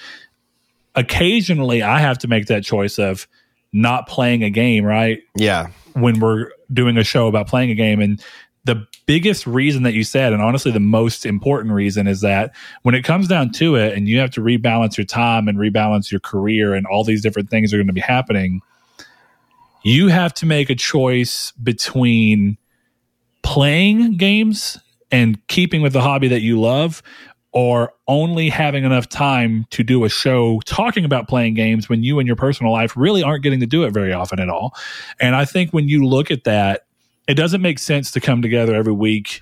Occasionally 0.95 1.83
I 1.83 1.99
have 1.99 2.19
to 2.19 2.29
make 2.29 2.47
that 2.47 2.63
choice 2.63 2.99
of 2.99 3.27
not 3.75 4.09
playing 4.09 4.43
a 4.43 4.51
game 4.51 4.85
right 4.85 5.21
Yeah, 5.35 5.67
when 5.93 6.21
we're 6.21 6.51
doing 6.73 6.97
a 6.97 7.05
show 7.05 7.27
about 7.27 7.49
playing 7.49 7.71
a 7.71 7.75
game. 7.75 8.01
And 8.01 8.23
the 8.65 8.87
biggest 9.05 9.47
reason 9.47 9.83
that 9.83 9.93
you 9.93 10.05
said, 10.05 10.33
and 10.33 10.41
honestly, 10.41 10.71
the 10.71 10.81
most 10.81 11.27
important 11.27 11.75
reason 11.75 12.07
is 12.07 12.23
that 12.23 12.55
when 12.83 12.95
it 12.95 13.03
comes 13.03 13.29
down 13.29 13.53
to 13.53 13.77
it, 13.77 13.93
and 13.93 14.09
you 14.09 14.19
have 14.21 14.31
to 14.31 14.41
rebalance 14.41 14.97
your 14.97 15.05
time 15.05 15.49
and 15.49 15.59
rebalance 15.59 16.11
your 16.11 16.21
career, 16.21 16.73
and 16.73 16.87
all 16.87 17.05
these 17.05 17.21
different 17.21 17.51
things 17.51 17.75
are 17.75 17.77
going 17.77 17.89
to 17.89 17.93
be 17.93 18.01
happening, 18.01 18.63
you 19.83 20.09
have 20.09 20.33
to 20.35 20.47
make 20.47 20.71
a 20.71 20.75
choice 20.75 21.53
between 21.63 22.57
playing 23.43 24.17
games 24.17 24.79
and 25.11 25.47
keeping 25.49 25.83
with 25.83 25.93
the 25.93 26.01
hobby 26.01 26.29
that 26.29 26.41
you 26.41 26.59
love 26.59 27.03
or 27.55 27.93
only 28.09 28.51
having 28.51 28.85
enough 28.85 29.09
time 29.09 29.65
to 29.71 29.85
do 29.85 30.05
a 30.05 30.09
show 30.09 30.61
talking 30.67 31.05
about 31.05 31.29
playing 31.29 31.55
games 31.55 31.89
when 31.89 32.03
you 32.03 32.19
in 32.19 32.27
your 32.27 32.35
personal 32.35 32.73
life 32.73 32.97
really 32.97 33.23
aren't 33.23 33.45
getting 33.45 33.61
to 33.61 33.67
do 33.67 33.85
it 33.85 33.93
very 33.93 34.13
often 34.13 34.41
at 34.41 34.51
all. 34.51 34.75
And 35.21 35.37
I 35.37 35.45
think 35.45 35.71
when 35.71 35.89
you 35.89 36.05
look 36.05 36.33
at 36.33 36.45
that, 36.45 36.85
it 37.29 37.35
doesn't 37.35 37.63
make 37.63 37.79
sense 37.79 38.11
to 38.11 38.21
come 38.21 38.43
together 38.43 38.75
every 38.75 38.93
week 38.93 39.41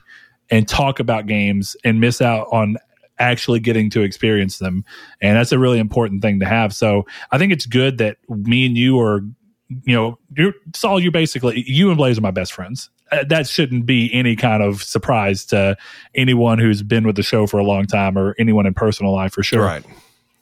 and 0.51 0.69
talk 0.69 1.01
about 1.01 1.27
games 1.27 1.75
and 1.85 2.01
miss 2.01 2.21
out 2.21 2.47
on 2.53 2.77
actually 3.19 3.61
getting 3.61 3.89
to 3.89 4.03
experience 4.03 4.59
them. 4.59 4.85
And 5.23 5.37
that's 5.37 5.53
a 5.53 5.59
really 5.59 5.79
important 5.79 6.21
thing 6.21 6.39
to 6.41 6.47
have. 6.47 6.75
So 6.75 7.07
I 7.31 7.39
think 7.39 7.51
it's 7.51 7.67
good 7.67 7.97
that 7.99 8.19
me 8.29 8.67
and 8.67 8.77
you 8.77 9.01
are, 9.01 9.23
you 9.69 9.97
know, 9.97 10.19
you're 10.37 10.53
Saul, 10.75 11.01
you 11.01 11.11
basically, 11.11 11.65
you 11.67 11.89
and 11.89 11.97
Blaze 11.97 12.19
are 12.19 12.23
my 12.23 12.31
best 12.31 12.53
friends. 12.53 12.91
Uh, 13.13 13.25
That 13.25 13.47
shouldn't 13.47 13.87
be 13.87 14.13
any 14.13 14.35
kind 14.35 14.63
of 14.63 14.83
surprise 14.83 15.45
to 15.47 15.77
anyone 16.15 16.59
who's 16.59 16.83
been 16.83 17.07
with 17.07 17.17
the 17.17 17.23
show 17.23 17.47
for 17.47 17.59
a 17.59 17.65
long 17.65 17.87
time 17.87 18.17
or 18.19 18.35
anyone 18.39 18.67
in 18.67 18.75
personal 18.75 19.13
life 19.13 19.33
for 19.33 19.43
sure. 19.43 19.63
Right. 19.63 19.85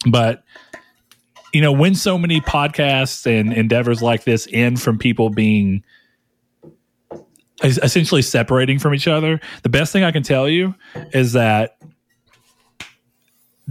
but 0.09 0.45
you 1.53 1.61
know 1.61 1.73
when 1.73 1.95
so 1.97 2.17
many 2.17 2.41
podcasts 2.41 3.27
and 3.27 3.53
endeavors 3.53 4.01
like 4.01 4.23
this 4.25 4.47
end 4.53 4.81
from 4.81 4.99
people 4.99 5.31
being 5.31 5.83
essentially 7.63 8.23
separating 8.23 8.79
from 8.79 8.95
each 8.95 9.07
other 9.09 9.41
the 9.65 9.69
best 9.69 9.93
thing 9.93 10.05
i 10.05 10.13
can 10.13 10.23
tell 10.23 10.49
you 10.49 10.75
is 11.13 11.33
that 11.33 11.77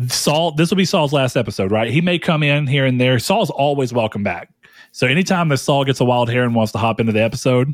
saul 0.08 0.52
this 0.52 0.70
will 0.70 0.78
be 0.78 0.86
saul's 0.86 1.14
last 1.14 1.36
episode 1.36 1.72
right? 1.72 1.90
He 1.92 2.02
may 2.02 2.20
come 2.20 2.44
in 2.44 2.68
here 2.68 2.86
and 2.86 3.00
there. 3.02 3.18
Saul's 3.20 3.50
always 3.50 3.92
welcome 3.94 4.24
back. 4.24 4.50
So 4.92 5.08
anytime 5.08 5.50
that 5.50 5.58
saul 5.58 5.86
gets 5.86 6.00
a 6.00 6.06
wild 6.06 6.30
hair 6.30 6.44
and 6.44 6.56
wants 6.56 6.72
to 6.74 6.78
hop 6.78 7.00
into 7.00 7.12
the 7.12 7.22
episode 7.24 7.74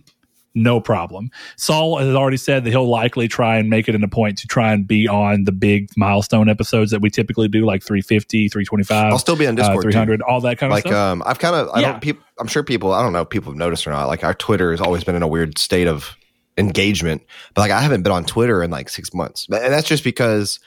no 0.55 0.79
problem. 0.79 1.29
Saul 1.57 1.97
has 1.97 2.15
already 2.15 2.37
said 2.37 2.63
that 2.63 2.69
he'll 2.71 2.87
likely 2.89 3.27
try 3.27 3.57
and 3.57 3.69
make 3.69 3.87
it 3.89 3.93
in 3.95 4.03
a 4.03 4.07
point 4.07 4.37
to 4.39 4.47
try 4.47 4.71
and 4.73 4.87
be 4.87 5.07
on 5.07 5.43
the 5.43 5.51
big 5.51 5.89
milestone 5.97 6.47
episodes 6.49 6.91
that 6.91 7.01
we 7.01 7.09
typically 7.09 7.47
do, 7.49 7.65
like 7.65 7.83
350, 7.83 8.47
325, 8.49 9.11
I'll 9.11 9.19
still 9.19 9.35
be 9.35 9.45
on 9.47 9.53
uh, 9.59 9.61
Discord. 9.63 9.83
too. 9.83 9.91
300, 9.91 10.21
all 10.21 10.41
that 10.41 10.57
kind 10.57 10.71
of 10.71 10.75
like 10.75 10.83
stuff. 10.87 10.93
um 10.95 11.23
i've 11.25 11.39
kind 11.39 11.55
of 11.55 11.69
i 11.73 11.81
Yeah. 11.81 11.91
don't 11.91 12.01
peop, 12.01 12.21
i'm 12.39 12.47
sure 12.47 12.63
people 12.63 12.93
i 12.93 13.01
don't 13.01 13.11
know 13.13 13.21
if 13.21 13.29
people 13.29 13.51
have 13.51 13.57
noticed 13.57 13.85
or 13.85 13.91
not 13.91 14.05
like 14.07 14.23
our 14.23 14.33
twitter 14.33 14.71
has 14.71 14.79
always 14.81 15.03
been 15.03 15.15
in 15.15 15.21
a 15.23 15.27
weird 15.27 15.57
state 15.57 15.87
of 15.87 16.15
engagement 16.57 17.21
but 17.53 17.61
like 17.61 17.71
i 17.71 17.81
haven't 17.81 18.01
been 18.03 18.11
on 18.13 18.23
twitter 18.23 18.63
in 18.63 18.71
like 18.71 18.87
six 18.89 19.13
months 19.13 19.45
and 19.49 19.73
that's 19.73 19.87
just 19.87 20.03
because 20.05 20.59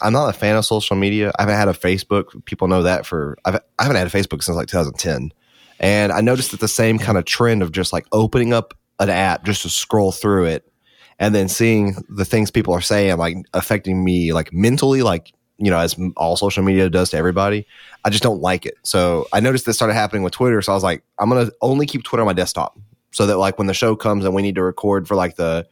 i'm 0.00 0.12
not 0.12 0.28
a 0.28 0.32
fan 0.32 0.56
of 0.56 0.64
social 0.64 0.96
media 0.96 1.30
i 1.38 1.42
haven't 1.42 1.56
had 1.56 1.68
a 1.68 1.72
facebook 1.72 2.44
people 2.44 2.66
know 2.66 2.82
that 2.82 3.06
for 3.06 3.36
I've, 3.44 3.54
i 3.78 3.82
haven't 3.84 3.96
had 3.96 4.06
a 4.06 4.10
facebook 4.10 4.42
since 4.42 4.56
like 4.56 4.66
2010 4.68 5.32
and 5.78 6.10
i 6.12 6.20
noticed 6.20 6.50
that 6.50 6.60
the 6.60 6.68
same 6.68 6.98
kind 6.98 7.16
of 7.16 7.24
trend 7.24 7.62
of 7.62 7.70
just 7.72 7.92
like 7.92 8.06
opening 8.12 8.52
up 8.52 8.74
an 8.98 9.10
app 9.10 9.44
just 9.44 9.62
to 9.62 9.68
scroll 9.68 10.12
through 10.12 10.44
it 10.44 10.70
and 11.18 11.34
then 11.34 11.48
seeing 11.48 11.96
the 12.08 12.24
things 12.24 12.50
people 12.50 12.74
are 12.74 12.80
saying 12.80 13.16
like 13.16 13.36
affecting 13.54 14.04
me 14.04 14.32
like 14.32 14.52
mentally 14.52 15.02
like 15.02 15.32
you 15.58 15.70
know 15.70 15.78
as 15.78 15.96
all 16.16 16.36
social 16.36 16.62
media 16.62 16.88
does 16.88 17.10
to 17.10 17.16
everybody 17.16 17.66
I 18.04 18.10
just 18.10 18.22
don't 18.22 18.40
like 18.40 18.66
it. 18.66 18.74
So 18.82 19.26
I 19.32 19.40
noticed 19.40 19.66
this 19.66 19.76
started 19.76 19.94
happening 19.94 20.22
with 20.22 20.32
Twitter. 20.32 20.60
So 20.62 20.72
I 20.72 20.74
was 20.74 20.82
like, 20.82 21.04
I'm 21.18 21.28
gonna 21.28 21.50
only 21.60 21.86
keep 21.86 22.02
Twitter 22.02 22.22
on 22.22 22.26
my 22.26 22.32
desktop 22.32 22.78
so 23.12 23.26
that 23.26 23.38
like 23.38 23.58
when 23.58 23.66
the 23.66 23.74
show 23.74 23.94
comes 23.94 24.24
and 24.24 24.34
we 24.34 24.42
need 24.42 24.56
to 24.56 24.62
record 24.62 25.06
for 25.06 25.14
like 25.14 25.36
the 25.36 25.66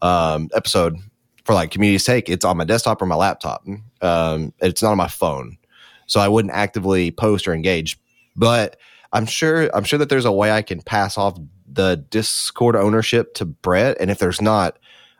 um, 0.00 0.48
episode 0.54 0.96
for 1.44 1.54
like 1.54 1.70
community's 1.70 2.04
take, 2.04 2.28
it's 2.28 2.44
on 2.44 2.56
my 2.56 2.64
desktop 2.64 3.02
or 3.02 3.06
my 3.06 3.16
laptop. 3.16 3.66
Um, 4.00 4.52
it's 4.60 4.82
not 4.82 4.92
on 4.92 4.98
my 4.98 5.08
phone, 5.08 5.58
so 6.06 6.20
I 6.20 6.28
wouldn't 6.28 6.54
actively 6.54 7.10
post 7.10 7.46
or 7.46 7.52
engage. 7.52 7.98
But 8.34 8.78
I'm 9.12 9.26
sure 9.26 9.70
I'm 9.74 9.84
sure 9.84 9.98
that 9.98 10.08
there's 10.08 10.24
a 10.24 10.32
way 10.32 10.50
I 10.50 10.62
can 10.62 10.80
pass 10.80 11.18
off 11.18 11.38
the 11.74 12.04
Discord 12.10 12.76
ownership 12.76 13.34
to 13.34 13.44
Brett, 13.44 13.96
and 14.00 14.10
if 14.10 14.18
there's 14.18 14.40
not, 14.40 14.78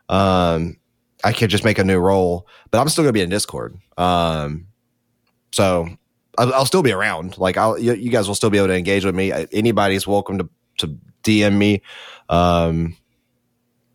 um, 0.09 0.77
I 1.23 1.33
could 1.33 1.49
just 1.49 1.63
make 1.63 1.79
a 1.79 1.83
new 1.83 1.99
role. 1.99 2.47
But 2.71 2.79
I'm 2.79 2.89
still 2.89 3.03
gonna 3.03 3.13
be 3.13 3.21
in 3.21 3.29
Discord. 3.29 3.77
Um, 3.97 4.67
so 5.51 5.87
I'll, 6.37 6.53
I'll 6.53 6.65
still 6.65 6.83
be 6.83 6.91
around. 6.91 7.37
Like 7.37 7.57
I'll, 7.57 7.79
you, 7.79 7.93
you 7.93 8.09
guys 8.09 8.27
will 8.27 8.35
still 8.35 8.49
be 8.49 8.57
able 8.57 8.67
to 8.67 8.75
engage 8.75 9.05
with 9.05 9.15
me. 9.15 9.31
Anybody's 9.51 10.07
welcome 10.07 10.37
to 10.39 10.49
to 10.79 10.97
DM 11.23 11.57
me. 11.57 11.81
Um, 12.29 12.97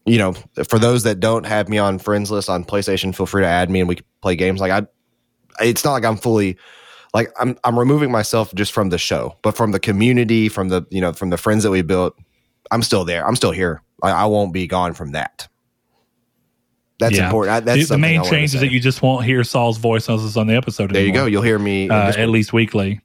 you 0.06 0.18
know, 0.18 0.32
for 0.68 0.78
those 0.78 1.02
that 1.04 1.20
don't 1.20 1.44
have 1.44 1.68
me 1.68 1.78
on 1.78 1.98
friends 1.98 2.30
list 2.30 2.48
on 2.48 2.64
PlayStation, 2.64 3.14
feel 3.14 3.26
free 3.26 3.42
to 3.42 3.48
add 3.48 3.70
me 3.70 3.80
and 3.80 3.88
we 3.88 3.96
can 3.96 4.06
play 4.22 4.34
games. 4.34 4.60
Like 4.60 4.72
I, 4.72 4.86
it's 5.64 5.84
not 5.84 5.92
like 5.92 6.04
I'm 6.04 6.16
fully 6.16 6.56
like 7.12 7.30
I'm 7.38 7.58
I'm 7.64 7.78
removing 7.78 8.10
myself 8.10 8.54
just 8.54 8.72
from 8.72 8.88
the 8.90 8.98
show, 8.98 9.36
but 9.42 9.56
from 9.56 9.72
the 9.72 9.80
community, 9.80 10.48
from 10.48 10.68
the 10.68 10.86
you 10.90 11.00
know 11.00 11.12
from 11.12 11.30
the 11.30 11.36
friends 11.36 11.62
that 11.64 11.70
we 11.70 11.82
built. 11.82 12.16
I'm 12.70 12.82
still 12.82 13.04
there. 13.04 13.26
I'm 13.26 13.36
still 13.36 13.50
here. 13.52 13.82
I, 14.02 14.10
I 14.10 14.24
won't 14.26 14.52
be 14.52 14.66
gone 14.66 14.94
from 14.94 15.12
that. 15.12 15.48
That's 16.98 17.16
Yeah. 17.16 17.24
important. 17.26 17.56
I- 17.56 17.60
That's 17.60 17.88
the, 17.88 17.94
the 17.94 17.98
main 17.98 18.22
change 18.24 18.54
is 18.54 18.60
that 18.60 18.70
you 18.70 18.80
just 18.80 19.02
won't 19.02 19.24
hear 19.24 19.42
Saul's 19.44 19.78
voice 19.78 20.08
on 20.08 20.18
on 20.36 20.46
the 20.46 20.54
episode 20.54 20.90
There 20.92 21.04
you 21.04 21.12
go. 21.12 21.26
You'll 21.26 21.42
hear 21.42 21.58
me. 21.58 21.88
uh, 21.88 22.12
at 22.16 22.28
least 22.28 22.52
weekly. 22.52 23.00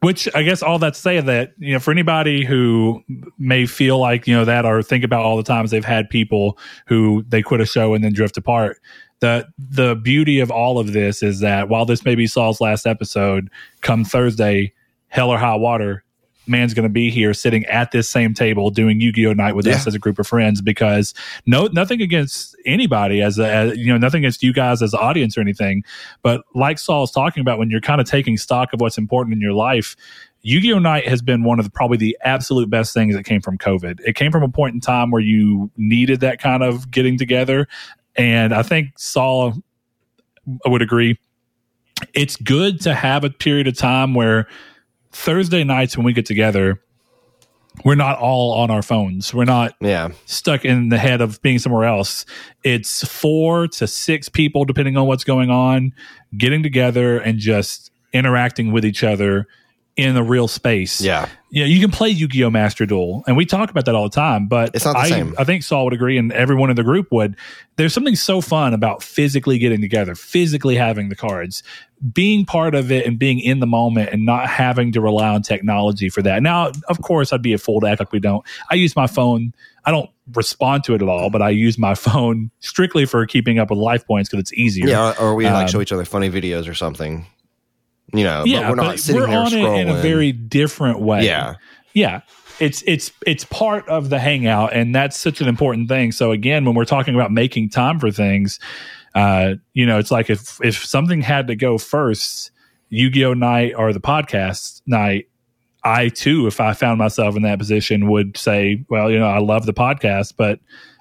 Which 0.00 0.28
I 0.34 0.42
guess 0.42 0.62
all 0.64 0.80
that 0.80 0.94
to 0.94 1.00
say 1.00 1.20
that 1.20 1.52
you 1.58 1.72
know 1.74 1.78
for 1.78 1.92
anybody 1.92 2.44
who 2.44 3.04
may 3.38 3.66
feel 3.66 3.98
like 4.00 4.26
you 4.26 4.34
know 4.34 4.44
that 4.44 4.64
or 4.64 4.82
think 4.82 5.04
about 5.04 5.24
all 5.24 5.36
the 5.36 5.44
times 5.44 5.70
they've 5.70 5.84
had 5.84 6.10
people 6.10 6.58
who 6.86 7.24
they 7.28 7.40
quit 7.40 7.60
a 7.60 7.66
show 7.66 7.94
and 7.94 8.02
then 8.02 8.12
drift 8.12 8.36
apart. 8.36 8.78
The 9.20 9.46
the 9.60 9.94
beauty 9.94 10.40
of 10.40 10.50
all 10.50 10.80
of 10.80 10.92
this 10.92 11.22
is 11.22 11.38
that 11.40 11.68
while 11.68 11.84
this 11.86 12.04
may 12.04 12.16
be 12.16 12.26
Saul's 12.26 12.60
last 12.60 12.84
episode, 12.84 13.48
come 13.80 14.04
Thursday, 14.04 14.72
hell 15.06 15.30
or 15.30 15.38
high 15.38 15.54
water, 15.54 16.02
man's 16.46 16.74
going 16.74 16.82
to 16.82 16.88
be 16.92 17.10
here 17.10 17.32
sitting 17.32 17.64
at 17.66 17.92
this 17.92 18.08
same 18.08 18.34
table 18.34 18.70
doing 18.70 19.00
Yu-Gi-Oh 19.00 19.32
night 19.34 19.54
with 19.54 19.66
Yeah. 19.66 19.74
us 19.74 19.86
as 19.86 19.94
a 19.94 19.98
group 19.98 20.18
of 20.18 20.26
friends 20.26 20.60
because 20.60 21.14
no 21.46 21.66
nothing 21.68 22.02
against 22.02 22.56
anybody 22.66 23.22
as 23.22 23.38
a 23.38 23.48
as, 23.48 23.78
you 23.78 23.86
know 23.86 23.98
nothing 23.98 24.18
against 24.24 24.42
you 24.42 24.52
guys 24.52 24.82
as 24.82 24.92
an 24.92 25.00
audience 25.00 25.36
or 25.38 25.40
anything 25.40 25.84
but 26.22 26.42
like 26.54 26.78
Saul's 26.78 27.10
talking 27.12 27.40
about 27.40 27.58
when 27.58 27.70
you're 27.70 27.80
kind 27.80 28.00
of 28.00 28.06
taking 28.08 28.36
stock 28.36 28.72
of 28.72 28.80
what's 28.80 28.98
important 28.98 29.34
in 29.34 29.40
your 29.40 29.52
life 29.52 29.94
Yu-Gi-Oh 30.42 30.80
night 30.80 31.06
has 31.06 31.22
been 31.22 31.44
one 31.44 31.60
of 31.60 31.64
the, 31.64 31.70
probably 31.70 31.96
the 31.96 32.18
absolute 32.24 32.68
best 32.68 32.92
things 32.92 33.14
that 33.14 33.22
came 33.22 33.40
from 33.40 33.56
COVID. 33.56 34.00
It 34.04 34.16
came 34.16 34.32
from 34.32 34.42
a 34.42 34.48
point 34.48 34.74
in 34.74 34.80
time 34.80 35.12
where 35.12 35.22
you 35.22 35.70
needed 35.76 36.18
that 36.18 36.40
kind 36.40 36.64
of 36.64 36.90
getting 36.90 37.16
together 37.16 37.68
and 38.16 38.52
I 38.52 38.62
think 38.62 38.98
Saul 38.98 39.54
uh, 40.66 40.70
would 40.70 40.82
agree 40.82 41.18
it's 42.14 42.34
good 42.36 42.80
to 42.80 42.94
have 42.94 43.22
a 43.22 43.30
period 43.30 43.68
of 43.68 43.76
time 43.76 44.14
where 44.14 44.48
Thursday 45.12 45.64
nights 45.64 45.96
when 45.96 46.04
we 46.04 46.12
get 46.12 46.26
together, 46.26 46.80
we're 47.84 47.94
not 47.94 48.18
all 48.18 48.52
on 48.54 48.70
our 48.70 48.82
phones. 48.82 49.32
We're 49.32 49.44
not 49.44 49.74
Yeah. 49.80 50.08
stuck 50.26 50.64
in 50.64 50.88
the 50.90 50.98
head 50.98 51.20
of 51.20 51.40
being 51.42 51.58
somewhere 51.58 51.84
else. 51.84 52.24
It's 52.64 53.06
four 53.06 53.68
to 53.68 53.86
six 53.86 54.28
people, 54.28 54.64
depending 54.64 54.96
on 54.96 55.06
what's 55.06 55.24
going 55.24 55.50
on, 55.50 55.92
getting 56.36 56.62
together 56.62 57.18
and 57.18 57.38
just 57.38 57.90
interacting 58.12 58.72
with 58.72 58.84
each 58.84 59.02
other 59.02 59.46
in 59.96 60.16
a 60.16 60.22
real 60.22 60.48
space. 60.48 61.00
Yeah. 61.00 61.28
Yeah, 61.50 61.66
you 61.66 61.80
can 61.80 61.90
play 61.90 62.08
Yu-Gi-Oh! 62.08 62.48
Master 62.48 62.86
Duel, 62.86 63.22
and 63.26 63.36
we 63.36 63.44
talk 63.44 63.68
about 63.70 63.84
that 63.84 63.94
all 63.94 64.04
the 64.04 64.14
time. 64.14 64.46
But 64.46 64.70
It's 64.74 64.86
not 64.86 64.94
the 64.94 65.00
I, 65.00 65.08
same. 65.10 65.34
I 65.38 65.44
think 65.44 65.62
Saul 65.62 65.84
would 65.84 65.92
agree, 65.92 66.16
and 66.16 66.32
everyone 66.32 66.70
in 66.70 66.76
the 66.76 66.82
group 66.82 67.12
would. 67.12 67.36
There's 67.76 67.92
something 67.92 68.16
so 68.16 68.40
fun 68.40 68.72
about 68.72 69.02
physically 69.02 69.58
getting 69.58 69.82
together, 69.82 70.14
physically 70.14 70.76
having 70.76 71.10
the 71.10 71.14
cards, 71.14 71.62
being 72.10 72.46
part 72.46 72.74
of 72.74 72.90
it, 72.90 73.04
and 73.04 73.18
being 73.18 73.38
in 73.38 73.60
the 73.60 73.66
moment, 73.66 74.08
and 74.14 74.24
not 74.24 74.48
having 74.48 74.92
to 74.92 75.02
rely 75.02 75.28
on 75.28 75.42
technology 75.42 76.08
for 76.08 76.22
that. 76.22 76.42
Now, 76.42 76.72
of 76.88 77.02
course, 77.02 77.30
I'd 77.34 77.42
be 77.42 77.52
a 77.52 77.58
fool 77.58 77.80
to 77.82 77.86
act 77.86 78.00
like 78.00 78.12
we 78.12 78.20
don't. 78.20 78.42
I 78.70 78.76
use 78.76 78.96
my 78.96 79.06
phone. 79.06 79.52
I 79.84 79.90
don't 79.90 80.08
respond 80.34 80.84
to 80.84 80.94
it 80.94 81.02
at 81.02 81.08
all, 81.08 81.28
but 81.28 81.42
I 81.42 81.50
use 81.50 81.76
my 81.76 81.94
phone 82.06 82.50
strictly 82.60 83.04
for 83.04 83.26
keeping 83.26 83.58
up 83.58 83.68
with 83.68 83.78
life 83.78 84.06
points 84.06 84.30
because 84.30 84.40
it's 84.40 84.54
easier. 84.54 84.88
Yeah. 84.88 85.12
Or, 85.20 85.34
we 85.34 85.44
like 85.44 85.64
Um, 85.64 85.68
show 85.68 85.82
each 85.82 85.92
other 85.92 86.06
funny 86.06 86.30
videos 86.30 86.66
or 86.66 86.72
something. 86.72 87.26
You 88.12 88.24
know, 88.24 88.44
yeah, 88.44 88.62
but 88.62 88.70
we're 88.70 88.76
not 88.76 88.86
but 88.92 89.00
sitting 89.00 89.20
we're 89.20 89.28
here 89.28 89.38
on 89.38 89.46
scrolling. 89.46 89.78
it 89.78 89.88
in 89.88 89.88
a 89.88 90.02
very 90.02 90.32
different 90.32 91.00
way. 91.00 91.24
yeah. 91.24 91.54
yeah 91.94 92.20
it's 92.60 92.82
it's 92.86 93.12
it's 93.26 93.44
part 93.46 93.88
of 93.88 94.10
the 94.10 94.18
hangout 94.18 94.72
and 94.72 94.94
that's 94.94 95.16
such 95.16 95.40
an 95.40 95.48
important 95.48 95.88
thing 95.88 96.12
so 96.12 96.32
again 96.32 96.64
when 96.64 96.74
we're 96.74 96.84
talking 96.84 97.14
about 97.14 97.32
making 97.32 97.68
time 97.68 97.98
for 97.98 98.10
things 98.10 98.58
uh 99.14 99.54
you 99.74 99.86
know 99.86 99.98
it's 99.98 100.10
like 100.10 100.30
if 100.30 100.58
if 100.62 100.84
something 100.84 101.20
had 101.20 101.46
to 101.46 101.56
go 101.56 101.78
first 101.78 102.50
yu-gi-oh 102.88 103.34
night 103.34 103.74
or 103.76 103.92
the 103.92 104.00
podcast 104.00 104.82
night 104.86 105.28
i 105.84 106.08
too 106.08 106.46
if 106.46 106.60
i 106.60 106.72
found 106.72 106.98
myself 106.98 107.36
in 107.36 107.42
that 107.42 107.58
position 107.58 108.08
would 108.08 108.36
say 108.36 108.84
well 108.88 109.10
you 109.10 109.18
know 109.18 109.28
i 109.28 109.38
love 109.38 109.66
the 109.66 109.74
podcast 109.74 110.34
but 110.36 110.58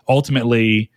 ultimately 0.08 0.91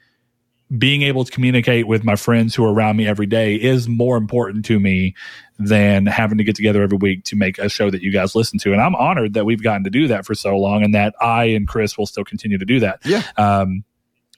being 0.78 1.02
able 1.02 1.24
to 1.24 1.30
communicate 1.30 1.86
with 1.86 2.04
my 2.04 2.16
friends 2.16 2.54
who 2.54 2.64
are 2.64 2.72
around 2.72 2.96
me 2.96 3.06
every 3.06 3.26
day 3.26 3.54
is 3.54 3.88
more 3.88 4.16
important 4.16 4.64
to 4.66 4.80
me 4.80 5.14
than 5.58 6.06
having 6.06 6.38
to 6.38 6.44
get 6.44 6.56
together 6.56 6.82
every 6.82 6.98
week 6.98 7.24
to 7.24 7.36
make 7.36 7.58
a 7.58 7.68
show 7.68 7.90
that 7.90 8.02
you 8.02 8.10
guys 8.12 8.34
listen 8.34 8.58
to. 8.58 8.72
And 8.72 8.80
I'm 8.80 8.94
honored 8.94 9.34
that 9.34 9.44
we've 9.44 9.62
gotten 9.62 9.84
to 9.84 9.90
do 9.90 10.08
that 10.08 10.26
for 10.26 10.34
so 10.34 10.56
long 10.56 10.82
and 10.82 10.94
that 10.94 11.14
I 11.20 11.44
and 11.44 11.68
Chris 11.68 11.96
will 11.96 12.06
still 12.06 12.24
continue 12.24 12.58
to 12.58 12.64
do 12.64 12.80
that. 12.80 13.00
Yeah. 13.04 13.22
Um, 13.36 13.84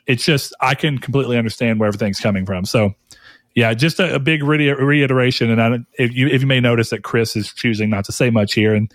it's 0.07 0.25
just, 0.25 0.55
I 0.61 0.75
can 0.75 0.99
completely 0.99 1.39
understand 1.39 1.81
where 1.81 1.89
everything's 1.89 2.21
coming 2.21 2.47
from. 2.47 2.65
So, 2.65 2.95
yeah, 3.57 3.73
just 3.73 3.99
a, 3.99 4.17
a 4.17 4.19
big 4.19 4.43
re- 4.45 4.71
reiteration. 4.73 5.51
And 5.51 5.63
I, 5.63 5.79
if 5.99 6.15
you 6.15 6.29
if 6.29 6.43
you 6.43 6.47
may 6.47 6.61
notice 6.61 6.91
that 6.91 7.03
Chris 7.03 7.35
is 7.37 7.53
choosing 7.55 7.89
not 7.89 8.05
to 8.05 8.13
say 8.13 8.29
much 8.29 8.53
here, 8.53 8.75
and 8.75 8.93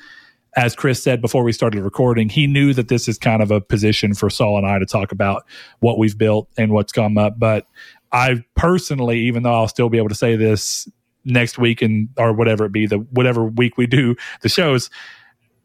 as 0.55 0.75
Chris 0.75 1.01
said 1.01 1.21
before 1.21 1.43
we 1.43 1.53
started 1.53 1.81
recording, 1.83 2.29
he 2.29 2.47
knew 2.47 2.73
that 2.73 2.89
this 2.89 3.07
is 3.07 3.17
kind 3.17 3.41
of 3.41 3.51
a 3.51 3.61
position 3.61 4.13
for 4.13 4.29
Saul 4.29 4.57
and 4.57 4.67
I 4.67 4.79
to 4.79 4.85
talk 4.85 5.11
about 5.11 5.45
what 5.79 5.97
we've 5.97 6.17
built 6.17 6.49
and 6.57 6.71
what's 6.71 6.91
come 6.91 7.17
up. 7.17 7.39
But 7.39 7.67
I 8.11 8.43
personally, 8.55 9.19
even 9.21 9.43
though 9.43 9.53
I'll 9.53 9.67
still 9.67 9.89
be 9.89 9.97
able 9.97 10.09
to 10.09 10.15
say 10.15 10.35
this 10.35 10.89
next 11.23 11.57
week 11.57 11.81
and 11.81 12.09
or 12.17 12.33
whatever 12.33 12.65
it 12.65 12.71
be, 12.71 12.85
the 12.85 12.97
whatever 12.97 13.45
week 13.45 13.77
we 13.77 13.87
do 13.87 14.15
the 14.41 14.49
shows, 14.49 14.89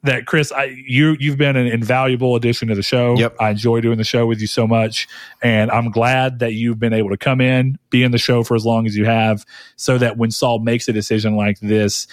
that 0.07 0.27
Chris, 0.27 0.53
I 0.53 0.65
you 0.87 1.17
you've 1.19 1.37
been 1.37 1.57
an 1.57 1.67
invaluable 1.67 2.37
addition 2.37 2.69
to 2.69 2.75
the 2.75 2.83
show. 2.83 3.17
Yep. 3.19 3.37
I 3.41 3.51
enjoy 3.51 3.81
doing 3.81 3.99
the 3.99 4.05
show 4.05 4.27
with 4.27 4.41
you 4.41 4.47
so 4.47 4.67
much, 4.67 5.09
and 5.43 5.71
I'm 5.71 5.91
glad 5.91 6.39
that 6.39 6.55
you've 6.55 6.79
been 6.79 6.93
able 6.93 7.11
to 7.11 7.17
come 7.17 7.41
in, 7.41 7.79
be 7.91 8.03
in 8.03 8.13
the 8.13 8.19
show 8.19 8.43
for 8.43 8.55
as 8.55 8.65
long 8.65 8.87
as 8.87 8.97
you 8.97 9.05
have, 9.05 9.45
so 9.77 9.99
that 9.99 10.17
when 10.17 10.31
Saul 10.31 10.61
makes 10.61 10.89
a 10.89 10.93
decision 10.93 11.37
like 11.37 11.59
this, 11.61 12.07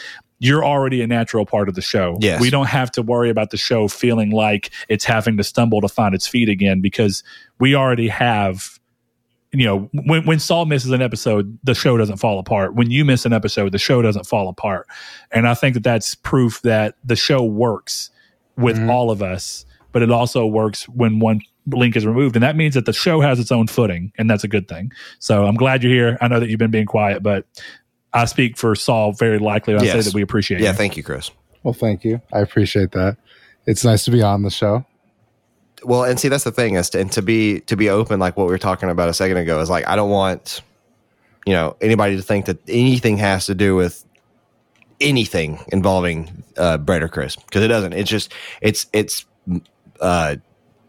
you're 0.44 0.66
already 0.66 1.02
a 1.02 1.08
natural 1.08 1.46
part 1.46 1.70
of 1.70 1.76
the 1.76 1.82
show. 1.82 2.18
Yes. 2.20 2.42
We 2.42 2.50
don't 2.50 2.68
have 2.68 2.92
to 2.92 3.02
worry 3.02 3.30
about 3.30 3.52
the 3.52 3.58
show 3.58 3.88
feeling 3.88 4.32
like 4.32 4.72
it's 4.90 5.06
having 5.06 5.38
to 5.38 5.44
stumble 5.44 5.80
to 5.80 5.88
find 5.88 6.14
its 6.14 6.28
feet 6.28 6.50
again 6.50 6.82
because 6.82 7.24
we 7.60 7.76
already 7.76 8.10
have 8.10 8.78
you 9.56 9.66
know, 9.66 9.88
when 9.94 10.26
when 10.26 10.40
Saul 10.40 10.66
misses 10.66 10.90
an 10.92 11.02
episode, 11.04 11.60
the 11.64 11.76
show 11.76 11.96
doesn't 11.96 12.18
fall 12.18 12.40
apart. 12.40 12.74
When 12.74 12.90
you 12.90 13.06
miss 13.06 13.24
an 13.24 13.34
episode, 13.34 13.72
the 13.72 13.78
show 13.78 14.02
doesn't 14.02 14.26
fall 14.26 14.50
apart. 14.50 14.88
And 15.32 15.48
I 15.48 15.54
think 15.54 15.76
that 15.76 15.84
that's 15.84 16.16
proof 16.16 16.60
that 16.64 16.96
the 17.06 17.16
show 17.16 17.44
works 17.44 18.10
with 18.58 18.78
Mhm. 18.78 18.90
all 18.90 19.12
of 19.12 19.22
us, 19.22 19.64
but 19.92 20.02
it 20.02 20.10
also 20.10 20.46
works 20.48 20.90
when 20.90 21.20
one 21.20 21.40
link 21.68 21.96
is 21.96 22.04
removed. 22.06 22.36
And 22.36 22.42
that 22.42 22.56
means 22.56 22.74
that 22.74 22.86
the 22.86 22.94
show 22.94 23.22
has 23.22 23.40
its 23.40 23.52
own 23.52 23.68
footing, 23.68 24.12
and 24.18 24.28
that's 24.28 24.44
a 24.44 24.48
good 24.48 24.68
thing. 24.68 24.92
So 25.20 25.46
I'm 25.46 25.56
glad 25.56 25.84
you're 25.84 25.94
here. 25.94 26.18
I 26.20 26.28
know 26.28 26.40
that 26.40 26.50
you've 26.50 26.58
been 26.60 26.72
being 26.72 26.88
quiet, 26.88 27.22
but 27.22 27.46
I 28.14 28.26
speak 28.26 28.58
for 28.58 28.76
Saul 28.76 29.14
very 29.14 29.40
likely 29.40 29.74
when 29.74 29.84
I 29.84 29.88
say 29.88 30.02
that 30.02 30.14
we 30.14 30.22
appreciate 30.22 30.62
it. 30.62 30.64
Yeah. 30.64 30.72
you. 30.72 30.78
Thank 30.78 30.98
you, 30.98 31.04
Chris. 31.04 31.32
Well, 31.64 31.74
thank 31.74 32.04
you. 32.04 32.22
I 32.32 32.40
appreciate 32.40 32.92
that. 32.92 33.18
It's 33.66 33.84
nice 33.84 34.06
to 34.06 34.12
be 34.12 34.22
on 34.22 34.44
the 34.44 34.50
show. 34.50 34.86
Well, 35.84 36.04
and 36.04 36.20
see, 36.20 36.28
that's 36.28 36.44
the 36.44 36.52
thing 36.52 36.76
is, 36.76 36.90
to, 36.92 37.00
and 37.00 37.12
to 37.14 37.22
be 37.22 37.62
to 37.62 37.76
be 37.76 37.90
open, 37.90 38.20
like 38.20 38.38
what 38.38 38.46
we 38.46 38.52
were 38.52 38.58
talking 38.58 38.90
about 38.90 39.10
a 39.10 39.14
second 39.14 39.38
ago, 39.38 39.60
is 39.60 39.70
like 39.70 39.88
I 39.88 39.96
don't 39.96 40.10
want, 40.10 40.62
you 41.46 41.54
know, 41.54 41.76
anybody 41.82 42.16
to 42.16 42.22
think 42.22 42.46
that 42.46 42.58
anything 42.68 43.18
has 43.18 43.48
to 43.48 43.56
do 43.56 43.76
with 43.76 44.06
anything 45.02 45.60
involving 45.70 46.44
uh, 46.58 46.78
Brett 46.78 47.04
or 47.04 47.10
Chris 47.10 47.36
because 47.36 47.64
it 47.64 47.68
doesn't. 47.68 47.94
It's 47.94 48.10
just 48.10 48.34
it's 48.62 48.88
it's 48.94 49.26
uh, 50.00 50.38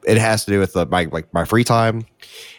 it 0.06 0.18
has 0.18 0.44
to 0.44 0.50
do 0.50 0.60
with 0.60 0.74
the, 0.74 0.86
my 0.86 1.08
like 1.10 1.32
my 1.32 1.44
free 1.44 1.64
time, 1.64 2.06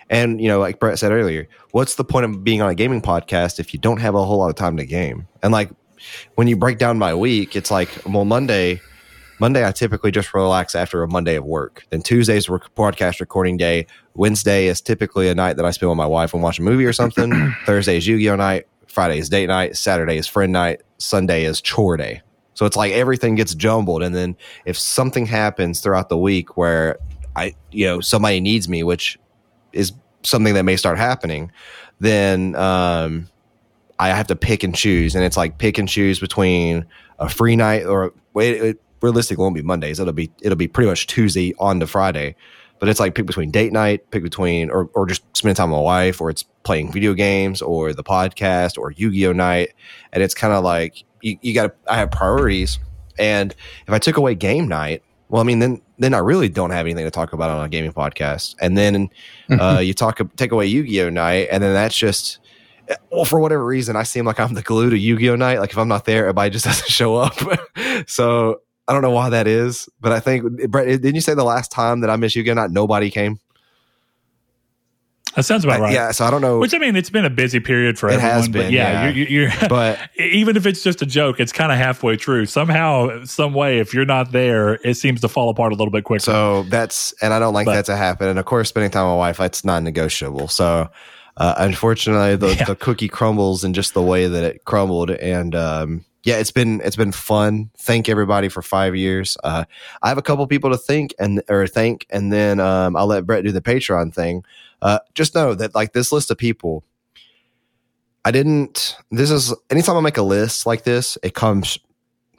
and 0.10 0.40
you 0.42 0.48
know, 0.48 0.60
like 0.60 0.80
Brett 0.80 1.00
said 1.00 1.12
earlier, 1.12 1.48
what's 1.72 1.96
the 1.96 2.04
point 2.04 2.26
of 2.26 2.44
being 2.44 2.62
on 2.62 2.70
a 2.70 2.76
gaming 2.76 3.02
podcast 3.02 3.60
if 3.60 3.74
you 3.74 3.80
don't 3.80 4.00
have 4.00 4.16
a 4.16 4.24
whole 4.24 4.38
lot 4.38 4.50
of 4.50 4.56
time 4.56 4.78
to 4.78 4.86
game? 4.86 5.28
And 5.42 5.52
like 5.52 5.72
when 6.36 6.48
you 6.48 6.56
break 6.56 6.78
down 6.78 6.98
my 6.98 7.14
week, 7.14 7.56
it's 7.56 7.72
like 7.72 7.90
well, 8.06 8.26
Monday. 8.26 8.82
Monday, 9.38 9.68
I 9.68 9.74
typically 9.74 10.12
just 10.12 10.34
relax 10.34 10.76
after 10.76 11.04
a 11.04 11.10
Monday 11.10 11.36
of 11.36 11.44
work. 11.44 11.86
Then 11.90 12.02
Tuesday's 12.02 12.48
rec- 12.48 12.74
podcast 12.74 13.20
recording 13.20 13.58
day. 13.58 13.86
Wednesday 14.14 14.68
is 14.68 14.80
typically 14.80 15.28
a 15.28 15.36
night 15.36 15.58
that 15.58 15.66
I 15.66 15.72
spend 15.72 15.90
with 15.90 15.98
my 15.98 16.06
wife 16.06 16.34
and 16.34 16.42
watch 16.42 16.58
a 16.58 16.62
movie 16.62 16.86
or 16.86 16.94
something. 16.94 17.54
Thursday 17.66 17.98
is 17.98 18.08
Yu 18.08 18.18
Gi 18.18 18.30
Oh 18.30 18.38
night. 18.38 18.66
Friday 18.88 19.18
is 19.18 19.28
date 19.28 19.48
night. 19.48 19.76
Saturday 19.76 20.16
is 20.16 20.26
friend 20.26 20.54
night. 20.54 20.84
Sunday 21.00 21.44
is 21.44 21.60
chore 21.60 21.98
day. 21.98 22.22
So 22.54 22.66
it's 22.66 22.78
like 22.78 22.94
everything 22.94 23.36
gets 23.36 23.54
jumbled. 23.54 24.02
And 24.02 24.16
then 24.16 24.38
if 24.66 24.78
something 24.78 25.26
happens 25.26 25.82
throughout 25.82 26.08
the 26.08 26.18
week 26.18 26.56
where 26.56 26.98
I, 27.36 27.56
you 27.72 27.86
know, 27.86 28.00
somebody 28.00 28.40
needs 28.40 28.70
me, 28.70 28.84
which 28.84 29.20
is 29.76 29.94
something 30.24 30.54
that 30.56 30.64
may 30.64 30.76
start 30.76 30.98
happening, 30.98 31.52
then 32.00 32.56
um, 32.56 33.30
I 34.00 34.10
have 34.10 34.28
to 34.28 34.36
pick 34.36 34.64
and 34.64 34.76
choose. 34.76 35.16
And 35.16 35.24
it's 35.24 35.38
like 35.38 35.58
pick 35.58 35.78
and 35.78 35.88
choose 35.88 36.20
between 36.20 36.86
a 37.20 37.30
free 37.30 37.56
night 37.56 37.86
or 37.86 38.14
wait, 38.34 38.62
it 38.62 38.82
realistically 39.02 39.42
won't 39.42 39.56
be 39.56 39.62
Mondays. 39.62 40.00
It'll 40.00 40.14
be 40.14 40.32
it'll 40.42 40.58
be 40.58 40.68
pretty 40.68 40.90
much 40.90 41.08
Tuesday 41.08 41.54
on 41.60 41.80
to 41.80 41.88
Friday. 41.88 42.36
But 42.80 42.90
it's 42.90 43.00
like 43.00 43.16
pick 43.16 43.26
between 43.26 43.52
date 43.52 43.72
night, 43.72 44.12
pick 44.12 44.22
between 44.22 44.70
or 44.70 44.90
or 44.94 45.06
just 45.06 45.24
spend 45.36 45.56
time 45.56 45.72
with 45.72 45.78
my 45.78 45.84
wife, 45.84 46.20
or 46.20 46.30
it's 46.30 46.44
playing 46.64 46.92
video 46.92 47.14
games, 47.14 47.62
or 47.62 47.94
the 47.94 48.04
podcast, 48.04 48.78
or 48.78 48.92
Yu 48.92 49.12
Gi 49.12 49.28
Oh 49.28 49.32
night, 49.32 49.70
and 50.12 50.22
it's 50.22 50.34
kind 50.34 50.54
of 50.54 50.64
like 50.64 51.06
you, 51.22 51.38
you 51.42 51.54
got. 51.54 51.74
I 51.88 51.96
have 51.96 52.12
priorities, 52.12 52.80
and 53.18 53.56
if 53.88 53.94
I 53.94 53.98
took 53.98 54.18
away 54.18 54.36
game 54.36 54.68
night, 54.68 55.04
well, 55.30 55.42
I 55.42 55.46
mean, 55.46 55.60
then 55.60 55.82
then 55.98 56.14
I 56.14 56.20
really 56.20 56.50
don't 56.50 56.72
have 56.72 56.86
anything 56.86 57.06
to 57.06 57.12
talk 57.12 57.34
about 57.34 57.50
on 57.50 57.66
a 57.66 57.70
gaming 57.70 57.94
podcast, 57.94 58.56
and 58.60 58.78
then 58.78 59.10
uh, 59.60 59.80
you 59.84 59.94
talk 59.94 60.20
take 60.36 60.52
away 60.52 60.66
Yu 60.68 60.84
Gi 60.86 61.02
Oh 61.02 61.10
night, 61.10 61.48
and 61.52 61.64
then 61.64 61.74
that's 61.74 61.98
just 61.98 62.40
well, 63.12 63.26
for 63.26 63.40
whatever 63.40 63.66
reason, 63.66 63.96
I 63.96 64.04
seem 64.04 64.26
like 64.26 64.40
I'm 64.40 64.54
the 64.54 64.62
glue 64.62 64.90
to 64.90 64.98
Yu 64.98 65.18
Gi 65.18 65.30
Oh 65.30 65.36
night. 65.36 65.60
Like 65.60 65.72
if 65.72 65.78
I'm 65.78 65.88
not 65.88 66.06
there, 66.06 66.22
everybody 66.22 66.50
just 66.52 66.66
doesn't 66.66 66.90
show 66.90 67.16
up. 67.16 67.36
so 68.08 68.62
I 68.88 68.94
don't 68.94 69.02
know 69.02 69.12
why 69.12 69.30
that 69.30 69.48
is, 69.48 69.90
but 70.00 70.12
I 70.12 70.20
think 70.20 70.70
Brett, 70.70 70.88
didn't 70.88 71.16
you 71.16 71.22
say 71.22 71.34
the 71.34 71.44
last 71.44 71.72
time 71.72 72.02
that 72.02 72.10
I 72.10 72.16
missed 72.16 72.36
Yu 72.36 72.44
Gi 72.44 72.52
Oh 72.52 72.54
night, 72.56 72.72
nobody 72.72 73.10
came? 73.10 73.40
That 75.36 75.44
sounds 75.44 75.64
about 75.66 75.80
right. 75.82 75.94
Yeah, 75.94 76.12
so 76.12 76.26
I 76.26 76.32
don't 76.32 76.42
know. 76.42 76.60
Which 76.60 76.74
I 76.74 76.78
mean, 76.78 76.96
it's 76.96 77.10
been 77.10 77.26
a 77.26 77.30
busy 77.30 77.60
period 77.60 78.00
for 78.00 78.08
It 78.10 78.14
everyone. 78.14 78.32
has 78.36 78.48
but 78.48 78.54
been, 78.54 78.74
yeah, 78.74 79.08
yeah. 79.08 79.10
You're, 79.10 79.28
you're, 79.28 79.52
but 79.70 80.00
even 80.18 80.56
if 80.56 80.66
it's 80.66 80.82
just 80.82 81.02
a 81.02 81.06
joke, 81.06 81.40
it's 81.40 81.52
kind 81.52 81.72
of 81.72 81.78
halfway 81.78 82.16
true. 82.16 82.46
Somehow, 82.46 83.24
some 83.26 83.54
way, 83.54 83.80
if 83.80 83.94
you're 83.94 84.06
not 84.06 84.32
there, 84.32 84.76
it 84.76 84.96
seems 84.96 85.22
to 85.22 85.28
fall 85.28 85.50
apart 85.50 85.74
a 85.74 85.76
little 85.76 85.92
bit 85.92 86.04
quicker. 86.06 86.20
So 86.22 86.64
that's, 86.64 87.14
and 87.22 87.34
I 87.34 87.40
don't 87.40 87.54
like 87.54 87.66
But- 87.66 87.74
that 87.76 87.86
to 87.86 87.96
happen. 87.98 88.30
And 88.30 88.40
of 88.40 88.46
course, 88.46 88.70
spending 88.70 88.92
time 88.92 89.04
with 89.06 89.12
my 89.14 89.18
wife, 89.18 89.38
that's 89.38 89.66
non 89.66 89.84
negotiable. 89.84 90.48
So, 90.48 90.90
uh, 91.38 91.54
unfortunately, 91.58 92.38
the, 92.38 92.56
Yeah. 92.56 92.64
the 92.64 92.76
cookie 92.76 93.10
crumbles 93.10 93.64
in 93.66 93.74
just 93.74 93.94
the 93.94 94.02
way 94.02 94.28
that 94.28 94.44
it 94.44 94.64
crumbled. 94.64 95.12
And, 95.12 95.54
um, 95.54 96.06
yeah, 96.24 96.38
it's 96.38 96.50
been 96.50 96.82
it's 96.84 96.96
been 96.96 97.12
fun. 97.12 97.70
Thank 97.78 98.10
everybody 98.10 98.50
for 98.50 98.64
five 98.64 98.96
years. 98.96 99.38
Uh, 99.44 99.66
I 100.02 100.08
have 100.10 100.18
a 100.18 100.24
couple 100.24 100.48
people 100.48 100.72
to 100.72 100.78
thank 100.78 101.14
and 101.20 101.44
or 101.50 101.68
thank, 101.68 102.08
and 102.10 102.34
then 102.34 102.60
um, 102.60 102.96
I'll 102.96 103.06
let 103.06 103.28
Brett 103.28 103.44
do 103.44 103.52
the 103.52 103.62
Patreon 103.62 104.12
thing. 104.12 104.44
Uh, 104.86 105.00
just 105.16 105.34
know 105.34 105.56
that 105.56 105.74
like 105.74 105.94
this 105.94 106.12
list 106.12 106.30
of 106.30 106.38
people, 106.38 106.84
I 108.24 108.30
didn't. 108.30 108.96
This 109.10 109.32
is 109.32 109.52
anytime 109.72 109.98
I 109.98 110.02
make 110.02 110.18
a 110.18 110.22
list 110.22 110.68
like 110.68 110.84
this, 110.84 111.18
it 111.24 111.34
comes 111.34 111.80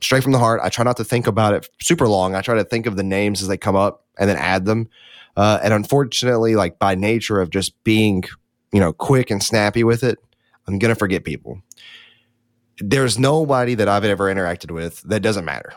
straight 0.01 0.23
from 0.23 0.31
the 0.31 0.39
heart. 0.39 0.61
I 0.63 0.69
try 0.69 0.85
not 0.85 0.97
to 0.99 1.05
think 1.05 1.27
about 1.27 1.55
it 1.55 1.69
super 1.81 2.07
long. 2.07 2.37
I 2.37 2.43
try 2.43 2.55
to 2.55 2.63
think 2.63 2.87
of 2.87 2.95
the 2.95 3.03
names 3.03 3.43
as 3.43 3.49
they 3.49 3.57
come 3.57 3.75
up 3.75 4.05
and 4.17 4.31
then 4.31 4.37
add 4.37 4.65
them. 4.65 4.89
Uh, 5.37 5.59
and 5.61 5.75
unfortunately, 5.75 6.55
like 6.55 6.79
by 6.79 6.95
nature 6.95 7.41
of 7.41 7.51
just 7.51 7.83
being, 7.83 8.23
you 8.73 8.79
know, 8.79 8.93
quick 8.93 9.29
and 9.29 9.43
snappy 9.43 9.83
with 9.83 10.05
it, 10.05 10.21
I'm 10.69 10.79
gonna 10.79 10.95
forget 10.95 11.25
people. 11.25 11.61
There's 12.79 13.19
nobody 13.19 13.75
that 13.75 13.89
I've 13.89 14.05
ever 14.05 14.33
interacted 14.33 14.71
with 14.71 15.03
that 15.03 15.19
doesn't 15.19 15.45
matter. 15.45 15.73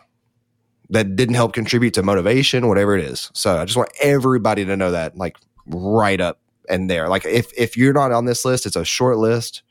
That 0.91 1.15
didn't 1.15 1.33
help 1.33 1.53
contribute 1.53 1.95
to 1.95 2.03
motivation, 2.03 2.67
whatever 2.67 2.95
it 2.95 3.03
is. 3.03 3.31
So 3.33 3.57
I 3.57 3.65
just 3.65 3.75
want 3.75 3.89
everybody 4.03 4.65
to 4.65 4.77
know 4.77 4.91
that, 4.91 5.17
like 5.17 5.35
right 5.65 6.21
up 6.21 6.39
and 6.69 6.89
there. 6.89 7.07
Like 7.09 7.25
if 7.25 7.51
if 7.57 7.75
you're 7.77 7.93
not 7.93 8.11
on 8.11 8.25
this 8.25 8.45
list, 8.45 8.65
it's 8.65 8.75
a 8.75 8.85
short 8.85 9.17
list. 9.17 9.63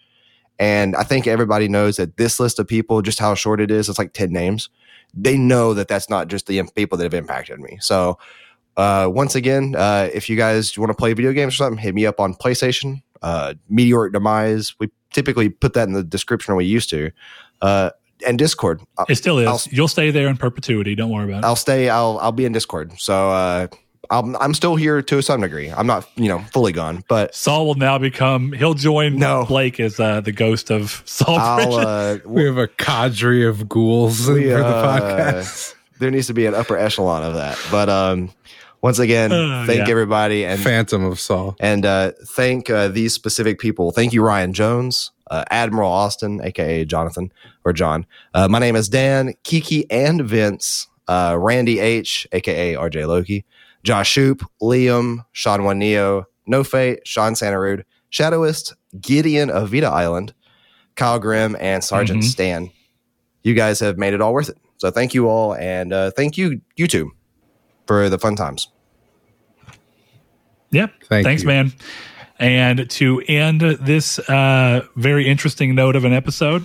And 0.59 0.97
I 0.97 1.05
think 1.05 1.27
everybody 1.29 1.69
knows 1.69 1.97
that 1.97 2.17
this 2.17 2.41
list 2.41 2.59
of 2.59 2.67
people, 2.67 3.01
just 3.01 3.21
how 3.21 3.35
short 3.37 3.61
it 3.61 3.71
is, 3.71 3.89
it's 3.89 3.99
like 3.99 4.13
10 4.13 4.33
names. 4.33 4.71
They 5.15 5.37
know 5.39 5.73
that 5.75 5.87
that's 5.87 6.11
not 6.11 6.27
just 6.27 6.49
the 6.49 6.61
people 6.75 6.99
that 6.99 7.05
have 7.05 7.15
impacted 7.15 7.61
me. 7.61 7.79
So, 7.81 8.19
uh, 8.77 9.09
once 9.11 9.37
again, 9.37 9.77
uh, 9.77 10.09
if 10.13 10.29
you 10.29 10.37
guys 10.37 10.77
want 10.77 10.91
to 10.91 10.95
play 10.97 11.13
video 11.13 11.33
games 11.33 11.55
or 11.55 11.57
something, 11.59 11.79
hit 11.79 11.95
me 11.95 12.07
up 12.07 12.19
on 12.19 12.35
PlayStation, 12.35 13.03
uh, 13.23 13.55
Meteoric 13.69 14.13
Demise. 14.13 14.75
We 14.81 14.91
typically 15.13 15.49
put 15.49 15.75
that 15.75 15.87
in 15.87 15.95
the 15.95 16.03
description 16.03 16.57
we 16.57 16.65
used 16.65 16.91
to, 16.91 17.11
uh, 17.63 17.91
and 18.27 18.37
Discord. 18.37 18.81
It 19.09 19.15
still 19.15 19.39
is. 19.39 19.47
I'll- 19.47 19.63
You'll 19.71 19.87
stay 19.89 20.11
there 20.11 20.27
in 20.27 20.37
perpetuity. 20.37 20.97
Don't 20.97 21.11
worry 21.11 21.25
about 21.31 21.45
it. 21.45 21.47
I'll 21.47 21.57
stay. 21.57 21.89
I'll 21.89 22.19
I'll 22.21 22.33
be 22.33 22.45
in 22.45 22.53
Discord. 22.53 22.93
So 22.99 23.31
uh, 23.31 23.69
I'm 24.11 24.37
I'm 24.37 24.55
still 24.55 24.77
here 24.77 25.03
to 25.03 25.23
some 25.23 25.41
degree. 25.41 25.69
I'm 25.71 25.87
not 25.87 26.09
you 26.17 26.29
know 26.29 26.39
fully 26.53 26.73
gone, 26.73 27.05
but 27.09 27.35
Saul 27.35 27.67
will 27.67 27.75
now 27.75 27.99
become. 27.99 28.53
He'll 28.53 28.75
join 28.75 29.17
No. 29.19 29.45
Blake 29.47 29.79
as 29.81 30.01
uh, 30.01 30.21
the 30.21 30.33
ghost 30.33 30.71
of 30.71 31.03
Saul. 31.05 31.39
I'll. 31.39 31.75
Uh, 31.75 32.19
We 32.27 32.45
have 32.45 32.57
a 32.59 32.69
cadre 32.69 33.45
of 33.47 33.69
ghouls 33.69 34.27
We, 34.29 34.45
for 34.45 34.59
the 34.59 34.67
uh, 34.67 35.01
podcast. 35.01 35.75
there 35.99 36.11
needs 36.11 36.27
to 36.29 36.35
be 36.35 36.47
an 36.47 36.55
upper 36.55 36.77
echelon 36.77 37.23
of 37.23 37.35
that. 37.35 37.59
But 37.71 37.89
um, 37.89 38.31
once 38.81 38.99
again, 38.99 39.31
Uh, 39.33 39.65
thank 39.67 39.81
yeah. 39.87 39.91
everybody 39.91 40.45
and 40.45 40.61
Phantom 40.61 41.05
of 41.05 41.19
Saul. 41.21 41.57
and 41.61 41.85
uh, 41.85 42.13
thank 42.29 42.71
uh, 42.71 42.89
these 42.89 43.13
specific 43.13 43.59
people. 43.59 43.91
Thank 43.93 44.13
you, 44.13 44.23
Ryan 44.23 44.53
Jones, 44.53 45.11
uh, 45.31 45.45
Admiral 45.51 45.91
Austin, 45.91 46.41
aka 46.43 46.85
Jonathan 46.85 47.31
or 47.65 47.73
John. 47.73 48.07
Uh, 48.33 48.49
my 48.49 48.59
name 48.59 48.77
is 48.77 48.89
Dan, 48.89 49.35
Kiki, 49.45 49.91
and 49.91 50.23
Vince. 50.23 50.87
Uh, 51.09 51.35
Randy 51.39 51.79
H, 51.81 52.27
aka 52.33 52.75
RJ 52.75 53.07
Loki, 53.09 53.47
Josh 53.85 54.09
Shoop, 54.11 54.43
Liam, 54.63 55.25
Sean 55.33 55.65
One 55.65 55.79
Neo, 55.79 56.25
No 56.47 56.65
Fate, 56.65 57.01
Sean 57.07 57.35
Sanderud, 57.35 57.85
Shadowist, 58.13 58.75
Gideon 59.01 59.51
of 59.51 59.71
Vita 59.71 59.87
Island, 59.89 60.35
Kyle 60.97 61.19
Grimm, 61.19 61.57
and 61.61 61.83
Sergeant 61.85 62.23
Mhm. 62.23 62.27
Stan. 62.27 62.71
You 63.43 63.55
guys 63.55 63.81
have 63.81 63.99
made 63.99 64.15
it 64.15 64.21
all 64.21 64.33
worth 64.33 64.49
it. 64.49 64.57
So 64.79 64.91
thank 64.91 65.15
you 65.15 65.29
all, 65.29 65.55
and 65.55 65.93
uh, 65.93 66.11
thank 66.13 66.37
you 66.39 66.61
YouTube 66.79 67.09
for 67.87 68.09
the 68.09 68.19
fun 68.19 68.37
times. 68.37 68.69
Yep. 70.71 70.93
Thank 71.09 71.25
Thanks, 71.25 71.43
you. 71.43 71.49
man. 71.49 71.73
And 72.39 72.89
to 72.91 73.21
end 73.27 73.61
this 73.63 74.19
uh, 74.29 74.85
very 74.97 75.27
interesting 75.27 75.75
note 75.75 75.97
of 75.97 76.05
an 76.05 76.13
episode, 76.13 76.65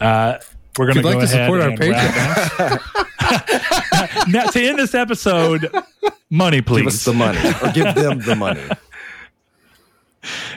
uh, 0.00 0.38
we're 0.78 0.86
going 0.86 0.96
to 0.96 1.02
go 1.02 1.08
like 1.10 1.18
to 1.18 1.24
ahead 1.24 1.46
support 1.46 1.60
our 1.60 1.68
and 1.68 1.78
wrap 1.78 2.60
up. 2.60 3.84
now, 4.28 4.44
to 4.46 4.60
end 4.62 4.78
this 4.78 4.94
episode, 4.94 5.70
money, 6.30 6.58
Give 6.58 6.66
please. 6.66 6.86
us 6.88 7.04
the 7.04 7.12
money, 7.12 7.38
or 7.62 7.72
give 7.72 7.94
them 7.94 8.20
the 8.20 8.34
money. 8.36 8.62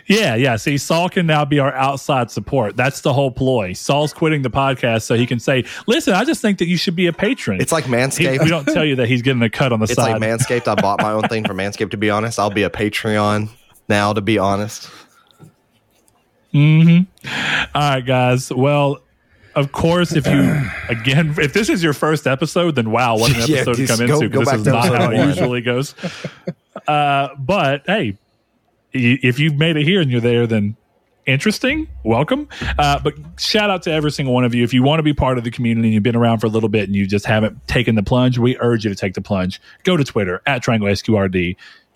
Yeah, 0.07 0.35
yeah. 0.35 0.57
See, 0.57 0.77
Saul 0.77 1.07
can 1.07 1.25
now 1.25 1.45
be 1.45 1.59
our 1.59 1.73
outside 1.73 2.29
support. 2.29 2.75
That's 2.75 2.99
the 2.99 3.13
whole 3.13 3.31
ploy. 3.31 3.71
Saul's 3.71 4.11
quitting 4.13 4.41
the 4.41 4.49
podcast 4.49 5.03
so 5.03 5.15
he 5.15 5.25
can 5.25 5.39
say, 5.39 5.63
"Listen, 5.87 6.13
I 6.13 6.25
just 6.25 6.41
think 6.41 6.57
that 6.57 6.67
you 6.67 6.75
should 6.75 6.97
be 6.97 7.07
a 7.07 7.13
patron." 7.13 7.61
It's 7.61 7.71
like 7.71 7.85
He- 7.85 7.91
Manscaped. 7.91 8.43
we 8.43 8.49
don't 8.49 8.65
tell 8.65 8.83
you 8.83 8.97
that 8.97 9.07
he's 9.07 9.21
getting 9.21 9.41
a 9.41 9.49
cut 9.49 9.71
on 9.71 9.79
the 9.79 9.83
It's 9.89 9.93
side. 9.93 10.19
like 10.19 10.21
Manscaped. 10.21 10.67
I 10.67 10.75
bought 10.75 11.01
my 11.01 11.11
own 11.13 11.23
thing 11.29 11.45
for 11.45 11.53
Manscaped. 11.53 11.91
To 11.91 11.97
be 11.97 12.09
honest, 12.09 12.39
I'll 12.39 12.49
be 12.49 12.63
a 12.63 12.69
Patreon 12.69 13.49
now. 13.87 14.11
To 14.11 14.19
be 14.21 14.37
honest, 14.37 14.89
Hmm. 16.51 16.99
All 17.73 17.81
right, 17.81 18.01
guys. 18.05 18.51
Well, 18.51 18.99
of 19.55 19.71
course, 19.71 20.13
if 20.13 20.25
you 20.27 20.61
again, 20.89 21.33
if 21.37 21.53
this 21.53 21.69
is 21.69 21.83
your 21.83 21.93
first 21.93 22.27
episode, 22.27 22.75
then 22.75 22.91
wow, 22.91 23.17
what 23.17 23.31
an 23.35 23.41
Yeah, 23.47 23.57
episode 23.61 23.75
to 23.77 23.87
come 23.87 24.07
go- 24.07 24.13
into 24.15 24.29
go 24.29 24.39
this 24.43 24.53
is 24.53 24.65
not 24.65 24.85
how 24.87 25.11
it 25.11 25.25
usually 25.27 25.61
goes. 25.61 25.95
Uh, 26.87 27.29
but 27.37 27.83
hey, 27.85 28.17
if 28.91 29.39
you've 29.39 29.55
made 29.55 29.77
it 29.77 29.83
here 29.85 30.01
and 30.01 30.11
you're 30.11 30.21
there, 30.21 30.45
then 30.47 30.75
interesting. 31.25 31.87
Welcome. 32.03 32.49
Uh, 32.77 32.99
but 32.99 33.13
shout 33.39 33.69
out 33.69 33.83
to 33.83 33.91
every 33.91 34.11
single 34.11 34.33
one 34.33 34.43
of 34.43 34.53
you. 34.53 34.63
If 34.63 34.73
you 34.73 34.83
want 34.83 34.99
to 34.99 35.03
be 35.03 35.13
part 35.13 35.37
of 35.37 35.43
the 35.43 35.51
community 35.51 35.87
and 35.87 35.93
you've 35.93 36.03
been 36.03 36.15
around 36.15 36.39
for 36.39 36.47
a 36.47 36.49
little 36.49 36.69
bit 36.69 36.83
and 36.89 36.95
you 36.95 37.07
just 37.07 37.25
haven't 37.25 37.65
taken 37.67 37.95
the 37.95 38.03
plunge, 38.03 38.37
we 38.37 38.57
urge 38.59 38.83
you 38.83 38.89
to 38.89 38.95
take 38.95 39.13
the 39.13 39.21
plunge. 39.21 39.61
Go 39.83 39.95
to 39.97 40.03
Twitter 40.03 40.41
at 40.45 40.61
Triangle 40.61 40.87
SQRD. 40.89 41.55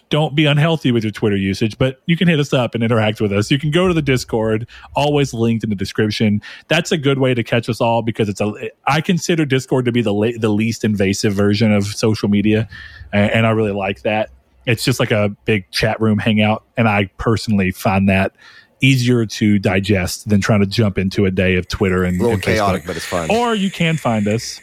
Don't 0.10 0.36
be 0.36 0.46
unhealthy 0.46 0.92
with 0.92 1.04
your 1.04 1.12
Twitter 1.12 1.36
usage, 1.36 1.78
but 1.78 2.02
you 2.06 2.16
can 2.16 2.28
hit 2.28 2.40
us 2.40 2.54
up 2.54 2.76
and 2.76 2.84
interact 2.84 3.20
with 3.20 3.34
us. 3.34 3.52
You 3.52 3.60
can 3.60 3.72
go 3.72 3.88
to 3.88 3.94
the 3.94 4.02
Discord, 4.02 4.68
always 4.96 5.34
linked 5.34 5.64
in 5.64 5.70
the 5.70 5.76
description. 5.76 6.42
That's 6.70 6.92
a 6.92 6.98
good 6.98 7.20
way 7.20 7.34
to 7.34 7.44
catch 7.44 7.68
us 7.68 7.82
all 7.82 8.02
because 8.02 8.30
it's 8.30 8.40
a. 8.40 8.70
I 8.86 9.02
consider 9.02 9.46
Discord 9.46 9.86
to 9.86 9.92
be 9.92 10.02
the 10.02 10.14
la- 10.14 10.38
the 10.38 10.50
least 10.50 10.84
invasive 10.84 11.34
version 11.34 11.74
of 11.74 11.86
social 11.86 12.30
media, 12.30 12.70
and, 13.12 13.32
and 13.32 13.48
I 13.48 13.50
really 13.52 13.74
like 13.74 14.04
that. 14.04 14.30
It's 14.66 14.84
just 14.84 15.00
like 15.00 15.12
a 15.12 15.30
big 15.46 15.70
chat 15.72 16.00
room 16.00 16.20
hangout, 16.20 16.64
and 16.78 16.88
I 16.88 17.10
personally 17.18 17.72
find 17.72 18.10
that 18.10 18.34
easier 18.82 19.26
to 19.26 19.60
digest 19.60 20.30
than 20.30 20.42
trying 20.42 20.60
to 20.60 20.66
jump 20.66 20.98
into 20.98 21.26
a 21.26 21.32
day 21.32 21.56
of 21.56 21.68
Twitter 21.68 22.04
and, 22.04 22.20
a 22.20 22.24
little 22.24 22.34
and 22.34 22.44
Facebook. 22.44 22.56
chaotic, 22.56 22.86
but 22.86 22.96
it's 22.96 23.06
fun. 23.06 23.30
Or 23.32 23.56
you 23.56 23.72
can 23.72 23.98
find 23.98 24.28
us. 24.28 24.62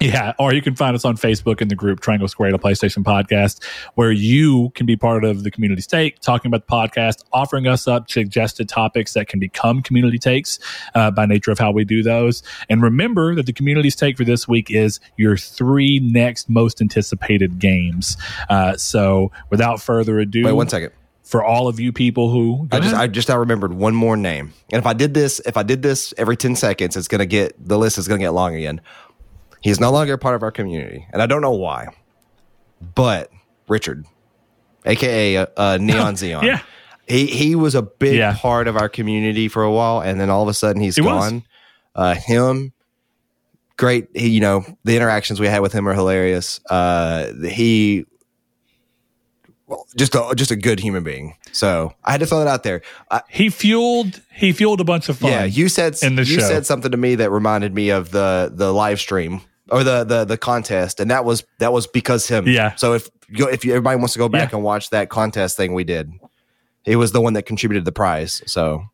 Yeah, 0.00 0.32
or 0.40 0.52
you 0.52 0.60
can 0.60 0.74
find 0.74 0.96
us 0.96 1.04
on 1.04 1.16
Facebook 1.16 1.62
in 1.62 1.68
the 1.68 1.76
group 1.76 2.00
Triangle 2.00 2.26
Squared, 2.26 2.52
a 2.52 2.58
PlayStation 2.58 3.04
podcast, 3.04 3.64
where 3.94 4.10
you 4.10 4.70
can 4.74 4.86
be 4.86 4.96
part 4.96 5.24
of 5.24 5.44
the 5.44 5.50
community 5.52 5.82
stake, 5.82 6.18
talking 6.20 6.52
about 6.52 6.66
the 6.66 6.72
podcast, 6.72 7.24
offering 7.32 7.68
us 7.68 7.86
up 7.86 8.10
suggested 8.10 8.68
topics 8.68 9.12
that 9.14 9.28
can 9.28 9.38
become 9.38 9.82
community 9.82 10.18
takes 10.18 10.58
uh, 10.96 11.12
by 11.12 11.26
nature 11.26 11.52
of 11.52 11.60
how 11.60 11.70
we 11.70 11.84
do 11.84 12.02
those. 12.02 12.42
And 12.68 12.82
remember 12.82 13.36
that 13.36 13.46
the 13.46 13.52
community 13.52 13.88
stake 13.88 14.16
for 14.16 14.24
this 14.24 14.48
week 14.48 14.70
is 14.70 14.98
your 15.16 15.36
three 15.36 16.00
next 16.00 16.50
most 16.50 16.80
anticipated 16.80 17.60
games. 17.60 18.16
Uh, 18.50 18.76
so 18.76 19.30
without 19.50 19.80
further 19.80 20.18
ado, 20.18 20.44
Wait 20.44 20.52
one 20.52 20.68
second. 20.68 20.92
for 21.22 21.44
all 21.44 21.68
of 21.68 21.78
you 21.78 21.92
people 21.92 22.30
who 22.30 22.68
I 22.72 22.80
just 22.80 22.94
I 22.94 23.06
just 23.06 23.28
now 23.28 23.38
remembered 23.38 23.72
one 23.72 23.94
more 23.94 24.16
name. 24.16 24.52
And 24.72 24.80
if 24.80 24.86
I 24.86 24.92
did 24.92 25.14
this, 25.14 25.40
if 25.46 25.56
I 25.56 25.62
did 25.62 25.82
this 25.82 26.12
every 26.18 26.36
ten 26.36 26.56
seconds, 26.56 26.96
it's 26.96 27.08
gonna 27.08 27.26
get 27.26 27.54
the 27.64 27.78
list 27.78 27.96
is 27.96 28.08
gonna 28.08 28.18
get 28.18 28.30
long 28.30 28.56
again. 28.56 28.80
He's 29.64 29.80
no 29.80 29.90
longer 29.90 30.12
a 30.12 30.18
part 30.18 30.34
of 30.34 30.42
our 30.42 30.50
community, 30.52 31.06
and 31.10 31.22
I 31.22 31.26
don't 31.26 31.40
know 31.40 31.52
why. 31.52 31.86
But 32.94 33.30
Richard, 33.66 34.04
aka 34.84 35.38
uh, 35.38 35.46
uh, 35.56 35.78
Neon 35.80 36.16
Xeon, 36.16 36.42
yeah, 36.42 36.60
he 37.08 37.24
he 37.26 37.54
was 37.54 37.74
a 37.74 37.80
big 37.80 38.16
Yeah. 38.16 38.36
part 38.36 38.68
of 38.68 38.76
our 38.76 38.90
community 38.90 39.48
for 39.48 39.62
a 39.62 39.72
while, 39.72 40.00
and 40.00 40.20
then 40.20 40.28
all 40.28 40.42
of 40.42 40.48
a 40.48 40.54
sudden 40.54 40.82
he's 40.82 40.96
He 40.96 41.02
gone. 41.02 41.44
Uh, 41.94 42.14
him, 42.14 42.74
great. 43.78 44.08
He, 44.14 44.28
you 44.28 44.40
know, 44.40 44.66
the 44.84 44.96
interactions 44.96 45.40
we 45.40 45.46
had 45.46 45.60
with 45.60 45.72
him 45.72 45.88
are 45.88 45.94
hilarious. 45.94 46.60
Uh, 46.68 47.32
he, 47.48 48.04
well, 49.66 49.86
just 49.96 50.14
a 50.14 50.34
just 50.36 50.50
a 50.50 50.56
good 50.56 50.78
human 50.80 51.04
being. 51.04 51.36
So 51.52 51.94
I 52.04 52.10
had 52.10 52.20
to 52.20 52.26
throw 52.26 52.40
that 52.40 52.48
out 52.48 52.64
there. 52.64 52.82
I, 53.10 53.22
he 53.30 53.48
fueled 53.48 54.20
he 54.34 54.52
fueled 54.52 54.82
a 54.82 54.84
bunch 54.84 55.08
of 55.08 55.16
fun. 55.18 55.30
yeah, 55.30 55.44
you 55.44 55.70
said 55.70 55.96
in 56.02 56.16
the 56.16 56.22
you 56.24 56.40
show. 56.40 56.46
said 56.48 56.66
something 56.66 56.90
to 56.90 56.98
me 56.98 57.14
that 57.14 57.30
reminded 57.30 57.74
me 57.74 57.88
of 57.90 58.10
the 58.10 58.52
the 58.54 58.70
live 58.74 59.00
stream 59.00 59.40
or 59.70 59.82
the 59.84 60.04
the 60.04 60.24
the 60.24 60.36
contest, 60.36 61.00
and 61.00 61.10
that 61.10 61.24
was 61.24 61.44
that 61.58 61.72
was 61.72 61.86
because 61.86 62.26
him. 62.28 62.46
Yeah. 62.48 62.74
So 62.76 62.92
if 62.94 63.08
you 63.28 63.48
if 63.48 63.64
you, 63.64 63.72
everybody 63.72 63.96
wants 63.96 64.12
to 64.14 64.18
go 64.18 64.28
back 64.28 64.50
Yeah. 64.50 64.56
and 64.56 64.64
watch 64.64 64.90
that 64.90 65.08
contest 65.08 65.56
thing 65.56 65.74
we 65.74 65.84
did, 65.84 66.12
he 66.84 66.96
was 66.96 67.12
the 67.12 67.20
one 67.20 67.32
that 67.34 67.42
contributed 67.46 67.84
the 67.84 67.92
prize. 67.92 68.42
So 68.46 68.84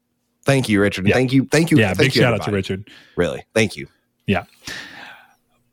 thank 0.45 0.69
you, 0.69 0.81
Richard. 0.81 1.07
Yeah. 1.09 1.15
Thank 1.15 1.33
you, 1.33 1.47
thank 1.47 1.71
you. 1.71 1.79
yeah, 1.79 1.89
thank 1.89 1.99
big 1.99 2.17
you, 2.17 2.23
shout 2.23 2.35
out 2.35 2.43
to. 2.45 2.51
Richard. 2.53 2.89
Really, 3.17 3.45
thank 3.55 3.77
you. 3.77 3.89
Yeah. 4.27 4.45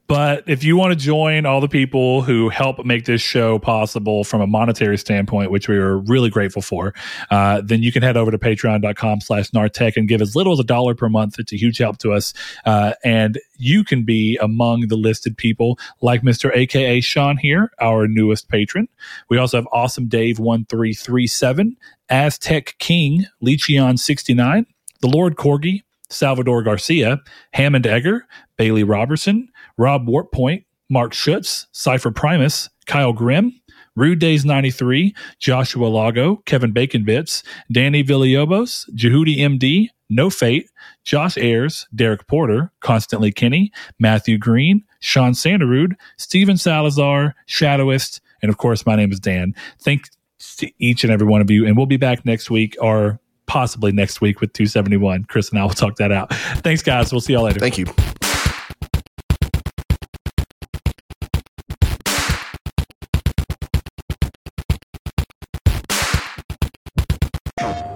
But 0.08 0.46
if 0.48 0.64
you 0.64 0.78
want 0.78 0.92
to 0.92 0.96
join 0.96 1.46
all 1.46 1.60
the 1.60 1.68
people 1.68 2.22
who 2.22 2.48
help 2.48 2.84
make 2.86 3.04
this 3.04 3.22
show 3.22 3.60
possible 3.60 4.24
from 4.24 4.40
a 4.40 4.48
monetary 4.48 4.98
standpoint, 4.98 5.52
which 5.52 5.68
we 5.68 5.76
are 5.78 5.98
really 5.98 6.30
grateful 6.30 6.62
for, 6.62 6.94
uh, 7.30 7.62
then 7.62 7.84
you 7.84 7.92
can 7.92 8.04
head 8.04 8.16
over 8.16 8.32
to 8.32 8.38
patreon.com 8.38 9.20
slash 9.20 9.52
nartech 9.52 9.98
and 9.98 10.08
give 10.08 10.22
as 10.22 10.34
little 10.34 10.54
as 10.54 10.60
a 10.60 10.64
dollar 10.64 10.96
per 10.96 11.10
month. 11.10 11.40
It's 11.40 11.52
a 11.52 11.58
huge 11.58 11.78
help 11.78 11.98
to 12.00 12.14
us. 12.14 12.34
Uh, 12.66 12.94
and 13.04 13.38
you 13.58 13.84
can 13.84 14.04
be 14.04 14.38
among 14.42 14.88
the 14.88 14.96
listed 14.96 15.36
people 15.36 15.78
like 16.02 16.22
Mr. 16.22 16.56
AKA 16.56 17.02
Sean 17.02 17.36
here, 17.36 17.72
our 17.82 18.08
newest 18.08 18.48
patron. 18.48 18.88
We 19.30 19.38
also 19.38 19.58
have 19.58 19.68
Awesome 19.74 20.08
Dave 20.08 20.40
1337, 20.40 21.76
Aztec 22.10 22.76
King, 22.80 23.26
Lechion 23.44 24.00
69, 24.00 24.66
the 25.02 25.08
Lord 25.10 25.36
Corgi, 25.36 25.84
Salvador 26.10 26.64
Garcia, 26.64 27.20
Hammond 27.52 27.86
Egger, 27.86 28.26
Bailey 28.56 28.84
Robertson, 28.84 29.50
Rob 29.78 30.08
Wartpoint, 30.08 30.66
Mark 30.90 31.14
Schutz, 31.14 31.68
Cypher 31.72 32.12
Primus, 32.12 32.70
Kyle 32.86 33.14
Grimm, 33.14 33.54
Rude 33.96 34.20
Days 34.20 34.46
93, 34.46 35.14
Joshua 35.40 35.88
Lago, 35.88 36.38
Kevin 36.46 36.72
Bacon 36.72 37.04
Bits, 37.04 37.44
Danny 37.72 38.04
Villalobos, 38.04 38.90
Jehudi 38.96 39.38
MD, 39.38 39.90
No 40.10 40.30
Fate, 40.30 40.70
Josh 41.04 41.38
Ayers, 41.38 41.88
Derek 41.96 42.28
Porter, 42.28 42.72
Constantly 42.80 43.32
Kenny, 43.32 43.72
Matthew 44.00 44.38
Green, 44.38 44.84
Sean 45.00 45.32
Sanderud, 45.32 45.94
Steven 46.18 46.58
Salazar, 46.58 47.36
Shadowist, 47.48 48.22
and 48.42 48.50
of 48.50 48.58
course, 48.58 48.86
my 48.86 48.96
name 48.96 49.12
is 49.12 49.20
Dan. 49.20 49.56
Thanks 49.82 50.10
to 50.58 50.72
each 50.80 51.04
and 51.04 51.12
every 51.12 51.28
one 51.28 51.42
of 51.42 51.50
you. 51.50 51.66
And 51.66 51.76
we'll 51.76 51.86
be 51.86 51.98
back 51.98 52.26
next 52.26 52.50
week 52.50 52.78
or 52.80 53.20
possibly 53.48 53.92
next 53.92 54.22
week 54.22 54.42
with 54.42 54.54
271. 54.54 55.26
Chris 55.26 55.50
and 55.50 55.60
I 55.60 55.64
will 55.64 55.72
talk 55.72 55.96
that 55.98 56.12
out. 56.12 56.34
Thanks, 56.64 56.84
guys. 56.84 57.12
We'll 57.12 57.22
see 57.22 57.34
y'all 57.34 57.44
later. 57.44 57.60
Thank 57.60 57.78
you. 57.78 57.86